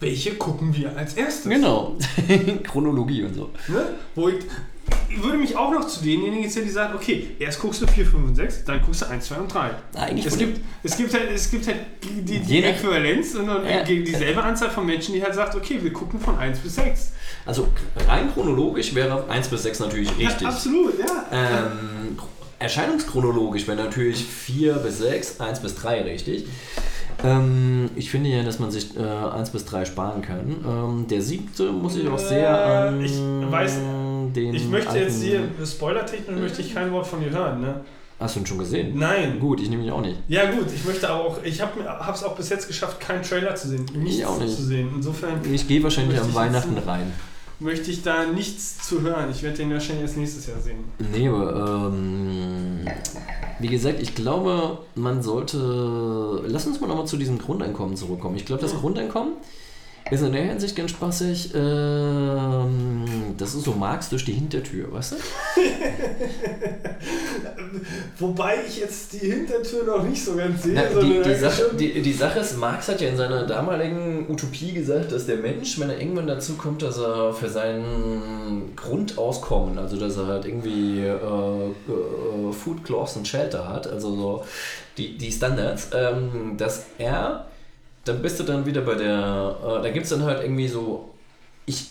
welche 0.00 0.34
gucken 0.34 0.74
wir 0.76 0.96
als 0.98 1.14
erstes? 1.14 1.50
Genau. 1.50 1.96
Chronologie 2.64 3.24
und 3.24 3.34
so. 3.34 3.50
Ne? 3.68 3.84
Wo 4.14 4.28
ich 4.28 4.36
würde 5.16 5.38
mich 5.38 5.56
auch 5.56 5.72
noch 5.72 5.86
zu 5.86 6.02
denjenigen 6.02 6.48
zählen, 6.48 6.66
die 6.66 6.72
sagen, 6.72 6.94
okay, 6.94 7.30
erst 7.38 7.60
guckst 7.60 7.82
du 7.82 7.86
4, 7.86 8.06
5 8.06 8.14
und 8.28 8.34
6, 8.36 8.64
dann 8.64 8.80
guckst 8.82 9.02
du 9.02 9.06
1, 9.06 9.26
2 9.26 9.34
und 9.36 9.52
3. 9.52 9.70
Eigentlich 9.94 10.26
Es 10.26 10.38
gibt, 10.38 10.60
es 10.82 10.96
gibt 10.96 11.12
halt, 11.14 11.30
es 11.34 11.50
gibt 11.50 11.66
halt 11.66 11.78
die, 12.02 12.38
die 12.38 12.62
Äquivalenz 12.62 13.34
und 13.34 13.46
dann 13.46 13.64
Ja. 13.66 13.82
dieselbe 13.82 14.42
Anzahl 14.42 14.70
von 14.70 14.86
Menschen, 14.86 15.14
die 15.14 15.22
halt 15.22 15.34
sagt, 15.34 15.54
okay, 15.54 15.78
wir 15.82 15.92
gucken 15.92 16.20
von 16.20 16.38
1 16.38 16.58
bis 16.60 16.76
6. 16.76 17.12
Also 17.46 17.68
rein 18.08 18.32
chronologisch 18.32 18.94
wäre 18.94 19.28
1 19.28 19.48
bis 19.48 19.62
6 19.64 19.80
natürlich 19.80 20.10
richtig. 20.18 20.42
Ja, 20.42 20.48
absolut, 20.48 20.98
ja. 20.98 21.26
Ähm, 21.32 22.18
erscheinungschronologisch 22.58 23.66
wäre 23.66 23.82
natürlich 23.82 24.24
4 24.24 24.74
bis 24.74 24.98
6, 24.98 25.40
1 25.40 25.60
bis 25.60 25.74
3 25.76 26.02
richtig. 26.02 26.46
Ähm, 27.24 27.90
ich 27.96 28.10
finde 28.10 28.30
ja, 28.30 28.42
dass 28.42 28.58
man 28.58 28.70
sich 28.70 28.96
äh, 28.96 29.00
1 29.02 29.50
bis 29.50 29.64
3 29.66 29.84
sparen 29.84 30.22
kann. 30.22 30.56
Ähm, 30.66 31.06
der 31.08 31.22
siebte 31.22 31.70
muss 31.72 31.96
ich 31.96 32.08
auch 32.08 32.18
sehr 32.18 32.48
Äh, 32.48 32.88
an 32.88 33.04
ich 33.04 33.12
weiß- 33.12 34.32
den 34.34 34.54
Ich 34.54 34.68
möchte 34.68 34.96
jetzt 34.98 35.22
hier, 35.22 35.40
spoilertechnisch 35.64 36.38
möchte 36.40 36.62
ich 36.62 36.72
kein 36.74 36.92
Wort 36.92 37.06
von 37.06 37.20
dir 37.20 37.30
hören, 37.30 37.60
ne? 37.60 37.80
Hast 38.18 38.36
du 38.36 38.40
ihn 38.40 38.46
schon 38.46 38.58
gesehen? 38.58 38.98
Nein. 38.98 39.40
Gut, 39.40 39.60
ich 39.62 39.70
nehme 39.70 39.82
ihn 39.82 39.90
auch 39.90 40.02
nicht. 40.02 40.18
Ja 40.28 40.50
gut, 40.50 40.66
ich 40.74 40.84
möchte 40.84 41.08
aber 41.08 41.24
auch, 41.24 41.42
ich 41.42 41.60
habe 41.62 41.72
es 42.12 42.22
auch 42.22 42.36
bis 42.36 42.50
jetzt 42.50 42.68
geschafft, 42.68 43.00
keinen 43.00 43.22
Trailer 43.22 43.54
zu 43.54 43.68
sehen, 43.68 43.86
nichts 43.94 44.24
auch 44.26 44.38
nicht. 44.38 44.54
zu 44.54 44.62
sehen. 44.62 44.90
Insofern 44.94 45.40
Ich 45.50 45.66
gehe 45.66 45.82
wahrscheinlich 45.82 46.20
am 46.20 46.28
ich 46.28 46.34
Weihnachten 46.34 46.76
rein. 46.86 47.12
Möchte 47.60 47.90
ich 47.90 48.02
da 48.02 48.26
nichts 48.26 48.86
zu 48.86 49.02
hören. 49.02 49.30
Ich 49.30 49.42
werde 49.42 49.58
den 49.58 49.70
wahrscheinlich 49.70 50.02
erst 50.02 50.16
nächstes 50.16 50.46
Jahr 50.46 50.60
sehen. 50.60 50.84
Nee, 50.98 51.28
aber 51.28 51.90
ähm, 51.92 52.86
wie 53.58 53.68
gesagt, 53.68 54.00
ich 54.00 54.14
glaube, 54.14 54.78
man 54.94 55.22
sollte. 55.22 56.42
Lass 56.46 56.66
uns 56.66 56.80
mal 56.80 56.86
nochmal 56.86 57.06
zu 57.06 57.16
diesem 57.16 57.38
Grundeinkommen 57.38 57.96
zurückkommen. 57.96 58.36
Ich 58.36 58.46
glaube, 58.46 58.62
das. 58.62 58.74
Grundeinkommen 58.74 59.34
ist 60.10 60.22
in 60.22 60.32
der 60.32 60.42
Hinsicht 60.42 60.76
ganz 60.76 60.90
spaßig. 60.90 61.52
Ähm, 61.54 63.04
das 63.38 63.54
ist 63.54 63.64
so 63.64 63.72
Marx 63.72 64.08
durch 64.08 64.24
die 64.24 64.32
Hintertür, 64.32 64.92
weißt 64.92 65.12
du? 65.12 65.16
Wobei 68.18 68.56
ich 68.66 68.78
jetzt 68.78 69.12
die 69.12 69.30
Hintertür 69.30 69.84
noch 69.84 70.02
nicht 70.02 70.24
so 70.24 70.34
ganz 70.34 70.62
sehe, 70.62 70.74
Na, 70.74 71.00
die, 71.00 71.22
die, 71.22 71.34
Sache, 71.34 71.70
die, 71.78 72.02
die 72.02 72.12
Sache 72.12 72.40
ist, 72.40 72.58
Marx 72.58 72.88
hat 72.88 73.00
ja 73.00 73.08
in 73.08 73.16
seiner 73.16 73.46
damaligen 73.46 74.26
Utopie 74.28 74.72
gesagt, 74.72 75.12
dass 75.12 75.26
der 75.26 75.36
Mensch, 75.36 75.78
wenn 75.78 75.90
er 75.90 76.00
irgendwann 76.00 76.26
dazu 76.26 76.54
kommt, 76.54 76.82
dass 76.82 76.98
er 76.98 77.32
für 77.32 77.48
sein 77.48 78.72
Grundauskommen, 78.76 79.78
also 79.78 79.96
dass 79.96 80.16
er 80.16 80.26
halt 80.26 80.44
irgendwie 80.44 81.00
äh, 81.00 81.14
äh, 81.14 82.52
Food, 82.52 82.84
Clothes 82.84 83.16
und 83.16 83.26
Shelter 83.26 83.68
hat, 83.68 83.86
also 83.86 84.14
so 84.14 84.44
die, 84.98 85.16
die 85.16 85.32
Standards, 85.32 85.88
ähm, 85.94 86.56
dass 86.56 86.86
er, 86.98 87.46
dann 88.10 88.22
bist 88.22 88.40
du 88.40 88.44
dann 88.44 88.66
wieder 88.66 88.80
bei 88.80 88.96
der, 88.96 89.56
äh, 89.62 89.82
da 89.82 89.90
gibt 89.90 90.04
es 90.04 90.10
dann 90.10 90.24
halt 90.24 90.42
irgendwie 90.42 90.66
so, 90.66 91.10
ich 91.64 91.90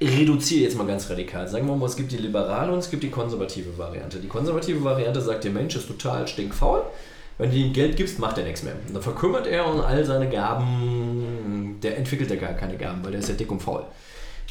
reduziere 0.00 0.64
jetzt 0.64 0.76
mal 0.76 0.86
ganz 0.86 1.10
radikal. 1.10 1.46
Sagen 1.46 1.66
wir 1.66 1.76
mal, 1.76 1.86
es 1.86 1.96
gibt 1.96 2.12
die 2.12 2.16
liberale 2.16 2.72
und 2.72 2.78
es 2.78 2.90
gibt 2.90 3.02
die 3.02 3.10
konservative 3.10 3.76
Variante. 3.76 4.18
Die 4.18 4.28
konservative 4.28 4.82
Variante 4.82 5.20
sagt, 5.20 5.44
der 5.44 5.50
Mensch 5.50 5.76
ist 5.76 5.86
total 5.86 6.26
stinkfaul. 6.26 6.82
Wenn 7.38 7.50
du 7.50 7.56
ihm 7.56 7.72
Geld 7.74 7.96
gibst, 7.96 8.18
macht 8.18 8.38
er 8.38 8.44
nichts 8.44 8.62
mehr. 8.62 8.74
Dann 8.90 9.02
verkümmert 9.02 9.46
er 9.46 9.66
und 9.66 9.80
all 9.80 10.02
seine 10.04 10.30
Gaben, 10.30 11.78
der 11.82 11.98
entwickelt 11.98 12.30
ja 12.30 12.36
gar 12.36 12.54
keine 12.54 12.78
Gaben, 12.78 13.04
weil 13.04 13.10
der 13.10 13.20
ist 13.20 13.28
ja 13.28 13.34
dick 13.34 13.50
und 13.50 13.60
faul. 13.60 13.84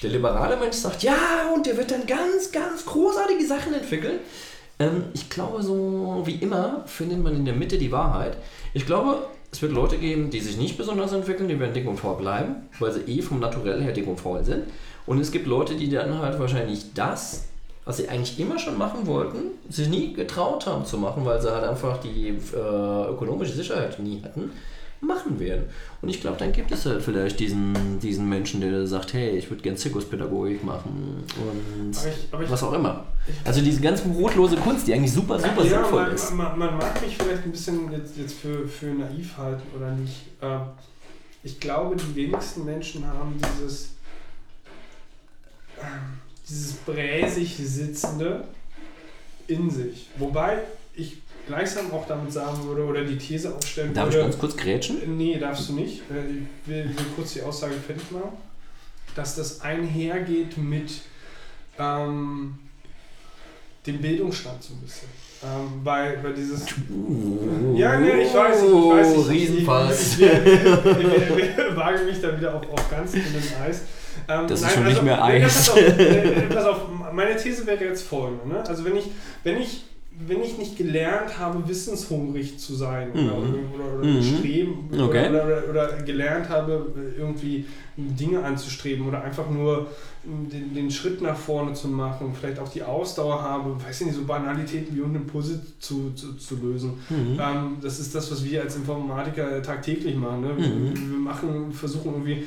Der 0.04 0.12
liberale 0.12 0.58
Mensch 0.58 0.76
sagt, 0.76 1.02
ja, 1.02 1.52
und 1.56 1.66
der 1.66 1.78
wird 1.78 1.90
dann 1.90 2.06
ganz, 2.06 2.52
ganz 2.52 2.86
großartige 2.86 3.46
Sachen 3.48 3.74
entwickeln. 3.74 4.20
Ähm, 4.78 5.06
ich 5.14 5.30
glaube, 5.30 5.64
so 5.64 6.22
wie 6.26 6.36
immer 6.36 6.84
findet 6.86 7.24
man 7.24 7.36
in 7.36 7.46
der 7.46 7.56
Mitte 7.56 7.80
die 7.80 7.92
Wahrheit. 7.92 8.38
Ich 8.74 8.86
glaube, 8.86 9.26
es 9.56 9.62
wird 9.62 9.72
Leute 9.72 9.98
geben, 9.98 10.30
die 10.30 10.42
sich 10.42 10.58
nicht 10.58 10.78
besonders 10.78 11.14
entwickeln, 11.14 11.48
die 11.48 11.58
werden 11.58 11.74
dick 11.74 11.88
und 11.88 11.98
faul 11.98 12.18
bleiben, 12.18 12.56
weil 12.78 12.92
sie 12.92 13.00
eh 13.04 13.22
vom 13.22 13.40
Naturell 13.40 13.82
her 13.82 13.94
dick 13.94 14.06
und 14.06 14.20
faul 14.20 14.44
sind. 14.44 14.66
Und 15.06 15.22
es 15.22 15.32
gibt 15.32 15.48
Leute, 15.48 15.76
die 15.76 15.90
dann 15.90 16.20
halt 16.20 16.38
wahrscheinlich 16.40 16.94
das, 16.94 17.46
was 17.86 17.96
sie 17.96 18.10
eigentlich 18.10 18.38
immer 18.38 18.60
schon 18.60 18.78
machen 18.78 19.08
wollten, 19.08 19.52
sich 19.70 19.88
nie 19.88 20.12
getraut 20.12 20.68
haben 20.68 20.84
zu 20.84 20.98
machen, 20.98 21.24
weil 21.24 21.42
sie 21.42 21.50
halt 21.50 21.64
einfach 21.64 22.02
die 22.02 22.30
äh, 22.54 23.10
ökonomische 23.10 23.54
Sicherheit 23.54 23.98
nie 24.00 24.22
hatten, 24.24 24.52
machen 25.06 25.40
werden. 25.40 25.66
Und 26.02 26.10
ich 26.10 26.22
glaube, 26.22 26.38
dann 26.38 26.52
gibt 26.52 26.72
es 26.72 26.86
halt 26.86 27.02
vielleicht 27.02 27.40
diesen, 27.40 28.00
diesen 28.00 28.28
Menschen, 28.30 28.62
der 28.62 28.86
sagt, 28.88 29.14
hey, 29.14 29.38
ich 29.38 29.50
würde 29.50 29.62
gern 29.64 29.78
Zirkuspädagogik 29.78 30.64
machen 30.64 31.24
und 31.38 31.98
Aber 31.98 32.08
ich- 32.08 32.28
aber 32.34 32.44
ich- 32.44 32.50
was 32.52 32.64
auch 32.64 32.74
immer. 32.74 33.06
Also 33.44 33.62
diese 33.62 33.82
ganz 33.82 34.02
brotlose 34.02 34.56
Kunst, 34.58 34.88
die 34.88 34.94
eigentlich 34.94 35.12
super, 35.14 35.40
super 35.40 35.64
ja, 35.64 35.70
sinnvoll 35.70 36.04
man, 36.04 36.12
ist. 36.14 36.32
Man, 36.34 36.60
man 36.60 36.78
mag 36.78 37.02
mich 37.02 37.18
vielleicht 37.18 37.44
ein 37.44 37.52
bisschen 37.52 37.92
jetzt, 37.92 38.18
jetzt 38.18 38.36
für, 38.36 38.68
für 38.68 38.88
naiv 38.88 39.38
halten 39.38 39.64
oder 39.76 39.92
nicht. 39.94 40.28
Ähm, 40.42 40.62
ich 41.44 41.60
glaube, 41.60 41.96
die 41.96 42.16
wenigsten 42.16 42.66
Menschen 42.66 43.06
haben 43.08 43.36
dieses, 43.40 43.92
ähm, 45.82 46.20
dieses 46.48 46.74
bräsig 46.74 47.56
Sitzende 47.58 48.46
in 49.48 49.70
sich. 49.70 50.10
Wobei 50.18 50.60
ich 50.96 51.18
gleichsam 51.48 51.92
auch 51.92 52.08
damit 52.08 52.32
sagen 52.32 52.64
würde 52.66 52.84
oder 52.84 53.04
die 53.04 53.18
These 53.18 53.54
aufstellen 53.56 53.94
Darf 53.94 54.10
ich 54.10 54.16
würde. 54.16 54.28
ganz 54.30 54.40
kurz 54.40 54.58
grätschen? 54.58 55.18
Nee, 55.18 55.38
darfst 55.40 55.70
du 55.70 55.74
nicht. 55.74 56.02
Äh, 56.12 56.40
Ich 56.64 56.70
will, 56.70 56.86
will 56.86 57.06
kurz 57.16 57.34
die 57.34 57.42
Aussage 57.42 57.76
fertig 57.76 58.10
machen. 58.12 58.30
Dass 59.16 59.36
das 59.36 59.62
einhergeht 59.62 60.58
mit 60.58 60.92
ähm, 61.80 62.56
dem 63.86 64.02
Bildungsstand 64.02 64.62
so 64.64 64.74
ein 64.74 64.82
bisschen. 64.82 65.08
Ähm, 65.44 65.82
weil, 65.84 66.24
weil 66.24 66.34
dieses. 66.34 66.66
Ja, 67.76 68.00
ne, 68.00 68.22
ich 68.24 68.34
weiß, 68.34 68.64
ich 68.64 68.70
weiß. 68.72 69.12
Ich, 69.12 69.18
Oh, 69.18 69.22
Riesenfass. 69.22 70.14
Ich, 70.18 70.22
ich, 70.22 70.28
ich, 70.28 71.38
ich, 71.38 71.58
ich 71.70 71.76
wage 71.76 72.04
mich 72.06 72.20
da 72.22 72.36
wieder 72.38 72.56
auf, 72.56 72.64
auf 72.72 72.90
ganz 72.90 73.12
dünnem 73.12 73.28
Eis. 73.64 73.82
Ähm, 74.28 74.48
Das 74.48 74.62
ist 74.62 74.72
schon 74.72 74.86
nicht 74.86 75.04
mehr 75.04 75.18
nee, 75.18 75.44
Eis. 75.44 75.54
Pass 75.54 75.70
auf, 75.70 75.78
äh, 75.78 76.42
pass 76.50 76.66
auf, 76.66 76.78
meine 77.14 77.36
These 77.36 77.66
wäre 77.68 77.84
jetzt 77.86 78.04
folgende. 78.08 78.48
Ne? 78.48 78.64
Also 78.68 78.84
wenn 78.86 78.96
ich, 78.96 79.06
wenn 79.44 79.62
ich 79.62 79.84
wenn 80.28 80.42
ich 80.42 80.58
nicht 80.58 80.78
gelernt 80.78 81.38
habe, 81.40 81.68
wissenshungrig 81.68 82.58
zu 82.58 82.74
sein 82.76 83.12
oder, 83.12 83.22
Mhm. 83.40 83.56
oder, 83.74 84.00
oder 84.00 84.08
Mhm. 84.08 84.24
streben 84.24 84.90
Okay. 84.94 85.30
oder, 85.30 85.46
oder, 85.46 85.64
oder 85.70 86.02
gelernt 86.04 86.48
habe, 86.50 86.94
irgendwie 87.18 87.66
Dinge 87.98 88.44
anzustreben 88.44 89.08
oder 89.08 89.24
einfach 89.24 89.50
nur 89.50 89.88
den, 90.24 90.74
den 90.74 90.90
Schritt 90.92 91.22
nach 91.22 91.38
vorne 91.38 91.74
zu 91.74 91.88
machen, 91.88 92.34
vielleicht 92.38 92.60
auch 92.60 92.68
die 92.70 92.82
Ausdauer 92.84 93.42
habe, 93.42 93.76
weiß 93.86 94.02
ich 94.02 94.08
nicht, 94.08 94.16
so 94.18 94.24
Banalitäten 94.24 94.96
wie 94.96 95.00
irgendeinen 95.00 95.28
Puzzle 95.28 95.62
zu, 95.80 96.12
zu, 96.16 96.34
zu 96.34 96.56
lösen. 96.58 96.94
Mhm. 97.10 97.38
Ähm, 97.40 97.78
das 97.82 98.00
ist 98.00 98.16
das, 98.16 98.32
was 98.32 98.44
wir 98.44 98.62
als 98.62 98.76
Informatiker 98.76 99.62
tagtäglich 99.62 100.16
machen. 100.16 100.42
Ne? 100.42 100.58
Wir- 100.58 100.68
Mhm. 100.68 101.12
Wir 101.12 101.20
machen, 101.20 101.72
versuchen 101.72 102.12
irgendwie 102.14 102.34
äh, 102.34 102.46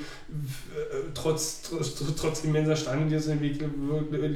trotz, 1.15 1.63
trotz, 1.63 1.95
trotz 2.17 2.45
immenser 2.45 2.77
Steine, 2.77 3.07
die 3.07 3.15
uns 3.15 3.27
in 3.27 3.39
den 3.39 3.43
Weg 3.43 3.59
ge- 3.59 3.69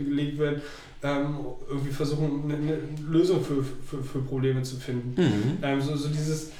gelegt 0.04 0.38
werden, 0.38 0.62
ähm, 1.02 1.36
irgendwie 1.68 1.92
versuchen, 1.92 2.44
eine, 2.44 2.54
eine 2.54 2.78
Lösung 3.08 3.42
für, 3.44 3.62
für, 3.62 4.02
für 4.02 4.20
Probleme 4.20 4.62
zu 4.62 4.76
finden. 4.76 5.20
Mhm. 5.20 5.58
Ähm, 5.62 5.80
so, 5.80 5.96
so 5.96 6.08
dieses, 6.08 6.50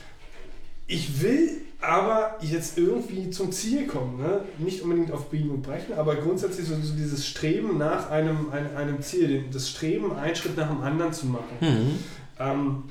ich 0.86 1.23
will 1.23 1.62
aber 1.81 2.36
jetzt 2.40 2.78
irgendwie 2.78 3.31
zum 3.31 3.51
Ziel 3.51 3.86
kommen. 3.86 4.19
Ne? 4.19 4.40
Nicht 4.59 4.82
unbedingt 4.82 5.10
auf 5.10 5.31
Biegen 5.31 5.51
und 5.51 5.62
Brechen, 5.62 5.94
aber 5.94 6.14
grundsätzlich 6.16 6.66
so, 6.66 6.74
so 6.81 6.94
dieses 6.94 7.27
Streben 7.27 7.77
nach 7.77 8.10
einem, 8.10 8.51
einem, 8.51 8.77
einem 8.77 9.02
Ziel, 9.02 9.44
das 9.52 9.69
Streben, 9.69 10.12
einen 10.14 10.36
Schritt 10.36 10.56
nach 10.56 10.69
dem 10.69 10.81
anderen 10.81 11.12
zu 11.12 11.27
machen 11.27 11.56
Mhm. 11.60 11.98
ähm, 12.39 12.82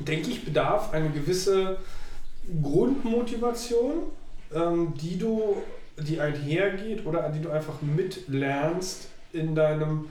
denke 0.00 0.30
ich, 0.30 0.44
bedarf 0.44 0.92
eine 0.92 1.10
gewisse 1.10 1.78
Grundmotivation, 2.62 3.94
ähm, 4.54 4.94
die 5.00 5.18
du, 5.18 5.56
die 5.98 6.20
einhergeht 6.20 7.06
oder 7.06 7.28
die 7.28 7.40
du 7.40 7.50
einfach 7.50 7.82
mitlernst 7.82 9.08
in 9.32 9.54
deinem 9.54 10.06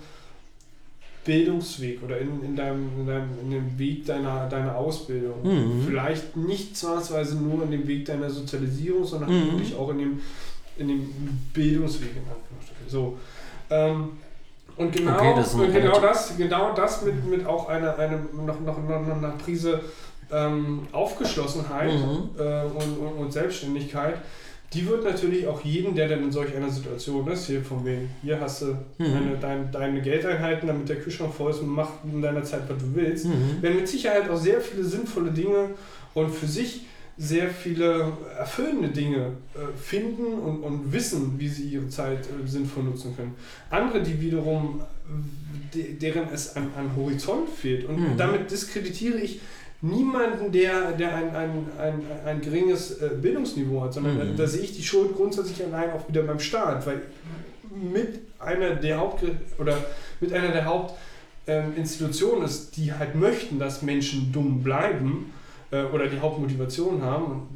Bildungsweg 1.26 2.02
oder 2.04 2.18
in, 2.18 2.44
in, 2.44 2.56
deinem, 2.56 2.90
in, 3.00 3.08
deinem, 3.08 3.30
in 3.44 3.52
dem 3.52 3.80
Weg 3.80 4.06
deiner, 4.06 4.48
deiner 4.48 4.76
Ausbildung. 4.76 5.44
Mhm. 5.44 5.84
Vielleicht 5.86 6.36
nicht 6.38 6.76
zwangsweise 6.78 7.38
nur 7.38 7.64
in 7.64 7.72
dem 7.72 7.88
Weg 7.88 8.06
deiner 8.06 8.30
Sozialisierung, 8.30 9.06
sondern 9.06 9.30
Mhm. 9.30 9.52
wirklich 9.52 9.76
auch 9.76 9.90
in 9.90 9.98
dem, 10.00 10.22
in 10.78 10.88
dem 10.88 11.10
Bildungsweg. 11.54 12.10
In 12.16 12.90
so. 12.90 13.18
Ähm, 13.70 14.12
und 14.78 14.94
genau, 14.94 15.18
Okay, 15.18 15.34
das 15.36 15.54
und 15.54 15.74
genau 15.74 16.00
das, 16.00 16.38
genau 16.38 16.74
das 16.74 17.04
mit, 17.04 17.26
mit 17.26 17.46
auch 17.46 17.68
einer, 17.68 18.00
einer 18.00 18.20
noch, 18.34 18.60
noch, 18.62 18.78
noch, 18.82 19.06
noch 19.08 19.18
einer 19.18 19.34
Prise 19.44 19.82
ähm, 20.32 20.88
Aufgeschlossenheit 20.92 21.92
Mhm. 21.92 22.30
äh, 22.40 22.64
und, 22.64 22.98
und, 22.98 23.14
und 23.20 23.34
Selbstständigkeit, 23.34 24.16
die 24.74 24.88
wird 24.88 25.04
natürlich 25.04 25.48
auch 25.48 25.64
jeden, 25.64 25.96
der 25.96 26.08
dann 26.08 26.24
in 26.24 26.32
solch 26.32 26.56
einer 26.56 26.70
Situation 26.70 27.28
ist, 27.28 27.48
hier 27.48 27.62
von 27.64 27.84
wegen, 27.86 28.10
hier 28.22 28.40
hast 28.40 28.62
du 28.62 28.66
Mhm. 28.66 29.14
deine, 29.14 29.38
dein, 29.42 29.72
deine 29.72 30.02
Geldeinheiten, 30.02 30.68
damit 30.68 30.88
der 30.90 30.98
Kühlschrank 30.98 31.34
voll 31.34 31.52
ist 31.52 31.60
und 31.62 31.70
mach 31.70 31.90
in 32.04 32.22
deiner 32.22 32.44
Zeit, 32.44 32.62
was 32.70 32.78
du 32.78 32.94
willst, 32.94 33.26
Mhm. 33.26 33.62
werden 33.62 33.78
mit 33.78 33.88
Sicherheit 33.88 34.30
auch 34.30 34.38
sehr 34.38 34.62
viele 34.62 34.84
sinnvolle 34.84 35.32
Dinge 35.32 35.72
und 36.14 36.30
für 36.34 36.46
sich 36.48 36.82
sehr 37.18 37.50
viele 37.50 38.14
erfüllende 38.38 38.88
Dinge 38.90 39.34
äh, 39.56 39.78
finden 39.78 40.24
und, 40.40 40.62
und 40.62 40.94
wissen, 40.94 41.34
wie 41.38 41.50
sie 41.50 41.64
ihre 41.64 41.90
Zeit 41.90 42.20
äh, 42.28 42.48
sinnvoll 42.48 42.84
nutzen 42.84 43.14
können. 43.16 43.36
Andere, 43.70 44.02
die 44.02 44.22
wiederum, 44.22 44.82
de, 45.74 45.96
deren 45.98 46.30
es 46.34 46.56
an, 46.56 46.70
an 46.78 46.96
Horizont 46.96 47.50
fehlt. 47.50 47.86
Und 47.86 47.98
Mhm. 47.98 48.18
damit 48.18 48.50
diskreditiere 48.52 49.18
ich 49.18 49.42
niemanden, 49.82 50.52
der, 50.52 50.92
der 50.92 51.16
ein, 51.16 51.36
ein, 51.36 51.68
ein, 51.80 52.02
ein 52.26 52.42
geringes 52.42 53.02
äh, 53.02 53.10
Bildungsniveau 53.22 53.82
hat, 53.82 53.94
sondern 53.94 54.16
Mhm. 54.16 54.36
da, 54.38 54.44
da 54.44 54.48
sehe 54.48 54.62
ich 54.62 54.76
die 54.76 54.84
Schuld 54.84 55.16
grundsätzlich 55.16 55.64
allein 55.64 55.92
auch 55.92 56.08
wieder 56.10 56.24
beim 56.24 56.40
Staat, 56.40 56.86
weil 56.86 57.02
mit 57.72 58.20
einer 58.40 58.76
der 58.76 59.00
Haupt 59.00 59.24
oder 59.58 59.78
mit 60.20 60.34
einer 60.34 60.50
der 60.50 60.66
Hauptinstitutionen 60.66 62.44
ist, 62.46 62.76
die 62.78 62.94
halt 62.94 63.16
möchten, 63.16 63.60
dass 63.60 63.82
Menschen 63.82 64.32
dumm 64.32 64.64
bleiben 64.64 65.32
äh, 65.72 65.84
oder 65.84 66.08
die 66.08 66.20
Hauptmotivation 66.20 67.02
haben. 67.02 67.48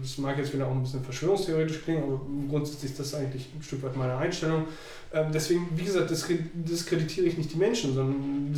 Das 0.00 0.18
mag 0.18 0.38
jetzt 0.38 0.52
wieder 0.52 0.66
auch 0.66 0.72
ein 0.72 0.82
bisschen 0.82 1.04
verschwörungstheoretisch 1.04 1.82
klingen, 1.82 2.02
aber 2.02 2.20
grundsätzlich 2.48 2.90
ist 2.92 3.00
das 3.00 3.14
eigentlich 3.14 3.48
ein 3.56 3.62
Stück 3.62 3.82
weit 3.82 3.96
meine 3.96 4.16
Einstellung. 4.16 4.64
Ähm, 5.12 5.26
deswegen, 5.32 5.68
wie 5.74 5.84
gesagt, 5.84 6.10
diskre- 6.10 6.38
diskreditiere 6.54 7.26
ich 7.26 7.36
nicht 7.38 7.52
die 7.52 7.56
Menschen, 7.58 7.94
sondern 7.94 8.54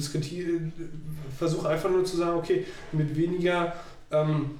versuche 1.38 1.68
einfach 1.68 1.90
nur 1.90 2.04
zu 2.04 2.16
sagen, 2.16 2.38
okay, 2.38 2.66
mit 2.92 3.16
weniger 3.16 3.74
ähm, 4.10 4.58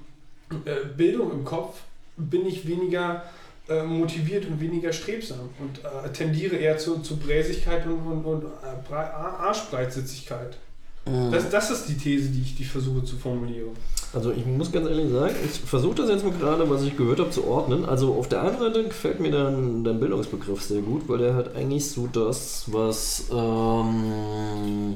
äh, 0.65 0.87
Bildung 0.97 1.33
im 1.33 1.45
Kopf 1.45 1.81
bin 2.17 2.47
ich 2.47 2.67
weniger 2.67 3.25
äh, 3.69 3.83
motiviert 3.85 4.47
und 4.47 4.61
weniger 4.61 4.93
strebsam 4.93 5.51
und 5.59 5.81
äh, 5.85 6.13
tendiere 6.13 6.57
eher 6.57 6.79
zu, 6.79 6.99
zu 7.01 7.17
Bräsigkeit 7.17 7.87
und, 7.87 8.01
und, 8.01 8.25
und 8.25 8.45
äh, 8.45 8.95
Arschbreitsitzigkeit. 8.95 10.57
Das, 11.05 11.51
das 11.51 11.71
ist 11.71 11.89
die 11.89 11.97
These, 11.97 12.29
die 12.29 12.43
ich, 12.43 12.55
die 12.55 12.63
ich 12.63 12.69
versuche 12.69 13.05
zu 13.05 13.17
formulieren. 13.17 13.71
Also 14.13 14.31
ich 14.31 14.47
muss 14.47 14.71
ganz 14.71 14.89
ehrlich 14.89 15.11
sagen, 15.11 15.35
ich 15.45 15.61
versuche 15.61 15.97
das 15.97 16.11
jetzt 16.11 16.25
mal 16.25 16.33
gerade, 16.33 16.69
was 16.69 16.83
ich 16.83 16.97
gehört 16.97 17.19
habe, 17.19 17.31
zu 17.31 17.45
ordnen. 17.47 17.85
Also 17.85 18.15
auf 18.15 18.29
der 18.29 18.43
einen 18.43 18.59
Seite 18.59 18.85
gefällt 18.85 19.19
mir 19.19 19.31
dein, 19.31 19.83
dein 19.83 19.99
Bildungsbegriff 19.99 20.63
sehr 20.63 20.83
gut, 20.83 21.09
weil 21.09 21.19
der 21.19 21.35
hat 21.35 21.57
eigentlich 21.57 21.91
so 21.91 22.07
das, 22.07 22.65
was... 22.69 23.25
Ähm, 23.33 24.95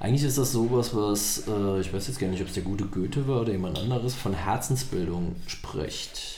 eigentlich 0.00 0.22
ist 0.22 0.38
das 0.38 0.52
sowas, 0.52 0.94
was, 0.94 1.44
äh, 1.48 1.80
ich 1.80 1.92
weiß 1.92 2.06
jetzt 2.06 2.20
gar 2.20 2.28
nicht, 2.28 2.40
ob 2.40 2.46
es 2.46 2.54
der 2.54 2.62
gute 2.62 2.84
Goethe 2.84 3.26
war 3.26 3.40
oder 3.40 3.50
jemand 3.50 3.78
anderes, 3.78 4.14
von 4.14 4.32
Herzensbildung 4.32 5.34
spricht. 5.48 6.37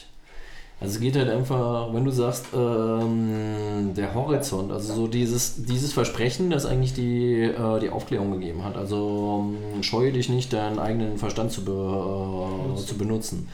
Also 0.80 0.94
es 0.94 1.00
geht 1.00 1.14
halt 1.14 1.28
einfach, 1.28 1.92
wenn 1.92 2.06
du 2.06 2.10
sagst, 2.10 2.46
ähm, 2.54 3.92
der 3.94 4.14
Horizont, 4.14 4.72
also 4.72 4.94
so 4.94 5.08
dieses, 5.08 5.62
dieses 5.66 5.92
Versprechen, 5.92 6.48
das 6.48 6.64
eigentlich 6.64 6.94
die, 6.94 7.42
äh, 7.42 7.80
die 7.80 7.90
Aufklärung 7.90 8.32
gegeben 8.32 8.64
hat. 8.64 8.76
Also 8.76 9.54
ähm, 9.76 9.82
scheue 9.82 10.10
dich 10.10 10.30
nicht, 10.30 10.54
deinen 10.54 10.78
eigenen 10.78 11.18
Verstand 11.18 11.52
zu, 11.52 11.66
be, 11.66 11.72
äh, 11.72 12.76
zu 12.80 12.96
benutzen. 12.96 13.48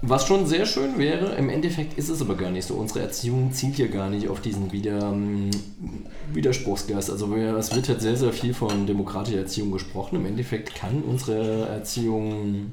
Was 0.00 0.26
schon 0.26 0.46
sehr 0.46 0.64
schön 0.64 0.98
wäre, 0.98 1.34
im 1.36 1.50
Endeffekt 1.50 1.98
ist 1.98 2.08
es 2.08 2.22
aber 2.22 2.36
gar 2.36 2.50
nicht 2.50 2.66
so. 2.66 2.74
Unsere 2.74 3.00
Erziehung 3.00 3.52
zielt 3.52 3.76
ja 3.76 3.86
gar 3.86 4.08
nicht 4.08 4.28
auf 4.28 4.40
diesen 4.40 4.72
Wider, 4.72 5.12
ähm, 5.12 5.50
Widerspruchsgeist. 6.32 7.10
Also 7.10 7.34
es 7.34 7.74
wird 7.74 7.88
halt 7.90 8.00
sehr, 8.00 8.16
sehr 8.16 8.32
viel 8.32 8.54
von 8.54 8.86
demokratischer 8.86 9.40
Erziehung 9.40 9.72
gesprochen. 9.72 10.16
Im 10.16 10.26
Endeffekt 10.26 10.74
kann 10.74 11.02
unsere 11.02 11.68
Erziehung 11.68 12.72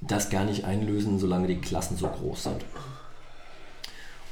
das 0.00 0.30
gar 0.30 0.44
nicht 0.44 0.64
einlösen, 0.64 1.18
solange 1.18 1.46
die 1.48 1.60
Klassen 1.60 1.96
so 1.96 2.06
groß 2.08 2.44
sind. 2.44 2.64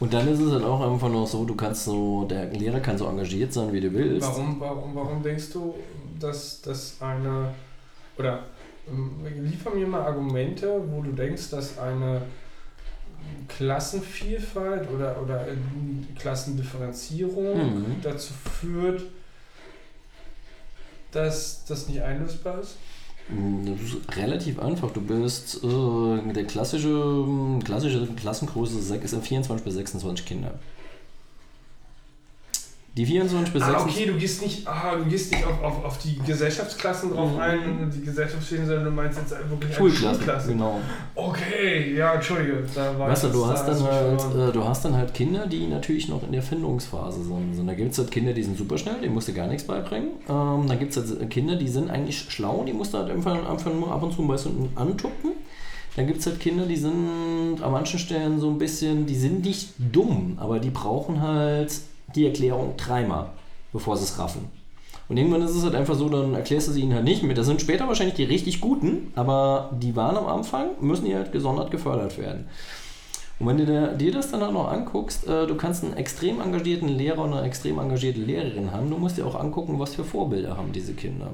Und 0.01 0.13
dann 0.13 0.27
ist 0.29 0.41
es 0.41 0.53
halt 0.53 0.65
auch 0.65 0.81
einfach 0.93 1.09
noch 1.09 1.27
so, 1.27 1.45
du 1.45 1.55
kannst 1.55 1.85
so, 1.85 2.25
der 2.25 2.47
Lehrer 2.47 2.81
kann 2.81 2.99
so 2.99 3.07
engagiert 3.07 3.53
sein, 3.53 3.73
wie 3.73 3.81
du 3.81 3.93
willst. 3.93 4.27
Warum, 4.27 4.59
warum, 4.61 4.95
warum 4.95 5.23
denkst 5.23 5.53
du, 5.53 5.75
dass 6.19 6.61
das 6.63 6.97
eine, 7.01 7.55
oder 8.19 8.43
ähm, 8.89 9.13
liefer 9.45 9.71
mir 9.71 9.87
mal 9.87 10.03
Argumente, 10.03 10.83
wo 10.91 11.01
du 11.01 11.13
denkst, 11.13 11.51
dass 11.51 11.79
eine 11.79 12.23
Klassenvielfalt 13.49 14.91
oder, 14.91 15.21
oder 15.23 15.47
äh, 15.49 15.55
Klassendifferenzierung 16.19 17.55
Mhm. 17.57 17.97
dazu 18.03 18.33
führt, 18.61 19.03
dass 21.13 21.65
das 21.67 21.89
nicht 21.89 22.03
einlösbar 22.03 22.61
ist? 22.61 22.77
Relativ 24.13 24.59
einfach. 24.59 24.91
Du 24.91 25.01
bist 25.01 25.63
äh, 25.65 26.33
der 26.33 26.45
klassische, 26.45 27.25
klassische 27.65 28.07
Klassengröße 28.15 28.79
sech- 28.81 29.03
ist 29.03 29.15
24 29.17 29.65
bis 29.65 29.75
26 29.75 30.27
Kinder. 30.27 30.55
Die 32.97 33.05
24 33.05 33.53
bis 33.53 33.61
Ah, 33.63 33.67
26. 33.71 34.03
okay, 34.05 34.13
du 34.13 34.19
gehst 34.21 34.43
nicht, 34.43 34.69
ah, 34.69 34.95
du 34.97 35.05
gehst 35.11 35.33
nicht 35.33 35.45
auf, 35.45 35.61
auf, 35.65 35.85
auf 35.85 35.99
die 35.99 36.17
Gesellschaftsklassen 36.25 37.11
drauf 37.13 37.37
ein, 37.41 37.91
die 37.93 38.03
Gesellschaftsstellen, 38.05 38.67
sondern 38.67 38.85
du 38.85 38.91
meinst 38.93 39.19
jetzt 39.19 39.33
wirklich 39.51 39.75
Schulklassen, 39.75 40.15
Schulklasse. 40.23 40.49
genau. 40.53 40.81
Okay, 41.17 41.97
ja, 41.97 42.15
entschuldige. 42.15 42.63
Da 42.73 42.97
war 42.97 43.09
Weißt 43.09 43.25
du, 43.25 43.29
du 43.31 43.47
hast 43.47 43.67
da 43.67 43.73
dann 43.75 43.83
halt, 43.83 44.21
äh, 44.49 44.53
du 44.53 44.65
hast 44.65 44.85
dann 44.85 44.97
halt 44.97 45.13
Kinder, 45.13 45.47
die 45.49 45.67
natürlich 45.67 46.09
noch 46.09 46.23
in 46.23 46.31
der 46.31 46.43
Findungsphase 46.43 47.25
sind. 47.25 47.59
Und 47.59 47.67
da 47.67 47.75
gibt 47.75 47.91
es 47.93 47.99
halt 47.99 48.13
Kinder, 48.13 48.33
die 48.33 48.45
sind 48.45 48.57
super 48.57 48.79
schnell, 48.79 49.01
denen 49.03 49.15
musst 49.15 49.27
du 49.27 49.33
gar 49.33 49.49
nichts 49.49 49.65
beibringen. 49.67 50.11
Ähm, 50.29 50.69
dann 50.69 50.79
gibt 50.79 50.97
es 50.97 50.99
halt 51.19 51.31
Kinder, 51.31 51.57
die 51.57 51.69
sind 51.69 51.91
eigentlich 51.91 52.27
schlau, 52.29 52.63
die 52.65 52.73
musst 52.73 52.95
du 52.95 52.99
halt 52.99 53.11
einfach, 53.11 53.35
einfach 53.51 53.73
nur 53.75 53.91
ab 53.91 54.05
und 54.05 54.13
zu 54.15 54.23
ein 54.23 54.29
bisschen 54.29 54.69
antuppen. 54.77 55.33
Dann 55.97 56.07
gibt 56.07 56.21
es 56.21 56.27
halt 56.27 56.39
Kinder, 56.39 56.67
die 56.67 56.77
sind 56.77 57.57
an 57.61 57.73
manchen 57.73 57.99
Stellen 57.99 58.39
so 58.39 58.51
ein 58.51 58.59
bisschen, 58.59 59.07
die 59.07 59.15
sind 59.17 59.45
nicht 59.45 59.71
dumm, 59.79 60.35
aber 60.41 60.61
die 60.61 60.71
brauchen 60.71 61.21
halt 61.23 61.73
die 62.15 62.27
Erklärung 62.27 62.77
dreimal, 62.77 63.31
bevor 63.73 63.97
sie 63.97 64.05
es 64.05 64.19
raffen. 64.19 64.49
Und 65.09 65.19
irgendwann 65.19 65.43
ist 65.43 65.55
es 65.55 65.63
halt 65.63 65.75
einfach 65.75 65.95
so, 65.95 66.09
dann 66.09 66.35
erklärst 66.35 66.69
du 66.69 66.73
sie 66.73 66.81
ihnen 66.81 66.95
halt 66.95 67.05
nicht 67.05 67.23
mit. 67.23 67.37
Das 67.37 67.47
sind 67.47 67.61
später 67.61 67.87
wahrscheinlich 67.87 68.15
die 68.15 68.25
richtig 68.25 68.61
guten, 68.61 69.13
aber 69.15 69.71
die 69.81 69.95
waren 69.97 70.17
am 70.17 70.27
Anfang, 70.27 70.71
müssen 70.81 71.05
die 71.05 71.15
halt 71.15 71.31
gesondert 71.33 71.71
gefördert 71.71 72.19
werden. 72.19 72.47
Und 73.39 73.49
wenn 73.49 73.59
du 73.59 73.67
dir, 73.67 73.89
dir 73.89 74.13
das 74.13 74.31
dann 74.31 74.43
auch 74.43 74.53
noch 74.53 74.69
anguckst, 74.71 75.27
äh, 75.27 75.47
du 75.47 75.57
kannst 75.57 75.85
einen 75.85 75.97
extrem 75.97 76.41
engagierten 76.41 76.89
Lehrer 76.89 77.25
und 77.25 77.33
eine 77.33 77.47
extrem 77.47 77.79
engagierte 77.79 78.21
Lehrerin 78.21 78.71
haben, 78.73 78.89
du 78.89 78.97
musst 78.97 79.19
dir 79.19 79.27
auch 79.27 79.35
angucken, 79.35 79.79
was 79.79 79.95
für 79.95 80.05
Vorbilder 80.05 80.57
haben 80.57 80.73
diese 80.73 80.95
Kinder. 80.95 81.31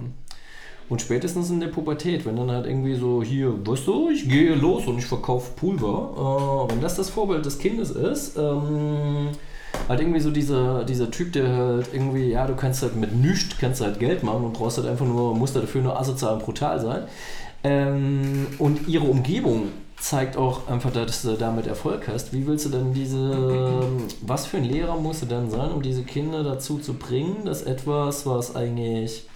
Und 0.88 1.00
spätestens 1.00 1.50
in 1.50 1.60
der 1.60 1.68
Pubertät, 1.68 2.26
wenn 2.26 2.36
dann 2.36 2.50
halt 2.50 2.66
irgendwie 2.66 2.96
so, 2.96 3.22
hier, 3.22 3.54
weißt 3.64 3.86
du, 3.86 4.10
ich 4.10 4.28
gehe 4.28 4.54
los 4.54 4.86
und 4.86 4.98
ich 4.98 5.06
verkaufe 5.06 5.52
Pulver, 5.54 6.66
äh, 6.68 6.72
wenn 6.72 6.80
das 6.80 6.96
das 6.96 7.10
Vorbild 7.10 7.44
des 7.44 7.58
Kindes 7.58 7.90
ist, 7.90 8.36
ähm, 8.36 9.28
halt 9.88 10.00
irgendwie 10.00 10.20
so 10.20 10.30
dieser, 10.30 10.84
dieser 10.84 11.10
Typ, 11.10 11.32
der 11.32 11.48
halt 11.48 11.86
irgendwie, 11.92 12.30
ja, 12.30 12.46
du 12.46 12.54
kannst 12.54 12.82
halt 12.82 12.96
mit 12.96 13.14
nichts, 13.14 13.56
kannst 13.58 13.80
halt 13.80 13.98
Geld 13.98 14.22
machen 14.22 14.44
und 14.44 14.52
brauchst 14.52 14.78
halt 14.78 14.88
einfach 14.88 15.06
nur, 15.06 15.34
musst 15.34 15.54
halt 15.54 15.64
dafür 15.64 15.82
nur 15.82 15.98
asozial 15.98 16.34
und 16.34 16.42
brutal 16.44 16.80
sein. 16.80 17.02
Ähm, 17.62 18.46
und 18.58 18.88
ihre 18.88 19.04
Umgebung 19.04 19.68
zeigt 19.98 20.36
auch 20.36 20.68
einfach, 20.68 20.92
dass 20.92 21.22
du 21.22 21.34
damit 21.34 21.66
Erfolg 21.66 22.08
hast. 22.08 22.32
Wie 22.32 22.46
willst 22.46 22.64
du 22.66 22.70
denn 22.70 22.94
diese, 22.94 23.82
was 24.22 24.46
für 24.46 24.56
ein 24.56 24.64
Lehrer 24.64 24.96
musst 24.96 25.22
du 25.22 25.26
denn 25.26 25.50
sein, 25.50 25.70
um 25.70 25.82
diese 25.82 26.02
Kinder 26.02 26.42
dazu 26.42 26.78
zu 26.78 26.94
bringen, 26.94 27.44
dass 27.44 27.62
etwas, 27.62 28.26
was 28.26 28.56
eigentlich 28.56 29.26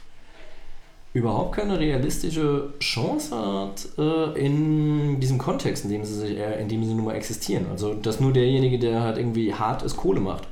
überhaupt 1.15 1.55
keine 1.55 1.79
realistische 1.79 2.71
Chance 2.81 3.37
hat 3.37 3.89
äh, 3.97 4.47
in 4.47 5.21
diesem 5.21 5.39
Kontext, 5.39 5.85
in 5.85 5.91
dem 5.91 6.05
sie 6.05 6.15
sich, 6.15 6.37
äh, 6.37 6.61
in 6.61 6.69
dem 6.69 6.85
sie 6.85 6.93
nun 6.93 7.05
mal 7.05 7.15
existieren. 7.15 7.67
Also 7.71 7.95
dass 7.95 8.21
nur 8.21 8.33
derjenige, 8.33 8.81
der 8.81 9.01
halt 9.01 9.17
irgendwie 9.17 9.55
hart 9.55 9.85
ist, 9.85 9.97
Kohle 9.97 10.21
macht. 10.21 10.49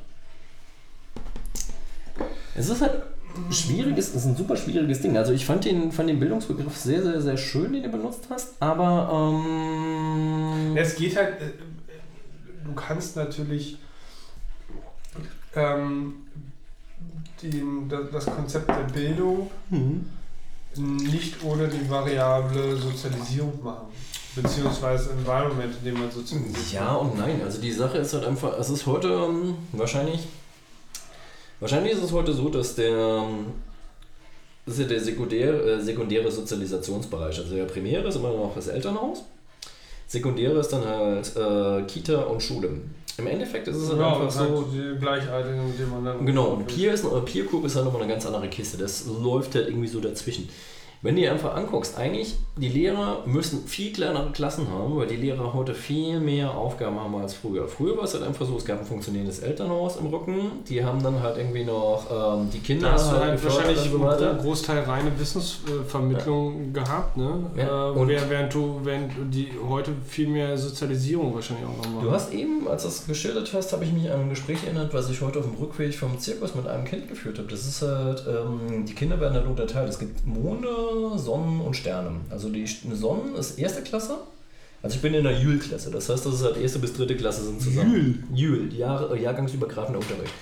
Es 2.55 2.68
ist 2.68 2.80
halt 2.80 3.02
ein 3.34 3.52
schwieriges, 3.52 4.10
es 4.10 4.14
ist 4.16 4.26
ein 4.26 4.36
super 4.36 4.56
schwieriges 4.56 5.01
Ding. 5.01 5.16
Also 5.16 5.32
ich 5.32 5.44
fand 5.44 5.64
den, 5.64 5.90
fand 5.90 6.09
den 6.09 6.20
Bildungsbegriff 6.20 6.76
sehr, 6.76 7.02
sehr, 7.02 7.20
sehr 7.20 7.36
schön, 7.36 7.72
den 7.72 7.82
du 7.82 7.89
benutzt 7.89 8.26
hast, 8.30 8.55
aber 8.60 9.10
ähm, 9.12 10.76
Es 10.76 10.94
geht 10.94 11.16
halt, 11.16 11.40
äh, 11.40 11.51
du 12.64 12.72
kannst 12.74 13.16
natürlich 13.16 13.78
ähm, 15.56 16.14
den, 17.43 17.89
das, 17.89 18.26
Konzept 18.26 18.68
der 18.68 18.94
Bildung 18.94 19.51
hm. 19.70 20.05
Nicht 20.77 21.43
ohne 21.44 21.69
die 21.69 21.89
Variable 21.89 22.77
Sozialisierung 22.77 23.62
machen. 23.62 23.86
Beziehungsweise 24.35 25.11
Environment, 25.11 25.74
in 25.78 25.85
dem 25.85 26.01
man 26.01 26.11
sozialisiert 26.11 26.73
Ja 26.73 26.94
und 26.94 27.19
nein. 27.19 27.40
Also 27.44 27.61
die 27.61 27.73
Sache 27.73 27.99
ist 27.99 28.15
halt 28.15 28.24
einfach, 28.24 28.59
es 28.59 28.70
ist 28.70 28.86
heute 28.86 29.09
ähm, 29.09 29.57
wahrscheinlich, 29.73 30.20
wahrscheinlich 31.61 31.93
ist 31.93 32.03
es 32.03 32.12
heute 32.12 32.32
so, 32.32 32.49
dass 32.49 32.74
der, 32.74 32.97
ähm, 32.97 33.47
das 34.65 34.74
ist 34.74 34.81
ja 34.81 34.86
der 34.86 35.01
sekundär, 35.01 35.53
äh, 35.53 35.81
sekundäre 35.81 36.31
Sozialisationsbereich. 36.31 37.39
Also 37.39 37.55
der 37.55 37.65
primäre 37.65 38.09
ist 38.09 38.16
immer 38.16 38.31
noch 38.31 38.53
das 38.55 38.69
Elternhaus. 38.69 39.24
Sekundäre 40.07 40.59
ist 40.61 40.69
dann 40.69 40.85
halt 40.85 41.36
äh, 41.36 41.82
Kita 41.86 42.23
und 42.23 42.43
Schule. 42.43 42.70
Im 43.18 43.26
Endeffekt 43.26 43.68
ist 43.68 43.76
es 43.76 43.89
halt 43.90 43.98
Ja, 44.01 44.06
einfach 44.09 44.22
und 44.22 44.30
so. 44.30 44.40
halt 44.40 44.66
die 44.72 44.98
Gleichaltrigen, 44.98 45.68
mit 45.68 45.78
denen 45.78 45.90
man 45.90 46.05
dann. 46.05 46.24
Genau, 46.26 46.47
und 46.48 46.66
Peer 46.66 46.94
ist, 46.94 47.05
Peer 47.26 47.44
Group 47.44 47.64
ist 47.66 47.76
halt 47.76 47.84
nochmal 47.84 48.02
eine 48.02 48.12
ganz 48.12 48.24
andere 48.26 48.48
Kiste. 48.48 48.78
Das 48.78 49.05
läuft 49.06 49.55
halt 49.55 49.68
irgendwie 49.68 49.89
so 49.89 50.01
dazwischen. 50.01 50.48
Wenn 51.05 51.16
du 51.16 51.23
dir 51.23 51.33
einfach 51.33 51.57
anguckst, 51.57 51.99
eigentlich, 51.99 52.37
die 52.57 52.69
Lehrer 52.69 53.23
müssen 53.27 53.66
viel 53.66 53.93
kleinere 53.93 54.31
Klassen 54.31 54.69
haben, 54.70 54.97
weil 54.97 55.09
die 55.09 55.16
Lehrer 55.16 55.53
heute 55.53 55.74
viel 55.74 56.20
mehr 56.20 56.53
Aufgaben 56.57 56.99
haben 57.01 57.15
als 57.16 57.35
früher. 57.35 57.66
Früher 57.66 57.97
war 57.97 58.05
es 58.05 58.15
halt 58.15 58.23
einfach 58.23 58.47
so, 58.47 58.57
es 58.57 58.65
gab 58.65 58.79
ein 58.79 58.87
funktionierendes 58.87 59.41
Elternhaus 59.41 59.97
im 59.97 60.07
Rücken, 60.07 60.53
die 60.69 60.85
haben 60.85 61.03
dann 61.03 61.20
halt 61.20 61.39
irgendwie 61.39 61.65
noch 61.65 62.07
ähm, 62.39 62.49
die 62.53 62.61
Kinder 62.61 62.87
Da 62.89 62.93
hast 62.95 63.11
du 63.11 63.16
halt 63.16 63.33
gefördert 63.33 63.59
wahrscheinlich 63.66 63.91
so 63.91 64.07
einen 64.27 64.39
Großteil 64.39 64.79
reine 64.85 65.11
Wissensvermittlung 65.19 66.73
gehabt, 66.73 67.16
ne? 67.16 67.51
Ja, 67.57 67.89
Äh, 67.89 67.91
und- 67.93 68.09
während, 68.09 68.31
während 68.31 68.55
du, 68.55 68.81
während 68.85 69.12
die 69.35 69.49
heute 69.69 69.91
viel 70.07 70.29
mehr 70.29 70.57
Sozialisierung 70.57 71.35
wahrscheinlich 71.35 71.66
auch 71.66 71.77
noch 71.85 71.91
machen. 71.93 72.05
Du 72.05 72.11
hast 72.12 72.33
eben, 72.33 72.69
als 72.69 72.83
du 72.83 72.89
es 72.89 73.07
geschildert 73.07 73.53
hast, 73.53 73.73
habe 73.73 73.85
ich 73.85 73.93
mich 73.93 74.11
an 74.11 74.20
ein 74.20 74.31
Gespräch 74.31 74.59
erinnert, 74.65 74.93
was 74.95 75.11
ich 75.11 75.20
heute 75.20 75.39
auf 75.41 75.47
dem 75.47 75.55
Rückweg 75.61 75.95
vom 75.95 76.19
Zirkus 76.19 76.55
mit 76.55 76.66
einem 76.66 76.85
Kind 76.85 77.09
geführt 77.09 77.39
habe. 77.39 77.49
Das 77.49 77.66
ist 77.66 77.83
halt, 77.83 78.24
ähm, 78.29 78.85
die 78.87 78.95
Kinder 78.95 79.20
werden 79.20 79.35
halt 79.35 79.47
unterteilt. 79.47 79.89
Es 79.89 79.99
gibt 79.99 80.27
Monde, 80.27 80.69
Sonnen 81.16 81.60
und 81.60 81.77
Sterne. 81.77 82.12
Also 82.31 82.48
die 82.48 82.66
Sonnen 82.66 83.35
ist 83.35 83.59
erste 83.59 83.82
Klasse. 83.82 84.19
Also 84.82 84.97
ich 84.97 85.02
bin 85.02 85.14
in 85.14 85.23
der 85.23 85.39
Jül-Klasse, 85.39 85.93
das 85.93 86.09
heißt, 86.09 86.27
das 86.27 86.35
ist 86.35 86.44
halt 86.44 86.56
erste 86.56 86.81
bis 86.81 86.93
dritte 86.93 87.16
Klasse 87.16 87.44
sind 87.44 87.62
zusammen. 87.62 88.24
Jül? 88.32 88.69
Jül, 88.69 88.74
Jahr, 88.74 89.12
äh, 89.12 89.23
jahrgangsübergreifender 89.23 90.01
Unterricht. 90.01 90.32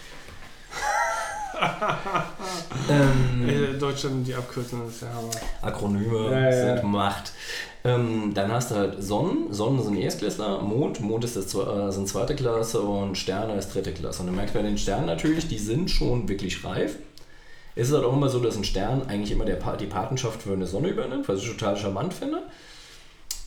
ähm, 2.89 3.48
Äh, 3.48 3.78
Deutschland, 3.78 4.27
die 4.27 4.35
Abkürzung 4.35 4.89
ist 4.89 5.02
ja 5.02 5.09
Hammer. 5.09 5.31
Akronyme 5.60 6.31
Ja, 6.31 6.51
ja, 6.51 6.77
sind 6.77 6.90
Macht. 6.90 7.32
Ähm, 7.85 8.32
dann 8.35 8.52
hast 8.52 8.70
du 8.70 8.77
halt 8.77 9.02
Sonnen. 9.02 9.52
Sonnen 9.52 9.82
sind 9.82 9.97
Erstklässler. 9.97 10.60
Mond. 10.62 11.01
Mond 11.01 11.24
ist 11.24 11.36
das, 11.36 11.55
äh, 11.55 11.90
sind 11.90 12.09
zweite 12.09 12.35
Klasse 12.35 12.81
und 12.81 13.16
Sterne 13.16 13.55
ist 13.56 13.74
dritte 13.74 13.93
Klasse. 13.93 14.22
Und 14.22 14.28
du 14.28 14.32
merkst 14.32 14.55
bei 14.55 14.62
den 14.62 14.78
Sternen 14.78 15.06
natürlich, 15.06 15.48
die 15.48 15.59
sind 15.59 15.90
schon 15.90 16.28
wirklich 16.28 16.64
reif. 16.64 16.97
Es 17.76 17.88
ist 17.88 17.94
halt 17.94 18.05
auch 18.05 18.12
immer 18.12 18.28
so, 18.28 18.40
dass 18.40 18.56
ein 18.56 18.64
Stern 18.64 19.02
eigentlich 19.09 19.30
immer 19.32 19.44
der 19.44 19.56
pa 19.56 19.76
die 19.76 19.86
Patenschaft 19.86 20.42
für 20.42 20.52
eine 20.52 20.66
Sonne 20.66 20.88
übernimmt, 20.88 21.28
was 21.28 21.40
ich 21.40 21.48
total 21.48 21.76
charmant 21.76 22.12
finde. 22.12 22.38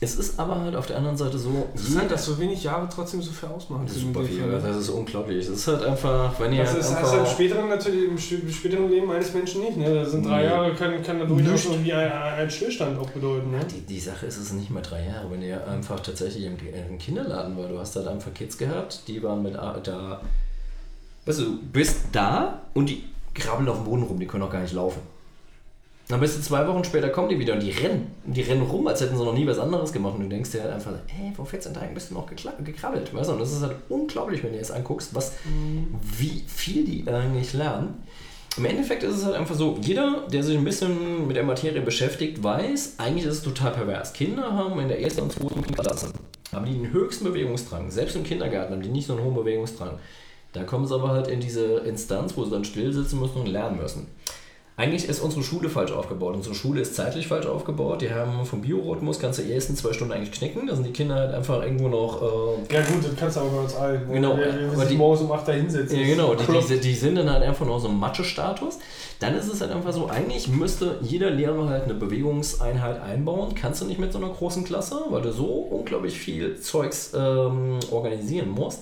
Es 0.00 0.16
ist 0.16 0.38
aber 0.40 0.60
halt 0.60 0.76
auf 0.76 0.86
der 0.86 0.96
anderen 0.98 1.16
Seite 1.16 1.38
so, 1.38 1.48
Interessant, 1.72 2.10
dass 2.10 2.24
so 2.26 2.38
wenig 2.38 2.62
Jahre 2.64 2.86
trotzdem 2.92 3.22
so 3.22 3.30
viel 3.30 3.48
ausmachen. 3.48 3.86
Das 3.86 3.96
ist 3.96 4.02
super 4.02 4.22
viel. 4.22 4.42
Das 4.50 4.76
ist 4.76 4.88
unglaublich. 4.90 5.38
Es 5.44 5.48
ist 5.48 5.66
halt 5.68 5.82
einfach, 5.84 6.38
wenn 6.40 6.52
ihr 6.52 6.62
Das 6.62 6.74
ist, 6.74 6.90
einfach, 6.94 7.16
im 7.20 7.24
späteren, 7.26 7.68
natürlich, 7.68 8.10
im 8.10 8.18
späteren 8.52 8.90
Leben 8.90 9.10
eines 9.10 9.32
Menschen 9.32 9.62
nicht. 9.62 9.76
Ne? 9.78 9.94
Das 9.94 10.10
sind 10.10 10.26
drei 10.26 10.42
Nee. 10.42 10.48
Jahre, 10.48 10.74
kann, 10.74 11.02
kann 11.02 11.20
da 11.20 11.24
durchaus 11.24 11.66
irgendwie 11.66 11.92
ein, 11.94 12.10
ein 12.12 12.50
Stillstand 12.50 12.98
auch 12.98 13.08
bedeuten. 13.10 13.50
Ne? 13.52 13.60
Die, 13.72 13.80
die 13.82 14.00
Sache 14.00 14.26
ist, 14.26 14.36
es 14.36 14.48
sind 14.48 14.58
nicht 14.58 14.70
mal 14.70 14.82
drei 14.82 15.06
Jahre, 15.06 15.30
wenn 15.30 15.40
ihr 15.42 15.66
einfach 15.66 16.00
tatsächlich 16.00 16.44
im, 16.44 16.56
im 16.90 16.98
Kinderladen 16.98 17.56
war. 17.56 17.68
Du 17.68 17.78
hast 17.78 17.94
halt 17.96 18.08
einfach 18.08 18.34
Kids 18.34 18.58
gehabt, 18.58 19.02
die 19.08 19.22
waren 19.22 19.42
mit 19.42 19.56
A- 19.56 19.78
da. 19.82 20.20
Weißt 21.24 21.38
du, 21.38 21.44
du 21.44 21.58
bist 21.72 21.98
da 22.12 22.60
und 22.74 22.90
die 22.90 23.04
krabbeln 23.34 23.68
auf 23.68 23.76
dem 23.76 23.84
Boden 23.84 24.02
rum, 24.04 24.18
die 24.18 24.26
können 24.26 24.42
auch 24.44 24.50
gar 24.50 24.62
nicht 24.62 24.74
laufen. 24.74 25.00
Dann 26.08 26.20
bist 26.20 26.36
du 26.36 26.42
zwei 26.42 26.66
Wochen 26.68 26.84
später, 26.84 27.08
kommen 27.08 27.30
die 27.30 27.38
wieder 27.38 27.54
und 27.54 27.60
die 27.60 27.70
rennen. 27.70 28.12
Und 28.26 28.36
die 28.36 28.42
rennen 28.42 28.62
rum, 28.62 28.86
als 28.86 29.00
hätten 29.00 29.16
sie 29.16 29.24
noch 29.24 29.32
nie 29.32 29.46
was 29.46 29.58
anderes 29.58 29.90
gemacht. 29.90 30.14
Und 30.16 30.24
du 30.24 30.28
denkst 30.28 30.50
dir 30.50 30.62
halt 30.62 30.74
einfach, 30.74 30.92
hey, 31.06 31.32
vor 31.34 31.46
14 31.46 31.72
Tagen 31.72 31.94
bist 31.94 32.10
du 32.10 32.14
noch 32.14 32.26
gekrabbelt. 32.26 33.14
Weißt 33.14 33.30
du? 33.30 33.32
Und 33.32 33.40
das 33.40 33.52
ist 33.52 33.62
halt 33.62 33.76
unglaublich, 33.88 34.42
wenn 34.42 34.52
du 34.52 34.58
jetzt 34.58 34.70
anguckst, 34.70 35.14
was, 35.14 35.32
wie 36.18 36.44
viel 36.46 36.84
die 36.84 37.08
eigentlich 37.08 37.54
lernen. 37.54 38.02
Im 38.58 38.66
Endeffekt 38.66 39.02
ist 39.02 39.16
es 39.16 39.24
halt 39.24 39.34
einfach 39.34 39.54
so, 39.54 39.78
jeder, 39.80 40.26
der 40.30 40.44
sich 40.44 40.56
ein 40.56 40.64
bisschen 40.64 41.26
mit 41.26 41.36
der 41.36 41.42
Materie 41.42 41.80
beschäftigt, 41.80 42.42
weiß, 42.42 42.96
eigentlich 42.98 43.24
ist 43.24 43.38
es 43.38 43.42
total 43.42 43.72
pervers. 43.72 44.12
Kinder 44.12 44.52
haben 44.52 44.78
in 44.80 44.88
der 44.88 45.00
ersten 45.00 45.22
und 45.22 45.32
zweiten 45.32 45.62
Klasse 45.74 46.12
haben 46.54 46.66
die 46.66 46.72
den 46.72 46.92
höchsten 46.92 47.24
Bewegungsdrang. 47.24 47.90
Selbst 47.90 48.16
im 48.16 48.22
Kindergarten 48.22 48.74
haben 48.74 48.82
die 48.82 48.88
nicht 48.88 49.06
so 49.06 49.14
einen 49.14 49.24
hohen 49.24 49.34
Bewegungsdrang. 49.34 49.98
Da 50.54 50.62
kommen 50.64 50.86
sie 50.86 50.94
aber 50.94 51.08
halt 51.08 51.28
in 51.28 51.40
diese 51.40 51.64
Instanz, 51.80 52.36
wo 52.36 52.44
sie 52.44 52.50
dann 52.50 52.64
still 52.64 52.92
sitzen 52.92 53.20
müssen 53.20 53.38
und 53.40 53.46
lernen 53.48 53.78
müssen. 53.80 54.06
Eigentlich 54.76 55.08
ist 55.08 55.20
unsere 55.20 55.44
Schule 55.44 55.68
falsch 55.68 55.92
aufgebaut. 55.92 56.34
Unsere 56.34 56.52
Schule 56.56 56.80
ist 56.80 56.96
zeitlich 56.96 57.28
falsch 57.28 57.46
aufgebaut. 57.46 58.02
Die 58.02 58.10
haben 58.12 58.44
vom 58.44 58.60
Biorhythmus 58.60 59.20
kannst 59.20 59.38
du 59.38 59.44
die 59.44 59.52
ersten 59.52 59.76
zwei 59.76 59.92
Stunden 59.92 60.12
eigentlich 60.12 60.32
knicken. 60.32 60.66
Da 60.66 60.74
sind 60.74 60.84
die 60.84 60.92
Kinder 60.92 61.14
halt 61.14 61.32
einfach 61.32 61.62
irgendwo 61.62 61.86
noch 61.86 62.20
äh, 62.22 62.74
Ja 62.74 62.80
gut, 62.82 63.04
das 63.04 63.14
kannst 63.16 63.36
du 63.36 63.40
aber 63.42 63.50
bei 63.50 63.58
uns 63.60 63.76
allen. 63.76 64.12
Genau, 64.12 64.36
sich 64.74 64.88
die- 64.88 64.96
morgens 64.96 65.20
um 65.20 65.30
8 65.30 65.46
da 65.46 65.52
hinsetzen. 65.52 65.96
Ja, 66.00 66.04
genau, 66.06 66.34
die, 66.34 66.44
die, 66.74 66.80
die 66.80 66.94
sind 66.94 67.14
dann 67.14 67.30
halt 67.32 67.44
einfach 67.44 67.64
noch 67.64 67.78
so 67.78 67.86
im 67.86 68.00
Mathe-Status. 68.00 68.80
Dann 69.20 69.36
ist 69.36 69.46
es 69.46 69.60
halt 69.60 69.70
einfach 69.70 69.92
so, 69.92 70.08
eigentlich 70.08 70.48
müsste 70.48 70.98
jeder 71.02 71.30
Lehrer 71.30 71.68
halt 71.68 71.84
eine 71.84 71.94
Bewegungseinheit 71.94 73.00
einbauen. 73.00 73.54
Kannst 73.54 73.80
du 73.80 73.84
nicht 73.86 74.00
mit 74.00 74.12
so 74.12 74.18
einer 74.18 74.30
großen 74.30 74.64
Klasse, 74.64 74.96
weil 75.10 75.22
du 75.22 75.30
so 75.32 75.44
unglaublich 75.44 76.18
viel 76.18 76.58
Zeugs 76.60 77.12
ähm, 77.16 77.78
organisieren 77.92 78.48
musst. 78.48 78.80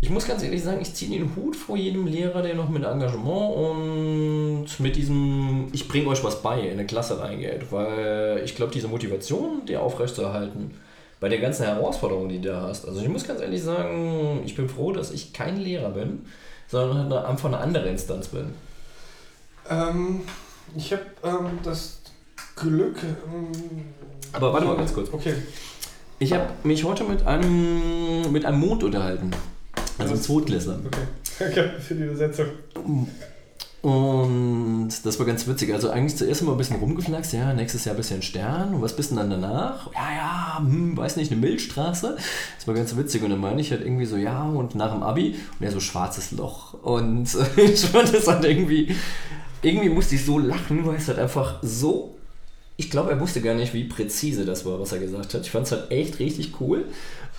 Ich 0.00 0.10
muss 0.10 0.26
ganz 0.26 0.42
ehrlich 0.42 0.62
sagen, 0.62 0.80
ich 0.80 0.94
ziehe 0.94 1.18
den 1.18 1.34
Hut 1.34 1.56
vor 1.56 1.76
jedem 1.76 2.06
Lehrer, 2.06 2.42
der 2.42 2.54
noch 2.54 2.68
mit 2.68 2.84
Engagement 2.84 3.56
und 3.56 4.66
mit 4.78 4.94
diesem 4.94 5.68
Ich 5.72 5.88
bringe 5.88 6.08
euch 6.08 6.22
was 6.22 6.40
bei 6.40 6.60
in 6.60 6.72
eine 6.72 6.86
Klasse 6.86 7.20
reingeht. 7.20 7.72
Weil 7.72 8.42
ich 8.44 8.54
glaube, 8.54 8.72
diese 8.72 8.86
Motivation, 8.86 9.66
die 9.66 9.76
aufrechtzuerhalten, 9.76 10.72
bei 11.18 11.28
der 11.28 11.38
ganzen 11.38 11.66
Herausforderung, 11.66 12.28
die 12.28 12.40
du 12.40 12.48
da 12.48 12.62
hast. 12.62 12.86
Also 12.86 13.00
ich 13.00 13.08
muss 13.08 13.26
ganz 13.26 13.40
ehrlich 13.40 13.62
sagen, 13.62 14.42
ich 14.44 14.54
bin 14.54 14.68
froh, 14.68 14.92
dass 14.92 15.10
ich 15.10 15.32
kein 15.32 15.56
Lehrer 15.56 15.90
bin, 15.90 16.26
sondern 16.68 17.12
halt 17.12 17.26
einfach 17.26 17.48
eine 17.48 17.58
andere 17.58 17.88
Instanz 17.88 18.28
bin. 18.28 18.54
Ähm, 19.68 20.20
ich 20.76 20.92
habe 20.92 21.02
ähm, 21.24 21.58
das 21.64 22.00
Glück. 22.54 23.02
Ähm, 23.02 23.86
Aber 24.32 24.52
warte 24.52 24.66
mal 24.66 24.76
ganz 24.76 24.94
kurz. 24.94 25.12
Okay. 25.12 25.34
Ich 26.20 26.32
habe 26.32 26.46
mich 26.62 26.84
heute 26.84 27.02
mit 27.04 27.26
einem, 27.26 28.30
mit 28.30 28.44
einem 28.44 28.60
Mond 28.60 28.84
unterhalten. 28.84 29.32
Also 29.98 30.16
Zweitklässler. 30.16 30.78
Okay. 30.86 31.00
Danke 31.38 31.74
für 31.80 31.94
die 31.94 32.04
Übersetzung. 32.04 32.46
Und 33.80 34.90
das 35.04 35.18
war 35.18 35.26
ganz 35.26 35.46
witzig. 35.46 35.72
Also 35.72 35.90
eigentlich 35.90 36.16
zuerst 36.16 36.42
mal 36.42 36.52
ein 36.52 36.58
bisschen 36.58 36.76
rumgeflaxt, 36.76 37.32
ja, 37.32 37.52
nächstes 37.52 37.84
Jahr 37.84 37.94
ein 37.94 37.98
bisschen 37.98 38.22
Stern. 38.22 38.74
Und 38.74 38.82
was 38.82 38.96
bist 38.96 39.10
du 39.10 39.16
denn 39.16 39.30
dann 39.30 39.42
danach? 39.42 39.92
Ja, 39.92 40.10
ja, 40.16 40.58
hm, 40.58 40.96
weiß 40.96 41.16
nicht, 41.16 41.30
eine 41.30 41.40
Milchstraße. 41.40 42.16
Das 42.56 42.66
war 42.66 42.74
ganz 42.74 42.96
witzig. 42.96 43.22
Und 43.22 43.30
dann 43.30 43.40
meine 43.40 43.60
ich 43.60 43.70
halt 43.70 43.82
irgendwie 43.82 44.06
so, 44.06 44.16
ja, 44.16 44.42
und 44.42 44.74
nach 44.74 44.92
dem 44.92 45.02
Abi, 45.02 45.36
und 45.58 45.64
er 45.64 45.70
so 45.70 45.80
schwarzes 45.80 46.32
Loch. 46.32 46.74
Und 46.82 47.28
ich 47.56 47.80
fand 47.80 48.12
das 48.12 48.26
halt 48.26 48.44
irgendwie, 48.44 48.94
irgendwie 49.62 49.90
musste 49.90 50.16
ich 50.16 50.24
so 50.24 50.38
lachen, 50.38 50.84
weil 50.84 50.96
es 50.96 51.08
halt 51.08 51.18
einfach 51.18 51.60
so 51.62 52.18
ich 52.80 52.90
glaube, 52.90 53.10
er 53.10 53.18
wusste 53.18 53.40
gar 53.40 53.54
nicht, 53.54 53.74
wie 53.74 53.84
präzise 53.84 54.44
das 54.44 54.64
war, 54.64 54.78
was 54.78 54.92
er 54.92 55.00
gesagt 55.00 55.34
hat. 55.34 55.42
Ich 55.42 55.50
fand 55.50 55.66
es 55.66 55.72
halt 55.72 55.90
echt 55.90 56.20
richtig 56.20 56.60
cool. 56.60 56.84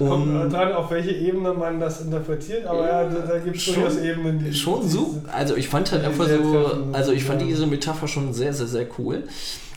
Kommt 0.07 0.27
Und 0.33 0.49
dran, 0.49 0.71
auf 0.71 0.89
welche 0.91 1.11
Ebene 1.11 1.53
man 1.53 1.79
das 1.79 2.01
interpretiert, 2.01 2.65
aber 2.65 2.87
ja, 2.87 3.03
da, 3.09 3.19
da 3.19 3.37
gibt 3.39 3.57
es 3.57 3.63
Schon- 3.63 3.75
durchaus 3.75 3.97
Ebenen, 3.97 4.39
die. 4.39 4.53
schon 4.53 4.87
so. 4.87 5.21
Also 5.31 5.55
ich 5.57 5.67
fand 5.67 5.91
halt 5.91 6.05
einfach 6.05 6.25
so, 6.27 6.85
also 6.93 7.11
ich 7.11 7.23
fand 7.25 7.41
ja. 7.41 7.47
diese 7.47 7.67
Metapher 7.67 8.07
schon 8.07 8.33
sehr, 8.33 8.53
sehr, 8.53 8.67
sehr 8.67 8.87
cool. 8.97 9.23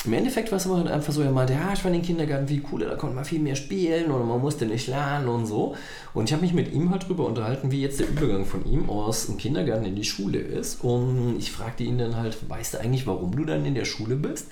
Im 0.05 0.12
Endeffekt 0.15 0.51
war 0.51 0.57
es 0.59 0.66
aber 0.66 0.78
halt 0.78 0.89
einfach 0.89 1.12
so, 1.12 1.23
er 1.23 1.31
meinte, 1.31 1.53
ja, 1.53 1.73
ich 1.73 1.78
fand 1.81 1.94
den 1.94 2.03
Kindergarten 2.03 2.49
viel 2.49 2.61
cooler, 2.61 2.86
da 2.89 2.97
konnte 2.97 3.15
man 3.15 3.24
viel 3.24 3.39
mehr 3.40 3.55
spielen 3.55 4.11
und 4.11 4.27
man 4.28 4.40
musste 4.40 4.66
nicht 4.66 4.89
lernen 4.89 5.28
und 5.28 5.47
so. 5.47 5.74
Und 6.15 6.24
ich 6.28 6.32
habe 6.32 6.43
mich 6.43 6.53
mit 6.53 6.73
ihm 6.73 6.90
halt 6.90 7.09
drüber 7.09 7.27
unterhalten, 7.27 7.70
wie 7.70 7.81
jetzt 7.82 8.01
der 8.01 8.09
Übergang 8.09 8.44
von 8.44 8.65
ihm 8.65 8.90
aus 8.90 9.27
dem 9.27 9.36
Kindergarten 9.39 9.85
in 9.85 9.94
die 9.94 10.05
Schule 10.05 10.39
ist. 10.39 10.82
Und 10.82 11.36
ich 11.39 11.53
fragte 11.53 11.85
ihn 11.85 11.99
dann 11.99 12.16
halt, 12.16 12.36
weißt 12.49 12.74
du 12.74 12.81
eigentlich, 12.81 13.07
warum 13.07 13.35
du 13.36 13.44
dann 13.44 13.65
in 13.65 13.74
der 13.77 13.85
Schule 13.85 14.16
bist? 14.16 14.49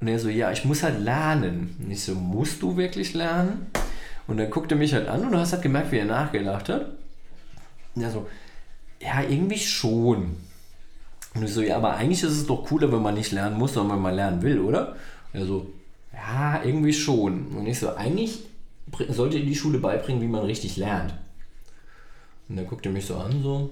Und 0.00 0.08
er 0.08 0.18
so, 0.18 0.28
ja, 0.30 0.52
ich 0.52 0.64
muss 0.64 0.82
halt 0.82 1.00
lernen. 1.00 1.76
Und 1.82 1.90
ich 1.90 2.02
so, 2.02 2.14
musst 2.14 2.62
du 2.62 2.76
wirklich 2.78 3.12
lernen? 3.14 3.66
Und 4.28 4.36
dann 4.36 4.50
guckte 4.50 4.76
mich 4.76 4.94
halt 4.94 5.08
an 5.08 5.24
und 5.24 5.32
du 5.32 5.38
hast 5.38 5.52
halt 5.52 5.62
gemerkt, 5.62 5.90
wie 5.90 5.98
er 5.98 6.04
nachgelacht 6.04 6.68
hat. 6.68 6.86
Und 7.94 8.02
er 8.02 8.10
so, 8.10 8.28
ja, 9.00 9.22
irgendwie 9.22 9.58
schon. 9.58 10.36
Und 11.34 11.42
ich 11.42 11.52
so, 11.52 11.62
ja, 11.62 11.76
aber 11.76 11.94
eigentlich 11.94 12.22
ist 12.22 12.32
es 12.32 12.46
doch 12.46 12.64
cooler, 12.66 12.92
wenn 12.92 13.02
man 13.02 13.14
nicht 13.14 13.32
lernen 13.32 13.58
muss, 13.58 13.74
sondern 13.74 13.96
wenn 13.96 14.02
man 14.02 14.14
lernen 14.14 14.42
will, 14.42 14.60
oder? 14.60 14.96
Er 15.32 15.46
so, 15.46 15.70
ja, 16.12 16.62
irgendwie 16.62 16.92
schon. 16.92 17.46
Und 17.56 17.66
ich 17.66 17.78
so, 17.78 17.94
eigentlich 17.96 18.40
sollte 19.08 19.40
die 19.40 19.54
Schule 19.54 19.78
beibringen, 19.78 20.22
wie 20.22 20.28
man 20.28 20.44
richtig 20.44 20.76
lernt. 20.76 21.14
Und 22.48 22.56
dann 22.56 22.66
guckt 22.66 22.84
er 22.84 22.92
mich 22.92 23.06
so 23.06 23.16
an, 23.16 23.42
so, 23.42 23.70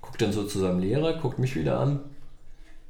guckt 0.00 0.20
dann 0.20 0.32
so 0.32 0.44
zu 0.44 0.58
seinem 0.58 0.80
Lehrer, 0.80 1.18
guckt 1.18 1.38
mich 1.38 1.54
wieder 1.54 1.78
an. 1.78 2.00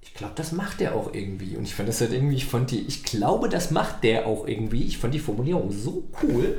Ich 0.02 0.14
glaube, 0.14 0.32
das 0.36 0.52
macht 0.52 0.80
er 0.80 0.94
auch 0.94 1.12
irgendwie. 1.14 1.56
Und 1.56 1.62
ich 1.64 1.74
fand 1.74 1.88
das 1.88 2.00
halt 2.00 2.12
irgendwie, 2.12 2.36
ich 2.36 2.46
fand 2.46 2.70
die, 2.70 2.80
ich 2.80 3.04
glaube, 3.04 3.48
das 3.48 3.70
macht 3.70 4.02
der 4.04 4.26
auch 4.26 4.46
irgendwie. 4.48 4.82
Ich 4.84 4.98
fand 4.98 5.14
die 5.14 5.18
Formulierung 5.20 5.70
so 5.70 6.02
cool, 6.22 6.58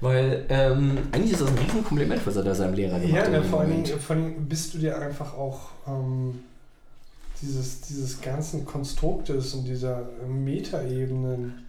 weil 0.00 0.44
ähm, 0.48 0.98
eigentlich 1.12 1.32
ist 1.32 1.40
das 1.42 1.48
ein 1.48 1.58
riesen 1.58 1.84
Kompliment, 1.84 2.24
was 2.26 2.36
er 2.36 2.42
da 2.44 2.54
seinem 2.54 2.74
Lehrer 2.74 2.98
gemacht 3.00 3.14
Ja, 3.14 3.22
hat. 3.24 3.32
dem 3.32 3.44
vor. 3.44 3.64
Dingen, 3.64 3.84
vor 3.86 4.16
Dingen 4.16 4.46
bist 4.48 4.74
du 4.74 4.78
dir 4.78 4.98
einfach 4.98 5.34
auch 5.34 5.70
ähm, 5.88 6.40
dieses, 7.42 7.80
dieses 7.82 8.20
ganzen 8.20 8.64
Konstruktes 8.64 9.54
und 9.54 9.64
dieser 9.64 10.08
Metaebenen 10.28 11.64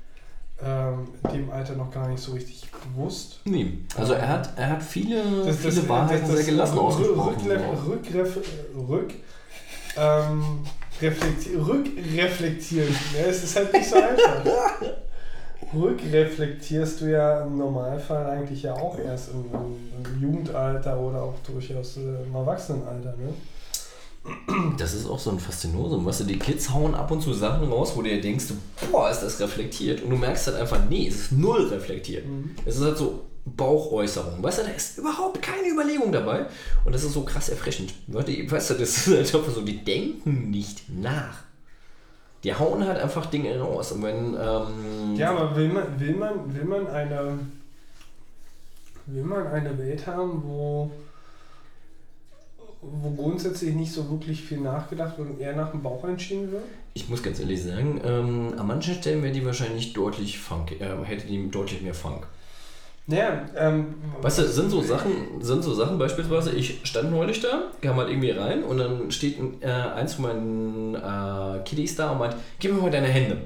ähm, 0.64 1.08
in 1.26 1.32
dem 1.34 1.50
Alter 1.52 1.76
noch 1.76 1.92
gar 1.92 2.08
nicht 2.08 2.22
so 2.22 2.32
richtig 2.34 2.68
bewusst. 2.72 3.40
Nee, 3.46 3.80
also 3.98 4.14
er 4.14 4.28
hat, 4.30 4.58
er 4.58 4.70
hat 4.70 4.84
viele, 4.84 5.22
Das- 5.46 5.62
das- 5.62 5.74
viele 5.76 5.90
Wahrheiten 5.90 6.28
das- 6.28 6.36
sehr 6.38 6.46
gelassen 6.46 6.78
Rück- 6.78 6.82
ausgesprochen. 6.82 7.36
Rückref- 7.46 8.24
Rückref- 8.24 8.88
Rück, 8.90 9.14
ähm, 9.98 10.60
reflekti 11.02 11.56
rückreflektieren. 11.56 12.96
Ja, 13.16 13.28
es 13.28 13.44
ist 13.44 13.56
halt 13.56 13.74
nicht 13.74 13.90
so 13.90 13.96
einfach. 13.96 14.82
Rückreflektierst 15.74 17.02
du 17.02 17.12
ja 17.12 17.42
im 17.44 17.58
Normalfall 17.58 18.26
eigentlich 18.28 18.64
ja 18.64 18.74
auch 18.74 18.98
erst 19.00 19.32
im, 19.32 19.46
im, 19.46 20.22
Jugendalter 20.22 20.98
oder 21.00 21.24
auch 21.24 21.34
durchaus 21.46 21.98
äh, 21.98 22.24
im 22.26 22.34
Erwachsenenalter. 22.34 23.16
Ne? 23.18 23.34
Das 24.78 24.94
ist 24.94 25.08
auch 25.08 25.20
so 25.20 25.32
ein 25.32 25.40
Faszinosum. 25.40 26.06
Weißt 26.06 26.22
du, 26.22 26.24
die 26.26 26.40
Kids 26.40 26.72
hauen 26.74 26.96
ab 26.96 27.12
und 27.12 27.22
zu 27.22 27.34
Sachen 27.34 27.70
raus, 27.70 27.94
wo 27.96 28.02
du 28.02 28.10
dir 28.10 28.22
denkst, 28.22 28.46
boah, 28.92 29.10
ist 29.10 29.22
das 29.22 29.40
reflektiert. 29.40 30.02
Und 30.02 30.12
du 30.12 30.18
merkst 30.18 30.48
halt 30.48 30.58
einfach, 30.58 30.80
nee, 30.90 31.08
es 31.08 31.16
ist 31.16 31.32
null 31.34 31.68
reflektiert. 31.68 32.26
Es 32.66 32.78
ist 32.78 32.84
halt 32.84 32.98
so 32.98 33.26
Bauchäußerung. 33.46 34.42
Weißt 34.42 34.60
du, 34.60 34.64
da 34.64 34.70
ist 34.70 34.98
überhaupt 34.98 35.42
keine 35.42 35.70
Überlegung 35.70 36.12
dabei. 36.12 36.48
Und 36.84 36.94
das 36.94 37.04
ist 37.04 37.14
so 37.14 37.22
krass 37.24 37.50
erfrischend. 37.50 37.94
Weißt 38.08 38.72
du, 38.72 38.74
das 38.74 39.08
ist 39.08 39.08
halt 39.08 39.36
einfach 39.36 39.54
so, 39.54 39.62
die 39.62 39.84
denken 39.84 40.50
nicht 40.50 40.90
nach. 40.90 41.44
Die 42.44 42.54
hauen 42.54 42.86
halt 42.86 43.00
einfach 43.00 43.26
Dinge 43.28 43.60
raus. 43.60 43.92
Und 43.92 44.04
wenn. 44.04 44.36
Ähm, 44.36 45.16
Ja, 45.16 45.32
aber 45.32 45.56
will 45.56 45.70
man, 45.70 46.00
will 46.00 46.16
man, 46.16 46.56
will 46.56 46.66
man 46.66 46.88
eine 46.88 47.40
will 49.08 49.24
man 49.24 49.48
eine 49.48 49.78
Welt 49.78 50.08
haben, 50.08 50.44
wo, 50.44 50.90
wo 52.82 53.12
grundsätzlich 53.12 53.76
nicht 53.76 53.92
so 53.92 54.10
wirklich 54.10 54.42
viel 54.42 54.60
nachgedacht 54.60 55.20
und 55.20 55.40
eher 55.40 55.56
nach 55.56 55.72
dem 55.72 55.82
Bauch 55.84 56.04
entschieden 56.04 56.52
wird? 56.52 56.64
Ich 56.94 57.10
muss 57.10 57.22
ganz 57.22 57.40
ehrlich 57.40 57.64
sagen, 57.64 58.02
ähm, 58.04 58.54
an 58.58 58.68
manchen 58.68 58.96
Stellen 58.96 59.22
wäre 59.22 59.34
die 59.34 59.46
wahrscheinlich 59.46 59.94
deutlich 59.94 60.40
Funk, 60.40 60.80
äh, 60.80 60.96
hätte 61.04 61.28
die 61.28 61.50
deutlich 61.52 61.82
mehr 61.82 61.94
Funk. 61.94 62.26
Naja, 63.08 63.46
ähm, 63.56 63.94
Weißt 64.22 64.40
du, 64.40 64.48
sind 64.48 64.72
so 64.72 64.82
Sachen, 64.82 65.12
sind 65.40 65.64
so 65.64 65.74
Sachen 65.76 66.00
beispielsweise, 66.00 66.52
ich 66.54 66.80
stand 66.84 67.12
neulich 67.12 67.40
da, 67.40 67.66
kam 67.82 67.98
halt 67.98 68.10
irgendwie 68.10 68.32
rein 68.32 68.64
und 68.64 68.80
dann 68.80 69.12
steht 69.12 69.38
äh, 69.62 69.68
eins 69.68 70.16
von 70.16 70.24
meinen 70.26 70.96
äh, 70.96 71.60
Kiddies 71.66 71.96
da 71.96 72.12
und 72.12 72.18
meint, 72.20 72.36
gib 72.60 72.74
mir 72.74 72.82
mal 72.82 72.90
deine 72.90 73.08
Hände. 73.08 73.38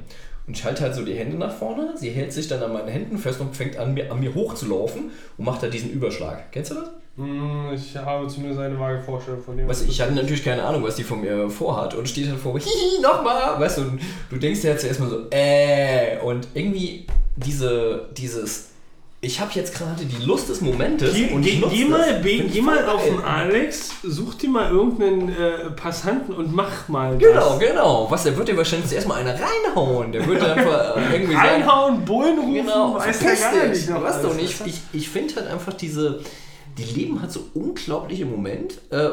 Und 0.48 0.58
ich 0.58 0.64
halte 0.64 0.82
halt 0.84 0.96
so 0.96 1.04
die 1.04 1.14
Hände 1.14 1.38
nach 1.38 1.52
vorne, 1.54 1.90
sie 1.96 2.10
hält 2.10 2.32
sich 2.32 2.48
dann 2.48 2.64
an 2.64 2.72
meinen 2.72 2.88
Händen 2.88 3.18
fest 3.18 3.42
und 3.42 3.54
fängt 3.56 3.78
an, 3.78 3.94
mir, 3.94 4.10
an 4.12 4.20
mir 4.22 4.34
hochzulaufen 4.34 5.12
und 5.38 5.46
macht 5.46 5.62
halt 5.62 5.74
diesen 5.74 5.92
Überschlag. 5.92 6.52
Kennst 6.54 6.72
du 6.72 6.76
das? 6.76 6.90
Hm, 7.18 7.72
Ich 7.76 7.98
habe 7.98 8.28
zumindest 8.30 8.62
eine 8.62 8.80
vage 8.80 9.02
Vorstellung 9.02 9.42
von 9.44 9.58
dem. 9.58 9.68
Weißt 9.68 9.84
du, 9.86 9.90
ich 9.90 10.00
hatte 10.00 10.14
natürlich 10.14 10.44
keine 10.44 10.64
Ahnung, 10.64 10.84
was 10.84 10.96
die 10.96 11.04
von 11.04 11.20
mir 11.20 11.50
vorhat 11.50 11.94
und 11.96 12.08
steht 12.08 12.30
halt 12.30 12.40
vor 12.40 12.54
mir, 12.54 12.60
hihi, 12.64 13.02
nochmal, 13.02 13.60
weißt 13.60 13.80
du, 13.80 13.82
und 13.82 14.00
du 14.30 14.38
denkst 14.38 14.62
dir 14.62 14.70
halt 14.72 14.80
zuerst 14.80 15.02
mal 15.02 15.10
so, 15.10 15.28
äh, 15.32 16.18
und 16.24 16.48
irgendwie 16.54 17.06
diese, 17.36 18.08
dieses, 18.18 18.70
ich 19.22 19.42
habe 19.42 19.52
jetzt 19.54 19.76
gerade 19.76 20.06
die 20.06 20.24
Lust 20.24 20.48
des 20.48 20.62
Momentes 20.62 21.14
Geh, 21.14 21.30
und 21.32 21.46
ich 21.46 21.62
geh, 21.70 21.86
mal, 21.86 22.22
be, 22.22 22.44
geh 22.44 22.62
mal 22.62 22.86
auf 22.88 23.04
den 23.04 23.22
Alex, 23.22 23.92
such 24.02 24.36
dir 24.36 24.50
mal 24.50 24.72
irgendeinen 24.72 25.28
äh, 25.30 25.70
Passanten 25.72 26.34
und 26.34 26.54
mach 26.54 26.88
mal 26.88 27.18
Genau, 27.18 27.58
das. 27.58 27.60
genau. 27.60 28.08
Was, 28.10 28.24
der 28.24 28.38
wird 28.38 28.48
dir 28.48 28.56
wahrscheinlich 28.56 28.88
zuerst 28.90 29.08
mal 29.10 29.16
eine 29.16 29.38
reinhauen. 29.38 30.14
Der 30.14 30.26
wird 30.26 30.42
einfach 30.42 30.96
äh, 30.96 31.02
irgendwie 31.14 31.34
sagen, 31.34 31.48
Reinhauen, 31.50 32.06
Bullen 32.06 32.40
rufen, 32.40 32.54
genau, 32.54 32.96
weiß 32.96 33.20
der 33.20 33.36
gar 33.36 33.66
nicht 33.68 33.90
noch 33.90 34.04
Weißt 34.04 34.24
du, 34.24 34.30
und 34.30 34.40
ich, 34.40 34.56
ich, 34.66 34.82
ich 34.94 35.10
finde 35.10 35.36
halt 35.36 35.48
einfach 35.48 35.74
diese, 35.74 36.22
die 36.78 36.84
leben 36.84 37.22
halt 37.22 37.34
so 37.34 37.46
unglaublich 37.54 38.22
im 38.22 38.32
Moment. 38.32 38.80
Äh, 38.90 39.10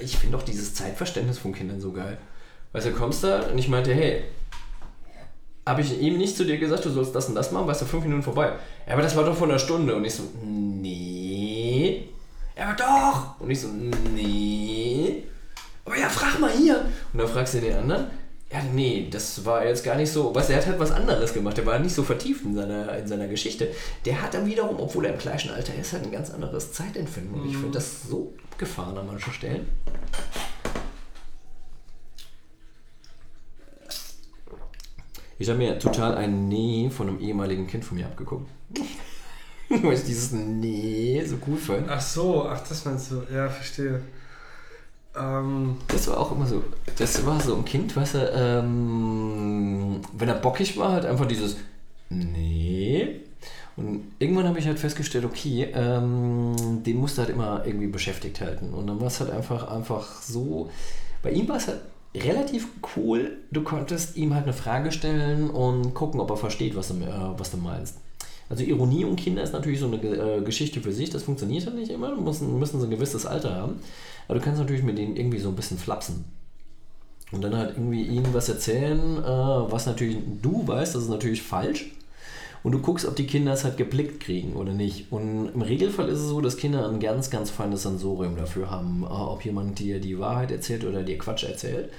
ich 0.00 0.16
finde 0.16 0.36
auch 0.36 0.42
dieses 0.42 0.74
Zeitverständnis 0.74 1.38
von 1.38 1.54
Kindern 1.54 1.80
so 1.80 1.92
geil. 1.92 2.18
Weißt 2.72 2.86
du, 2.86 2.90
du 2.90 2.96
kommst 2.96 3.22
da 3.22 3.42
und 3.52 3.56
ich 3.58 3.68
meinte, 3.68 3.94
hey, 3.94 4.24
habe 5.68 5.82
ich 5.82 6.00
eben 6.00 6.16
nicht 6.16 6.36
zu 6.36 6.44
dir 6.44 6.56
gesagt, 6.56 6.84
du 6.86 6.90
sollst 6.90 7.14
das 7.14 7.28
und 7.28 7.34
das 7.34 7.52
machen, 7.52 7.66
weißt 7.66 7.82
du, 7.82 7.84
fünf 7.84 8.04
Minuten 8.04 8.22
vorbei. 8.22 8.52
Ja, 8.86 8.94
aber 8.94 9.02
das 9.02 9.14
war 9.14 9.24
doch 9.24 9.36
vor 9.36 9.48
einer 9.48 9.58
Stunde. 9.58 9.94
Und 9.94 10.04
ich 10.04 10.14
so, 10.14 10.22
nee. 10.42 12.08
Ja, 12.56 12.68
aber 12.68 12.74
doch. 12.74 13.40
Und 13.40 13.50
ich 13.50 13.60
so, 13.60 13.68
nee. 13.68 15.24
Aber 15.84 15.98
ja, 15.98 16.08
frag 16.08 16.40
mal 16.40 16.50
hier. 16.50 16.86
Und 17.12 17.20
dann 17.20 17.28
fragst 17.28 17.54
du 17.54 17.60
den 17.60 17.76
anderen. 17.76 18.06
Ja, 18.50 18.62
nee, 18.74 19.08
das 19.10 19.44
war 19.44 19.66
jetzt 19.66 19.84
gar 19.84 19.96
nicht 19.96 20.10
so. 20.10 20.34
Was, 20.34 20.48
er 20.48 20.56
hat 20.56 20.66
halt 20.66 20.80
was 20.80 20.90
anderes 20.90 21.34
gemacht. 21.34 21.58
Der 21.58 21.66
war 21.66 21.78
nicht 21.78 21.94
so 21.94 22.02
vertieft 22.02 22.46
in 22.46 22.54
seiner, 22.54 22.96
in 22.96 23.06
seiner 23.06 23.28
Geschichte. 23.28 23.68
Der 24.06 24.22
hat 24.22 24.32
dann 24.32 24.46
wiederum, 24.46 24.80
obwohl 24.80 25.04
er 25.04 25.12
im 25.12 25.18
gleichen 25.18 25.50
Alter 25.50 25.74
ist, 25.74 25.92
halt 25.92 26.04
ein 26.04 26.12
ganz 26.12 26.30
anderes 26.30 26.72
Zeitempfinden. 26.72 27.34
Und 27.38 27.46
ich 27.46 27.56
finde 27.56 27.72
das 27.72 28.08
so 28.08 28.32
gefahren 28.56 28.96
an 28.96 29.06
manchen 29.06 29.34
Stellen. 29.34 29.68
Ich 35.38 35.48
habe 35.48 35.58
mir 35.58 35.78
total 35.78 36.16
ein 36.16 36.48
Nee 36.48 36.90
von 36.90 37.08
einem 37.08 37.20
ehemaligen 37.20 37.66
Kind 37.66 37.84
von 37.84 37.96
mir 37.96 38.06
abgeguckt. 38.06 38.48
Weil 39.68 39.92
ich 39.92 40.04
dieses 40.04 40.32
Nee 40.32 41.22
so 41.24 41.36
cool 41.46 41.56
fand. 41.56 41.88
Ach 41.88 42.00
so, 42.00 42.46
ach 42.48 42.66
das 42.66 42.84
meinst 42.84 43.10
du, 43.10 43.22
ja, 43.32 43.48
verstehe. 43.48 44.00
Ähm, 45.16 45.76
Das 45.88 46.08
war 46.08 46.18
auch 46.18 46.32
immer 46.32 46.46
so. 46.46 46.64
Das 46.96 47.24
war 47.24 47.40
so 47.40 47.54
ein 47.56 47.64
Kind, 47.64 47.94
weißt 47.96 48.14
du, 48.14 48.32
ähm, 48.34 50.00
wenn 50.16 50.28
er 50.28 50.34
bockig 50.36 50.76
war, 50.76 50.92
halt 50.92 51.04
einfach 51.04 51.26
dieses 51.26 51.56
Nee. 52.08 53.20
Und 53.76 54.12
irgendwann 54.18 54.48
habe 54.48 54.58
ich 54.58 54.66
halt 54.66 54.78
festgestellt, 54.78 55.24
okay, 55.24 55.68
ähm, 55.72 56.82
den 56.84 56.96
musst 56.96 57.16
du 57.16 57.22
halt 57.22 57.30
immer 57.30 57.64
irgendwie 57.64 57.86
beschäftigt 57.86 58.40
halten. 58.40 58.74
Und 58.74 58.88
dann 58.88 59.00
war 59.00 59.06
es 59.06 59.20
halt 59.20 59.30
einfach, 59.30 59.68
einfach 59.68 60.20
so, 60.22 60.68
bei 61.22 61.30
ihm 61.30 61.48
war 61.48 61.56
es 61.56 61.68
halt 61.68 61.80
relativ 62.24 62.68
cool, 62.96 63.38
du 63.50 63.62
konntest 63.62 64.16
ihm 64.16 64.34
halt 64.34 64.44
eine 64.44 64.52
Frage 64.52 64.92
stellen 64.92 65.50
und 65.50 65.94
gucken, 65.94 66.20
ob 66.20 66.30
er 66.30 66.36
versteht, 66.36 66.76
was 66.76 66.88
du, 66.88 66.94
äh, 66.94 67.38
was 67.38 67.50
du 67.50 67.56
meinst. 67.56 67.96
Also 68.50 68.64
Ironie 68.64 69.04
und 69.04 69.16
Kinder 69.16 69.42
ist 69.42 69.52
natürlich 69.52 69.80
so 69.80 69.86
eine 69.86 69.96
äh, 69.96 70.40
Geschichte 70.42 70.80
für 70.80 70.92
sich, 70.92 71.10
das 71.10 71.22
funktioniert 71.22 71.66
halt 71.66 71.76
nicht 71.76 71.90
immer, 71.90 72.14
müssen, 72.16 72.58
müssen 72.58 72.80
sie 72.80 72.86
ein 72.86 72.90
gewisses 72.90 73.26
Alter 73.26 73.54
haben. 73.54 73.80
Aber 74.26 74.38
du 74.38 74.44
kannst 74.44 74.58
natürlich 74.58 74.82
mit 74.82 74.96
denen 74.96 75.16
irgendwie 75.16 75.38
so 75.38 75.48
ein 75.48 75.56
bisschen 75.56 75.78
flapsen. 75.78 76.24
Und 77.30 77.42
dann 77.42 77.56
halt 77.56 77.76
irgendwie 77.76 78.02
ihnen 78.02 78.32
was 78.32 78.48
erzählen, 78.48 79.18
äh, 79.18 79.72
was 79.72 79.86
natürlich 79.86 80.18
du 80.40 80.66
weißt, 80.66 80.94
das 80.94 81.02
ist 81.02 81.10
natürlich 81.10 81.42
falsch. 81.42 81.92
Und 82.62 82.72
du 82.72 82.80
guckst, 82.80 83.06
ob 83.06 83.16
die 83.16 83.26
Kinder 83.26 83.52
es 83.52 83.64
halt 83.64 83.76
geblickt 83.76 84.20
kriegen 84.20 84.54
oder 84.54 84.72
nicht. 84.72 85.12
Und 85.12 85.50
im 85.54 85.62
Regelfall 85.62 86.08
ist 86.08 86.20
es 86.20 86.28
so, 86.28 86.40
dass 86.40 86.56
Kinder 86.56 86.88
ein 86.88 87.00
ganz, 87.00 87.30
ganz 87.30 87.50
feines 87.50 87.82
Sensorium 87.82 88.36
dafür 88.36 88.70
haben, 88.70 89.04
äh, 89.04 89.06
ob 89.06 89.44
jemand 89.44 89.78
dir 89.78 90.00
die 90.00 90.18
Wahrheit 90.18 90.50
erzählt 90.50 90.84
oder 90.84 91.02
dir 91.02 91.18
Quatsch 91.18 91.44
erzählt. 91.44 91.90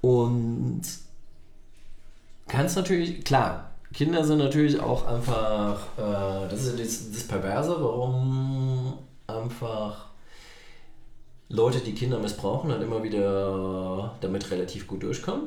Und 0.00 0.82
kannst 2.48 2.76
natürlich, 2.76 3.24
klar, 3.24 3.70
Kinder 3.92 4.24
sind 4.24 4.38
natürlich 4.38 4.78
auch 4.80 5.06
einfach, 5.06 5.80
äh, 5.96 6.48
das 6.50 6.64
ist 6.64 6.78
das, 6.78 7.12
das 7.12 7.24
Perverse, 7.24 7.76
warum 7.78 8.98
einfach 9.26 10.06
Leute, 11.48 11.78
die 11.78 11.94
Kinder 11.94 12.18
missbrauchen, 12.18 12.70
halt 12.70 12.82
immer 12.82 13.02
wieder 13.02 14.16
damit 14.20 14.50
relativ 14.50 14.86
gut 14.86 15.02
durchkommen. 15.02 15.44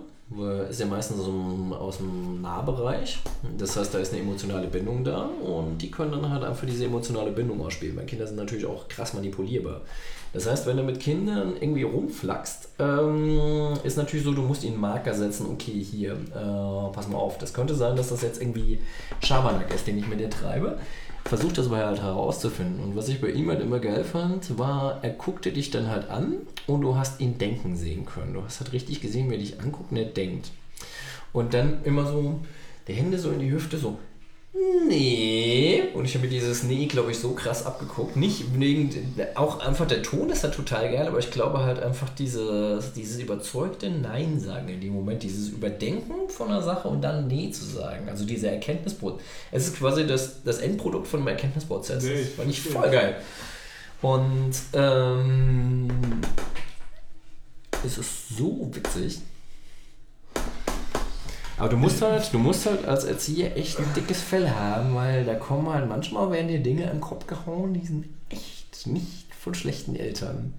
Ist 0.70 0.80
ja 0.80 0.86
meistens 0.86 1.22
aus 1.22 1.98
dem 1.98 2.42
Nahbereich. 2.42 3.20
Das 3.58 3.76
heißt, 3.76 3.94
da 3.94 3.98
ist 3.98 4.14
eine 4.14 4.22
emotionale 4.22 4.68
Bindung 4.68 5.04
da 5.04 5.24
und 5.24 5.80
die 5.80 5.90
können 5.90 6.12
dann 6.12 6.30
halt 6.30 6.44
einfach 6.44 6.68
diese 6.68 6.86
emotionale 6.86 7.32
Bindung 7.32 7.60
ausspielen. 7.66 7.98
Weil 7.98 8.06
Kinder 8.06 8.28
sind 8.28 8.36
natürlich 8.36 8.68
auch 8.68 8.88
krass 8.88 9.16
manipulierbar. 9.16 9.82
Das 10.32 10.48
heißt, 10.48 10.68
wenn 10.68 10.78
du 10.78 10.84
mit 10.84 11.00
Kindern 11.00 11.54
irgendwie 11.60 11.82
rumflackst, 11.82 12.70
ähm, 12.78 13.74
ist 13.84 13.98
natürlich 13.98 14.24
so, 14.24 14.32
du 14.32 14.44
musst 14.44 14.64
ihnen 14.64 14.80
Marker 14.80 15.16
setzen, 15.16 15.48
okay, 15.52 15.84
hier, 15.84 16.12
äh, 16.14 16.94
pass 16.94 17.08
mal 17.08 17.18
auf. 17.18 17.40
Das 17.40 17.52
könnte 17.52 17.74
sein, 17.74 17.96
dass 17.96 18.10
das 18.10 18.22
jetzt 18.22 18.40
irgendwie 18.40 18.80
Schabernack 19.22 19.74
ist, 19.74 19.88
den 19.88 19.98
ich 19.98 20.08
mit 20.08 20.20
dir 20.20 20.30
treibe. 20.30 20.78
Versuch 21.30 21.52
das 21.52 21.68
aber 21.68 21.86
halt 21.86 22.02
herauszufinden. 22.02 22.84
Und 22.84 22.96
was 22.96 23.08
ich 23.08 23.22
bei 23.22 23.30
ihm 23.30 23.50
halt 23.50 23.62
immer 23.62 23.78
geil 23.78 24.04
fand, 24.04 24.58
war, 24.58 24.98
er 25.04 25.12
guckte 25.12 25.52
dich 25.52 25.70
dann 25.70 25.88
halt 25.88 26.10
an 26.10 26.38
und 26.66 26.82
du 26.82 26.96
hast 26.96 27.22
ihn 27.22 27.38
denken 27.38 27.76
sehen 27.76 28.08
können. 28.08 28.34
Du 28.34 28.44
hast 28.44 28.62
halt 28.62 28.74
richtig 28.74 29.00
gesehen, 29.00 29.30
wie 29.30 29.36
er 29.36 29.40
dich 29.40 29.60
anguckt 29.62 29.92
und 29.92 29.98
er 29.98 30.06
denkt. 30.06 30.50
Und 31.32 31.54
dann 31.54 31.84
immer 31.84 32.08
so, 32.08 32.40
die 32.88 32.94
Hände 32.94 33.20
so 33.20 33.30
in 33.30 33.38
die 33.38 33.52
Hüfte, 33.52 33.78
so, 33.78 34.00
nee. 34.54 35.84
Und 35.94 36.06
ich 36.06 36.16
habe 36.16 36.26
mir 36.26 36.32
dieses 36.32 36.64
Nee, 36.64 36.86
glaube 36.86 37.12
ich, 37.12 37.20
so 37.20 37.32
krass 37.32 37.66
abgeguckt. 37.66 38.16
Nicht 38.16 38.60
wegen, 38.60 38.90
auch 39.36 39.60
einfach 39.60 39.88
der 39.88 40.02
Ton 40.02 40.30
ist 40.30 40.44
halt 40.44 40.56
total 40.56 40.92
geil, 40.92 41.08
aber 41.08 41.20
ich 41.20 41.32
glaube 41.32 41.64
halt 41.64 41.82
einfach 41.82 42.10
dieses, 42.10 42.94
dieses 42.94 43.20
überzeugte 43.20 43.90
Nein 43.90 44.40
sagen 44.40 44.70
in 44.70 44.82
dem 44.82 44.94
Moment, 44.94 45.24
dieses 45.24 45.50
Überdenken 45.50 46.30
von 46.30 46.50
einer 46.50 46.62
Sache 46.62 46.88
und 46.88 47.02
dann 47.02 47.28
Nee 47.28 47.52
zu 47.52 47.66
sagen. 47.66 48.10
Also 48.10 48.26
dieser 48.26 48.52
Erkenntnisprozess. 48.52 49.22
Es 49.52 49.68
ist 49.68 49.78
quasi 49.78 50.08
das, 50.08 50.44
das 50.44 50.60
Endprodukt 50.60 51.08
von 51.08 51.20
einem 51.20 51.30
Erkenntnisprozess. 51.30 52.04
Nee, 52.04 52.14
das 52.14 52.22
ich 52.22 52.30
fand 52.30 52.50
ich 52.50 52.62
voll 52.62 52.90
geil. 52.90 53.16
Und 54.02 54.54
ähm, 54.74 55.90
es 57.86 57.98
ist 57.98 58.38
so 58.38 58.70
witzig. 58.74 59.20
Aber 61.60 61.70
du 61.70 61.78
musst 61.78 62.02
halt, 62.02 62.34
du 62.34 62.40
musst 62.40 62.66
halt 62.66 62.86
als 62.86 63.04
Erzieher 63.04 63.58
echt 63.58 63.80
ein 63.80 63.94
dickes 63.96 64.22
Fell 64.22 64.50
haben, 64.50 64.96
weil 64.96 65.26
da 65.26 65.36
kommen 65.36 65.70
halt 65.70 65.90
manchmal 65.90 66.32
werden 66.32 66.48
dir 66.48 66.60
Dinge 66.60 66.90
im 66.90 67.02
Kopf 67.02 67.28
gehauen, 67.28 67.74
die 67.74 67.86
sind 67.86 68.06
echt 68.30 68.88
nicht 68.88 69.34
von 69.38 69.54
schlechten 69.54 69.96
Eltern. 69.96 70.54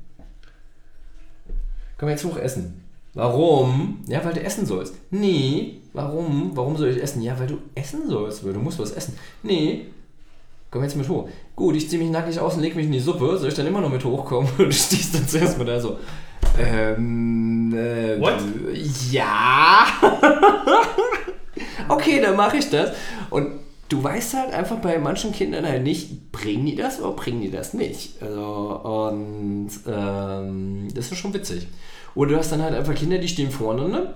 Komm 1.98 2.10
jetzt 2.10 2.24
hoch 2.24 2.36
essen. 2.36 2.84
Warum? 3.14 4.04
Ja, 4.06 4.24
weil 4.24 4.34
du 4.34 4.42
essen 4.42 4.66
sollst. 4.66 4.94
Nee. 5.10 5.80
Warum? 5.92 6.52
Warum 6.54 6.76
soll 6.76 6.88
ich 6.88 7.02
essen? 7.02 7.22
Ja, 7.22 7.38
weil 7.38 7.48
du 7.48 7.58
essen 7.74 8.08
sollst, 8.08 8.44
weil 8.44 8.52
du 8.52 8.60
musst 8.60 8.78
was 8.78 8.92
essen. 8.92 9.18
Nee. 9.42 9.86
Komm 10.70 10.84
jetzt 10.84 10.96
mit 10.96 11.08
hoch. 11.08 11.28
Gut, 11.56 11.74
ich 11.74 11.90
zieh 11.90 11.98
mich 11.98 12.10
nackig 12.10 12.38
aus 12.38 12.54
und 12.54 12.60
leg 12.60 12.76
mich 12.76 12.86
in 12.86 12.92
die 12.92 13.00
Suppe. 13.00 13.36
Soll 13.38 13.48
ich 13.48 13.54
dann 13.54 13.66
immer 13.66 13.80
noch 13.80 13.90
mit 13.90 14.04
hochkommen? 14.04 14.48
Und 14.58 14.66
du 14.66 14.72
stehst 14.72 15.14
dann 15.14 15.26
zuerst 15.26 15.58
mal 15.58 15.64
da 15.64 15.80
so. 15.80 15.98
Ähm, 16.58 17.74
äh, 17.74 18.20
What? 18.20 18.40
Ja. 19.10 19.86
okay, 21.94 22.20
dann 22.20 22.36
mache 22.36 22.58
ich 22.58 22.70
das. 22.70 22.92
Und 23.30 23.60
du 23.88 24.02
weißt 24.02 24.34
halt 24.34 24.52
einfach 24.52 24.78
bei 24.78 24.98
manchen 24.98 25.32
Kindern 25.32 25.66
halt 25.66 25.82
nicht, 25.82 26.32
bringen 26.32 26.66
die 26.66 26.76
das 26.76 27.00
oder 27.00 27.12
bringen 27.12 27.40
die 27.40 27.50
das 27.50 27.74
nicht. 27.74 28.22
Also, 28.22 28.42
und 28.42 29.70
ähm, 29.86 30.88
das 30.94 31.10
ist 31.10 31.18
schon 31.18 31.34
witzig. 31.34 31.66
Oder 32.14 32.32
du 32.32 32.38
hast 32.38 32.52
dann 32.52 32.62
halt 32.62 32.74
einfach 32.74 32.94
Kinder, 32.94 33.18
die 33.18 33.28
stehen 33.28 33.50
vorne, 33.50 33.88
ne? 33.88 34.14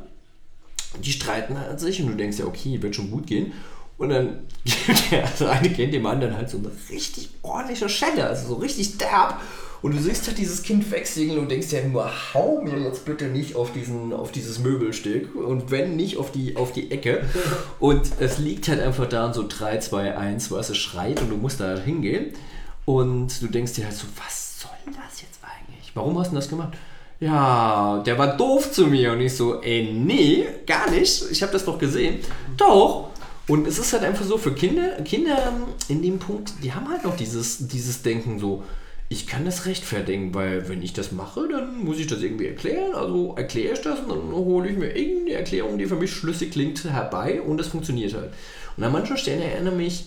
die 1.02 1.12
streiten 1.12 1.59
halt 1.59 1.80
sich 1.80 2.01
und 2.02 2.09
du 2.09 2.14
denkst 2.14 2.38
ja, 2.38 2.46
okay, 2.46 2.80
wird 2.80 2.94
schon 2.94 3.10
gut 3.10 3.26
gehen. 3.26 3.52
Und 3.96 4.09
dann 4.10 4.40
gibt 4.64 5.10
der 5.10 5.24
also 5.24 5.46
eine 5.46 5.70
kennt 5.70 5.94
dem 5.94 6.06
anderen 6.06 6.36
halt 6.36 6.51
so 6.51 6.59
eine 6.59 6.70
richtig 6.90 7.30
ordentliche 7.42 7.88
Schelle, 7.88 8.26
also 8.26 8.48
so 8.48 8.55
richtig 8.56 8.98
derb. 8.98 9.40
Und 9.85 9.94
du 9.94 10.01
siehst 10.01 10.27
halt 10.27 10.39
dieses 10.39 10.62
Kind 10.62 10.90
wegsegeln 10.90 11.39
und 11.39 11.51
denkst 11.51 11.70
ja 11.70 11.86
nur, 11.86 12.11
hau 12.32 12.62
mir 12.62 12.78
jetzt 12.78 13.05
bitte 13.05 13.27
nicht 13.27 13.55
auf, 13.55 13.70
diesen, 13.70 14.15
auf 14.15 14.32
dieses 14.32 14.59
Möbelstück 14.61 15.35
und 15.35 15.70
wenn 15.70 15.94
nicht 15.94 16.16
auf 16.16 16.32
die, 16.32 16.56
auf 16.56 16.73
die 16.73 16.90
Ecke. 16.90 17.23
Und 17.81 18.12
es 18.19 18.39
liegt 18.39 18.66
halt 18.69 18.81
einfach 18.81 19.06
da 19.06 19.27
und 19.27 19.35
so 19.35 19.44
3, 19.47 19.81
2, 19.81 20.16
1, 20.16 20.51
was 20.51 20.70
es 20.70 20.78
schreit 20.78 21.20
und 21.20 21.28
du 21.28 21.36
musst 21.36 21.61
da 21.61 21.66
halt 21.66 21.85
hingehen. 21.85 22.32
Und 22.86 23.43
du 23.43 23.47
denkst 23.47 23.74
dir 23.74 23.85
halt 23.85 23.94
so, 23.94 24.06
was 24.16 24.62
soll 24.62 24.70
das 24.86 25.20
jetzt 25.20 25.40
eigentlich? 25.43 25.90
Warum 25.93 26.19
hast 26.19 26.31
du 26.31 26.36
das 26.36 26.48
gemacht? 26.48 26.78
Ja, 27.20 28.02
der 28.06 28.16
war 28.16 28.39
doof 28.39 28.73
zu 28.73 28.86
mir. 28.86 29.12
Und 29.12 29.20
ich 29.20 29.36
so, 29.36 29.61
ey, 29.61 29.93
nee, 29.93 30.47
gar 30.66 30.90
nicht. 30.90 31.31
Ich 31.31 31.43
habe 31.43 31.52
das 31.52 31.66
doch 31.66 31.78
gesehen. 31.78 32.20
Doch. 32.56 33.11
Und 33.48 33.66
es 33.66 33.78
ist 33.78 33.93
halt 33.93 34.05
einfach 34.05 34.24
so, 34.24 34.39
für 34.39 34.55
Kinder, 34.55 34.93
Kinder 35.02 35.52
in 35.89 36.01
dem 36.01 36.19
Punkt, 36.19 36.55
die 36.62 36.73
haben 36.73 36.89
halt 36.89 37.05
noch 37.05 37.16
dieses, 37.16 37.69
dieses 37.69 38.01
Denken 38.01 38.39
so, 38.39 38.62
ich 39.09 39.26
kann 39.26 39.44
das 39.44 39.66
rechtfertigen, 39.66 40.35
weil 40.35 40.68
wenn 40.68 40.82
ich 40.82 40.93
das 40.93 41.12
mache, 41.12 41.47
dann 41.48 41.85
muss 41.85 41.98
ich 41.98 42.06
das 42.06 42.22
irgendwie 42.22 42.47
erklären. 42.47 42.94
Also 42.94 43.35
erkläre 43.36 43.74
ich 43.74 43.81
das 43.82 44.01
und 44.01 44.09
dann 44.09 44.32
hole 44.32 44.68
ich 44.68 44.76
mir 44.76 44.97
irgendeine 44.97 45.36
Erklärung, 45.36 45.78
die 45.78 45.86
für 45.86 45.97
mich 45.97 46.12
schlüssig 46.12 46.52
klingt, 46.52 46.85
herbei 46.85 47.40
und 47.40 47.60
es 47.60 47.68
funktioniert 47.68 48.14
halt. 48.14 48.32
Und 48.76 48.85
an 48.85 48.93
manchen 48.93 49.16
Stellen 49.16 49.43
erinnern 49.43 49.76
mich 49.76 50.06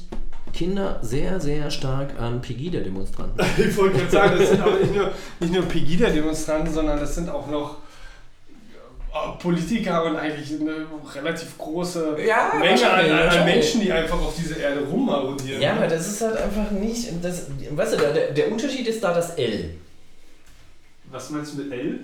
Kinder 0.53 0.99
sehr, 1.03 1.39
sehr 1.39 1.69
stark 1.69 2.19
an 2.19 2.41
Pegida-Demonstranten. 2.41 3.45
Ich 3.57 3.77
wollte 3.77 3.97
gerade 3.97 4.11
sagen, 4.11 4.39
das 4.39 4.49
sind 4.49 4.61
aber 4.61 4.77
nicht 4.77 4.95
nur, 4.95 5.11
nicht 5.39 5.53
nur 5.53 5.63
Pegida-Demonstranten, 5.63 6.73
sondern 6.73 6.99
das 6.99 7.15
sind 7.15 7.29
auch 7.29 7.47
noch 7.47 7.77
Politiker 9.39 10.05
und 10.05 10.15
eigentlich 10.15 10.59
eine 10.59 10.85
relativ 11.15 11.57
große 11.57 12.17
Ja, 12.25 12.53
Menge 12.59 12.89
an, 12.89 13.11
an. 13.11 13.45
Menschen, 13.45 13.81
die 13.81 13.91
einfach 13.91 14.19
auf 14.19 14.35
dieser 14.35 14.57
Erde 14.57 14.81
rummarodieren. 14.85 15.61
Ja, 15.61 15.73
aber 15.73 15.87
das 15.87 16.07
ist 16.07 16.21
halt 16.21 16.37
einfach 16.37 16.71
nicht. 16.71 17.09
Das, 17.21 17.47
weißt 17.69 17.93
du, 17.93 17.97
der, 17.97 18.31
der 18.31 18.51
Unterschied 18.51 18.87
ist 18.87 19.03
da 19.03 19.13
das 19.13 19.35
L. 19.35 19.75
Was 21.11 21.29
meinst 21.29 21.53
du 21.53 21.63
mit 21.63 21.71
L? 21.71 21.99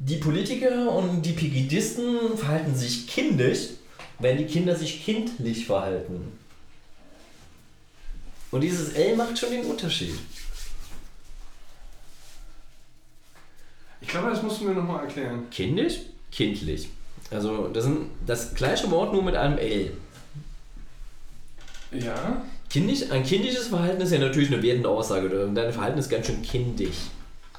Die 0.00 0.16
Politiker 0.16 0.92
und 0.92 1.22
die 1.22 1.32
Pegidisten 1.32 2.36
verhalten 2.36 2.74
sich 2.74 3.06
kindisch, 3.08 3.70
wenn 4.18 4.36
die 4.36 4.46
Kinder 4.46 4.74
sich 4.76 5.04
kindlich 5.04 5.66
verhalten. 5.66 6.38
Und 8.50 8.60
dieses 8.62 8.94
L 8.94 9.16
macht 9.16 9.38
schon 9.38 9.50
den 9.50 9.64
Unterschied. 9.64 10.14
Ich 14.08 14.12
glaube, 14.12 14.30
das 14.30 14.42
musst 14.42 14.62
du 14.62 14.64
mir 14.64 14.72
nochmal 14.74 15.04
erklären. 15.04 15.42
Kindisch, 15.50 15.96
kindlich. 16.32 16.88
Also 17.30 17.68
das 17.68 17.84
sind 17.84 18.06
das 18.26 18.54
gleiche 18.54 18.90
Wort 18.90 19.12
nur 19.12 19.22
mit 19.22 19.34
einem 19.34 19.58
L. 19.58 19.92
Ja? 21.92 22.42
Kindisch, 22.70 23.10
ein 23.10 23.22
kindisches 23.22 23.66
Verhalten 23.66 24.00
ist 24.00 24.10
ja 24.10 24.18
natürlich 24.18 24.50
eine 24.50 24.62
wertende 24.62 24.88
Aussage. 24.88 25.28
Dein 25.54 25.70
Verhalten 25.74 25.98
ist 25.98 26.08
ganz 26.08 26.26
schön 26.26 26.40
kindisch. 26.40 26.96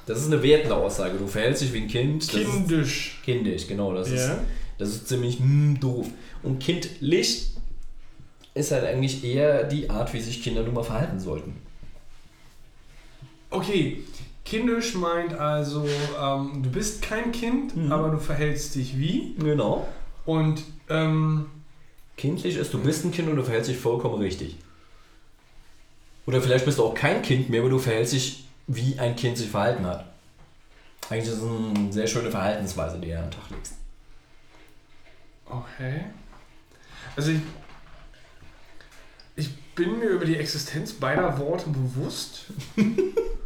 Das 0.06 0.18
ist 0.18 0.26
eine 0.26 0.42
wertende 0.42 0.74
Aussage. 0.74 1.18
Du 1.18 1.28
verhältst 1.28 1.62
dich 1.62 1.72
wie 1.72 1.82
ein 1.82 1.86
Kind. 1.88 2.26
Das 2.26 2.34
ist- 2.34 2.50
Kindisch. 2.50 3.20
Kindisch, 3.24 3.68
genau. 3.68 3.94
Das, 3.94 4.08
ist, 4.10 4.26
Ja. 4.26 4.38
das 4.78 4.88
ist 4.88 5.06
ziemlich 5.06 5.38
mm, 5.38 5.76
doof. 5.78 6.08
Und 6.42 6.58
kindlich 6.58 7.50
ist 8.54 8.72
halt 8.72 8.84
eigentlich 8.86 9.22
eher 9.22 9.62
die 9.62 9.88
Art, 9.88 10.12
wie 10.14 10.20
sich 10.20 10.42
Kinder 10.42 10.64
nun 10.64 10.74
mal 10.74 10.82
verhalten 10.82 11.20
sollten. 11.20 11.54
Okay, 13.50 14.02
kindisch 14.44 14.94
meint 14.94 15.32
also, 15.34 15.86
ähm, 16.20 16.62
du 16.62 16.70
bist 16.70 17.02
kein 17.02 17.32
Kind, 17.32 17.76
Mhm. 17.76 17.92
aber 17.92 18.10
du 18.10 18.18
verhältst 18.18 18.74
dich 18.74 18.98
wie. 18.98 19.34
Genau. 19.38 19.86
Und 20.26 20.62
ähm, 20.88 21.46
Kindlich 22.16 22.56
ist, 22.56 22.74
du 22.74 22.78
bist 22.82 23.04
ein 23.04 23.12
Kind 23.12 23.28
und 23.28 23.36
du 23.36 23.42
verhältst 23.42 23.70
dich 23.70 23.78
vollkommen 23.78 24.20
richtig. 24.20 24.56
Oder 26.26 26.42
vielleicht 26.42 26.64
bist 26.66 26.78
du 26.78 26.84
auch 26.84 26.94
kein 26.94 27.22
Kind 27.22 27.48
mehr, 27.48 27.60
aber 27.60 27.70
du 27.70 27.78
verhältst 27.78 28.12
dich, 28.12 28.44
wie 28.66 28.98
ein 28.98 29.16
Kind 29.16 29.38
sich 29.38 29.48
verhalten 29.48 29.86
hat. 29.86 30.04
Eigentlich 31.08 31.32
ist 31.32 31.38
es 31.38 31.42
eine 31.42 31.92
sehr 31.92 32.06
schöne 32.06 32.30
Verhaltensweise, 32.30 32.98
die 32.98 33.08
du 33.08 33.16
an 33.18 33.24
den 33.24 33.30
Tag 33.32 33.50
legst. 33.50 33.74
Okay. 35.46 36.04
Also 37.16 37.30
ich, 37.32 37.40
ich 39.36 39.56
bin 39.74 39.98
mir 39.98 40.10
über 40.10 40.24
die 40.26 40.36
Existenz 40.36 40.92
beider 40.92 41.38
Worte 41.38 41.70
bewusst. 41.70 42.44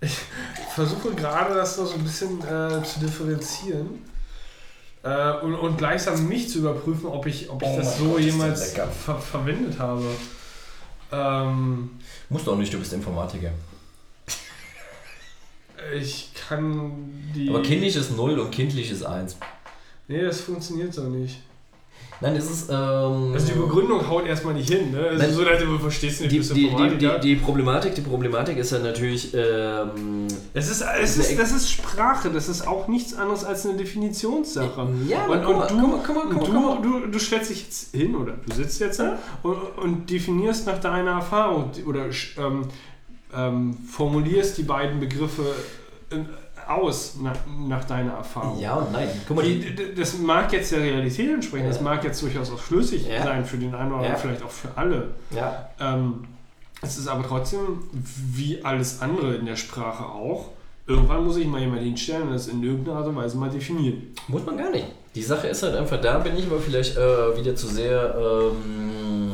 ich 0.00 0.10
versuche 0.74 1.14
gerade 1.14 1.54
das 1.54 1.78
noch 1.78 1.86
so 1.86 1.94
ein 1.94 2.04
bisschen 2.04 2.40
äh, 2.40 2.82
zu 2.84 3.00
differenzieren. 3.00 4.04
Äh, 5.02 5.32
und, 5.40 5.54
und 5.54 5.78
gleichsam 5.78 6.28
mich 6.28 6.48
zu 6.48 6.58
überprüfen, 6.58 7.06
ob 7.06 7.26
ich, 7.26 7.48
ob 7.50 7.62
ich 7.62 7.68
Oh 7.68 7.76
das 7.76 7.98
so 7.98 8.10
Gott, 8.12 8.20
jemals 8.20 8.72
ver 8.72 9.18
verwendet 9.18 9.78
habe. 9.78 10.04
Ähm, 11.10 11.90
Musst 12.28 12.46
du 12.46 12.52
auch 12.52 12.56
nicht, 12.56 12.72
du 12.72 12.78
bist 12.78 12.92
Informatiker. 12.92 13.50
ich 15.96 16.32
kann 16.34 17.32
die. 17.34 17.48
Aber 17.48 17.62
kindlich 17.62 17.96
ist 17.96 18.16
0 18.16 18.38
und 18.38 18.50
kindlich 18.50 18.90
ist 18.90 19.04
1. 19.04 19.36
Nee, 20.08 20.22
das 20.22 20.40
funktioniert 20.40 20.92
so 20.92 21.04
nicht. 21.04 21.40
Nein, 22.20 22.34
das 22.34 22.50
ist. 22.50 22.68
Ähm, 22.68 23.32
Also 23.32 23.52
die 23.52 23.58
Begründung 23.58 24.08
haut 24.08 24.26
erstmal 24.26 24.54
nicht 24.54 24.68
hin, 24.68 24.90
ne? 24.90 24.98
Also 25.10 25.22
Nein. 25.22 25.32
so, 25.34 25.44
dass 25.44 25.62
du 25.62 25.78
verstehst 25.78 26.20
nicht, 26.20 26.32
die, 26.32 26.36
du 26.36 26.42
bist 26.42 26.56
die, 26.56 26.68
die, 26.68 26.98
die, 26.98 27.20
die, 27.20 27.36
Problematik, 27.36 27.94
die 27.94 28.00
Problematik 28.00 28.56
ist 28.58 28.72
ja 28.72 28.80
natürlich. 28.80 29.32
Ähm, 29.34 30.26
Es 30.54 30.68
ist, 30.68 30.82
es 31.00 31.16
ist, 31.16 31.38
das 31.38 31.52
ist 31.52 31.70
Sprache, 31.70 32.30
das 32.30 32.48
ist 32.48 32.66
auch 32.66 32.88
nichts 32.88 33.14
anderes 33.14 33.44
als 33.44 33.64
eine 33.66 33.76
Definitionssache. 33.76 34.88
Ja, 35.06 35.24
aber 35.24 35.48
und, 35.48 35.56
und 35.56 35.70
du, 35.70 35.86
mal, 36.12 36.78
du. 36.82 37.00
Du, 37.00 37.06
du 37.06 37.18
stellst 37.18 37.50
dich 37.50 37.64
jetzt 37.64 37.94
hin 37.94 38.16
oder 38.16 38.34
du 38.46 38.54
sitzt 38.54 38.80
jetzt 38.80 39.00
hin 39.00 39.12
und, 39.42 39.56
und 39.82 40.10
definierst 40.10 40.66
nach 40.66 40.78
deiner 40.78 41.12
Erfahrung 41.12 41.70
oder 41.86 42.06
ähm, 42.38 42.64
ähm, 43.34 43.76
formulierst 43.90 44.58
die 44.58 44.62
beiden 44.62 45.00
Begriffe 45.00 45.42
äh, 46.10 46.16
aus 46.68 47.16
nach, 47.22 47.36
nach 47.66 47.84
deiner 47.84 48.12
Erfahrung. 48.12 48.58
ja 48.60 48.74
und 48.74 48.92
nein. 48.92 49.08
Guck 49.26 49.36
mal, 49.36 49.44
Die, 49.44 49.94
das 49.94 50.18
mag 50.18 50.52
jetzt 50.52 50.72
der 50.72 50.80
Realität 50.80 51.30
entsprechen, 51.30 51.66
das 51.66 51.76
Ja. 51.78 51.82
mag 51.82 52.04
jetzt 52.04 52.20
durchaus 52.22 52.50
auch 52.52 52.58
schlüssig 52.62 53.06
Ja. 53.08 53.22
sein 53.22 53.44
für 53.44 53.56
den 53.56 53.74
einen 53.74 53.88
oder 53.92 53.96
anderen, 54.00 54.12
Ja. 54.14 54.18
vielleicht 54.18 54.42
auch 54.42 54.50
für 54.50 54.68
alle. 54.76 55.08
ja, 55.30 55.68
Ähm, 55.80 56.24
es 56.82 56.98
ist 56.98 57.08
aber 57.08 57.26
trotzdem, 57.26 57.60
wie 57.92 58.62
alles 58.64 59.00
andere 59.02 59.34
in 59.36 59.46
der 59.46 59.56
Sprache 59.56 60.04
auch, 60.04 60.50
irgendwann 60.86 61.24
muss 61.24 61.36
ich 61.36 61.46
mal 61.46 61.60
jemand 61.60 61.82
hinstellen 61.82 62.22
und 62.28 62.32
das 62.34 62.46
in 62.48 62.62
irgendeiner 62.62 62.98
Art 62.98 63.06
und 63.08 63.16
Weise 63.16 63.36
mal 63.36 63.50
definieren. 63.50 64.14
muss 64.28 64.44
man 64.46 64.56
gar 64.56 64.70
nicht. 64.70 64.86
Die 65.14 65.22
Sache 65.22 65.48
ist 65.48 65.62
halt 65.62 65.74
einfach, 65.74 66.00
da 66.00 66.18
bin 66.18 66.36
ich 66.36 66.46
aber 66.46 66.60
vielleicht 66.60 66.96
äh, 66.96 67.36
wieder 67.36 67.56
zu 67.56 67.66
sehr. 67.66 68.14
Ähm, 68.18 69.32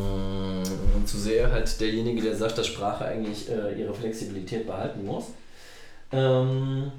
zu 1.06 1.18
sehr 1.18 1.52
halt 1.52 1.78
derjenige, 1.80 2.22
der 2.22 2.34
sagt, 2.34 2.56
dass 2.56 2.66
Sprache 2.66 3.04
eigentlich 3.04 3.50
äh, 3.50 3.78
ihre 3.78 3.92
Flexibilität 3.92 4.66
behalten 4.66 5.04
muss. 5.04 5.24
Ähm, 6.12 6.90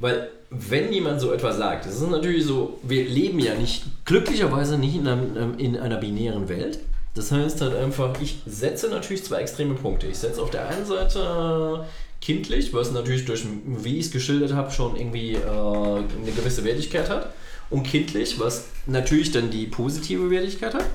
weil, 0.00 0.30
wenn 0.50 0.92
jemand 0.92 1.20
so 1.20 1.32
etwas 1.32 1.58
sagt, 1.58 1.86
das 1.86 1.96
ist 1.96 2.10
natürlich 2.10 2.44
so, 2.44 2.80
wir 2.82 3.04
leben 3.04 3.38
ja 3.38 3.54
nicht, 3.54 3.84
glücklicherweise 4.04 4.78
nicht 4.78 4.96
in, 4.96 5.06
einem, 5.06 5.58
in 5.58 5.78
einer 5.78 5.98
binären 5.98 6.48
Welt. 6.48 6.80
Das 7.14 7.30
heißt 7.30 7.60
halt 7.60 7.74
einfach, 7.74 8.20
ich 8.20 8.38
setze 8.46 8.88
natürlich 8.88 9.24
zwei 9.24 9.40
extreme 9.40 9.74
Punkte. 9.74 10.06
Ich 10.06 10.18
setze 10.18 10.40
auf 10.40 10.50
der 10.50 10.68
einen 10.68 10.86
Seite 10.86 11.84
kindlich, 12.20 12.72
was 12.72 12.92
natürlich 12.92 13.26
durch, 13.26 13.44
wie 13.64 13.98
ich 13.98 14.06
es 14.06 14.12
geschildert 14.12 14.52
habe, 14.52 14.70
schon 14.70 14.96
irgendwie 14.96 15.34
äh, 15.34 15.38
eine 15.38 16.32
gewisse 16.34 16.64
Wertigkeit 16.64 17.10
hat. 17.10 17.32
Und 17.68 17.84
kindlich, 17.84 18.40
was 18.40 18.66
natürlich 18.86 19.30
dann 19.30 19.50
die 19.50 19.66
positive 19.66 20.30
Wertigkeit 20.30 20.74
hat. 20.74 20.86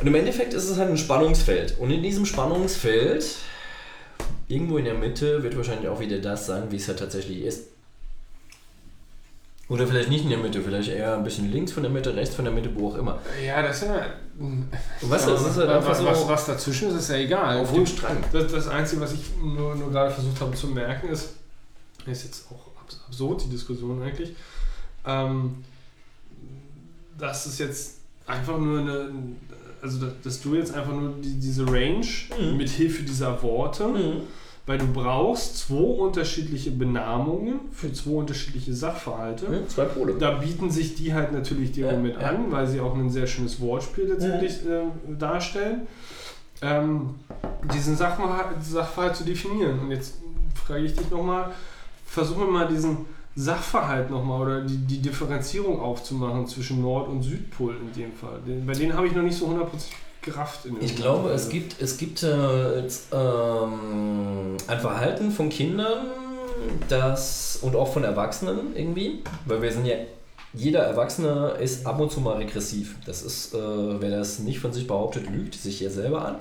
Und 0.00 0.06
im 0.06 0.14
Endeffekt 0.14 0.52
ist 0.52 0.68
es 0.68 0.78
halt 0.78 0.90
ein 0.90 0.98
Spannungsfeld. 0.98 1.76
Und 1.78 1.90
in 1.90 2.02
diesem 2.02 2.26
Spannungsfeld, 2.26 3.24
irgendwo 4.48 4.78
in 4.78 4.84
der 4.86 4.94
Mitte, 4.94 5.42
wird 5.42 5.56
wahrscheinlich 5.56 5.88
auch 5.88 6.00
wieder 6.00 6.18
das 6.18 6.46
sein, 6.46 6.70
wie 6.70 6.76
es 6.76 6.88
halt 6.88 6.98
tatsächlich 6.98 7.42
ist. 7.42 7.66
Oder 9.68 9.86
vielleicht 9.86 10.08
nicht 10.08 10.24
in 10.24 10.30
der 10.30 10.38
Mitte, 10.38 10.62
vielleicht 10.62 10.88
eher 10.88 11.14
ein 11.14 11.24
bisschen 11.24 11.52
links 11.52 11.72
von 11.72 11.82
der 11.82 11.92
Mitte, 11.92 12.16
rechts 12.16 12.34
von 12.34 12.46
der 12.46 12.54
Mitte, 12.54 12.70
wo 12.74 12.88
auch 12.88 12.96
immer. 12.96 13.18
Ja, 13.44 13.60
das 13.60 13.82
ist 13.82 13.88
ja. 13.88 14.06
Weißt 15.02 15.26
du, 15.26 15.32
das 15.32 15.42
ist 15.42 15.56
halt 15.58 15.86
was, 15.86 15.98
so 15.98 16.06
was, 16.06 16.28
was 16.28 16.46
dazwischen 16.46 16.88
ist, 16.88 16.94
ist 16.94 17.10
ja 17.10 17.16
egal. 17.16 17.58
auf 17.58 17.72
dem 17.72 17.84
Strang. 17.84 18.16
Das, 18.32 18.50
das 18.50 18.68
Einzige, 18.68 19.02
was 19.02 19.12
ich 19.12 19.20
nur, 19.42 19.74
nur 19.74 19.90
gerade 19.90 20.10
versucht 20.10 20.40
habe 20.40 20.54
zu 20.56 20.68
merken, 20.68 21.08
ist, 21.08 21.34
ist 22.06 22.24
jetzt 22.24 22.46
auch 22.50 22.68
abs- 22.82 23.00
absurd, 23.06 23.44
die 23.44 23.50
Diskussion 23.50 24.00
eigentlich, 24.00 24.34
ähm, 25.04 25.62
dass 27.18 27.44
es 27.44 27.58
jetzt 27.58 27.96
einfach 28.26 28.56
nur 28.56 28.78
eine, 28.80 29.10
also 29.82 30.06
dass, 30.22 30.40
du 30.42 30.54
jetzt 30.54 30.74
einfach 30.74 30.92
nur 30.92 31.14
die, 31.22 31.38
diese 31.40 31.66
Range 31.66 32.06
Mhm. 32.40 32.56
mit 32.56 32.68
Hilfe 32.68 33.02
dieser 33.02 33.42
Worte, 33.42 33.86
weil 34.66 34.78
du 34.78 34.86
brauchst 34.92 35.56
zwei 35.58 35.76
unterschiedliche 35.76 36.70
Benamungen 36.70 37.60
für 37.72 37.92
zwei 37.92 38.10
unterschiedliche 38.18 38.74
Sachverhalte. 38.74 39.46
Zwei 39.68 39.84
Pole. 39.84 40.14
Da 40.18 40.32
bieten 40.32 40.70
sich 40.70 40.94
die 40.94 41.14
halt 41.14 41.32
natürlich 41.32 41.72
dir 41.72 41.86
Ja, 41.92 41.96
mit 41.98 42.20
ja. 42.20 42.28
an, 42.28 42.50
weil 42.52 42.66
sie 42.66 42.80
auch 42.80 42.94
ein 42.94 43.08
sehr 43.10 43.26
schönes 43.26 43.60
Wortspiel 43.60 44.04
letztendlich 44.08 44.52
äh, 44.66 44.82
darstellen. 45.18 45.86
Ähm, 46.60 47.14
diesen 47.72 47.96
Sachverhalt, 47.96 48.62
Sachverhalt 48.62 49.16
zu 49.16 49.24
definieren. 49.24 49.78
Und 49.78 49.90
jetzt 49.90 50.14
frage 50.54 50.84
ich 50.84 50.94
dich 50.94 51.08
nochmal, 51.10 51.52
versuchen 52.04 52.40
wir 52.40 52.50
mal 52.50 52.68
diesen 52.68 53.06
Sachverhalt 53.36 54.10
nochmal 54.10 54.40
oder 54.42 54.60
die, 54.62 54.76
die 54.78 54.98
Differenzierung 55.00 55.80
aufzumachen 55.80 56.46
zwischen 56.46 56.82
Nord- 56.82 57.08
und 57.08 57.22
Südpol 57.22 57.76
in 57.76 57.92
dem 57.92 58.12
Fall. 58.12 58.40
Den, 58.46 58.66
bei 58.66 58.72
denen 58.72 58.94
habe 58.94 59.06
ich 59.06 59.14
noch 59.14 59.22
nicht 59.22 59.36
so 59.38 59.46
100% 59.46 59.66
gerafft. 60.22 60.66
In 60.66 60.76
Ich 60.80 60.96
glaube, 60.96 61.30
es 61.30 61.42
Weise. 61.46 61.50
gibt, 61.52 61.80
es 61.80 61.96
gibt 61.98 62.22
äh, 62.22 62.80
jetzt, 62.80 63.08
ähm, 63.12 64.56
ein 64.66 64.80
Verhalten 64.80 65.30
von 65.30 65.48
Kindern, 65.48 66.06
das 66.88 67.58
und 67.62 67.76
auch 67.76 67.92
von 67.92 68.02
Erwachsenen 68.04 68.74
irgendwie, 68.74 69.22
weil 69.46 69.62
wir 69.62 69.70
sind 69.72 69.86
ja, 69.86 69.94
jeder 70.54 70.80
Erwachsene 70.80 71.56
ist 71.60 71.86
ab 71.86 72.00
und 72.00 72.10
zu 72.10 72.20
mal 72.20 72.36
regressiv. 72.38 72.96
Das 73.06 73.22
ist, 73.22 73.54
äh, 73.54 73.58
wer 73.58 74.10
das 74.10 74.40
nicht 74.40 74.58
von 74.58 74.72
sich 74.72 74.86
behauptet, 74.86 75.30
lügt 75.30 75.54
sich 75.54 75.78
ja 75.80 75.90
selber 75.90 76.24
an. 76.24 76.36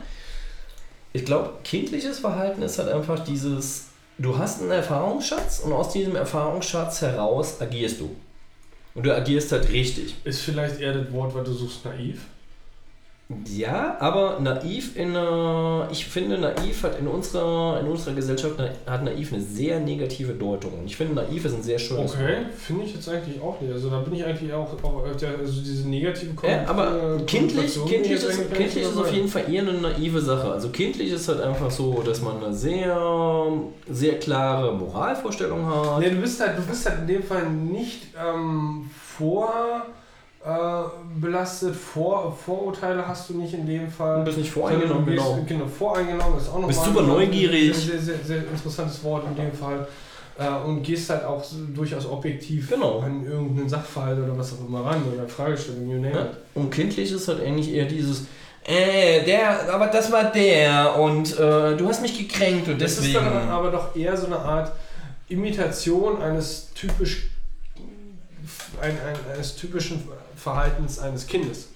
Ich 1.14 1.26
glaube, 1.26 1.52
kindliches 1.64 2.20
Verhalten 2.20 2.62
ist 2.64 2.80
halt 2.80 2.90
einfach 2.90 3.20
dieses, 3.20 3.86
du 4.18 4.38
hast 4.38 4.62
einen 4.62 4.72
Erfahrungsschatz 4.72 5.60
und 5.60 5.74
aus 5.74 5.94
diesem 5.94 6.16
Erfahrungsschatz 6.16 7.02
heraus 7.02 7.62
agierst 7.62 8.02
du. 8.02 8.16
Und 8.96 9.06
du 9.06 9.16
agierst 9.16 9.52
halt 9.52 9.70
richtig. 9.70 10.16
Ist 10.24 10.42
vielleicht 10.42 10.80
eher 10.80 10.94
das 10.94 11.12
Wort, 11.12 11.36
was 11.36 11.46
du 11.46 11.54
suchst, 11.54 11.86
naiv? 11.86 12.22
Ja, 13.46 13.98
aber 14.00 14.40
naiv 14.40 14.96
in 14.96 15.14
äh, 15.14 15.92
ich 15.92 16.06
finde 16.06 16.38
naiv 16.38 16.84
hat 16.84 16.98
in 16.98 17.08
unserer 17.08 17.78
in 17.82 17.88
unserer 17.88 18.14
Gesellschaft 18.14 18.56
na- 18.58 18.70
hat 18.90 19.04
naiv 19.04 19.34
eine 19.34 19.42
sehr 19.42 19.82
negative 19.82 20.32
Deutung. 20.32 20.80
Und 20.80 20.86
ich 20.86 20.96
finde 20.96 21.16
naiv 21.16 21.44
ist 21.44 21.54
ein 21.56 21.62
sehr 21.62 21.78
schönes 21.78 22.14
Okay, 22.14 22.46
finde 22.58 22.86
ich 22.86 22.96
jetzt 22.96 23.10
eigentlich 23.10 23.42
auch 23.42 23.60
nicht. 23.60 23.74
Also 23.74 23.90
da 23.90 24.00
bin 24.00 24.14
ich 24.16 24.24
eigentlich 24.24 24.54
auch, 24.54 24.72
auch 24.82 25.06
äh, 25.06 25.26
also 25.40 25.62
diese 25.62 25.90
negative 25.90 26.38
Wort. 26.42 26.50
Ja, 26.50 26.64
aber 26.68 27.18
äh, 27.18 27.24
kindlich, 27.24 27.78
kindlich, 27.86 28.14
ist, 28.14 28.54
kindlich 28.54 28.84
ist 28.84 28.98
auf 28.98 29.12
jeden 29.12 29.28
Fall 29.28 29.52
eher 29.52 29.64
eine 29.64 29.74
naive 29.74 30.22
Sache. 30.22 30.50
Also 30.50 30.70
kindlich 30.70 31.12
ist 31.12 31.28
halt 31.28 31.42
einfach 31.42 31.70
so, 31.70 32.02
dass 32.04 32.22
man 32.22 32.42
eine 32.42 32.54
sehr, 32.54 33.52
sehr 33.90 34.20
klare 34.20 34.74
Moralvorstellung 34.74 35.66
hat. 35.66 36.00
Nee, 36.00 36.12
du 36.12 36.16
bist 36.22 36.40
halt, 36.40 36.58
du 36.58 36.62
bist 36.62 36.90
halt 36.90 37.00
in 37.02 37.08
dem 37.08 37.24
Fall 37.24 37.50
nicht 37.50 38.04
ähm, 38.18 38.90
vor 39.18 39.86
äh, 40.48 40.84
belastet, 41.20 41.76
vor, 41.76 42.32
Vorurteile 42.46 43.06
hast 43.06 43.30
du 43.30 43.34
nicht 43.34 43.54
in 43.54 43.66
dem 43.66 43.90
Fall. 43.90 44.20
Du 44.20 44.26
bist 44.26 44.38
nicht 44.38 44.52
voreingenommen, 44.52 45.06
bist, 45.06 45.18
genau. 45.18 45.40
genau. 45.46 45.66
voreingenommen 45.68 46.38
ist 46.38 46.50
auch 46.50 46.60
noch 46.60 46.68
Bist 46.68 46.86
super 46.86 47.02
ein 47.02 47.08
neugierig. 47.08 47.76
Sehr, 47.76 48.00
sehr, 48.00 48.16
sehr 48.24 48.38
interessantes 48.38 49.04
Wort 49.04 49.26
in 49.28 49.36
dem 49.36 49.52
Fall. 49.52 49.86
Äh, 50.40 50.50
und 50.66 50.84
gehst 50.84 51.10
halt 51.10 51.26
auch 51.26 51.44
durchaus 51.76 52.06
objektiv 52.06 52.70
Genau. 52.70 53.00
an 53.00 53.26
irgendeinen 53.26 53.68
Sachverhalt 53.68 54.20
oder 54.20 54.38
was 54.38 54.54
auch 54.54 54.66
immer 54.68 54.86
ran 54.86 55.02
oder 55.14 55.28
Fragestellung, 55.28 55.90
you 55.90 56.00
name 56.00 56.14
Ja. 56.16 56.30
Und 56.54 56.70
kindlich 56.70 57.12
ist 57.12 57.28
halt 57.28 57.42
eigentlich 57.42 57.74
eher 57.74 57.86
dieses, 57.86 58.26
äh, 58.64 59.26
der, 59.26 59.74
aber 59.74 59.88
das 59.88 60.12
war 60.12 60.32
der 60.32 60.96
und 60.98 61.34
äh, 61.40 61.76
du 61.76 61.88
hast 61.88 62.02
mich 62.02 62.18
gekränkt 62.18 62.68
und 62.70 62.80
Das 62.80 62.92
ist 62.94 63.08
deswegen. 63.08 63.26
dann 63.26 63.50
aber 63.50 63.72
doch 63.72 63.96
eher 63.96 64.16
so 64.16 64.28
eine 64.28 64.38
Art 64.40 64.72
Imitation 65.28 66.22
eines 66.22 66.72
typisch 66.74 67.32
ein, 68.82 68.92
ein, 68.92 69.34
eines 69.34 69.56
typischen 69.56 70.04
Verhaltens 70.48 71.00
eines 71.00 71.28
Kindes. 71.28 71.68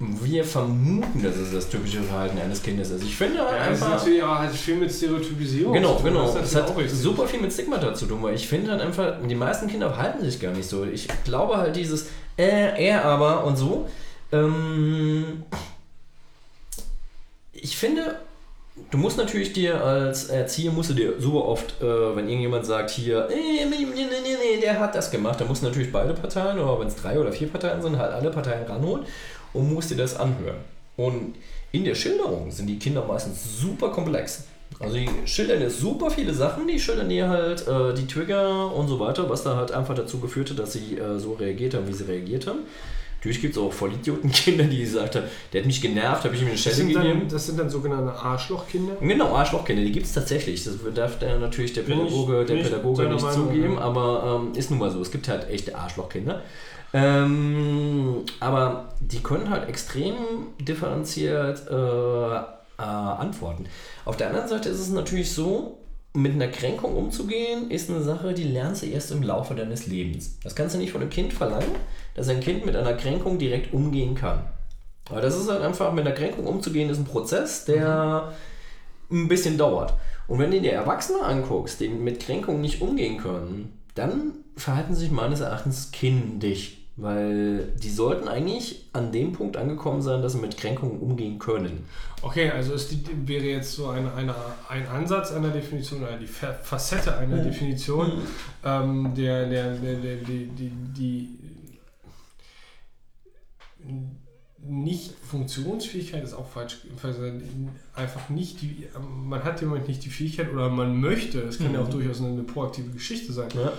Wir 0.00 0.44
vermuten, 0.44 1.22
dass 1.22 1.34
es 1.36 1.52
das 1.52 1.68
typische 1.68 2.00
Verhalten 2.02 2.38
eines 2.38 2.62
Kindes 2.62 2.90
ist. 2.90 3.02
Ich 3.02 3.16
finde 3.16 3.40
halt 3.40 3.50
Ja, 3.60 3.68
das 3.68 3.78
ist 3.78 3.82
einfach. 3.84 3.96
natürlich 3.98 4.22
auch 4.22 4.38
hat 4.38 4.54
viel 4.54 4.76
mit 4.76 4.92
Stereotypisierung 4.92 5.72
Genau, 5.72 5.96
zu 5.96 6.02
tun. 6.02 6.12
genau. 6.12 6.32
Das 6.32 6.52
natürlich 6.52 6.90
hat 6.92 6.96
super 6.98 7.26
viel 7.26 7.40
mit 7.40 7.52
Stigmata 7.52 7.92
zu 7.94 8.06
tun, 8.06 8.22
weil 8.22 8.34
ich 8.34 8.46
finde 8.46 8.70
halt 8.70 8.80
einfach, 8.80 9.14
die 9.28 9.34
meisten 9.34 9.66
Kinder 9.66 9.88
verhalten 9.92 10.24
sich 10.24 10.38
gar 10.40 10.52
nicht 10.52 10.68
so. 10.68 10.84
Ich 10.84 11.08
glaube 11.24 11.56
halt 11.56 11.74
dieses, 11.74 12.06
äh, 12.36 12.86
er 12.86 13.04
aber 13.04 13.44
und 13.44 13.56
so. 13.56 13.88
Ähm, 14.30 15.42
ich 17.52 17.76
finde, 17.76 18.20
du 18.90 18.98
musst 18.98 19.18
natürlich 19.18 19.52
dir 19.52 19.82
als 19.82 20.26
Erzieher, 20.26 20.72
musst 20.72 20.90
du 20.90 20.94
dir 20.94 21.20
super 21.20 21.44
oft, 21.44 21.80
äh, 21.80 22.16
wenn 22.16 22.28
irgendjemand 22.28 22.66
sagt 22.66 22.90
hier, 22.90 23.28
äh, 23.30 23.34
nee, 23.34 23.64
nee, 23.64 23.86
nee, 23.94 24.04
nee, 24.22 24.60
der 24.60 24.78
hat 24.78 24.94
das 24.94 25.10
gemacht, 25.10 25.40
dann 25.40 25.48
musst 25.48 25.62
du 25.62 25.66
natürlich 25.66 25.92
beide 25.92 26.14
Parteien, 26.14 26.58
oder 26.58 26.80
wenn 26.80 26.88
es 26.88 26.96
drei 26.96 27.18
oder 27.18 27.32
vier 27.32 27.48
Parteien 27.48 27.82
sind, 27.82 27.98
halt 27.98 28.12
alle 28.12 28.30
Parteien 28.30 28.64
ranholen 28.64 29.04
und 29.52 29.72
musst 29.72 29.90
dir 29.90 29.96
das 29.96 30.16
anhören. 30.16 30.58
Und 30.96 31.34
in 31.72 31.84
der 31.84 31.94
Schilderung 31.94 32.50
sind 32.50 32.66
die 32.66 32.78
Kinder 32.78 33.04
meistens 33.04 33.60
super 33.60 33.90
komplex. 33.90 34.44
Also 34.80 34.96
die 34.96 35.08
schildern 35.26 35.60
dir 35.60 35.70
super 35.70 36.10
viele 36.10 36.32
Sachen, 36.32 36.68
die 36.68 36.78
schildern 36.78 37.08
dir 37.08 37.28
halt 37.28 37.66
äh, 37.66 37.94
die 37.94 38.06
Trigger 38.06 38.72
und 38.74 38.88
so 38.88 39.00
weiter, 39.00 39.28
was 39.28 39.42
da 39.42 39.56
halt 39.56 39.72
einfach 39.72 39.94
dazu 39.94 40.20
geführt 40.20 40.50
hat, 40.50 40.58
dass 40.58 40.72
sie 40.72 40.98
äh, 40.98 41.18
so 41.18 41.32
reagiert 41.34 41.74
haben, 41.74 41.88
wie 41.88 41.92
sie 41.92 42.04
reagiert 42.04 42.46
haben. 42.46 42.60
Natürlich 43.20 43.40
gibt 43.40 43.56
es 43.56 43.60
auch 43.60 43.72
Vollidiotenkinder, 43.72 44.64
die 44.64 44.78
gesagt 44.78 45.16
haben, 45.16 45.24
der 45.52 45.62
hat 45.62 45.66
mich 45.66 45.82
genervt, 45.82 46.22
habe 46.24 46.36
ich 46.36 46.42
ihm 46.42 46.48
eine 46.48 46.56
Schelle 46.56 46.76
gegeben. 46.86 47.02
dann, 47.02 47.28
das 47.28 47.46
sind 47.46 47.58
dann 47.58 47.68
sogenannte 47.68 48.12
Arschlochkinder. 48.12 48.94
Genau, 49.00 49.34
Arschlochkinder, 49.34 49.82
die 49.82 49.90
gibt 49.90 50.06
es 50.06 50.12
tatsächlich. 50.12 50.62
Das 50.62 50.74
darf 50.94 51.18
der, 51.18 51.38
natürlich 51.38 51.72
der 51.72 51.82
Bin 51.82 51.98
ich- 52.06 52.12
Pädagoge, 52.12 52.44
der 52.44 52.54
Pädagoge 52.62 53.08
nicht 53.08 53.22
Meinung, 53.22 53.48
zugeben, 53.48 53.74
ja. 53.74 53.80
aber 53.80 54.40
ähm, 54.46 54.56
ist 54.56 54.70
nun 54.70 54.78
mal 54.78 54.90
so. 54.92 55.00
Es 55.02 55.10
gibt 55.10 55.26
halt 55.26 55.48
echte 55.50 55.76
Arschlochkinder. 55.76 56.42
Ähm, 56.94 58.24
aber 58.40 58.88
die 59.00 59.22
können 59.22 59.50
halt 59.50 59.68
extrem 59.68 60.14
differenziert 60.60 61.62
äh, 61.68 61.74
äh, 61.74 62.82
antworten. 62.82 63.66
Auf 64.04 64.16
der 64.16 64.28
anderen 64.28 64.48
Seite 64.48 64.68
ist 64.68 64.78
es 64.80 64.88
natürlich 64.90 65.32
so, 65.32 65.78
mit 66.18 66.32
einer 66.32 66.48
Kränkung 66.48 66.96
umzugehen, 66.96 67.70
ist 67.70 67.88
eine 67.88 68.02
Sache, 68.02 68.34
die 68.34 68.44
lernst 68.44 68.82
du 68.82 68.86
erst 68.86 69.12
im 69.12 69.22
Laufe 69.22 69.54
deines 69.54 69.86
Lebens. 69.86 70.38
Das 70.42 70.56
kannst 70.56 70.74
du 70.74 70.78
nicht 70.78 70.90
von 70.90 71.00
einem 71.00 71.10
Kind 71.10 71.32
verlangen, 71.32 71.76
dass 72.14 72.28
ein 72.28 72.40
Kind 72.40 72.66
mit 72.66 72.74
einer 72.74 72.94
Kränkung 72.94 73.38
direkt 73.38 73.72
umgehen 73.72 74.14
kann. 74.14 74.42
Aber 75.08 75.20
das 75.20 75.38
ist 75.38 75.48
halt 75.48 75.62
einfach, 75.62 75.92
mit 75.92 76.04
einer 76.04 76.14
Kränkung 76.14 76.46
umzugehen, 76.46 76.90
ist 76.90 76.98
ein 76.98 77.04
Prozess, 77.04 77.64
der 77.64 78.32
ein 79.10 79.28
bisschen 79.28 79.56
dauert. 79.56 79.94
Und 80.26 80.40
wenn 80.40 80.50
du 80.50 80.60
dir 80.60 80.72
Erwachsene 80.72 81.22
anguckst, 81.22 81.80
die 81.80 81.88
mit 81.88 82.20
Kränkungen 82.20 82.60
nicht 82.60 82.82
umgehen 82.82 83.18
können, 83.18 83.78
dann 83.94 84.32
verhalten 84.56 84.94
sie 84.94 85.02
sich 85.02 85.10
meines 85.10 85.40
Erachtens 85.40 85.92
kindisch. 85.92 86.77
Weil 87.00 87.66
die 87.80 87.90
sollten 87.90 88.26
eigentlich 88.26 88.88
an 88.92 89.12
dem 89.12 89.30
Punkt 89.32 89.56
angekommen 89.56 90.02
sein, 90.02 90.20
dass 90.20 90.32
sie 90.32 90.40
mit 90.40 90.56
Kränkungen 90.56 90.98
umgehen 90.98 91.38
können. 91.38 91.84
Okay, 92.22 92.50
also 92.50 92.74
die, 92.76 93.04
wäre 93.28 93.44
jetzt 93.44 93.74
so 93.74 93.86
eine, 93.86 94.12
eine, 94.14 94.34
ein 94.68 94.84
Ansatz 94.88 95.30
einer 95.30 95.50
Definition, 95.50 96.02
oder 96.02 96.16
die 96.18 96.26
Fa- 96.26 96.54
Facette 96.54 97.16
einer 97.16 97.36
Definition, 97.38 98.14
ähm, 98.64 99.12
der, 99.16 99.48
der, 99.48 99.74
der, 99.76 99.94
der, 100.00 100.16
die, 100.16 100.46
die, 100.48 100.70
die 100.98 101.28
nicht 104.60 105.12
Funktionsfähigkeit 105.22 106.24
ist 106.24 106.34
auch 106.34 106.48
falsch, 106.48 106.78
also 107.02 107.22
einfach 107.94 108.28
nicht 108.28 108.60
die, 108.60 108.88
man 109.24 109.44
hat 109.44 109.62
im 109.62 109.68
Moment 109.68 109.86
nicht 109.86 110.04
die 110.04 110.10
Fähigkeit 110.10 110.52
oder 110.52 110.68
man 110.68 111.00
möchte, 111.00 111.40
es 111.42 111.58
kann 111.58 111.72
ja 111.72 111.80
auch 111.80 111.86
Mhm. 111.86 111.92
durchaus 111.92 112.18
eine, 112.20 112.30
eine 112.30 112.42
proaktive 112.42 112.90
Geschichte 112.90 113.32
sein, 113.32 113.48
Ja. 113.54 113.72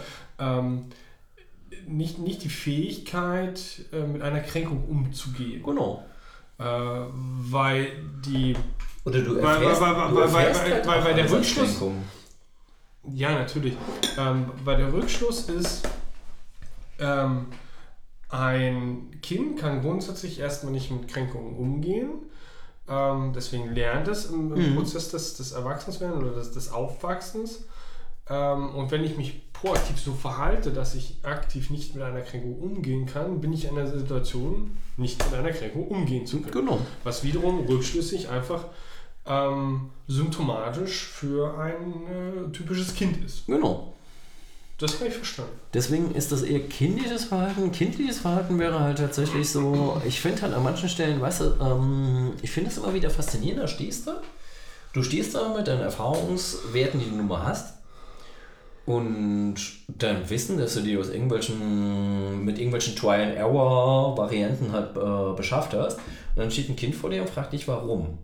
ähm, 0.59 0.85
nicht, 1.89 2.19
nicht 2.19 2.43
die 2.43 2.49
Fähigkeit, 2.49 3.59
äh, 3.91 4.01
mit 4.03 4.21
einer 4.21 4.39
Kränkung 4.41 4.83
umzugehen. 4.87 5.63
Genau. 5.63 6.03
Äh, 6.57 6.63
weil 6.63 7.87
die, 8.25 8.55
Oder 9.05 9.21
du 9.21 9.35
Weil- 9.35 9.43
weil- 9.43 9.53
erfährst, 9.63 9.81
weil- 9.81 9.93
du 10.09 10.15
weil- 10.15 10.23
erfährst 10.23 10.35
weil- 10.65 10.73
halt 10.73 10.87
weil- 10.87 10.99
auch 11.01 11.05
weil 11.05 11.13
der 11.15 11.29
Rückschluss- 11.31 11.79
Kränkung. 11.79 12.03
ja 13.13 13.31
natürlich, 13.31 13.75
ähm, 14.17 14.51
weil 14.65 14.77
der 14.77 14.91
Rückschluss 14.93 15.49
ist, 15.49 15.87
ähm, 16.99 17.47
ein 18.29 19.19
Kind 19.21 19.57
kann 19.59 19.81
grundsätzlich 19.81 20.39
erstmal 20.39 20.71
nicht 20.73 20.91
mit 20.91 21.07
Kränkungen 21.07 21.55
umgehen. 21.55 22.09
Ähm, 22.87 23.33
deswegen 23.35 23.73
lernt 23.73 24.07
es 24.07 24.25
im, 24.25 24.53
im 24.53 24.71
Mhm. 24.71 24.75
Prozess 24.75 25.09
des, 25.09 25.35
des 25.35 25.51
Erwachsenswerdens 25.53 26.21
oder 26.23 26.31
des, 26.33 26.51
des 26.51 26.71
Aufwachsens. 26.71 27.65
Ähm, 28.29 28.75
und 28.75 28.91
wenn 28.91 29.03
ich 29.03 29.15
mich 29.17 29.48
proaktiv 29.59 29.99
so 29.99 30.13
verhalte, 30.13 30.71
dass 30.71 30.95
ich 30.95 31.15
aktiv 31.23 31.69
nicht 31.69 31.93
mit 31.93 32.03
einer 32.03 32.21
Kränkung 32.21 32.59
umgehen 32.59 33.05
kann, 33.05 33.41
bin 33.41 33.51
ich 33.51 33.65
in 33.65 33.77
einer 33.77 33.87
Situation, 33.87 34.77
nicht 34.97 35.23
mit 35.25 35.37
einer 35.37 35.51
Kränkung 35.51 35.87
umgehen 35.87 36.25
zu 36.25 36.41
können. 36.41 36.65
Genau. 36.65 36.79
Was 37.03 37.23
wiederum 37.23 37.65
rückschlüssig 37.65 38.29
einfach 38.29 38.65
ähm, 39.25 39.89
symptomatisch 40.07 41.03
für 41.03 41.57
ein 41.59 42.47
äh, 42.47 42.51
typisches 42.51 42.95
Kind 42.95 43.23
ist. 43.23 43.47
Genau. 43.47 43.93
Das 44.77 44.95
habe 44.95 45.09
ich 45.09 45.15
verstanden. 45.15 45.51
Deswegen 45.73 46.15
ist 46.15 46.31
das 46.31 46.41
eher 46.41 46.61
kindliches 46.61 47.25
Verhalten. 47.25 47.73
Kindliches 47.73 48.19
Verhalten 48.19 48.57
wäre 48.59 48.79
halt 48.79 48.99
tatsächlich 48.99 49.49
so, 49.49 50.01
ich 50.07 50.21
finde 50.21 50.41
halt 50.43 50.53
an 50.53 50.63
manchen 50.63 50.87
Stellen, 50.87 51.19
weißt 51.19 51.41
du, 51.41 51.45
ähm, 51.61 52.31
ich 52.41 52.49
finde 52.49 52.69
es 52.69 52.77
immer 52.77 52.93
wieder 52.93 53.09
faszinierend, 53.09 53.61
da 53.61 53.67
stehst 53.67 54.07
du, 54.07 54.11
du 54.93 55.03
stehst 55.03 55.35
da 55.35 55.53
mit 55.53 55.67
deinen 55.67 55.81
Erfahrungswerten, 55.81 57.01
die 57.01 57.09
du 57.09 57.17
nun 57.17 57.27
mal 57.27 57.43
hast 57.43 57.78
und 58.85 59.55
dein 59.87 60.29
Wissen, 60.29 60.57
dass 60.57 60.73
du 60.73 60.81
dir 60.81 60.99
aus 60.99 61.09
irgendwelchen, 61.09 62.43
mit 62.43 62.57
irgendwelchen 62.57 62.95
Trial-and-Error-Varianten 62.95 64.71
halt 64.71 64.95
äh, 64.97 65.35
beschafft 65.35 65.73
hast 65.73 65.97
und 65.97 66.37
dann 66.37 66.51
steht 66.51 66.69
ein 66.69 66.75
Kind 66.75 66.95
vor 66.95 67.09
dir 67.09 67.21
und 67.21 67.29
fragt 67.29 67.53
dich, 67.53 67.67
warum? 67.67 68.17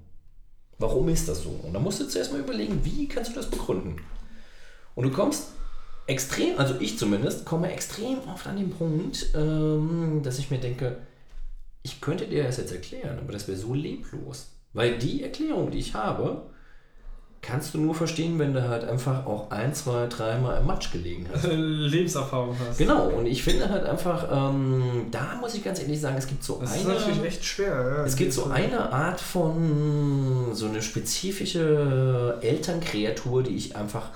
Warum 0.78 1.08
ist 1.10 1.30
das 1.30 1.44
so? 1.44 1.60
Und 1.64 1.74
dann 1.74 1.84
musst 1.84 2.00
du 2.02 2.08
zuerst 2.08 2.32
mal 2.32 2.42
überlegen, 2.42 2.84
wie 2.84 3.08
kannst 3.08 3.32
du 3.32 3.36
das 3.36 3.50
begründen? 3.50 3.98
Und 4.96 5.06
du 5.06 5.12
kommst 5.12 5.50
extrem, 6.08 6.58
also 6.58 6.76
ich 6.80 6.98
zumindest, 6.98 7.46
komme 7.46 7.72
extrem 7.72 8.20
oft 8.28 8.48
an 8.48 8.58
den 8.58 8.72
Punkt, 8.72 9.32
ähm, 9.36 10.22
dass 10.24 10.40
ich 10.40 10.52
mir 10.52 10.60
denke, 10.60 10.98
ich 11.84 12.02
könnte 12.02 12.28
dir 12.28 12.44
das 12.44 12.58
jetzt 12.58 12.72
erklären, 12.72 13.20
aber 13.20 13.32
das 13.32 13.48
wäre 13.48 13.58
so 13.58 13.74
leblos. 13.74 14.52
Weil 14.74 14.98
die 14.98 15.24
Erklärung, 15.24 15.72
die 15.72 15.80
ich 15.80 15.94
habe, 15.94 16.50
kannst 17.46 17.74
du 17.74 17.78
nur 17.78 17.94
verstehen, 17.94 18.40
wenn 18.40 18.54
du 18.54 18.68
halt 18.68 18.84
einfach 18.84 19.26
auch 19.26 19.52
ein, 19.52 19.74
zwei, 19.74 20.08
dreimal 20.08 20.60
im 20.60 20.68
Matsch 20.68 20.92
gelegen 20.92 21.28
hast. 21.32 21.48
Lebenserfahrung 21.52 22.56
hast. 22.68 22.78
Genau, 22.78 23.08
und 23.10 23.26
ich 23.26 23.44
finde 23.44 23.70
halt 23.70 23.86
einfach, 23.86 24.28
ähm, 24.32 25.08
da 25.12 25.38
muss 25.40 25.54
ich 25.54 25.64
ganz 25.64 25.80
ehrlich 25.80 26.00
sagen, 26.02 26.16
es 26.18 26.28
gibt 26.28 26.44
so 26.44 26.58
Das 26.60 26.76
ist 26.76 26.86
eine... 26.86 26.96
natürlich 26.96 27.24
echt 27.24 27.46
schwer. 27.46 27.98
Ja. 27.98 28.06
Es 28.06 28.16
gibt 28.16 28.34
so 28.34 28.46
eine 28.46 28.92
Art 28.92 29.22
von, 29.22 30.50
so 30.54 30.68
eine 30.68 30.82
spezifische 30.82 32.38
Elternkreatur, 32.42 33.44
die 33.44 33.56
ich 33.56 33.76
einfach 33.76 34.10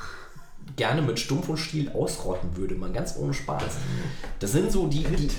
gerne 0.80 1.02
mit 1.02 1.20
Stumpf 1.20 1.50
und 1.50 1.58
Stiel 1.58 1.90
ausrotten 1.90 2.56
würde, 2.56 2.74
mal 2.74 2.92
ganz 2.92 3.18
ohne 3.18 3.34
Spaß. 3.34 3.74
Das 4.40 4.54
sind 4.54 4.72
so 4.72 4.88
die, 4.88 5.04
die 5.04 5.30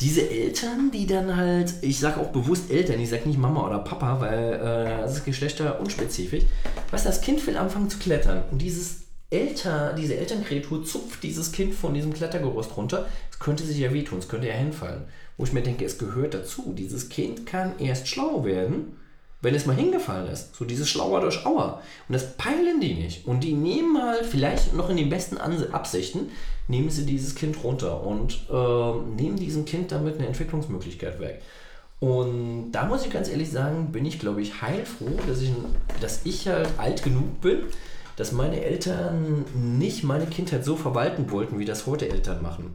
diese 0.00 0.28
Eltern, 0.28 0.90
die 0.92 1.06
dann 1.06 1.36
halt, 1.36 1.72
ich 1.80 2.00
sage 2.00 2.20
auch 2.20 2.32
bewusst 2.32 2.70
Eltern, 2.70 3.00
ich 3.00 3.08
sage 3.08 3.28
nicht 3.28 3.38
Mama 3.38 3.64
oder 3.64 3.78
Papa, 3.78 4.20
weil 4.20 4.54
äh, 4.54 5.02
das 5.02 5.18
ist 5.18 5.24
geschlechterunspezifisch. 5.24 6.42
Weißt 6.90 7.04
du, 7.04 7.08
das 7.08 7.20
Kind 7.20 7.46
will 7.46 7.56
anfangen 7.56 7.88
zu 7.88 7.98
klettern 7.98 8.42
und 8.50 8.60
dieses 8.60 9.06
Elter, 9.30 9.92
diese 9.92 10.16
Elternkreatur 10.16 10.84
zupft 10.84 11.22
dieses 11.22 11.52
Kind 11.52 11.74
von 11.74 11.94
diesem 11.94 12.12
Klettergerüst 12.12 12.76
runter. 12.76 13.06
Es 13.30 13.38
könnte 13.38 13.64
sich 13.64 13.78
ja 13.78 13.92
wehtun, 13.92 14.18
es 14.18 14.28
könnte 14.28 14.48
ja 14.48 14.54
hinfallen. 14.54 15.04
Wo 15.36 15.44
ich 15.44 15.52
mir 15.52 15.62
denke, 15.62 15.84
es 15.84 15.98
gehört 15.98 16.34
dazu. 16.34 16.74
Dieses 16.76 17.08
Kind 17.08 17.46
kann 17.46 17.78
erst 17.78 18.08
schlau 18.08 18.44
werden, 18.44 18.96
wenn 19.46 19.54
es 19.54 19.64
mal 19.64 19.76
hingefallen 19.76 20.26
ist. 20.26 20.56
So 20.56 20.64
dieses 20.64 20.88
Schlauer 20.88 21.20
durch 21.20 21.46
Auer. 21.46 21.80
Und 22.08 22.12
das 22.12 22.36
peilen 22.36 22.80
die 22.80 22.94
nicht. 22.94 23.28
Und 23.28 23.44
die 23.44 23.52
nehmen 23.52 23.96
halt, 24.02 24.26
vielleicht 24.26 24.74
noch 24.74 24.90
in 24.90 24.96
den 24.96 25.08
besten 25.08 25.38
Absichten, 25.38 26.30
nehmen 26.66 26.90
sie 26.90 27.06
dieses 27.06 27.36
Kind 27.36 27.62
runter 27.62 28.02
und 28.04 28.40
ähm, 28.50 29.14
nehmen 29.14 29.36
diesem 29.36 29.64
Kind 29.64 29.92
damit 29.92 30.18
eine 30.18 30.26
Entwicklungsmöglichkeit 30.26 31.20
weg. 31.20 31.42
Und 32.00 32.72
da 32.72 32.86
muss 32.86 33.06
ich 33.06 33.12
ganz 33.12 33.28
ehrlich 33.28 33.52
sagen, 33.52 33.92
bin 33.92 34.04
ich, 34.04 34.18
glaube 34.18 34.42
ich, 34.42 34.62
heilfroh, 34.62 35.12
dass 35.28 35.40
ich, 35.40 35.52
dass 36.00 36.22
ich 36.24 36.48
halt 36.48 36.68
alt 36.76 37.04
genug 37.04 37.40
bin, 37.40 37.60
dass 38.16 38.32
meine 38.32 38.64
Eltern 38.64 39.44
nicht 39.54 40.02
meine 40.02 40.26
Kindheit 40.26 40.64
so 40.64 40.74
verwalten 40.74 41.30
wollten, 41.30 41.60
wie 41.60 41.64
das 41.64 41.86
heute 41.86 42.08
Eltern 42.08 42.42
machen. 42.42 42.74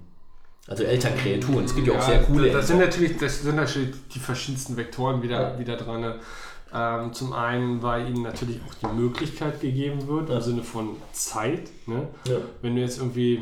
Also 0.68 0.84
Elternkreaturen. 0.84 1.66
Es 1.66 1.76
gibt 1.76 1.88
ja, 1.88 1.98
auch 1.98 2.02
sehr 2.02 2.22
coole 2.24 2.50
Das 2.50 2.68
sind 2.68 2.80
natürlich 2.80 3.18
das 3.18 3.42
sind 3.42 3.58
natürlich 3.58 3.90
die 4.14 4.20
verschiedensten 4.20 4.78
Vektoren 4.78 5.22
wieder, 5.22 5.54
Ja. 5.54 5.60
wieder 5.60 5.76
dran. 5.76 6.16
Ähm, 6.74 7.12
zum 7.14 7.34
einen, 7.34 7.82
weil 7.84 8.08
ihnen 8.10 8.22
natürlich 8.24 8.60
auch 8.68 8.74
die 8.76 8.96
Möglichkeit 8.96 9.60
gegeben 9.60 10.08
wird, 10.08 10.30
Ja. 10.30 10.36
im 10.38 10.42
Sinne 10.42 10.64
von 10.64 10.96
Zeit. 11.12 11.70
Ne? 11.86 12.08
Ja. 12.26 12.38
Wenn 12.62 12.76
du 12.76 12.82
jetzt 12.82 12.98
irgendwie, 13.00 13.42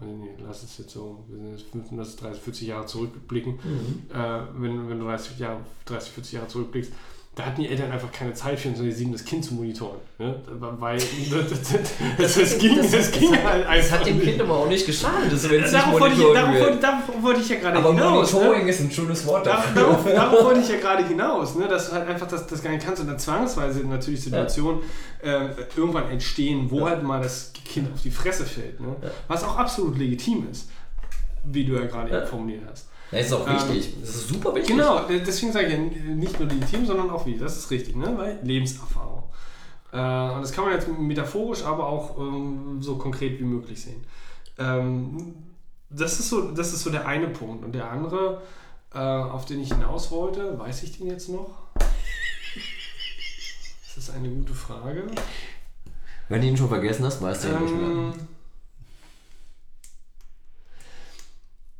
nicht, 0.00 0.40
lass 0.46 0.62
es 0.62 0.78
jetzt 0.78 0.90
so, 0.92 1.24
wir 1.28 1.36
sind 1.38 1.50
jetzt 1.52 1.70
15, 1.70 1.98
lass 1.98 2.08
es 2.08 2.16
30, 2.16 2.42
40 2.42 2.68
Jahre 2.68 2.86
zurückblicken, 2.86 3.52
Mhm. 3.62 4.02
äh, 4.14 4.40
wenn, 4.54 4.88
wenn 4.88 4.98
du 5.00 5.04
30, 5.04 5.38
Jahre, 5.38 5.60
30, 5.84 6.12
40 6.12 6.32
Jahre 6.32 6.48
zurückblickst, 6.48 6.92
da 7.34 7.46
hatten 7.46 7.62
die 7.62 7.68
Eltern 7.68 7.90
einfach 7.90 8.12
keine 8.12 8.34
Zeit 8.34 8.60
für, 8.60 8.74
sondern 8.74 8.94
sieben 8.94 9.12
das 9.12 9.24
Kind 9.24 9.42
zu 9.42 9.54
monitoren. 9.54 9.96
Ne? 10.18 10.34
Weil 10.48 10.98
das, 12.18 12.34
das, 12.34 12.58
ging, 12.58 12.76
das, 12.76 12.90
das, 12.90 13.10
ging 13.10 13.34
hat, 13.34 13.42
halt 13.44 13.64
das 13.64 13.70
einfach 13.70 14.00
hat 14.00 14.06
dem. 14.06 14.20
Kind 14.20 14.40
aber 14.42 14.54
auch 14.54 14.68
nicht 14.68 14.84
geschadet, 14.84 15.32
dass 15.32 15.48
wenn 15.48 15.62
es 15.64 15.72
Darauf 15.72 15.98
wollte, 15.98 16.14
ich, 16.16 16.32
darauf, 16.34 16.60
wollte, 16.60 16.78
darauf 16.78 17.22
wollte 17.22 17.40
ich 17.40 17.48
ja 17.48 17.56
gerade 17.56 17.78
Aber 17.78 17.94
hinaus. 17.94 18.32
Ne? 18.34 18.38
Monitoring 18.40 18.68
ist 18.68 18.80
ein 18.80 18.90
schönes 18.90 19.26
Wort 19.26 19.46
dafür. 19.46 19.82
Darauf, 19.82 20.04
darauf 20.04 20.44
wollte 20.44 20.60
ich 20.60 20.68
ja 20.68 20.76
gerade 20.78 21.06
hinaus, 21.06 21.54
ne? 21.54 21.68
dass 21.68 21.88
du 21.88 21.94
halt 21.94 22.06
einfach 22.06 22.28
das, 22.28 22.46
das 22.46 22.62
gar 22.62 22.70
nicht 22.70 22.84
kannst 22.84 23.00
und 23.00 23.08
dann 23.08 23.18
zwangsweise 23.18 23.80
natürlich 23.80 24.20
Situationen 24.22 24.82
äh, 25.22 25.48
irgendwann 25.74 26.10
entstehen, 26.10 26.70
wo 26.70 26.80
Ja. 26.80 26.90
halt 26.90 27.02
mal 27.02 27.22
das 27.22 27.50
Kind 27.64 27.90
auf 27.94 28.02
die 28.02 28.10
Fresse 28.10 28.44
fällt. 28.44 28.78
Ne? 28.78 28.94
Ja. 29.00 29.10
Was 29.28 29.42
auch 29.42 29.56
absolut 29.56 29.96
legitim 29.96 30.46
ist, 30.50 30.68
wie 31.44 31.64
du 31.64 31.76
ja 31.76 31.86
gerade 31.86 32.10
Ja. 32.10 32.18
eben 32.18 32.26
formuliert 32.26 32.62
hast. 32.70 32.88
Das 33.12 33.26
ist 33.26 33.32
auch 33.34 33.46
Ähm, 33.46 33.54
wichtig. 33.54 33.94
Das 34.00 34.10
ist 34.16 34.28
super 34.28 34.54
wichtig. 34.54 34.74
Genau, 34.74 35.06
de- 35.06 35.20
deswegen 35.22 35.52
sage 35.52 35.66
ich 35.66 35.72
ja 35.74 35.78
nicht 35.78 36.40
nur 36.40 36.48
legitim, 36.48 36.86
sondern 36.86 37.10
auch 37.10 37.24
wie. 37.26 37.36
Das 37.36 37.56
ist 37.56 37.70
richtig, 37.70 37.94
ne? 37.94 38.12
weil 38.16 38.38
Lebenserfahrung. 38.42 39.22
Äh, 39.92 39.96
und 40.34 40.40
das 40.42 40.50
kann 40.52 40.64
man 40.64 40.72
jetzt 40.72 40.88
metaphorisch, 40.88 41.62
aber 41.62 41.86
auch 41.86 42.18
ähm, 42.18 42.78
so 42.80 42.96
konkret 42.96 43.38
wie 43.38 43.44
möglich 43.44 43.80
sehen. 43.82 44.02
Ähm, 44.58 45.34
das, 45.90 46.18
ist 46.20 46.30
so, 46.30 46.50
das 46.52 46.72
ist 46.72 46.82
so 46.82 46.90
der 46.90 47.06
eine 47.06 47.28
Punkt. 47.28 47.62
Und 47.64 47.72
der 47.72 47.90
andere, 47.90 48.40
äh, 48.94 48.98
auf 48.98 49.44
den 49.44 49.60
ich 49.60 49.68
hinaus 49.72 50.10
wollte, 50.10 50.58
weiß 50.58 50.82
ich 50.84 50.96
den 50.96 51.08
jetzt 51.08 51.28
noch? 51.28 51.50
Das 53.94 53.98
ist 54.08 54.10
eine 54.14 54.30
gute 54.30 54.54
Frage. 54.54 55.04
Wenn 56.30 56.40
du 56.40 56.46
ihn 56.46 56.56
schon 56.56 56.68
vergessen 56.68 57.04
hast, 57.04 57.20
weißt 57.20 57.44
du 57.44 57.48
ihn 57.48 57.62
nicht 57.62 57.74
mehr. 57.74 57.88
Ähm, 57.90 58.12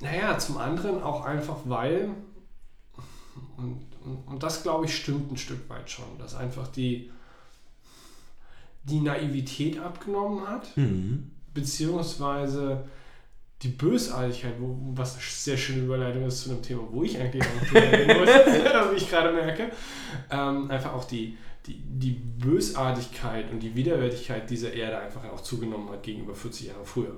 naja, 0.02 0.36
zum 0.38 0.58
anderen 0.58 1.02
auch 1.02 1.24
einfach, 1.24 1.58
weil, 1.64 2.10
und, 3.56 3.86
und, 4.04 4.16
und 4.26 4.42
das 4.42 4.62
glaube 4.62 4.86
ich 4.86 4.96
stimmt 4.96 5.30
ein 5.30 5.36
Stück 5.36 5.68
weit 5.70 5.88
schon, 5.88 6.18
dass 6.18 6.34
einfach 6.34 6.68
die, 6.68 7.10
die 8.84 9.00
Naivität 9.00 9.78
abgenommen 9.78 10.46
hat, 10.46 10.76
Mhm. 10.76 11.30
beziehungsweise 11.54 12.84
die 13.62 13.68
Bösartigkeit, 13.68 14.54
wo, 14.58 14.76
was 14.96 15.14
eine 15.14 15.22
sehr 15.22 15.56
schöne 15.56 15.84
Überleitung 15.84 16.24
ist 16.26 16.42
zu 16.42 16.50
einem 16.50 16.62
Thema, 16.62 16.82
wo 16.90 17.04
ich 17.04 17.16
eigentlich 17.16 17.44
auch 17.44 17.72
wie 18.92 18.96
ich 18.96 19.08
gerade 19.08 19.32
merke, 19.32 19.70
ähm, 20.30 20.68
einfach 20.68 20.94
auch 20.94 21.04
die, 21.04 21.36
die, 21.66 21.80
die 21.80 22.10
Bösartigkeit 22.10 23.52
und 23.52 23.60
die 23.60 23.72
Widerwärtigkeit 23.76 24.50
dieser 24.50 24.72
Erde 24.72 24.98
einfach 24.98 25.22
auch 25.26 25.40
zugenommen 25.42 25.90
hat 25.90 26.02
gegenüber 26.02 26.34
40 26.34 26.68
Jahre 26.68 26.84
früher. 26.84 27.16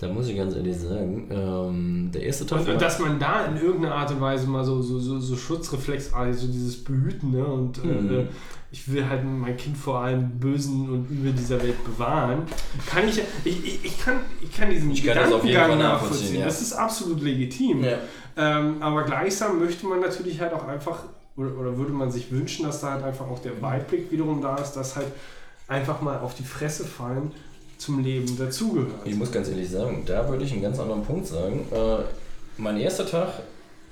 Da 0.00 0.06
muss 0.08 0.28
ich 0.28 0.36
ganz 0.36 0.54
ehrlich 0.54 0.76
sagen, 0.76 1.28
ähm, 1.30 2.10
der 2.14 2.22
erste 2.22 2.46
Tag 2.46 2.66
Und, 2.68 2.80
dass 2.80 3.00
man 3.00 3.18
da 3.18 3.46
in 3.46 3.56
irgendeiner 3.56 3.96
Art 3.96 4.10
und 4.12 4.20
Weise 4.20 4.46
mal 4.48 4.64
so, 4.64 4.80
so, 4.80 5.00
so, 5.00 5.18
so 5.18 5.36
schutzreflexartig, 5.36 6.36
so 6.36 6.46
dieses 6.46 6.84
Behüten, 6.84 7.32
ne? 7.32 7.44
Und 7.44 7.82
Mhm. 7.84 8.10
äh, 8.20 8.26
ich 8.70 8.92
will 8.92 9.08
halt 9.08 9.24
mein 9.24 9.56
Kind 9.56 9.76
vor 9.76 9.98
allem 10.00 10.30
Bösen 10.38 10.88
und 10.90 11.10
Übel 11.10 11.32
dieser 11.32 11.60
Welt 11.62 11.82
bewahren. 11.84 12.42
Kann 12.86 13.08
ich, 13.08 13.20
ich, 13.44 13.84
ich, 13.84 13.98
kann, 13.98 14.20
ich 14.42 14.52
kann 14.54 14.70
diesen 14.70 14.90
Ich 14.90 15.04
kann 15.04 15.16
das 15.16 15.32
auf 15.32 15.42
jeden 15.42 15.54
Gedankengang 15.54 15.80
Fall 15.80 15.92
nachvollziehen, 15.94 16.10
nachvollziehen. 16.12 16.38
ja. 16.40 16.44
Das 16.44 16.60
ist 16.62 16.72
absolut 16.74 17.20
legitim. 17.22 17.82
Ja. 17.82 17.96
Ähm, 18.36 18.76
aber 18.80 19.02
gleichsam 19.04 19.58
möchte 19.58 19.86
man 19.86 20.00
natürlich 20.00 20.40
halt 20.40 20.52
auch 20.52 20.68
einfach, 20.68 21.04
oder, 21.36 21.56
oder 21.58 21.76
würde 21.78 21.92
man 21.92 22.10
sich 22.12 22.30
wünschen, 22.30 22.66
dass 22.66 22.82
da 22.82 22.92
halt 22.92 23.02
einfach 23.04 23.26
auch 23.26 23.40
der 23.40 23.60
Weitblick 23.62 24.12
wiederum 24.12 24.42
da 24.42 24.54
ist, 24.56 24.72
dass 24.74 24.94
halt 24.96 25.08
einfach 25.66 26.02
mal 26.02 26.18
auf 26.18 26.34
die 26.34 26.44
Fresse 26.44 26.84
fallen 26.84 27.32
zum 27.78 28.02
Leben 28.02 28.36
dazugehört. 28.36 29.06
Ich 29.06 29.16
muss 29.16 29.32
ganz 29.32 29.48
ehrlich 29.48 29.70
sagen, 29.70 30.02
da 30.04 30.28
würde 30.28 30.44
ich 30.44 30.52
einen 30.52 30.62
ganz 30.62 30.78
anderen 30.78 31.02
Punkt 31.02 31.26
sagen. 31.26 31.66
Äh, 31.72 32.02
mein 32.58 32.76
erster 32.78 33.06
Tag 33.06 33.28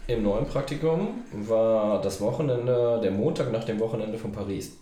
im 0.08 0.22
neuen 0.22 0.46
Praktikum 0.46 1.24
war 1.32 2.02
das 2.02 2.20
Wochenende, 2.20 3.00
der 3.02 3.12
Montag 3.12 3.50
nach 3.52 3.64
dem 3.64 3.80
Wochenende 3.80 4.18
von 4.18 4.32
Paris. 4.32 4.72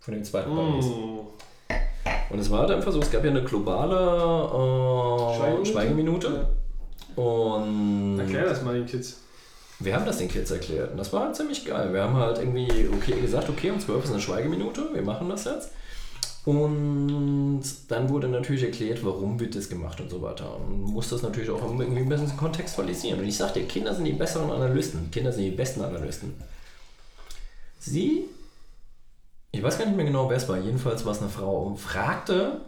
Von 0.00 0.14
dem 0.14 0.24
zweiten 0.24 0.54
Paris. 0.54 0.86
Mm. 0.86 2.32
Und 2.32 2.38
es 2.38 2.50
war 2.50 2.60
halt 2.60 2.70
einfach 2.70 2.92
so, 2.92 3.00
es 3.00 3.10
gab 3.10 3.24
ja 3.24 3.30
eine 3.30 3.44
globale 3.44 3.94
äh, 5.62 5.64
Schweigeminute. 5.64 6.48
Und 7.14 8.18
Erklär 8.18 8.44
das 8.46 8.62
mal 8.62 8.74
den 8.74 8.86
Kids. 8.86 9.20
wir 9.80 9.94
haben 9.94 10.06
das 10.06 10.18
den 10.18 10.28
Kids 10.28 10.50
erklärt. 10.50 10.92
Und 10.92 10.96
das 10.98 11.12
war 11.12 11.26
halt 11.26 11.36
ziemlich 11.36 11.64
geil. 11.64 11.92
Wir 11.92 12.02
haben 12.02 12.16
halt 12.16 12.38
irgendwie 12.38 12.88
okay 12.92 13.20
gesagt, 13.20 13.50
okay, 13.50 13.70
um 13.70 13.78
12 13.78 14.04
ist 14.04 14.10
eine 14.12 14.20
Schweigeminute, 14.20 14.88
wir 14.92 15.02
machen 15.02 15.28
das 15.28 15.44
jetzt. 15.44 15.72
Und 16.44 17.62
dann 17.88 18.08
wurde 18.08 18.26
natürlich 18.26 18.64
erklärt, 18.64 19.04
warum 19.04 19.38
wird 19.38 19.54
das 19.54 19.68
gemacht 19.68 20.00
und 20.00 20.10
so 20.10 20.20
weiter. 20.22 20.56
Und 20.56 20.80
muss 20.80 21.08
das 21.08 21.22
natürlich 21.22 21.50
auch 21.50 21.62
irgendwie 21.62 22.00
ein 22.00 22.08
bisschen 22.08 22.36
kontextualisieren. 22.36 23.20
Und 23.20 23.26
ich 23.26 23.36
sagte, 23.36 23.62
Kinder 23.62 23.94
sind 23.94 24.06
die 24.06 24.12
besseren 24.12 24.50
Analysten. 24.50 25.10
Kinder 25.12 25.32
sind 25.32 25.44
die 25.44 25.50
besten 25.52 25.82
Analysten. 25.82 26.34
Sie, 27.78 28.24
ich 29.52 29.62
weiß 29.62 29.78
gar 29.78 29.86
nicht 29.86 29.96
mehr 29.96 30.06
genau, 30.06 30.28
wer 30.28 30.36
es 30.36 30.48
war, 30.48 30.58
jedenfalls 30.58 31.04
war 31.04 31.12
es 31.12 31.20
eine 31.20 31.30
Frau, 31.30 31.64
und 31.64 31.78
fragte, 31.78 32.60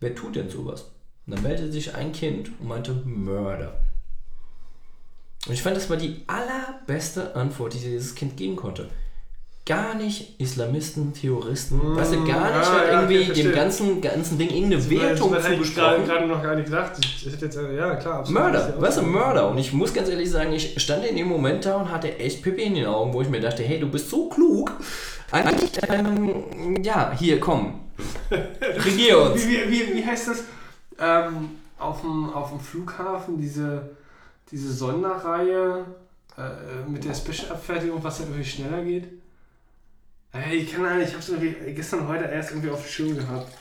wer 0.00 0.14
tut 0.14 0.36
denn 0.36 0.50
sowas? 0.50 0.90
Und 1.26 1.34
dann 1.34 1.42
meldete 1.42 1.72
sich 1.72 1.94
ein 1.94 2.12
Kind 2.12 2.50
und 2.60 2.68
meinte, 2.68 2.92
Mörder. 2.92 3.80
Und 5.46 5.54
ich 5.54 5.62
fand, 5.62 5.76
das 5.76 5.90
war 5.90 5.96
die 5.96 6.22
allerbeste 6.26 7.34
Antwort, 7.34 7.74
die 7.74 7.78
dieses 7.78 8.14
Kind 8.14 8.36
geben 8.36 8.56
konnte. 8.56 8.88
Gar 9.66 9.94
nicht 9.94 10.38
Islamisten, 10.38 11.14
Terroristen, 11.14 11.96
weißt 11.96 12.12
du, 12.12 12.16
gar 12.26 12.54
nicht 12.54 12.68
ah, 12.68 12.72
halt 12.72 12.92
ja, 12.92 13.00
irgendwie 13.00 13.30
okay, 13.30 13.42
dem 13.44 13.52
ganzen, 13.52 14.00
ganzen 14.02 14.36
Ding 14.36 14.50
irgendeine 14.50 14.90
Wertung 14.90 15.32
Das 15.32 15.48
hätte 15.48 15.62
ich 15.62 15.74
gerade 15.74 15.96
zugesprochen. 16.04 16.28
noch 16.28 16.42
gar 16.42 16.54
nicht 16.54 16.66
gedacht. 16.66 16.92
Ich 17.00 17.24
hätte 17.24 17.46
jetzt, 17.46 17.56
äh, 17.56 17.74
ja 17.74 17.94
klar, 17.94 18.18
absolut. 18.18 18.42
Mörder, 18.42 18.74
weißt 18.78 18.98
du, 18.98 19.02
Mörder. 19.02 19.48
Und 19.48 19.56
ich 19.56 19.72
muss 19.72 19.94
ganz 19.94 20.10
ehrlich 20.10 20.30
sagen, 20.30 20.52
ich 20.52 20.78
stand 20.82 21.06
in 21.06 21.16
dem 21.16 21.28
Moment 21.28 21.64
da 21.64 21.76
und 21.76 21.90
hatte 21.90 22.18
echt 22.18 22.42
Pippi 22.42 22.64
in 22.64 22.74
den 22.74 22.84
Augen, 22.84 23.14
wo 23.14 23.22
ich 23.22 23.30
mir 23.30 23.40
dachte, 23.40 23.62
hey, 23.62 23.80
du 23.80 23.88
bist 23.88 24.10
so 24.10 24.28
klug. 24.28 24.70
Eigentlich, 25.30 25.70
ähm, 25.88 26.82
ja, 26.82 27.12
hier, 27.18 27.40
komm. 27.40 27.80
Regier 28.60 29.18
uns. 29.18 29.46
Wie, 29.46 29.50
wie, 29.50 29.70
wie, 29.70 29.94
wie 29.94 30.04
heißt 30.04 30.28
das? 30.28 30.44
Ähm, 31.00 31.52
auf, 31.78 32.02
dem, 32.02 32.34
auf 32.34 32.50
dem 32.50 32.60
Flughafen 32.60 33.38
diese, 33.38 33.96
diese 34.50 34.70
Sonderreihe 34.70 35.86
äh, 36.36 36.90
mit 36.90 37.04
der 37.04 37.14
Special-Abfertigung, 37.14 38.04
was 38.04 38.18
halt 38.18 38.28
irgendwie 38.28 38.44
schneller 38.44 38.82
geht. 38.82 39.23
Äh, 40.34 40.56
ich 40.56 40.72
kann 40.72 40.98
nicht, 40.98 41.08
ich 41.08 41.14
habe 41.14 41.22
es 41.22 41.28
irgendwie 41.28 41.72
gestern 41.72 42.08
heute 42.08 42.24
erst 42.24 42.50
irgendwie 42.50 42.70
auf 42.70 42.82
dem 42.82 42.88
Schirm 42.88 43.16
gehabt. 43.16 43.52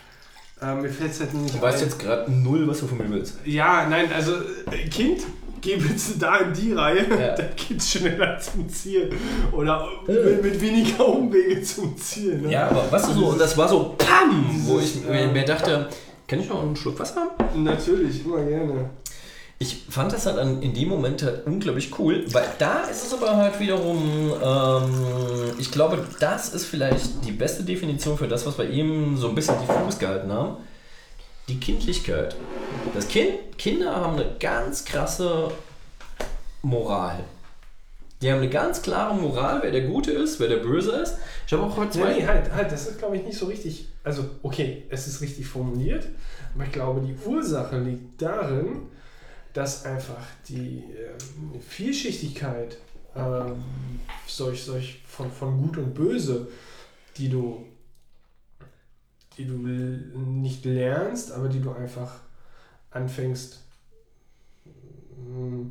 Äh, 0.62 0.76
mir 0.76 0.90
fällt 0.90 1.12
es 1.12 1.20
halt 1.20 1.34
nicht 1.34 1.56
Du 1.56 1.62
weißt 1.62 1.80
ein. 1.80 1.84
jetzt 1.90 2.00
gerade 2.00 2.32
null, 2.32 2.68
was 2.68 2.80
du 2.80 2.88
von 2.88 2.98
mir 2.98 3.10
willst. 3.10 3.38
Ja, 3.46 3.88
nein, 3.90 4.06
also 4.14 4.34
äh, 4.72 4.88
Kind, 4.90 5.22
geh 5.62 5.76
bitte 5.76 6.18
da 6.20 6.38
in 6.38 6.54
die 6.54 6.74
Reihe, 6.74 7.06
Ja. 7.10 7.36
dann 7.36 7.50
geht's 7.56 7.92
schneller 7.92 8.40
zum 8.40 8.68
Ziel. 8.70 9.10
Oder 9.52 9.88
mit, 10.08 10.42
mit 10.44 10.62
weniger 10.62 11.08
Umwege 11.08 11.62
zum 11.64 11.98
Ziel. 11.98 12.38
Ne? 12.38 12.52
Ja, 12.52 12.70
aber 12.70 12.98
du 12.98 13.14
so, 13.14 13.26
und 13.28 13.40
das 13.42 13.58
war 13.58 13.68
so 13.68 13.96
PAM, 13.98 14.46
wo 14.66 14.80
ich 14.80 15.04
mir, 15.04 15.10
äh, 15.20 15.28
mir 15.32 15.46
dachte, 15.46 15.90
kann 16.28 16.40
ich 16.40 16.48
noch 16.50 16.62
einen 16.64 16.76
Schluck 16.76 16.98
Wasser 17.00 17.28
haben? 17.38 17.64
Natürlich, 17.64 18.24
immer 18.26 18.44
gerne. 18.44 18.90
Ich 19.60 19.84
fand 19.90 20.12
das 20.12 20.26
halt 20.26 20.40
an, 20.40 20.62
in 20.62 20.74
dem 20.74 20.90
Moment 20.90 21.24
halt 21.24 21.46
unglaublich 21.46 21.98
cool, 21.98 22.26
weil 22.34 22.46
da 22.60 22.82
ist 22.82 23.06
es 23.06 23.14
aber 23.14 23.38
halt 23.38 23.60
wiederum, 23.60 24.34
ähm, 24.44 25.54
ich 25.58 25.72
glaube, 25.72 26.06
das 26.20 26.54
ist 26.54 26.66
vielleicht 26.66 27.24
die 27.26 27.32
beste 27.32 27.64
Definition 27.64 28.18
für 28.18 28.28
das, 28.28 28.46
was 28.46 28.58
wir 28.58 28.70
eben 28.70 29.16
so 29.16 29.30
ein 29.30 29.36
bisschen 29.36 29.56
diffus 29.60 30.00
gehalten 30.00 30.32
haben. 30.32 30.58
Die 31.48 31.60
Kindlichkeit. 31.60 32.36
Das 32.94 33.08
kind, 33.08 33.58
Kinder 33.58 33.96
haben 33.96 34.16
eine 34.16 34.36
ganz 34.40 34.86
krasse 34.86 35.52
Moral. 36.62 37.24
Die 38.24 38.32
haben 38.32 38.40
eine 38.40 38.50
ganz 38.50 38.82
klare 38.82 39.14
Moral, 39.14 39.60
wer 39.62 39.72
der 39.72 39.82
Gute 39.82 40.12
ist, 40.12 40.40
wer 40.40 40.48
der 40.48 40.58
Böse 40.58 40.92
ist. 40.92 41.18
Ich 41.46 41.52
habe 41.52 41.64
auch 41.64 41.76
heute 41.76 41.92
zwei. 41.92 42.14
nee, 42.14 42.26
halt, 42.26 42.54
halt, 42.54 42.72
das 42.72 42.88
ist, 42.88 42.98
glaube 42.98 43.18
ich, 43.18 43.24
nicht 43.24 43.38
so 43.38 43.48
richtig. 43.48 43.90
Also, 44.02 44.24
okay, 44.42 44.84
es 44.90 45.08
ist 45.08 45.20
richtig 45.20 45.46
formuliert, 45.46 46.08
aber 46.56 46.64
ich 46.64 46.72
glaube, 46.72 47.02
die 47.02 47.16
Ursache 47.28 47.80
liegt 47.80 48.22
darin, 48.22 48.84
dass 49.54 49.86
einfach 49.86 50.26
die 50.50 50.84
ähm, 50.98 51.62
Vielschichtigkeit 51.62 52.78
ähm, 53.16 53.64
solch, 54.28 54.64
solch 54.64 55.04
von, 55.08 55.32
von 55.32 55.62
Gut 55.62 55.78
und 55.78 55.94
Böse, 55.94 56.48
die 57.18 57.30
du, 57.30 57.64
die 59.38 59.46
du 59.46 59.54
nicht 59.58 60.66
lernst, 60.66 61.32
aber 61.32 61.48
die 61.50 61.60
du 61.62 61.72
einfach 61.72 62.12
anfängst 62.92 63.60
mm, 65.18 65.68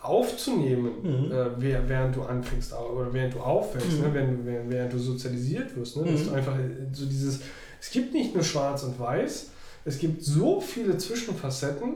aufzunehmen, 0.00 0.92
Mhm. 1.02 1.32
äh, 1.32 1.60
während 1.88 2.16
du 2.16 2.22
anfängst 2.22 2.72
oder 2.72 3.12
während 3.12 3.34
du 3.34 3.40
aufwächst, 3.40 3.98
Mhm. 3.98 4.04
ne? 4.04 4.14
während, 4.14 4.46
während, 4.46 4.70
während 4.70 4.92
du 4.92 4.98
sozialisiert 4.98 5.74
wirst. 5.76 5.96
Ne? 5.96 6.10
Dass 6.10 6.22
Mhm. 6.22 6.26
du 6.26 6.32
einfach 6.34 6.58
äh, 6.58 6.86
so 6.92 7.06
dieses, 7.06 7.40
es 7.80 7.90
gibt 7.90 8.12
nicht 8.12 8.34
nur 8.34 8.42
schwarz 8.44 8.82
und 8.82 8.98
weiß, 8.98 9.50
es 9.84 9.98
gibt 9.98 10.22
so 10.24 10.60
viele 10.60 10.98
Zwischenfacetten. 10.98 11.94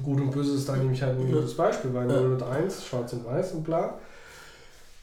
Gut 0.00 0.20
und 0.20 0.30
böse 0.30 0.54
ist 0.54 0.68
da 0.68 0.76
nämlich 0.76 1.02
halt 1.02 1.18
ein 1.18 1.30
gutes 1.30 1.54
Beispiel 1.54 1.90
bei 1.90 2.04
0 2.04 2.32
und 2.32 2.42
1, 2.42 2.86
schwarz 2.86 3.12
und 3.12 3.26
weiß 3.26 3.52
und 3.52 3.64
bla. 3.64 3.98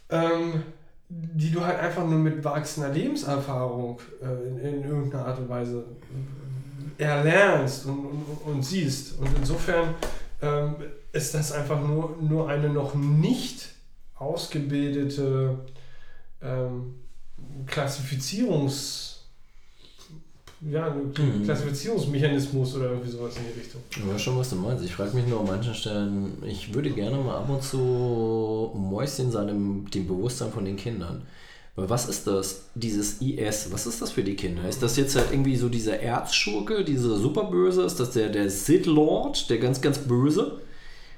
Ähm, 0.10 0.64
die 1.10 1.52
du 1.52 1.66
halt 1.66 1.80
einfach 1.80 2.06
nur 2.06 2.20
mit 2.20 2.44
wachsender 2.44 2.90
Lebenserfahrung 2.90 4.00
äh, 4.22 4.48
in, 4.48 4.60
in 4.60 4.84
irgendeiner 4.84 5.26
Art 5.26 5.40
und 5.40 5.50
Weise 5.50 5.86
erlernst 6.98 7.86
und, 7.86 8.00
und, 8.00 8.38
und 8.46 8.64
siehst. 8.64 9.20
Und 9.20 9.30
insofern 9.38 9.96
ähm, 10.42 10.76
ist 11.12 11.34
das 11.34 11.52
einfach 11.52 11.82
nur, 11.82 12.18
nur 12.22 12.50
eine 12.50 12.70
noch 12.70 12.94
nicht 12.96 13.70
ausgebildete 14.16 15.60
ähm, 16.42 16.96
Klassifizierungs 17.66 19.09
ja, 20.62 20.88
ein 20.88 21.14
Mhm. 21.18 21.44
Klassifizierungsmechanismus 21.46 22.76
oder 22.76 22.90
irgendwie 22.92 23.12
sowas 23.12 23.36
in 23.38 23.44
die 23.54 23.60
Richtung. 23.60 23.82
Ich 23.92 24.08
weiß 24.08 24.22
schon, 24.22 24.38
was 24.38 24.50
du 24.50 24.56
meinst. 24.58 24.84
Ich 24.84 24.94
frage 24.94 25.16
mich 25.16 25.26
nur 25.28 25.40
an 25.42 25.46
manchen 25.48 25.74
Stellen, 25.74 26.34
ich 26.46 26.74
würde 26.74 26.90
gerne 26.92 27.18
mal 27.18 27.38
ab 27.38 27.50
und 27.50 27.64
zu 27.64 28.72
Mäuschen 28.76 29.32
sein 29.32 29.50
im 29.50 29.90
dem 29.90 30.08
Bewusstsein 30.08 30.52
von 30.52 30.66
den 30.66 30.76
Kindern. 30.76 31.22
Weil 31.76 31.90
was 31.90 32.10
ist 32.10 32.28
das, 32.28 32.64
dieses 32.76 33.22
IS, 33.22 33.72
was 33.72 33.88
ist 33.88 34.02
das 34.02 34.12
für 34.12 34.24
die 34.24 34.36
Kinder? 34.36 34.68
Ist 34.68 34.84
das 34.84 34.98
jetzt 34.98 35.16
halt 35.16 35.28
irgendwie 35.32 35.56
so 35.56 35.70
dieser 35.70 36.00
Erzschurke, 36.02 36.84
dieser 36.84 37.16
Superböse? 37.16 37.84
Ist 37.84 38.00
das 38.02 38.12
der, 38.12 38.28
der 38.30 38.50
Sith 38.50 38.86
Lord, 38.86 39.50
der 39.50 39.60
ganz, 39.60 39.80
ganz 39.80 39.98
böse? 40.00 40.60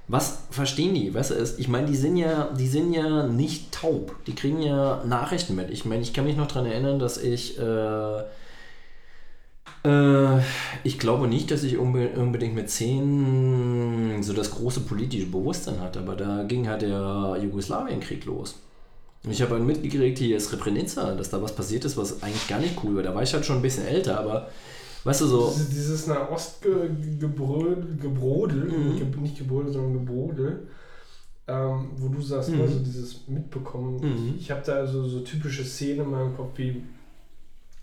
Was 0.08 0.40
verstehen 0.52 0.94
die? 0.94 1.14
Weißt 1.14 1.32
du, 1.32 1.36
es- 1.36 1.58
ich 1.58 1.68
meine, 1.68 1.88
die 1.88 1.96
sind 1.96 2.16
ja, 2.18 2.50
die 2.60 2.68
sind 2.68 2.94
ja 2.94 3.26
nicht 3.28 3.72
taub. 3.72 4.14
Die 4.28 4.36
kriegen 4.36 4.62
ja 4.62 5.04
Nachrichten 5.06 5.56
mit. 5.56 5.72
Ich 5.72 5.86
meine, 5.86 6.02
ich 6.04 6.14
kann 6.14 6.26
mich 6.26 6.36
noch 6.38 6.48
daran 6.48 6.66
erinnern, 6.68 7.00
dass 7.00 7.18
ich 7.18 7.58
äh, 7.58 8.24
ich 10.84 11.00
glaube 11.00 11.28
nicht, 11.28 11.50
dass 11.50 11.64
ich 11.64 11.78
unbe 11.78 12.10
unbedingt 12.10 12.54
mit 12.56 12.70
10 12.70 14.22
so 14.22 14.34
das 14.34 14.52
große 14.52 14.82
politische 14.82 15.26
Bewusstsein 15.26 15.80
hatte, 15.82 16.00
aber 16.00 16.16
da 16.16 16.44
ging 16.44 16.68
halt 16.68 16.84
der 16.84 17.38
Jugoslawienkrieg 17.42 18.26
los. 18.26 18.60
Und 19.24 19.32
ich 19.32 19.42
habe 19.42 19.56
halt 19.56 19.64
mitgekriegt, 19.64 20.18
hier 20.20 20.38
ist 20.38 20.50
Srebrenica, 20.50 21.14
dass 21.16 21.30
da 21.30 21.42
was 21.42 21.56
passiert 21.56 21.86
ist, 21.86 21.98
was 21.98 22.22
eigentlich 22.24 22.48
gar 22.48 22.60
nicht 22.60 22.76
cool 22.84 22.96
war. 22.96 23.04
Da 23.04 23.14
war 23.16 23.24
ich 23.24 23.34
halt 23.34 23.46
schon 23.46 23.58
ein 23.58 23.62
bisschen 23.62 23.86
älter, 23.86 24.20
aber 24.20 24.50
Weißt 25.04 25.22
du 25.22 25.26
so, 25.26 25.50
Dieses, 25.50 25.70
dieses 25.70 26.06
Nahostgebrodel, 26.08 27.98
Gebrodel, 28.00 28.66
Mhm. 28.66 29.22
nicht 29.24 29.38
Gebrodel, 29.40 29.74
sondern 29.74 29.94
Gebrodel, 30.06 30.68
ähm, 31.48 31.90
wo 31.98 32.08
du 32.10 32.22
sagst, 32.22 32.52
Mhm. 32.52 32.62
also 32.62 32.78
dieses 32.80 33.28
Mitbekommen. 33.28 33.96
Mhm. 34.00 34.36
Ich, 34.40 34.52
habe 34.52 34.62
da 34.64 34.86
so, 34.86 35.08
so 35.08 35.22
typische 35.22 35.64
Szenen 35.64 36.02
in 36.06 36.12
meinem 36.12 36.36
Kopf, 36.36 36.52
wie 36.58 36.84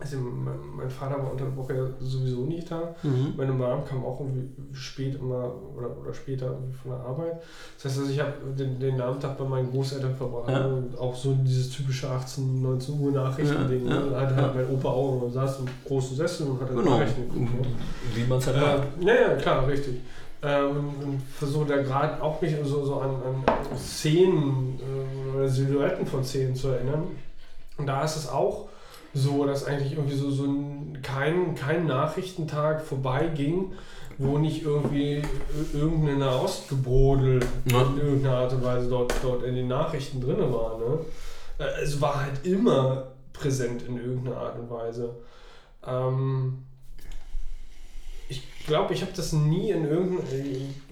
also 0.01 0.15
mein, 0.17 0.55
mein 0.77 0.89
Vater 0.89 1.21
war 1.21 1.31
unter 1.33 1.43
der 1.43 1.57
Woche 1.57 1.75
ja 1.75 1.83
sowieso 1.99 2.45
nicht 2.45 2.71
da. 2.71 2.95
mhm. 3.03 3.33
Meine 3.35 3.51
Mom 3.51 3.83
kam 3.83 4.05
auch 4.05 4.21
irgendwie 4.21 4.49
spät 4.71 5.15
immer 5.15 5.53
oder, 5.75 5.89
oder 6.01 6.13
später 6.13 6.57
von 6.81 6.91
der 6.91 7.01
Arbeit. 7.01 7.41
Das 7.75 7.85
heißt, 7.85 7.99
also 7.99 8.11
ich 8.11 8.19
habe 8.21 8.31
den, 8.57 8.79
den 8.79 8.95
Nachmittag 8.95 9.37
bei 9.37 9.43
meinen 9.43 9.69
Großeltern 9.69 10.15
verbracht. 10.15 10.49
Ja. 10.49 10.67
ne? 10.67 10.83
Auch 10.97 11.13
so 11.13 11.35
dieses 11.43 11.69
typische 11.71 12.09
18, 12.09 12.61
19 12.61 12.97
Uhr 12.97 13.11
Nachrichtending. 13.11 13.87
Ja, 13.87 13.95
ja, 13.95 13.99
ne? 13.99 14.09
Da 14.11 14.21
hat 14.21 14.31
ja. 14.31 14.37
halt 14.37 14.55
mein 14.55 14.69
Opa 14.69 14.87
auch 14.87 15.21
immer 15.21 15.31
saß 15.31 15.59
im 15.59 15.65
großen 15.85 16.15
Sessel 16.15 16.47
und 16.47 16.61
hat 16.61 16.69
genau, 16.69 16.97
Nachrichten 16.97 17.23
geguckt. 17.23 17.61
Ne? 17.61 17.67
wie 18.15 18.23
man 18.23 18.37
es 18.37 18.47
halt 18.47 18.55
Äh, 18.55 19.05
ja, 19.05 19.13
ja, 19.13 19.35
klar, 19.35 19.67
richtig. 19.67 19.95
Äh, 20.41 20.63
und, 20.63 20.77
und 21.03 21.21
versuche 21.37 21.65
da 21.65 21.81
gerade 21.81 22.23
auch 22.23 22.41
mich 22.41 22.55
so, 22.63 22.85
so 22.85 23.01
an, 23.01 23.09
an 23.09 23.77
Szenen 23.77 24.79
äh, 24.79 25.35
oder 25.35 25.49
Silhouetten 25.49 26.05
von 26.05 26.23
Szenen 26.23 26.55
zu 26.55 26.69
erinnern. 26.69 27.03
Und 27.77 27.85
da 27.85 28.05
ist 28.05 28.15
es 28.15 28.29
auch 28.29 28.68
so, 29.13 29.45
dass 29.45 29.65
eigentlich 29.65 29.93
irgendwie 29.93 30.15
so, 30.15 30.29
so 30.29 30.45
ein, 30.45 30.99
kein, 31.01 31.55
kein 31.55 31.87
Nachrichtentag 31.87 32.81
vorbeiging, 32.81 33.73
wo 34.17 34.37
nicht 34.37 34.63
irgendwie 34.63 35.21
irgendeine 35.73 36.17
Nahostgebrodel 36.19 37.39
Ja. 37.71 37.81
in 37.83 37.97
irgendeiner 37.97 38.37
Art 38.37 38.53
und 38.53 38.63
Weise 38.63 38.89
dort, 38.89 39.13
dort 39.23 39.43
in 39.43 39.55
den 39.55 39.67
Nachrichten 39.67 40.21
drin 40.21 40.39
war. 40.39 40.77
Ne? 40.77 40.99
Äh, 41.57 41.83
Es 41.83 41.99
war 42.01 42.21
halt 42.23 42.45
immer 42.45 43.07
präsent 43.33 43.83
in 43.83 43.97
irgendeiner 43.97 44.37
Art 44.37 44.59
und 44.59 44.69
Weise. 44.69 45.15
Ähm, 45.87 46.65
ich 48.27 48.43
glaube, 48.65 48.93
ich 48.93 49.01
habe 49.01 49.11
das 49.15 49.33
nie 49.33 49.71
in 49.71 49.85
irgendeinem. 49.85 50.27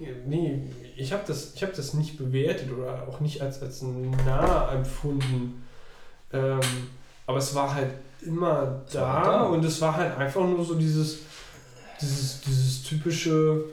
Äh, 0.00 0.04
nee, 0.26 0.62
ich 0.96 1.12
habe 1.12 1.22
das, 1.26 1.54
ich 1.54 1.62
hab 1.62 1.72
das 1.74 1.94
nicht 1.94 2.18
bewertet 2.18 2.72
oder 2.72 3.06
auch 3.08 3.20
nicht 3.20 3.40
als, 3.42 3.62
als 3.62 3.82
nah 3.82 4.72
empfunden. 4.72 5.62
Ähm, 6.32 6.60
aber 7.26 7.38
es 7.38 7.54
war 7.54 7.74
halt 7.74 7.90
immer 8.22 8.82
da, 8.92 9.00
war 9.00 9.24
da. 9.24 9.42
und 9.44 9.64
es 9.64 9.80
war 9.80 9.96
halt 9.96 10.16
einfach 10.16 10.42
nur 10.42 10.64
so 10.64 10.74
dieses, 10.74 11.18
dieses, 12.00 12.40
dieses 12.40 12.82
typische 12.82 13.64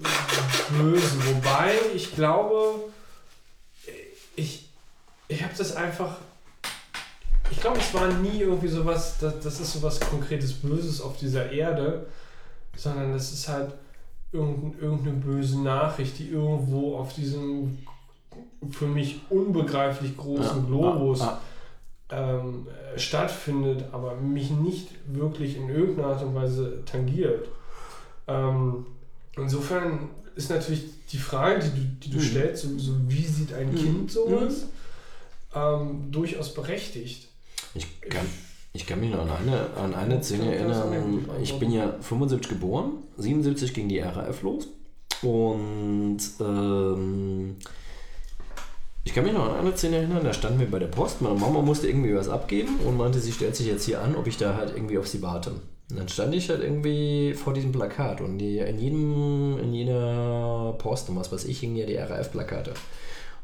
äh, 0.00 0.72
Böse. 0.78 1.12
Wobei 1.34 1.74
ich 1.94 2.14
glaube, 2.14 2.80
ich, 4.34 4.68
ich 5.28 5.42
habe 5.42 5.54
das 5.56 5.74
einfach. 5.74 6.16
Ich 7.50 7.60
glaube, 7.60 7.78
es 7.78 7.94
war 7.94 8.08
nie 8.08 8.40
irgendwie 8.40 8.68
sowas, 8.68 9.18
das, 9.20 9.38
das 9.40 9.60
ist 9.60 9.72
sowas 9.74 10.00
konkretes 10.00 10.52
Böses 10.52 11.00
auf 11.00 11.16
dieser 11.16 11.52
Erde, 11.52 12.06
sondern 12.76 13.12
das 13.12 13.32
ist 13.32 13.46
halt 13.46 13.72
irgendein, 14.32 14.82
irgendeine 14.82 15.16
böse 15.18 15.60
Nachricht, 15.60 16.18
die 16.18 16.28
irgendwo 16.28 16.96
auf 16.96 17.14
diesem 17.14 17.78
für 18.70 18.86
mich 18.86 19.20
unbegreiflich 19.30 20.16
großen 20.16 20.62
Ja, 20.62 20.66
Globus 20.66 21.20
ah, 21.20 21.40
ähm, 22.10 22.66
äh, 22.94 22.98
stattfindet, 22.98 23.84
aber 23.92 24.14
mich 24.16 24.50
nicht 24.50 24.88
wirklich 25.08 25.56
in 25.56 25.68
irgendeiner 25.68 26.08
Art 26.08 26.22
und 26.22 26.34
Weise 26.34 26.82
tangiert. 26.84 27.48
Ähm, 28.28 28.86
insofern 29.36 30.08
ist 30.34 30.50
natürlich 30.50 30.84
die 31.10 31.18
Frage, 31.18 31.60
die 31.64 31.70
du, 31.70 31.86
die 32.02 32.10
du 32.10 32.16
Mhm. 32.18 32.22
stellst, 32.22 32.62
so, 32.62 32.78
so 32.78 32.92
wie 33.08 33.24
sieht 33.24 33.52
ein 33.52 33.70
Mhm. 33.72 33.76
Kind 33.76 34.10
sowas, 34.12 34.66
ähm, 35.54 36.08
durchaus 36.12 36.52
berechtigt. 36.54 37.28
Ich 37.74 38.00
kann, 38.02 38.26
ich 38.72 38.86
kann 38.86 39.00
mich 39.00 39.10
noch 39.10 39.20
an 39.20 39.30
eine, 39.46 39.70
an 39.76 39.94
eine 39.94 40.22
Szene 40.22 40.54
erinnern. 40.54 41.24
Ich 41.42 41.58
bin 41.58 41.70
ja 41.72 41.94
75 42.00 42.48
geboren, 42.50 42.92
77 43.16 43.72
ging 43.74 43.88
die 43.88 43.98
RAF 44.00 44.42
los. 44.42 44.68
Und 45.22 46.18
ähm, 46.40 47.56
ich 49.06 49.14
kann 49.14 49.22
mich 49.22 49.32
noch 49.32 49.48
an 49.48 49.60
eine 49.60 49.76
Szene 49.76 49.98
erinnern, 49.98 50.24
da 50.24 50.32
standen 50.32 50.58
wir 50.58 50.68
bei 50.68 50.80
der 50.80 50.88
Post. 50.88 51.22
Meine 51.22 51.38
Mama 51.38 51.62
musste 51.62 51.86
irgendwie 51.86 52.16
was 52.16 52.28
abgeben 52.28 52.80
und 52.84 52.96
meinte, 52.96 53.20
sie 53.20 53.30
stellt 53.30 53.54
sich 53.54 53.68
jetzt 53.68 53.84
hier 53.84 54.02
an, 54.02 54.16
ob 54.16 54.26
ich 54.26 54.36
da 54.36 54.56
halt 54.56 54.74
irgendwie 54.74 54.98
auf 54.98 55.06
sie 55.06 55.22
warte. 55.22 55.52
Und 55.90 55.96
dann 55.96 56.08
stand 56.08 56.34
ich 56.34 56.50
halt 56.50 56.60
irgendwie 56.60 57.32
vor 57.34 57.54
diesem 57.54 57.70
Plakat 57.70 58.20
und 58.20 58.38
die, 58.38 58.58
in, 58.58 58.80
jedem, 58.80 59.60
in 59.60 59.72
jeder 59.72 60.74
Post 60.78 61.08
und 61.08 61.14
was 61.14 61.30
weiß 61.30 61.44
ich 61.44 61.60
hingen 61.60 61.76
ja 61.76 61.86
die 61.86 61.94
RAF-Plakate. 61.94 62.74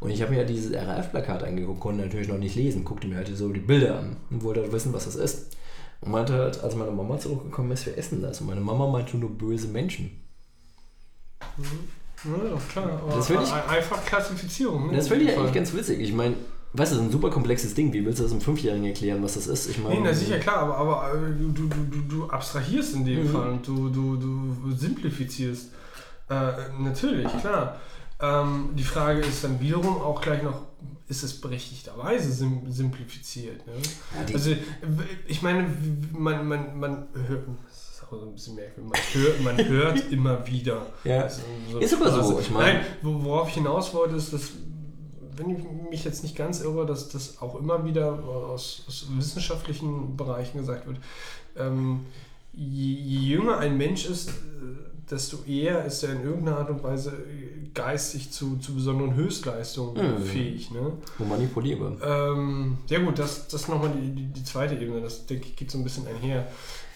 Und 0.01 0.11
ich 0.11 0.21
habe 0.21 0.33
mir 0.33 0.39
ja 0.39 0.45
dieses 0.45 0.75
RAF-Plakat 0.75 1.45
angeguckt, 1.45 1.79
konnte 1.79 2.03
natürlich 2.03 2.27
noch 2.27 2.39
nicht 2.39 2.57
lesen, 2.57 2.83
guckte 2.83 3.07
mir 3.07 3.19
halt 3.19 3.29
so 3.29 3.49
die 3.53 3.61
Bilder 3.61 4.01
an 4.01 4.17
und 4.31 4.43
wollte 4.43 4.63
halt 4.63 4.73
wissen, 4.73 4.93
was 4.93 5.05
das 5.05 5.15
ist. 5.15 5.57
Und 6.01 6.11
meinte 6.11 6.33
halt, 6.33 6.61
als 6.61 6.75
meine 6.75 6.91
Mama 6.91 7.21
zurückgekommen 7.21 7.71
ist, 7.71 7.87
wir 7.87 7.97
essen 7.97 8.21
das. 8.21 8.41
Und 8.41 8.49
meine 8.49 8.61
Mama 8.61 8.89
meinte 8.89 9.17
nur 9.17 9.31
böse 9.31 9.69
Menschen. 9.69 10.11
Ja, 12.25 12.59
klar. 12.71 13.01
aber 13.03 13.17
Das 13.17 13.29
will 13.31 13.39
ich- 13.43 13.53
ein- 13.53 13.69
einfach 13.69 14.05
Klassifizierung. 14.05 14.91
Ne? 14.91 14.97
Das 14.97 15.09
finde 15.09 15.25
ich 15.25 15.37
eigentlich 15.37 15.53
ganz 15.53 15.73
witzig. 15.75 16.01
Ich 16.01 16.13
meine, 16.13 16.35
weißt 16.75 16.93
du, 16.93 16.97
das 16.97 17.05
ist 17.05 17.09
ein 17.09 17.13
super 17.13 17.31
komplexes 17.31 17.75
Ding. 17.75 17.93
Wie 17.93 18.05
willst 18.05 18.19
du 18.21 18.23
das 18.25 18.33
einem 18.33 18.41
Fünfjährigen 18.41 18.87
erklären, 18.87 19.23
was 19.23 19.35
das 19.35 19.47
ist? 19.47 19.69
Ich 19.69 19.79
meine, 19.79 20.01
Nee, 20.01 20.13
sicher, 20.13 20.39
klar, 20.39 20.59
aber, 20.59 20.77
aber 20.79 21.15
äh, 21.15 21.31
du, 21.39 21.67
du, 21.69 21.69
du, 22.09 22.27
abstrahierst 22.31 22.95
in 22.95 23.05
dem 23.05 23.25
Mhm. 23.25 23.29
Fall 23.29 23.49
und 23.51 23.67
du, 23.67 23.89
du, 23.89 24.17
du 24.17 24.73
simplifizierst. 24.77 25.71
Äh, 26.31 26.53
natürlich, 26.79 27.29
klar. 27.41 27.81
Ähm, 28.21 28.71
die 28.77 28.85
Frage 28.85 29.21
ist 29.21 29.43
dann 29.43 29.59
wiederum 29.61 30.01
auch 30.01 30.21
gleich 30.21 30.43
noch, 30.45 30.63
ist 31.09 31.25
es 31.25 31.41
berechtigterweise 31.41 32.31
sim 32.33 32.63
simplifiziert? 32.71 33.67
Ne? 33.67 33.73
Ja, 34.29 34.33
Also, 34.35 34.53
ich 35.27 35.43
meine, 35.43 35.67
man, 36.13 36.47
man, 36.47 36.79
man 36.79 37.07
so 38.19 38.27
ein 38.27 38.33
bisschen 38.33 38.55
merkwürdig, 38.57 38.91
man 38.93 39.01
hört, 39.23 39.41
man 39.43 39.69
hört 39.69 40.13
immer 40.13 40.47
wieder. 40.47 40.87
Ja. 41.05 41.23
Also, 41.23 41.43
Ist 41.81 41.95
aber 41.95 42.23
so, 42.23 42.39
ich 42.41 42.51
meine- 42.51 42.75
Nein, 42.79 42.87
wo- 43.03 43.23
worauf 43.25 43.49
ich 43.49 43.55
hinaus 43.55 43.93
wollte, 43.95 44.17
ist, 44.17 44.33
dass, 44.33 44.51
wenn 45.37 45.51
ich 45.51 45.59
mich 45.91 46.05
jetzt 46.05 46.23
nicht 46.23 46.37
ganz 46.37 46.61
irre, 46.61 46.85
dass 46.87 47.09
das 47.09 47.41
auch 47.41 47.55
immer 47.59 47.85
wieder 47.85 48.13
aus, 48.25 48.85
aus 48.89 49.07
wissenschaftlichen 49.17 50.17
Bereichen 50.17 50.59
gesagt 50.59 50.87
wird, 50.87 50.99
ähm, 51.57 52.07
je, 52.53 52.93
je 52.95 53.19
jünger 53.35 53.59
ein 53.59 53.77
Mensch 53.77 54.07
ist, 54.07 54.29
äh, 54.31 54.33
desto 55.11 55.39
eher 55.47 55.85
ist 55.85 56.03
er 56.05 56.13
in 56.15 56.23
irgendeiner 56.23 56.59
Art 56.59 56.71
und 56.71 56.83
Weise 56.83 57.11
äh, 57.11 57.69
geistig 57.75 58.31
zu, 58.31 58.57
zu 58.59 58.75
besonderen 58.75 59.15
Höchstleistungen 59.15 60.21
Mhm. 60.21 60.25
fähig. 60.25 60.71
Ne? 60.71 60.93
Wo 61.19 61.25
manipulierbar. 61.25 61.97
Ähm, 62.03 62.77
ja 62.89 62.99
gut, 63.01 63.19
das, 63.19 63.49
das 63.49 63.63
ist 63.63 63.69
nochmal 63.69 63.91
die, 63.99 64.11
die, 64.15 64.27
die 64.27 64.45
zweite 64.45 64.75
Ebene, 64.75 65.01
das 65.01 65.25
denke 65.27 65.47
ich 65.49 65.57
geht 65.57 65.71
so 65.71 65.79
ein 65.79 65.85
bisschen 65.85 66.07
einher. 66.07 66.47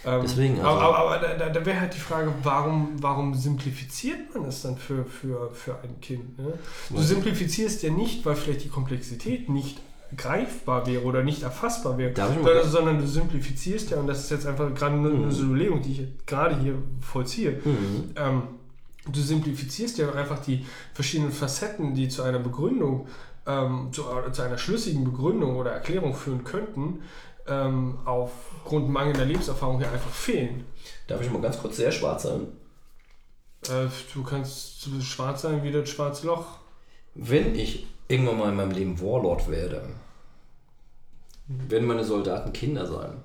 Ähm, 0.07 0.21
Deswegen, 0.23 0.55
also- 0.61 0.69
aber 0.69 0.99
aber, 0.99 1.17
aber 1.17 1.29
da, 1.37 1.49
da, 1.49 1.67
wäre 1.67 1.81
halt 1.81 1.95
die 1.95 1.99
Frage, 2.01 2.33
warum, 2.45 2.91
warum 3.01 3.35
simplifiziert 3.35 4.33
man 4.35 4.45
das 4.45 4.63
dann 4.63 4.77
für, 4.79 5.05
für, 5.05 5.51
für 5.53 5.73
ein 5.83 6.01
Kind? 6.01 6.39
Ne? 6.39 6.53
Du 6.91 7.03
simplifizierst 7.03 7.83
ja 7.83 7.91
nicht, 7.91 8.25
weil 8.25 8.37
vielleicht 8.37 8.63
die 8.65 8.69
Komplexität 8.69 9.49
nicht 9.49 9.81
greifbar 10.17 10.87
wäre 10.87 11.03
oder 11.03 11.25
nicht 11.25 11.43
erfassbar 11.43 11.99
wäre, 11.99 12.13
sondern, 12.15 12.69
sondern 12.69 12.99
du 12.99 13.07
simplifizierst 13.09 13.91
ja, 13.91 13.97
und 13.99 14.07
das 14.07 14.21
ist 14.21 14.31
jetzt 14.31 14.47
einfach 14.47 14.73
gerade 14.75 14.95
eine, 14.95 15.09
Mhm. 15.09 15.25
eine 15.29 15.35
Überlegung, 15.39 15.83
die 15.83 15.93
ich 15.93 16.27
gerade 16.27 16.57
hier 16.61 16.75
vollziehe, 17.01 17.61
Mhm. 17.65 18.11
ähm, 18.15 18.43
du 19.11 19.21
simplifizierst 19.21 19.99
ja 19.99 20.13
einfach 20.13 20.39
die 20.39 20.65
verschiedenen 20.95 21.33
Facetten, 21.33 21.95
die 21.95 22.09
zu 22.09 22.23
einer 22.23 22.39
Begründung, 22.39 23.09
ähm, 23.49 23.89
zu, 23.93 24.05
zu 24.33 24.43
einer 24.43 24.59
schlüssigen 24.59 25.05
Begründung 25.05 25.57
oder 25.57 25.73
Erklärung 25.73 26.15
führen 26.15 26.45
könnten, 26.45 27.01
ähm, 27.49 27.99
aufgrund 28.05 28.89
mangelnder 28.89 29.25
Lebenserfahrung 29.25 29.81
ja 29.81 29.91
einfach 29.91 30.11
fehlen. 30.11 30.65
Darf 31.07 31.21
ich 31.23 31.31
mal 31.31 31.43
ganz 31.43 31.59
kurz 31.59 31.77
sehr 31.77 31.93
schwarz 31.93 32.25
sein? 32.25 32.49
Äh, 33.69 33.89
du 34.15 34.23
kannst 34.23 34.81
so 34.81 35.01
schwarz 35.01 35.43
sein 35.43 35.63
wie 35.63 35.73
das 35.73 35.89
schwarze 35.89 36.27
Loch. 36.27 36.59
Wenn 37.15 37.55
ich 37.55 37.87
irgendwann 38.09 38.39
mal 38.39 38.49
in 38.51 38.57
meinem 38.57 38.71
Leben 38.73 39.01
Warlord 39.01 39.51
werde, 39.51 39.89
werden 41.47 41.89
meine 41.89 42.05
Soldaten 42.05 42.53
Kinder 42.53 42.87
sein. 42.87 43.23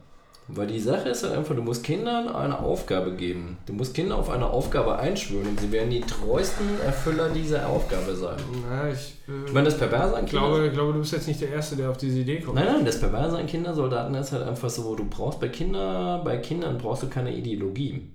Weil 0.53 0.67
die 0.67 0.79
Sache 0.79 1.09
ist 1.09 1.23
halt 1.23 1.33
einfach, 1.33 1.55
du 1.55 1.61
musst 1.61 1.83
Kindern 1.83 2.27
eine 2.27 2.59
Aufgabe 2.59 3.13
geben. 3.13 3.57
Du 3.65 3.73
musst 3.73 3.93
Kinder 3.93 4.17
auf 4.17 4.29
eine 4.29 4.47
Aufgabe 4.49 4.99
einschwören 4.99 5.47
und 5.47 5.59
sie 5.59 5.71
werden 5.71 5.89
die 5.89 6.01
treuesten 6.01 6.67
Erfüller 6.85 7.29
dieser 7.29 7.67
Aufgabe 7.69 8.13
sein. 8.15 8.37
Na, 8.69 8.89
ich, 8.89 9.15
äh, 9.29 9.47
Ich 9.47 9.53
meine, 9.53 9.65
das 9.65 9.77
Perverse 9.77 10.17
an 10.17 10.25
ich 10.25 10.31
Kindern... 10.31 10.49
glaube, 10.49 10.67
ich 10.67 10.73
glaube, 10.73 10.93
du 10.93 10.99
bist 10.99 11.13
jetzt 11.13 11.27
nicht 11.27 11.39
der 11.39 11.49
Erste, 11.51 11.77
der 11.77 11.89
auf 11.89 11.97
diese 11.97 12.19
Idee 12.19 12.41
kommt. 12.41 12.55
Nein, 12.55 12.65
nein, 12.65 12.85
das 12.85 12.99
Perverse 12.99 13.37
an 13.37 13.45
Kindersoldaten 13.47 14.13
ist 14.15 14.33
halt 14.33 14.45
einfach 14.45 14.69
so, 14.69 14.93
du 14.95 15.05
brauchst 15.05 15.39
bei 15.39 15.47
Kinder, 15.47 16.21
bei 16.25 16.35
Kindern 16.37 16.77
brauchst 16.77 17.03
du 17.03 17.07
keine 17.07 17.33
Ideologie. 17.33 18.09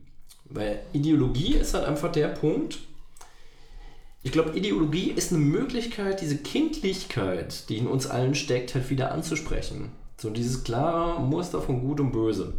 Weil 0.51 0.81
Ideologie 0.93 1.55
ist 1.55 1.73
halt 1.73 1.87
einfach 1.87 2.13
der 2.13 2.29
Punkt. 2.29 2.79
Ich 4.23 4.33
glaube, 4.33 4.51
Ideologie 4.59 5.11
ist 5.11 5.33
eine 5.33 5.41
Möglichkeit, 5.41 6.21
diese 6.21 6.37
Kindlichkeit, 6.37 7.69
die 7.71 7.79
in 7.79 7.87
uns 7.87 8.07
allen 8.07 8.35
steckt, 8.35 8.75
halt 8.75 8.91
wieder 8.91 9.13
anzusprechen. 9.13 9.93
So 10.19 10.31
dieses 10.31 10.65
klare 10.65 11.21
Muster 11.21 11.61
von 11.61 11.81
Gut 11.81 12.01
und 12.01 12.13
Böse. 12.13 12.55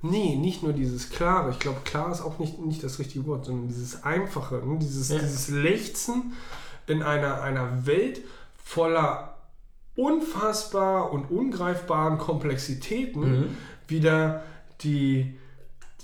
Nee, 0.00 0.36
nicht 0.36 0.62
nur 0.62 0.72
dieses 0.72 1.10
Klare. 1.10 1.50
Ich 1.50 1.58
glaube, 1.58 1.80
klar 1.84 2.12
ist 2.12 2.20
auch 2.20 2.38
nicht, 2.38 2.58
nicht 2.60 2.84
das 2.84 3.00
richtige 3.00 3.26
Wort, 3.26 3.46
sondern 3.46 3.66
dieses 3.68 4.04
Einfache, 4.04 4.56
ne? 4.64 4.78
dieses, 4.78 5.08
Ja. 5.08 5.18
dieses 5.18 5.48
Lechzen 5.48 6.34
in 6.86 7.02
einer, 7.02 7.42
einer 7.42 7.84
Welt 7.86 8.20
voller 8.62 9.34
unfassbar 9.96 11.10
und 11.12 11.30
ungreifbaren 11.30 12.18
Komplexitäten 12.18 13.40
Mhm. 13.40 13.56
wieder 13.88 14.44
die, 14.82 15.34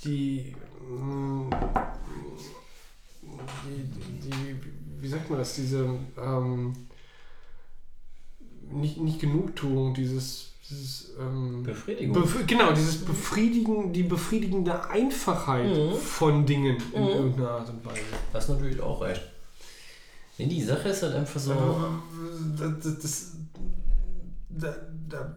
die, 0.05 0.57
mh, 0.91 1.57
die, 3.23 4.29
die, 4.29 4.57
wie 5.01 5.09
sagt 5.09 5.31
man 5.31 5.39
das, 5.39 5.55
diese, 5.55 5.89
ähm, 6.21 6.75
nicht, 8.73 8.99
nicht 8.99 9.21
Genugtuung, 9.21 9.95
dieses, 9.95 10.51
dieses 10.69 11.13
ähm, 11.21 11.63
Befriedigung. 11.63 12.15
Bef 12.23 12.47
genau, 12.47 12.73
dieses 12.73 13.05
Befriedigen, 13.05 13.93
die 13.93 14.03
befriedigende 14.05 14.89
Einfachheit 14.89 15.77
Mhm. 15.77 15.95
von 15.97 16.47
Dingen 16.47 16.77
in 16.93 17.03
Mhm. 17.03 17.09
irgendeiner 17.09 17.51
Art 17.51 17.69
und 17.69 17.85
Weise. 17.85 18.01
Das 18.33 18.45
ist 18.45 18.51
natürlich 18.51 18.81
auch 18.81 19.01
recht. 19.03 19.23
Nee, 20.39 20.47
die 20.47 20.63
Sache 20.63 20.89
ist 20.89 21.03
halt 21.03 21.15
einfach 21.15 21.39
so. 21.41 21.55
Das, 22.59 22.73
das, 22.83 22.99
das, 22.99 23.33
da, 24.49 24.75
da 25.09 25.37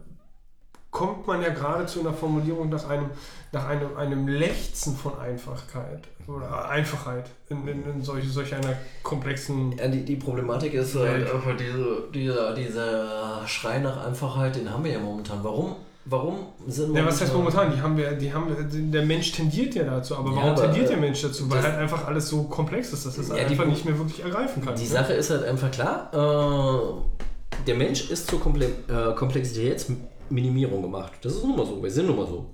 kommt 0.90 1.26
man 1.26 1.42
ja 1.42 1.50
gerade 1.50 1.86
zu 1.86 2.00
einer 2.00 2.12
Formulierung 2.12 2.70
nach 2.70 2.88
einem, 2.88 3.10
nach 3.52 3.66
einem, 3.66 3.96
einem 3.96 4.26
Lechzen 4.28 4.96
von 4.96 5.18
Einfachkeit 5.18 6.08
oder 6.26 6.68
Einfachheit 6.68 7.30
in, 7.48 7.66
in, 7.68 7.84
in 7.84 8.02
solch, 8.02 8.30
solch 8.30 8.54
einer 8.54 8.74
komplexen. 9.02 9.72
Ja, 9.78 9.88
die, 9.88 10.04
die 10.04 10.16
Problematik 10.16 10.74
ist 10.74 10.94
halt 10.96 11.30
einfach 11.32 11.56
diese, 11.56 12.08
dieser, 12.12 12.54
dieser 12.54 13.46
Schrei 13.46 13.78
nach 13.78 14.06
Einfachheit, 14.06 14.56
den 14.56 14.70
haben 14.70 14.84
wir 14.84 14.92
ja 14.92 14.98
momentan. 14.98 15.38
Warum, 15.42 15.76
warum 16.06 16.46
sind 16.66 16.94
Ja, 16.94 17.04
was 17.06 17.20
heißt 17.20 17.34
momentan? 17.34 17.72
Die 17.74 17.80
haben 17.80 17.96
wir, 17.96 18.12
die 18.12 18.32
haben 18.32 18.46
der 18.90 19.04
Mensch 19.04 19.32
tendiert 19.32 19.74
ja 19.74 19.84
dazu, 19.84 20.16
aber 20.16 20.30
Ja, 20.30 20.36
warum 20.36 20.50
aber, 20.50 20.62
tendiert 20.62 20.86
äh, 20.86 20.88
der 20.90 20.98
Mensch 20.98 21.20
dazu? 21.22 21.50
Weil 21.50 21.62
halt 21.62 21.76
einfach 21.76 22.06
alles 22.06 22.28
so 22.28 22.44
komplex 22.44 22.92
ist, 22.94 23.04
dass 23.06 23.18
es 23.18 23.28
Ja, 23.28 23.36
die 23.36 23.40
einfach 23.42 23.64
Pro- 23.64 23.70
nicht 23.70 23.84
mehr 23.84 23.96
wirklich 23.98 24.22
ergreifen 24.24 24.64
kann. 24.64 24.74
Die 24.74 24.82
ne? 24.82 24.88
Sache 24.88 25.12
ist 25.12 25.30
halt 25.30 25.44
einfach 25.44 25.70
klar, 25.70 26.10
äh, 26.12 27.62
der 27.66 27.74
Mensch 27.74 28.10
ist 28.10 28.28
zur 28.30 28.40
Komple 28.40 28.66
äh, 28.88 29.14
Komplexitätsminimierung 30.28 30.82
gemacht. 30.82 31.12
Das 31.22 31.34
ist 31.34 31.42
nun 31.44 31.56
mal 31.56 31.66
so, 31.66 31.82
wir 31.82 31.90
sind 31.90 32.06
nun 32.06 32.16
mal 32.16 32.26
so. 32.26 32.46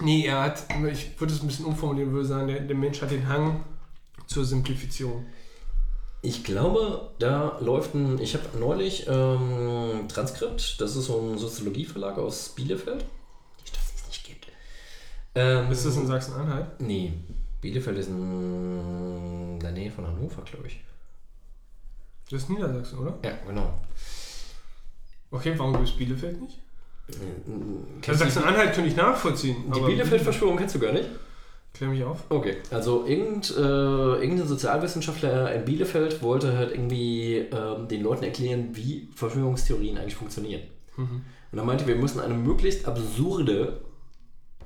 Nee, 0.00 0.26
er 0.26 0.42
hat, 0.42 0.64
ich 0.92 1.18
würde 1.20 1.32
es 1.32 1.42
ein 1.42 1.48
bisschen 1.48 1.64
umformulieren, 1.64 2.12
würde 2.12 2.28
sagen, 2.28 2.48
der, 2.48 2.60
der 2.60 2.76
Mensch 2.76 3.02
hat 3.02 3.10
den 3.10 3.28
Hang 3.28 3.64
zur 4.26 4.44
Simplifizierung. 4.44 5.26
Ich 6.22 6.44
glaube, 6.44 7.10
da 7.18 7.58
läuft 7.60 7.94
ein, 7.94 8.18
ich 8.18 8.34
habe 8.34 8.58
neulich 8.58 9.06
ähm, 9.08 10.06
Transkript, 10.08 10.80
das 10.80 10.96
ist 10.96 11.06
so 11.06 11.20
ein 11.20 11.38
Soziologieverlag 11.38 12.18
aus 12.18 12.50
Bielefeld. 12.50 13.04
Nicht, 13.60 13.76
dass 13.76 13.94
es 13.94 14.06
nicht 14.08 14.24
gibt. 14.24 14.46
Ähm, 15.34 15.70
Ist 15.70 15.86
das 15.86 15.96
in 15.96 16.06
Sachsen-Anhalt? 16.06 16.80
Nee, 16.80 17.12
Bielefeld 17.60 17.98
ist 17.98 18.08
in 18.08 19.58
der 19.60 19.72
Nähe 19.72 19.90
von 19.90 20.06
Hannover, 20.06 20.42
glaube 20.42 20.68
ich. 20.68 20.80
Das 22.30 22.42
ist 22.42 22.50
Niedersachsen, 22.50 22.98
oder? 22.98 23.14
Ja, 23.24 23.32
genau. 23.46 23.72
Okay, 25.30 25.54
warum 25.56 25.74
gibt 25.74 25.88
es 25.88 25.96
Bielefeld 25.96 26.40
nicht? 26.40 26.58
Ja, 27.08 27.14
du 27.46 28.14
Sachsen-Anhalt 28.14 28.74
könnte 28.74 28.90
ich 28.90 28.96
nachvollziehen. 28.96 29.56
die 29.74 29.80
Bielefeld-Verschwörung 29.80 30.56
kennst 30.56 30.74
du 30.74 30.78
gar 30.78 30.92
nicht? 30.92 31.08
Klär 31.74 31.90
mich 31.90 32.02
auf. 32.02 32.24
Okay, 32.28 32.56
also 32.70 33.06
irgend, 33.06 33.50
äh, 33.56 33.60
irgendein 33.60 34.48
Sozialwissenschaftler 34.48 35.54
in 35.54 35.64
Bielefeld 35.64 36.22
wollte 36.22 36.56
halt 36.56 36.72
irgendwie 36.72 37.36
ähm, 37.36 37.88
den 37.88 38.02
Leuten 38.02 38.24
erklären, 38.24 38.70
wie 38.72 39.08
Verschwörungstheorien 39.14 39.96
eigentlich 39.96 40.16
funktionieren. 40.16 40.62
Mhm. 40.96 41.22
Und 41.52 41.58
er 41.58 41.64
meinte, 41.64 41.86
wir 41.86 41.96
müssen 41.96 42.20
eine 42.20 42.34
möglichst 42.34 42.86
absurde 42.86 43.80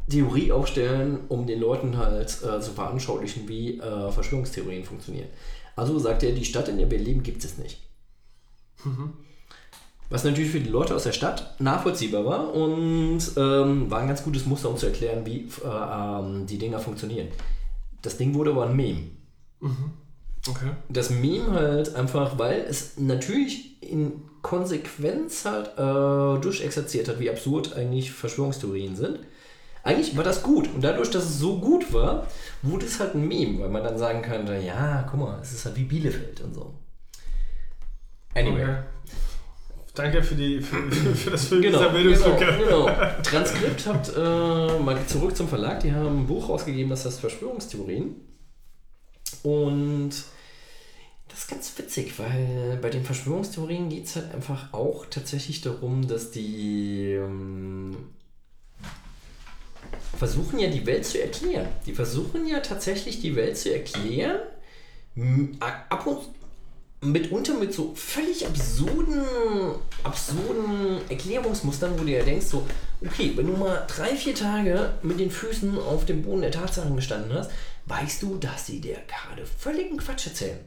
Theorie 0.09 0.53
aufstellen, 0.53 1.21
um 1.29 1.47
den 1.47 1.61
Leuten 1.61 1.97
halt 1.97 2.43
äh, 2.43 2.61
zu 2.61 2.73
veranschaulichen, 2.73 3.49
wie 3.49 3.79
äh, 3.79 4.11
Verschwörungstheorien 4.11 4.85
funktionieren. 4.85 5.29
Also 5.77 5.99
sagte 5.99 6.27
er, 6.27 6.33
die 6.33 6.45
Stadt, 6.45 6.69
in 6.69 6.79
der 6.79 6.91
wir 6.91 6.99
leben, 6.99 7.23
gibt 7.23 7.45
es 7.45 7.59
nicht. 7.59 7.79
Was 10.13 10.25
natürlich 10.25 10.51
für 10.51 10.61
die 10.61 10.69
Leute 10.69 10.95
aus 10.95 11.05
der 11.05 11.13
Stadt 11.13 11.59
nachvollziehbar 11.59 12.27
war 12.27 12.53
und 12.53 13.19
ähm, 13.39 13.91
war 13.91 14.01
ein 14.01 14.09
ganz 14.09 14.23
gutes 14.23 14.45
Muster, 14.45 14.69
um 14.69 14.77
zu 14.77 14.85
erklären, 14.85 15.25
wie 15.25 15.49
äh, 15.65 15.67
ähm, 15.67 16.45
die 16.47 16.59
Dinger 16.59 16.81
funktionieren. 16.81 17.29
Das 18.03 18.19
Ding 18.19 18.35
wurde 18.35 18.51
aber 18.51 18.67
ein 18.67 18.77
Meme. 18.77 19.05
Okay. 20.51 20.73
Das 20.91 21.09
Meme 21.09 21.53
halt 21.53 21.95
einfach, 21.95 22.39
weil 22.39 22.61
es 22.69 22.99
natürlich 22.99 23.83
in 23.83 24.21
Konsequenz 24.43 25.47
halt 25.47 25.79
äh, 25.79 26.43
durchexerziert 26.43 27.09
hat, 27.09 27.19
wie 27.19 27.31
absurd 27.31 27.75
eigentlich 27.75 28.13
Verschwörungstheorien 28.13 28.95
sind. 28.95 29.21
Eigentlich 29.83 30.15
war 30.15 30.25
das 30.25 30.43
gut. 30.43 30.69
Und 30.75 30.85
dadurch, 30.85 31.09
dass 31.09 31.25
es 31.25 31.39
so 31.39 31.59
gut 31.59 31.91
war, 31.95 32.27
wurde 32.61 32.85
es 32.85 33.01
halt 33.01 33.15
ein 33.15 33.27
Meme, 33.27 33.61
weil 33.61 33.71
man 33.71 33.83
dann 33.83 33.97
sagen 33.97 34.21
könnte, 34.21 34.59
ja, 34.59 35.09
guck 35.11 35.21
mal, 35.21 35.39
es 35.41 35.55
ist 35.55 35.65
halt 35.65 35.77
wie 35.77 35.85
Bielefeld 35.85 36.43
und 36.43 36.55
so. 36.55 36.75
Anyway. 38.35 38.63
okay. 38.63 38.77
Danke 39.95 40.23
für, 40.23 40.35
die, 40.35 40.61
für, 40.63 40.91
für 40.91 41.31
das 41.31 41.49
Film 41.49 41.61
Genau, 41.63 41.79
dieser 41.79 41.91
genau, 41.91 42.03
Bildungslücke. 42.03 42.65
genau. 42.65 42.87
Transkript 43.23 43.87
hat 43.87 44.13
äh, 44.17 44.79
mal 44.79 44.99
zurück 45.07 45.37
zum 45.37 45.49
Verlag, 45.49 45.81
die 45.81 45.93
haben 45.93 46.21
ein 46.23 46.27
Buch 46.27 46.49
rausgegeben, 46.49 46.89
das 46.91 47.05
heißt 47.05 47.21
Verschwörungstheorien. 47.21 48.15
Und 49.43 50.11
das 51.29 51.39
ist 51.41 51.49
ganz 51.49 51.73
witzig, 51.79 52.19
weil 52.19 52.79
bei 52.81 52.89
den 52.89 53.05
Verschwörungstheorien 53.05 53.89
geht 53.91 54.07
es 54.07 54.17
halt 54.17 54.35
einfach 54.35 54.73
auch 54.73 55.05
tatsächlich 55.07 55.61
darum, 55.61 56.07
dass 56.09 56.31
die 56.31 57.13
ähm, 57.13 57.97
versuchen 60.17 60.59
ja 60.59 60.69
die 60.71 60.87
Welt 60.87 61.05
zu 61.05 61.21
erklären. 61.21 61.69
Die 61.87 61.95
versuchen 61.95 62.47
ja 62.47 62.61
tatsächlich 62.61 63.21
die 63.21 63.37
Welt 63.37 63.59
zu 63.59 63.73
erklären, 63.73 64.39
ab 65.61 66.07
und 66.07 66.19
mitunter 67.03 67.55
mit 67.55 67.75
so 67.75 67.93
völlig 67.95 68.47
absurden, 68.47 69.23
absurden 70.05 71.01
Erklärungsmustern, 71.11 71.99
wo 71.99 72.05
du 72.05 72.11
ja 72.11 72.23
denkst, 72.23 72.47
so, 72.47 72.65
okay, 73.05 73.33
wenn 73.35 73.49
du 73.49 73.55
mal 73.55 73.85
drei, 73.89 74.15
vier 74.15 74.35
Tage 74.35 74.95
mit 75.03 75.19
den 75.19 75.31
Füßen 75.31 75.79
auf 75.79 76.07
dem 76.07 76.23
Boden 76.23 76.43
der 76.43 76.53
Tatsachen 76.53 76.95
gestanden 76.95 77.35
hast, 77.35 77.51
weißt 77.87 78.23
du, 78.23 78.37
dass 78.37 78.67
sie 78.67 78.81
dir 78.81 78.99
gerade 79.09 79.45
völligen 79.45 79.97
Quatsch 79.97 80.29
erzählen. 80.29 80.61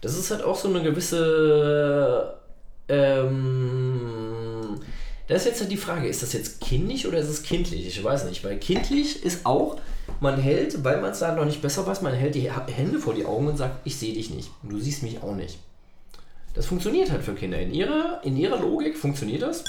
Das 0.00 0.18
ist 0.18 0.30
halt 0.32 0.42
auch 0.42 0.56
so 0.56 0.68
eine 0.68 0.82
gewisse, 0.82 2.34
ähm, 2.88 4.80
da 5.30 5.36
ist 5.36 5.46
jetzt 5.46 5.60
halt 5.60 5.70
die 5.70 5.76
Frage, 5.76 6.08
ist 6.08 6.22
das 6.24 6.32
jetzt 6.32 6.60
kindlich 6.60 7.06
oder 7.06 7.18
ist 7.18 7.28
es 7.28 7.44
kindlich? 7.44 7.86
Ich 7.86 8.02
weiß 8.02 8.24
nicht, 8.24 8.42
weil 8.44 8.58
kindlich 8.58 9.24
ist 9.24 9.46
auch, 9.46 9.76
man 10.18 10.40
hält, 10.40 10.82
weil 10.82 11.00
man 11.00 11.12
es 11.12 11.20
da 11.20 11.34
noch 11.36 11.44
nicht 11.44 11.62
besser 11.62 11.86
weiß, 11.86 12.02
man 12.02 12.12
hält 12.14 12.34
die 12.34 12.50
Hände 12.50 12.98
vor 12.98 13.14
die 13.14 13.24
Augen 13.24 13.46
und 13.46 13.56
sagt, 13.56 13.76
ich 13.84 13.96
sehe 13.96 14.12
dich 14.12 14.30
nicht 14.30 14.50
und 14.64 14.70
du 14.72 14.80
siehst 14.80 15.04
mich 15.04 15.22
auch 15.22 15.36
nicht. 15.36 15.58
Das 16.54 16.66
funktioniert 16.66 17.12
halt 17.12 17.22
für 17.22 17.34
Kinder. 17.34 17.60
In 17.60 17.72
ihrer, 17.72 18.20
in 18.24 18.36
ihrer 18.36 18.58
Logik 18.60 18.98
funktioniert 18.98 19.42
das. 19.42 19.62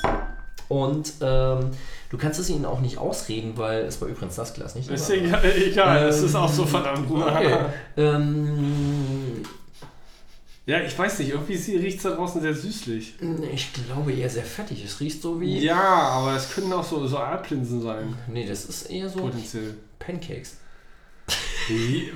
Und 0.68 1.14
ähm, 1.22 1.70
du 2.10 2.18
kannst 2.18 2.40
es 2.40 2.50
ihnen 2.50 2.66
auch 2.66 2.80
nicht 2.80 2.98
ausreden, 2.98 3.54
weil 3.56 3.84
es 3.84 4.02
war 4.02 4.08
übrigens 4.08 4.38
das 4.38 4.56
Glas 4.56 4.74
nicht. 4.74 4.90
Ist 4.90 5.12
aber- 5.12 5.20
egal, 5.22 5.44
egal 5.68 6.08
es 6.08 6.24
ist 6.24 6.34
Ähm, 6.34 6.40
auch 6.42 6.52
so 6.52 6.66
verdammt. 6.66 7.12
Okay. 7.12 7.56
ähm, 7.98 9.44
Ja, 10.66 10.80
ich 10.82 10.98
weiß 10.98 11.20
nicht, 11.20 11.30
irgendwie 11.32 11.56
riecht 11.78 11.98
es 11.98 12.04
da 12.04 12.12
draußen 12.12 12.40
sehr 12.42 12.54
süßlich. 12.54 13.16
ich 13.54 13.74
glaube 13.74 14.14
eher 14.14 14.30
sehr 14.30 14.44
fettig. 14.44 14.86
Es 14.86 15.00
riecht 15.00 15.22
so 15.22 15.42
wie. 15.42 15.60
Ja, 15.60 15.82
aber 15.82 16.36
es 16.36 16.54
können 16.54 16.72
auch 16.72 16.84
so, 16.84 17.06
so 17.08 17.18
Aalplinsen 17.18 17.82
sein, 17.82 18.16
Nee, 18.28 18.46
das 18.46 18.66
ist 18.66 18.84
eher 18.84 19.10
so 19.10 19.22
potenziell. 19.22 19.76
Pancakes. 19.98 20.58
Wie? 21.68 22.12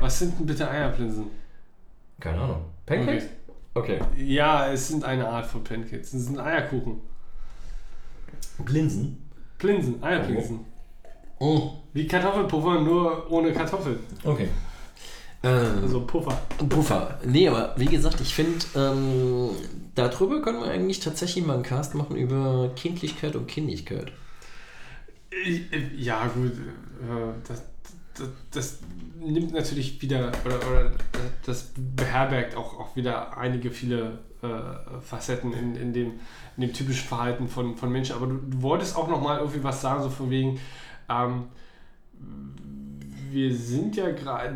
Was 0.00 0.18
sind 0.18 0.38
denn 0.38 0.46
bitte 0.46 0.68
Eierplinsen? 0.68 1.26
Keine 2.20 2.40
Ahnung. 2.40 2.64
Pancakes? 2.86 3.24
Okay. 3.74 3.98
Ja, 4.16 4.70
es 4.72 4.88
sind 4.88 5.04
eine 5.04 5.28
Art 5.28 5.46
von 5.46 5.64
Pancakes. 5.64 6.12
Es 6.14 6.26
sind 6.26 6.38
Eierkuchen. 6.38 7.00
Blinsen. 8.58 9.28
Plinsen, 9.58 10.02
Eierplinsen. 10.02 10.60
Oh. 11.40 11.72
Wie 11.92 12.06
Kartoffelpuffer, 12.06 12.80
nur 12.80 13.30
ohne 13.30 13.52
Kartoffeln. 13.52 13.98
Okay. 14.22 14.48
Also 15.44 16.00
Puffer. 16.06 16.40
Puffer. 16.68 17.18
Nee, 17.24 17.48
aber 17.48 17.74
wie 17.76 17.86
gesagt, 17.86 18.20
ich 18.20 18.34
finde, 18.34 18.64
ähm, 18.74 19.50
darüber 19.94 20.40
können 20.42 20.60
wir 20.60 20.70
eigentlich 20.70 21.00
tatsächlich 21.00 21.44
mal 21.44 21.54
einen 21.54 21.62
Cast 21.62 21.94
machen 21.94 22.16
über 22.16 22.70
Kindlichkeit 22.76 23.36
und 23.36 23.46
Kindigkeit. 23.46 24.12
Ja, 25.96 26.26
gut. 26.28 26.52
äh, 26.52 27.32
Das, 27.46 27.62
das, 28.14 28.28
das 28.52 28.78
nimmt 29.20 29.52
natürlich 29.52 30.00
wieder, 30.00 30.32
oder, 30.44 30.56
oder 30.70 30.92
das 31.44 31.72
beherbergt 31.96 32.56
auch, 32.56 32.78
auch 32.78 32.96
wieder 32.96 33.36
einige 33.36 33.70
viele 33.70 34.20
äh, 34.42 35.00
Facetten 35.00 35.52
in, 35.52 35.76
in, 35.76 35.92
dem, 35.92 36.12
in 36.56 36.60
dem 36.60 36.72
typischen 36.72 37.08
Verhalten 37.08 37.48
von, 37.48 37.76
von 37.76 37.90
Menschen. 37.90 38.14
Aber 38.14 38.26
du, 38.26 38.36
du 38.36 38.62
wolltest 38.62 38.96
auch 38.96 39.08
nochmal 39.08 39.38
irgendwie 39.38 39.64
was 39.64 39.80
sagen, 39.80 40.02
so 40.02 40.10
von 40.10 40.30
wegen, 40.30 40.60
ähm, 41.08 41.44
wir 43.34 43.54
sind 43.54 43.96
ja 43.96 44.10
gerade, 44.12 44.54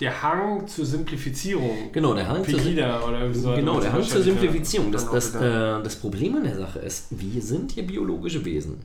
der 0.00 0.22
Hang 0.22 0.66
zur 0.66 0.86
Simplifizierung. 0.86 1.90
Genau, 1.92 2.14
der 2.14 2.28
Hang 2.28 2.44
zur 2.44 2.60
irgendwie 2.64 3.38
so. 3.38 3.54
Genau, 3.54 3.80
der 3.80 3.92
Hang 3.92 4.02
zur 4.02 4.22
Simplifizierung. 4.22 4.92
Das, 4.92 5.10
das, 5.10 5.34
äh, 5.34 5.40
das 5.82 5.96
Problem 5.96 6.36
an 6.36 6.44
der 6.44 6.56
Sache 6.56 6.78
ist, 6.78 7.08
wir 7.10 7.42
sind 7.42 7.72
hier 7.72 7.86
biologische 7.86 8.44
Wesen. 8.44 8.78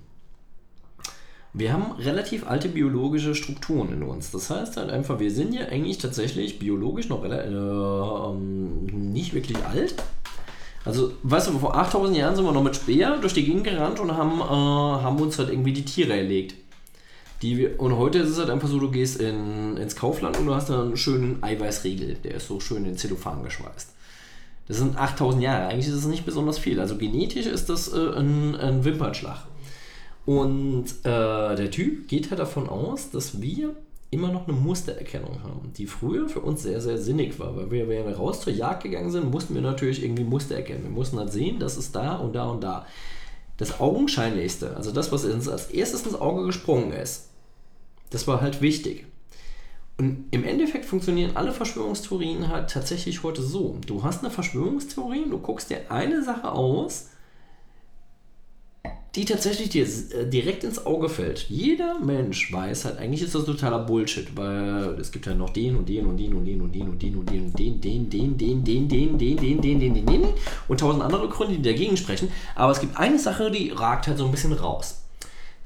Wir 1.54 1.72
haben 1.72 1.94
relativ 1.94 2.46
alte 2.46 2.68
biologische 2.68 3.34
Strukturen 3.34 3.94
in 3.94 4.04
uns. 4.04 4.32
Das 4.32 4.50
heißt 4.50 4.76
halt 4.76 4.90
einfach, 4.90 5.20
wir 5.20 5.32
sind 5.32 5.54
ja 5.54 5.68
eigentlich 5.68 6.00
tatsächlich 6.00 6.60
biologisch 6.60 7.08
noch 7.08 7.24
äh, 7.24 7.48
ähm, 7.48 8.86
nicht 9.14 9.34
wirklich 9.34 9.58
alt. 9.66 9.96
Also, 10.84 11.14
weißt 11.24 11.48
du, 11.48 11.60
vor 11.60 11.76
8000 11.76 12.18
Jahren 12.18 12.36
sind 12.36 12.46
wir 12.46 12.52
noch 12.52 12.64
mit 12.64 12.76
Speer 12.76 13.18
durch 13.22 13.34
die 13.34 13.46
Gegend 13.46 13.64
gerannt 13.64 14.00
und 14.00 14.16
haben, 14.16 14.42
äh, 14.42 15.04
haben 15.04 15.20
uns 15.20 15.40
halt 15.40 15.50
irgendwie 15.50 15.74
die 15.74 15.86
Tiere 15.86 16.16
erlegt. 16.16 16.56
Die 17.42 17.68
und 17.68 17.98
heute 17.98 18.20
ist 18.20 18.30
es 18.30 18.38
halt 18.38 18.50
einfach 18.50 18.68
so, 18.68 18.80
du 18.80 18.90
gehst 18.90 19.20
in, 19.20 19.78
ins 19.78 19.96
Kaufland 19.96 20.38
und 20.38 20.46
du 20.46 20.56
hast 20.56 20.70
da 20.70 20.82
einen 20.82 20.98
schönen 20.98 21.44
Eiweißriegel, 21.44 22.18
der 22.24 22.36
ist 22.36 22.48
so 22.48 22.60
schön 22.60 22.86
in 22.86 22.98
Zellophan 22.98 23.44
geschweißt. 23.44 23.90
Das 24.68 24.78
sind 24.78 24.98
8000 24.98 25.44
Jahre, 25.44 25.68
eigentlich 25.68 25.88
ist 25.88 25.94
es 25.94 26.06
nicht 26.06 26.26
besonders 26.26 26.58
viel. 26.58 26.80
Also 26.80 26.98
genetisch 26.98 27.46
ist 27.46 27.70
das 27.70 27.94
äh, 27.94 28.18
ein, 28.18 28.56
ein 28.56 28.84
Wimpernschlag. 28.84 29.46
Und 30.26 30.86
äh, 31.04 31.56
der 31.56 31.70
Typ 31.70 32.08
geht 32.08 32.32
halt 32.32 32.40
davon 32.40 32.68
aus, 32.68 33.12
dass 33.12 33.42
wir 33.42 33.76
immer 34.10 34.32
noch 34.32 34.48
eine 34.48 34.58
Mustererkennung 34.58 35.44
haben, 35.44 35.72
die 35.78 35.86
früher 35.86 36.30
für 36.30 36.40
uns 36.40 36.64
sehr, 36.64 36.82
sehr 36.82 36.98
sinnig 36.98 37.38
war. 37.40 37.56
Weil 37.56 37.70
wir, 37.70 37.88
wenn 37.88 38.08
wir 38.08 38.16
raus 38.16 38.42
zur 38.42 38.54
Jagd 38.54 38.84
gegangen 38.84 39.12
sind, 39.12 39.30
mussten 39.30 39.54
wir 39.54 39.62
natürlich 39.62 40.04
irgendwie 40.04 40.24
Muster 40.24 40.56
erkennen. 40.56 40.84
Wir 40.84 40.90
mussten 40.90 41.20
halt 41.20 41.32
sehen, 41.32 41.60
das 41.60 41.78
ist 41.78 41.96
da 41.96 42.16
und 42.16 42.34
da 42.34 42.46
und 42.46 42.64
da. 42.64 42.88
Das 43.58 43.80
Augenscheinlichste, 43.80 44.76
also 44.76 44.92
das, 44.92 45.12
was 45.12 45.26
uns 45.26 45.48
als 45.48 45.68
erstes 45.68 46.06
ins 46.06 46.16
Auge 46.16 46.46
gesprungen 46.46 46.92
ist, 46.92 47.25
das 48.16 48.28
war 48.28 48.40
halt 48.40 48.62
wichtig. 48.62 49.06
Und 49.98 50.26
im 50.32 50.46
Endeffekt 50.46 50.86
funktionieren 50.86 51.36
alle 51.36 51.52
Verschwörungstheorien 51.52 52.48
halt 52.48 52.70
tatsächlich 52.70 53.24
heute 53.24 53.42
so. 53.42 53.78
Du 53.86 54.04
hast 54.04 54.24
eine 54.24 54.32
Verschwörungstheorie, 54.32 55.26
du 55.30 55.38
guckst 55.38 55.70
dir 55.70 55.92
eine 55.92 56.24
Sache 56.24 56.50
aus, 56.50 57.10
die 59.16 59.26
tatsächlich 59.26 59.70
dir 59.70 59.84
äh, 59.86 60.30
direkt 60.30 60.64
ins 60.64 60.86
Auge 60.86 61.10
fällt. 61.10 61.48
Jeder 61.50 62.00
Mensch 62.00 62.54
weiß 62.54 62.86
halt, 62.86 63.00
eigentlich 63.00 63.22
ist 63.22 63.36
das 63.36 63.44
totaler 63.44 63.80
Bullshit, 63.80 64.36
weil 64.38 64.98
es 65.00 65.12
gibt 65.12 65.26
ja 65.26 65.34
noch 65.34 65.50
den 65.50 65.76
und 65.76 65.90
den 65.90 66.06
und 66.06 66.18
den 66.18 66.34
und 66.34 66.46
den 66.46 66.62
und 66.62 66.74
den 66.74 66.88
und 66.88 67.02
den 67.02 67.18
und 67.18 67.30
den 67.30 67.46
und 67.46 67.60
den, 67.60 67.82
den, 67.82 68.10
den, 68.10 68.38
den, 68.38 68.38
den, 68.38 68.64
den, 68.64 68.88
den, 68.88 69.18
den, 69.18 69.62
den, 69.62 69.80
den, 69.80 69.94
den, 69.94 70.06
den 70.06 70.28
und 70.70 70.80
tausend 70.80 71.04
andere 71.04 71.28
Gründe, 71.28 71.58
die 71.58 71.62
dagegen 71.62 71.98
sprechen. 71.98 72.30
Aber 72.56 72.72
es 72.72 72.80
gibt 72.80 72.96
eine 72.98 73.20
Sache, 73.20 73.52
die 73.52 73.72
ragt 73.72 74.08
halt 74.08 74.18
so 74.18 74.26
ein 74.26 74.32
bisschen 74.32 74.54
raus. 74.54 75.05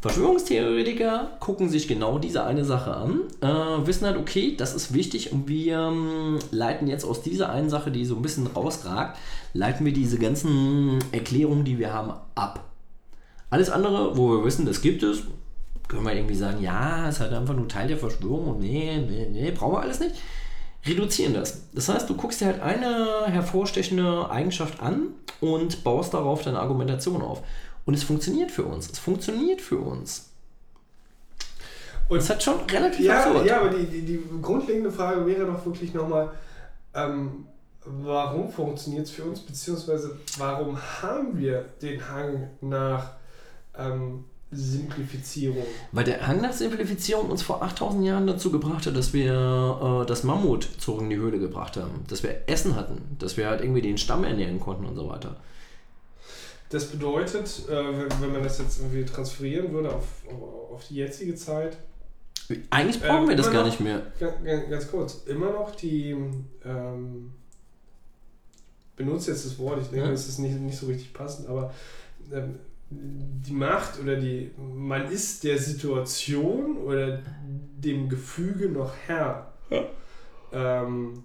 Verschwörungstheoretiker 0.01 1.31
gucken 1.41 1.67
sich 1.67 1.89
genau 1.89 2.19
diese 2.19 2.45
eine 2.45 2.63
Sache 2.63 2.95
an, 2.95 3.21
äh, 3.41 3.85
wissen 3.85 4.05
halt, 4.05 4.15
okay, 4.15 4.55
das 4.55 4.73
ist 4.73 4.93
wichtig 4.93 5.33
und 5.33 5.49
wir 5.49 5.77
ähm, 5.77 6.39
leiten 6.51 6.87
jetzt 6.87 7.03
aus 7.03 7.21
dieser 7.21 7.49
einen 7.49 7.69
Sache, 7.69 7.91
die 7.91 8.05
so 8.05 8.15
ein 8.15 8.21
bisschen 8.21 8.47
rausragt, 8.47 9.17
leiten 9.53 9.85
wir 9.85 9.91
diese 9.91 10.17
ganzen 10.17 10.99
Erklärungen, 11.11 11.65
die 11.65 11.79
wir 11.79 11.93
haben, 11.93 12.13
ab. 12.35 12.63
Alles 13.49 13.69
andere, 13.69 14.15
wo 14.15 14.29
wir 14.29 14.45
wissen, 14.45 14.65
das 14.65 14.81
gibt 14.81 15.03
es, 15.03 15.23
können 15.89 16.05
wir 16.05 16.15
irgendwie 16.15 16.35
sagen, 16.35 16.61
ja, 16.61 17.09
ist 17.09 17.19
halt 17.19 17.33
einfach 17.33 17.55
nur 17.55 17.67
Teil 17.67 17.89
der 17.89 17.97
Verschwörung 17.97 18.47
und 18.47 18.59
nee, 18.61 19.03
nee, 19.05 19.27
nee, 19.29 19.51
brauchen 19.51 19.73
wir 19.73 19.81
alles 19.81 19.99
nicht. 19.99 20.15
Reduzieren 20.85 21.33
das. 21.33 21.63
Das 21.73 21.89
heißt, 21.89 22.09
du 22.09 22.15
guckst 22.15 22.39
dir 22.39 22.45
halt 22.45 22.61
eine 22.61 23.25
hervorstechende 23.25 24.29
Eigenschaft 24.29 24.79
an 24.79 25.07
und 25.41 25.83
baust 25.83 26.13
darauf 26.13 26.41
deine 26.43 26.59
Argumentation 26.59 27.21
auf. 27.21 27.43
Und 27.85 27.93
es 27.93 28.03
funktioniert 28.03 28.51
für 28.51 28.63
uns. 28.63 28.89
Es 28.91 28.99
funktioniert 28.99 29.61
für 29.61 29.77
uns. 29.77 30.29
Und 32.07 32.17
es 32.17 32.29
hat 32.29 32.41
schon 32.41 32.59
relativ 32.71 33.05
Ja, 33.05 33.23
absurd. 33.23 33.45
ja 33.45 33.61
aber 33.61 33.69
die, 33.69 33.85
die, 33.85 34.01
die 34.01 34.19
grundlegende 34.41 34.91
Frage 34.91 35.25
wäre 35.25 35.45
doch 35.45 35.63
wirklich 35.65 35.93
nochmal, 35.93 36.31
ähm, 36.95 37.45
warum 37.85 38.51
funktioniert 38.51 39.05
es 39.05 39.11
für 39.11 39.23
uns, 39.23 39.39
beziehungsweise 39.41 40.17
warum 40.37 40.77
haben 41.01 41.37
wir 41.37 41.65
den 41.81 42.07
Hang 42.09 42.49
nach 42.61 43.11
ähm, 43.77 44.25
Simplifizierung? 44.51 45.63
Weil 45.91 46.03
der 46.03 46.25
Hang 46.27 46.41
nach 46.41 46.53
Simplifizierung 46.53 47.29
uns 47.29 47.43
vor 47.43 47.61
8000 47.61 48.03
Jahren 48.03 48.25
dazu 48.25 48.51
gebracht 48.51 48.87
hat, 48.87 48.95
dass 48.95 49.13
wir 49.13 50.01
äh, 50.01 50.05
das 50.07 50.23
Mammut 50.23 50.67
zurück 50.79 51.01
in 51.01 51.11
die 51.11 51.17
Höhle 51.17 51.37
gebracht 51.37 51.77
haben. 51.77 52.03
Dass 52.07 52.23
wir 52.23 52.35
Essen 52.47 52.75
hatten. 52.75 53.15
Dass 53.19 53.37
wir 53.37 53.47
halt 53.47 53.61
irgendwie 53.61 53.81
den 53.83 53.99
Stamm 53.99 54.23
ernähren 54.23 54.59
konnten 54.59 54.85
und 54.85 54.95
so 54.95 55.07
weiter. 55.07 55.35
Das 56.69 56.85
bedeutet, 56.85 57.67
äh, 57.67 57.71
wenn, 58.21 58.31
man 58.31 58.43
das 58.43 58.59
jetzt 58.59 58.79
irgendwie 58.79 59.03
transferieren 59.05 59.71
würde 59.73 59.93
auf, 59.93 60.05
auf 60.71 60.87
die 60.87 60.95
jetzige 60.95 61.35
Zeit, 61.35 61.77
Eigentlich 62.71 62.99
brauchen 62.99 63.23
Ähm, 63.23 63.29
wir 63.29 63.35
das 63.35 63.45
immer 63.45 63.53
gar 63.57 63.61
noch- 63.63 63.69
nicht 63.69 63.79
mehr. 63.79 64.01
Ganz, 64.69 64.87
kurz, 64.89 65.23
immer 65.27 65.51
noch 65.51 65.75
die, 65.75 66.15
ähm, 66.65 67.31
benutze 68.95 69.29
jetzt 69.31 69.45
das 69.45 69.59
Wort, 69.59 69.79
ich 69.83 69.87
denke, 69.89 70.07
Ja. 70.07 70.11
es 70.11 70.27
ist 70.27 70.39
nicht, 70.39 70.59
nicht 70.59 70.77
so 70.77 70.87
richtig 70.87 71.13
passend, 71.13 71.47
aber 71.47 71.71
ähm, 72.33 72.55
die 72.89 73.53
Macht 73.53 73.99
oder 73.99 74.15
die, 74.15 74.49
man 74.57 75.11
ist 75.11 75.43
der 75.43 75.59
Situation 75.59 76.77
oder 76.77 77.21
dem 77.77 78.09
Gefüge 78.09 78.67
noch 78.69 78.93
Herr. 79.05 79.53
Ähm, 80.51 81.23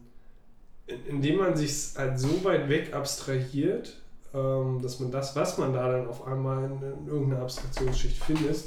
in- 0.87 1.07
indem 1.07 1.39
man 1.39 1.57
sich 1.57 1.95
halt 1.97 2.19
so 2.21 2.45
weit 2.45 2.69
weg 2.69 2.93
abstrahiert, 2.93 3.89
ähm, 3.89 4.03
dass 4.35 4.99
man 4.99 5.13
das, 5.13 5.37
was 5.37 5.59
man 5.59 5.73
da 5.73 5.93
dann 5.93 6.09
auf 6.09 6.27
einmal 6.27 6.65
in, 6.65 7.05
in 7.05 7.07
irgendeiner 7.07 7.43
Abstraktionsschicht 7.43 8.23
findet, 8.23 8.65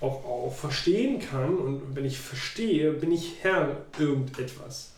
auch, 0.00 0.24
auch 0.24 0.52
verstehen 0.52 1.20
kann. 1.20 1.56
Und 1.56 1.82
wenn 1.94 2.04
ich 2.04 2.18
verstehe, 2.18 2.92
bin 2.92 3.12
ich 3.12 3.36
Herr 3.42 3.76
irgendetwas. 3.98 4.90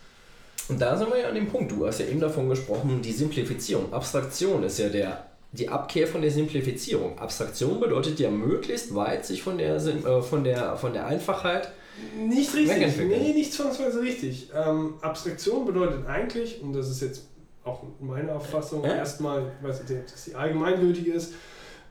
Und 0.68 0.80
da 0.80 0.96
sind 0.96 1.10
wir 1.10 1.20
ja 1.20 1.28
an 1.28 1.34
dem 1.34 1.48
Punkt. 1.48 1.70
Du 1.70 1.86
hast 1.86 2.00
ja 2.00 2.06
eben 2.06 2.20
davon 2.20 2.48
gesprochen, 2.48 3.00
die 3.02 3.12
Simplifizierung. 3.12 3.92
Abstraktion 3.92 4.62
ist 4.64 4.78
ja 4.78 4.88
der, 4.88 5.26
die 5.52 5.68
Abkehr 5.68 6.06
von 6.06 6.22
der 6.22 6.30
Simplifizierung. 6.30 7.18
Abstraktion 7.18 7.78
bedeutet 7.78 8.18
ja 8.18 8.30
möglichst 8.30 8.94
weit 8.94 9.26
sich 9.26 9.42
von 9.42 9.58
der, 9.58 9.76
äh, 9.76 10.22
von 10.22 10.44
der, 10.44 10.76
von 10.76 10.92
der 10.92 11.06
Einfachheit. 11.06 11.70
Nicht 12.18 12.54
richtig. 12.54 12.96
Nee, 12.98 13.32
nicht 13.32 13.52
zwangsweise 13.52 14.00
richtig. 14.00 14.50
Ähm, 14.54 14.94
Abstraktion 15.02 15.66
bedeutet 15.66 16.06
eigentlich, 16.06 16.60
und 16.62 16.72
das 16.72 16.90
ist 16.90 17.00
jetzt 17.00 17.24
auch 17.66 17.82
meine 18.00 18.32
Auffassung, 18.32 18.84
Ja. 18.84 18.94
erstmal, 18.96 19.42
ich 19.60 19.68
weiß 19.68 19.88
nicht, 19.88 20.12
dass 20.12 20.24
sie 20.24 20.34
allgemeingültig 20.34 21.08
ist, 21.08 21.34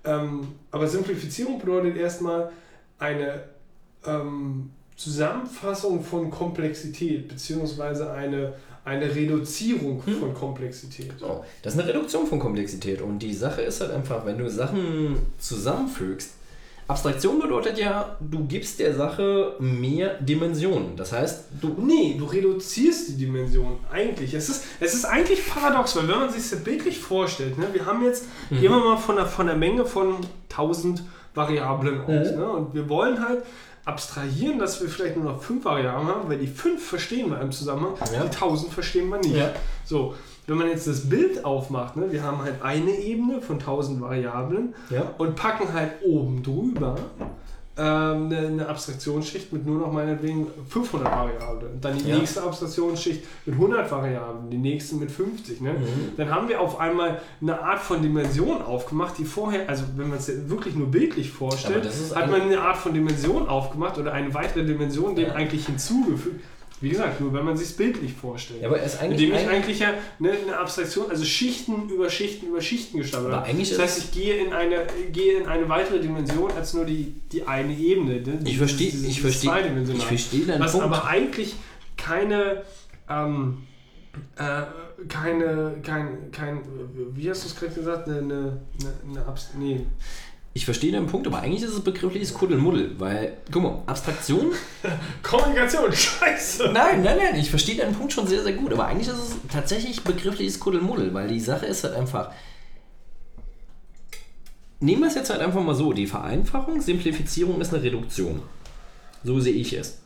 ähm, 0.06 0.48
aber 0.72 0.88
Simplifizierung 0.88 1.60
bedeutet 1.60 1.98
erstmal 1.98 2.52
eine 2.98 3.44
ähm, 4.06 4.70
Zusammenfassung 4.96 6.04
von 6.04 6.30
Komplexität, 6.32 7.28
beziehungsweise 7.28 8.12
eine, 8.12 8.54
eine 8.86 9.14
Reduzierung 9.14 10.02
Hm. 10.06 10.16
von 10.20 10.34
Komplexität. 10.34 11.12
Oh, 11.22 11.44
das 11.62 11.74
ist 11.74 11.80
eine 11.80 11.90
Reduktion 11.90 12.26
von 12.28 12.40
Komplexität. 12.40 13.02
Und 13.02 13.20
die 13.20 13.34
Sache 13.34 13.62
ist 13.64 13.82
halt 13.82 13.92
einfach, 13.92 14.26
wenn 14.26 14.38
du 14.38 14.50
Sachen 14.50 15.18
zusammenfügst. 15.40 16.32
Abstraktion 16.88 17.40
bedeutet 17.40 17.80
ja, 17.80 18.16
du 18.20 18.46
gibst 18.46 18.80
der 18.80 18.94
Sache 18.94 19.56
mehr 19.60 20.16
Dimensionen. 20.22 20.96
Das 20.96 21.12
heißt, 21.14 21.46
du. 21.60 21.76
Nee, 21.80 22.16
du 22.18 22.26
reduzierst 22.26 23.10
die 23.10 23.18
Dimension 23.18 23.80
eigentlich. 23.92 24.36
Es 24.36 24.50
ist, 24.50 24.66
es 24.80 24.94
ist 24.94 25.06
eigentlich 25.06 25.48
paradox, 25.50 25.96
weil 25.96 26.08
wenn 26.08 26.20
man 26.20 26.30
sich 26.30 26.48
das 26.48 26.64
bildlich 26.64 27.00
vorstellt, 27.00 27.58
ne, 27.58 27.68
wir 27.74 27.86
haben 27.88 28.04
jetzt, 28.04 28.26
Mhm. 28.52 28.60
gehen 28.62 28.72
wir 28.72 28.80
mal 28.80 28.98
von 28.98 29.16
der, 29.16 29.26
von 29.26 29.48
der 29.48 29.56
Menge 29.56 29.86
von 29.86 30.18
1000 30.50 31.04
Variablen 31.34 32.02
aus. 32.02 32.32
Mhm. 32.32 32.38
Ne, 32.38 32.50
und 32.50 32.74
wir 32.76 32.88
wollen 32.88 33.28
halt 33.28 33.44
abstrahieren, 33.84 34.60
dass 34.60 34.82
wir 34.82 34.88
vielleicht 34.90 35.16
nur 35.18 35.26
noch 35.32 35.42
fünf 35.44 35.66
Variablen 35.66 36.08
haben, 36.08 36.30
weil 36.30 36.38
die 36.38 36.48
fünf 36.48 36.84
verstehen 36.88 37.30
wir 37.30 37.40
im 37.42 37.52
Zusammenhang, 37.52 37.94
Ja. 38.14 38.24
die 38.24 38.30
1000 38.30 38.74
verstehen 38.74 39.10
wir 39.10 39.18
nicht. 39.18 39.36
Ja. 39.36 39.52
So, 39.86 40.16
wenn 40.48 40.58
man 40.58 40.68
jetzt 40.68 40.88
das 40.88 41.10
Bild 41.10 41.44
aufmacht, 41.46 41.96
ne, 41.98 42.12
wir 42.12 42.24
haben 42.24 42.42
halt 42.42 42.62
eine 42.62 42.92
Ebene 42.92 43.42
von 43.42 43.56
1000 43.60 44.02
Variablen 44.02 44.74
Ja. 44.90 45.12
und 45.18 45.36
packen 45.36 45.74
halt 45.74 45.92
oben 46.06 46.44
drüber 46.44 46.96
ähm, 47.78 48.28
eine, 48.28 48.38
eine 48.48 48.70
Abstraktionsschicht 48.70 49.52
mit 49.52 49.66
nur 49.66 49.80
noch 49.80 49.92
meinetwegen 49.92 50.48
500 50.70 51.12
Variablen. 51.12 51.82
Dann 51.82 51.98
die 51.98 52.08
Ja. 52.10 52.18
nächste 52.20 52.42
Abstraktionsschicht 52.42 53.22
mit 53.46 53.56
100 53.56 53.92
Variablen, 53.92 54.50
die 54.50 54.58
nächste 54.58 54.96
mit 54.96 55.12
50. 55.12 55.60
Ne? 55.60 55.74
Mhm. 55.74 55.86
Dann 56.16 56.30
haben 56.34 56.48
wir 56.48 56.62
auf 56.62 56.80
einmal 56.80 57.20
eine 57.42 57.62
Art 57.62 57.80
von 57.80 58.02
Dimension 58.02 58.62
aufgemacht, 58.62 59.18
die 59.18 59.26
vorher, 59.26 59.68
also 59.68 59.84
wenn 59.98 60.08
man 60.08 60.20
es 60.20 60.32
wirklich 60.50 60.76
nur 60.76 60.88
bildlich 60.88 61.32
vorstellt, 61.32 61.86
hat 62.16 62.32
man 62.32 62.44
eine 62.44 62.62
Art 62.62 62.78
von 62.78 62.94
Dimension 62.94 63.46
aufgemacht 63.50 63.98
oder 63.98 64.14
eine 64.14 64.34
weitere 64.34 64.64
Dimension 64.64 65.14
dem 65.14 65.28
Ja. 65.28 65.34
eigentlich 65.34 65.66
hinzugefügt. 65.66 66.46
Wie 66.82 66.90
gesagt, 66.90 67.22
nur 67.22 67.34
wenn 67.34 67.46
man 67.46 67.56
sich 67.56 67.76
bildlich 67.78 68.12
vorstellt. 68.14 68.62
Ja, 68.62 68.68
aber 68.68 68.80
er 68.80 68.86
ist 68.86 69.00
eigentlich. 69.02 69.24
Indem 69.24 69.40
ich 69.40 69.48
eigentlich 69.48 69.80
ja 69.80 69.94
ne, 70.20 70.32
eine 70.32 70.58
Abstraktion, 70.58 71.10
also 71.10 71.24
Schichten 71.24 71.90
über 71.90 72.10
Schichten 72.10 72.48
über 72.48 72.62
Schichten 72.62 72.98
gestapelt 72.98 73.34
habe. 73.34 73.54
Das 73.54 73.80
heißt, 73.80 73.98
ich 74.00 74.12
gehe 74.12 74.36
in 74.46 74.52
eine, 74.52 74.86
gehe 75.12 75.38
in 75.40 75.48
eine 75.48 75.70
weitere 75.70 76.00
Dimension 76.00 76.52
als 76.52 76.74
nur 76.74 76.84
die, 76.84 77.16
die 77.32 77.44
eine 77.48 77.74
Ebene. 77.74 78.20
Ne? 78.22 78.40
ich 78.44 78.58
verstehe, 78.58 78.90
ich 78.90 79.22
verstehe, 79.22 79.52
ich 79.94 80.04
verstehe 80.04 80.46
deinen 80.46 80.62
Was 80.62 80.74
Punkt. 80.74 80.86
aber 80.86 81.06
eigentlich 81.06 81.56
keine, 81.96 82.64
ähm, 83.10 83.64
äh, 84.36 84.64
keine, 85.08 85.76
kein, 85.82 86.32
kein, 86.32 86.62
wie 87.14 87.30
hast 87.30 87.46
du 87.46 87.48
es 87.48 87.56
gerade 87.56 87.74
gesagt, 87.74 88.10
eine, 88.10 88.20
eine, 88.20 88.36
eine, 88.80 89.18
eine 89.18 89.26
Abs 89.26 89.52
nee. 89.58 89.86
Ich 90.58 90.64
verstehe 90.64 90.94
deinen 90.94 91.08
Punkt, 91.08 91.28
aber 91.28 91.40
eigentlich 91.40 91.64
ist 91.64 91.74
es 91.74 91.82
begriffliches 91.82 92.34
Kuddelmuddel, 92.34 92.98
weil, 92.98 93.34
guck 93.52 93.62
mal, 93.62 93.84
Abstraktion. 93.88 94.54
Kommunikation, 95.22 95.92
scheiße! 95.92 96.70
Nein, 96.72 97.04
nein, 97.04 97.18
nein, 97.18 97.36
ich 97.38 97.50
verstehe 97.50 97.76
deinen 97.76 97.94
Punkt 97.94 98.14
schon 98.14 98.26
sehr, 98.26 98.42
sehr 98.42 98.54
gut, 98.54 98.72
aber 98.72 98.88
eigentlich 98.88 99.10
ist 99.10 99.18
es 99.18 99.36
tatsächlich 99.52 100.02
begriffliches 100.06 100.62
Kuddelmuddel, 100.62 101.14
weil 101.14 101.28
die 101.28 101.42
Sache 101.42 101.66
ist 101.66 101.84
halt 101.84 101.96
einfach. 101.96 102.32
Nehmen 104.80 105.02
wir 105.02 105.10
es 105.10 105.16
jetzt 105.16 105.30
halt 105.30 105.42
einfach 105.42 105.62
mal 105.62 105.76
so: 105.76 105.92
Die 105.92 106.08
Vereinfachung, 106.08 106.80
Simplifizierung 106.80 107.60
ist 107.60 107.74
eine 107.74 107.84
Reduktion. 107.84 108.42
So 109.26 109.42
sehe 109.42 109.56
ich 109.56 109.74
es. 109.74 110.04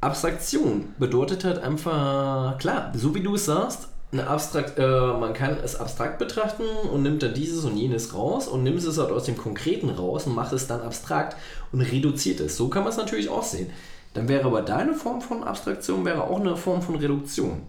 Abstraktion 0.00 0.94
bedeutet 1.00 1.42
halt 1.42 1.58
einfach, 1.58 2.56
klar, 2.58 2.92
so 2.94 3.16
wie 3.16 3.20
du 3.20 3.34
es 3.34 3.46
sagst, 3.46 3.88
eine 4.12 4.26
abstrakt, 4.26 4.78
äh, 4.78 4.82
man 4.86 5.32
kann 5.32 5.56
es 5.64 5.74
abstrakt 5.76 6.18
betrachten 6.18 6.64
und 6.92 7.02
nimmt 7.02 7.22
dann 7.22 7.32
dieses 7.32 7.64
und 7.64 7.76
jenes 7.78 8.12
raus 8.14 8.46
und 8.46 8.62
nimmt 8.62 8.78
es 8.78 8.98
halt 8.98 9.10
aus 9.10 9.24
dem 9.24 9.36
Konkreten 9.38 9.88
raus 9.88 10.26
und 10.26 10.34
macht 10.34 10.52
es 10.52 10.66
dann 10.66 10.82
abstrakt 10.82 11.36
und 11.72 11.80
reduziert 11.80 12.40
es. 12.40 12.56
So 12.56 12.68
kann 12.68 12.82
man 12.82 12.92
es 12.92 12.98
natürlich 12.98 13.28
auch 13.30 13.42
sehen. 13.42 13.70
Dann 14.14 14.28
wäre 14.28 14.44
aber 14.44 14.60
deine 14.60 14.92
Form 14.92 15.22
von 15.22 15.42
Abstraktion 15.42 16.04
wäre 16.04 16.24
auch 16.24 16.38
eine 16.40 16.56
Form 16.56 16.82
von 16.82 16.96
Reduktion. 16.96 17.62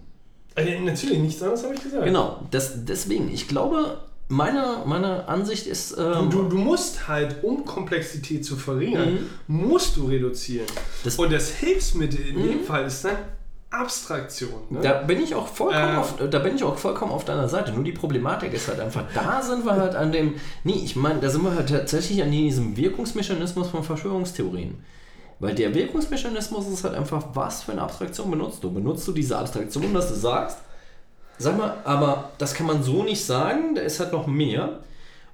Äh, 0.56 0.82
natürlich, 0.82 1.18
nichts 1.20 1.42
anderes 1.42 1.64
habe 1.64 1.76
ich 1.76 1.82
gesagt. 1.84 2.04
Genau, 2.04 2.42
das, 2.52 2.84
deswegen, 2.86 3.32
ich 3.34 3.48
glaube, 3.48 4.00
meine, 4.28 4.80
meine 4.86 5.28
Ansicht 5.30 5.66
ist. 5.68 5.98
Du, 5.98 6.02
Ähm, 6.02 6.30
du, 6.30 6.44
du 6.44 6.58
musst 6.58 7.08
halt, 7.08 7.42
um 7.44 7.64
Komplexität 7.66 8.44
zu 8.44 8.58
verringern, 8.58 9.30
musst 9.48 9.96
du 9.96 10.08
reduzieren. 10.08 10.68
Das- 11.06 11.16
Und 11.18 11.32
das 11.32 11.50
Hilfsmittel 11.52 12.20
in 12.28 12.44
dem 12.44 12.64
Fall 12.66 12.86
ist 12.86 13.06
dann 13.06 13.16
Abstraktion. 13.74 14.54
Ne? 14.70 14.80
Da 14.82 14.94
bin 15.02 15.22
ich 15.22 15.34
auch 15.36 15.48
vollkommen 15.48 15.96
Äh. 15.96 15.98
auf, 15.98 16.14
da 16.30 16.40
bin 16.40 16.56
ich 16.56 16.64
auch 16.64 16.78
vollkommen 16.78 17.12
auf 17.12 17.26
deiner 17.26 17.50
Seite. 17.50 17.72
Nur 17.72 17.84
die 17.84 17.92
Problematik 17.92 18.54
ist 18.54 18.68
halt 18.68 18.80
einfach, 18.80 19.04
da 19.14 19.42
sind 19.42 19.66
wir 19.66 19.74
halt 19.76 19.96
an 19.96 20.12
dem, 20.12 20.36
nee, 20.64 20.80
ich 20.84 20.96
meine, 20.96 21.20
da 21.20 21.30
sind 21.30 21.44
wir 21.44 21.56
halt 21.56 21.70
tatsächlich 21.70 22.22
an 22.22 22.32
diesem 22.32 22.78
Wirkungsmechanismus 22.78 23.70
von 23.70 23.84
Verschwörungstheorien. 23.84 24.84
Weil 25.40 25.56
der 25.56 25.74
Wirkungsmechanismus 25.74 26.68
ist 26.68 26.84
halt 26.84 26.94
einfach, 26.96 27.26
was 27.34 27.64
für 27.64 27.74
eine 27.74 27.82
Abstraktion 27.82 28.30
benutzt 28.32 28.64
du? 28.64 28.72
Benutzt 28.72 29.08
du 29.08 29.12
diese 29.12 29.38
Abstraktion, 29.38 29.94
dass 29.94 30.08
du 30.10 30.16
sagst, 30.16 30.60
sag 31.38 31.58
mal, 31.58 31.78
aber 31.84 32.30
das 32.38 32.54
kann 32.54 32.68
man 32.68 32.84
so 32.84 33.04
nicht 33.04 33.26
sagen, 33.26 33.76
da 33.76 33.82
ist 33.82 34.00
halt 34.00 34.14
noch 34.14 34.28
mehr. 34.28 34.80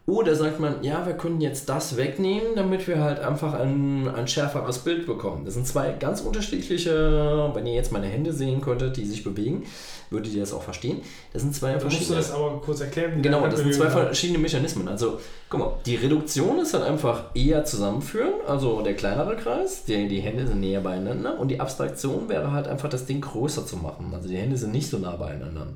Oder 0.09 0.33
sagt 0.35 0.59
man, 0.59 0.83
ja, 0.83 1.05
wir 1.05 1.13
können 1.13 1.39
jetzt 1.39 1.69
das 1.69 1.95
wegnehmen, 1.95 2.55
damit 2.55 2.87
wir 2.87 2.99
halt 2.99 3.19
einfach 3.19 3.53
ein, 3.53 4.09
ein 4.09 4.27
schärferes 4.27 4.79
Bild 4.79 5.05
bekommen. 5.05 5.45
Das 5.45 5.53
sind 5.53 5.67
zwei 5.67 5.91
ganz 5.91 6.21
unterschiedliche, 6.21 7.51
wenn 7.53 7.67
ihr 7.67 7.75
jetzt 7.75 7.91
meine 7.91 8.07
Hände 8.07 8.33
sehen 8.33 8.59
könntet, 8.59 8.97
die 8.97 9.05
sich 9.05 9.23
bewegen, 9.23 9.65
würdet 10.09 10.33
ihr 10.33 10.39
das 10.39 10.51
auch 10.51 10.63
verstehen. 10.63 11.01
Das 11.31 11.43
sind 11.43 11.53
zwei 11.53 11.73
Da 11.73 11.83
musst 11.83 11.85
du 11.85 11.89
verschiedene. 11.89 12.17
das 12.17 12.31
aber 12.31 12.59
kurz 12.59 12.81
erklären. 12.81 13.21
Genau, 13.21 13.45
das 13.47 13.59
sind 13.59 13.71
zwei 13.71 13.87
verschiedene 13.89 14.39
Mechanismen. 14.39 14.87
Also, 14.87 15.19
guck 15.47 15.59
mal, 15.59 15.73
die 15.85 15.95
Reduktion 15.95 16.57
ist 16.57 16.73
halt 16.73 16.85
einfach 16.85 17.25
eher 17.35 17.63
zusammenführen, 17.63 18.33
also 18.47 18.81
der 18.81 18.95
kleinere 18.95 19.35
Kreis, 19.35 19.85
die, 19.85 20.07
die 20.07 20.21
Hände 20.21 20.47
sind 20.47 20.59
näher 20.59 20.81
beieinander 20.81 21.39
und 21.39 21.49
die 21.49 21.59
Abstraktion 21.59 22.29
wäre 22.29 22.51
halt 22.51 22.67
einfach 22.67 22.89
das 22.89 23.05
Ding 23.05 23.21
größer 23.21 23.63
zu 23.63 23.77
machen. 23.77 24.11
Also 24.11 24.27
die 24.27 24.37
Hände 24.37 24.57
sind 24.57 24.71
nicht 24.71 24.89
so 24.89 24.97
nah 24.97 25.15
beieinander. 25.15 25.67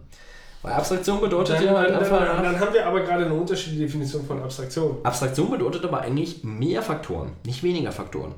Weil 0.64 0.74
Abstraktion 0.74 1.20
bedeutet 1.20 1.58
Dann, 1.58 1.66
ja 1.66 1.78
halt 1.78 1.90
dann, 1.90 2.00
einfach. 2.00 2.20
dann, 2.26 2.44
dann 2.44 2.60
haben 2.60 2.74
wir 2.74 2.86
aber 2.88 3.02
gerade 3.02 3.26
eine 3.26 3.34
unterschiedliche 3.34 3.84
Definition 3.86 4.26
von 4.26 4.42
Abstraktion. 4.42 4.98
Abstraktion 5.04 5.52
bedeutet 5.52 5.84
aber 5.84 6.02
eigentlich 6.02 6.44
mehr 6.44 6.82
Faktoren, 6.82 7.34
nicht 7.46 7.62
weniger 7.64 7.92
Faktoren. 7.92 8.34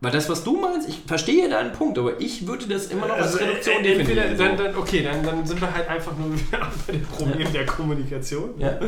Weil 0.00 0.12
das, 0.12 0.28
was 0.28 0.44
du 0.44 0.56
meinst, 0.58 0.88
ich 0.88 1.02
verstehe 1.06 1.48
deinen 1.48 1.72
Punkt, 1.72 1.98
aber 1.98 2.20
ich 2.20 2.46
würde 2.46 2.66
das 2.66 2.86
immer 2.88 3.06
noch 3.08 3.16
als 3.16 3.34
Also, 3.34 3.38
Reduktion 3.38 3.82
äh, 3.84 3.94
entweder, 3.94 4.22
definieren. 4.22 4.56
dann, 4.56 4.66
dann, 4.72 4.76
okay, 4.76 5.02
dann, 5.02 5.22
dann 5.22 5.46
sind 5.46 5.60
wir 5.60 5.74
halt 5.74 5.88
einfach 5.88 6.12
nur 6.16 6.32
wieder 6.38 6.70
bei 6.86 6.92
dem 6.92 7.02
Problem 7.06 7.52
der 7.52 7.66
Kommunikation. 7.66 8.50
Ja. 8.58 8.78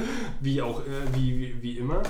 Wie 0.40 0.60
auch, 0.60 0.80
äh, 0.80 0.84
wie, 1.14 1.38
wie, 1.38 1.62
wie 1.62 1.78
immer. 1.78 2.02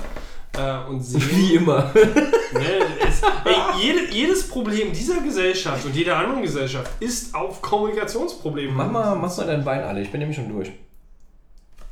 Äh, 0.57 0.89
und 0.89 1.01
sehen, 1.01 1.21
Wie 1.29 1.55
immer. 1.55 1.91
Ne, 2.51 2.79
es, 3.07 3.21
ey, 3.21 3.79
jede, 3.79 4.11
jedes 4.11 4.47
Problem 4.49 4.91
dieser 4.91 5.21
Gesellschaft 5.21 5.85
und 5.85 5.95
jeder 5.95 6.17
anderen 6.17 6.41
Gesellschaft 6.41 6.91
ist 6.99 7.35
auf 7.35 7.61
Kommunikationsprobleme. 7.61 8.71
mach, 8.73 8.89
mal, 8.89 9.15
mach 9.15 9.37
mal 9.37 9.45
dein 9.45 9.63
Bein 9.63 9.83
alle, 9.83 10.01
ich 10.01 10.11
bin 10.11 10.19
nämlich 10.19 10.35
schon 10.35 10.49
durch. 10.49 10.71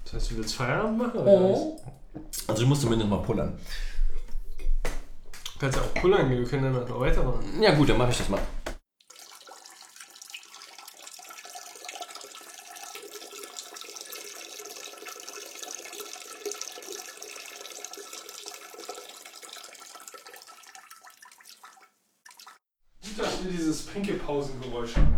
Das 0.04 0.14
heißt, 0.14 0.32
du 0.32 0.38
willst 0.38 0.56
Feierabend 0.56 0.98
machen? 0.98 1.20
Oder 1.20 1.52
was? 1.52 1.60
Also 2.48 2.64
du 2.64 2.68
musst 2.70 2.82
zumindest 2.82 3.08
mal 3.08 3.18
pullern. 3.22 3.60
Du 4.84 5.60
kannst 5.60 5.78
ja 5.78 5.84
auch 5.84 5.94
pullern 5.94 6.28
gehen, 6.30 6.40
wir 6.40 6.48
können 6.48 6.74
dann 6.74 6.88
noch 6.88 7.00
weitermachen. 7.00 7.62
Ja 7.62 7.76
gut, 7.76 7.90
dann 7.90 7.98
mache 8.00 8.12
ich 8.12 8.18
das 8.18 8.30
mal. 8.30 8.40
Gut, 23.04 23.20
dass 23.20 23.44
wir 23.44 23.47
dieses 23.58 23.84
Pinkelpausengeräusch 23.84 24.96
haben. 24.96 25.16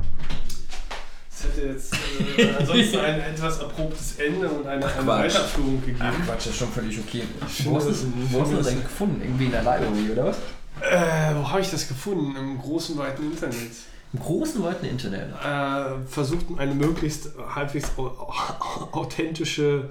Das 1.29 1.43
hätte 1.43 1.67
jetzt 1.67 1.93
äh, 2.37 2.53
ansonsten 2.59 2.99
ein 2.99 3.19
etwas 3.21 3.61
abruptes 3.61 4.19
Ende 4.19 4.49
und 4.49 4.67
eine. 4.67 4.85
Weiterführung 5.05 5.79
gegeben. 5.81 5.99
Quatsch, 6.25 6.37
das 6.37 6.47
ist 6.47 6.57
schon 6.57 6.69
völlig 6.69 6.99
okay. 6.99 7.23
Wo 7.63 7.75
hast 7.75 7.87
du 7.87 8.57
das 8.57 8.67
denn 8.67 8.81
gefunden? 8.81 9.21
Irgendwie 9.21 9.45
in 9.45 9.51
der 9.51 9.61
Library, 9.61 10.11
oder 10.11 10.25
was? 10.25 10.37
Äh, 10.81 11.35
wo 11.35 11.49
habe 11.49 11.61
ich 11.61 11.71
das 11.71 11.87
gefunden? 11.87 12.35
Im 12.35 12.59
großen, 12.59 12.97
weiten 12.97 13.31
Internet. 13.31 13.71
Im 14.11 14.19
großen, 14.19 14.63
weiten 14.63 14.85
Internet. 14.85 15.29
Äh, 15.43 16.05
versucht 16.07 16.45
eine 16.57 16.73
möglichst 16.73 17.29
halbwegs 17.55 17.91
au 17.97 18.07
au 18.07 18.99
authentische 18.99 19.89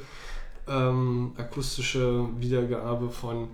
ähm, 0.68 1.32
akustische 1.38 2.26
Wiedergabe 2.38 3.10
von 3.10 3.48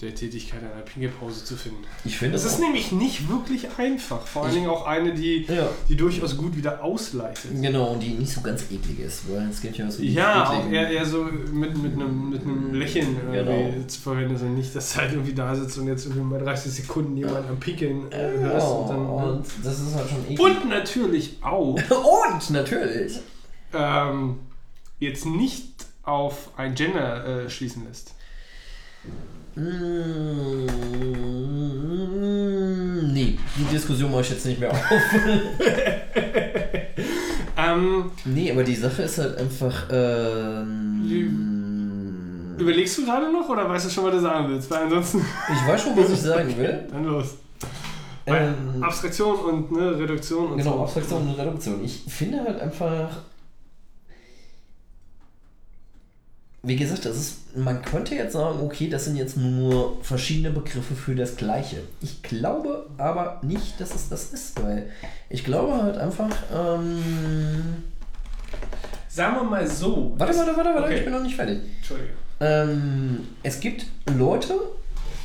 der 0.00 0.14
Tätigkeit 0.14 0.60
einer 0.60 0.82
Pinkelpause 0.82 1.44
zu 1.44 1.56
finden. 1.56 1.84
Ich 2.04 2.16
finde 2.16 2.32
Das 2.32 2.44
ist 2.44 2.58
nämlich 2.58 2.90
nicht 2.90 3.28
wirklich 3.28 3.66
einfach. 3.78 4.26
Vor 4.26 4.44
allen 4.44 4.54
Dingen 4.54 4.68
auch 4.70 4.86
eine, 4.86 5.12
die, 5.14 5.44
Ja. 5.46 5.68
die 5.88 5.96
durchaus 5.96 6.36
gut 6.38 6.56
wieder 6.56 6.82
ausleitet. 6.82 7.50
Genau, 7.60 7.92
und 7.92 8.00
die 8.02 8.10
nicht 8.14 8.32
so 8.32 8.40
ganz 8.40 8.62
eklig 8.70 8.98
ist, 9.00 9.22
weil 9.30 9.48
es 9.50 9.60
gibt 9.60 9.76
ja 9.76 9.90
so 9.90 10.02
Ja, 10.02 10.48
auch 10.50 10.70
eher, 10.70 10.88
eher 10.90 11.04
so 11.04 11.24
mit, 11.24 11.76
mit, 11.76 11.92
einem, 11.94 12.30
mit 12.30 12.42
einem 12.42 12.72
Lächeln 12.74 13.16
Genau. 13.30 13.72
zu 13.86 14.00
verwenden. 14.00 14.32
Also 14.32 14.46
nicht, 14.46 14.74
dass 14.74 14.92
du 14.94 15.00
halt 15.00 15.12
irgendwie 15.12 15.34
da 15.34 15.54
sitzt 15.54 15.76
und 15.78 15.86
jetzt 15.86 16.06
irgendwie 16.06 16.22
mal 16.24 16.40
30 16.40 16.72
Sekunden 16.72 17.16
jemanden 17.16 17.50
am 17.50 17.60
Pinkeln 17.60 18.10
äh, 18.10 18.30
hörst. 18.38 18.66
Ja, 18.66 18.72
Und, 18.72 18.88
dann, 18.88 19.02
ne? 19.04 19.12
und 19.34 19.46
das 19.62 19.80
ist 19.80 19.94
halt 19.94 20.08
schon 20.08 20.24
eklig. 20.24 20.40
und 20.40 20.68
natürlich 20.70 21.36
auch 21.42 21.74
Und 22.30 22.50
natürlich. 22.50 23.20
ähm, 23.74 24.38
jetzt 24.98 25.26
nicht 25.26 25.66
auf 26.02 26.50
ein 26.56 26.74
Gender 26.74 27.44
äh, 27.44 27.50
schließen 27.50 27.84
lässt. 27.86 28.14
Mm, 32.30 33.12
Nee, 33.12 33.38
die 33.56 33.64
Diskussion 33.72 34.10
mache 34.10 34.22
ich 34.22 34.30
jetzt 34.30 34.46
nicht 34.46 34.60
mehr 34.60 34.70
auf. 34.70 34.78
Ähm, 37.62 38.10
nee, 38.24 38.50
aber 38.50 38.64
die 38.64 38.74
Sache 38.74 39.02
ist 39.02 39.18
halt 39.18 39.36
einfach. 39.36 39.86
Ähm, 39.90 41.04
überlegst 42.58 42.96
du 42.98 43.04
gerade 43.04 43.30
noch 43.30 43.46
oder 43.50 43.68
weißt 43.68 43.84
du 43.86 43.90
schon, 43.90 44.04
was 44.04 44.12
du 44.14 44.20
sagen 44.20 44.48
willst? 44.48 44.70
Weil 44.70 44.84
ansonsten, 44.84 45.18
ich 45.18 45.68
weiß 45.68 45.82
schon, 45.82 45.94
was 45.96 46.08
ich 46.10 46.20
sagen 46.20 46.56
will. 46.56 46.86
dann 46.92 47.04
los. 47.04 47.34
Ähm, 48.26 48.82
Abstraktion 48.82 49.36
und 49.40 49.72
ne, 49.72 49.98
Reduktion 49.98 50.52
und 50.52 50.58
Genau, 50.58 50.72
so. 50.78 50.82
Abstraktion 50.84 51.28
und 51.28 51.38
Reduktion. 51.38 51.84
Ich 51.84 52.02
finde 52.08 52.40
halt 52.42 52.60
einfach. 52.60 53.08
Wie 56.62 56.76
gesagt, 56.76 57.06
das 57.06 57.16
ist, 57.16 57.56
man 57.56 57.80
könnte 57.82 58.14
jetzt 58.14 58.34
sagen, 58.34 58.60
okay, 58.62 58.88
das 58.90 59.06
sind 59.06 59.16
jetzt 59.16 59.36
nur 59.36 59.96
verschiedene 60.02 60.50
Begriffe 60.50 60.94
für 60.94 61.14
das 61.14 61.36
Gleiche. 61.36 61.78
Ich 62.02 62.22
glaube 62.22 62.86
aber 62.98 63.40
nicht, 63.42 63.80
dass 63.80 63.94
es 63.94 64.10
das 64.10 64.24
ist, 64.32 64.62
weil 64.62 64.90
ich 65.30 65.42
glaube 65.44 65.82
halt 65.82 65.96
einfach. 65.96 66.28
Ähm, 66.54 67.82
Sagen 69.08 69.36
wir 69.36 69.44
mal 69.44 69.66
so. 69.66 70.14
warte, 70.18 70.36
warte, 70.36 70.56
warte, 70.56 70.70
warte, 70.74 70.84
Okay. 70.84 70.98
ich 70.98 71.04
bin 71.04 71.12
noch 71.14 71.22
nicht 71.22 71.34
fertig. 71.34 71.60
Entschuldige. 71.78 72.10
Ähm, 72.40 73.26
es 73.42 73.58
gibt 73.60 73.86
Leute, 74.16 74.54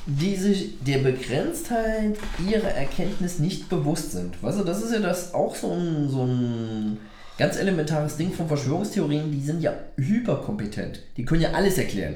die 0.07 0.35
sich 0.35 0.73
der 0.85 0.99
Begrenztheit 0.99 2.15
ihrer 2.49 2.69
Erkenntnis 2.71 3.39
nicht 3.39 3.69
bewusst 3.69 4.11
sind. 4.13 4.41
Weißt 4.41 4.59
du, 4.59 4.63
das 4.63 4.81
ist 4.81 4.91
ja 4.93 4.99
das 4.99 5.33
auch 5.33 5.55
so 5.55 5.71
ein, 5.71 6.09
so 6.09 6.23
ein 6.23 6.97
ganz 7.37 7.57
elementares 7.57 8.17
Ding 8.17 8.31
von 8.31 8.47
Verschwörungstheorien. 8.47 9.31
Die 9.31 9.41
sind 9.41 9.61
ja 9.61 9.73
hyperkompetent. 9.97 11.01
Die 11.17 11.25
können 11.25 11.41
ja 11.41 11.51
alles 11.51 11.77
erklären. 11.77 12.15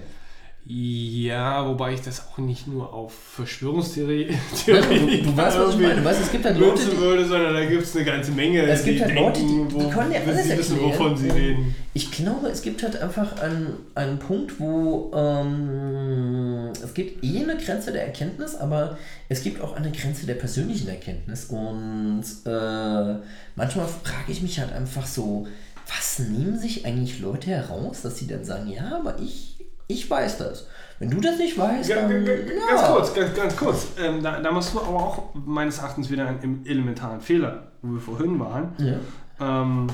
Ja, 0.71 1.67
wobei 1.67 1.93
ich 1.95 2.01
das 2.01 2.27
auch 2.27 2.37
nicht 2.37 2.67
nur 2.67 2.93
auf 2.93 3.11
Verschwörungstheorie 3.11 4.27
Du, 4.67 4.71
du 4.73 5.35
weißt, 5.37 5.57
was 5.57 5.73
ich 5.73 5.81
meine. 5.81 6.05
Weißt, 6.05 6.21
es 6.21 6.31
gibt 6.31 6.45
halt 6.45 6.59
Leute, 6.59 6.83
die, 6.85 6.95
würde, 6.95 7.25
sondern 7.27 7.55
da 7.55 7.65
gibt 7.65 7.81
es 7.81 7.95
eine 7.95 8.05
ganze 8.05 8.31
Menge. 8.33 8.61
Es 8.61 8.83
gibt 8.83 8.99
die 8.99 9.03
halt 9.03 9.15
Leute, 9.15 9.39
die- 9.39 9.47
denken, 9.47 9.79
die 9.79 9.89
können 9.89 10.11
ja 10.11 10.19
alles 10.21 10.43
sie 10.43 10.57
wissen, 10.59 10.73
erklären. 10.77 10.99
wovon 10.99 11.17
sie 11.17 11.29
reden. 11.29 11.75
Ich 11.95 12.11
glaube, 12.11 12.49
es 12.49 12.61
gibt 12.61 12.83
halt 12.83 13.01
einfach 13.01 13.41
einen, 13.41 13.77
einen 13.95 14.19
Punkt, 14.19 14.59
wo 14.59 15.11
ähm, 15.15 16.71
es 16.83 16.93
gibt 16.93 17.23
eh 17.23 17.39
eine 17.41 17.57
Grenze 17.57 17.91
der 17.91 18.05
Erkenntnis, 18.05 18.53
aber 18.55 18.95
es 19.27 19.41
gibt 19.41 19.61
auch 19.61 19.75
eine 19.75 19.91
Grenze 19.91 20.27
der 20.27 20.35
persönlichen 20.35 20.87
Erkenntnis. 20.87 21.45
Und 21.45 22.23
äh, 22.45 23.15
manchmal 23.55 23.87
frage 23.87 24.31
ich 24.31 24.43
mich 24.43 24.59
halt 24.59 24.71
einfach 24.71 25.07
so, 25.07 25.47
was 25.87 26.19
nehmen 26.19 26.59
sich 26.59 26.85
eigentlich 26.85 27.19
Leute 27.21 27.49
heraus, 27.49 28.03
dass 28.03 28.19
sie 28.19 28.27
dann 28.27 28.45
sagen, 28.45 28.69
ja, 28.69 28.95
aber 28.99 29.17
ich, 29.19 29.48
ich 29.91 30.09
weiß 30.09 30.37
das. 30.37 30.67
Wenn 30.99 31.09
du 31.11 31.19
das 31.19 31.37
nicht 31.37 31.57
weißt, 31.57 31.89
dann, 31.89 32.09
ga- 32.09 32.19
ga- 32.19 32.31
ja. 32.33 32.75
Ganz 32.75 32.87
kurz, 32.87 33.13
ganz, 33.13 33.33
ganz 33.35 33.55
kurz. 33.57 33.87
Ähm, 34.01 34.21
da, 34.21 34.39
da 34.39 34.51
machst 34.51 34.73
du 34.73 34.79
aber 34.79 34.89
auch 34.97 35.23
meines 35.33 35.79
Erachtens 35.79 36.09
wieder 36.09 36.27
einen 36.27 36.65
elementaren 36.65 37.21
Fehler, 37.21 37.67
wo 37.81 37.93
wir 37.93 37.99
vorhin 38.01 38.39
waren. 38.39 38.73
Ja. 38.77 38.97
ähm, 39.41 39.87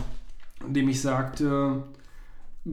indem 0.66 0.90
ich 0.90 1.00
sagte, 1.02 1.84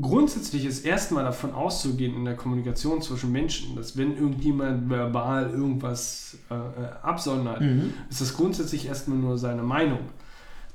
grundsätzlich 0.01 0.65
ist 0.65 0.85
erstmal 0.87 1.25
davon 1.25 1.53
auszugehen 1.53 2.15
in 2.17 2.25
der 2.25 2.35
Kommunikation 2.35 3.03
zwischen 3.03 3.31
Menschen, 3.31 3.77
dass 3.77 3.97
wenn 3.99 4.17
irgendjemand 4.17 4.89
verbal 4.89 5.51
irgendwas 5.51 6.39
äh, 6.51 6.55
äh, 6.55 6.59
absondert, 7.03 7.61
Mhm. 7.61 7.93
ist 8.09 8.21
das 8.23 8.35
grundsätzlich 8.35 8.87
erstmal 8.89 9.19
nur 9.19 9.37
seine 9.39 9.63
Meinung. 9.63 10.01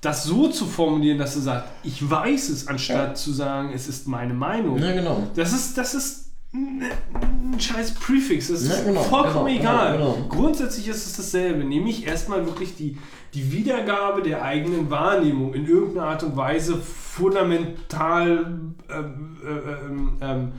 das 0.01 0.23
so 0.25 0.47
zu 0.47 0.65
formulieren, 0.67 1.17
dass 1.17 1.35
er 1.35 1.41
sagt, 1.41 1.69
ich 1.83 2.07
weiß 2.07 2.49
es, 2.49 2.67
anstatt 2.67 3.17
zu 3.17 3.31
sagen, 3.33 3.71
es 3.73 3.87
ist 3.87 4.07
meine 4.07 4.35
Meinung. 4.35 4.77
Ja, 4.77 4.91
genau. 4.93 5.23
Das 5.35 5.51
ist, 5.53 5.75
das 5.75 5.95
ist 5.95 6.26
ein, 6.53 7.59
scheiß 7.59 7.95
Präfix. 7.95 8.47
Das 8.47 8.61
ist 8.61 8.69
Ja, 8.69 8.83
genau, 8.83 9.01
vollkommen 9.03 9.47
genau, 9.47 9.59
egal. 9.59 9.97
genau. 9.97 10.17
Grundsätzlich 10.29 10.87
ist 10.87 11.05
es 11.05 11.17
dasselbe. 11.17 11.63
Nämlich 11.63 12.05
erstmal 12.07 12.45
wirklich 12.45 12.75
die, 12.75 12.97
die 13.33 13.51
Wiedergabe 13.51 14.21
der 14.21 14.43
eigenen 14.43 14.89
Wahrnehmung 14.89 15.53
in 15.53 15.67
irgendeiner 15.67 16.07
Art 16.07 16.23
und 16.23 16.35
Weise 16.37 16.77
fundamental 16.77 18.59
ähm, 18.89 19.37
äh, 19.45 19.49
ähm, 19.49 20.17
ähm, 20.21 20.51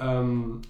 ähm, 0.00 0.62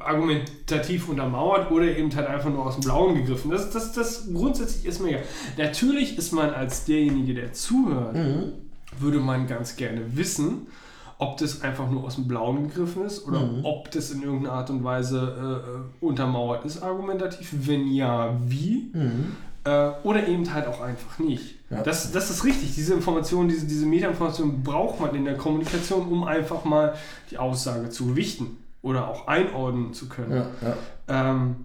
argumentativ 0.00 1.08
untermauert 1.08 1.70
oder 1.70 1.84
eben 1.96 2.14
halt 2.14 2.26
einfach 2.26 2.50
nur 2.50 2.66
aus 2.66 2.74
dem 2.74 2.84
Blauen 2.84 3.14
gegriffen. 3.14 3.50
Das, 3.50 3.70
das, 3.70 3.92
das 3.92 4.28
grundsätzlich 4.32 4.84
ist 4.86 5.00
mir 5.00 5.10
egal. 5.10 5.22
Natürlich 5.56 6.18
ist 6.18 6.32
man 6.32 6.50
als 6.50 6.84
derjenige, 6.84 7.34
der 7.34 7.52
zuhört, 7.52 8.14
Mhm. 8.14 8.52
würde 8.98 9.18
man 9.20 9.46
ganz 9.46 9.76
gerne 9.76 10.16
wissen, 10.16 10.66
ob 11.18 11.36
das 11.36 11.62
einfach 11.62 11.88
nur 11.90 12.04
aus 12.04 12.16
dem 12.16 12.26
Blauen 12.28 12.68
gegriffen 12.68 13.04
ist 13.04 13.26
oder 13.26 13.40
Mhm. 13.40 13.64
ob 13.64 13.90
das 13.90 14.10
in 14.10 14.22
irgendeiner 14.22 14.54
Art 14.54 14.70
und 14.70 14.82
Weise 14.84 15.62
äh, 16.02 16.04
untermauert 16.04 16.64
ist, 16.64 16.82
argumentativ. 16.82 17.52
Wenn 17.52 17.86
ja, 17.92 18.36
wie? 18.46 18.90
Mhm. 18.92 19.36
Äh, 19.64 19.90
oder 20.02 20.26
eben 20.28 20.52
halt 20.52 20.66
auch 20.66 20.80
einfach 20.80 21.18
nicht. 21.18 21.54
Ja. 21.70 21.82
Das, 21.82 22.12
das 22.12 22.30
ist 22.30 22.44
richtig. 22.44 22.74
Diese 22.74 22.94
Information, 22.94 23.48
diese, 23.48 23.66
diese 23.66 23.86
Metainformation 23.86 24.62
braucht 24.62 25.00
man 25.00 25.14
in 25.14 25.24
der 25.24 25.36
Kommunikation, 25.36 26.06
um 26.08 26.24
einfach 26.24 26.64
mal 26.64 26.94
die 27.30 27.38
Aussage 27.38 27.88
zu 27.90 28.06
gewichten 28.08 28.58
oder 28.82 29.08
auch 29.08 29.26
einordnen 29.26 29.94
zu 29.94 30.08
können. 30.08 30.32
Ja, 30.32 30.46
ja. 31.08 31.30
Ähm, 31.30 31.56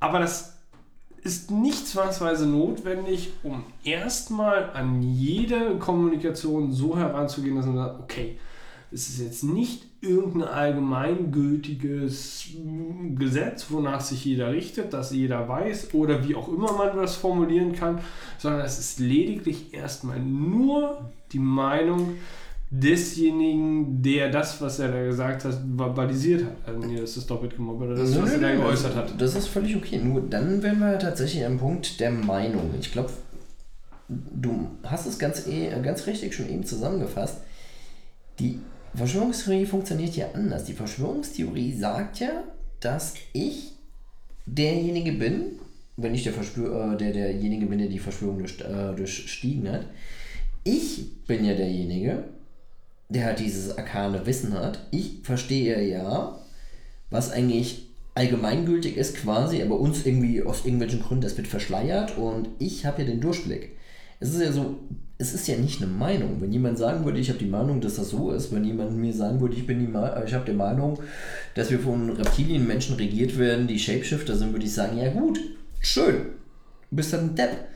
aber 0.00 0.20
das 0.20 0.54
ist 1.22 1.50
nicht 1.50 1.88
zwangsweise 1.88 2.46
notwendig, 2.46 3.32
um 3.42 3.64
erstmal 3.84 4.70
an 4.72 5.02
jede 5.02 5.76
Kommunikation 5.78 6.72
so 6.72 6.96
heranzugehen, 6.96 7.56
dass 7.56 7.66
man 7.66 7.76
sagt, 7.76 8.00
okay, 8.00 8.38
es 8.96 9.10
ist 9.10 9.20
jetzt 9.20 9.44
nicht 9.44 9.84
irgendein 10.00 10.48
allgemeingültiges 10.48 12.46
mm, 12.56 13.16
Gesetz, 13.16 13.66
wonach 13.68 14.00
sich 14.00 14.24
jeder 14.24 14.52
richtet, 14.52 14.94
das 14.94 15.12
jeder 15.12 15.46
weiß 15.46 15.92
oder 15.92 16.26
wie 16.26 16.34
auch 16.34 16.48
immer 16.48 16.72
man 16.72 16.96
das 16.96 17.16
formulieren 17.16 17.74
kann, 17.74 17.98
sondern 18.38 18.62
es 18.62 18.78
ist 18.78 18.98
lediglich 18.98 19.74
erstmal 19.74 20.18
nur 20.18 21.10
die 21.32 21.38
Meinung 21.38 22.14
desjenigen, 22.70 24.02
der 24.02 24.30
das, 24.30 24.62
was 24.62 24.78
er 24.78 24.88
da 24.88 25.04
gesagt 25.04 25.44
hat, 25.44 25.60
verbalisiert 25.76 26.44
hat. 26.44 26.56
Also 26.66 26.88
nee, 26.88 26.98
das 26.98 27.18
ist 27.18 27.30
doppelt 27.30 27.54
gemobbt, 27.54 27.82
oder 27.82 27.96
das, 27.96 28.14
Nö, 28.14 28.22
was 28.22 28.32
er 28.32 28.38
da 28.38 28.48
nö, 28.48 28.56
geäußert 28.56 28.96
hat. 28.96 29.20
Das 29.20 29.36
ist 29.36 29.48
völlig 29.48 29.76
okay. 29.76 29.98
Nur 29.98 30.22
dann 30.22 30.62
wären 30.62 30.78
wir 30.78 30.98
tatsächlich 30.98 31.44
am 31.44 31.58
Punkt 31.58 32.00
der 32.00 32.10
Meinung. 32.10 32.70
Ich 32.80 32.92
glaube, 32.92 33.10
du 34.08 34.68
hast 34.84 35.06
es 35.06 35.18
ganz, 35.18 35.46
eh, 35.46 35.68
ganz 35.82 36.06
richtig 36.06 36.34
schon 36.34 36.48
eben 36.48 36.64
zusammengefasst. 36.64 37.42
Die 38.38 38.58
Verschwörungstheorie 38.96 39.66
funktioniert 39.66 40.16
ja 40.16 40.30
anders. 40.32 40.64
Die 40.64 40.72
Verschwörungstheorie 40.72 41.74
sagt 41.74 42.20
ja, 42.20 42.44
dass 42.80 43.14
ich 43.32 43.72
derjenige 44.46 45.12
bin, 45.12 45.58
wenn 45.96 46.14
ich 46.14 46.24
der, 46.24 46.32
Verschwör 46.32 46.92
äh, 46.92 46.96
der 46.96 47.12
derjenige 47.12 47.66
bin, 47.66 47.78
der 47.78 47.88
die 47.88 47.98
Verschwörung 47.98 48.38
durch, 48.38 48.60
äh, 48.60 48.94
durchstiegen 48.94 49.70
hat. 49.70 49.86
Ich 50.64 51.24
bin 51.26 51.44
ja 51.44 51.54
derjenige, 51.54 52.24
der 53.08 53.24
halt 53.24 53.38
dieses 53.38 53.76
arkane 53.76 54.26
Wissen 54.26 54.52
hat. 54.54 54.86
Ich 54.90 55.20
verstehe 55.22 55.82
ja, 55.88 56.38
was 57.10 57.30
eigentlich 57.30 57.86
allgemeingültig 58.14 58.96
ist 58.96 59.16
quasi, 59.16 59.62
aber 59.62 59.78
uns 59.78 60.06
irgendwie 60.06 60.42
aus 60.42 60.64
irgendwelchen 60.64 61.02
Gründen, 61.02 61.22
das 61.22 61.36
wird 61.36 61.46
verschleiert 61.46 62.16
und 62.16 62.48
ich 62.58 62.86
habe 62.86 63.02
ja 63.02 63.08
den 63.08 63.20
Durchblick. 63.20 63.76
Es 64.20 64.32
ist 64.32 64.40
ja 64.40 64.52
so, 64.52 64.78
es 65.18 65.32
ist 65.32 65.48
ja 65.48 65.56
nicht 65.56 65.80
eine 65.80 65.90
Meinung. 65.90 66.40
Wenn 66.40 66.52
jemand 66.52 66.78
sagen 66.78 67.04
würde, 67.04 67.18
ich 67.18 67.28
habe 67.28 67.38
die 67.38 67.46
Meinung, 67.46 67.80
dass 67.80 67.96
das 67.96 68.10
so 68.10 68.32
ist, 68.32 68.52
wenn 68.52 68.64
jemand 68.64 68.96
mir 68.96 69.12
sagen 69.12 69.40
würde, 69.40 69.56
ich 69.56 69.66
Ma 69.88 70.22
ich 70.24 70.34
habe 70.34 70.44
die 70.44 70.56
Meinung, 70.56 70.98
dass 71.54 71.70
wir 71.70 71.78
von 71.78 72.10
Reptilienmenschen 72.10 72.96
regiert 72.96 73.38
werden, 73.38 73.66
die 73.66 73.78
Shapeshifter 73.78 74.36
sind, 74.36 74.52
würde 74.52 74.66
ich 74.66 74.74
sagen, 74.74 74.98
ja 74.98 75.10
gut, 75.10 75.40
schön, 75.80 76.14
du 76.90 76.96
bist 76.96 77.12
dann 77.12 77.30
ein 77.30 77.34
Depp. 77.34 77.68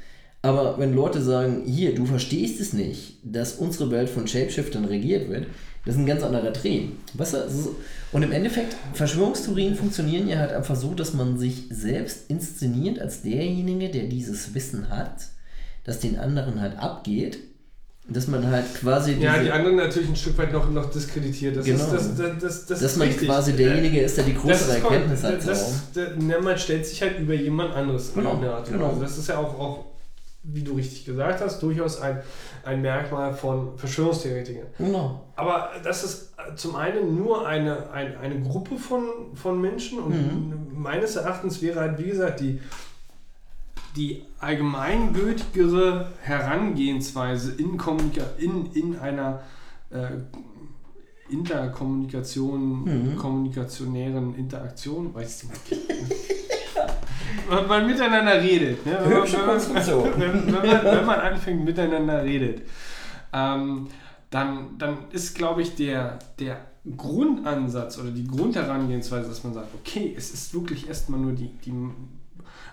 Aber 0.43 0.79
wenn 0.79 0.95
Leute 0.95 1.21
sagen, 1.21 1.65
hier, 1.67 1.95
du 1.95 2.07
verstehst 2.07 2.61
es 2.61 2.73
nicht, 2.73 3.19
dass 3.23 3.55
unsere 3.55 3.91
Welt 3.91 4.09
von 4.09 4.27
Shapeshiftern 4.27 4.87
regiert 4.87 5.29
wird, 5.29 5.47
das 5.85 5.95
ist 5.95 6.01
ein 6.01 6.07
ganz 6.07 6.23
anderer 6.23 6.51
Dreh. 6.51 6.89
Weißt 7.15 7.35
du? 7.35 7.77
Und 8.13 8.23
im 8.23 8.33
Endeffekt, 8.33 8.77
Verschwörungstheorien 8.93 9.75
funktionieren 9.75 10.29
ja 10.29 10.39
halt 10.39 10.53
einfach 10.53 10.77
so, 10.77 10.95
dass 10.95 11.15
man 11.15 11.39
sich 11.39 11.65
selbst 11.71 12.31
inszeniert 12.31 12.99
als 12.99 13.23
derjenige, 13.23 13.89
der 13.89 14.05
dieses 14.05 14.55
Wissen 14.55 14.91
hat, 14.91 15.29
das 15.85 16.01
den 16.01 16.19
anderen 16.19 16.61
halt 16.61 16.79
abgeht, 16.79 17.39
dass 18.09 18.27
man 18.27 18.45
halt 18.51 18.65
quasi 18.75 19.13
Ja, 19.15 19.39
die 19.39 19.51
anderen 19.53 19.77
natürlich 19.77 20.09
ein 20.09 20.17
Stück 20.17 20.37
weit 20.39 20.53
noch, 20.53 20.69
noch 20.71 20.91
diskreditiert. 20.91 21.57
Das 21.57 21.65
Genau. 21.65 21.85
ist, 21.85 21.93
das, 21.93 22.17
das, 22.17 22.39
das, 22.41 22.67
das 22.67 22.81
dass 22.81 22.97
man 22.97 23.07
richtig. 23.09 23.29
quasi 23.29 23.53
derjenige 23.53 24.01
ist, 24.01 24.17
der 24.17 24.25
die 24.25 24.35
größere. 24.35 24.79
Erkenntnis 24.79 25.23
hat. 25.23 25.47
Das, 25.47 25.75
ne, 26.19 26.39
man 26.41 26.59
stellt 26.59 26.87
sich 26.87 27.01
halt 27.03 27.19
über 27.21 27.35
jemand 27.35 27.73
anderes. 27.75 28.13
Genau, 28.15 28.21
in 28.21 28.27
irgendeiner 28.37 28.57
Art 28.57 28.69
genau. 28.69 28.91
Weise. 28.93 29.01
Das 29.03 29.17
ist 29.19 29.29
ja 29.29 29.39
auch, 29.39 29.59
auch, 29.59 29.85
wie 30.43 30.63
du 30.63 30.73
richtig 30.75 31.05
gesagt 31.05 31.41
hast, 31.41 31.63
durchaus 31.63 32.01
ein, 32.01 32.21
ein 32.65 32.81
Merkmal 32.83 33.33
von 33.33 33.77
Verschwörungstheoretikern. 33.79 34.67
Genau. 34.79 35.23
Aber 35.37 35.71
das 35.85 36.03
ist 36.03 36.31
zum 36.57 36.75
einen 36.75 37.17
nur 37.17 37.47
eine, 37.47 37.91
ein, 37.93 38.17
eine 38.17 38.41
Gruppe 38.41 38.77
von, 38.77 39.03
von 39.35 39.61
Menschen 39.61 39.99
und 40.01 40.11
Mhm. 40.11 40.83
meines 40.83 41.15
Erachtens 41.15 41.63
wäre 41.63 41.79
halt, 41.81 41.99
wie 41.99 42.09
gesagt, 42.09 42.41
die, 42.41 42.61
die 43.97 44.23
allgemeingültigere 44.39 46.13
Herangehensweise 46.23 47.53
in, 47.53 47.77
Kommunika 47.77 48.23
in, 48.39 48.73
in 48.73 48.97
einer 48.99 49.41
äh, 49.91 50.09
Interkommunikation, 51.31 52.85
Mhm. 52.85 53.17
kommunikationären 53.17 54.35
Interaktion, 54.35 55.15
weiß 55.15 55.45
ich 55.45 55.49
nicht. 55.51 55.91
Wenn 57.49 57.67
man 57.67 57.87
miteinander 57.87 58.41
redet. 58.43 58.85
Ne? 58.87 58.99
Wenn, 59.03 59.11
man, 59.11 59.23
Hübsche 59.23 59.37
man, 59.39 59.47
Konstruktion. 59.47 60.11
wenn, 60.17 60.47
wenn, 60.47 60.53
man, 60.53 60.85
wenn 60.85 61.07
man 61.07 61.21
anfängt 61.21 61.65
miteinander 61.65 62.23
redet, 62.25 62.63
ähm, 63.33 63.89
dann, 64.31 64.79
dann 64.79 64.99
ist, 65.11 65.35
glaube 65.37 65.63
ich, 65.63 65.75
der, 65.75 66.19
der 66.39 66.59
Grundansatz 66.97 67.99
oder 67.99 68.11
die 68.11 68.27
Grundherangehensweise, 68.27 69.29
dass 69.29 69.45
man 69.45 69.55
sagt, 69.55 69.69
okay, 69.75 70.15
es 70.17 70.33
ist 70.33 70.55
wirklich 70.55 70.89
erstmal 70.89 71.21
nur 71.21 71.33
die, 71.33 71.49
die 71.65 71.73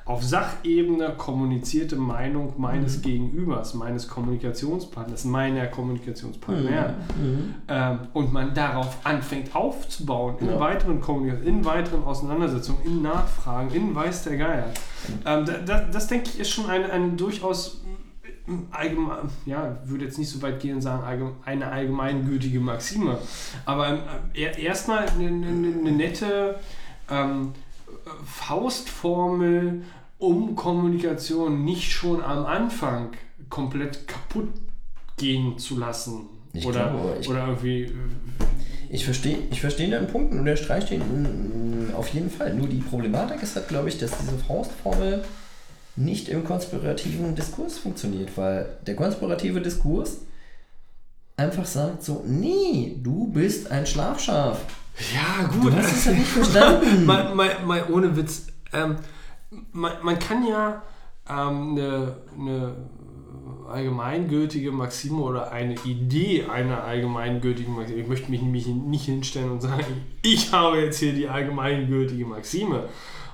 auf 0.08 0.24
Sachebene 0.24 1.14
kommunizierte 1.18 1.98
Meinung 1.98 2.54
meines 2.58 3.02
Gegenübers, 3.02 3.74
meines 3.74 4.08
Kommunikationspartners, 4.08 5.26
meiner 5.26 5.68
Kommunikationspartner. 5.68 6.96
Mhm. 7.22 7.56
Ähm, 7.68 8.00
und 8.14 8.32
man 8.32 8.54
darauf 8.54 8.98
anfängt 9.06 9.54
aufzubauen, 9.56 10.36
in 10.40 10.48
Ja. 10.48 10.60
weiteren 10.60 11.02
Kommunikationen, 11.02 11.58
in 11.60 11.66
weiteren 11.66 12.04
Auseinandersetzungen, 12.06 12.80
in 12.86 13.02
Nachfragen, 13.02 13.70
in 13.74 13.94
Weiß 13.94 14.24
der 14.24 14.38
Geier. 14.38 14.66
Ähm, 15.26 15.46
da, 15.46 15.54
da, 15.66 15.80
das 15.82 16.08
denke 16.08 16.30
ich 16.30 16.40
ist 16.40 16.52
schon 16.52 16.70
eine, 16.70 16.90
eine 16.90 17.10
durchaus 17.12 17.82
mm, 18.48 18.54
allgemein, 18.72 19.18
ja, 19.46 19.78
würde 19.84 20.06
jetzt 20.06 20.18
nicht 20.18 20.30
so 20.30 20.42
weit 20.42 20.62
gehen 20.62 20.76
und 20.76 20.82
sagen, 20.82 21.36
eine 21.44 21.68
allgemeingültige 21.70 22.62
Maxime. 22.62 23.18
Aber 23.66 23.90
ähm, 23.90 24.00
er- 24.34 24.58
erstmal 24.58 25.00
eine, 25.10 25.28
eine, 25.28 25.48
eine 25.80 25.92
nette 25.92 26.56
ähm, 27.10 27.52
Faustformel, 28.26 29.84
um 30.18 30.56
Kommunikation 30.56 31.64
nicht 31.64 31.92
schon 31.92 32.24
am 32.24 32.46
Anfang 32.46 33.10
komplett 33.50 34.08
kaputt 34.08 34.50
gehen 35.18 35.58
zu 35.58 35.78
lassen. 35.78 36.22
Ich 36.54 36.66
oder, 36.66 36.90
glaube, 36.90 37.18
ich- 37.20 37.30
oder 37.30 37.48
irgendwie. 37.48 37.84
äh, 37.84 37.92
Ich 38.90 39.04
verstehe 39.06 39.38
ich 39.52 39.60
versteh 39.62 39.90
deinen 39.90 40.08
Punkt 40.08 40.34
und 40.34 40.46
der 40.46 40.56
streicht 40.56 40.90
den 40.92 41.02
mm, 41.90 41.94
auf 41.96 42.08
jeden 42.10 42.30
Fall. 42.30 42.54
Nur 42.54 42.68
die 42.68 42.78
Problematik 42.78 43.44
ist 43.44 43.56
halt, 43.56 43.68
glaube 43.68 43.90
ich, 43.90 43.98
dass 43.98 44.12
diese 44.18 44.38
Faustformel 44.38 45.24
nicht 45.98 46.30
im 46.30 46.46
konspirativen 46.46 47.36
Diskurs 47.36 47.78
funktioniert, 47.80 48.30
weil 48.38 48.68
der 48.86 48.96
konspirative 48.96 49.60
Diskurs 49.62 50.20
einfach 51.36 51.66
sagt 51.66 52.04
so, 52.04 52.24
nee, 52.26 52.96
du 53.04 53.28
bist 53.28 53.70
ein 53.72 53.86
Schlafschaf. 53.86 54.60
Ja, 55.14 55.48
Du 55.48 55.60
gut. 55.62 55.74
hast 55.76 55.92
es 55.98 56.06
ja 56.06 56.12
nicht 56.14 56.28
verstanden. 56.28 57.06
mal, 57.06 57.36
mal, 57.36 57.50
mal 57.66 57.84
ohne 57.92 58.16
Witz. 58.16 58.48
Ähm, 58.74 58.96
man, 59.72 59.94
man 60.02 60.20
kann 60.20 60.46
ja 60.46 60.82
ähm, 61.30 61.72
eine, 61.72 62.18
eine 62.38 62.76
allgemeingültige 63.70 64.72
Maxime 64.72 65.22
oder 65.22 65.52
eine 65.52 65.76
Idee 65.86 66.46
einer 66.46 66.84
allgemeingültigen 66.84 67.76
Maxime. 67.76 68.00
Ich 68.00 68.08
möchte 68.08 68.32
mich 68.32 68.42
nämlich 68.42 68.68
nicht 68.68 69.06
hinstellen 69.06 69.52
und 69.52 69.62
sagen, 69.62 69.86
ich 70.22 70.52
habe 70.52 70.78
jetzt 70.80 71.00
hier 71.00 71.14
die 71.14 71.28
allgemeingültige 71.28 72.26
Maxime. 72.26 72.90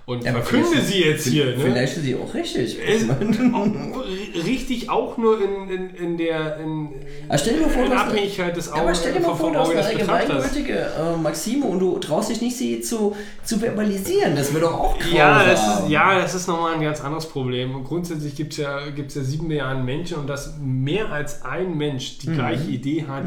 Und 0.06 0.24
Ja, 0.26 0.34
verkünde 0.34 0.82
sie 0.82 1.00
jetzt 1.02 1.28
hier. 1.28 1.46
Ne? 1.46 1.56
Vielleicht 1.60 1.96
ist 1.98 2.04
sie 2.04 2.16
auch 2.16 2.34
richtig. 2.34 2.78
Ist 2.78 3.10
auch, 3.54 4.44
richtig 4.46 4.90
auch 4.90 5.18
nur 5.18 5.40
in, 5.42 5.70
in, 5.70 5.90
in 5.96 6.18
der 6.18 6.58
in, 6.58 6.90
Aber 7.30 7.38
stell 7.38 7.54
dir 7.56 7.62
mal 7.62 7.70
vor, 7.70 7.86
in 7.86 7.94
Abhängigkeit 7.94 8.58
des 8.58 8.68
Ja, 8.68 8.74
aber 8.74 8.84
Auges 8.84 9.00
stell 9.00 9.14
dir 9.14 9.20
mal 9.22 9.34
vor, 9.36 9.52
du 9.52 9.60
hast 9.60 9.70
eine 9.72 9.82
allgemeingültige 9.82 10.74
äh, 10.78 11.18
Maxime 11.22 11.66
und 11.66 11.80
du 11.80 11.98
traust 12.00 12.30
dich 12.32 12.42
nicht, 12.42 12.58
sie 12.58 12.82
zu, 12.82 13.16
zu 13.46 13.58
verbalisieren. 13.60 14.36
Das 14.36 14.52
wäre 14.54 14.66
doch 14.66 14.74
auch 14.74 15.00
grausam. 15.00 15.16
Ja, 15.16 15.46
das 15.46 15.62
ist, 15.80 15.90
ja, 15.90 16.20
das 16.20 16.36
ist 16.36 16.48
nochmal 16.48 16.74
ein 16.76 16.82
ganz 16.82 17.00
anderes 17.02 17.28
Problem. 17.28 17.74
Und 17.76 17.86
grundsätzlich 17.86 18.36
gibt 18.36 18.54
es 18.54 18.60
ja, 18.60 18.90
gibt's 18.90 19.16
ja 19.16 19.24
sieben 19.24 19.48
Milliarden 19.48 19.86
Menschen 19.86 20.18
und 20.18 20.28
dass 20.28 20.56
mehr 20.62 21.12
als 21.12 21.44
ein 21.44 21.78
Mensch 21.78 22.18
Mhm. 22.18 22.20
die 22.32 22.36
gleiche 22.36 22.70
Idee 22.70 23.06
hat, 23.08 23.24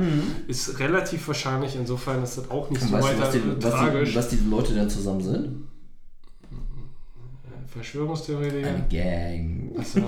ist 0.47 0.79
relativ 0.79 1.27
wahrscheinlich. 1.27 1.75
Insofern 1.77 2.23
ist 2.23 2.37
das 2.37 2.51
auch 2.51 2.69
nicht 2.71 2.83
Und 2.83 2.89
so 2.89 2.95
weißt 2.95 3.07
du, 3.09 3.11
weiter 3.13 3.21
was 3.23 3.31
die, 3.33 3.41
was, 3.65 3.73
tragisch. 3.73 4.11
die, 4.11 4.17
was 4.17 4.29
die 4.29 4.39
Leute 4.51 4.75
dann 4.75 4.91
zusammen 4.91 5.21
sind? 5.23 5.49
Verschwörungstheoretiker. 7.77 8.69
Eine 8.69 8.87
Gang. 8.91 9.71
Achso. 9.79 10.01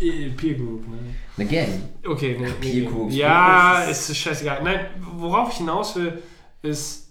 Eh, 0.00 0.30
Peer 0.36 0.54
Group, 0.54 0.86
ne? 0.88 0.98
Eine 1.36 1.48
Gang. 1.48 1.68
Okay, 2.06 2.36
nee, 2.38 2.50
Peer 2.60 2.74
nee. 2.74 2.86
Groups, 2.86 3.14
Ja, 3.14 3.82
ist 3.84 4.14
scheißegal. 4.16 4.62
Nein, 4.62 4.80
worauf 5.16 5.50
ich 5.50 5.58
hinaus 5.58 5.96
will, 5.96 6.22
ist 6.62 7.08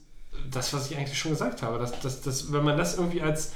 das, 0.51 0.74
was 0.74 0.91
ich 0.91 0.98
eigentlich 0.98 1.17
schon 1.17 1.32
gesagt 1.32 1.61
habe. 1.64 1.80
Dass, 1.80 1.99
dass, 1.99 2.22
dass, 2.22 2.51
wenn 2.53 2.64
man 2.64 2.77
das 2.77 2.98
irgendwie 2.98 3.22
als, 3.22 3.53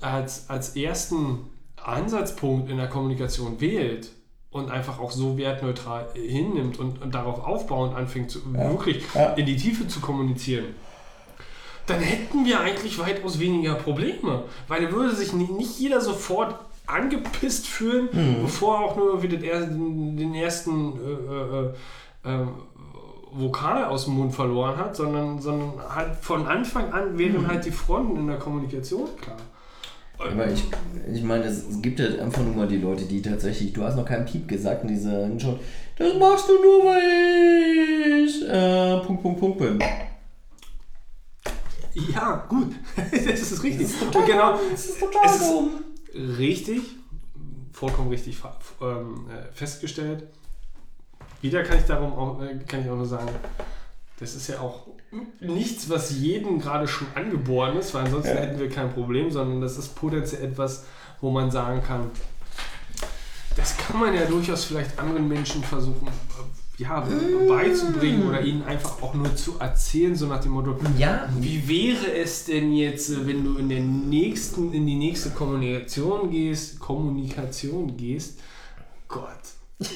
als, 0.00 0.48
als 0.50 0.76
ersten 0.76 1.38
Ansatzpunkt 1.76 2.70
in 2.70 2.76
der 2.76 2.88
Kommunikation 2.88 3.60
wählt 3.60 4.10
und 4.50 4.70
einfach 4.70 4.98
auch 5.00 5.10
so 5.10 5.36
wertneutral 5.38 6.08
hinnimmt 6.14 6.78
und, 6.78 7.00
und 7.02 7.14
darauf 7.14 7.44
aufbauend 7.44 7.94
anfängt, 7.96 8.30
zu, 8.30 8.40
wirklich 8.54 9.02
Ja. 9.14 9.30
in 9.34 9.46
die 9.46 9.56
Tiefe 9.56 9.88
zu 9.88 10.00
kommunizieren, 10.00 10.66
dann 11.86 12.00
hätten 12.00 12.44
wir 12.44 12.60
eigentlich 12.60 12.98
weitaus 12.98 13.38
weniger 13.38 13.74
Probleme. 13.74 14.44
Weil 14.68 14.82
dann 14.84 14.92
würde 14.92 15.14
sich 15.14 15.32
ni- 15.32 15.50
nicht 15.56 15.78
jeder 15.78 16.00
sofort 16.00 16.54
angepisst 16.86 17.66
fühlen, 17.66 18.08
bevor 18.42 18.76
er 18.76 18.80
auch 18.84 18.96
nur 18.96 19.06
irgendwie 19.08 19.28
den 19.28 19.44
ersten, 19.44 20.16
den 20.16 20.34
ersten 20.34 20.92
äh, 22.24 22.30
äh, 22.30 22.34
äh, 22.42 22.46
Vokal 23.34 23.84
aus 23.84 24.04
dem 24.04 24.14
Mund 24.14 24.34
verloren 24.34 24.76
hat, 24.76 24.94
sondern, 24.94 25.40
sondern 25.40 25.72
halt 25.94 26.16
von 26.20 26.46
Anfang 26.46 26.92
an 26.92 27.16
wären 27.16 27.46
halt 27.46 27.64
die 27.64 27.70
Fronten 27.70 28.16
in 28.16 28.26
der 28.26 28.36
Kommunikation 28.36 29.08
klar. 29.20 29.36
Aber 30.18 30.46
ich, 30.48 30.62
ich 31.12 31.22
meine, 31.22 31.44
es, 31.44 31.64
gibt 31.80 31.98
halt 31.98 32.20
einfach 32.20 32.42
nur 32.42 32.54
mal 32.54 32.68
die 32.68 32.76
Leute, 32.76 33.04
die 33.04 33.22
tatsächlich, 33.22 33.72
du 33.72 33.82
hast 33.82 33.96
noch 33.96 34.04
keinen 34.04 34.24
Piep 34.26 34.46
gesagt 34.46 34.82
und 34.82 34.88
die 34.88 34.96
sagen 34.98 35.40
schon, 35.40 35.58
das 35.96 36.14
machst 36.18 36.48
du 36.48 36.52
nur, 36.54 36.84
weil 36.84 38.24
ich 38.26 38.46
äh, 38.48 38.98
Punkt, 39.06 39.22
Punkt, 39.22 39.40
Punkt 39.40 39.58
bin. 39.58 39.78
Ja, 41.94 42.46
gut. 42.48 42.72
das 43.10 43.24
ist 43.24 43.62
richtig. 43.62 43.88
Und 44.02 44.26
genau, 44.26 44.58
Das 44.70 44.86
ist 44.86 45.00
total 45.00 45.26
es 45.26 45.34
ist 45.40 45.50
dumm. 45.50 45.70
richtig, 46.38 46.80
vollkommen 47.72 48.08
richtig 48.10 48.38
ähm, 48.80 49.26
äh, 49.30 49.52
festgestellt. 49.52 50.24
Wieder 51.40 51.62
kann 51.64 51.78
ich 51.78 51.84
darum 51.84 52.12
auch, 52.12 52.42
äh, 52.42 52.58
kann 52.66 52.82
ich 52.82 52.90
auch 52.90 52.96
nur 52.96 53.06
sagen, 53.06 53.28
das 54.18 54.34
ist 54.34 54.48
ja 54.48 54.60
auch 54.60 54.86
nichts, 55.40 55.90
was 55.90 56.10
jedem 56.12 56.60
gerade 56.60 56.86
schon 56.86 57.08
angeboren 57.14 57.76
ist, 57.76 57.92
weil 57.94 58.04
ansonsten 58.04 58.36
hätten 58.36 58.58
wir 58.58 58.68
kein 58.70 58.92
Problem, 58.92 59.30
sondern 59.30 59.60
das 59.60 59.76
ist 59.76 59.94
potenziell 59.94 60.44
etwas, 60.44 60.84
wo 61.20 61.30
man 61.30 61.50
sagen 61.50 61.82
kann, 61.82 62.10
das 63.56 63.76
kann 63.76 64.00
man 64.00 64.14
ja 64.14 64.24
durchaus 64.24 64.64
vielleicht 64.64 64.98
anderen 64.98 65.28
Menschen 65.28 65.62
versuchen, 65.62 66.08
ja, 66.78 67.06
beizubringen 67.48 68.26
oder 68.28 68.40
ihnen 68.40 68.62
einfach 68.64 69.02
auch 69.02 69.14
nur 69.14 69.34
zu 69.36 69.58
erzählen, 69.58 70.16
so 70.16 70.26
nach 70.26 70.40
dem 70.40 70.52
Motto, 70.52 70.76
Ja, 70.98 71.28
wie 71.38 71.68
wäre 71.68 72.12
es 72.16 72.46
denn 72.46 72.72
jetzt, 72.72 73.26
wenn 73.26 73.44
du 73.44 73.56
in 73.58 73.68
der 73.68 73.80
nächsten, 73.80 74.72
in 74.72 74.86
die 74.86 74.96
nächste 74.96 75.30
Kommunikation 75.30 76.30
gehst, 76.30 76.80
Kommunikation 76.80 77.96
gehst? 77.96 78.40
Gott. 79.08 79.28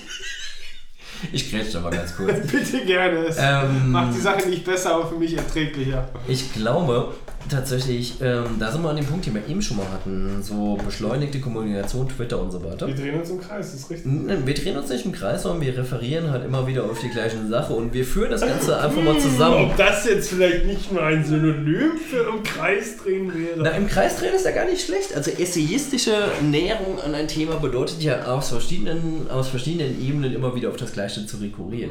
ich 1.33 1.51
grätsch 1.51 1.73
da 1.75 1.81
mal 1.81 1.91
ganz 1.91 2.15
kurz. 2.15 2.47
Bitte 2.53 2.85
gerne. 2.85 3.27
Es 3.27 3.37
Ähm, 3.39 3.91
macht 3.91 4.15
die 4.15 4.21
Sache 4.21 4.49
nicht 4.49 4.65
besser, 4.65 4.95
aber 4.97 5.09
für 5.09 5.17
mich 5.17 5.35
erträglicher. 5.37 6.09
Ich 6.29 6.53
glaube 6.53 7.15
tatsächlich, 7.49 8.15
ähm, 8.21 8.57
da 8.59 8.71
sind 8.71 8.83
wir 8.83 8.91
an 8.91 8.97
dem 8.97 9.07
Punkt, 9.07 9.27
den 9.27 9.35
wir 9.35 9.47
eben 9.49 9.63
schon 9.63 9.77
mal 9.77 9.87
hatten, 9.93 10.43
so 10.43 10.79
beschleunigte 10.85 11.41
Kommunikation, 11.41 12.09
Twitter 12.09 12.41
und 12.41 12.51
so 12.51 12.63
weiter. 12.65 12.87
Wir 12.87 12.95
drehen 12.95 13.19
uns 13.19 13.31
im 13.31 13.41
Kreis, 13.41 13.73
das 13.73 13.81
ist 13.81 13.91
richtig. 13.91 14.13
Wir 14.13 14.55
drehen 14.55 14.77
uns 14.77 14.89
nicht 14.89 15.05
im 15.05 15.13
Kreis, 15.13 15.43
sondern 15.43 15.63
wir 15.63 15.77
referieren 15.77 16.31
halt 16.31 16.45
immer 16.45 16.67
wieder 16.67 16.85
auf 16.85 17.01
die 17.01 17.09
gleiche 17.09 17.47
Sache 17.47 17.73
und 17.73 17.93
wir 17.93 18.05
führen 18.05 18.31
das 18.31 18.41
Ganze 18.41 18.79
einfach 18.81 19.03
mal 19.03 19.19
zusammen. 19.19 19.71
Ob 19.71 19.77
das 19.77 20.05
jetzt 20.05 20.31
vielleicht 20.31 20.67
nicht 20.67 20.93
nur 20.93 21.03
ein 21.03 21.25
Synonym 21.25 21.93
für 21.99 22.29
im 22.29 22.43
Kreis 22.43 22.97
drehen 22.97 23.33
wäre? 23.35 23.57
Na, 23.57 23.71
im 23.71 23.87
Kreis 23.87 24.19
drehen 24.19 24.35
ist 24.35 24.45
ja 24.45 24.53
gar 24.53 24.67
nicht 24.67 24.85
schlecht. 24.85 25.15
Also 25.15 25.31
essayistische 25.31 26.15
Näherung 26.43 27.01
an 27.01 27.15
ein 27.15 27.29
Thema 27.29 27.57
bedeutet 27.57 28.03
ja 28.03 28.25
aus 28.27 28.49
verschiedenen, 28.49 29.31
aus 29.31 29.49
verschiedenen 29.49 30.01
Ebenen 30.01 30.35
immer 30.35 30.55
wieder 30.55 30.69
auf 30.69 30.77
das 30.77 30.93
Gleiche 30.93 31.27
zu 31.27 31.39
rekurrieren. 31.39 31.91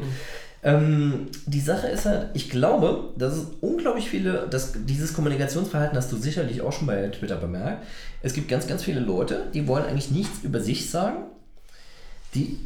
Ähm, 0.66 1.28
die 1.46 1.62
Sache 1.62 1.88
ist 1.88 2.06
halt, 2.06 2.32
ich 2.34 2.50
glaube, 2.50 3.14
dass 3.18 3.34
es 3.34 3.46
unglaublich 3.62 4.10
viele, 4.10 4.48
dass 4.50 4.74
dieses 4.74 5.14
Kommunikationsverhalten 5.14 5.96
hast 5.96 6.12
du 6.12 6.18
sicherlich 6.18 6.62
auch 6.64 6.74
schon 6.74 6.88
bei 6.88 7.08
Twitter 7.10 7.36
bemerkt. 7.36 7.86
Es 8.24 8.34
gibt 8.34 8.50
ganz, 8.50 8.66
ganz 8.66 8.84
viele 8.84 9.00
Leute, 9.00 9.44
die 9.54 9.68
wollen 9.68 9.86
eigentlich 9.86 10.10
nichts 10.10 10.44
über 10.44 10.60
sich 10.60 10.90
sagen. 10.90 11.18
Die 12.34 12.58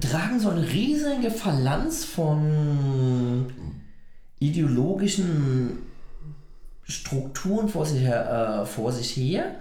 tragen 0.00 0.40
so 0.40 0.50
eine 0.50 0.68
riesige 0.68 1.30
Phalanx 1.30 2.04
von 2.04 3.46
ideologischen 4.40 5.78
Strukturen 6.82 7.68
vor 7.68 7.86
sich, 7.86 8.00
her, 8.00 8.62
äh, 8.62 8.66
vor 8.66 8.90
sich 8.90 9.16
her 9.16 9.54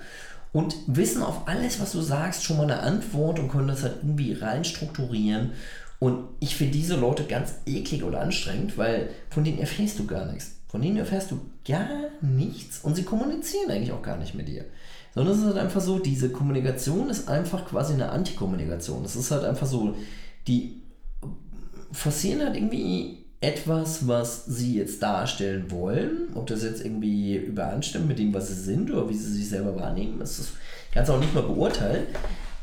und 0.53 0.75
wissen 0.87 1.21
auf 1.21 1.47
alles, 1.47 1.79
was 1.79 1.91
du 1.91 2.01
sagst, 2.01 2.43
schon 2.43 2.57
mal 2.57 2.63
eine 2.63 2.79
Antwort 2.79 3.37
und 3.37 3.49
können 3.49 3.67
das 3.67 3.83
halt 3.83 3.97
irgendwie 3.97 4.33
rein 4.33 4.65
strukturieren. 4.65 5.51
Und 5.99 6.27
ich 6.39 6.55
finde 6.55 6.73
diese 6.73 6.95
Leute 6.95 7.23
ganz 7.23 7.55
eklig 7.65 8.03
oder 8.03 8.21
anstrengend, 8.21 8.77
weil 8.77 9.09
von 9.29 9.43
denen 9.43 9.59
erfährst 9.59 9.99
du 9.99 10.05
gar 10.05 10.25
nichts. 10.31 10.55
Von 10.67 10.81
denen 10.81 10.97
erfährst 10.97 11.31
du 11.31 11.39
gar 11.65 11.87
nichts 12.21 12.79
und 12.83 12.95
sie 12.95 13.03
kommunizieren 13.03 13.71
eigentlich 13.71 13.93
auch 13.93 14.01
gar 14.01 14.17
nicht 14.17 14.35
mit 14.35 14.47
dir. 14.47 14.65
Sondern 15.13 15.33
es 15.33 15.39
ist 15.39 15.45
halt 15.45 15.57
einfach 15.57 15.79
so, 15.79 15.99
diese 15.99 16.29
Kommunikation 16.29 17.09
ist 17.09 17.29
einfach 17.29 17.65
quasi 17.65 17.93
eine 17.93 18.09
Antikommunikation. 18.09 19.05
Es 19.05 19.15
ist 19.15 19.31
halt 19.31 19.45
einfach 19.45 19.67
so, 19.67 19.95
die 20.47 20.81
forcieren 21.93 22.41
halt 22.41 22.57
irgendwie 22.57 23.25
etwas, 23.39 24.07
was 24.07 24.45
sie 24.45 24.75
jetzt 24.75 25.01
darstellen 25.01 25.71
wollen. 25.71 26.29
Ob 26.35 26.47
das 26.47 26.63
jetzt 26.63 26.83
irgendwie 26.83 27.37
übereinstimmt 27.37 28.07
mit 28.07 28.19
dem, 28.19 28.33
was 28.33 28.49
sie 28.49 28.55
sind 28.55 28.91
oder 28.91 29.07
wie 29.09 29.13
sie 29.13 29.31
sich 29.31 29.47
selber 29.47 29.75
wahrnehmen, 29.79 30.19
das 30.19 30.51
kannst 30.91 31.09
du 31.09 31.13
auch 31.13 31.19
nicht 31.19 31.33
mal 31.33 31.43
beurteilen. 31.43 32.07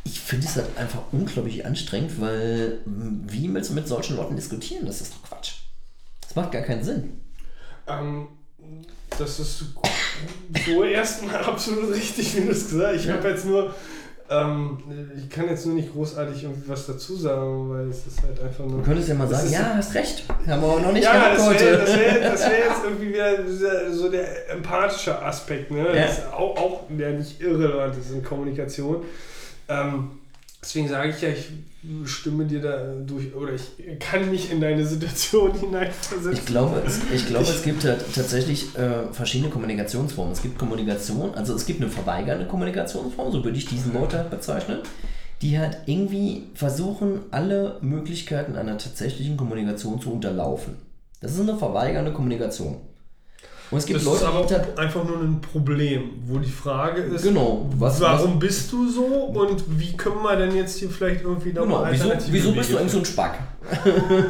Ich 0.04 0.20
finde 0.20 0.46
es 0.46 0.56
halt 0.56 0.66
einfach 0.76 1.00
unglaublich 1.12 1.64
anstrengend, 1.64 2.20
weil 2.20 2.80
m, 2.86 3.22
wie 3.28 3.52
willst 3.54 3.70
du 3.70 3.74
mit 3.74 3.86
solchen 3.86 4.16
Leuten 4.16 4.34
diskutieren? 4.36 4.86
Das 4.86 5.00
ist 5.00 5.12
doch 5.14 5.28
Quatsch. 5.28 5.52
Das 6.22 6.34
macht 6.34 6.52
gar 6.52 6.62
keinen 6.62 6.82
Sinn. 6.82 7.20
Ähm, 7.86 8.26
das 9.18 9.38
ist 9.40 9.64
so 10.66 10.82
erstmal 10.84 11.36
absolut 11.44 11.92
richtig, 11.94 12.36
wie 12.36 12.40
du 12.46 12.50
es 12.52 12.68
gesagt 12.68 12.94
hast. 12.94 13.00
Ich 13.02 13.06
Ja. 13.06 13.14
habe 13.14 13.28
jetzt 13.28 13.44
nur, 13.44 13.74
ähm, 14.30 14.78
ich 15.16 15.28
kann 15.30 15.48
jetzt 15.48 15.66
nur 15.66 15.74
nicht 15.76 15.92
großartig 15.92 16.42
irgendwie 16.44 16.68
was 16.68 16.86
dazu 16.86 17.14
sagen, 17.16 17.70
weil 17.70 17.88
es 17.88 18.06
ist 18.06 18.22
halt 18.22 18.40
einfach 18.40 18.64
nur. 18.64 18.78
Du 18.78 18.84
könntest 18.84 19.08
ja 19.08 19.14
mal 19.14 19.28
sagen, 19.28 19.50
ja, 19.52 19.74
hast 19.76 19.94
recht. 19.94 20.24
Haben 20.46 20.62
wir 20.62 20.68
auch 20.68 20.80
noch 20.80 20.92
nicht 20.92 21.04
ja, 21.04 21.12
gehabt 21.12 21.38
das 21.38 21.46
heute. 21.46 21.64
wäre 21.64 21.78
das 21.78 21.96
wär, 21.96 22.30
das 22.30 22.40
wär 22.40 22.58
jetzt 22.68 22.84
irgendwie 22.84 23.08
wieder 23.10 23.92
so 23.92 24.08
der 24.10 24.50
empathische 24.50 25.20
Aspekt, 25.22 25.70
ne? 25.70 25.86
Ja. 25.88 26.06
Das 26.06 26.18
ist 26.18 26.32
auch, 26.32 26.56
auch 26.56 26.80
der 26.88 27.10
nicht 27.12 27.40
irrelevant 27.40 27.96
ist 27.98 28.10
in 28.10 28.24
Kommunikation. 28.24 29.04
Ähm, 29.72 30.10
deswegen 30.62 30.88
sage 30.88 31.10
ich 31.10 31.20
ja, 31.20 31.28
ich 31.28 31.48
stimme 32.04 32.44
dir 32.44 32.60
da 32.60 32.92
durch, 33.06 33.34
oder 33.34 33.52
ich 33.54 33.98
kann 33.98 34.30
mich 34.30 34.50
in 34.50 34.60
deine 34.60 34.86
Situation 34.86 35.52
hineinversetzen. 35.60 36.32
Ich 36.32 36.46
glaube, 36.46 36.82
es, 36.86 37.00
ich 37.12 37.26
glaube, 37.26 37.46
es 37.46 37.62
gibt 37.62 37.82
tatsächlich 37.82 38.76
äh, 38.76 39.12
verschiedene 39.12 39.50
Kommunikationsformen. 39.50 40.32
Es 40.32 40.42
gibt 40.42 40.58
Kommunikation, 40.58 41.34
also 41.34 41.54
es 41.54 41.66
gibt 41.66 41.80
eine 41.80 41.90
verweigernde 41.90 42.46
Kommunikationsform, 42.46 43.32
so 43.32 43.44
würde 43.44 43.58
ich 43.58 43.66
diese 43.66 43.90
Leute 43.90 44.18
halt 44.18 44.30
bezeichnen, 44.30 44.78
die 45.40 45.58
halt 45.58 45.78
irgendwie 45.86 46.44
versuchen, 46.54 47.20
alle 47.32 47.78
Möglichkeiten 47.80 48.54
einer 48.54 48.78
tatsächlichen 48.78 49.36
Kommunikation 49.36 50.00
zu 50.00 50.12
unterlaufen. 50.12 50.76
Das 51.20 51.32
ist 51.32 51.40
eine 51.40 51.56
verweigernde 51.56 52.12
Kommunikation. 52.12 52.76
Und 53.72 53.78
es 53.78 53.86
gibt 53.86 53.98
Das 53.98 54.04
Leute, 54.04 54.18
ist 54.18 54.24
aber 54.24 54.46
die 54.46 54.54
halt, 54.54 54.78
einfach 54.78 55.02
nur 55.04 55.18
ein 55.18 55.40
Problem, 55.40 56.02
wo 56.26 56.38
die 56.38 56.50
Frage 56.50 57.02
ist, 57.02 57.22
genau, 57.22 57.68
was, 57.78 58.00
warum 58.00 58.38
bist 58.38 58.70
du 58.70 58.88
so 58.88 59.04
und 59.04 59.64
wie 59.78 59.96
können 59.96 60.22
wir 60.22 60.36
denn 60.36 60.54
jetzt 60.54 60.78
hier 60.78 60.90
vielleicht 60.90 61.22
irgendwie 61.22 61.56
was, 61.56 61.66
nochmal 61.66 61.90
genau, 61.92 62.04
wieso, 62.14 62.32
wieso 62.32 62.52
bist 62.52 62.70
du 62.70 62.76
eigentlich 62.76 62.92
so 62.92 62.98
ein 62.98 63.04
Spack? 63.04 63.38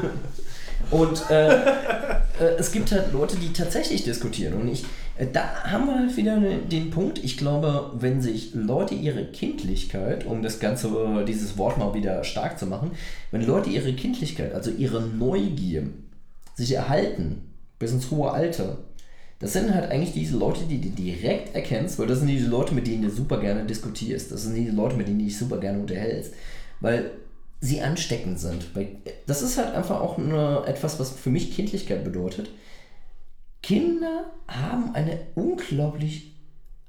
Und 0.91 1.31
äh, 1.31 1.55
äh, 1.55 2.57
es 2.59 2.71
gibt 2.71 2.93
halt 2.93 3.13
Leute, 3.15 3.37
die 3.37 3.53
tatsächlich 3.53 4.05
diskutieren. 4.05 4.53
Und 4.61 4.69
ich, 4.69 4.85
äh, 5.17 5.27
da 5.33 5.65
haben 5.65 5.87
wir 5.87 5.99
halt 5.99 6.15
wieder 6.19 6.37
ne- 6.37 6.59
den 6.59 6.91
Punkt, 6.91 7.19
ich 7.25 7.39
glaube, 7.39 7.93
wenn 7.99 8.21
sich 8.21 8.55
Leute 8.55 8.95
ihre 8.95 9.25
Kindlichkeit, 9.25 10.27
um 10.27 10.43
das 10.43 10.61
Ganze, 10.61 10.89
äh, 10.89 11.25
dieses 11.25 11.57
Wort 11.57 11.79
mal 11.79 11.95
wieder 11.95 12.23
stark 12.25 12.59
zu 12.59 12.67
machen, 12.67 12.91
wenn 13.31 13.47
Leute 13.47 13.71
ihre 13.71 13.95
Kindlichkeit, 13.95 14.55
also 14.55 14.71
ihre 14.71 15.01
Neugier, 15.01 15.85
sich 16.57 16.73
erhalten 16.75 17.55
bis 17.79 17.93
ins 17.93 18.11
hohe 18.11 18.31
Alter, 18.31 18.77
Das 19.43 19.55
sind 19.55 19.75
halt 19.75 19.91
eigentlich 19.91 20.13
diese 20.13 20.37
Leute, 20.37 20.61
die 20.71 20.81
du 20.81 20.89
direkt 20.91 21.53
erkennst, 21.53 21.99
weil 21.99 22.07
das 22.07 22.21
sind 22.21 22.29
diese 22.29 22.49
Leute, 22.49 22.75
mit 22.75 22.87
denen 22.87 23.03
du 23.03 23.11
super 23.11 23.41
gerne 23.41 23.65
diskutierst. 23.65 24.31
Das 24.31 24.45
sind 24.45 24.55
diese 24.55 24.71
Leute, 24.71 24.95
mit 24.95 25.09
denen 25.09 25.19
du 25.19 25.25
dich 25.25 25.37
super 25.37 25.59
gerne 25.59 25.81
unterhältst. 25.81 26.33
Weil 26.79 27.11
sie 27.61 27.81
ansteckend 27.81 28.39
sind. 28.39 28.67
Das 29.27 29.43
ist 29.43 29.59
halt 29.59 29.75
einfach 29.75 30.01
auch 30.01 30.17
eine, 30.17 30.63
etwas, 30.67 31.01
was 31.01 31.11
für 31.11 31.31
mich 31.31 31.57
Kindlichkeit 31.57 32.05
bedeutet. 32.05 32.51
Kinder 33.65 34.31
haben 34.47 34.95
eine 34.95 35.19
unglaublich 35.35 36.37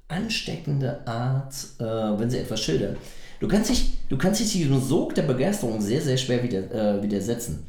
ansteckende 0.07 1.07
Art, 1.07 1.55
äh, 1.79 1.83
wenn 1.83 2.29
sie 2.29 2.37
etwas 2.37 2.61
schildern. 2.61 2.97
Du 3.39 3.47
kannst 3.47 3.71
dich, 3.71 3.97
du 4.09 4.17
kannst 4.19 4.39
dich 4.41 4.51
diesem 4.51 4.79
Sog 4.79 5.15
der 5.15 5.23
Begeisterung 5.23 5.81
sehr, 5.81 6.03
sehr 6.03 6.17
schwer 6.17 6.43
wieder, 6.43 6.71
äh, 6.71 7.01
widersetzen. 7.01 7.65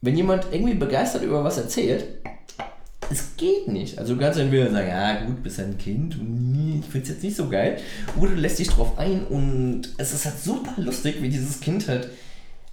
Wenn 0.00 0.16
jemand 0.16 0.46
irgendwie 0.50 0.74
begeistert 0.74 1.22
über 1.24 1.44
was 1.44 1.58
erzählt, 1.58 2.04
es 3.10 3.36
geht 3.36 3.68
nicht. 3.68 3.98
Also 3.98 4.14
du 4.14 4.20
kannst 4.20 4.38
entweder 4.38 4.70
sagen, 4.70 4.88
ja 4.88 5.24
gut, 5.24 5.42
bist 5.42 5.60
ein 5.60 5.78
Kind 5.78 6.18
und 6.18 6.80
ich 6.80 6.90
finde 6.90 7.04
es 7.04 7.08
jetzt 7.08 7.22
nicht 7.22 7.36
so 7.36 7.48
geil. 7.48 7.78
Oder 8.18 8.30
du 8.30 8.36
lässt 8.36 8.58
dich 8.58 8.68
drauf 8.68 8.98
ein 8.98 9.24
und 9.26 9.94
es 9.96 10.12
ist 10.12 10.24
halt 10.26 10.38
super 10.38 10.74
lustig, 10.80 11.22
wie 11.22 11.28
dieses 11.28 11.60
Kind 11.60 11.88
halt. 11.88 12.10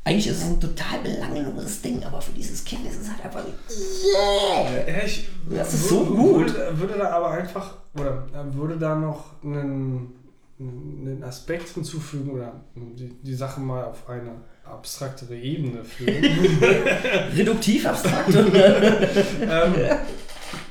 Eigentlich 0.03 0.27
ist 0.27 0.37
es 0.37 0.43
ein 0.43 0.59
total 0.59 0.99
belangloses 0.99 1.81
Ding, 1.81 2.03
aber 2.03 2.21
für 2.21 2.31
dieses 2.33 2.63
Kind 2.63 2.85
ist 2.85 3.01
es 3.01 3.09
halt 3.09 3.25
einfach. 3.25 3.43
Yeah! 3.43 5.03
Ich 5.03 5.27
Das 5.49 5.73
ist 5.73 5.89
so 5.89 6.05
gut. 6.05 6.53
Würde, 6.53 6.79
würde 6.79 6.97
da 6.99 7.09
aber 7.09 7.31
einfach, 7.31 7.77
oder 7.95 8.27
äh, 8.31 8.55
würde 8.55 8.77
da 8.77 8.93
noch 8.93 9.31
einen, 9.43 10.13
einen 10.59 11.23
Aspekt 11.23 11.69
hinzufügen 11.69 12.29
oder 12.29 12.53
die, 12.75 13.15
die 13.23 13.33
Sache 13.33 13.59
mal 13.59 13.85
auf 13.85 14.07
eine 14.07 14.33
abstraktere 14.63 15.35
Ebene 15.35 15.83
führen. 15.83 16.23
Reduktiv 17.35 17.87
abstrakt. 17.87 18.29
ähm, 18.35 19.75
äh, 19.75 19.95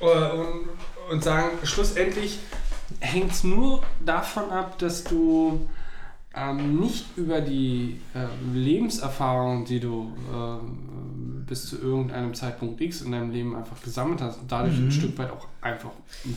und, 0.05 0.69
und 1.11 1.25
sagen, 1.25 1.59
schlussendlich 1.65 2.39
hängt 3.01 3.33
es 3.33 3.45
nur 3.45 3.83
davon 4.05 4.51
ab, 4.51 4.79
dass 4.79 5.05
du 5.05 5.69
ähm, 6.35 6.81
nicht 6.81 7.07
über 7.17 7.41
die 7.41 8.01
ähm, 8.15 8.55
Lebenserfahrung, 8.55 9.65
die 9.65 9.81
du 9.81 10.13
ähm, 10.33 11.45
bis 11.47 11.67
zu 11.67 11.79
irgendeinem 11.79 12.35
Zeitpunkt 12.35 12.81
X 12.81 13.03
in 13.03 13.13
deinem 13.13 13.31
Leben 13.31 13.55
einfach 13.55 13.81
gesammelt 13.83 14.21
hast, 14.21 14.41
und 14.41 14.51
dadurch 14.51 14.77
ein 14.77 14.91
Stück 14.91 15.17
weit 15.19 15.31
auch 15.31 15.47
einfach 15.61 15.91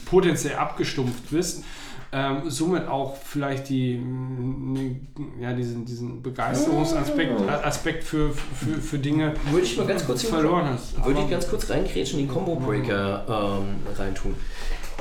potenziell 0.05 0.55
abgestumpft 0.55 1.29
bist, 1.31 1.63
ähm, 2.11 2.49
somit 2.49 2.87
auch 2.87 3.15
vielleicht 3.17 3.69
die, 3.69 3.97
ne- 3.97 4.99
ja, 5.41 5.53
diesen, 5.53 5.85
diesen 5.85 6.21
Begeisterungsaspekt 6.21 7.41
äh, 7.41 7.49
Aspekt 7.49 8.03
für, 8.03 8.31
für, 8.31 8.79
für 8.81 8.99
Dinge 8.99 9.33
Würde 9.51 9.65
ich 9.65 9.77
mal 9.77 9.85
ganz 9.87 10.05
kurz 10.05 10.23
verloren 10.23 10.65
hast. 10.69 11.03
Würde 11.05 11.21
ich 11.21 11.29
ganz 11.29 11.47
kurz 11.49 11.69
reingrätschen, 11.69 12.19
den 12.19 12.27
Combo 12.27 12.55
Breaker 12.55 13.59
ähm, 13.59 13.75
reintun. 13.97 14.35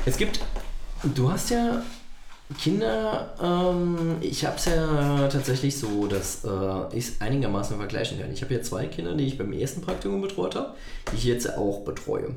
Es 0.05 0.17
gibt, 0.17 0.39
du 1.15 1.31
hast 1.31 1.49
ja 1.49 1.81
Kinder, 2.61 3.33
ähm, 3.41 4.15
ich 4.21 4.45
habe 4.45 4.55
es 4.55 4.65
ja 4.65 5.27
tatsächlich 5.27 5.77
so, 5.77 6.07
dass 6.07 6.45
äh, 6.45 6.97
ich 6.97 7.07
es 7.09 7.21
einigermaßen 7.21 7.75
vergleichen 7.77 8.19
kann. 8.19 8.31
Ich 8.31 8.41
habe 8.41 8.53
ja 8.53 8.61
zwei 8.61 8.85
Kinder, 8.85 9.15
die 9.15 9.25
ich 9.25 9.37
beim 9.37 9.51
ersten 9.51 9.81
Praktikum 9.81 10.21
betreut 10.21 10.55
habe, 10.55 10.73
die 11.11 11.17
ich 11.17 11.25
jetzt 11.25 11.57
auch 11.57 11.81
betreue. 11.83 12.35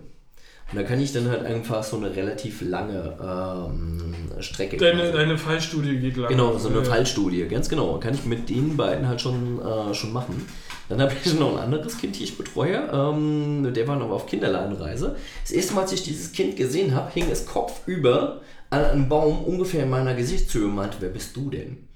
Und 0.72 0.76
da 0.78 0.82
kann 0.84 1.00
ich 1.00 1.12
dann 1.12 1.28
halt 1.28 1.44
einfach 1.44 1.82
so 1.82 1.96
eine 1.96 2.14
relativ 2.14 2.62
lange 2.62 3.16
ähm, 3.20 4.14
Strecke 4.40 4.76
Deine, 4.76 5.10
deine 5.10 5.36
Fallstudie 5.36 5.98
geht 5.98 6.16
lang. 6.16 6.28
Genau, 6.28 6.56
so 6.58 6.68
eine 6.68 6.78
Ja. 6.78 6.84
Fallstudie, 6.84 7.46
ganz 7.48 7.68
genau. 7.68 7.98
Kann 7.98 8.14
ich 8.14 8.24
mit 8.24 8.48
den 8.48 8.76
beiden 8.76 9.08
halt 9.08 9.20
schon, 9.20 9.60
äh, 9.60 9.92
schon 9.94 10.12
machen. 10.12 10.46
Dann 10.88 11.00
habe 11.00 11.12
ich 11.24 11.34
noch 11.38 11.56
ein 11.56 11.62
anderes 11.64 11.98
Kind, 11.98 12.18
die 12.18 12.24
ich 12.24 12.38
betreue. 12.38 12.88
Ähm, 12.92 13.72
der 13.74 13.88
war 13.88 13.96
noch 13.96 14.10
auf 14.10 14.26
Kinderladenreise. 14.26 15.16
Das 15.42 15.50
erste 15.50 15.74
Mal, 15.74 15.82
als 15.82 15.92
ich 15.92 16.04
dieses 16.04 16.30
Kind 16.32 16.56
gesehen 16.56 16.94
habe, 16.94 17.10
hing 17.12 17.26
es 17.30 17.46
kopfüber 17.46 18.40
an 18.70 18.84
einem 18.84 19.08
Baum 19.08 19.44
ungefähr 19.44 19.82
in 19.82 19.90
meiner 19.90 20.14
Gesichtshöhe 20.14 20.66
und 20.66 20.76
meinte, 20.76 20.98
wer 21.00 21.08
bist 21.08 21.34
du 21.36 21.50
denn? 21.50 21.88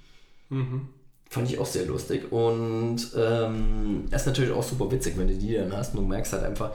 Mhm. 0.49 0.89
Fand 1.29 1.49
ich 1.49 1.57
auch 1.59 1.65
sehr 1.65 1.85
lustig. 1.85 2.31
Und 2.31 2.97
ähm, 3.17 4.05
das 4.11 4.21
ist 4.23 4.27
natürlich 4.27 4.51
auch 4.51 4.63
super 4.63 4.91
witzig, 4.91 5.17
wenn 5.17 5.27
du 5.29 5.33
die 5.33 5.53
dann 5.55 5.75
hast 5.75 5.95
und 5.95 6.01
du 6.01 6.07
merkst 6.07 6.33
halt 6.33 6.43
einfach, 6.43 6.71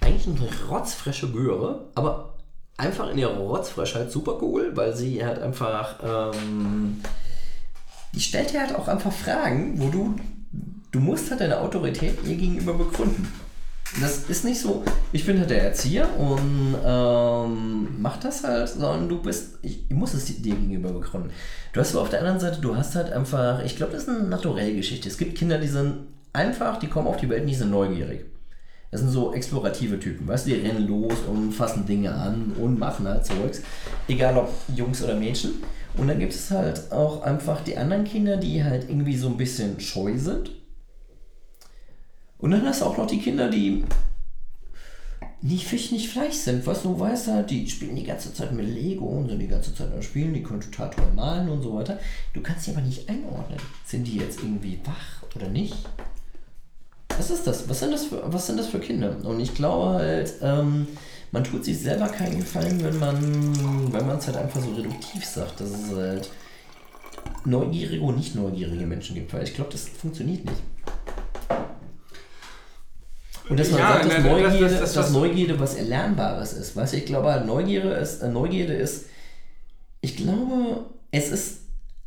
eigentlich 0.00 0.26
eine 0.26 0.48
rotzfrische 0.68 1.30
Göre, 1.30 1.86
aber 1.94 2.34
einfach 2.76 3.10
in 3.10 3.18
ihrer 3.18 3.36
Rotzfrischheit 3.36 4.10
super 4.10 4.38
cool, 4.42 4.72
weil 4.74 4.94
sie 4.94 5.24
halt 5.24 5.40
einfach, 5.40 5.96
ähm, 6.02 7.00
die 8.12 8.20
stellt 8.20 8.52
dir 8.52 8.60
halt 8.60 8.74
auch 8.74 8.88
einfach 8.88 9.12
Fragen, 9.12 9.80
wo 9.80 9.88
du, 9.88 10.16
du 10.92 11.00
musst 11.00 11.30
halt 11.30 11.40
deine 11.40 11.60
Autorität 11.60 12.18
ihr 12.24 12.36
gegenüber 12.36 12.74
begründen. 12.74 13.32
Das 14.00 14.24
ist 14.28 14.44
nicht 14.44 14.60
so, 14.60 14.82
ich 15.12 15.24
bin 15.24 15.38
halt 15.38 15.50
der 15.50 15.62
Erzieher 15.62 16.08
und 16.18 16.74
ähm, 16.84 18.00
mach 18.00 18.16
das 18.16 18.42
halt, 18.42 18.68
sondern 18.68 19.08
du 19.08 19.22
bist, 19.22 19.58
ich, 19.62 19.88
ich 19.88 19.96
muss 19.96 20.14
es 20.14 20.26
dir 20.26 20.54
gegenüber 20.54 20.90
begründen. 20.90 21.30
Du 21.72 21.80
hast 21.80 21.92
aber 21.92 22.02
auf 22.02 22.10
der 22.10 22.18
anderen 22.20 22.40
Seite, 22.40 22.60
du 22.60 22.76
hast 22.76 22.96
halt 22.96 23.12
einfach, 23.12 23.62
ich 23.64 23.76
glaube, 23.76 23.92
das 23.92 24.02
ist 24.02 24.08
eine 24.08 24.24
naturelle 24.26 24.74
Geschichte. 24.74 25.08
Es 25.08 25.16
gibt 25.16 25.38
Kinder, 25.38 25.58
die 25.58 25.68
sind 25.68 26.08
einfach, 26.32 26.80
die 26.80 26.88
kommen 26.88 27.06
auf 27.06 27.18
die 27.18 27.28
Welt 27.28 27.42
und 27.42 27.48
die 27.48 27.54
sind 27.54 27.70
neugierig. 27.70 28.24
Das 28.94 29.00
sind 29.00 29.10
so 29.10 29.34
explorative 29.34 29.98
Typen, 29.98 30.28
weißt 30.28 30.46
du, 30.46 30.50
die 30.50 30.60
rennen 30.60 30.86
los 30.86 31.14
und 31.28 31.50
fassen 31.50 31.84
Dinge 31.84 32.14
an 32.14 32.52
und 32.52 32.78
machen 32.78 33.08
halt 33.08 33.26
Zeugs. 33.26 33.60
Egal 34.06 34.36
ob 34.36 34.48
Jungs 34.72 35.02
oder 35.02 35.16
Mädchen. 35.16 35.54
Und 35.96 36.06
dann 36.06 36.20
gibt 36.20 36.32
es 36.32 36.48
halt 36.52 36.92
auch 36.92 37.22
einfach 37.22 37.62
die 37.62 37.76
anderen 37.76 38.04
Kinder, 38.04 38.36
die 38.36 38.62
halt 38.62 38.88
irgendwie 38.88 39.16
so 39.16 39.26
ein 39.26 39.36
bisschen 39.36 39.80
scheu 39.80 40.16
sind. 40.16 40.52
Und 42.38 42.52
dann 42.52 42.64
hast 42.64 42.82
du 42.82 42.84
auch 42.84 42.96
noch 42.96 43.08
die 43.08 43.18
Kinder, 43.18 43.50
die 43.50 43.84
nicht 45.42 45.66
Fisch, 45.66 45.90
nicht 45.90 46.10
Fleisch 46.10 46.36
sind. 46.36 46.64
Was 46.64 46.84
du 46.84 46.96
weißt 46.96 47.26
halt, 47.26 47.50
die 47.50 47.68
spielen 47.68 47.96
die 47.96 48.04
ganze 48.04 48.32
Zeit 48.32 48.52
mit 48.52 48.68
Lego 48.68 49.06
und 49.06 49.28
sind 49.28 49.40
die 49.40 49.48
ganze 49.48 49.74
Zeit 49.74 49.92
am 49.92 50.02
Spielen, 50.02 50.34
die 50.34 50.44
können 50.44 50.60
total 50.60 50.90
toll 50.90 51.12
malen 51.16 51.48
und 51.48 51.62
so 51.62 51.74
weiter. 51.74 51.98
Du 52.32 52.40
kannst 52.42 52.66
sie 52.66 52.70
aber 52.70 52.82
nicht 52.82 53.08
einordnen. 53.08 53.58
Sind 53.84 54.06
die 54.06 54.18
jetzt 54.18 54.38
irgendwie 54.38 54.78
wach 54.84 55.24
oder 55.34 55.48
nicht? 55.48 55.74
Was 57.16 57.30
ist 57.30 57.46
das? 57.46 57.68
Was 57.68 57.78
sind 57.80 57.92
das 57.92 58.06
für, 58.06 58.22
was 58.26 58.46
sind 58.46 58.58
das 58.58 58.66
für 58.68 58.80
Kinder? 58.80 59.16
Und 59.24 59.38
ich 59.40 59.54
glaube 59.54 59.94
halt, 59.98 60.34
ähm, 60.42 60.86
man 61.32 61.44
tut 61.44 61.64
sich 61.64 61.78
selber 61.80 62.08
keinen 62.08 62.38
Gefallen, 62.40 62.82
wenn 62.82 62.98
man 62.98 63.92
wenn 63.92 64.06
man 64.06 64.18
es 64.18 64.26
halt 64.26 64.36
einfach 64.36 64.60
so 64.60 64.70
reduktiv 64.72 65.24
sagt, 65.24 65.60
dass 65.60 65.68
es 65.70 65.94
halt 65.96 66.30
neugierige 67.44 68.02
und 68.02 68.16
nicht 68.16 68.34
neugierige 68.34 68.86
Menschen 68.86 69.14
gibt, 69.14 69.32
weil 69.32 69.44
ich 69.44 69.54
glaube, 69.54 69.70
das 69.72 69.88
funktioniert 69.88 70.44
nicht. 70.44 70.62
Und 73.48 73.60
dass 73.60 73.70
man 73.70 73.80
Ja, 73.80 73.88
sagt, 73.94 74.04
dass, 74.06 74.12
ne, 74.12 74.14
das- 74.22 74.24
Neugierde, 74.32 74.60
das- 74.60 74.72
das- 74.80 74.92
dass 74.94 75.04
was- 75.06 75.12
Neugierde 75.12 75.60
was 75.60 75.74
Erlernbares 75.74 76.52
ist. 76.54 76.74
Weißt 76.76 76.94
du, 76.94 76.96
ich 76.96 77.04
glaube, 77.06 77.30
halt, 77.32 77.46
Neugierde 77.46 77.90
ist, 77.90 78.22
äh, 78.22 78.28
Neugierde 78.28 78.72
ist, 78.74 79.06
ich 80.00 80.16
glaube, 80.16 80.86
es 81.10 81.28
ist 81.28 81.58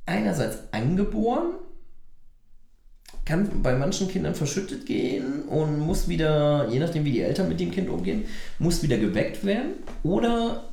einerseits 0.06 0.58
angeboren, 0.72 1.54
kann 3.28 3.62
bei 3.62 3.76
manchen 3.76 4.08
Kindern 4.08 4.36
verschüttet 4.36 4.86
gehen 4.86 5.44
und 5.44 5.80
muss 5.80 6.08
wieder, 6.08 6.70
je 6.70 6.80
nachdem 6.80 7.04
wie 7.04 7.12
die 7.12 7.22
Eltern 7.22 7.50
mit 7.50 7.60
dem 7.60 7.72
Kind 7.72 7.90
umgehen, 7.90 8.26
muss 8.58 8.82
wieder 8.84 8.98
geweckt 8.98 9.44
werden. 9.46 9.74
Oder 10.04 10.64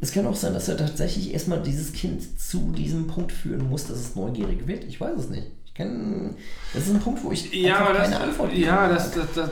es 0.00 0.12
kann 0.12 0.26
auch 0.26 0.36
sein, 0.36 0.54
dass 0.54 0.68
er 0.68 0.76
tatsächlich 0.76 1.32
erstmal 1.32 1.62
dieses 1.62 1.92
Kind 1.92 2.40
zu 2.40 2.72
diesem 2.72 3.08
Punkt 3.08 3.32
führen 3.32 3.68
muss, 3.68 3.86
dass 3.86 3.98
es 3.98 4.14
neugierig 4.14 4.66
wird. 4.66 4.84
Ich 4.84 5.00
weiß 5.00 5.18
es 5.18 5.30
nicht. 5.30 5.48
Ich 5.66 5.74
kann, 5.74 6.36
das 6.72 6.86
ist 6.86 6.94
ein 6.94 7.00
Punkt, 7.00 7.24
wo 7.24 7.32
ich 7.32 7.52
Ja, 7.52 7.92
das, 7.92 8.10
keine 8.10 8.20
Antwort 8.20 8.52
ja, 8.52 8.88
das, 8.88 9.10
das, 9.10 9.32
das 9.34 9.50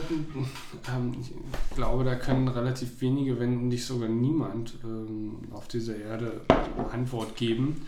ähm, 0.95 1.15
ich 1.19 1.75
glaube, 1.75 2.05
da 2.05 2.15
können 2.15 2.47
relativ 2.47 3.01
wenige, 3.01 3.37
wenn 3.37 3.67
nicht 3.67 3.83
sogar 3.83 4.07
niemand 4.07 4.75
ähm, 4.85 5.39
auf 5.51 5.67
dieser 5.67 5.97
Erde 5.97 6.39
Antwort 6.93 7.35
geben, 7.35 7.85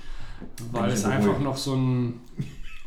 weil 0.73 0.91
es 0.91 1.05
einfach 1.05 1.39
noch 1.39 1.55
so 1.55 1.75
ein, 1.75 2.19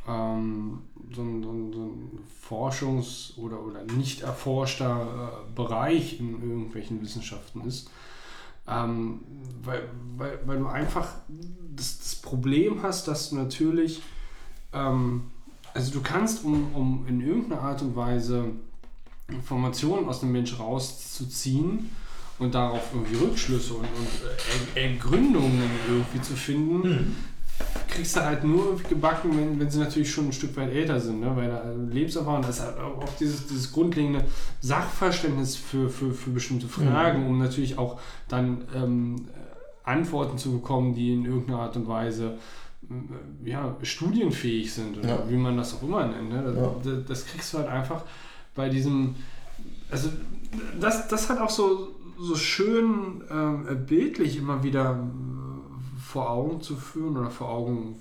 ähm, 0.06 0.80
so 1.14 1.22
ein, 1.22 1.42
so 1.42 1.50
ein, 1.50 1.72
so 1.72 1.80
ein 1.80 2.18
Forschungs- 2.48 3.36
oder, 3.38 3.60
oder 3.60 3.84
nicht 3.84 4.22
erforschter 4.22 5.32
äh, 5.32 5.54
Bereich 5.54 6.20
in 6.20 6.42
irgendwelchen 6.42 7.02
Wissenschaften 7.02 7.66
ist. 7.66 7.90
Ähm, 8.66 9.20
weil, 9.62 9.88
weil, 10.16 10.38
weil 10.44 10.58
du 10.58 10.66
einfach 10.66 11.14
das, 11.74 11.98
das 11.98 12.16
Problem 12.16 12.82
hast, 12.82 13.08
dass 13.08 13.30
du 13.30 13.36
natürlich 13.36 14.02
ähm, 14.72 15.30
also 15.74 15.92
du 15.92 16.00
kannst, 16.00 16.44
um, 16.44 16.74
um 16.74 17.06
in 17.06 17.20
irgendeiner 17.20 17.62
Art 17.62 17.82
und 17.82 17.94
Weise 17.96 18.46
Informationen 19.28 20.08
aus 20.08 20.20
dem 20.20 20.32
Mensch 20.32 20.58
rauszuziehen 20.58 21.90
und 22.38 22.54
darauf 22.54 22.82
irgendwie 22.94 23.16
Rückschlüsse 23.16 23.74
und, 23.74 23.84
und 23.84 24.76
äh, 24.76 24.88
Ergründungen 24.88 25.70
irgendwie 25.88 26.20
zu 26.20 26.34
finden, 26.34 27.16
kriegst 27.88 28.16
du 28.16 28.24
halt 28.24 28.44
nur 28.44 28.78
gebacken, 28.88 29.30
wenn, 29.36 29.58
wenn 29.58 29.70
sie 29.70 29.78
natürlich 29.80 30.10
schon 30.10 30.26
ein 30.26 30.32
Stück 30.32 30.56
weit 30.56 30.72
älter 30.72 31.00
sind, 31.00 31.20
ne? 31.20 31.32
weil 31.34 31.48
da 31.48 31.62
äh, 31.62 31.74
Lebenserfahrung, 31.92 32.42
das 32.42 32.58
ist 32.58 32.64
halt 32.64 32.78
auch 32.78 33.08
dieses, 33.18 33.46
dieses 33.46 33.72
grundlegende 33.72 34.24
Sachverständnis 34.60 35.56
für, 35.56 35.88
für, 35.88 36.12
für 36.12 36.30
bestimmte 36.30 36.68
Fragen, 36.68 37.26
um 37.26 37.38
natürlich 37.38 37.78
auch 37.78 37.98
dann 38.28 38.62
ähm, 38.74 39.16
Antworten 39.84 40.38
zu 40.38 40.52
bekommen, 40.52 40.94
die 40.94 41.12
in 41.14 41.24
irgendeiner 41.24 41.60
Art 41.60 41.76
und 41.76 41.88
Weise 41.88 42.38
äh, 43.44 43.50
ja, 43.50 43.74
studienfähig 43.82 44.72
sind 44.72 44.98
oder 44.98 45.08
Ja. 45.08 45.24
wie 45.28 45.36
man 45.36 45.56
das 45.56 45.74
auch 45.74 45.82
immer 45.82 46.06
nennt. 46.06 46.28
Ne? 46.30 46.42
Das, 46.44 46.56
Ja. 46.56 46.74
das, 46.84 47.04
das 47.06 47.26
kriegst 47.26 47.52
du 47.54 47.58
halt 47.58 47.68
einfach 47.68 48.02
bei 48.54 48.68
diesem, 48.68 49.14
also 49.90 50.10
das, 50.80 51.08
das 51.08 51.28
hat 51.30 51.40
auch 51.40 51.50
so, 51.50 51.88
so 52.20 52.34
schön 52.36 53.22
ähm, 53.30 53.66
bildlich 53.86 54.36
immer 54.36 54.62
wieder 54.62 54.92
äh, 54.92 55.47
vor 56.12 56.30
Augen 56.30 56.60
zu 56.60 56.76
führen 56.76 57.16
oder 57.16 57.30
vor 57.30 57.48
Augen 57.50 57.96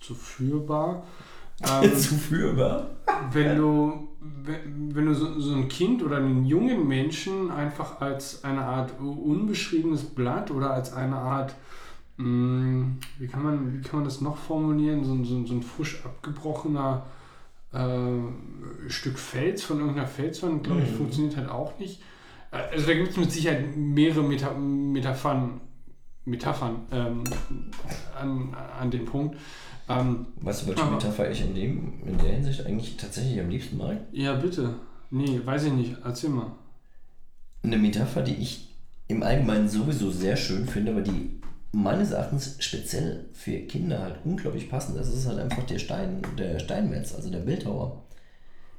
zu 0.00 0.14
führbar. 0.14 1.02
Ähm, 1.60 1.92
Zu 1.96 2.14
führbar. 2.14 2.86
wenn 3.32 3.56
du, 3.56 4.06
wenn, 4.20 4.94
wenn 4.94 5.06
du 5.06 5.12
so, 5.14 5.40
so 5.40 5.54
ein 5.56 5.66
Kind 5.66 6.04
oder 6.04 6.18
einen 6.18 6.44
jungen 6.44 6.86
Menschen 6.86 7.50
einfach 7.50 8.00
als 8.00 8.44
eine 8.44 8.64
Art 8.64 8.92
unbeschriebenes 9.00 10.04
Blatt 10.04 10.52
oder 10.52 10.70
als 10.72 10.92
eine 10.92 11.16
Art, 11.16 11.56
mh, 12.16 12.86
wie, 13.18 13.26
kann 13.26 13.42
man, 13.42 13.72
wie 13.76 13.80
kann 13.82 13.96
man 13.96 14.04
das 14.04 14.20
noch 14.20 14.36
formulieren, 14.36 15.02
so, 15.02 15.14
ein- 15.14 15.24
so, 15.24 15.44
so 15.46 15.54
ein 15.54 15.62
frisch 15.64 16.00
abgebrochener 16.04 17.06
äh, 17.72 18.88
Stück 18.88 19.18
Fels 19.18 19.64
von 19.64 19.80
irgendeiner 19.80 20.06
Felswand, 20.06 20.62
glaube 20.62 20.82
ich, 20.82 20.92
Mhm. 20.92 20.96
funktioniert 20.96 21.36
halt 21.38 21.50
auch 21.50 21.76
nicht. 21.80 22.00
Äh, 22.52 22.58
Also 22.72 22.86
da 22.86 22.94
gibt 22.94 23.08
es 23.10 23.16
mit 23.16 23.32
Sicherheit 23.32 23.76
mehrere 23.76 24.22
Meta 24.22 24.52
Metaphern, 24.54 25.60
Metaphern 26.28 26.76
ähm, 26.92 27.24
an, 28.20 28.54
an 28.80 28.90
den 28.90 29.04
Punkt. 29.04 29.36
Ähm, 29.88 30.26
Weißt 30.42 30.62
du, 30.62 30.66
welche 30.68 30.82
Aber- 30.82 30.92
Metapher 30.92 31.30
ich 31.30 31.40
in, 31.40 31.54
dem, 31.54 31.94
in 32.06 32.18
der 32.18 32.32
Hinsicht 32.32 32.64
eigentlich 32.66 32.96
tatsächlich 32.96 33.40
am 33.40 33.48
liebsten 33.48 33.76
mag? 33.78 33.98
ja, 34.12 34.34
bitte. 34.34 34.74
Nee, 35.10 35.40
weiß 35.42 35.64
ich 35.64 35.72
nicht. 35.72 35.96
Erzähl 36.04 36.28
mal. 36.30 36.52
Eine 37.62 37.78
Metapher, 37.78 38.20
die 38.22 38.34
ich 38.34 38.68
im 39.08 39.22
Allgemeinen 39.22 39.66
sowieso 39.68 40.10
sehr 40.10 40.36
schön 40.36 40.66
finde, 40.68 40.92
aber 40.92 41.00
die 41.00 41.40
meines 41.72 42.10
Erachtens 42.10 42.56
speziell 42.58 43.24
für 43.32 43.58
Kinder 43.60 44.00
halt 44.00 44.16
unglaublich 44.24 44.68
passend 44.68 44.98
ist. 44.98 45.08
Ist 45.08 45.26
halt 45.26 45.38
einfach 45.38 45.62
der 45.64 45.78
Stein, 45.78 46.20
der 46.36 46.58
Steinmetz, 46.58 47.14
also 47.14 47.30
der 47.30 47.38
Bildhauer. 47.40 48.02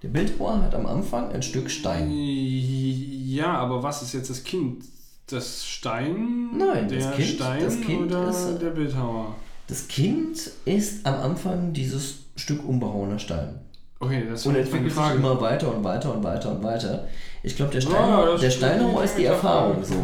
Der 0.03 0.10
Bildhauer 0.10 0.61
hat 0.61 0.76
am 0.76 0.86
Anfang 0.86 1.32
ein 1.32 1.42
Stück 1.42 1.69
Stein. 1.72 2.11
Ja, 2.11 3.58
aber 3.58 3.82
was 3.84 4.02
ist 4.03 4.14
jetzt 4.14 4.30
das 4.30 4.44
Kind? 4.44 4.86
Das 5.30 5.66
Stein? 5.66 6.49
Nein, 6.58 6.88
der 6.88 6.99
das 6.99 7.16
Kind- 7.16 7.27
Stein 7.30 7.64
das 7.64 7.82
Kind 7.82 8.11
oder 8.11 8.30
ist, 8.30 8.45
äh, 8.56 8.59
der 8.59 8.69
Bildhauer? 8.72 9.35
Das 9.67 9.88
Kind 9.88 10.51
ist 10.66 11.06
am 11.06 11.16
Anfang 11.16 11.74
dieses 11.74 12.16
Stück 12.35 12.67
unbehauener 12.67 13.19
Stein. 13.19 13.59
Okay, 13.99 14.24
das 14.30 14.45
Und 14.45 14.56
entwickelt 14.56 14.93
sich 14.93 15.11
immer 15.16 15.40
weiter 15.41 15.75
und 15.75 15.83
weiter 15.83 16.16
und 16.16 16.24
weiter 16.24 16.51
und 16.51 16.64
weiter. 16.64 17.08
Ich 17.43 17.56
glaube, 17.56 17.72
der, 17.74 17.82
Ja, 17.82 17.90
Steinhauer, 17.90 18.25
das 18.27 18.40
der 18.41 18.49
ist 18.49 18.56
Steinhauer 18.56 19.03
ist 19.03 19.17
die 19.17 19.25
Erfahrung 19.25 19.83
so. 19.83 19.95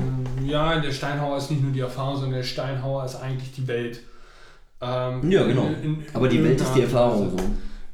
Ja, 0.46 0.80
der 0.80 0.92
Steinhauer 0.92 1.38
ist 1.38 1.50
nicht 1.50 1.64
nur 1.64 1.72
die 1.72 1.80
Erfahrung, 1.80 2.16
sondern 2.16 2.34
der 2.40 2.44
Steinhauer 2.44 3.06
ist 3.06 3.16
eigentlich 3.16 3.52
die 3.54 3.68
Welt. 3.68 4.02
Ähm, 4.82 5.32
Ja, 5.32 5.44
genau. 5.46 5.68
in- 5.68 5.84
in- 5.84 6.06
Aber 6.14 6.28
die 6.28 6.44
Welt 6.44 6.60
ist 6.60 6.74
die 6.76 6.82
Erfahrung 6.82 7.32
so. 7.32 7.38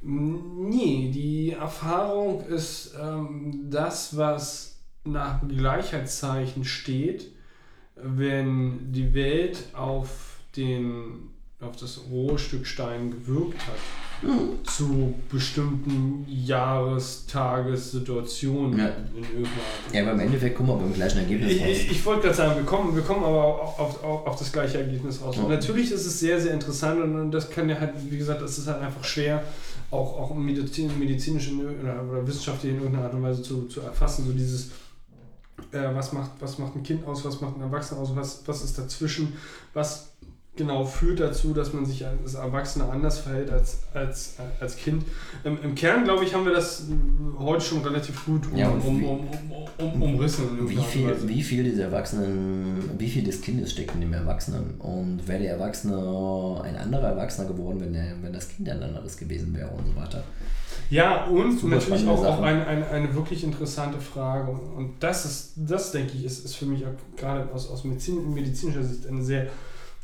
Nee, 0.03 1.11
die 1.13 1.51
Erfahrung 1.51 2.41
ist 2.47 2.95
ähm, 2.99 3.67
das, 3.69 4.17
was 4.17 4.70
nach 5.03 5.39
Gleichheitszeichen 5.47 6.63
steht, 6.65 7.27
wenn 7.95 8.91
die 8.91 9.13
Welt 9.13 9.59
auf, 9.73 10.37
den, 10.55 11.29
auf 11.59 11.75
das 11.75 11.99
rohe 12.09 12.37
Stück 12.39 12.65
Stein 12.67 13.11
gewirkt 13.11 13.59
hat. 13.67 13.75
Zu 14.67 15.15
bestimmten 15.31 16.25
Jahrestagessituationen 16.29 18.77
Ja. 18.77 18.89
in 19.15 19.23
irgendeiner 19.23 19.47
Art. 19.47 19.93
Ja, 19.93 20.01
aber 20.03 20.11
im 20.11 20.19
Endeffekt 20.19 20.55
kommen 20.57 20.69
wir 20.69 20.75
beim 20.75 20.93
gleichen 20.93 21.17
Ergebnis 21.19 21.59
raus. 21.59 21.67
ich, 21.69 21.89
ich 21.91 22.05
wollte 22.05 22.21
gerade 22.23 22.35
sagen, 22.35 22.55
wir 22.57 22.63
kommen, 22.65 22.95
wir 22.95 23.01
kommen 23.03 23.23
aber 23.23 23.43
auch 23.43 23.79
auf, 23.79 24.03
auf, 24.03 24.27
auf 24.27 24.35
das 24.37 24.51
gleiche 24.51 24.77
Ergebnis 24.79 25.19
raus. 25.21 25.37
Und 25.37 25.45
Ja. 25.45 25.49
natürlich 25.55 25.91
ist 25.91 26.05
es 26.05 26.19
sehr, 26.19 26.39
sehr 26.39 26.53
interessant 26.53 27.01
und, 27.01 27.15
und 27.19 27.31
das 27.31 27.49
kann 27.49 27.67
ja 27.69 27.79
halt, 27.79 27.93
wie 28.11 28.17
gesagt, 28.17 28.41
das 28.43 28.57
ist 28.59 28.67
halt 28.67 28.79
einfach 28.81 29.03
schwer, 29.03 29.43
auch, 29.89 30.19
auch 30.19 30.35
medizin, 30.35 30.91
medizinisch 30.99 31.49
oder, 31.51 32.03
oder 32.09 32.27
wissenschaftlich 32.27 32.73
in 32.73 32.77
irgendeiner 32.79 33.05
Art 33.05 33.13
und 33.15 33.23
Weise 33.23 33.41
zu, 33.41 33.63
zu 33.67 33.81
erfassen. 33.81 34.23
So 34.25 34.33
dieses, 34.33 34.69
äh, 35.71 35.95
was, 35.95 36.13
macht, 36.13 36.31
was 36.39 36.57
macht 36.57 36.75
ein 36.75 36.83
Kind 36.83 37.05
aus, 37.05 37.23
was 37.25 37.41
macht 37.41 37.55
ein 37.55 37.61
Erwachsener 37.61 38.01
aus, 38.01 38.15
was, 38.15 38.43
was 38.45 38.63
ist 38.63 38.77
dazwischen, 38.77 39.33
was 39.73 40.11
genau 40.55 40.83
führt 40.83 41.19
dazu, 41.19 41.53
dass 41.53 41.73
man 41.73 41.85
sich 41.85 42.05
als 42.05 42.33
Erwachsener 42.33 42.91
anders 42.91 43.19
verhält 43.19 43.49
als, 43.49 43.79
als, 43.93 44.35
als 44.59 44.75
Kind. 44.75 45.03
Im, 45.43 45.61
Im 45.63 45.75
Kern, 45.75 46.03
glaube 46.03 46.25
ich, 46.25 46.33
haben 46.33 46.45
wir 46.45 46.53
das 46.53 46.83
heute 47.39 47.63
schon 47.63 47.81
relativ 47.81 48.25
gut 48.25 48.51
um, 48.51 48.57
Ja, 48.57 48.69
um, 48.69 48.85
um, 48.85 49.03
um, 49.03 49.27
um, 49.77 50.01
umrissen. 50.01 50.69
Wie 50.69 50.75
viel, 50.75 51.07
Weise. 51.07 51.27
wie 51.27 51.41
viel 51.41 51.63
des 51.63 51.79
Erwachsenen, 51.79 52.91
wie 52.97 53.09
viel 53.09 53.23
des 53.23 53.41
Kindes 53.41 53.71
steckt 53.71 53.95
in 53.95 54.01
dem 54.01 54.13
Erwachsenen? 54.13 54.75
Und 54.79 55.25
wäre 55.27 55.41
der 55.41 55.53
Erwachsene 55.53 56.61
ein 56.63 56.75
anderer 56.75 57.09
Erwachsener 57.09 57.47
geworden, 57.47 57.79
wenn, 57.79 57.93
der, 57.93 58.15
wenn 58.21 58.33
das 58.33 58.49
Kind 58.49 58.69
ein 58.69 58.83
anderes 58.83 59.15
gewesen 59.17 59.55
wäre 59.55 59.69
und 59.69 59.87
so 59.87 59.95
weiter? 59.95 60.23
Ja, 60.91 61.23
und 61.25 61.63
natürlich 61.63 62.05
auch, 62.05 62.19
auch 62.19 62.23
Sache. 62.37 62.43
eine, 62.43 62.87
eine, 62.89 63.15
wirklich 63.15 63.45
interessante 63.45 63.99
Frage. 63.99 64.51
Und- 64.51 64.95
das 64.99 65.23
ist, 65.23 65.53
das 65.55 65.93
denke 65.93 66.17
ich, 66.17 66.25
ist, 66.25 66.43
ist 66.43 66.55
für 66.55 66.65
mich 66.65 66.83
gerade 67.15 67.49
aus, 67.53 67.69
aus 67.69 67.85
Medizin, 67.85 68.33
medizinischer 68.33 68.83
Sicht 68.83 69.07
eine 69.07 69.23
sehr 69.23 69.47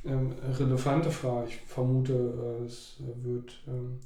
ähm, 0.05 0.33
relevante 0.57 1.11
Frage. 1.11 1.49
Ich 1.49 1.59
vermute, 1.67 2.13
äh, 2.13 2.65
es 2.65 2.95
wird 3.21 3.51
ähm, 3.67 3.99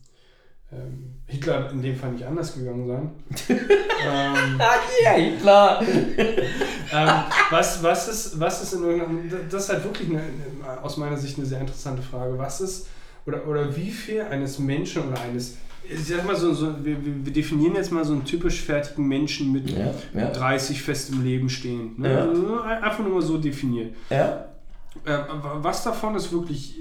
ähm, 0.71 1.13
Hitler 1.27 1.69
in 1.69 1.83
dem 1.83 1.95
Fall 1.95 2.13
nicht 2.13 2.25
anders 2.25 2.55
gegangen 2.55 2.87
sein. 2.87 3.11
ähm, 4.03 4.59
Ja, 5.03 5.11
Hitler! 5.11 5.81
ähm, 6.93 7.09
was, 7.51 7.83
was, 7.83 8.07
ist, 8.07 8.39
was 8.39 8.63
ist 8.63 8.73
in 8.73 8.83
irgendeinem. 8.83 9.29
Das 9.51 9.65
ist 9.65 9.69
halt 9.69 9.83
wirklich 9.83 10.09
eine, 10.09 10.23
aus 10.81 10.97
meiner 10.97 11.17
Sicht 11.17 11.37
eine 11.37 11.45
sehr 11.45 11.59
interessante 11.61 12.01
Frage. 12.01 12.39
Was 12.39 12.59
ist 12.59 12.87
oder, 13.27 13.47
oder 13.47 13.75
wie 13.75 13.91
viel 13.91 14.21
eines 14.21 14.57
Menschen 14.57 15.07
oder 15.07 15.21
eines. 15.21 15.57
Ich 15.89 16.05
sag 16.05 16.25
mal 16.25 16.35
so, 16.35 16.53
so 16.53 16.73
wir, 16.85 16.97
wir 17.03 17.33
definieren 17.33 17.75
jetzt 17.75 17.91
mal 17.91 18.05
so 18.05 18.13
einen 18.13 18.23
typisch 18.23 18.61
fertigen 18.61 19.07
Menschen 19.07 19.51
mit 19.51 19.69
Ja, 19.71 19.93
ja, 20.13 20.29
30 20.31 20.81
fest 20.81 21.09
im 21.11 21.23
Leben 21.23 21.49
stehend. 21.49 21.99
Ne? 21.99 22.11
Ja. 22.13 22.25
Also 22.27 22.61
einfach 22.61 22.99
nur 22.99 23.13
mal 23.15 23.21
so 23.21 23.37
definiert. 23.37 23.95
ja. 24.09 24.45
Äh, 25.05 25.19
was 25.61 25.83
davon 25.85 26.15
ist 26.15 26.33
wirklich 26.33 26.75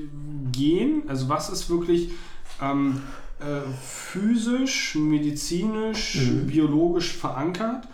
gehen? 0.50 1.04
Also 1.06 1.28
was 1.28 1.48
ist 1.48 1.70
wirklich 1.70 2.10
ähm, 2.60 3.00
äh, 3.38 3.44
physisch, 3.80 4.96
medizinisch, 4.96 6.16
Mhm. 6.16 6.46
biologisch 6.48 7.12
verankert? 7.12 7.86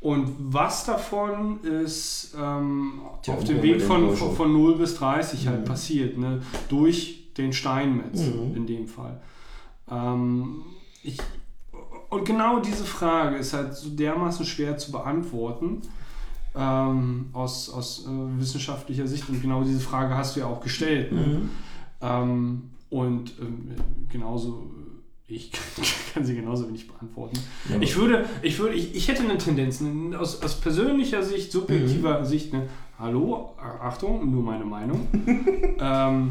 Und 0.00 0.34
was 0.38 0.86
davon 0.86 1.60
ist 1.62 2.34
ähm, 2.40 3.00
auf 3.26 3.44
dem 3.44 3.62
Weg 3.62 3.82
von, 3.82 4.16
von 4.16 4.50
0 4.52 4.76
bis 4.78 4.94
30 4.94 5.46
halt 5.46 5.60
Mhm. 5.60 5.64
passiert, 5.66 6.16
ne? 6.16 6.40
durch 6.70 7.30
den 7.36 7.52
Steinmetz 7.52 8.20
Mhm. 8.28 8.56
in 8.56 8.66
dem 8.66 8.88
Fall. 8.88 9.20
Ähm, 9.90 10.62
ich, 11.02 11.18
und 12.08 12.24
genau 12.24 12.60
diese 12.60 12.84
Frage 12.84 13.36
ist 13.36 13.52
halt 13.52 13.74
so 13.74 13.90
dermaßen 13.90 14.44
schwer 14.44 14.76
zu 14.78 14.92
beantworten 14.92 15.82
ähm, 16.54 17.26
aus, 17.32 17.70
aus 17.70 18.06
äh, 18.06 18.40
wissenschaftlicher 18.40 19.06
Sicht. 19.06 19.28
Und 19.28 19.40
genau 19.40 19.62
diese 19.62 19.80
Frage 19.80 20.14
hast 20.16 20.36
du 20.36 20.40
ja 20.40 20.46
auch 20.46 20.60
gestellt. 20.60 21.12
Ne? 21.12 21.20
Mhm. 21.20 21.50
Ähm, 22.00 22.62
und 22.88 23.32
ähm, 23.40 23.76
genauso, 24.10 24.64
äh, 25.28 25.32
ich 25.34 25.52
kann 26.14 26.24
sie 26.24 26.34
genauso 26.34 26.66
wenig 26.68 26.88
beantworten. 26.88 27.38
Ja, 27.68 27.76
Ich 27.80 27.96
würde, 27.96 28.24
ich 28.42 28.58
würde, 28.58 28.74
ich, 28.74 28.94
ich 28.94 29.08
hätte 29.08 29.22
eine 29.22 29.38
Tendenz, 29.38 29.80
ne, 29.80 30.18
aus, 30.18 30.42
aus 30.42 30.60
persönlicher 30.60 31.22
Sicht, 31.22 31.52
subjektiver 31.52 32.24
Sicht, 32.24 32.52
ne, 32.52 32.68
hallo, 32.98 33.54
Achtung, 33.58 34.30
nur 34.30 34.42
meine 34.42 34.64
Meinung, 34.64 35.06
ähm, 35.80 36.30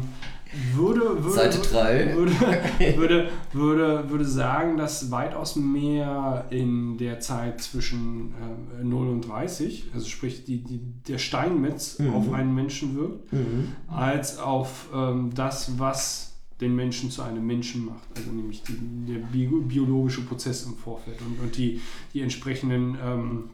würde, 0.74 1.22
würde, 1.22 1.30
Seite 1.30 1.58
3. 1.58 2.16
würde, 2.16 2.32
würde, 2.96 3.28
würde, 3.52 4.10
würde 4.10 4.24
sagen, 4.24 4.76
dass 4.76 5.10
weitaus 5.10 5.56
mehr 5.56 6.46
in 6.50 6.98
der 6.98 7.20
Zeit 7.20 7.60
zwischen 7.60 8.34
äh, 8.80 8.84
0 8.84 9.08
und 9.08 9.28
30, 9.28 9.86
also 9.94 10.08
sprich 10.08 10.44
die, 10.44 10.58
die, 10.64 10.80
der 11.08 11.18
Steinmetz 11.18 11.98
Mhm. 11.98 12.14
auf 12.14 12.32
einen 12.32 12.54
Menschen 12.54 12.96
wirkt, 12.96 13.32
Mhm. 13.32 13.68
als 13.88 14.38
auf 14.38 14.88
ähm, 14.94 15.30
das, 15.34 15.78
was 15.78 16.32
den 16.60 16.74
Menschen 16.76 17.10
zu 17.10 17.22
einem 17.22 17.46
Menschen 17.46 17.86
macht. 17.86 18.02
Also 18.16 18.30
nämlich 18.32 18.62
die, 18.62 18.76
der 19.10 19.18
bio, 19.20 19.60
biologische 19.62 20.20
Prozess 20.22 20.66
im 20.66 20.74
Vorfeld 20.74 21.18
und, 21.22 21.40
und 21.40 21.56
die, 21.56 21.80
die 22.12 22.20
entsprechenden 22.20 22.98
ähm, 23.02 23.50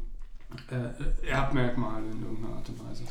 äh, 0.70 1.28
Erbmerkmale 1.28 2.04
in 2.10 2.22
irgendeiner 2.22 2.56
Art 2.56 2.68
und 2.68 2.78
Weise. 2.88 3.02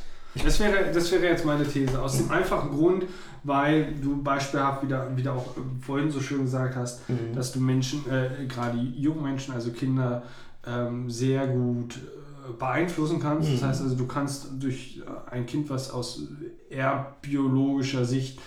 Das 0.44 0.60
wäre, 0.60 0.92
das 0.94 1.12
wäre 1.12 1.26
jetzt 1.26 1.46
meine 1.46 1.66
These. 1.66 2.02
Aus 2.02 2.18
dem 2.18 2.30
einfachen 2.30 2.70
Grund, 2.72 3.06
weil 3.44 3.94
du 4.02 4.22
beispielhaft 4.22 4.84
wieder, 4.84 5.16
wieder 5.16 5.34
auch 5.34 5.56
äh, 5.56 5.62
vorhin 5.82 6.12
so 6.12 6.20
schön 6.20 6.42
gesagt 6.42 6.76
hast, 6.76 7.08
Mhm. 7.10 7.34
dass 7.36 7.52
du 7.54 7.60
Menschen, 7.60 8.04
äh, 8.10 8.46
gerade 8.48 8.78
junge 8.78 9.22
Menschen, 9.22 9.54
also 9.54 9.72
Kinder, 9.72 10.24
ähm, 10.68 11.10
sehr 11.10 11.48
gut 11.48 11.96
äh, 11.96 12.54
beeinflussen 12.60 13.20
kannst. 13.20 13.52
Das 13.54 13.62
Mhm. 13.62 13.66
heißt 13.68 13.82
also, 13.84 13.96
du 13.96 14.08
kannst 14.08 14.48
durch 14.60 15.02
äh, 15.06 15.32
ein 15.32 15.46
Kind, 15.46 15.70
was 15.70 15.90
aus 15.92 16.24
erbbiologischer 16.70 18.06
Sicht 18.06 18.40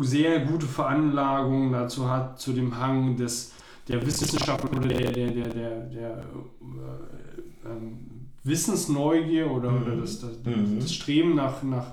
sehr 0.00 0.40
gute 0.40 0.66
Veranlagungen 0.66 1.72
dazu 1.72 2.08
hat, 2.10 2.38
zu 2.38 2.52
dem 2.52 2.78
Hang 2.78 3.16
des, 3.16 3.52
der 3.88 4.04
Wissenschaft 4.06 4.64
oder 4.64 4.80
der, 4.88 5.10
der, 5.12 5.26
der, 5.30 5.48
der, 5.48 5.80
der 5.86 6.10
äh, 6.18 7.68
ähm, 7.70 7.98
Wissensneugier 8.44 9.50
oder, 9.50 9.70
Mhm. 9.70 9.82
oder 9.82 9.96
das, 9.96 10.20
das, 10.20 10.32
Mhm. 10.44 10.78
das 10.80 10.92
Streben 10.94 11.34
nach, 11.34 11.62
nach, 11.62 11.92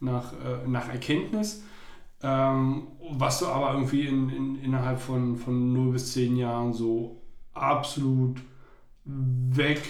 nach, 0.00 0.32
äh, 0.32 0.66
nach 0.66 0.88
Erkenntnis, 0.88 1.62
ähm, 2.22 2.88
was 3.12 3.38
du 3.40 3.46
aber 3.46 3.72
irgendwie 3.74 4.06
in, 4.06 4.28
in, 4.30 4.62
innerhalb 4.62 4.98
von, 5.00 5.36
von 5.36 5.72
0 5.72 5.92
bis 5.92 6.12
10 6.12 6.36
Jahren 6.36 6.72
so 6.72 7.20
absolut 7.54 8.40
weg 9.04 9.80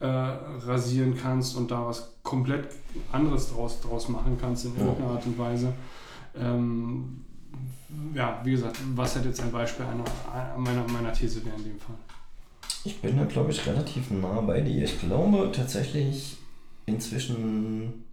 äh, 0.00 0.06
rasieren 0.06 1.16
kannst 1.16 1.56
und 1.56 1.70
da 1.70 1.86
was 1.86 2.18
komplett 2.22 2.68
anderes 3.12 3.52
draus, 3.52 3.80
draus 3.80 4.08
machen 4.08 4.36
kannst 4.40 4.66
in 4.66 4.76
irgendeiner 4.76 5.10
Art 5.12 5.26
und 5.26 5.38
Weise. 5.38 5.72
Ähm, 6.36 7.24
ja, 8.14 8.40
wie 8.44 8.50
gesagt, 8.50 8.78
was 8.94 9.14
halt 9.16 9.24
jetzt 9.26 9.40
ein 9.40 9.50
Beispiel 9.52 9.86
einer, 9.86 10.04
meiner, 10.58 10.84
meiner 10.92 11.12
These 11.12 11.44
wäre 11.46 11.56
in 11.56 11.64
dem 11.64 11.78
Fall. 11.80 11.96
Ich 12.86 13.00
bin 13.00 13.16
da, 13.16 13.24
glaube 13.24 13.50
ich, 13.50 13.66
relativ 13.66 14.12
nah 14.12 14.40
bei 14.42 14.60
dir. 14.60 14.84
Ich 14.84 15.00
glaube 15.00 15.50
tatsächlich 15.52 16.36
inzwischen. 16.86 18.04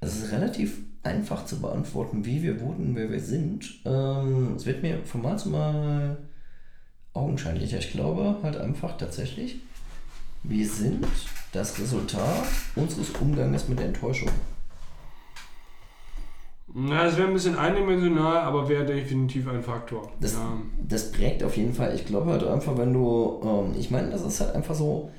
Es 0.00 0.16
ist 0.16 0.32
relativ 0.32 0.78
einfach 1.02 1.44
zu 1.44 1.60
beantworten, 1.60 2.24
wie 2.24 2.42
wir 2.42 2.62
wurden, 2.62 2.96
wer 2.96 3.10
wir 3.10 3.20
sind. 3.20 3.80
Ähm, 3.84 4.54
es 4.56 4.64
wird 4.64 4.82
mir 4.82 5.04
von 5.04 5.20
Mal 5.20 5.38
zu 5.38 5.50
Mal 5.50 6.16
augenscheinlicher. 7.12 7.78
Ich 7.78 7.92
glaube 7.92 8.38
halt 8.42 8.56
einfach 8.56 8.96
tatsächlich, 8.96 9.56
wir 10.42 10.66
sind 10.66 11.06
das 11.52 11.78
Resultat 11.78 12.46
unseres 12.76 13.10
Umgangs 13.10 13.68
mit 13.68 13.78
Enttäuschung. 13.80 14.30
Na, 16.78 17.06
es 17.06 17.16
wäre 17.16 17.26
ein 17.26 17.32
bisschen 17.32 17.56
eindimensional, 17.56 18.36
aber 18.36 18.68
wäre 18.68 18.84
definitiv 18.84 19.48
ein 19.48 19.62
Faktor. 19.62 20.12
Das, 20.20 20.34
ja. 20.34 20.58
das 20.86 21.10
prägt 21.10 21.42
auf 21.42 21.56
jeden 21.56 21.72
Fall. 21.72 21.94
Ich 21.94 22.04
glaube 22.04 22.30
halt 22.30 22.44
einfach, 22.44 22.76
wenn 22.76 22.92
du, 22.92 23.40
ähm, 23.42 23.74
ich 23.78 23.90
meine, 23.90 24.10
das 24.10 24.20
ist 24.20 24.40
halt 24.40 24.54
einfach 24.54 24.74
so, 24.74 25.10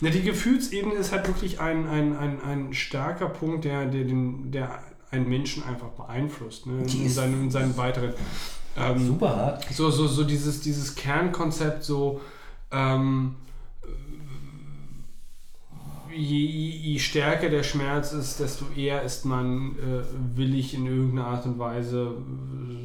Ja, 0.00 0.10
die 0.10 0.22
Gefühlsebene 0.22 0.94
ist 0.94 1.10
halt 1.10 1.26
wirklich 1.26 1.60
ein, 1.60 1.88
ein, 1.88 2.16
ein, 2.16 2.40
ein 2.42 2.74
starker 2.74 3.28
Punkt, 3.28 3.64
der, 3.64 3.86
der, 3.86 4.04
den, 4.04 4.52
der 4.52 4.78
einen 5.10 5.28
Menschen 5.28 5.64
einfach 5.64 5.88
beeinflusst, 5.88 6.66
ne? 6.66 6.82
In, 6.82 7.08
seinem, 7.08 7.42
in 7.42 7.50
seinem 7.50 7.76
weiteren. 7.76 8.14
Ähm, 8.76 9.06
super 9.06 9.36
hart. 9.36 9.66
So, 9.72 9.90
so, 9.90 10.06
so 10.06 10.24
dieses, 10.24 10.60
dieses 10.60 10.94
Kernkonzept, 10.94 11.84
so 11.84 12.20
ähm, 12.70 13.34
je, 16.14 16.46
je 16.92 16.98
stärker 16.98 17.48
der 17.50 17.62
Schmerz 17.62 18.12
ist, 18.12 18.38
desto 18.40 18.66
eher 18.76 19.02
ist 19.02 19.24
man 19.24 19.72
äh, 19.78 20.36
willig 20.36 20.74
in 20.74 20.86
irgendeiner 20.86 21.26
Art 21.26 21.46
und 21.46 21.58
Weise 21.58 22.14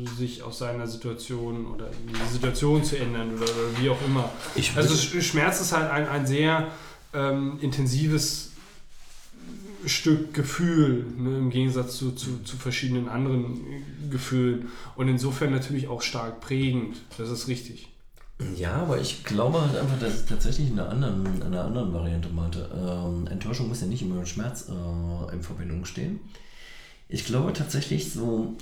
äh, 0.05 0.17
sich 0.17 0.43
aus 0.43 0.59
seiner 0.59 0.87
Situation 0.87 1.65
oder 1.67 1.89
die 1.89 2.33
Situation 2.33 2.83
zu 2.83 2.97
ändern 2.97 3.33
oder, 3.35 3.43
oder 3.43 3.81
wie 3.81 3.89
auch 3.89 4.01
immer. 4.05 4.29
Ich 4.55 4.75
Also 4.75 4.93
Sch- 4.93 5.21
Schmerz 5.21 5.61
ist 5.61 5.73
halt 5.73 5.89
ein, 5.91 6.07
ein 6.07 6.25
sehr 6.27 6.67
ähm, 7.13 7.57
intensives 7.61 8.51
Stück 9.85 10.33
Gefühl, 10.33 11.05
ne, 11.17 11.37
im 11.37 11.49
Gegensatz 11.49 11.97
zu, 11.97 12.11
zu, 12.11 12.39
zu 12.43 12.57
verschiedenen 12.57 13.07
anderen 13.07 13.61
Gefühlen. 14.09 14.69
Und 14.95 15.07
insofern 15.07 15.51
natürlich 15.51 15.87
auch 15.87 16.01
stark 16.01 16.41
prägend. 16.41 16.97
Das 17.17 17.29
ist 17.29 17.47
richtig. 17.47 17.87
Ja, 18.55 18.73
aber 18.73 18.99
ich 18.99 19.23
glaube 19.23 19.61
halt 19.61 19.75
einfach, 19.75 19.99
dass 19.99 20.13
es 20.13 20.25
tatsächlich 20.25 20.69
in 20.69 20.79
einer 20.79 20.89
anderen, 20.89 21.25
in 21.25 21.41
einer 21.41 21.65
anderen 21.65 21.91
Variante 21.93 22.29
meinte. 22.29 22.69
Ähm, 22.75 23.25
Enttäuschung 23.27 23.67
muss 23.67 23.81
ja 23.81 23.87
nicht 23.87 24.03
immer 24.03 24.15
mit 24.15 24.27
Schmerz 24.27 24.69
äh, 24.69 25.33
in 25.33 25.41
Verbindung 25.41 25.85
stehen. 25.85 26.19
Ich 27.09 27.25
glaube 27.25 27.53
tatsächlich 27.53 28.11
so. 28.11 28.53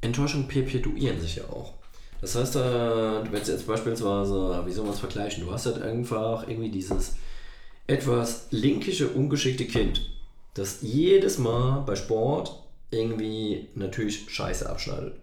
Enttäuschung 0.00 0.48
perpetuieren 0.48 1.20
sich 1.20 1.36
ja 1.36 1.44
auch. 1.44 1.74
Das 2.20 2.34
heißt, 2.34 2.56
äh, 2.56 2.58
du 2.58 3.28
willst 3.30 3.48
jetzt 3.48 3.66
beispielsweise, 3.66 4.62
wie 4.66 4.72
soll 4.72 4.84
man 4.84 4.94
es 4.94 5.00
vergleichen? 5.00 5.44
Du 5.44 5.52
hast 5.52 5.66
halt 5.66 5.80
einfach 5.82 6.48
irgendwie 6.48 6.70
dieses 6.70 7.14
etwas 7.86 8.46
linkische, 8.50 9.08
ungeschickte 9.08 9.66
Kind, 9.66 10.10
das 10.54 10.78
jedes 10.82 11.38
Mal 11.38 11.80
bei 11.80 11.96
Sport 11.96 12.62
irgendwie 12.90 13.68
natürlich 13.74 14.28
Scheiße 14.28 14.68
abschneidet. 14.68 15.14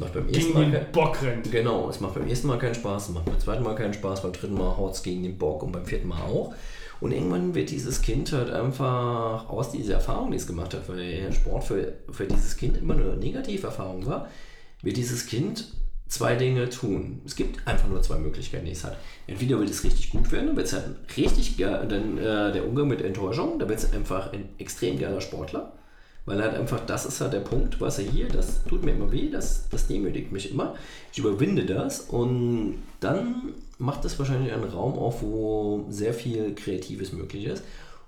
Macht 0.00 0.14
beim 0.14 0.28
ersten 0.28 0.54
Mal. 0.54 0.70
den 0.70 0.92
Bock 0.92 1.22
rennt. 1.22 1.52
Genau, 1.52 1.90
es 1.90 2.00
macht 2.00 2.14
beim 2.14 2.26
ersten 2.26 2.46
Mal 2.46 2.58
keinen 2.58 2.74
Spaß, 2.74 3.08
es 3.08 3.14
macht 3.14 3.26
beim 3.26 3.38
zweiten 3.38 3.62
Mal 3.62 3.74
keinen 3.74 3.92
Spaß, 3.92 4.22
beim 4.22 4.32
dritten 4.32 4.54
Mal 4.54 4.76
haut 4.76 4.94
es 4.94 5.02
gegen 5.02 5.22
den 5.22 5.36
Bock 5.36 5.62
und 5.62 5.72
beim 5.72 5.84
vierten 5.84 6.08
Mal 6.08 6.22
auch. 6.22 6.54
Und 7.00 7.12
irgendwann 7.12 7.54
wird 7.54 7.70
dieses 7.70 8.00
Kind 8.00 8.32
halt 8.32 8.50
einfach 8.50 9.48
aus 9.48 9.72
dieser 9.72 9.94
Erfahrung, 9.94 10.30
die 10.30 10.38
es 10.38 10.46
gemacht 10.46 10.72
hat, 10.72 10.88
weil 10.88 11.30
Sport 11.32 11.64
für, 11.64 11.92
für 12.10 12.26
dieses 12.26 12.56
Kind 12.56 12.78
immer 12.78 12.94
eine 12.94 13.16
Negativerfahrung 13.16 14.06
war, 14.06 14.28
wird 14.82 14.96
dieses 14.96 15.26
Kind 15.26 15.72
zwei 16.08 16.34
Dinge 16.34 16.68
tun. 16.70 17.20
Es 17.26 17.36
gibt 17.36 17.66
einfach 17.66 17.88
nur 17.88 18.02
zwei 18.02 18.16
Möglichkeiten, 18.16 18.64
die 18.64 18.72
es 18.72 18.84
hat. 18.84 18.96
Entweder 19.26 19.58
wird 19.58 19.70
es 19.70 19.84
richtig 19.84 20.10
gut 20.10 20.32
werden, 20.32 20.48
dann 20.48 20.56
wird 20.56 20.66
es 20.66 20.72
halt 20.72 20.96
richtig 21.16 21.56
dann 21.58 22.18
äh, 22.18 22.52
der 22.52 22.66
Umgang 22.66 22.88
mit 22.88 23.02
Enttäuschung, 23.02 23.58
da 23.58 23.68
wird 23.68 23.78
es 23.78 23.92
einfach 23.92 24.32
ein 24.32 24.48
extrem 24.58 24.98
geiler 24.98 25.20
Sportler. 25.20 25.74
Weil 26.30 26.44
halt 26.44 26.54
einfach, 26.54 26.86
das 26.86 27.06
ist 27.06 27.20
halt 27.20 27.32
der 27.32 27.40
Punkt, 27.40 27.80
was 27.80 27.98
er 27.98 28.04
hier, 28.04 28.28
das 28.28 28.62
tut 28.62 28.84
mir 28.84 28.92
immer 28.92 29.10
weh, 29.10 29.28
das, 29.30 29.68
das 29.68 29.88
demütigt 29.88 30.30
mich 30.30 30.52
immer. 30.52 30.76
Ich 31.12 31.18
überwinde 31.18 31.66
das 31.66 32.02
und 32.02 32.76
dann 33.00 33.54
macht 33.78 34.04
es 34.04 34.16
wahrscheinlich 34.16 34.52
einen 34.52 34.62
Raum 34.62 34.96
auf, 34.96 35.22
wo 35.22 35.86
sehr 35.88 36.14
viel 36.14 36.54
Kreatives 36.54 37.12
möglich 37.12 37.46
ist. 37.46 37.64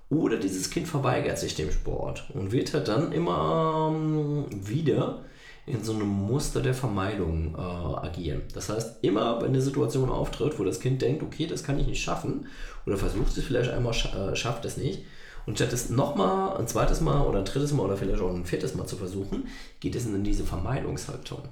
Oder 0.09 0.37
dieses 0.37 0.69
Kind 0.69 0.87
verweigert 0.87 1.37
sich 1.37 1.55
dem 1.55 1.69
Sport 1.69 2.23
und 2.33 2.53
wird 2.53 2.73
halt 2.73 2.87
dann 2.87 3.11
immer 3.11 3.91
ähm, 3.93 4.45
wieder 4.49 5.19
in 5.65 5.83
so 5.83 5.91
einem 5.91 6.07
Muster 6.07 6.61
der 6.61 6.73
Vermeidung 6.73 7.55
äh, 7.57 7.59
agieren. 7.59 8.43
Das 8.53 8.69
heißt, 8.69 9.03
immer 9.03 9.41
wenn 9.41 9.49
eine 9.49 9.61
Situation 9.61 10.09
auftritt, 10.09 10.57
wo 10.59 10.63
das 10.63 10.79
Kind 10.79 11.01
denkt, 11.01 11.23
okay, 11.23 11.45
das 11.45 11.65
kann 11.65 11.77
ich 11.77 11.87
nicht 11.87 12.01
schaffen, 12.01 12.47
oder 12.85 12.95
versucht 12.95 13.37
es 13.37 13.43
vielleicht 13.43 13.71
einmal, 13.71 13.93
äh, 13.93 14.33
schafft 14.37 14.63
es 14.63 14.77
nicht, 14.77 15.03
und 15.45 15.57
statt 15.57 15.73
es 15.73 15.89
nochmal 15.89 16.57
ein 16.57 16.67
zweites 16.67 17.01
Mal 17.01 17.21
oder 17.21 17.39
ein 17.39 17.45
drittes 17.45 17.73
Mal 17.73 17.83
oder 17.83 17.97
vielleicht 17.97 18.21
auch 18.21 18.33
ein 18.33 18.45
viertes 18.45 18.75
Mal 18.75 18.85
zu 18.85 18.95
versuchen, 18.95 19.47
geht 19.79 19.95
es 19.95 20.05
in 20.05 20.23
diese 20.23 20.43
Vermeidungshaltung. 20.43 21.43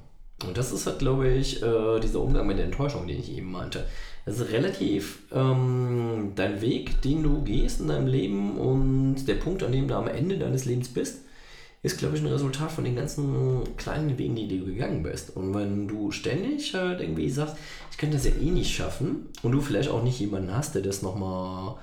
Und 0.45 0.57
das 0.57 0.71
ist 0.71 0.87
halt, 0.87 0.99
glaube 0.99 1.29
ich, 1.29 1.61
äh, 1.61 1.99
dieser 1.99 2.21
Umgang 2.21 2.47
mit 2.47 2.57
der 2.57 2.65
Enttäuschung, 2.65 3.07
den 3.07 3.19
ich 3.19 3.31
eben 3.35 3.51
meinte. 3.51 3.85
Das 4.25 4.39
ist 4.39 4.51
relativ 4.51 5.19
ähm, 5.31 6.31
dein 6.35 6.61
Weg, 6.61 7.01
den 7.01 7.23
du 7.23 7.43
gehst 7.43 7.79
in 7.79 7.87
deinem 7.87 8.07
Leben 8.07 8.57
und 8.57 9.25
der 9.27 9.35
Punkt, 9.35 9.63
an 9.63 9.71
dem 9.71 9.87
du 9.87 9.95
am 9.95 10.07
Ende 10.07 10.37
deines 10.37 10.65
Lebens 10.65 10.89
bist, 10.89 11.19
ist, 11.83 11.97
glaube 11.97 12.15
ich, 12.15 12.21
ein 12.21 12.27
Resultat 12.27 12.71
von 12.71 12.83
den 12.83 12.95
ganzen 12.95 13.75
kleinen 13.75 14.17
Wegen, 14.17 14.35
die 14.35 14.47
du 14.47 14.65
gegangen 14.65 15.01
bist. 15.01 15.35
Und 15.35 15.55
wenn 15.55 15.87
du 15.87 16.11
ständig 16.11 16.75
halt 16.75 17.01
irgendwie 17.01 17.29
sagst, 17.29 17.55
ich 17.89 17.97
kann 17.97 18.11
das 18.11 18.25
ja 18.25 18.31
eh 18.31 18.51
nicht 18.51 18.75
schaffen 18.75 19.29
und 19.41 19.51
du 19.51 19.61
vielleicht 19.61 19.89
auch 19.89 20.03
nicht 20.03 20.19
jemanden 20.19 20.55
hast, 20.55 20.75
der 20.75 20.83
das 20.83 21.01
nochmal 21.01 21.75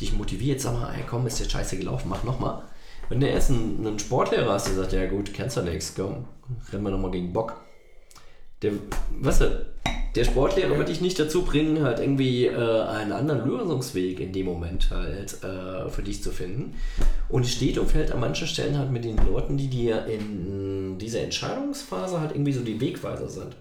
dich 0.00 0.12
motiviert, 0.12 0.60
sag 0.60 0.74
mal, 0.74 0.92
ey, 0.94 1.04
komm, 1.08 1.26
ist 1.26 1.38
jetzt 1.38 1.52
scheiße 1.52 1.78
gelaufen, 1.78 2.08
mach 2.08 2.24
nochmal. 2.24 2.62
Wenn 3.08 3.20
du 3.20 3.28
erst 3.28 3.50
einen, 3.50 3.86
einen 3.86 3.98
Sportlehrer 3.98 4.52
hast, 4.52 4.68
der 4.68 4.74
sagt, 4.74 4.92
ja 4.92 5.06
gut, 5.06 5.32
kennst 5.32 5.56
du 5.56 5.62
nichts, 5.62 5.94
komm, 5.94 6.24
rennen 6.72 6.84
wir 6.84 6.90
nochmal 6.90 7.10
gegen 7.10 7.32
Bock. 7.32 7.60
Der, 8.62 8.72
weißt 9.20 9.42
du, 9.42 9.66
der 10.14 10.24
Sportlehrer 10.24 10.78
wird 10.78 10.88
dich 10.88 11.00
nicht 11.00 11.18
dazu 11.18 11.42
bringen, 11.42 11.82
halt 11.82 11.98
irgendwie 11.98 12.46
äh, 12.46 12.82
einen 12.82 13.12
anderen 13.12 13.46
Lösungsweg 13.46 14.20
in 14.20 14.32
dem 14.32 14.46
Moment 14.46 14.90
halt 14.90 15.42
äh, 15.42 15.88
für 15.90 16.02
dich 16.02 16.22
zu 16.22 16.30
finden. 16.30 16.74
Und 17.28 17.46
steht 17.46 17.78
und 17.78 17.90
fällt 17.90 18.12
an 18.12 18.20
manchen 18.20 18.46
Stellen 18.46 18.78
halt 18.78 18.92
mit 18.92 19.04
den 19.04 19.16
Leuten, 19.16 19.56
die 19.56 19.68
dir 19.68 20.06
in 20.06 20.98
dieser 20.98 21.22
Entscheidungsphase 21.22 22.20
halt 22.20 22.30
irgendwie 22.32 22.52
so 22.52 22.62
die 22.62 22.80
Wegweiser 22.80 23.28
sind. 23.28 23.56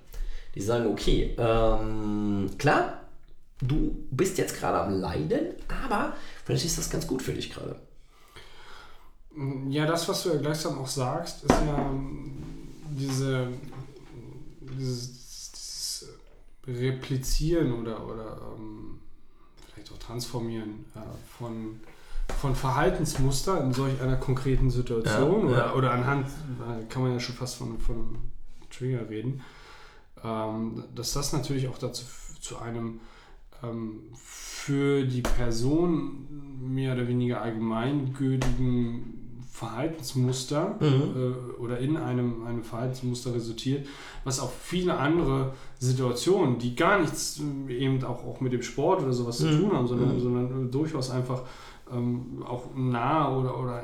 Die 0.53 0.61
sagen, 0.61 0.85
okay, 0.87 1.35
ähm, 1.39 2.51
klar, 2.59 2.99
du 3.61 4.07
bist 4.11 4.37
jetzt 4.37 4.57
gerade 4.57 4.79
am 4.81 4.99
Leiden, 4.99 5.53
aber 5.85 6.15
vielleicht 6.45 6.65
ist 6.65 6.77
das 6.77 6.89
ganz 6.89 7.07
gut 7.07 7.21
für 7.21 7.33
dich 7.33 7.51
gerade. 7.51 7.75
Ja, 9.69 9.85
das, 9.85 10.07
was 10.07 10.23
du 10.23 10.29
ja 10.29 10.35
gleichsam 10.35 10.77
auch 10.77 10.87
sagst, 10.87 11.43
ist 11.43 11.49
ja 11.49 11.89
ähm, 11.89 12.43
diese, 12.91 13.47
dieses, 14.61 15.51
dieses 15.51 16.09
Replizieren 16.67 17.73
oder, 17.73 18.05
oder 18.05 18.37
ähm, 18.55 18.99
vielleicht 19.73 19.91
auch 19.91 19.97
Transformieren 19.97 20.85
äh, 20.95 20.99
von, 21.37 21.79
von 22.39 22.55
Verhaltensmuster 22.55 23.59
in 23.63 23.73
solch 23.73 23.99
einer 24.01 24.17
konkreten 24.17 24.69
Situation 24.69 25.49
Ja, 25.49 25.51
oder, 25.51 25.57
ja. 25.57 25.73
oder 25.73 25.91
anhand, 25.91 26.27
äh, 26.27 26.85
kann 26.89 27.01
man 27.01 27.13
ja 27.13 27.19
schon 27.19 27.35
fast 27.35 27.55
von, 27.55 27.79
von 27.79 28.17
Trigger 28.69 29.09
reden, 29.09 29.41
ähm, 30.23 30.83
dass 30.93 31.13
das 31.13 31.33
natürlich 31.33 31.67
auch 31.67 31.79
dazu 31.79 32.05
zu 32.39 32.59
einem 32.59 32.99
ähm, 33.63 33.99
für 34.13 35.03
die 35.03 35.21
Person 35.21 36.27
mehr 36.61 36.93
oder 36.93 37.07
weniger 37.07 37.41
allgemeingültigen 37.41 39.23
Verhaltensmuster 39.51 40.77
äh, 40.81 41.61
oder 41.61 41.77
in 41.77 41.95
einem, 41.95 42.43
einem 42.45 42.63
Verhaltensmuster 42.63 43.35
resultiert, 43.35 43.87
was 44.23 44.39
auf 44.39 44.51
viele 44.61 44.97
andere 44.97 45.53
Situationen, 45.79 46.57
die 46.57 46.75
gar 46.75 46.99
nichts 46.99 47.39
äh, 47.67 47.73
eben 47.73 48.03
auch, 48.03 48.25
auch 48.25 48.41
mit 48.41 48.51
dem 48.51 48.63
Sport 48.63 49.03
oder 49.03 49.13
sowas 49.13 49.37
zu 49.37 49.51
tun 49.51 49.71
haben, 49.71 49.87
sondern, 49.87 50.19
sondern 50.19 50.67
äh, 50.67 50.71
durchaus 50.71 51.11
einfach 51.11 51.43
ähm, 51.91 52.43
auch 52.43 52.75
nahe 52.75 53.37
oder, 53.37 53.59
oder 53.59 53.83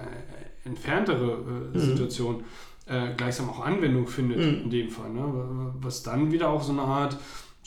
entferntere 0.65 1.71
äh, 1.73 1.79
Situationen 1.79 2.43
äh, 2.87 3.13
gleichsam 3.15 3.49
auch 3.49 3.63
Anwendung 3.63 4.07
findet 4.07 4.39
in 4.39 4.69
dem 4.69 4.89
Fall. 4.89 5.11
Ne? 5.11 5.71
Was 5.81 6.01
dann 6.01 6.31
wieder 6.31 6.49
auch 6.49 6.63
so 6.63 6.71
eine 6.71 6.81
Art 6.81 7.15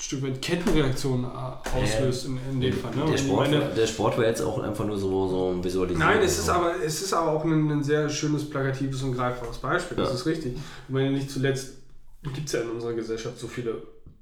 Stück 0.03 0.23
weit 0.25 0.43
Kettenreaktion 0.43 1.25
äh, 1.25 1.79
auslöst 1.79 2.27
in, 2.27 2.37
in 2.51 2.61
dem 2.61 2.73
Fall. 2.73 2.91
Ne? 2.97 3.05
Der 3.13 3.17
Sport, 3.19 3.51
meine- 3.51 3.65
der 3.67 3.87
Sport 3.87 4.19
war 4.19 4.25
jetzt 4.27 4.41
auch 4.43 4.59
einfach 4.59 4.85
nur 4.85 4.99
so, 4.99 5.29
so 5.29 5.51
ein 5.55 5.63
Visualisieren. 5.63 6.07
Nein, 6.09 6.23
es 6.23 6.39
ist 6.39 6.49
aber, 6.49 6.73
es 6.85 7.01
ist 7.03 7.13
aber 7.15 7.31
auch 7.31 7.45
ein, 7.45 7.71
ein 7.71 7.85
sehr 7.85 8.09
schönes, 8.09 8.49
plakatives 8.51 9.03
und 9.05 9.15
greifbares 9.15 9.59
Beispiel. 9.59 9.97
Das 9.97 10.09
Ja. 10.09 10.15
ist 10.15 10.27
richtig. 10.27 10.55
Ich 10.57 10.93
meine, 10.93 11.13
nicht 11.13 11.31
zuletzt 11.31 11.75
gibt 12.35 12.47
es 12.49 12.53
ja 12.53 12.61
in 12.63 12.71
unserer 12.71 12.95
Gesellschaft 12.95 13.39
so 13.39 13.47
viele 13.47 13.71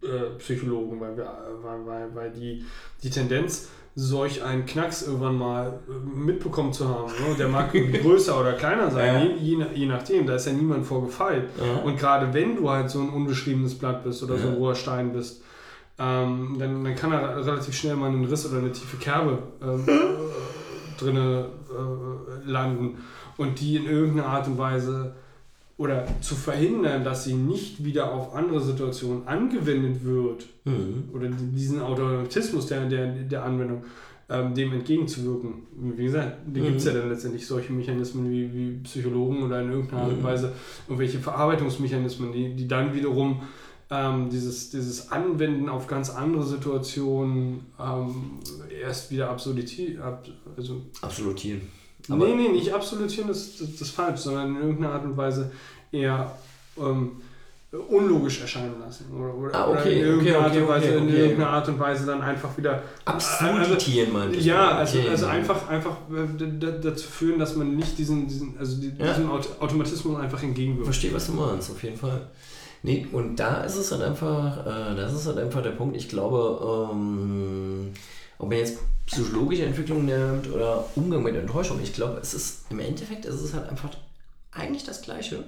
äh, 0.03 0.37
Psychologen, 0.39 1.01
weil, 1.01 1.17
wir, 1.17 1.25
äh, 1.25 1.65
weil, 1.65 1.87
weil, 1.87 2.15
weil 2.15 2.31
die, 2.31 2.63
die 3.03 3.11
Tendenz, 3.11 3.69
solch 3.95 4.43
einen 4.43 4.67
Knacks 4.67 5.03
irgendwann 5.03 5.37
mal 5.37 5.79
äh, 5.89 5.93
mitbekommen 6.19 6.73
zu 6.75 6.89
haben. 6.89 7.07
Ne? 7.27 7.35
Der 7.39 7.49
mag 7.49 7.73
größer 8.03 8.39
oder 8.39 8.53
kleiner 8.53 8.91
sein, 8.91 9.15
Ja. 9.15 9.35
je, 9.35 9.51
je, 9.51 9.57
nach- 9.57 9.73
je 9.75 9.87
nachdem, 9.87 10.27
da 10.27 10.35
ist 10.37 10.47
ja 10.47 10.53
niemand 10.53 10.87
vorgefeilt. 10.87 11.49
Ja. 11.59 11.83
Und 11.83 11.99
gerade 11.99 12.33
wenn 12.35 12.57
du 12.57 12.69
halt 12.71 12.89
so 12.91 13.01
ein 13.01 13.09
unbeschriebenes 13.09 13.79
Blatt 13.79 14.05
bist 14.05 14.23
oder 14.23 14.37
so 14.39 14.47
ein 14.49 14.53
Ja. 14.53 14.59
roher 14.59 14.75
Stein 14.75 15.13
bist, 15.15 15.43
ähm, 16.01 16.57
dann, 16.59 16.83
dann 16.85 16.95
kann 16.97 17.11
da 17.11 17.19
relativ 17.37 17.75
schnell 17.75 17.95
mal 17.97 18.11
ein 18.11 18.25
Riss 18.25 18.47
oder 18.49 18.59
eine 18.59 18.73
tiefe 18.73 18.97
Kerbe 18.97 19.39
ähm, 19.63 19.85
äh, 19.87 21.01
drinne 21.01 21.47
äh, 21.71 22.51
landen 22.51 22.99
und 23.37 23.61
die 23.61 23.77
in 23.77 23.87
irgendeiner 23.87 24.29
Art 24.29 24.47
und 24.49 24.59
Weise 24.59 25.15
oder 25.77 26.05
zu 26.21 26.35
verhindern, 26.35 27.05
dass 27.05 27.25
sie 27.25 27.35
nicht 27.35 27.83
wieder 27.85 28.13
auf 28.13 28.35
andere 28.35 28.61
Situationen 28.61 29.27
angewendet 29.27 30.05
wird 30.05 30.47
Mhm. 30.67 31.05
oder 31.15 31.29
diesen 31.29 31.81
Automatismus 31.81 32.67
der, 32.67 32.85
der, 32.87 33.07
der 33.07 33.45
Anwendung, 33.45 33.83
ähm, 34.29 34.55
dem 34.55 34.75
entgegenzuwirken. 34.75 35.63
Wie 35.97 36.05
gesagt, 36.05 36.37
da 36.53 36.61
gibt 36.61 36.77
es 36.77 36.85
ja 36.85 36.93
dann 36.93 37.09
letztendlich 37.09 37.47
solche 37.47 37.73
Mechanismen 37.73 38.31
wie, 38.31 38.53
wie 38.53 38.71
Psychologen 38.85 39.43
oder 39.43 39.63
in 39.63 39.73
irgendeiner 39.73 40.03
Art 40.03 40.11
und 40.13 40.19
Mhm. 40.21 40.25
Weise 40.25 40.53
irgendwelche 40.87 41.19
Verarbeitungsmechanismen, 41.19 42.31
die, 42.33 42.55
die 42.55 42.69
dann 42.69 42.95
wiederum 42.95 43.41
ähm, 43.91 44.31
dieses, 44.31 44.71
dieses 44.71 45.11
Anwenden 45.11 45.69
auf 45.69 45.87
ganz 45.87 46.11
andere 46.11 46.45
Situationen 46.45 47.67
ähm, 47.81 48.39
erst 48.83 49.11
wieder 49.11 49.31
absurdiert, 49.31 49.71
ab, 50.01 50.25
also 50.57 50.83
Absolutieren. 51.03 51.63
Aber- 52.09 52.27
nee, 52.27 52.35
nee, 52.35 52.49
nicht 52.49 52.73
absolutieren, 52.73 53.29
das, 53.29 53.59
das, 53.59 53.73
das 53.73 53.81
ist 53.83 53.91
falsch, 53.91 54.21
sondern 54.21 54.55
in 54.57 54.63
irgendeiner 54.63 54.95
Art 54.95 55.05
und 55.05 55.17
Weise 55.17 55.51
eher 55.93 56.35
ähm, 56.79 57.13
unlogisch 57.89 58.41
erscheinen 58.41 58.81
lassen. 58.81 59.07
Oder, 59.15 59.35
oder, 59.35 59.55
Ah, 59.55 59.69
oder 59.69 59.81
okay, 59.81 60.01
in 60.01 60.07
irgendeiner 60.07 60.39
okay, 60.39 60.47
Art 60.47 60.57
und 60.57 60.69
Weise, 60.69 60.89
in 60.95 61.09
irgendeiner 61.09 61.51
Art 61.51 61.69
und 61.69 61.79
Weise 61.79 62.07
dann 62.07 62.23
einfach 62.23 62.57
wieder. 62.57 62.83
Absurditieren, 63.05 64.13
meinte 64.13 64.37
ich. 64.37 64.45
Ja, 64.45 64.71
also, 64.79 64.99
also 65.09 65.27
einfach, 65.27 65.69
einfach 65.69 65.97
äh, 66.11 66.81
dazu 66.83 67.07
führen, 67.09 67.39
dass 67.39 67.55
man 67.57 67.77
nicht 67.77 67.97
diesen, 67.99 68.27
diesen, 68.27 68.57
also 68.59 68.81
die, 68.81 68.93
Ja. 68.99 69.15
Automatismus 69.61 70.19
einfach 70.19 70.43
entgegenwirkt. 70.43 70.87
verstehe, 70.87 71.13
was 71.15 71.27
du 71.27 71.33
meinst, 71.33 71.71
auf 71.71 71.83
jeden 71.83 71.97
Fall. 71.97 72.29
Nee, 72.83 73.07
und 73.13 73.37
da 73.37 73.63
ist 73.63 73.77
es 73.77 73.93
halt 73.93 74.03
einfach, 74.03 74.67
äh, 74.67 74.97
das 74.97 75.13
ist 75.13 75.27
halt 75.27 75.39
einfach 75.39 75.63
der 75.63 75.73
Punkt, 75.73 75.97
ich 75.97 76.09
glaube, 76.09 76.91
ähm, 76.93 77.93
ob 78.39 78.49
man 78.49 78.59
jetzt 78.59 78.79
psychologische 79.07 79.65
Entwicklung 79.65 80.07
nimmt 80.07 80.51
oder 80.51 80.85
Umgang 80.95 81.23
mit 81.23 81.37
Enttäuschung, 81.37 81.79
ich 81.83 81.93
glaube, 81.93 82.19
es 82.23 82.33
ist, 82.33 82.65
im 82.71 82.81
Endeffekt 82.81 83.27
ist 83.27 83.41
es 83.41 83.53
halt 83.53 83.69
einfach 83.69 83.91
eigentlich 84.53 84.85
das 84.85 85.03
Gleiche. 85.03 85.45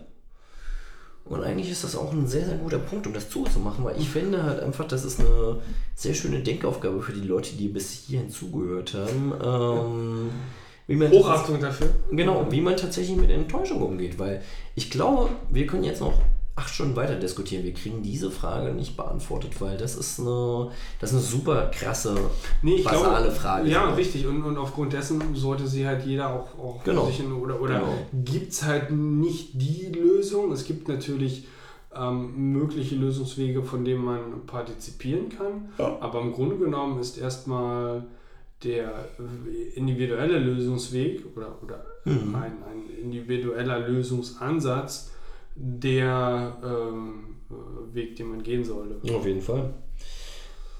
Und 1.25 1.45
eigentlich 1.45 1.71
ist 1.71 1.85
das 1.85 1.95
auch 1.95 2.13
ein 2.13 2.27
sehr, 2.27 2.45
sehr 2.45 2.57
guter 2.57 2.81
Punkt, 2.81 3.07
um 3.07 3.15
das 3.15 3.31
zuzumachen, 3.31 3.85
weil 3.85 3.99
ich 3.99 4.09
finde 4.09 4.43
halt 4.43 4.61
einfach, 4.61 4.87
das 4.89 5.05
ist 5.05 5.21
eine 5.21 5.57
sehr 5.95 6.15
schöne 6.15 6.41
Denkaufgabe 6.41 7.01
für 7.01 7.13
die 7.13 7.27
Leute, 7.27 7.55
die 7.55 7.69
bis 7.69 7.93
hierhin 7.93 8.29
zugehört 8.29 8.95
haben. 8.95 9.33
Ähm, 9.43 10.31
wie 10.89 10.97
man 10.97 11.11
Hochachtung 11.13 11.61
dafür. 11.61 11.91
Genau, 12.11 12.47
wie 12.51 12.61
man 12.61 12.77
tatsächlich 12.77 13.17
mit 13.17 13.31
Enttäuschung 13.31 13.81
umgeht, 13.81 14.19
weil 14.19 14.43
ich 14.75 14.91
glaube, 14.91 15.31
wir 15.49 15.67
können 15.67 15.85
jetzt 15.85 16.01
noch 16.01 16.21
acht 16.63 16.73
Stunden 16.75 16.97
weiter 16.97 17.17
diskutieren. 17.17 17.65
Wir 17.65 17.75
kriegen 17.75 18.03
diese 18.03 18.31
Frage 18.31 18.73
nicht 18.73 18.97
beantwortet, 18.97 19.61
weil 19.61 19.77
das 19.77 19.97
ist 19.97 20.21
eine, 20.21 20.71
das 21.01 21.11
ist 21.13 21.17
eine 21.17 21.25
super 21.25 21.71
krasse, 21.75 22.15
Nee, 22.63 22.77
ich 22.77 22.85
basale 22.85 23.25
glaube, 23.25 23.31
Frage. 23.33 23.69
Ja, 23.69 23.89
So. 23.91 23.95
richtig. 23.97 24.27
Und, 24.27 24.43
und 24.45 24.57
aufgrund 24.57 24.93
dessen 24.93 25.21
sollte 25.35 25.67
sie 25.67 25.87
halt 25.87 26.05
jeder 26.07 26.29
auch, 26.31 26.59
auch 26.59 26.85
Genau. 26.85 27.07
sich 27.07 27.21
in, 27.21 27.33
oder, 27.33 27.61
oder 27.61 27.81
Genau. 27.81 27.95
gibt 28.25 28.53
es 28.53 28.63
halt 28.65 28.91
nicht 28.93 29.61
die 29.61 29.87
Lösung. 29.93 30.53
Es 30.53 30.65
gibt 30.65 30.89
natürlich 30.89 31.47
ähm, 31.95 32.53
mögliche 32.53 32.95
Lösungswege, 32.95 33.63
von 33.63 33.85
denen 33.85 34.05
man 34.05 34.47
partizipieren 34.47 35.29
kann. 35.29 35.69
Aber 35.79 36.21
im 36.23 36.33
Grunde 36.33 36.57
genommen 36.57 36.99
ist 37.01 37.19
erstmal 37.19 38.05
der 38.65 38.93
individuelle 39.75 40.39
Lösungsweg 40.39 41.25
oder, 41.37 41.57
oder 41.63 41.85
Mhm. 42.05 42.35
ein, 42.35 42.53
ein 42.65 42.91
individueller 43.01 43.79
Lösungsansatz 43.89 45.12
der 45.55 46.57
ähm, 46.65 47.37
äh, 47.51 47.95
Weg, 47.95 48.17
den 48.17 48.31
man 48.31 48.43
gehen 48.43 48.65
sollte. 48.65 48.97
Auf 49.15 49.27
jeden 49.27 49.43
Fall. 49.43 49.75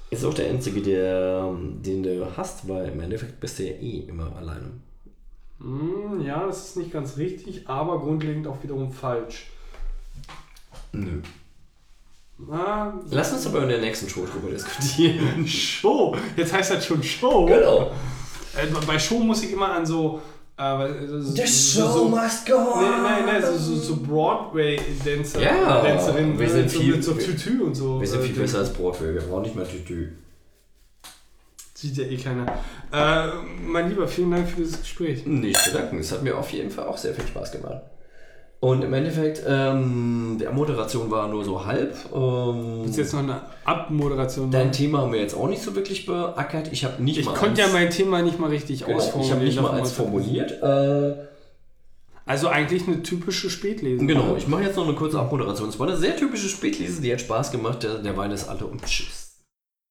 Ist 0.09 0.25
auch 0.25 0.33
der 0.33 0.49
einzige, 0.49 0.81
der, 0.81 1.51
den 1.59 2.03
du 2.03 2.37
hast, 2.37 2.67
weil 2.69 2.89
im 2.89 2.99
Endeffekt 2.99 3.39
bist 3.39 3.59
du 3.59 3.63
ja 3.63 3.71
eh 3.71 4.05
immer 4.07 4.35
alleine. 4.35 4.71
Hm, 5.59 6.21
ja, 6.21 6.45
das 6.45 6.69
ist 6.69 6.77
nicht 6.77 6.91
ganz 6.91 7.17
richtig, 7.17 7.67
aber 7.67 7.99
grundlegend 7.99 8.47
auch 8.47 8.61
wiederum 8.61 8.91
falsch. 8.91 9.47
Nö. 10.91 11.21
Ah, 12.51 12.93
Lass 13.09 13.31
uns 13.33 13.47
aber 13.47 13.63
in 13.63 13.69
der 13.69 13.79
nächsten 13.79 14.09
Show 14.09 14.25
drüber 14.25 14.49
diskutieren. 14.49 15.47
Show. 15.47 16.15
Jetzt 16.35 16.53
heißt 16.53 16.71
das 16.71 16.85
schon 16.85 17.01
Show. 17.01 17.45
genau. 17.45 17.91
Äh, 18.55 18.67
bei 18.85 18.99
Show 18.99 19.19
muss 19.19 19.43
ich 19.43 19.51
immer 19.51 19.71
an 19.71 19.85
so. 19.85 20.21
Äh, 20.55 21.07
so 21.07 21.19
The 21.21 21.47
show 21.47 21.87
so, 21.91 22.09
must 22.09 22.45
go 22.45 22.57
on. 22.57 22.83
Nein, 22.83 23.03
nein, 23.03 23.25
nein, 23.25 23.41
so, 23.41 23.57
so, 23.57 23.75
so 23.75 23.95
Broadway-Dancer. 23.97 25.41
Ja, 25.41 25.81
Dancerinnen 25.81 26.37
wir 26.37 26.47
sind 26.49 26.61
mit 26.63 26.71
so, 26.71 26.79
viel- 26.79 26.95
mit 26.95 27.03
so 27.03 27.13
Tütü 27.13 27.63
und 27.63 27.75
so. 27.75 27.99
Wir 27.99 28.07
sind 28.07 28.19
äh, 28.21 28.23
viel 28.23 28.35
besser 28.35 28.59
als 28.59 28.71
Broadway, 28.71 29.13
wir 29.15 29.21
brauchen 29.21 29.43
nicht 29.43 29.55
mehr 29.55 29.67
Tütü. 29.67 30.09
Sieht 31.73 31.97
ja 31.97 32.03
eh 32.05 32.17
keiner. 32.17 32.45
Äh, 32.91 33.27
mein 33.65 33.89
Lieber, 33.89 34.07
vielen 34.07 34.31
Dank 34.31 34.47
für 34.47 34.57
dieses 34.57 34.79
Gespräch. 34.79 35.25
Nicht 35.25 35.59
zu 35.59 35.71
danken. 35.71 35.99
Es 35.99 36.11
hat 36.11 36.23
mir 36.23 36.37
auf 36.37 36.51
jeden 36.51 36.69
Fall 36.69 36.85
auch 36.87 36.97
sehr 36.97 37.13
viel 37.13 37.27
Spaß 37.27 37.51
gemacht. 37.51 37.81
Und 38.63 38.81
im 38.81 38.93
Endeffekt, 38.93 39.43
ähm, 39.45 40.37
der 40.39 40.53
Moderation 40.53 41.11
war 41.11 41.27
nur 41.27 41.43
so 41.43 41.65
halb. 41.65 41.97
Ähm, 42.15 42.85
Ist 42.85 42.95
jetzt 42.95 43.11
noch 43.11 43.19
eine 43.19 43.41
Abmoderation. 43.65 44.51
dein 44.51 44.67
machen? 44.67 44.71
Thema 44.71 44.99
haben 44.99 45.11
wir 45.11 45.19
jetzt 45.19 45.35
auch 45.35 45.49
nicht 45.49 45.61
so 45.61 45.75
wirklich 45.75 46.05
beackert. 46.05 46.71
Ich 46.71 46.85
habe 46.85 47.03
nicht 47.03 47.17
ich 47.17 47.25
mal 47.25 47.33
konnte 47.33 47.59
ja 47.59 47.67
mein 47.67 47.89
Thema 47.89 48.21
nicht 48.21 48.39
mal 48.39 48.49
richtig 48.49 48.85
genau, 48.85 48.99
ausformulieren. 48.99 49.47
Ich 49.47 49.57
habe 49.57 49.63
nicht 49.65 49.71
mal 49.73 49.77
eins 49.81 49.91
formuliert. 49.91 50.51
Äh, 50.63 51.13
Also 52.25 52.47
eigentlich 52.47 52.87
eine 52.87 53.03
typische 53.03 53.49
Spätlese. 53.49 54.05
genau, 54.05 54.37
ich 54.37 54.47
mache 54.47 54.63
jetzt 54.63 54.77
noch 54.77 54.87
eine 54.87 54.95
kurze 54.95 55.19
Abmoderation. 55.19 55.67
Es 55.67 55.77
war 55.77 55.89
eine 55.89 55.97
sehr 55.97 56.15
typische 56.15 56.47
Spätlese, 56.47 57.01
die 57.01 57.11
hat 57.11 57.19
Spaß 57.19 57.51
gemacht. 57.51 57.83
Der, 57.83 57.95
der 57.95 58.15
Wein 58.15 58.31
ist 58.31 58.47
alle 58.47 58.65
und 58.65 58.81
tschüss. 58.85 59.22